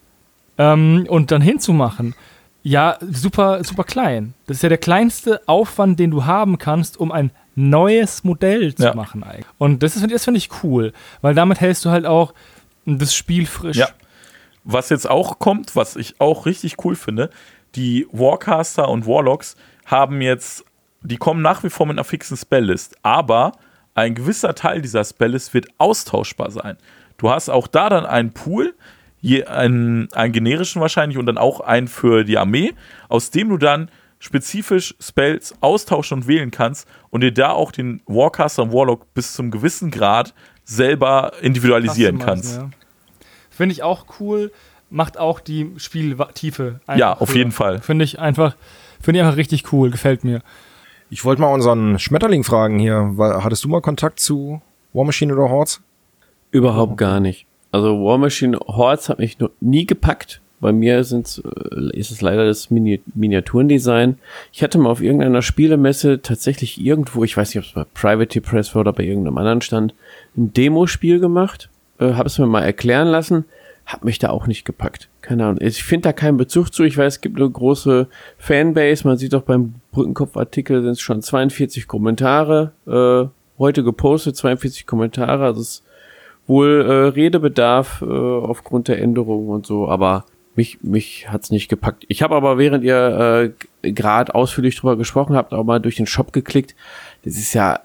ähm, 0.58 1.06
und 1.08 1.30
dann 1.30 1.42
hinzumachen, 1.42 2.14
ja, 2.62 2.96
super, 3.00 3.62
super 3.62 3.84
klein. 3.84 4.34
Das 4.46 4.56
ist 4.56 4.62
ja 4.62 4.68
der 4.68 4.78
kleinste 4.78 5.40
Aufwand, 5.46 6.00
den 6.00 6.10
du 6.10 6.24
haben 6.24 6.58
kannst, 6.58 6.98
um 6.98 7.12
ein 7.12 7.30
neues 7.56 8.22
Modell 8.22 8.74
zu 8.74 8.84
ja. 8.84 8.94
machen 8.94 9.24
eigentlich. 9.24 9.46
Und 9.58 9.82
das, 9.82 9.94
das 9.94 10.24
finde 10.24 10.38
ich 10.38 10.50
cool, 10.62 10.92
weil 11.22 11.34
damit 11.34 11.60
hältst 11.60 11.84
du 11.84 11.90
halt 11.90 12.06
auch 12.06 12.34
das 12.84 13.14
Spiel 13.14 13.46
frisch. 13.46 13.78
Ja. 13.78 13.88
Was 14.62 14.90
jetzt 14.90 15.08
auch 15.08 15.38
kommt, 15.38 15.74
was 15.74 15.96
ich 15.96 16.20
auch 16.20 16.46
richtig 16.46 16.84
cool 16.84 16.94
finde, 16.94 17.30
die 17.74 18.06
Warcaster 18.12 18.88
und 18.88 19.06
Warlocks 19.06 19.56
haben 19.86 20.20
jetzt, 20.20 20.64
die 21.02 21.16
kommen 21.16 21.42
nach 21.42 21.64
wie 21.64 21.70
vor 21.70 21.86
mit 21.86 21.94
einer 21.94 22.04
fixen 22.04 22.36
Spelllist, 22.36 22.96
aber 23.02 23.52
ein 23.94 24.14
gewisser 24.14 24.54
Teil 24.54 24.82
dieser 24.82 25.04
Spelllist 25.04 25.54
wird 25.54 25.68
austauschbar 25.78 26.50
sein. 26.50 26.76
Du 27.16 27.30
hast 27.30 27.48
auch 27.48 27.66
da 27.66 27.88
dann 27.88 28.04
einen 28.04 28.32
Pool, 28.32 28.74
einen, 29.46 30.12
einen 30.12 30.32
generischen 30.32 30.82
wahrscheinlich 30.82 31.18
und 31.18 31.26
dann 31.26 31.38
auch 31.38 31.60
einen 31.60 31.88
für 31.88 32.24
die 32.24 32.36
Armee, 32.36 32.74
aus 33.08 33.30
dem 33.30 33.48
du 33.48 33.56
dann 33.56 33.90
spezifisch 34.26 34.94
Spells 35.00 35.54
austauschen 35.60 36.18
und 36.18 36.26
wählen 36.26 36.50
kannst 36.50 36.88
und 37.10 37.20
dir 37.20 37.32
da 37.32 37.50
auch 37.50 37.70
den 37.70 38.02
Warcaster 38.06 38.64
und 38.64 38.72
Warlock 38.72 39.14
bis 39.14 39.32
zum 39.34 39.50
gewissen 39.50 39.90
Grad 39.90 40.34
selber 40.64 41.32
individualisieren 41.40 42.18
kannst. 42.18 42.56
Ja. 42.56 42.70
Finde 43.50 43.72
ich 43.72 43.82
auch 43.84 44.06
cool, 44.20 44.52
macht 44.90 45.16
auch 45.16 45.38
die 45.38 45.70
Spieltiefe. 45.76 46.80
Ja, 46.94 47.14
auf 47.14 47.30
höher. 47.30 47.36
jeden 47.36 47.52
Fall. 47.52 47.80
Finde 47.80 48.04
ich 48.04 48.18
einfach, 48.18 48.56
finde 49.00 49.20
ich 49.20 49.24
einfach 49.24 49.38
richtig 49.38 49.72
cool, 49.72 49.90
gefällt 49.90 50.24
mir. 50.24 50.42
Ich 51.08 51.24
wollte 51.24 51.40
mal 51.40 51.54
unseren 51.54 52.00
Schmetterling 52.00 52.42
fragen 52.42 52.80
hier. 52.80 53.14
Hattest 53.18 53.62
du 53.62 53.68
mal 53.68 53.80
Kontakt 53.80 54.18
zu 54.18 54.60
War 54.92 55.04
Machine 55.04 55.32
oder 55.32 55.48
Hordes? 55.48 55.80
Überhaupt 56.50 56.96
gar 56.96 57.20
nicht. 57.20 57.46
Also 57.70 58.04
War 58.04 58.18
Machine 58.18 58.58
Hordes 58.58 59.08
hat 59.08 59.20
mich 59.20 59.38
noch 59.38 59.50
nie 59.60 59.86
gepackt. 59.86 60.40
Bei 60.60 60.72
mir 60.72 61.04
sind's, 61.04 61.38
äh, 61.38 61.98
ist 61.98 62.10
es 62.10 62.20
leider 62.22 62.46
das 62.46 62.70
Mini 62.70 63.00
Miniaturendesign. 63.14 64.18
Ich 64.52 64.62
hatte 64.62 64.78
mal 64.78 64.90
auf 64.90 65.02
irgendeiner 65.02 65.42
Spielemesse 65.42 66.22
tatsächlich 66.22 66.80
irgendwo, 66.80 67.24
ich 67.24 67.36
weiß 67.36 67.54
nicht, 67.54 67.58
ob 67.58 67.68
es 67.68 67.74
bei 67.74 67.84
Private 67.94 68.40
Press 68.40 68.74
war 68.74 68.80
oder 68.80 68.92
bei 68.92 69.04
irgendeinem 69.04 69.38
anderen 69.38 69.60
stand, 69.60 69.94
ein 70.36 70.52
Demospiel 70.52 71.20
gemacht. 71.20 71.68
Äh, 71.98 72.12
habe 72.12 72.26
es 72.26 72.38
mir 72.38 72.46
mal 72.46 72.62
erklären 72.62 73.08
lassen. 73.08 73.44
Hab 73.84 74.04
mich 74.04 74.18
da 74.18 74.30
auch 74.30 74.46
nicht 74.46 74.64
gepackt. 74.64 75.08
Keine 75.20 75.44
Ahnung. 75.44 75.58
Ich 75.60 75.84
finde 75.84 76.08
da 76.08 76.12
keinen 76.12 76.38
Bezug 76.38 76.72
zu. 76.72 76.82
Ich 76.82 76.98
weiß, 76.98 77.14
es 77.14 77.20
gibt 77.20 77.36
eine 77.36 77.48
große 77.48 78.08
Fanbase. 78.38 79.06
Man 79.06 79.16
sieht 79.16 79.34
auch 79.34 79.42
beim 79.42 79.74
Brückenkopf-Artikel 79.92 80.82
sind 80.82 80.92
es 80.92 81.00
schon 81.00 81.22
42 81.22 81.86
Kommentare 81.86 82.72
äh, 82.86 83.28
heute 83.58 83.84
gepostet. 83.84 84.36
42 84.36 84.86
Kommentare. 84.86 85.44
Also 85.44 85.60
es 85.60 85.68
ist 85.68 85.82
wohl 86.48 86.84
äh, 86.84 86.92
Redebedarf 87.08 88.02
äh, 88.02 88.06
aufgrund 88.06 88.88
der 88.88 89.00
Änderungen 89.00 89.50
und 89.50 89.66
so. 89.66 89.88
Aber 89.88 90.24
mich, 90.56 90.78
mich 90.82 91.30
hat's 91.30 91.50
nicht 91.50 91.68
gepackt. 91.68 92.04
Ich 92.08 92.22
habe 92.22 92.34
aber, 92.34 92.58
während 92.58 92.84
ihr 92.84 93.52
äh, 93.82 93.92
gerade 93.92 94.34
ausführlich 94.34 94.76
drüber 94.76 94.96
gesprochen 94.96 95.36
habt, 95.36 95.52
auch 95.52 95.64
mal 95.64 95.80
durch 95.80 95.96
den 95.96 96.06
Shop 96.06 96.32
geklickt. 96.32 96.74
Das 97.24 97.34
ist 97.34 97.54
ja, 97.54 97.80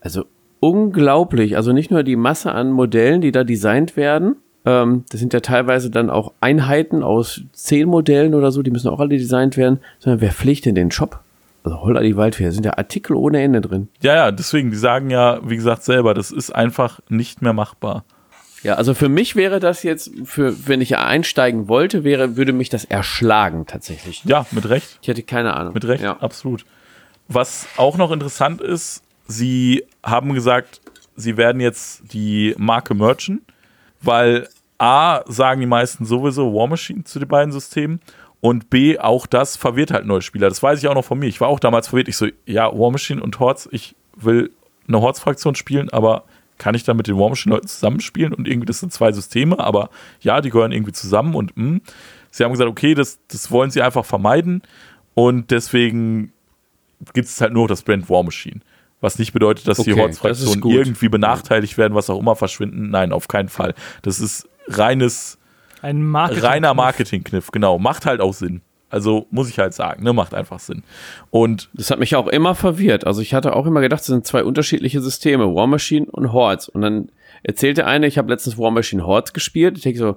also 0.00 0.24
unglaublich. 0.60 1.56
Also 1.56 1.72
nicht 1.72 1.90
nur 1.90 2.02
die 2.02 2.16
Masse 2.16 2.52
an 2.52 2.70
Modellen, 2.70 3.20
die 3.20 3.32
da 3.32 3.44
designt 3.44 3.96
werden, 3.96 4.36
Ähm, 4.64 5.04
das 5.10 5.18
sind 5.18 5.32
ja 5.32 5.40
teilweise 5.40 5.90
dann 5.90 6.08
auch 6.08 6.32
Einheiten 6.40 7.02
aus 7.02 7.42
zehn 7.52 7.88
Modellen 7.88 8.34
oder 8.34 8.52
so, 8.52 8.62
die 8.62 8.70
müssen 8.70 8.88
auch 8.88 9.00
alle 9.00 9.18
designt 9.18 9.56
werden. 9.56 9.80
Sondern 9.98 10.20
wer 10.20 10.30
pflegt 10.30 10.66
denn 10.66 10.76
den 10.76 10.92
Shop? 10.92 11.20
Also 11.64 11.80
Holla 11.80 12.00
die 12.00 12.16
Waldfee, 12.16 12.44
da 12.44 12.52
sind 12.52 12.64
ja 12.64 12.76
Artikel 12.76 13.16
ohne 13.16 13.40
Ende 13.40 13.60
drin. 13.60 13.88
Ja, 14.02 14.14
ja, 14.14 14.30
deswegen, 14.30 14.70
die 14.70 14.76
sagen 14.76 15.10
ja, 15.10 15.40
wie 15.44 15.56
gesagt, 15.56 15.82
selber, 15.84 16.14
das 16.14 16.30
ist 16.30 16.50
einfach 16.54 17.00
nicht 17.08 17.42
mehr 17.42 17.52
machbar. 17.52 18.04
Ja, 18.62 18.74
also 18.74 18.94
für 18.94 19.08
mich 19.08 19.34
wäre 19.34 19.58
das 19.60 19.82
jetzt, 19.82 20.10
für 20.24 20.68
wenn 20.68 20.80
ich 20.80 20.96
einsteigen 20.96 21.68
wollte, 21.68 22.04
wäre, 22.04 22.36
würde 22.36 22.52
mich 22.52 22.68
das 22.68 22.84
erschlagen 22.84 23.66
tatsächlich. 23.66 24.22
Ja, 24.24 24.46
mit 24.52 24.68
Recht. 24.68 24.98
Ich 25.02 25.08
hätte 25.08 25.22
keine 25.22 25.54
Ahnung. 25.54 25.74
Mit 25.74 25.84
Recht, 25.84 26.02
Ja. 26.04 26.18
absolut. 26.20 26.64
Was 27.28 27.66
auch 27.76 27.96
noch 27.96 28.12
interessant 28.12 28.60
ist, 28.60 29.02
sie 29.26 29.84
haben 30.04 30.32
gesagt, 30.34 30.80
sie 31.16 31.36
werden 31.36 31.60
jetzt 31.60 32.02
die 32.12 32.54
Marke 32.58 32.94
merchen, 32.94 33.42
weil 34.00 34.48
A, 34.78 35.22
sagen 35.26 35.60
die 35.60 35.66
meisten 35.66 36.04
sowieso 36.04 36.52
War 36.54 36.66
Machine 36.66 37.04
zu 37.04 37.18
den 37.18 37.28
beiden 37.28 37.52
Systemen 37.52 38.00
und 38.40 38.70
B, 38.70 38.98
auch 38.98 39.26
das 39.26 39.56
verwirrt 39.56 39.92
halt 39.92 40.06
neue 40.06 40.22
Spieler. 40.22 40.48
Das 40.48 40.62
weiß 40.62 40.80
ich 40.80 40.88
auch 40.88 40.94
noch 40.94 41.04
von 41.04 41.18
mir. 41.18 41.26
Ich 41.26 41.40
war 41.40 41.48
auch 41.48 41.60
damals 41.60 41.88
verwirrt. 41.88 42.08
Ich 42.08 42.16
so, 42.16 42.26
ja, 42.46 42.66
War 42.76 42.90
Machine 42.90 43.22
und 43.22 43.38
Hordes, 43.38 43.68
ich 43.72 43.94
will 44.16 44.50
eine 44.88 45.00
Hordes-Fraktion 45.00 45.54
spielen, 45.54 45.88
aber 45.90 46.24
kann 46.58 46.74
ich 46.74 46.84
dann 46.84 46.96
mit 46.96 47.06
den 47.06 47.18
War 47.18 47.28
Machine-Leuten 47.28 47.66
zusammenspielen? 47.68 48.34
Und 48.34 48.46
irgendwie, 48.46 48.66
das 48.66 48.80
sind 48.80 48.92
zwei 48.92 49.12
Systeme, 49.12 49.58
aber 49.58 49.90
ja, 50.20 50.40
die 50.40 50.50
gehören 50.50 50.72
irgendwie 50.72 50.92
zusammen 50.92 51.34
und 51.34 51.56
mh. 51.56 51.80
Sie 52.30 52.44
haben 52.44 52.52
gesagt, 52.52 52.70
okay, 52.70 52.94
das, 52.94 53.18
das 53.28 53.50
wollen 53.50 53.70
sie 53.70 53.82
einfach 53.82 54.04
vermeiden 54.06 54.62
und 55.14 55.50
deswegen 55.50 56.32
gibt 57.12 57.28
es 57.28 57.40
halt 57.40 57.52
nur 57.52 57.68
das 57.68 57.82
Brand 57.82 58.08
War 58.08 58.22
Machine. 58.22 58.60
Was 59.00 59.18
nicht 59.18 59.32
bedeutet, 59.32 59.66
dass 59.66 59.78
die 59.78 59.92
Okay, 59.92 60.00
Hordes-Fraktionen 60.00 60.46
das 60.46 60.56
ist 60.56 60.60
gut. 60.62 60.72
irgendwie 60.74 61.08
benachteiligt 61.08 61.76
werden, 61.76 61.94
was 61.94 62.08
auch 62.08 62.20
immer 62.20 62.36
verschwinden. 62.36 62.90
Nein, 62.90 63.12
auf 63.12 63.26
keinen 63.28 63.48
Fall. 63.48 63.74
Das 64.02 64.20
ist 64.20 64.48
reines, 64.68 65.38
Ein 65.82 66.04
Marketing 66.04 66.44
reiner 66.44 66.72
Marketingkniff, 66.74 67.50
genau. 67.50 67.78
Macht 67.80 68.06
halt 68.06 68.20
auch 68.20 68.32
Sinn. 68.32 68.62
Also 68.92 69.26
muss 69.30 69.48
ich 69.48 69.58
halt 69.58 69.74
sagen, 69.74 70.04
ne, 70.04 70.12
macht 70.12 70.34
einfach 70.34 70.60
Sinn. 70.60 70.82
Und 71.30 71.70
Das 71.74 71.90
hat 71.90 71.98
mich 71.98 72.14
auch 72.14 72.28
immer 72.28 72.54
verwirrt. 72.54 73.06
Also 73.06 73.22
ich 73.22 73.34
hatte 73.34 73.56
auch 73.56 73.66
immer 73.66 73.80
gedacht, 73.80 74.00
das 74.00 74.06
sind 74.06 74.26
zwei 74.26 74.44
unterschiedliche 74.44 75.00
Systeme, 75.00 75.54
War 75.54 75.66
Machine 75.66 76.06
und 76.10 76.32
Hordes. 76.32 76.68
Und 76.68 76.82
dann 76.82 77.08
erzählte 77.42 77.86
eine, 77.86 78.06
ich 78.06 78.18
habe 78.18 78.30
letztens 78.30 78.58
War 78.58 78.70
Machine 78.70 79.04
Hordes 79.06 79.32
gespielt. 79.32 79.76
Ich 79.78 79.82
denke 79.82 79.98
so, 79.98 80.16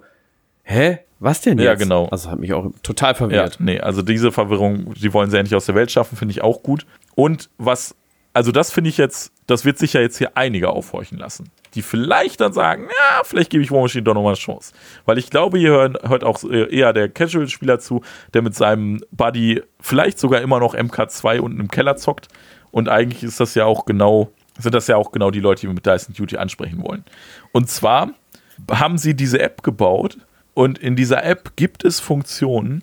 hä? 0.64 1.00
Was 1.20 1.40
denn 1.40 1.58
jetzt? 1.58 1.66
Ja, 1.66 1.76
genau. 1.76 2.08
Also 2.08 2.30
hat 2.30 2.40
mich 2.40 2.54
auch 2.54 2.70
total 2.84 3.12
Ja, 3.12 3.16
verwirrt. 3.16 3.58
nee, 3.62 3.80
also 3.80 4.02
diese 4.02 4.34
Verwirrung, 4.34 4.94
die 4.96 5.14
wollen 5.14 5.30
sie 5.32 5.38
ja 5.38 5.44
nicht 5.44 5.56
aus 5.56 5.66
der 5.66 5.74
Welt 5.74 5.90
schaffen, 5.90 6.18
finde 6.18 6.34
ich 6.34 6.42
auch 6.44 6.62
gut. 6.62 6.86
Und 7.16 7.50
was, 7.58 7.96
also 8.34 8.52
das 8.52 8.70
finde 8.72 8.90
ich 8.90 8.98
jetzt, 8.98 9.32
das 9.48 9.66
wird 9.66 9.78
sicher 9.78 10.02
jetzt 10.02 10.18
hier 10.18 10.36
einige 10.36 10.70
aufhorchen 10.70 11.18
lassen, 11.18 11.52
die 11.76 11.82
vielleicht 11.82 12.42
dann 12.42 12.54
sagen, 12.54 12.84
ja, 12.84 13.22
vielleicht 13.24 13.52
gebe 13.52 13.64
ich 13.64 13.72
War 13.72 13.82
Machine 13.82 14.04
doch 14.04 14.14
nochmal 14.14 14.34
eine 14.34 14.40
Chance. 14.40 14.74
Weil 15.06 15.18
ich 15.18 15.30
glaube, 15.30 15.60
hier 15.60 15.70
hören, 15.70 15.98
hört 16.04 16.24
auch 16.24 16.44
eher 16.44 16.94
der 16.94 17.10
Casual-Spieler 17.10 17.80
zu, 17.80 18.02
der 18.34 18.42
mit 18.42 18.56
seinem 18.56 19.02
Buddy 19.12 19.62
vielleicht 19.80 20.20
sogar 20.20 20.42
immer 20.42 20.60
noch 20.60 20.74
MK2 20.74 21.40
unten 21.40 21.60
im 21.60 21.68
Keller 21.70 21.96
zockt. 21.96 22.28
Und 22.72 22.90
eigentlich 22.90 23.24
ist 23.24 23.40
das 23.40 23.56
ja 23.56 23.66
auch 23.66 23.86
genau, 23.86 24.32
sind 24.58 24.74
das 24.74 24.88
ja 24.88 24.98
auch 24.98 25.12
genau 25.12 25.32
die 25.32 25.40
Leute, 25.40 25.62
die 25.62 25.68
wir 25.68 25.74
mit 25.74 25.86
Dyson 25.86 26.16
Duty 26.16 26.38
ansprechen 26.38 26.84
wollen. 26.84 27.06
Und 27.52 27.70
zwar 27.70 28.10
haben 28.72 28.98
sie 28.98 29.16
diese 29.16 29.40
App 29.40 29.64
gebaut 29.64 30.18
und 30.54 30.80
in 30.80 30.96
dieser 30.96 31.24
App 31.24 31.56
gibt 31.56 31.84
es 31.84 32.00
Funktionen, 32.00 32.82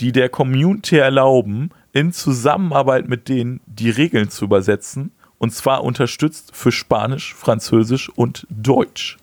die 0.00 0.12
der 0.12 0.28
Community 0.28 0.96
erlauben, 0.96 1.70
in 1.92 2.12
Zusammenarbeit 2.12 3.08
mit 3.08 3.28
denen 3.28 3.60
die 3.66 3.90
Regeln 3.90 4.28
zu 4.28 4.44
übersetzen. 4.44 5.12
Und 5.44 5.50
zwar 5.50 5.84
unterstützt 5.84 6.52
für 6.56 6.72
Spanisch, 6.72 7.34
Französisch 7.34 8.08
und 8.08 8.46
Deutsch. 8.48 9.18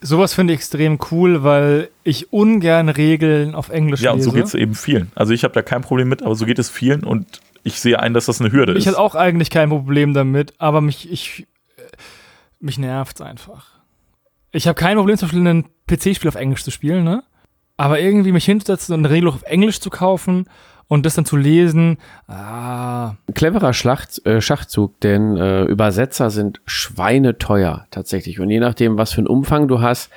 Sowas 0.00 0.34
finde 0.34 0.52
ich 0.52 0.58
extrem 0.58 0.98
cool, 1.12 1.44
weil 1.44 1.88
ich 2.02 2.32
ungern 2.32 2.88
Regeln 2.88 3.54
auf 3.54 3.68
Englisch 3.68 4.00
Ja, 4.00 4.10
und 4.10 4.18
lese. 4.18 4.28
so 4.30 4.34
geht 4.34 4.44
es 4.46 4.54
eben 4.54 4.74
vielen. 4.74 5.12
Also 5.14 5.32
ich 5.32 5.44
habe 5.44 5.54
da 5.54 5.62
kein 5.62 5.82
Problem 5.82 6.08
mit, 6.08 6.22
aber 6.24 6.34
so 6.34 6.46
geht 6.46 6.58
es 6.58 6.68
vielen 6.68 7.04
und 7.04 7.40
ich 7.62 7.80
sehe 7.80 8.00
ein, 8.00 8.12
dass 8.12 8.26
das 8.26 8.40
eine 8.40 8.50
Hürde 8.50 8.72
Ich 8.72 8.78
ist. 8.80 8.86
hatte 8.88 8.98
auch 8.98 9.14
eigentlich 9.14 9.50
kein 9.50 9.68
Problem 9.68 10.14
damit, 10.14 10.52
aber 10.58 10.80
mich, 10.80 11.10
ich, 11.12 11.46
mich 12.58 12.76
nervt's 12.76 13.20
einfach. 13.20 13.66
Ich 14.50 14.66
habe 14.66 14.74
kein 14.74 14.96
Problem, 14.96 15.16
zum 15.16 15.28
Beispiel 15.28 15.46
ein 15.46 15.64
PC-Spiel 15.86 16.28
auf 16.28 16.34
Englisch 16.34 16.64
zu 16.64 16.72
spielen, 16.72 17.04
ne? 17.04 17.22
Aber 17.76 18.00
irgendwie 18.00 18.32
mich 18.32 18.44
hinzusetzen 18.46 18.94
und 18.94 19.00
eine 19.06 19.10
Regel 19.14 19.28
auf 19.28 19.42
Englisch 19.44 19.78
zu 19.80 19.90
kaufen 19.90 20.46
und 20.90 21.06
das 21.06 21.14
dann 21.14 21.24
zu 21.24 21.36
lesen, 21.36 21.98
ah, 22.26 23.14
cleverer 23.32 23.72
Schlacht, 23.72 24.26
äh, 24.26 24.40
Schachzug, 24.40 24.98
denn 25.00 25.36
äh, 25.36 25.62
Übersetzer 25.66 26.30
sind 26.30 26.60
schweineteuer 26.66 27.86
tatsächlich. 27.92 28.40
Und 28.40 28.50
je 28.50 28.58
nachdem, 28.58 28.98
was 28.98 29.12
für 29.12 29.18
einen 29.18 29.28
Umfang 29.28 29.68
du 29.68 29.80
hast, 29.80 30.10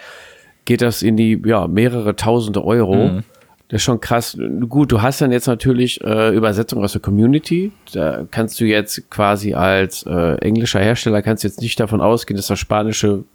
geht 0.66 0.82
das 0.82 1.04
in 1.04 1.16
die 1.16 1.40
ja, 1.46 1.68
mehrere 1.68 2.16
tausende 2.16 2.66
Euro. 2.66 2.96
Mhm. 2.96 3.24
Das 3.68 3.82
ist 3.82 3.84
schon 3.84 4.02
krass. 4.02 4.36
Gut, 4.68 4.92
du 4.92 5.04
hast 5.04 5.22
dann 5.22 5.32
jetzt 5.32 5.46
natürlich 5.46 6.04
äh, 6.04 6.36
Übersetzung 6.36 6.84
aus 6.84 6.94
der 6.94 7.02
Community. 7.02 7.72
Da 7.94 8.26
kannst 8.32 8.60
du 8.60 8.66
jetzt 8.66 9.12
quasi 9.12 9.54
als 9.54 10.04
äh, 10.08 10.38
englischer 10.40 10.80
Hersteller 10.80 11.22
kannst 11.22 11.44
du 11.44 11.50
jetzt 11.50 11.62
nicht 11.62 11.80
davon 11.80 12.02
ausgehen, 12.02 12.36
dass 12.36 12.48
das 12.48 12.58
Spanische 12.58 13.26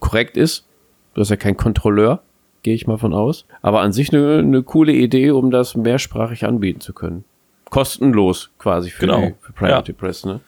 korrekt 0.00 0.36
ist. 0.36 0.66
Du 1.14 1.20
hast 1.20 1.30
ja 1.30 1.36
keinen 1.36 1.56
Kontrolleur, 1.56 2.20
gehe 2.62 2.74
ich 2.74 2.86
mal 2.86 2.98
von 2.98 3.12
aus. 3.14 3.46
Aber 3.62 3.80
an 3.80 3.92
sich 3.92 4.12
eine 4.12 4.38
eine 4.38 4.62
coole 4.62 4.92
Idee, 4.92 5.30
um 5.30 5.50
das 5.50 5.74
mehrsprachig 5.76 6.44
anbieten 6.44 6.80
zu 6.80 6.92
können. 6.92 7.24
Kostenlos 7.70 8.50
quasi 8.58 8.90
für, 8.90 9.06
Genau. 9.06 9.20
die, 9.20 9.34
für 9.40 9.52
Priority 9.52 9.92
Press, 9.92 10.24
ne? 10.24 10.40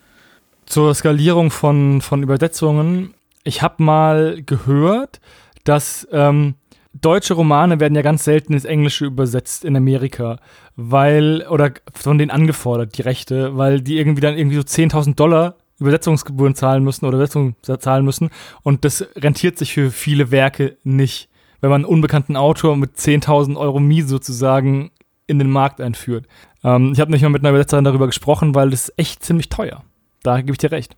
zur 0.66 0.94
Skalierung 0.94 1.50
von, 1.50 2.00
von 2.00 2.22
Übersetzungen. 2.22 3.14
Ich 3.44 3.62
habe 3.62 3.82
mal 3.82 4.42
gehört, 4.44 5.20
dass 5.64 6.06
ähm, 6.12 6.54
deutsche 6.94 7.34
Romane 7.34 7.80
werden 7.80 7.94
ja 7.94 8.02
ganz 8.02 8.24
selten 8.24 8.52
ins 8.52 8.64
Englische 8.64 9.06
übersetzt 9.06 9.64
in 9.64 9.76
Amerika, 9.76 10.38
weil, 10.76 11.46
oder 11.48 11.72
von 11.94 12.18
denen 12.18 12.30
angefordert, 12.30 12.96
die 12.96 13.02
Rechte, 13.02 13.56
weil 13.56 13.80
die 13.80 13.98
irgendwie 13.98 14.20
dann 14.20 14.36
irgendwie 14.36 14.56
so 14.56 14.62
10.000 14.62 15.14
Dollar 15.14 15.56
Übersetzungsgebühren 15.78 16.54
zahlen 16.54 16.84
müssen 16.84 17.06
oder 17.06 17.16
Übersetzung 17.16 17.56
zahlen 17.62 18.04
müssen 18.04 18.30
und 18.62 18.84
das 18.84 19.04
rentiert 19.16 19.58
sich 19.58 19.72
für 19.74 19.90
viele 19.90 20.30
Werke 20.30 20.76
nicht, 20.84 21.28
wenn 21.62 21.70
man 21.70 21.82
einen 21.82 21.92
unbekannten 21.92 22.36
Autor 22.36 22.76
mit 22.76 22.96
10.000 22.96 23.56
Euro 23.56 23.80
Miese 23.80 24.08
sozusagen 24.08 24.90
in 25.26 25.38
den 25.38 25.48
Markt 25.48 25.80
einführt. 25.80 26.26
Ähm, 26.62 26.92
ich 26.92 27.00
habe 27.00 27.10
nicht 27.10 27.22
mal 27.22 27.30
mit 27.30 27.42
einer 27.42 27.50
Übersetzerin 27.50 27.84
darüber 27.84 28.06
gesprochen, 28.06 28.54
weil 28.54 28.68
das 28.68 28.88
ist 28.88 28.98
echt 28.98 29.24
ziemlich 29.24 29.48
teuer. 29.48 29.82
Da 30.22 30.40
gebe 30.40 30.52
ich 30.52 30.58
dir 30.58 30.72
recht. 30.72 30.96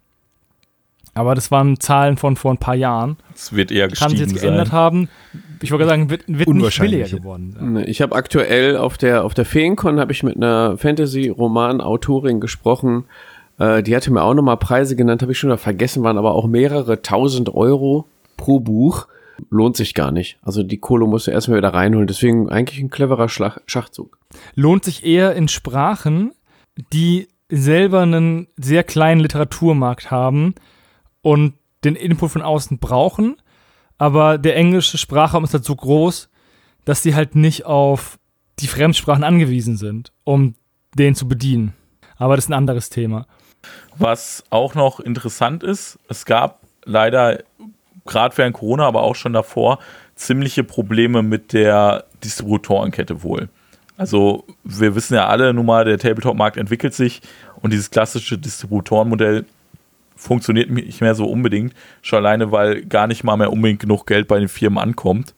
Aber 1.12 1.36
das 1.36 1.50
waren 1.52 1.78
Zahlen 1.78 2.16
von 2.16 2.34
vor 2.34 2.52
ein 2.52 2.58
paar 2.58 2.74
Jahren. 2.74 3.16
Es 3.34 3.52
wird 3.52 3.70
eher 3.70 3.88
Kann 3.88 4.10
sich 4.10 4.18
gestiegen 4.18 4.30
jetzt 4.30 4.40
geändert 4.42 4.68
sein. 4.68 4.76
haben. 4.76 5.08
Ich 5.62 5.70
wollte 5.70 5.86
sagen, 5.86 6.10
wird, 6.10 6.24
wird 6.26 6.48
nicht 6.48 6.80
billiger 6.80 7.08
geworden 7.08 7.52
sein. 7.52 7.84
Ich 7.86 8.02
habe 8.02 8.16
aktuell 8.16 8.76
auf 8.76 8.98
der 8.98 9.24
auf 9.24 9.32
der 9.32 9.44
Feencon 9.44 10.00
habe 10.00 10.10
ich 10.10 10.24
mit 10.24 10.36
einer 10.36 10.76
Fantasy-Roman-Autorin 10.76 12.40
gesprochen. 12.40 13.04
Äh, 13.58 13.82
die 13.82 13.94
hatte 13.94 14.12
mir 14.12 14.22
auch 14.22 14.34
nochmal 14.34 14.56
Preise 14.56 14.96
genannt, 14.96 15.22
habe 15.22 15.32
ich 15.32 15.38
schon 15.38 15.50
wieder 15.50 15.58
vergessen, 15.58 16.02
waren 16.02 16.18
aber 16.18 16.34
auch 16.34 16.48
mehrere 16.48 17.00
tausend 17.02 17.54
Euro 17.54 18.06
pro 18.36 18.58
Buch. 18.58 19.06
Lohnt 19.50 19.76
sich 19.76 19.94
gar 19.94 20.10
nicht. 20.10 20.38
Also 20.42 20.62
die 20.62 20.78
Kohle 20.78 21.06
musst 21.06 21.26
du 21.26 21.30
erstmal 21.30 21.58
wieder 21.58 21.74
reinholen. 21.74 22.06
Deswegen 22.06 22.48
eigentlich 22.48 22.80
ein 22.80 22.90
cleverer 22.90 23.28
Schlag 23.28 23.60
Schachzug. 23.66 24.18
Lohnt 24.54 24.84
sich 24.84 25.04
eher 25.04 25.34
in 25.34 25.48
Sprachen, 25.48 26.32
die 26.92 27.28
selber 27.48 28.00
einen 28.00 28.48
sehr 28.56 28.84
kleinen 28.84 29.20
Literaturmarkt 29.20 30.10
haben 30.10 30.54
und 31.22 31.54
den 31.84 31.96
Input 31.96 32.30
von 32.30 32.42
außen 32.42 32.78
brauchen. 32.78 33.36
Aber 33.98 34.38
der 34.38 34.56
englische 34.56 34.98
Sprachraum 34.98 35.44
ist 35.44 35.54
halt 35.54 35.64
so 35.64 35.76
groß, 35.76 36.28
dass 36.84 37.02
sie 37.02 37.14
halt 37.14 37.34
nicht 37.34 37.66
auf 37.66 38.18
die 38.58 38.66
Fremdsprachen 38.66 39.24
angewiesen 39.24 39.76
sind, 39.76 40.12
um 40.24 40.54
den 40.96 41.14
zu 41.14 41.28
bedienen. 41.28 41.74
Aber 42.16 42.36
das 42.36 42.46
ist 42.46 42.50
ein 42.50 42.54
anderes 42.54 42.90
Thema. 42.90 43.26
Was 43.98 44.44
auch 44.50 44.74
noch 44.74 45.00
interessant 45.00 45.62
ist, 45.62 45.98
es 46.08 46.24
gab 46.24 46.60
leider 46.84 47.42
gerade 48.06 48.36
während 48.36 48.54
Corona, 48.54 48.86
aber 48.86 49.02
auch 49.02 49.14
schon 49.14 49.32
davor, 49.32 49.78
ziemliche 50.14 50.64
Probleme 50.64 51.22
mit 51.22 51.52
der 51.52 52.04
Distributorenkette 52.22 53.22
wohl. 53.22 53.48
Also 53.96 54.44
wir 54.64 54.94
wissen 54.94 55.14
ja 55.14 55.26
alle 55.26 55.54
nun 55.54 55.66
mal, 55.66 55.84
der 55.84 55.98
Tabletop-Markt 55.98 56.56
entwickelt 56.56 56.94
sich 56.94 57.22
und 57.60 57.72
dieses 57.72 57.90
klassische 57.90 58.38
Distributorenmodell 58.38 59.44
funktioniert 60.16 60.70
nicht 60.70 61.00
mehr 61.00 61.14
so 61.14 61.26
unbedingt, 61.26 61.74
schon 62.02 62.18
alleine, 62.18 62.52
weil 62.52 62.84
gar 62.84 63.06
nicht 63.06 63.24
mal 63.24 63.36
mehr 63.36 63.52
unbedingt 63.52 63.80
genug 63.80 64.06
Geld 64.06 64.28
bei 64.28 64.38
den 64.38 64.48
Firmen 64.48 64.78
ankommt. 64.78 65.34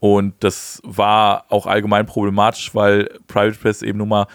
Und 0.00 0.34
das 0.40 0.80
war 0.84 1.46
auch 1.48 1.66
allgemein 1.66 2.06
problematisch, 2.06 2.74
weil 2.74 3.08
Private 3.26 3.58
Press 3.58 3.82
eben 3.82 3.98
nun 3.98 4.08
mal 4.08 4.26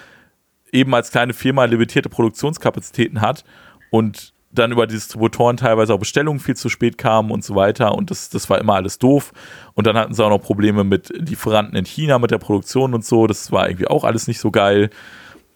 eben 0.71 0.93
als 0.95 1.11
kleine 1.11 1.33
Firma 1.33 1.65
limitierte 1.65 2.09
Produktionskapazitäten 2.09 3.21
hat 3.21 3.43
und 3.91 4.33
dann 4.51 4.71
über 4.71 4.88
die 4.88 4.95
Distributoren 4.95 5.57
teilweise 5.57 5.93
auch 5.93 5.99
Bestellungen 5.99 6.39
viel 6.39 6.55
zu 6.55 6.69
spät 6.69 6.97
kamen 6.97 7.31
und 7.31 7.43
so 7.43 7.55
weiter. 7.55 7.95
Und 7.95 8.09
das, 8.09 8.30
das 8.30 8.49
war 8.49 8.57
immer 8.59 8.76
alles 8.76 8.97
doof. 8.97 9.31
Und 9.76 9.85
dann 9.85 9.97
hatten 9.97 10.13
sie 10.13 10.23
auch 10.23 10.30
noch 10.30 10.41
Probleme 10.41 10.84
mit 10.84 11.09
Lieferanten 11.09 11.77
in 11.77 11.85
China, 11.85 12.17
mit 12.19 12.31
der 12.31 12.39
Produktion 12.39 12.93
und 12.93 13.05
so. 13.05 13.27
Das 13.27 13.51
war 13.51 13.69
irgendwie 13.69 13.88
auch 13.88 14.03
alles 14.03 14.27
nicht 14.27 14.39
so 14.39 14.49
geil. 14.49 14.89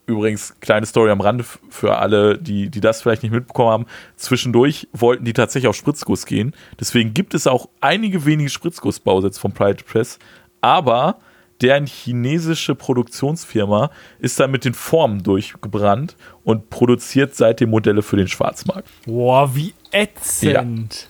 Übrigens, 0.05 0.59
kleine 0.59 0.85
Story 0.85 1.11
am 1.11 1.21
Rande 1.21 1.45
für 1.69 1.97
alle, 1.97 2.37
die, 2.37 2.69
die 2.69 2.81
das 2.81 3.01
vielleicht 3.01 3.23
nicht 3.23 3.31
mitbekommen 3.31 3.71
haben. 3.71 3.85
Zwischendurch 4.17 4.89
wollten 4.91 5.23
die 5.23 5.33
tatsächlich 5.33 5.69
auf 5.69 5.77
Spritzguss 5.77 6.25
gehen. 6.25 6.53
Deswegen 6.79 7.13
gibt 7.13 7.33
es 7.33 7.47
auch 7.47 7.69
einige 7.79 8.25
wenige 8.25 8.49
Spritzgussbausets 8.49 9.39
von 9.39 9.53
Pride 9.53 9.83
Press. 9.85 10.19
Aber 10.61 11.17
deren 11.61 11.85
chinesische 11.85 12.75
Produktionsfirma 12.75 13.91
ist 14.19 14.39
dann 14.39 14.51
mit 14.51 14.65
den 14.65 14.73
Formen 14.73 15.23
durchgebrannt 15.23 16.15
und 16.43 16.69
produziert 16.69 17.35
seitdem 17.35 17.69
Modelle 17.69 18.01
für 18.01 18.17
den 18.17 18.27
Schwarzmarkt. 18.27 18.87
Boah, 19.05 19.55
wie 19.55 19.73
ätzend. 19.91 21.07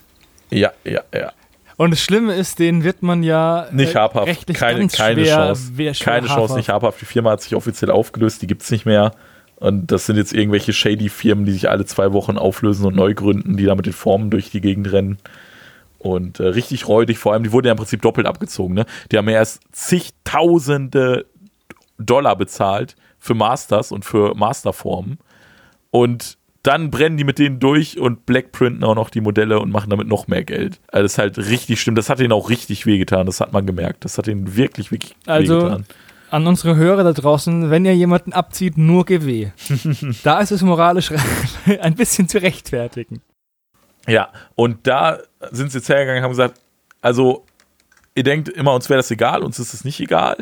Ja, 0.50 0.72
ja, 0.84 1.00
ja. 1.12 1.32
Und 1.76 1.90
das 1.90 2.00
Schlimme 2.00 2.34
ist, 2.34 2.60
den 2.60 2.84
wird 2.84 3.02
man 3.02 3.22
ja 3.22 3.66
nicht 3.72 3.94
äh, 3.94 3.98
habhaft. 3.98 4.28
rechtlich 4.28 4.56
keine 4.56 4.86
keine 4.86 5.24
schwer, 5.24 5.54
Chance. 5.54 5.72
Keine 6.04 6.26
Chance, 6.26 6.30
habhaft. 6.30 6.56
nicht 6.56 6.68
habhaft. 6.68 7.00
Die 7.00 7.04
Firma 7.04 7.30
hat 7.30 7.42
sich 7.42 7.54
offiziell 7.56 7.90
aufgelöst, 7.90 8.42
die 8.42 8.46
gibt 8.46 8.62
es 8.62 8.70
nicht 8.70 8.86
mehr. 8.86 9.12
Und 9.56 9.90
das 9.90 10.06
sind 10.06 10.16
jetzt 10.16 10.32
irgendwelche 10.32 10.72
shady 10.72 11.08
Firmen, 11.08 11.46
die 11.46 11.52
sich 11.52 11.68
alle 11.70 11.84
zwei 11.84 12.12
Wochen 12.12 12.38
auflösen 12.38 12.86
und 12.86 12.94
neu 12.94 13.14
gründen, 13.14 13.56
die 13.56 13.64
da 13.64 13.74
mit 13.74 13.86
den 13.86 13.92
Formen 13.92 14.30
durch 14.30 14.50
die 14.50 14.60
Gegend 14.60 14.92
rennen. 14.92 15.18
Und 16.04 16.38
äh, 16.38 16.44
richtig 16.48 16.86
räudig, 16.86 17.18
vor 17.18 17.32
allem, 17.32 17.42
die 17.44 17.52
wurden 17.52 17.66
ja 17.66 17.72
im 17.72 17.78
Prinzip 17.78 18.02
doppelt 18.02 18.26
abgezogen. 18.26 18.74
Ne? 18.74 18.84
Die 19.10 19.16
haben 19.16 19.28
ja 19.28 19.36
erst 19.36 19.62
zigtausende 19.72 21.26
Dollar 21.98 22.36
bezahlt 22.36 22.94
für 23.18 23.34
Masters 23.34 23.90
und 23.92 24.04
für 24.04 24.34
Masterformen. 24.34 25.18
Und 25.90 26.36
dann 26.62 26.90
brennen 26.90 27.16
die 27.16 27.24
mit 27.24 27.38
denen 27.38 27.60
durch 27.60 27.98
und 27.98 28.26
blackprinten 28.26 28.84
auch 28.84 28.94
noch 28.94 29.10
die 29.10 29.20
Modelle 29.20 29.60
und 29.60 29.70
machen 29.70 29.90
damit 29.90 30.08
noch 30.08 30.28
mehr 30.28 30.44
Geld. 30.44 30.80
Also 30.90 31.02
das 31.04 31.12
ist 31.12 31.18
halt 31.18 31.38
richtig 31.38 31.80
schlimm. 31.80 31.94
Das 31.94 32.08
hat 32.10 32.20
ihnen 32.20 32.32
auch 32.32 32.48
richtig 32.50 32.86
wehgetan. 32.86 33.26
Das 33.26 33.40
hat 33.40 33.52
man 33.52 33.66
gemerkt. 33.66 34.04
Das 34.04 34.18
hat 34.18 34.26
ihnen 34.28 34.56
wirklich, 34.56 34.90
wirklich 34.90 35.14
Also- 35.26 35.56
wehgetan. 35.60 35.86
An 36.30 36.48
unsere 36.48 36.74
Hörer 36.74 37.04
da 37.04 37.12
draußen, 37.12 37.70
wenn 37.70 37.84
ihr 37.84 37.94
jemanden 37.94 38.32
abzieht, 38.32 38.76
nur 38.76 39.04
GW. 39.04 39.50
da 40.24 40.40
ist 40.40 40.50
es 40.50 40.62
moralisch 40.62 41.12
ein 41.80 41.94
bisschen 41.94 42.28
zu 42.28 42.42
rechtfertigen. 42.42 43.20
Ja, 44.06 44.28
und 44.54 44.86
da 44.86 45.18
sind 45.50 45.72
sie 45.72 45.78
jetzt 45.78 45.88
hergegangen 45.88 46.18
und 46.18 46.24
haben 46.24 46.30
gesagt, 46.30 46.60
also 47.00 47.44
ihr 48.14 48.22
denkt 48.22 48.48
immer, 48.48 48.74
uns 48.74 48.88
wäre 48.88 48.98
das 48.98 49.10
egal, 49.10 49.42
uns 49.42 49.58
ist 49.58 49.74
es 49.74 49.84
nicht 49.84 50.00
egal. 50.00 50.36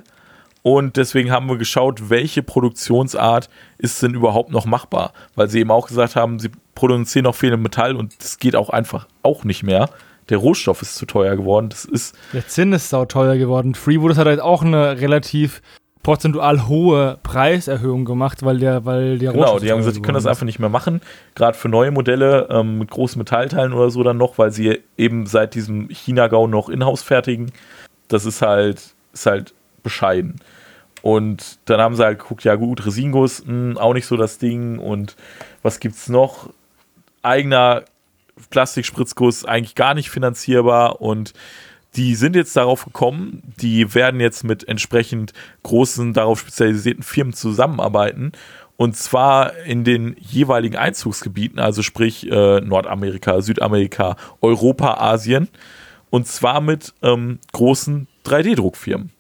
Und 0.62 0.96
deswegen 0.96 1.32
haben 1.32 1.48
wir 1.48 1.56
geschaut, 1.58 2.08
welche 2.08 2.42
Produktionsart 2.42 3.50
ist 3.78 4.00
denn 4.00 4.14
überhaupt 4.14 4.50
noch 4.50 4.64
machbar. 4.64 5.12
Weil 5.34 5.48
sie 5.48 5.58
eben 5.58 5.72
auch 5.72 5.88
gesagt 5.88 6.14
haben, 6.14 6.38
sie 6.38 6.50
produzieren 6.74 7.24
noch 7.24 7.34
viel 7.34 7.56
Metall 7.56 7.96
und 7.96 8.14
das 8.22 8.38
geht 8.38 8.54
auch 8.54 8.70
einfach 8.70 9.08
auch 9.22 9.42
nicht 9.44 9.64
mehr. 9.64 9.90
Der 10.28 10.38
Rohstoff 10.38 10.80
ist 10.82 10.94
zu 10.94 11.04
teuer 11.04 11.34
geworden. 11.34 11.68
Das 11.68 11.84
ist, 11.84 12.16
Der 12.32 12.46
Zinn 12.46 12.72
ist 12.72 12.90
sauteuer 12.90 13.36
geworden. 13.36 13.74
Freewood 13.74 14.16
hat 14.16 14.26
halt 14.26 14.40
auch 14.40 14.62
eine 14.62 15.00
relativ 15.00 15.62
prozentual 16.02 16.66
hohe 16.66 17.18
Preiserhöhung 17.22 18.04
gemacht, 18.04 18.44
weil 18.44 18.58
der, 18.58 18.84
weil 18.84 19.18
der 19.18 19.32
genau, 19.32 19.58
die 19.58 19.70
haben 19.70 19.78
gesagt, 19.78 19.96
die 19.96 20.02
können 20.02 20.16
das 20.16 20.26
einfach 20.26 20.44
nicht 20.44 20.58
mehr 20.58 20.68
machen. 20.68 21.00
Gerade 21.34 21.56
für 21.56 21.68
neue 21.68 21.92
Modelle 21.92 22.48
ähm, 22.50 22.78
mit 22.78 22.90
großen 22.90 23.18
Metallteilen 23.18 23.72
oder 23.72 23.90
so 23.90 24.02
dann 24.02 24.16
noch, 24.16 24.36
weil 24.38 24.50
sie 24.50 24.80
eben 24.96 25.26
seit 25.26 25.54
diesem 25.54 25.88
China-Gau 25.88 26.48
noch 26.48 26.68
in-house 26.68 27.02
fertigen. 27.02 27.52
Das 28.08 28.26
ist 28.26 28.42
halt, 28.42 28.94
ist 29.12 29.26
halt 29.26 29.54
bescheiden. 29.82 30.40
Und 31.02 31.58
dann 31.64 31.80
haben 31.80 31.94
sie 31.96 32.04
halt 32.04 32.18
geguckt, 32.18 32.44
ja 32.44 32.56
gut, 32.56 32.84
Resinguss, 32.86 33.44
mh, 33.46 33.80
auch 33.80 33.94
nicht 33.94 34.06
so 34.06 34.16
das 34.16 34.38
Ding. 34.38 34.78
Und 34.78 35.16
was 35.62 35.80
gibt's 35.80 36.08
noch? 36.08 36.50
Eigener 37.22 37.84
Plastikspritzguss, 38.50 39.44
eigentlich 39.44 39.74
gar 39.76 39.94
nicht 39.94 40.10
finanzierbar. 40.10 41.00
Und 41.00 41.32
die 41.96 42.14
sind 42.14 42.36
jetzt 42.36 42.56
darauf 42.56 42.84
gekommen, 42.84 43.42
die 43.60 43.94
werden 43.94 44.20
jetzt 44.20 44.44
mit 44.44 44.66
entsprechend 44.66 45.32
großen, 45.62 46.14
darauf 46.14 46.40
spezialisierten 46.40 47.02
Firmen 47.02 47.34
zusammenarbeiten. 47.34 48.32
Und 48.76 48.96
zwar 48.96 49.56
in 49.58 49.84
den 49.84 50.16
jeweiligen 50.18 50.76
Einzugsgebieten, 50.76 51.58
also 51.58 51.82
sprich 51.82 52.30
äh, 52.30 52.60
Nordamerika, 52.60 53.40
Südamerika, 53.42 54.16
Europa, 54.40 54.94
Asien. 54.94 55.48
Und 56.10 56.26
zwar 56.26 56.60
mit 56.60 56.94
ähm, 57.02 57.38
großen 57.52 58.08
3D-Druckfirmen. 58.24 59.10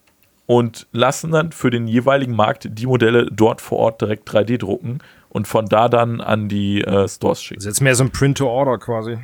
Und 0.46 0.86
lassen 0.92 1.30
dann 1.30 1.52
für 1.52 1.70
den 1.70 1.86
jeweiligen 1.86 2.34
Markt 2.34 2.68
die 2.70 2.86
Modelle 2.86 3.26
dort 3.30 3.60
vor 3.60 3.78
Ort 3.78 4.00
direkt 4.00 4.28
3D 4.28 4.58
drucken 4.58 4.98
und 5.28 5.46
von 5.48 5.66
da 5.66 5.88
dann 5.88 6.20
an 6.20 6.48
die 6.48 6.82
äh, 6.82 7.08
Stores 7.08 7.42
schicken. 7.42 7.60
Das 7.60 7.64
ist 7.64 7.76
jetzt 7.76 7.80
mehr 7.80 7.94
so 7.94 8.04
ein 8.04 8.10
Print-to-Order 8.10 8.78
quasi. 8.78 9.18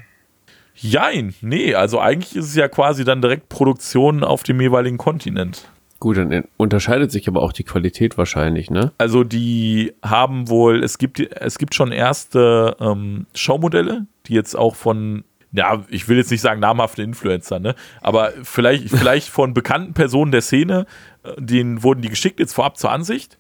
Jein, 0.81 1.35
nee, 1.41 1.75
also 1.75 1.99
eigentlich 1.99 2.37
ist 2.37 2.47
es 2.47 2.55
ja 2.55 2.69
quasi 2.69 3.05
dann 3.05 3.21
direkt 3.21 3.49
Produktion 3.49 4.23
auf 4.23 4.43
dem 4.45 4.61
jeweiligen 4.61 4.99
Kontinent. 4.99 5.69
Gut, 6.01 6.17
dann 6.17 6.45
unterscheidet 6.57 7.11
sich 7.11 7.27
aber 7.27 7.43
auch 7.43 7.53
die 7.53 7.65
Qualität 7.65 8.17
wahrscheinlich, 8.17 8.71
ne? 8.71 8.93
Also 8.99 9.25
die 9.25 9.93
haben 10.03 10.49
wohl, 10.49 10.85
es 10.85 10.99
gibt, 10.99 11.19
es 11.19 11.59
gibt 11.59 11.75
schon 11.75 11.91
erste 11.91 12.77
ähm, 12.79 13.27
Showmodelle, 13.35 14.07
die 14.27 14.35
jetzt 14.35 14.55
auch 14.55 14.77
von, 14.77 15.25
ja, 15.51 15.83
ich 15.89 16.07
will 16.07 16.17
jetzt 16.17 16.31
nicht 16.31 16.41
sagen 16.41 16.61
namhafte 16.61 17.03
Influencer, 17.03 17.59
ne? 17.59 17.75
Aber 18.01 18.33
vielleicht, 18.45 18.89
vielleicht 18.97 19.29
von 19.29 19.55
bekannten 19.55 19.95
Personen 19.95 20.31
der 20.31 20.43
Szene, 20.43 20.87
äh, 21.25 21.33
denen 21.37 21.83
wurden 21.83 22.03
die 22.03 22.11
geschickt 22.11 22.39
jetzt 22.39 22.55
vorab 22.55 22.77
zur 22.77 22.93
Ansicht. 22.93 23.37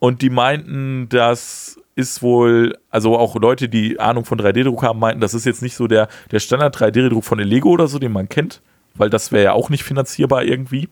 Und 0.00 0.22
die 0.22 0.30
meinten, 0.30 1.08
das 1.08 1.78
ist 1.94 2.22
wohl, 2.22 2.78
also 2.90 3.18
auch 3.18 3.36
Leute, 3.36 3.68
die 3.68 4.00
Ahnung 4.00 4.24
von 4.24 4.40
3D-Druck 4.40 4.82
haben, 4.82 4.98
meinten, 4.98 5.20
das 5.20 5.34
ist 5.34 5.44
jetzt 5.44 5.62
nicht 5.62 5.76
so 5.76 5.86
der, 5.86 6.08
der 6.30 6.40
Standard 6.40 6.76
3D-Druck 6.76 7.24
von 7.24 7.38
Lego 7.38 7.70
oder 7.70 7.86
so, 7.86 7.98
den 7.98 8.12
man 8.12 8.28
kennt, 8.28 8.62
weil 8.94 9.10
das 9.10 9.32
wäre 9.32 9.44
ja 9.44 9.52
auch 9.52 9.68
nicht 9.68 9.84
finanzierbar 9.84 10.44
irgendwie 10.44 10.88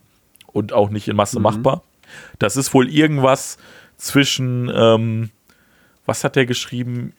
und 0.47 0.73
auch 0.73 0.91
nicht 0.91 1.09
in 1.09 1.17
Masse 1.17 1.41
machbar. 1.41 1.83
Das 2.39 2.57
ist 2.57 2.75
wohl 2.75 2.89
irgendwas 2.89 3.57
zwischen, 3.97 4.71
ähm, 4.75 5.31
was 6.07 6.25
hat 6.25 6.37
der 6.37 6.47
geschrieben? 6.47 7.13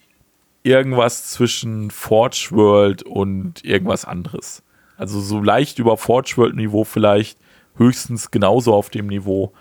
Irgendwas 0.63 1.29
zwischen 1.29 1.89
Forge 1.89 2.49
World 2.51 3.03
und 3.03 3.63
irgendwas 3.63 4.05
anderes. 4.05 4.63
Also 4.97 5.19
so 5.19 5.41
leicht 5.41 5.79
über 5.79 5.97
Forge 5.97 6.33
World 6.35 6.55
Niveau 6.55 6.83
vielleicht, 6.83 7.39
höchstens 7.77 8.29
genauso 8.29 8.73
auf 8.73 8.89
dem 8.89 9.07
Niveau, 9.07 9.53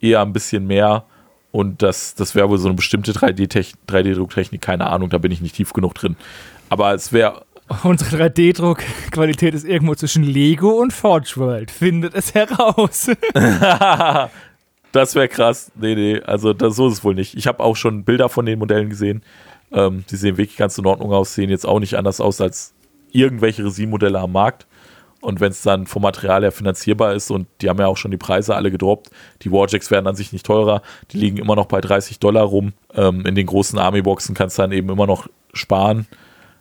eher 0.00 0.22
ein 0.22 0.32
bisschen 0.32 0.66
mehr. 0.66 1.04
Und 1.58 1.82
das, 1.82 2.14
das 2.14 2.36
wäre 2.36 2.48
wohl 2.48 2.58
so 2.58 2.68
eine 2.68 2.76
bestimmte 2.76 3.10
3D-Drucktechnik, 3.10 4.60
keine 4.60 4.86
Ahnung, 4.86 5.10
da 5.10 5.18
bin 5.18 5.32
ich 5.32 5.40
nicht 5.40 5.56
tief 5.56 5.72
genug 5.72 5.92
drin. 5.92 6.14
Aber 6.68 6.94
es 6.94 7.12
wäre 7.12 7.42
Unsere 7.82 8.28
3D-Druckqualität 8.28 9.54
ist 9.54 9.64
irgendwo 9.64 9.96
zwischen 9.96 10.22
Lego 10.22 10.70
und 10.80 10.92
Forge 10.92 11.32
World. 11.34 11.72
Findet 11.72 12.14
es 12.14 12.32
heraus. 12.32 13.10
das 14.92 15.16
wäre 15.16 15.26
krass. 15.26 15.72
Nee, 15.74 15.96
nee, 15.96 16.20
also 16.20 16.52
das, 16.52 16.76
so 16.76 16.86
ist 16.86 16.94
es 16.94 17.02
wohl 17.02 17.16
nicht. 17.16 17.34
Ich 17.34 17.48
habe 17.48 17.64
auch 17.64 17.74
schon 17.74 18.04
Bilder 18.04 18.28
von 18.28 18.46
den 18.46 18.60
Modellen 18.60 18.88
gesehen. 18.88 19.24
Ähm, 19.72 20.04
die 20.08 20.14
sehen 20.14 20.36
wirklich 20.36 20.58
ganz 20.58 20.78
in 20.78 20.86
Ordnung 20.86 21.10
aus, 21.10 21.34
sehen 21.34 21.50
jetzt 21.50 21.66
auch 21.66 21.80
nicht 21.80 21.96
anders 21.96 22.20
aus 22.20 22.40
als 22.40 22.72
irgendwelche 23.10 23.64
Resin-Modelle 23.64 24.20
am 24.20 24.30
Markt. 24.30 24.67
Und 25.20 25.40
wenn 25.40 25.50
es 25.50 25.62
dann 25.62 25.86
vom 25.86 26.02
Material 26.02 26.42
her 26.42 26.52
finanzierbar 26.52 27.14
ist 27.14 27.30
und 27.30 27.48
die 27.60 27.68
haben 27.68 27.78
ja 27.78 27.86
auch 27.86 27.96
schon 27.96 28.12
die 28.12 28.16
Preise 28.16 28.54
alle 28.54 28.70
gedroppt, 28.70 29.10
die 29.42 29.50
Warjacks 29.50 29.90
werden 29.90 30.06
an 30.06 30.14
sich 30.14 30.32
nicht 30.32 30.46
teurer, 30.46 30.82
die 31.10 31.18
liegen 31.18 31.38
immer 31.38 31.56
noch 31.56 31.66
bei 31.66 31.80
30 31.80 32.20
Dollar 32.20 32.44
rum. 32.44 32.72
Ähm, 32.94 33.26
in 33.26 33.34
den 33.34 33.46
großen 33.46 33.78
Army-Boxen 33.78 34.34
kannst 34.34 34.58
du 34.58 34.62
dann 34.62 34.72
eben 34.72 34.88
immer 34.90 35.06
noch 35.06 35.28
sparen. 35.52 36.06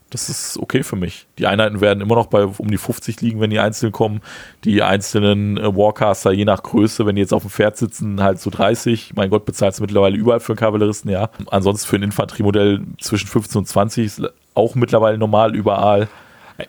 Das 0.10 0.30
ist 0.30 0.58
okay 0.58 0.84
für 0.84 0.96
mich. 0.96 1.28
Die 1.38 1.48
Einheiten 1.48 1.82
werden 1.82 2.00
immer 2.00 2.16
noch 2.16 2.28
bei 2.28 2.46
um 2.46 2.72
die 2.72 2.78
50 2.78 3.20
liegen, 3.22 3.42
wenn 3.42 3.50
die 3.50 3.60
einzeln 3.60 3.92
kommen. 3.92 4.22
Die 4.64 4.82
einzelnen 4.82 5.58
äh, 5.58 5.76
Warcaster, 5.76 6.32
je 6.32 6.46
nach 6.46 6.64
Größe, 6.64 7.06
wenn 7.06 7.16
die 7.16 7.22
jetzt 7.22 7.34
auf 7.34 7.44
dem 7.44 7.52
Pferd 7.52 7.78
sitzen, 7.78 8.24
halt 8.24 8.40
so 8.40 8.50
30. 8.50 9.14
Mein 9.16 9.30
Gott, 9.30 9.46
bezahlst 9.46 9.80
du 9.80 9.84
mittlerweile 9.84 10.16
überall 10.16 10.40
für 10.40 10.54
einen 10.54 10.60
Kavalleristen, 10.60 11.12
ja. 11.12 11.30
Ansonsten 11.52 11.88
für 11.88 11.98
ein 11.98 12.04
Infanteriemodell 12.04 12.84
zwischen 13.00 13.28
15 13.28 13.60
und 13.60 13.66
20 13.66 14.06
ist 14.06 14.22
auch 14.54 14.76
mittlerweile 14.76 15.18
normal 15.18 15.56
überall. 15.56 16.08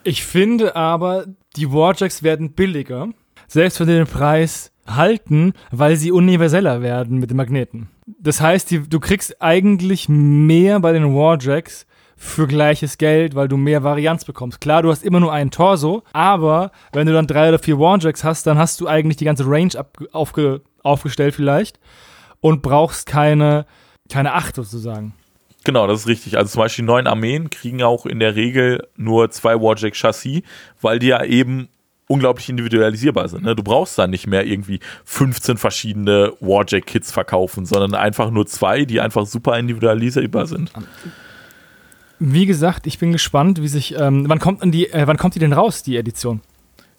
Ich 0.02 0.24
finde 0.24 0.74
aber, 0.76 1.26
die 1.58 1.72
Warjacks 1.72 2.22
werden 2.22 2.52
billiger, 2.52 3.08
selbst 3.46 3.80
wenn 3.80 3.86
sie 3.86 3.94
den 3.94 4.06
Preis 4.06 4.72
halten, 4.86 5.52
weil 5.70 5.96
sie 5.96 6.12
universeller 6.12 6.80
werden 6.82 7.18
mit 7.18 7.30
den 7.30 7.36
Magneten. 7.36 7.88
Das 8.06 8.40
heißt, 8.40 8.70
die, 8.70 8.88
du 8.88 9.00
kriegst 9.00 9.42
eigentlich 9.42 10.08
mehr 10.08 10.80
bei 10.80 10.92
den 10.92 11.14
Warjacks 11.14 11.86
für 12.16 12.46
gleiches 12.46 12.98
Geld, 12.98 13.34
weil 13.34 13.48
du 13.48 13.56
mehr 13.56 13.84
Varianz 13.84 14.24
bekommst. 14.24 14.60
Klar, 14.60 14.82
du 14.82 14.90
hast 14.90 15.04
immer 15.04 15.20
nur 15.20 15.32
einen 15.32 15.50
Torso, 15.50 16.02
aber 16.12 16.72
wenn 16.92 17.06
du 17.06 17.12
dann 17.12 17.26
drei 17.26 17.48
oder 17.48 17.58
vier 17.58 17.78
Warjacks 17.78 18.24
hast, 18.24 18.46
dann 18.46 18.58
hast 18.58 18.80
du 18.80 18.88
eigentlich 18.88 19.16
die 19.16 19.24
ganze 19.24 19.44
Range 19.46 19.72
aufge, 20.12 20.62
aufgestellt 20.82 21.34
vielleicht 21.34 21.78
und 22.40 22.62
brauchst 22.62 23.06
keine, 23.06 23.66
keine 24.10 24.32
Acht 24.32 24.56
sozusagen. 24.56 25.14
Genau, 25.68 25.86
das 25.86 26.00
ist 26.00 26.06
richtig. 26.06 26.38
Also 26.38 26.52
zum 26.52 26.60
Beispiel 26.60 26.82
die 26.82 26.86
neuen 26.86 27.06
Armeen 27.06 27.50
kriegen 27.50 27.82
auch 27.82 28.06
in 28.06 28.20
der 28.20 28.34
Regel 28.36 28.88
nur 28.96 29.30
zwei 29.30 29.60
Warjack-Chassis, 29.60 30.40
weil 30.80 30.98
die 30.98 31.08
ja 31.08 31.22
eben 31.22 31.68
unglaublich 32.06 32.48
individualisierbar 32.48 33.28
sind. 33.28 33.44
Ne? 33.44 33.54
Du 33.54 33.62
brauchst 33.62 33.98
dann 33.98 34.08
nicht 34.08 34.26
mehr 34.26 34.46
irgendwie 34.46 34.80
15 35.04 35.58
verschiedene 35.58 36.32
Warjack-Kits 36.40 37.12
verkaufen, 37.12 37.66
sondern 37.66 37.94
einfach 37.94 38.30
nur 38.30 38.46
zwei, 38.46 38.86
die 38.86 38.98
einfach 39.02 39.26
super 39.26 39.58
individualisierbar 39.58 40.46
sind. 40.46 40.72
Wie 42.18 42.46
gesagt, 42.46 42.86
ich 42.86 42.98
bin 42.98 43.12
gespannt, 43.12 43.60
wie 43.60 43.68
sich. 43.68 43.94
Ähm, 43.94 44.24
wann 44.26 44.38
kommt 44.38 44.62
die? 44.72 44.90
Äh, 44.90 45.06
wann 45.06 45.18
kommt 45.18 45.34
die 45.34 45.38
denn 45.38 45.52
raus, 45.52 45.82
die 45.82 45.98
Edition? 45.98 46.40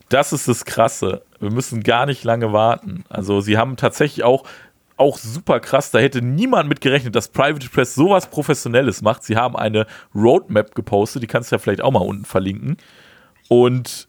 Das 0.10 0.32
ist 0.32 0.48
das 0.48 0.64
Krasse. 0.64 1.24
Wir 1.40 1.50
müssen 1.50 1.82
gar 1.82 2.06
nicht 2.06 2.24
lange 2.24 2.54
warten. 2.54 3.04
Also 3.10 3.42
sie 3.42 3.58
haben 3.58 3.78
tatsächlich 3.78 4.24
auch 4.24 4.44
auch 5.00 5.18
super 5.18 5.60
krass. 5.60 5.92
Da 5.92 6.00
hätte 6.00 6.22
niemand 6.22 6.70
mit 6.70 6.82
gerechnet, 6.82 7.16
dass 7.16 7.30
Private 7.30 7.70
Press 7.70 7.96
sowas 7.96 8.30
Professionelles 8.30 9.02
macht. 9.02 9.24
Sie 9.24 9.36
haben 9.36 9.56
eine 9.56 9.88
Roadmap 10.14 10.76
gepostet, 10.76 11.24
die 11.24 11.28
kannst 11.28 11.52
du 11.52 11.56
ja 11.56 11.60
vielleicht 11.60 11.82
auch 11.82 11.92
mal 11.92 12.00
unten 12.00 12.26
verlinken. 12.26 12.78
Und 13.48 14.08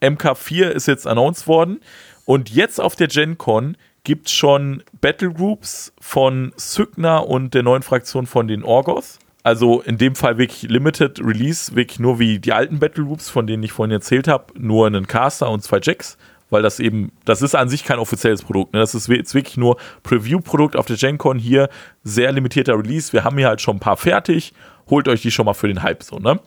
MK4 0.00 0.68
ist 0.68 0.86
jetzt 0.86 1.06
announced 1.06 1.46
worden. 1.46 1.80
Und 2.24 2.50
jetzt 2.50 2.80
auf 2.80 2.94
der 2.94 3.08
Gen 3.08 3.38
Con 3.38 3.76
gibt 4.04 4.28
es 4.28 4.32
schon 4.32 4.82
Battlegroups 5.00 5.92
von 6.00 6.52
Sygna 6.56 7.18
und 7.18 7.54
der 7.54 7.62
neuen 7.62 7.82
Fraktion 7.82 8.26
von 8.26 8.48
den 8.48 8.62
Orgos. 8.62 9.18
Also 9.42 9.80
in 9.80 9.98
dem 9.98 10.14
Fall 10.14 10.36
wirklich 10.36 10.70
Limited 10.70 11.20
Release, 11.20 11.74
wirklich 11.74 12.00
nur 12.00 12.18
wie 12.18 12.38
die 12.38 12.52
alten 12.52 12.78
Battlegroups, 12.78 13.30
von 13.30 13.46
denen 13.46 13.62
ich 13.62 13.72
vorhin 13.72 13.92
erzählt 13.92 14.28
habe, 14.28 14.52
nur 14.58 14.86
einen 14.86 15.06
Caster 15.06 15.50
und 15.50 15.62
zwei 15.62 15.80
Jacks, 15.82 16.18
weil 16.50 16.62
das 16.62 16.80
eben, 16.80 17.12
das 17.24 17.42
ist 17.42 17.54
an 17.54 17.68
sich 17.68 17.84
kein 17.84 17.98
offizielles 17.98 18.42
Produkt. 18.42 18.72
Ne? 18.72 18.80
Das 18.80 18.94
ist 18.94 19.08
jetzt 19.08 19.34
wirklich 19.34 19.56
nur 19.56 19.76
Preview-Produkt 20.02 20.76
auf 20.76 20.86
der 20.86 20.96
Gen 20.96 21.18
Con 21.18 21.38
hier, 21.38 21.68
sehr 22.04 22.32
limitierter 22.32 22.78
Release. 22.78 23.12
Wir 23.12 23.24
haben 23.24 23.36
hier 23.38 23.48
halt 23.48 23.60
schon 23.60 23.76
ein 23.76 23.80
paar 23.80 23.96
fertig, 23.96 24.52
holt 24.88 25.08
euch 25.08 25.22
die 25.22 25.30
schon 25.30 25.46
mal 25.46 25.54
für 25.54 25.68
den 25.68 25.82
Hype 25.82 26.02
so, 26.02 26.18
ne? 26.18 26.40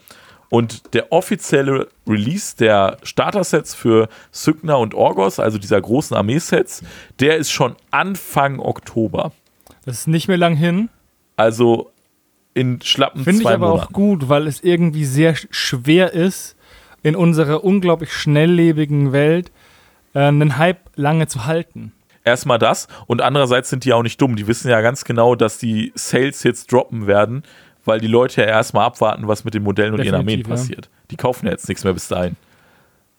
Und 0.50 0.94
der 0.94 1.14
offizielle 1.14 1.88
Release 2.06 2.58
der 2.58 2.98
Starter-Sets 3.04 3.74
für 3.74 4.10
Sygna 4.32 4.76
und 4.76 4.94
Orgos, 4.94 5.40
also 5.40 5.58
dieser 5.58 5.80
großen 5.80 6.18
Armeesets, 6.18 6.84
der 7.22 7.38
ist 7.38 7.52
schon 7.52 7.78
Anfang 7.90 8.60
Oktober. 8.60 9.32
Das 9.86 10.00
ist 10.00 10.08
nicht 10.08 10.28
mehr 10.28 10.36
lang 10.36 10.58
hin. 10.58 10.90
Also 11.38 11.92
in 12.54 12.82
schlappen 12.82 13.24
Finde 13.24 13.44
ich 13.44 13.48
aber 13.48 13.70
Monaten. 13.70 13.88
auch 13.88 13.94
gut, 13.94 14.28
weil 14.28 14.46
es 14.46 14.62
irgendwie 14.62 15.06
sehr 15.06 15.38
sch- 15.38 15.48
schwer 15.52 16.12
ist, 16.12 16.58
in 17.02 17.16
unserer 17.16 17.64
unglaublich 17.64 18.12
schnelllebigen 18.12 19.14
Welt 19.14 19.52
äh, 20.14 20.20
einen 20.20 20.58
Hype 20.58 20.90
lange 20.96 21.28
zu 21.28 21.46
halten. 21.46 21.94
Erstmal 22.24 22.60
das 22.60 22.88
und 23.08 23.22
andererseits 23.22 23.70
sind 23.70 23.84
die 23.84 23.94
auch 23.94 24.04
nicht 24.04 24.22
dumm. 24.22 24.36
Die 24.36 24.48
wissen 24.48 24.70
ja 24.70 24.82
ganz 24.82 25.06
genau, 25.06 25.36
dass 25.36 25.58
die 25.58 25.92
Sales 25.96 26.44
jetzt 26.44 26.72
droppen 26.72 27.08
werden, 27.08 27.44
weil 27.84 28.00
die 28.00 28.08
Leute 28.08 28.42
ja 28.42 28.48
erstmal 28.48 28.86
abwarten, 28.86 29.28
was 29.28 29.44
mit 29.44 29.54
den 29.54 29.64
Modellen 29.64 29.94
und 29.94 30.04
ihren 30.04 30.16
Armeen 30.16 30.40
Definitiv, 30.40 30.50
ja. 30.50 30.56
passiert. 30.56 30.90
Die 31.10 31.18
kaufen 31.18 31.48
ja 31.48 31.52
jetzt 31.52 31.68
nichts 31.68 31.84
mehr 31.84 31.94
bis 31.94 32.08
dahin. 32.08 32.36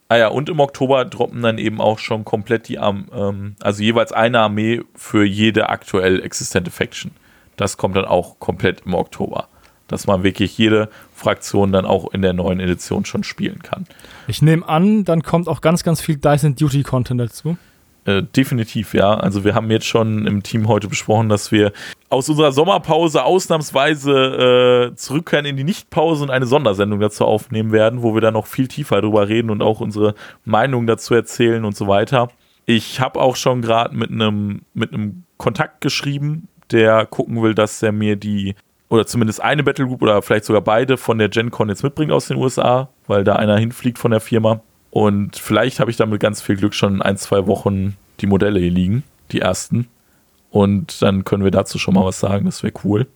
Ah 0.09 0.17
ja, 0.17 0.29
und 0.29 0.51
im 0.51 0.61
Oktober 0.61 1.05
droppen 1.05 1.43
dann 1.43 1.59
eben 1.59 1.81
auch 1.81 1.99
schon 1.99 2.25
komplett 2.25 2.69
die 2.69 2.79
Arm, 2.79 3.09
ähm, 3.15 3.57
also 3.61 3.83
jeweils 3.83 4.13
eine 4.13 4.41
Armee 4.41 4.83
für 4.95 5.25
jede 5.25 5.71
aktuell 5.71 6.23
existente 6.23 6.71
Faction. 6.71 7.13
Das 7.57 7.77
kommt 7.77 7.97
dann 7.97 8.05
auch 8.05 8.39
komplett 8.39 8.83
im 8.85 8.95
Oktober. 8.95 9.49
Dass 9.93 10.07
man 10.07 10.25
wirklich 10.25 10.59
jede 10.59 10.89
Fraktion 11.15 11.71
dann 11.71 11.85
auch 11.85 12.13
in 12.13 12.23
der 12.23 12.33
neuen 12.33 12.59
Edition 12.59 13.05
schon 13.05 13.23
spielen 13.23 13.63
kann. 13.63 13.87
Ich 14.27 14.43
nehme 14.43 14.69
an, 14.69 15.05
dann 15.05 15.23
kommt 15.23 15.49
auch 15.49 15.61
ganz, 15.61 15.85
ganz 15.85 16.01
viel 16.01 16.17
Dyson 16.17 16.57
Duty 16.57 16.83
Content 16.83 17.21
dazu. 17.21 17.57
Äh, 18.05 18.25
definitiv, 18.25 18.95
ja. 18.95 19.15
Also 19.15 19.45
wir 19.45 19.55
haben 19.55 19.71
jetzt 19.71 19.87
schon 19.87 20.27
im 20.27 20.43
Team 20.43 20.67
heute 20.67 20.89
besprochen, 20.89 21.29
dass 21.29 21.53
wir 21.53 21.73
aus 22.09 22.29
unserer 22.29 22.51
Sommerpause 22.51 23.23
ausnahmsweise 23.23 24.91
äh, 24.91 24.97
zurückkehren 24.97 25.47
in 25.47 25.57
die 25.57 25.63
Nichtpause 25.63 26.25
und 26.25 26.31
eine 26.31 26.47
Sondersendung 26.47 26.99
dazu 26.99 27.25
aufnehmen 27.25 27.71
werden, 27.71 28.03
wo 28.03 28.15
wir 28.15 28.21
dann 28.21 28.35
noch 28.35 28.47
viel 28.47 28.67
tiefer 28.67 29.01
drüber 29.01 29.29
reden 29.29 29.51
und 29.51 29.63
auch 29.63 29.81
unsere 29.81 30.15
Meinung 30.45 30.89
dazu 30.89 31.15
erzählen 31.15 31.65
und 31.65 31.77
so 31.77 31.87
weiter. 31.87 32.29
Ich 32.67 32.99
habe 33.01 33.21
auch 33.21 33.37
schon 33.37 33.63
gerade 33.63 33.97
mit 33.97 34.11
einem 34.11 34.63
mit 34.75 34.93
einem 34.93 35.23
Kontakt 35.37 35.81
geschrieben, 35.81 36.49
der 36.73 37.07
gucken 37.07 37.41
will, 37.41 37.55
dass 37.55 37.83
er 37.83 37.93
mir 37.93 38.17
die 38.17 38.57
oder 38.93 39.07
zumindest 39.07 39.43
eine 39.43 39.63
Battle 39.63 39.87
Group 39.87 40.03
oder 40.03 40.21
vielleicht 40.21 40.45
sogar 40.45 40.61
beide 40.61 40.99
von 40.99 41.17
der 41.17 41.31
Gen 41.31 41.51
Con 41.51 41.71
jetzt 41.71 41.83
mitbringt 41.83 42.13
aus 42.13 42.29
den 42.29 42.37
USA, 42.37 42.91
weil 43.07 43.25
da 43.25 43.37
einer 43.37 43.57
hinfliegt 43.57 43.99
von 43.99 44.11
der 44.11 44.21
Firma. 44.21 44.61
Und 44.91 45.37
vielleicht 45.37 45.81
habe 45.81 45.91
ich 45.91 45.97
dann 45.97 46.11
mit 46.11 46.21
ganz 46.21 46.43
viel 46.43 46.57
Glück 46.57 46.75
schon 46.75 46.97
in 46.97 47.03
ein, 47.03 47.17
zwei 47.17 47.47
Wochen 47.47 47.97
die 48.21 48.27
Modelle 48.27 48.61
hier 48.61 48.71
liegen, 48.71 49.03
die 49.31 49.41
ersten. 49.41 49.89
Und 50.51 51.01
dann 51.01 51.25
können 51.25 51.43
wir 51.43 51.51
dazu 51.51 51.79
schon 51.79 51.95
mal 51.95 52.05
was 52.05 52.21
sagen, 52.21 52.45
das 52.45 52.63
wäre 52.63 52.75
cool. 52.85 53.07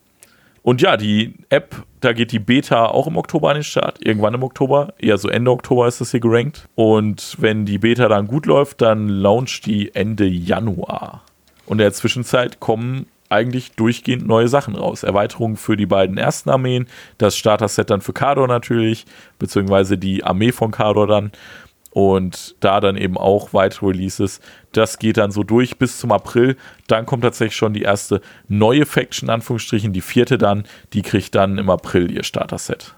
Und 0.63 0.81
ja, 0.81 0.97
die 0.97 1.35
App, 1.49 1.83
da 2.01 2.11
geht 2.11 2.31
die 2.31 2.39
Beta 2.39 2.87
auch 2.87 3.05
im 3.05 3.15
Oktober 3.15 3.49
an 3.49 3.57
den 3.57 3.63
Start, 3.63 4.03
irgendwann 4.03 4.33
im 4.33 4.41
Oktober, 4.41 4.95
eher 4.97 5.19
so 5.19 5.29
Ende 5.29 5.51
Oktober 5.51 5.87
ist 5.87 6.01
das 6.01 6.09
hier 6.09 6.21
gerankt. 6.21 6.67
Und 6.73 7.37
wenn 7.37 7.65
die 7.65 7.77
Beta 7.77 8.07
dann 8.07 8.25
gut 8.25 8.47
läuft, 8.47 8.81
dann 8.81 9.09
launcht 9.09 9.67
die 9.67 9.93
Ende 9.93 10.25
Januar. 10.25 11.21
Und 11.67 11.73
in 11.73 11.83
der 11.83 11.93
Zwischenzeit 11.93 12.59
kommen 12.59 13.05
eigentlich 13.29 13.71
durchgehend 13.73 14.27
neue 14.27 14.47
Sachen 14.47 14.75
raus. 14.75 15.03
Erweiterungen 15.03 15.57
für 15.57 15.77
die 15.77 15.85
beiden 15.85 16.17
ersten 16.17 16.49
Armeen, 16.49 16.87
das 17.17 17.37
Starter-Set 17.37 17.89
dann 17.89 18.01
für 18.01 18.13
Kador 18.13 18.47
natürlich, 18.47 19.05
beziehungsweise 19.39 19.97
die 19.97 20.23
Armee 20.23 20.51
von 20.51 20.71
Kador 20.71 21.07
dann 21.07 21.31
und 21.91 22.55
da 22.59 22.79
dann 22.79 22.95
eben 22.95 23.17
auch 23.17 23.53
weitere 23.53 23.87
Releases. 23.87 24.39
Das 24.71 24.99
geht 24.99 25.17
dann 25.17 25.31
so 25.31 25.43
durch 25.43 25.77
bis 25.77 25.99
zum 25.99 26.11
April. 26.11 26.55
Dann 26.87 27.05
kommt 27.05 27.23
tatsächlich 27.23 27.55
schon 27.55 27.73
die 27.73 27.81
erste 27.81 28.21
neue 28.47 28.85
Faction, 28.85 29.29
Anführungsstrichen, 29.29 29.93
die 29.93 30.01
vierte 30.01 30.37
dann. 30.37 30.65
Die 30.93 31.01
kriegt 31.01 31.33
dann 31.33 31.57
im 31.57 31.69
April 31.69 32.11
ihr 32.11 32.23
Starter-Set. 32.23 32.93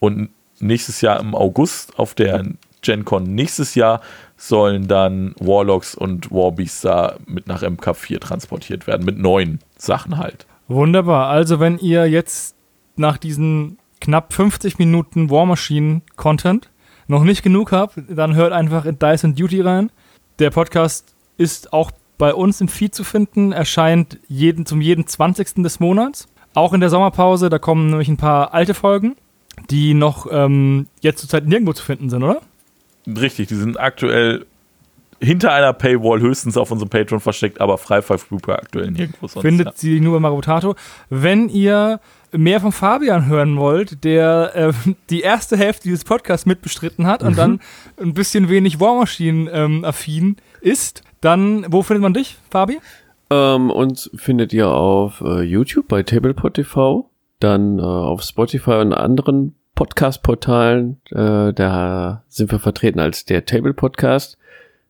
Und 0.00 0.30
nächstes 0.60 1.00
Jahr 1.00 1.18
im 1.18 1.34
August 1.34 1.98
auf 1.98 2.14
der 2.14 2.44
Gen 2.82 3.04
Con 3.04 3.34
nächstes 3.34 3.74
Jahr 3.74 4.00
sollen 4.36 4.88
dann 4.88 5.34
Warlocks 5.38 5.94
und 5.94 6.30
Warbeasts 6.30 6.82
da 6.82 7.16
mit 7.26 7.46
nach 7.46 7.62
MK4 7.62 8.18
transportiert 8.18 8.86
werden. 8.86 9.06
Mit 9.06 9.18
neuen 9.18 9.60
Sachen 9.76 10.18
halt. 10.18 10.46
Wunderbar. 10.68 11.28
Also, 11.28 11.60
wenn 11.60 11.78
ihr 11.78 12.08
jetzt 12.08 12.56
nach 12.96 13.18
diesen 13.18 13.78
knapp 14.00 14.32
50 14.32 14.78
Minuten 14.78 15.30
War 15.30 15.46
Machine 15.46 16.02
Content 16.16 16.70
noch 17.06 17.24
nicht 17.24 17.42
genug 17.42 17.72
habt, 17.72 17.94
dann 18.08 18.34
hört 18.34 18.52
einfach 18.52 18.84
in 18.84 18.98
Dyson 18.98 19.34
Duty 19.34 19.60
rein. 19.60 19.90
Der 20.38 20.50
Podcast 20.50 21.14
ist 21.36 21.72
auch 21.72 21.92
bei 22.18 22.34
uns 22.34 22.60
im 22.60 22.68
Feed 22.68 22.94
zu 22.94 23.04
finden, 23.04 23.52
erscheint 23.52 24.18
jeden, 24.28 24.66
zum 24.66 24.80
jeden 24.80 25.06
20. 25.06 25.62
des 25.62 25.80
Monats. 25.80 26.26
Auch 26.54 26.72
in 26.72 26.80
der 26.80 26.90
Sommerpause, 26.90 27.48
da 27.48 27.58
kommen 27.58 27.90
nämlich 27.90 28.08
ein 28.08 28.16
paar 28.16 28.54
alte 28.54 28.74
Folgen, 28.74 29.16
die 29.70 29.94
noch 29.94 30.26
ähm, 30.30 30.86
jetzt 31.00 31.20
zurzeit 31.20 31.46
nirgendwo 31.46 31.72
zu 31.72 31.84
finden 31.84 32.10
sind, 32.10 32.22
oder? 32.22 32.40
Richtig, 33.06 33.48
die 33.48 33.54
sind 33.54 33.78
aktuell 33.78 34.46
hinter 35.22 35.52
einer 35.52 35.72
Paywall 35.72 36.20
höchstens 36.20 36.56
auf 36.56 36.70
unserem 36.70 36.90
Patreon 36.90 37.20
versteckt, 37.20 37.60
aber 37.60 37.78
frei 37.78 38.02
verfügbar 38.02 38.58
aktuell 38.58 38.90
nirgendwo 38.90 39.28
sonst. 39.28 39.44
Findet 39.44 39.66
ja. 39.66 39.72
sie 39.76 40.00
nur 40.00 40.14
bei 40.14 40.20
Marotato. 40.20 40.74
Wenn 41.10 41.48
ihr 41.48 42.00
mehr 42.32 42.60
von 42.60 42.72
Fabian 42.72 43.26
hören 43.26 43.56
wollt, 43.56 44.04
der 44.04 44.52
äh, 44.54 44.72
die 45.10 45.20
erste 45.20 45.56
Hälfte 45.56 45.84
dieses 45.84 46.04
Podcasts 46.04 46.46
mitbestritten 46.46 47.06
hat 47.06 47.22
und 47.22 47.38
dann 47.38 47.60
ein 48.00 48.14
bisschen 48.14 48.48
wenig 48.48 48.80
War 48.80 48.96
Machine 48.96 49.50
ähm, 49.50 49.84
affin 49.84 50.36
ist, 50.60 51.02
dann 51.20 51.66
wo 51.68 51.82
findet 51.82 52.02
man 52.02 52.14
dich, 52.14 52.38
Fabi? 52.50 52.80
Ähm, 53.30 53.70
uns 53.70 54.10
findet 54.14 54.52
ihr 54.52 54.68
auf 54.68 55.20
äh, 55.20 55.42
YouTube 55.42 55.88
bei 55.88 56.02
Tablepod 56.02 56.54
TV, 56.54 57.08
dann 57.38 57.78
äh, 57.78 57.82
auf 57.82 58.22
Spotify 58.22 58.72
und 58.80 58.92
anderen 58.92 59.54
Podcast-Portalen. 59.74 61.00
Äh, 61.10 61.52
da 61.52 62.24
sind 62.28 62.50
wir 62.50 62.58
vertreten 62.58 63.00
als 63.00 63.24
der 63.24 63.44
Table 63.44 63.74
Podcast. 63.74 64.38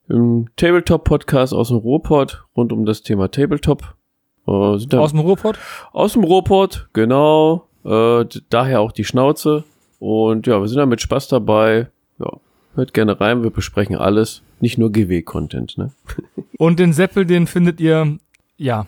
Im 0.08 0.48
Tabletop-Podcast 0.56 1.54
aus 1.54 1.68
dem 1.68 1.78
Ruhrpott 1.78 2.44
rund 2.56 2.72
um 2.72 2.84
das 2.84 3.02
Thema 3.02 3.30
Tabletop. 3.30 3.94
Äh, 4.46 4.78
sind 4.78 4.92
da 4.92 4.98
Aus 5.00 5.12
dem 5.12 5.20
Ruhrpott? 5.20 5.58
aus 5.92 6.14
dem 6.14 6.24
Ruhrpott, 6.24 6.88
genau. 6.92 7.68
Äh, 7.84 8.24
daher 8.50 8.80
auch 8.80 8.92
die 8.92 9.04
Schnauze. 9.04 9.64
Und 9.98 10.46
ja, 10.46 10.60
wir 10.60 10.68
sind 10.68 10.78
da 10.78 10.86
mit 10.86 11.00
Spaß 11.00 11.28
dabei. 11.28 11.88
Ja, 12.18 12.32
hört 12.74 12.92
gerne 12.94 13.20
rein, 13.20 13.42
wir 13.42 13.50
besprechen 13.50 13.96
alles. 13.96 14.42
Nicht 14.60 14.78
nur 14.78 14.90
GW-Content, 14.92 15.78
ne? 15.78 15.92
Und 16.58 16.78
den 16.78 16.92
Seppel, 16.92 17.24
den 17.24 17.46
findet 17.46 17.80
ihr, 17.80 18.18
ja, 18.56 18.86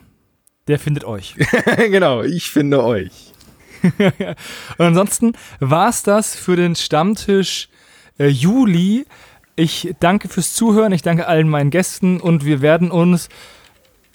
der 0.66 0.78
findet 0.78 1.04
euch. 1.04 1.36
genau, 1.76 2.22
ich 2.22 2.50
finde 2.50 2.82
euch. 2.84 3.32
Und 4.78 4.84
ansonsten 4.84 5.32
war's 5.60 6.02
das 6.02 6.34
für 6.34 6.56
den 6.56 6.74
Stammtisch 6.74 7.68
äh, 8.18 8.28
Juli. 8.28 9.06
Ich 9.56 9.94
danke 10.00 10.28
fürs 10.28 10.54
Zuhören, 10.54 10.92
ich 10.92 11.02
danke 11.02 11.26
allen 11.26 11.48
meinen 11.48 11.70
Gästen 11.70 12.20
und 12.20 12.44
wir 12.44 12.60
werden 12.60 12.90
uns, 12.90 13.28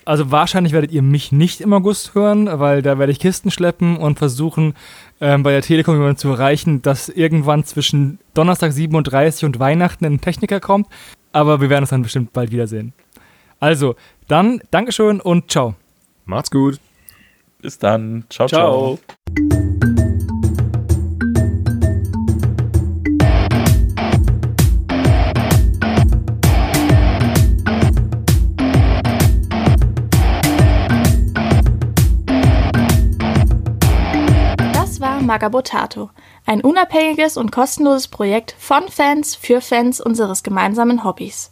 also 0.03 0.31
wahrscheinlich 0.31 0.73
werdet 0.73 0.91
ihr 0.91 1.01
mich 1.01 1.31
nicht 1.31 1.61
im 1.61 1.71
August 1.71 2.13
hören, 2.13 2.49
weil 2.59 2.81
da 2.81 2.99
werde 2.99 3.13
ich 3.13 3.19
Kisten 3.19 3.49
schleppen 3.49 3.95
und 3.95 4.19
versuchen, 4.19 4.73
ähm, 5.21 5.43
bei 5.43 5.51
der 5.51 5.61
Telekom 5.61 5.95
jemanden 5.95 6.17
zu 6.17 6.29
erreichen, 6.29 6.81
dass 6.81 7.07
irgendwann 7.07 7.63
zwischen 7.63 8.19
Donnerstag 8.33 8.73
37 8.73 9.45
und 9.45 9.59
Weihnachten 9.59 10.05
ein 10.05 10.19
Techniker 10.19 10.59
kommt. 10.59 10.87
Aber 11.31 11.61
wir 11.61 11.69
werden 11.69 11.83
uns 11.83 11.91
dann 11.91 12.01
bestimmt 12.01 12.33
bald 12.33 12.51
wiedersehen. 12.51 12.93
Also, 13.59 13.95
dann 14.27 14.61
Dankeschön 14.71 15.21
und 15.21 15.51
ciao. 15.51 15.75
Macht's 16.25 16.51
gut. 16.51 16.79
Bis 17.61 17.77
dann. 17.77 18.25
ciao. 18.29 18.47
ciao. 18.47 18.97
Ciao. 18.97 18.99
Das 34.73 35.01
war 35.01 35.21
Magabotato, 35.21 36.09
ein 36.45 36.61
unabhängiges 36.61 37.35
und 37.35 37.51
kostenloses 37.51 38.07
Projekt 38.07 38.55
von 38.57 38.87
Fans 38.87 39.35
für 39.35 39.59
Fans 39.59 39.99
unseres 39.99 40.43
gemeinsamen 40.43 41.03
Hobbys. 41.03 41.51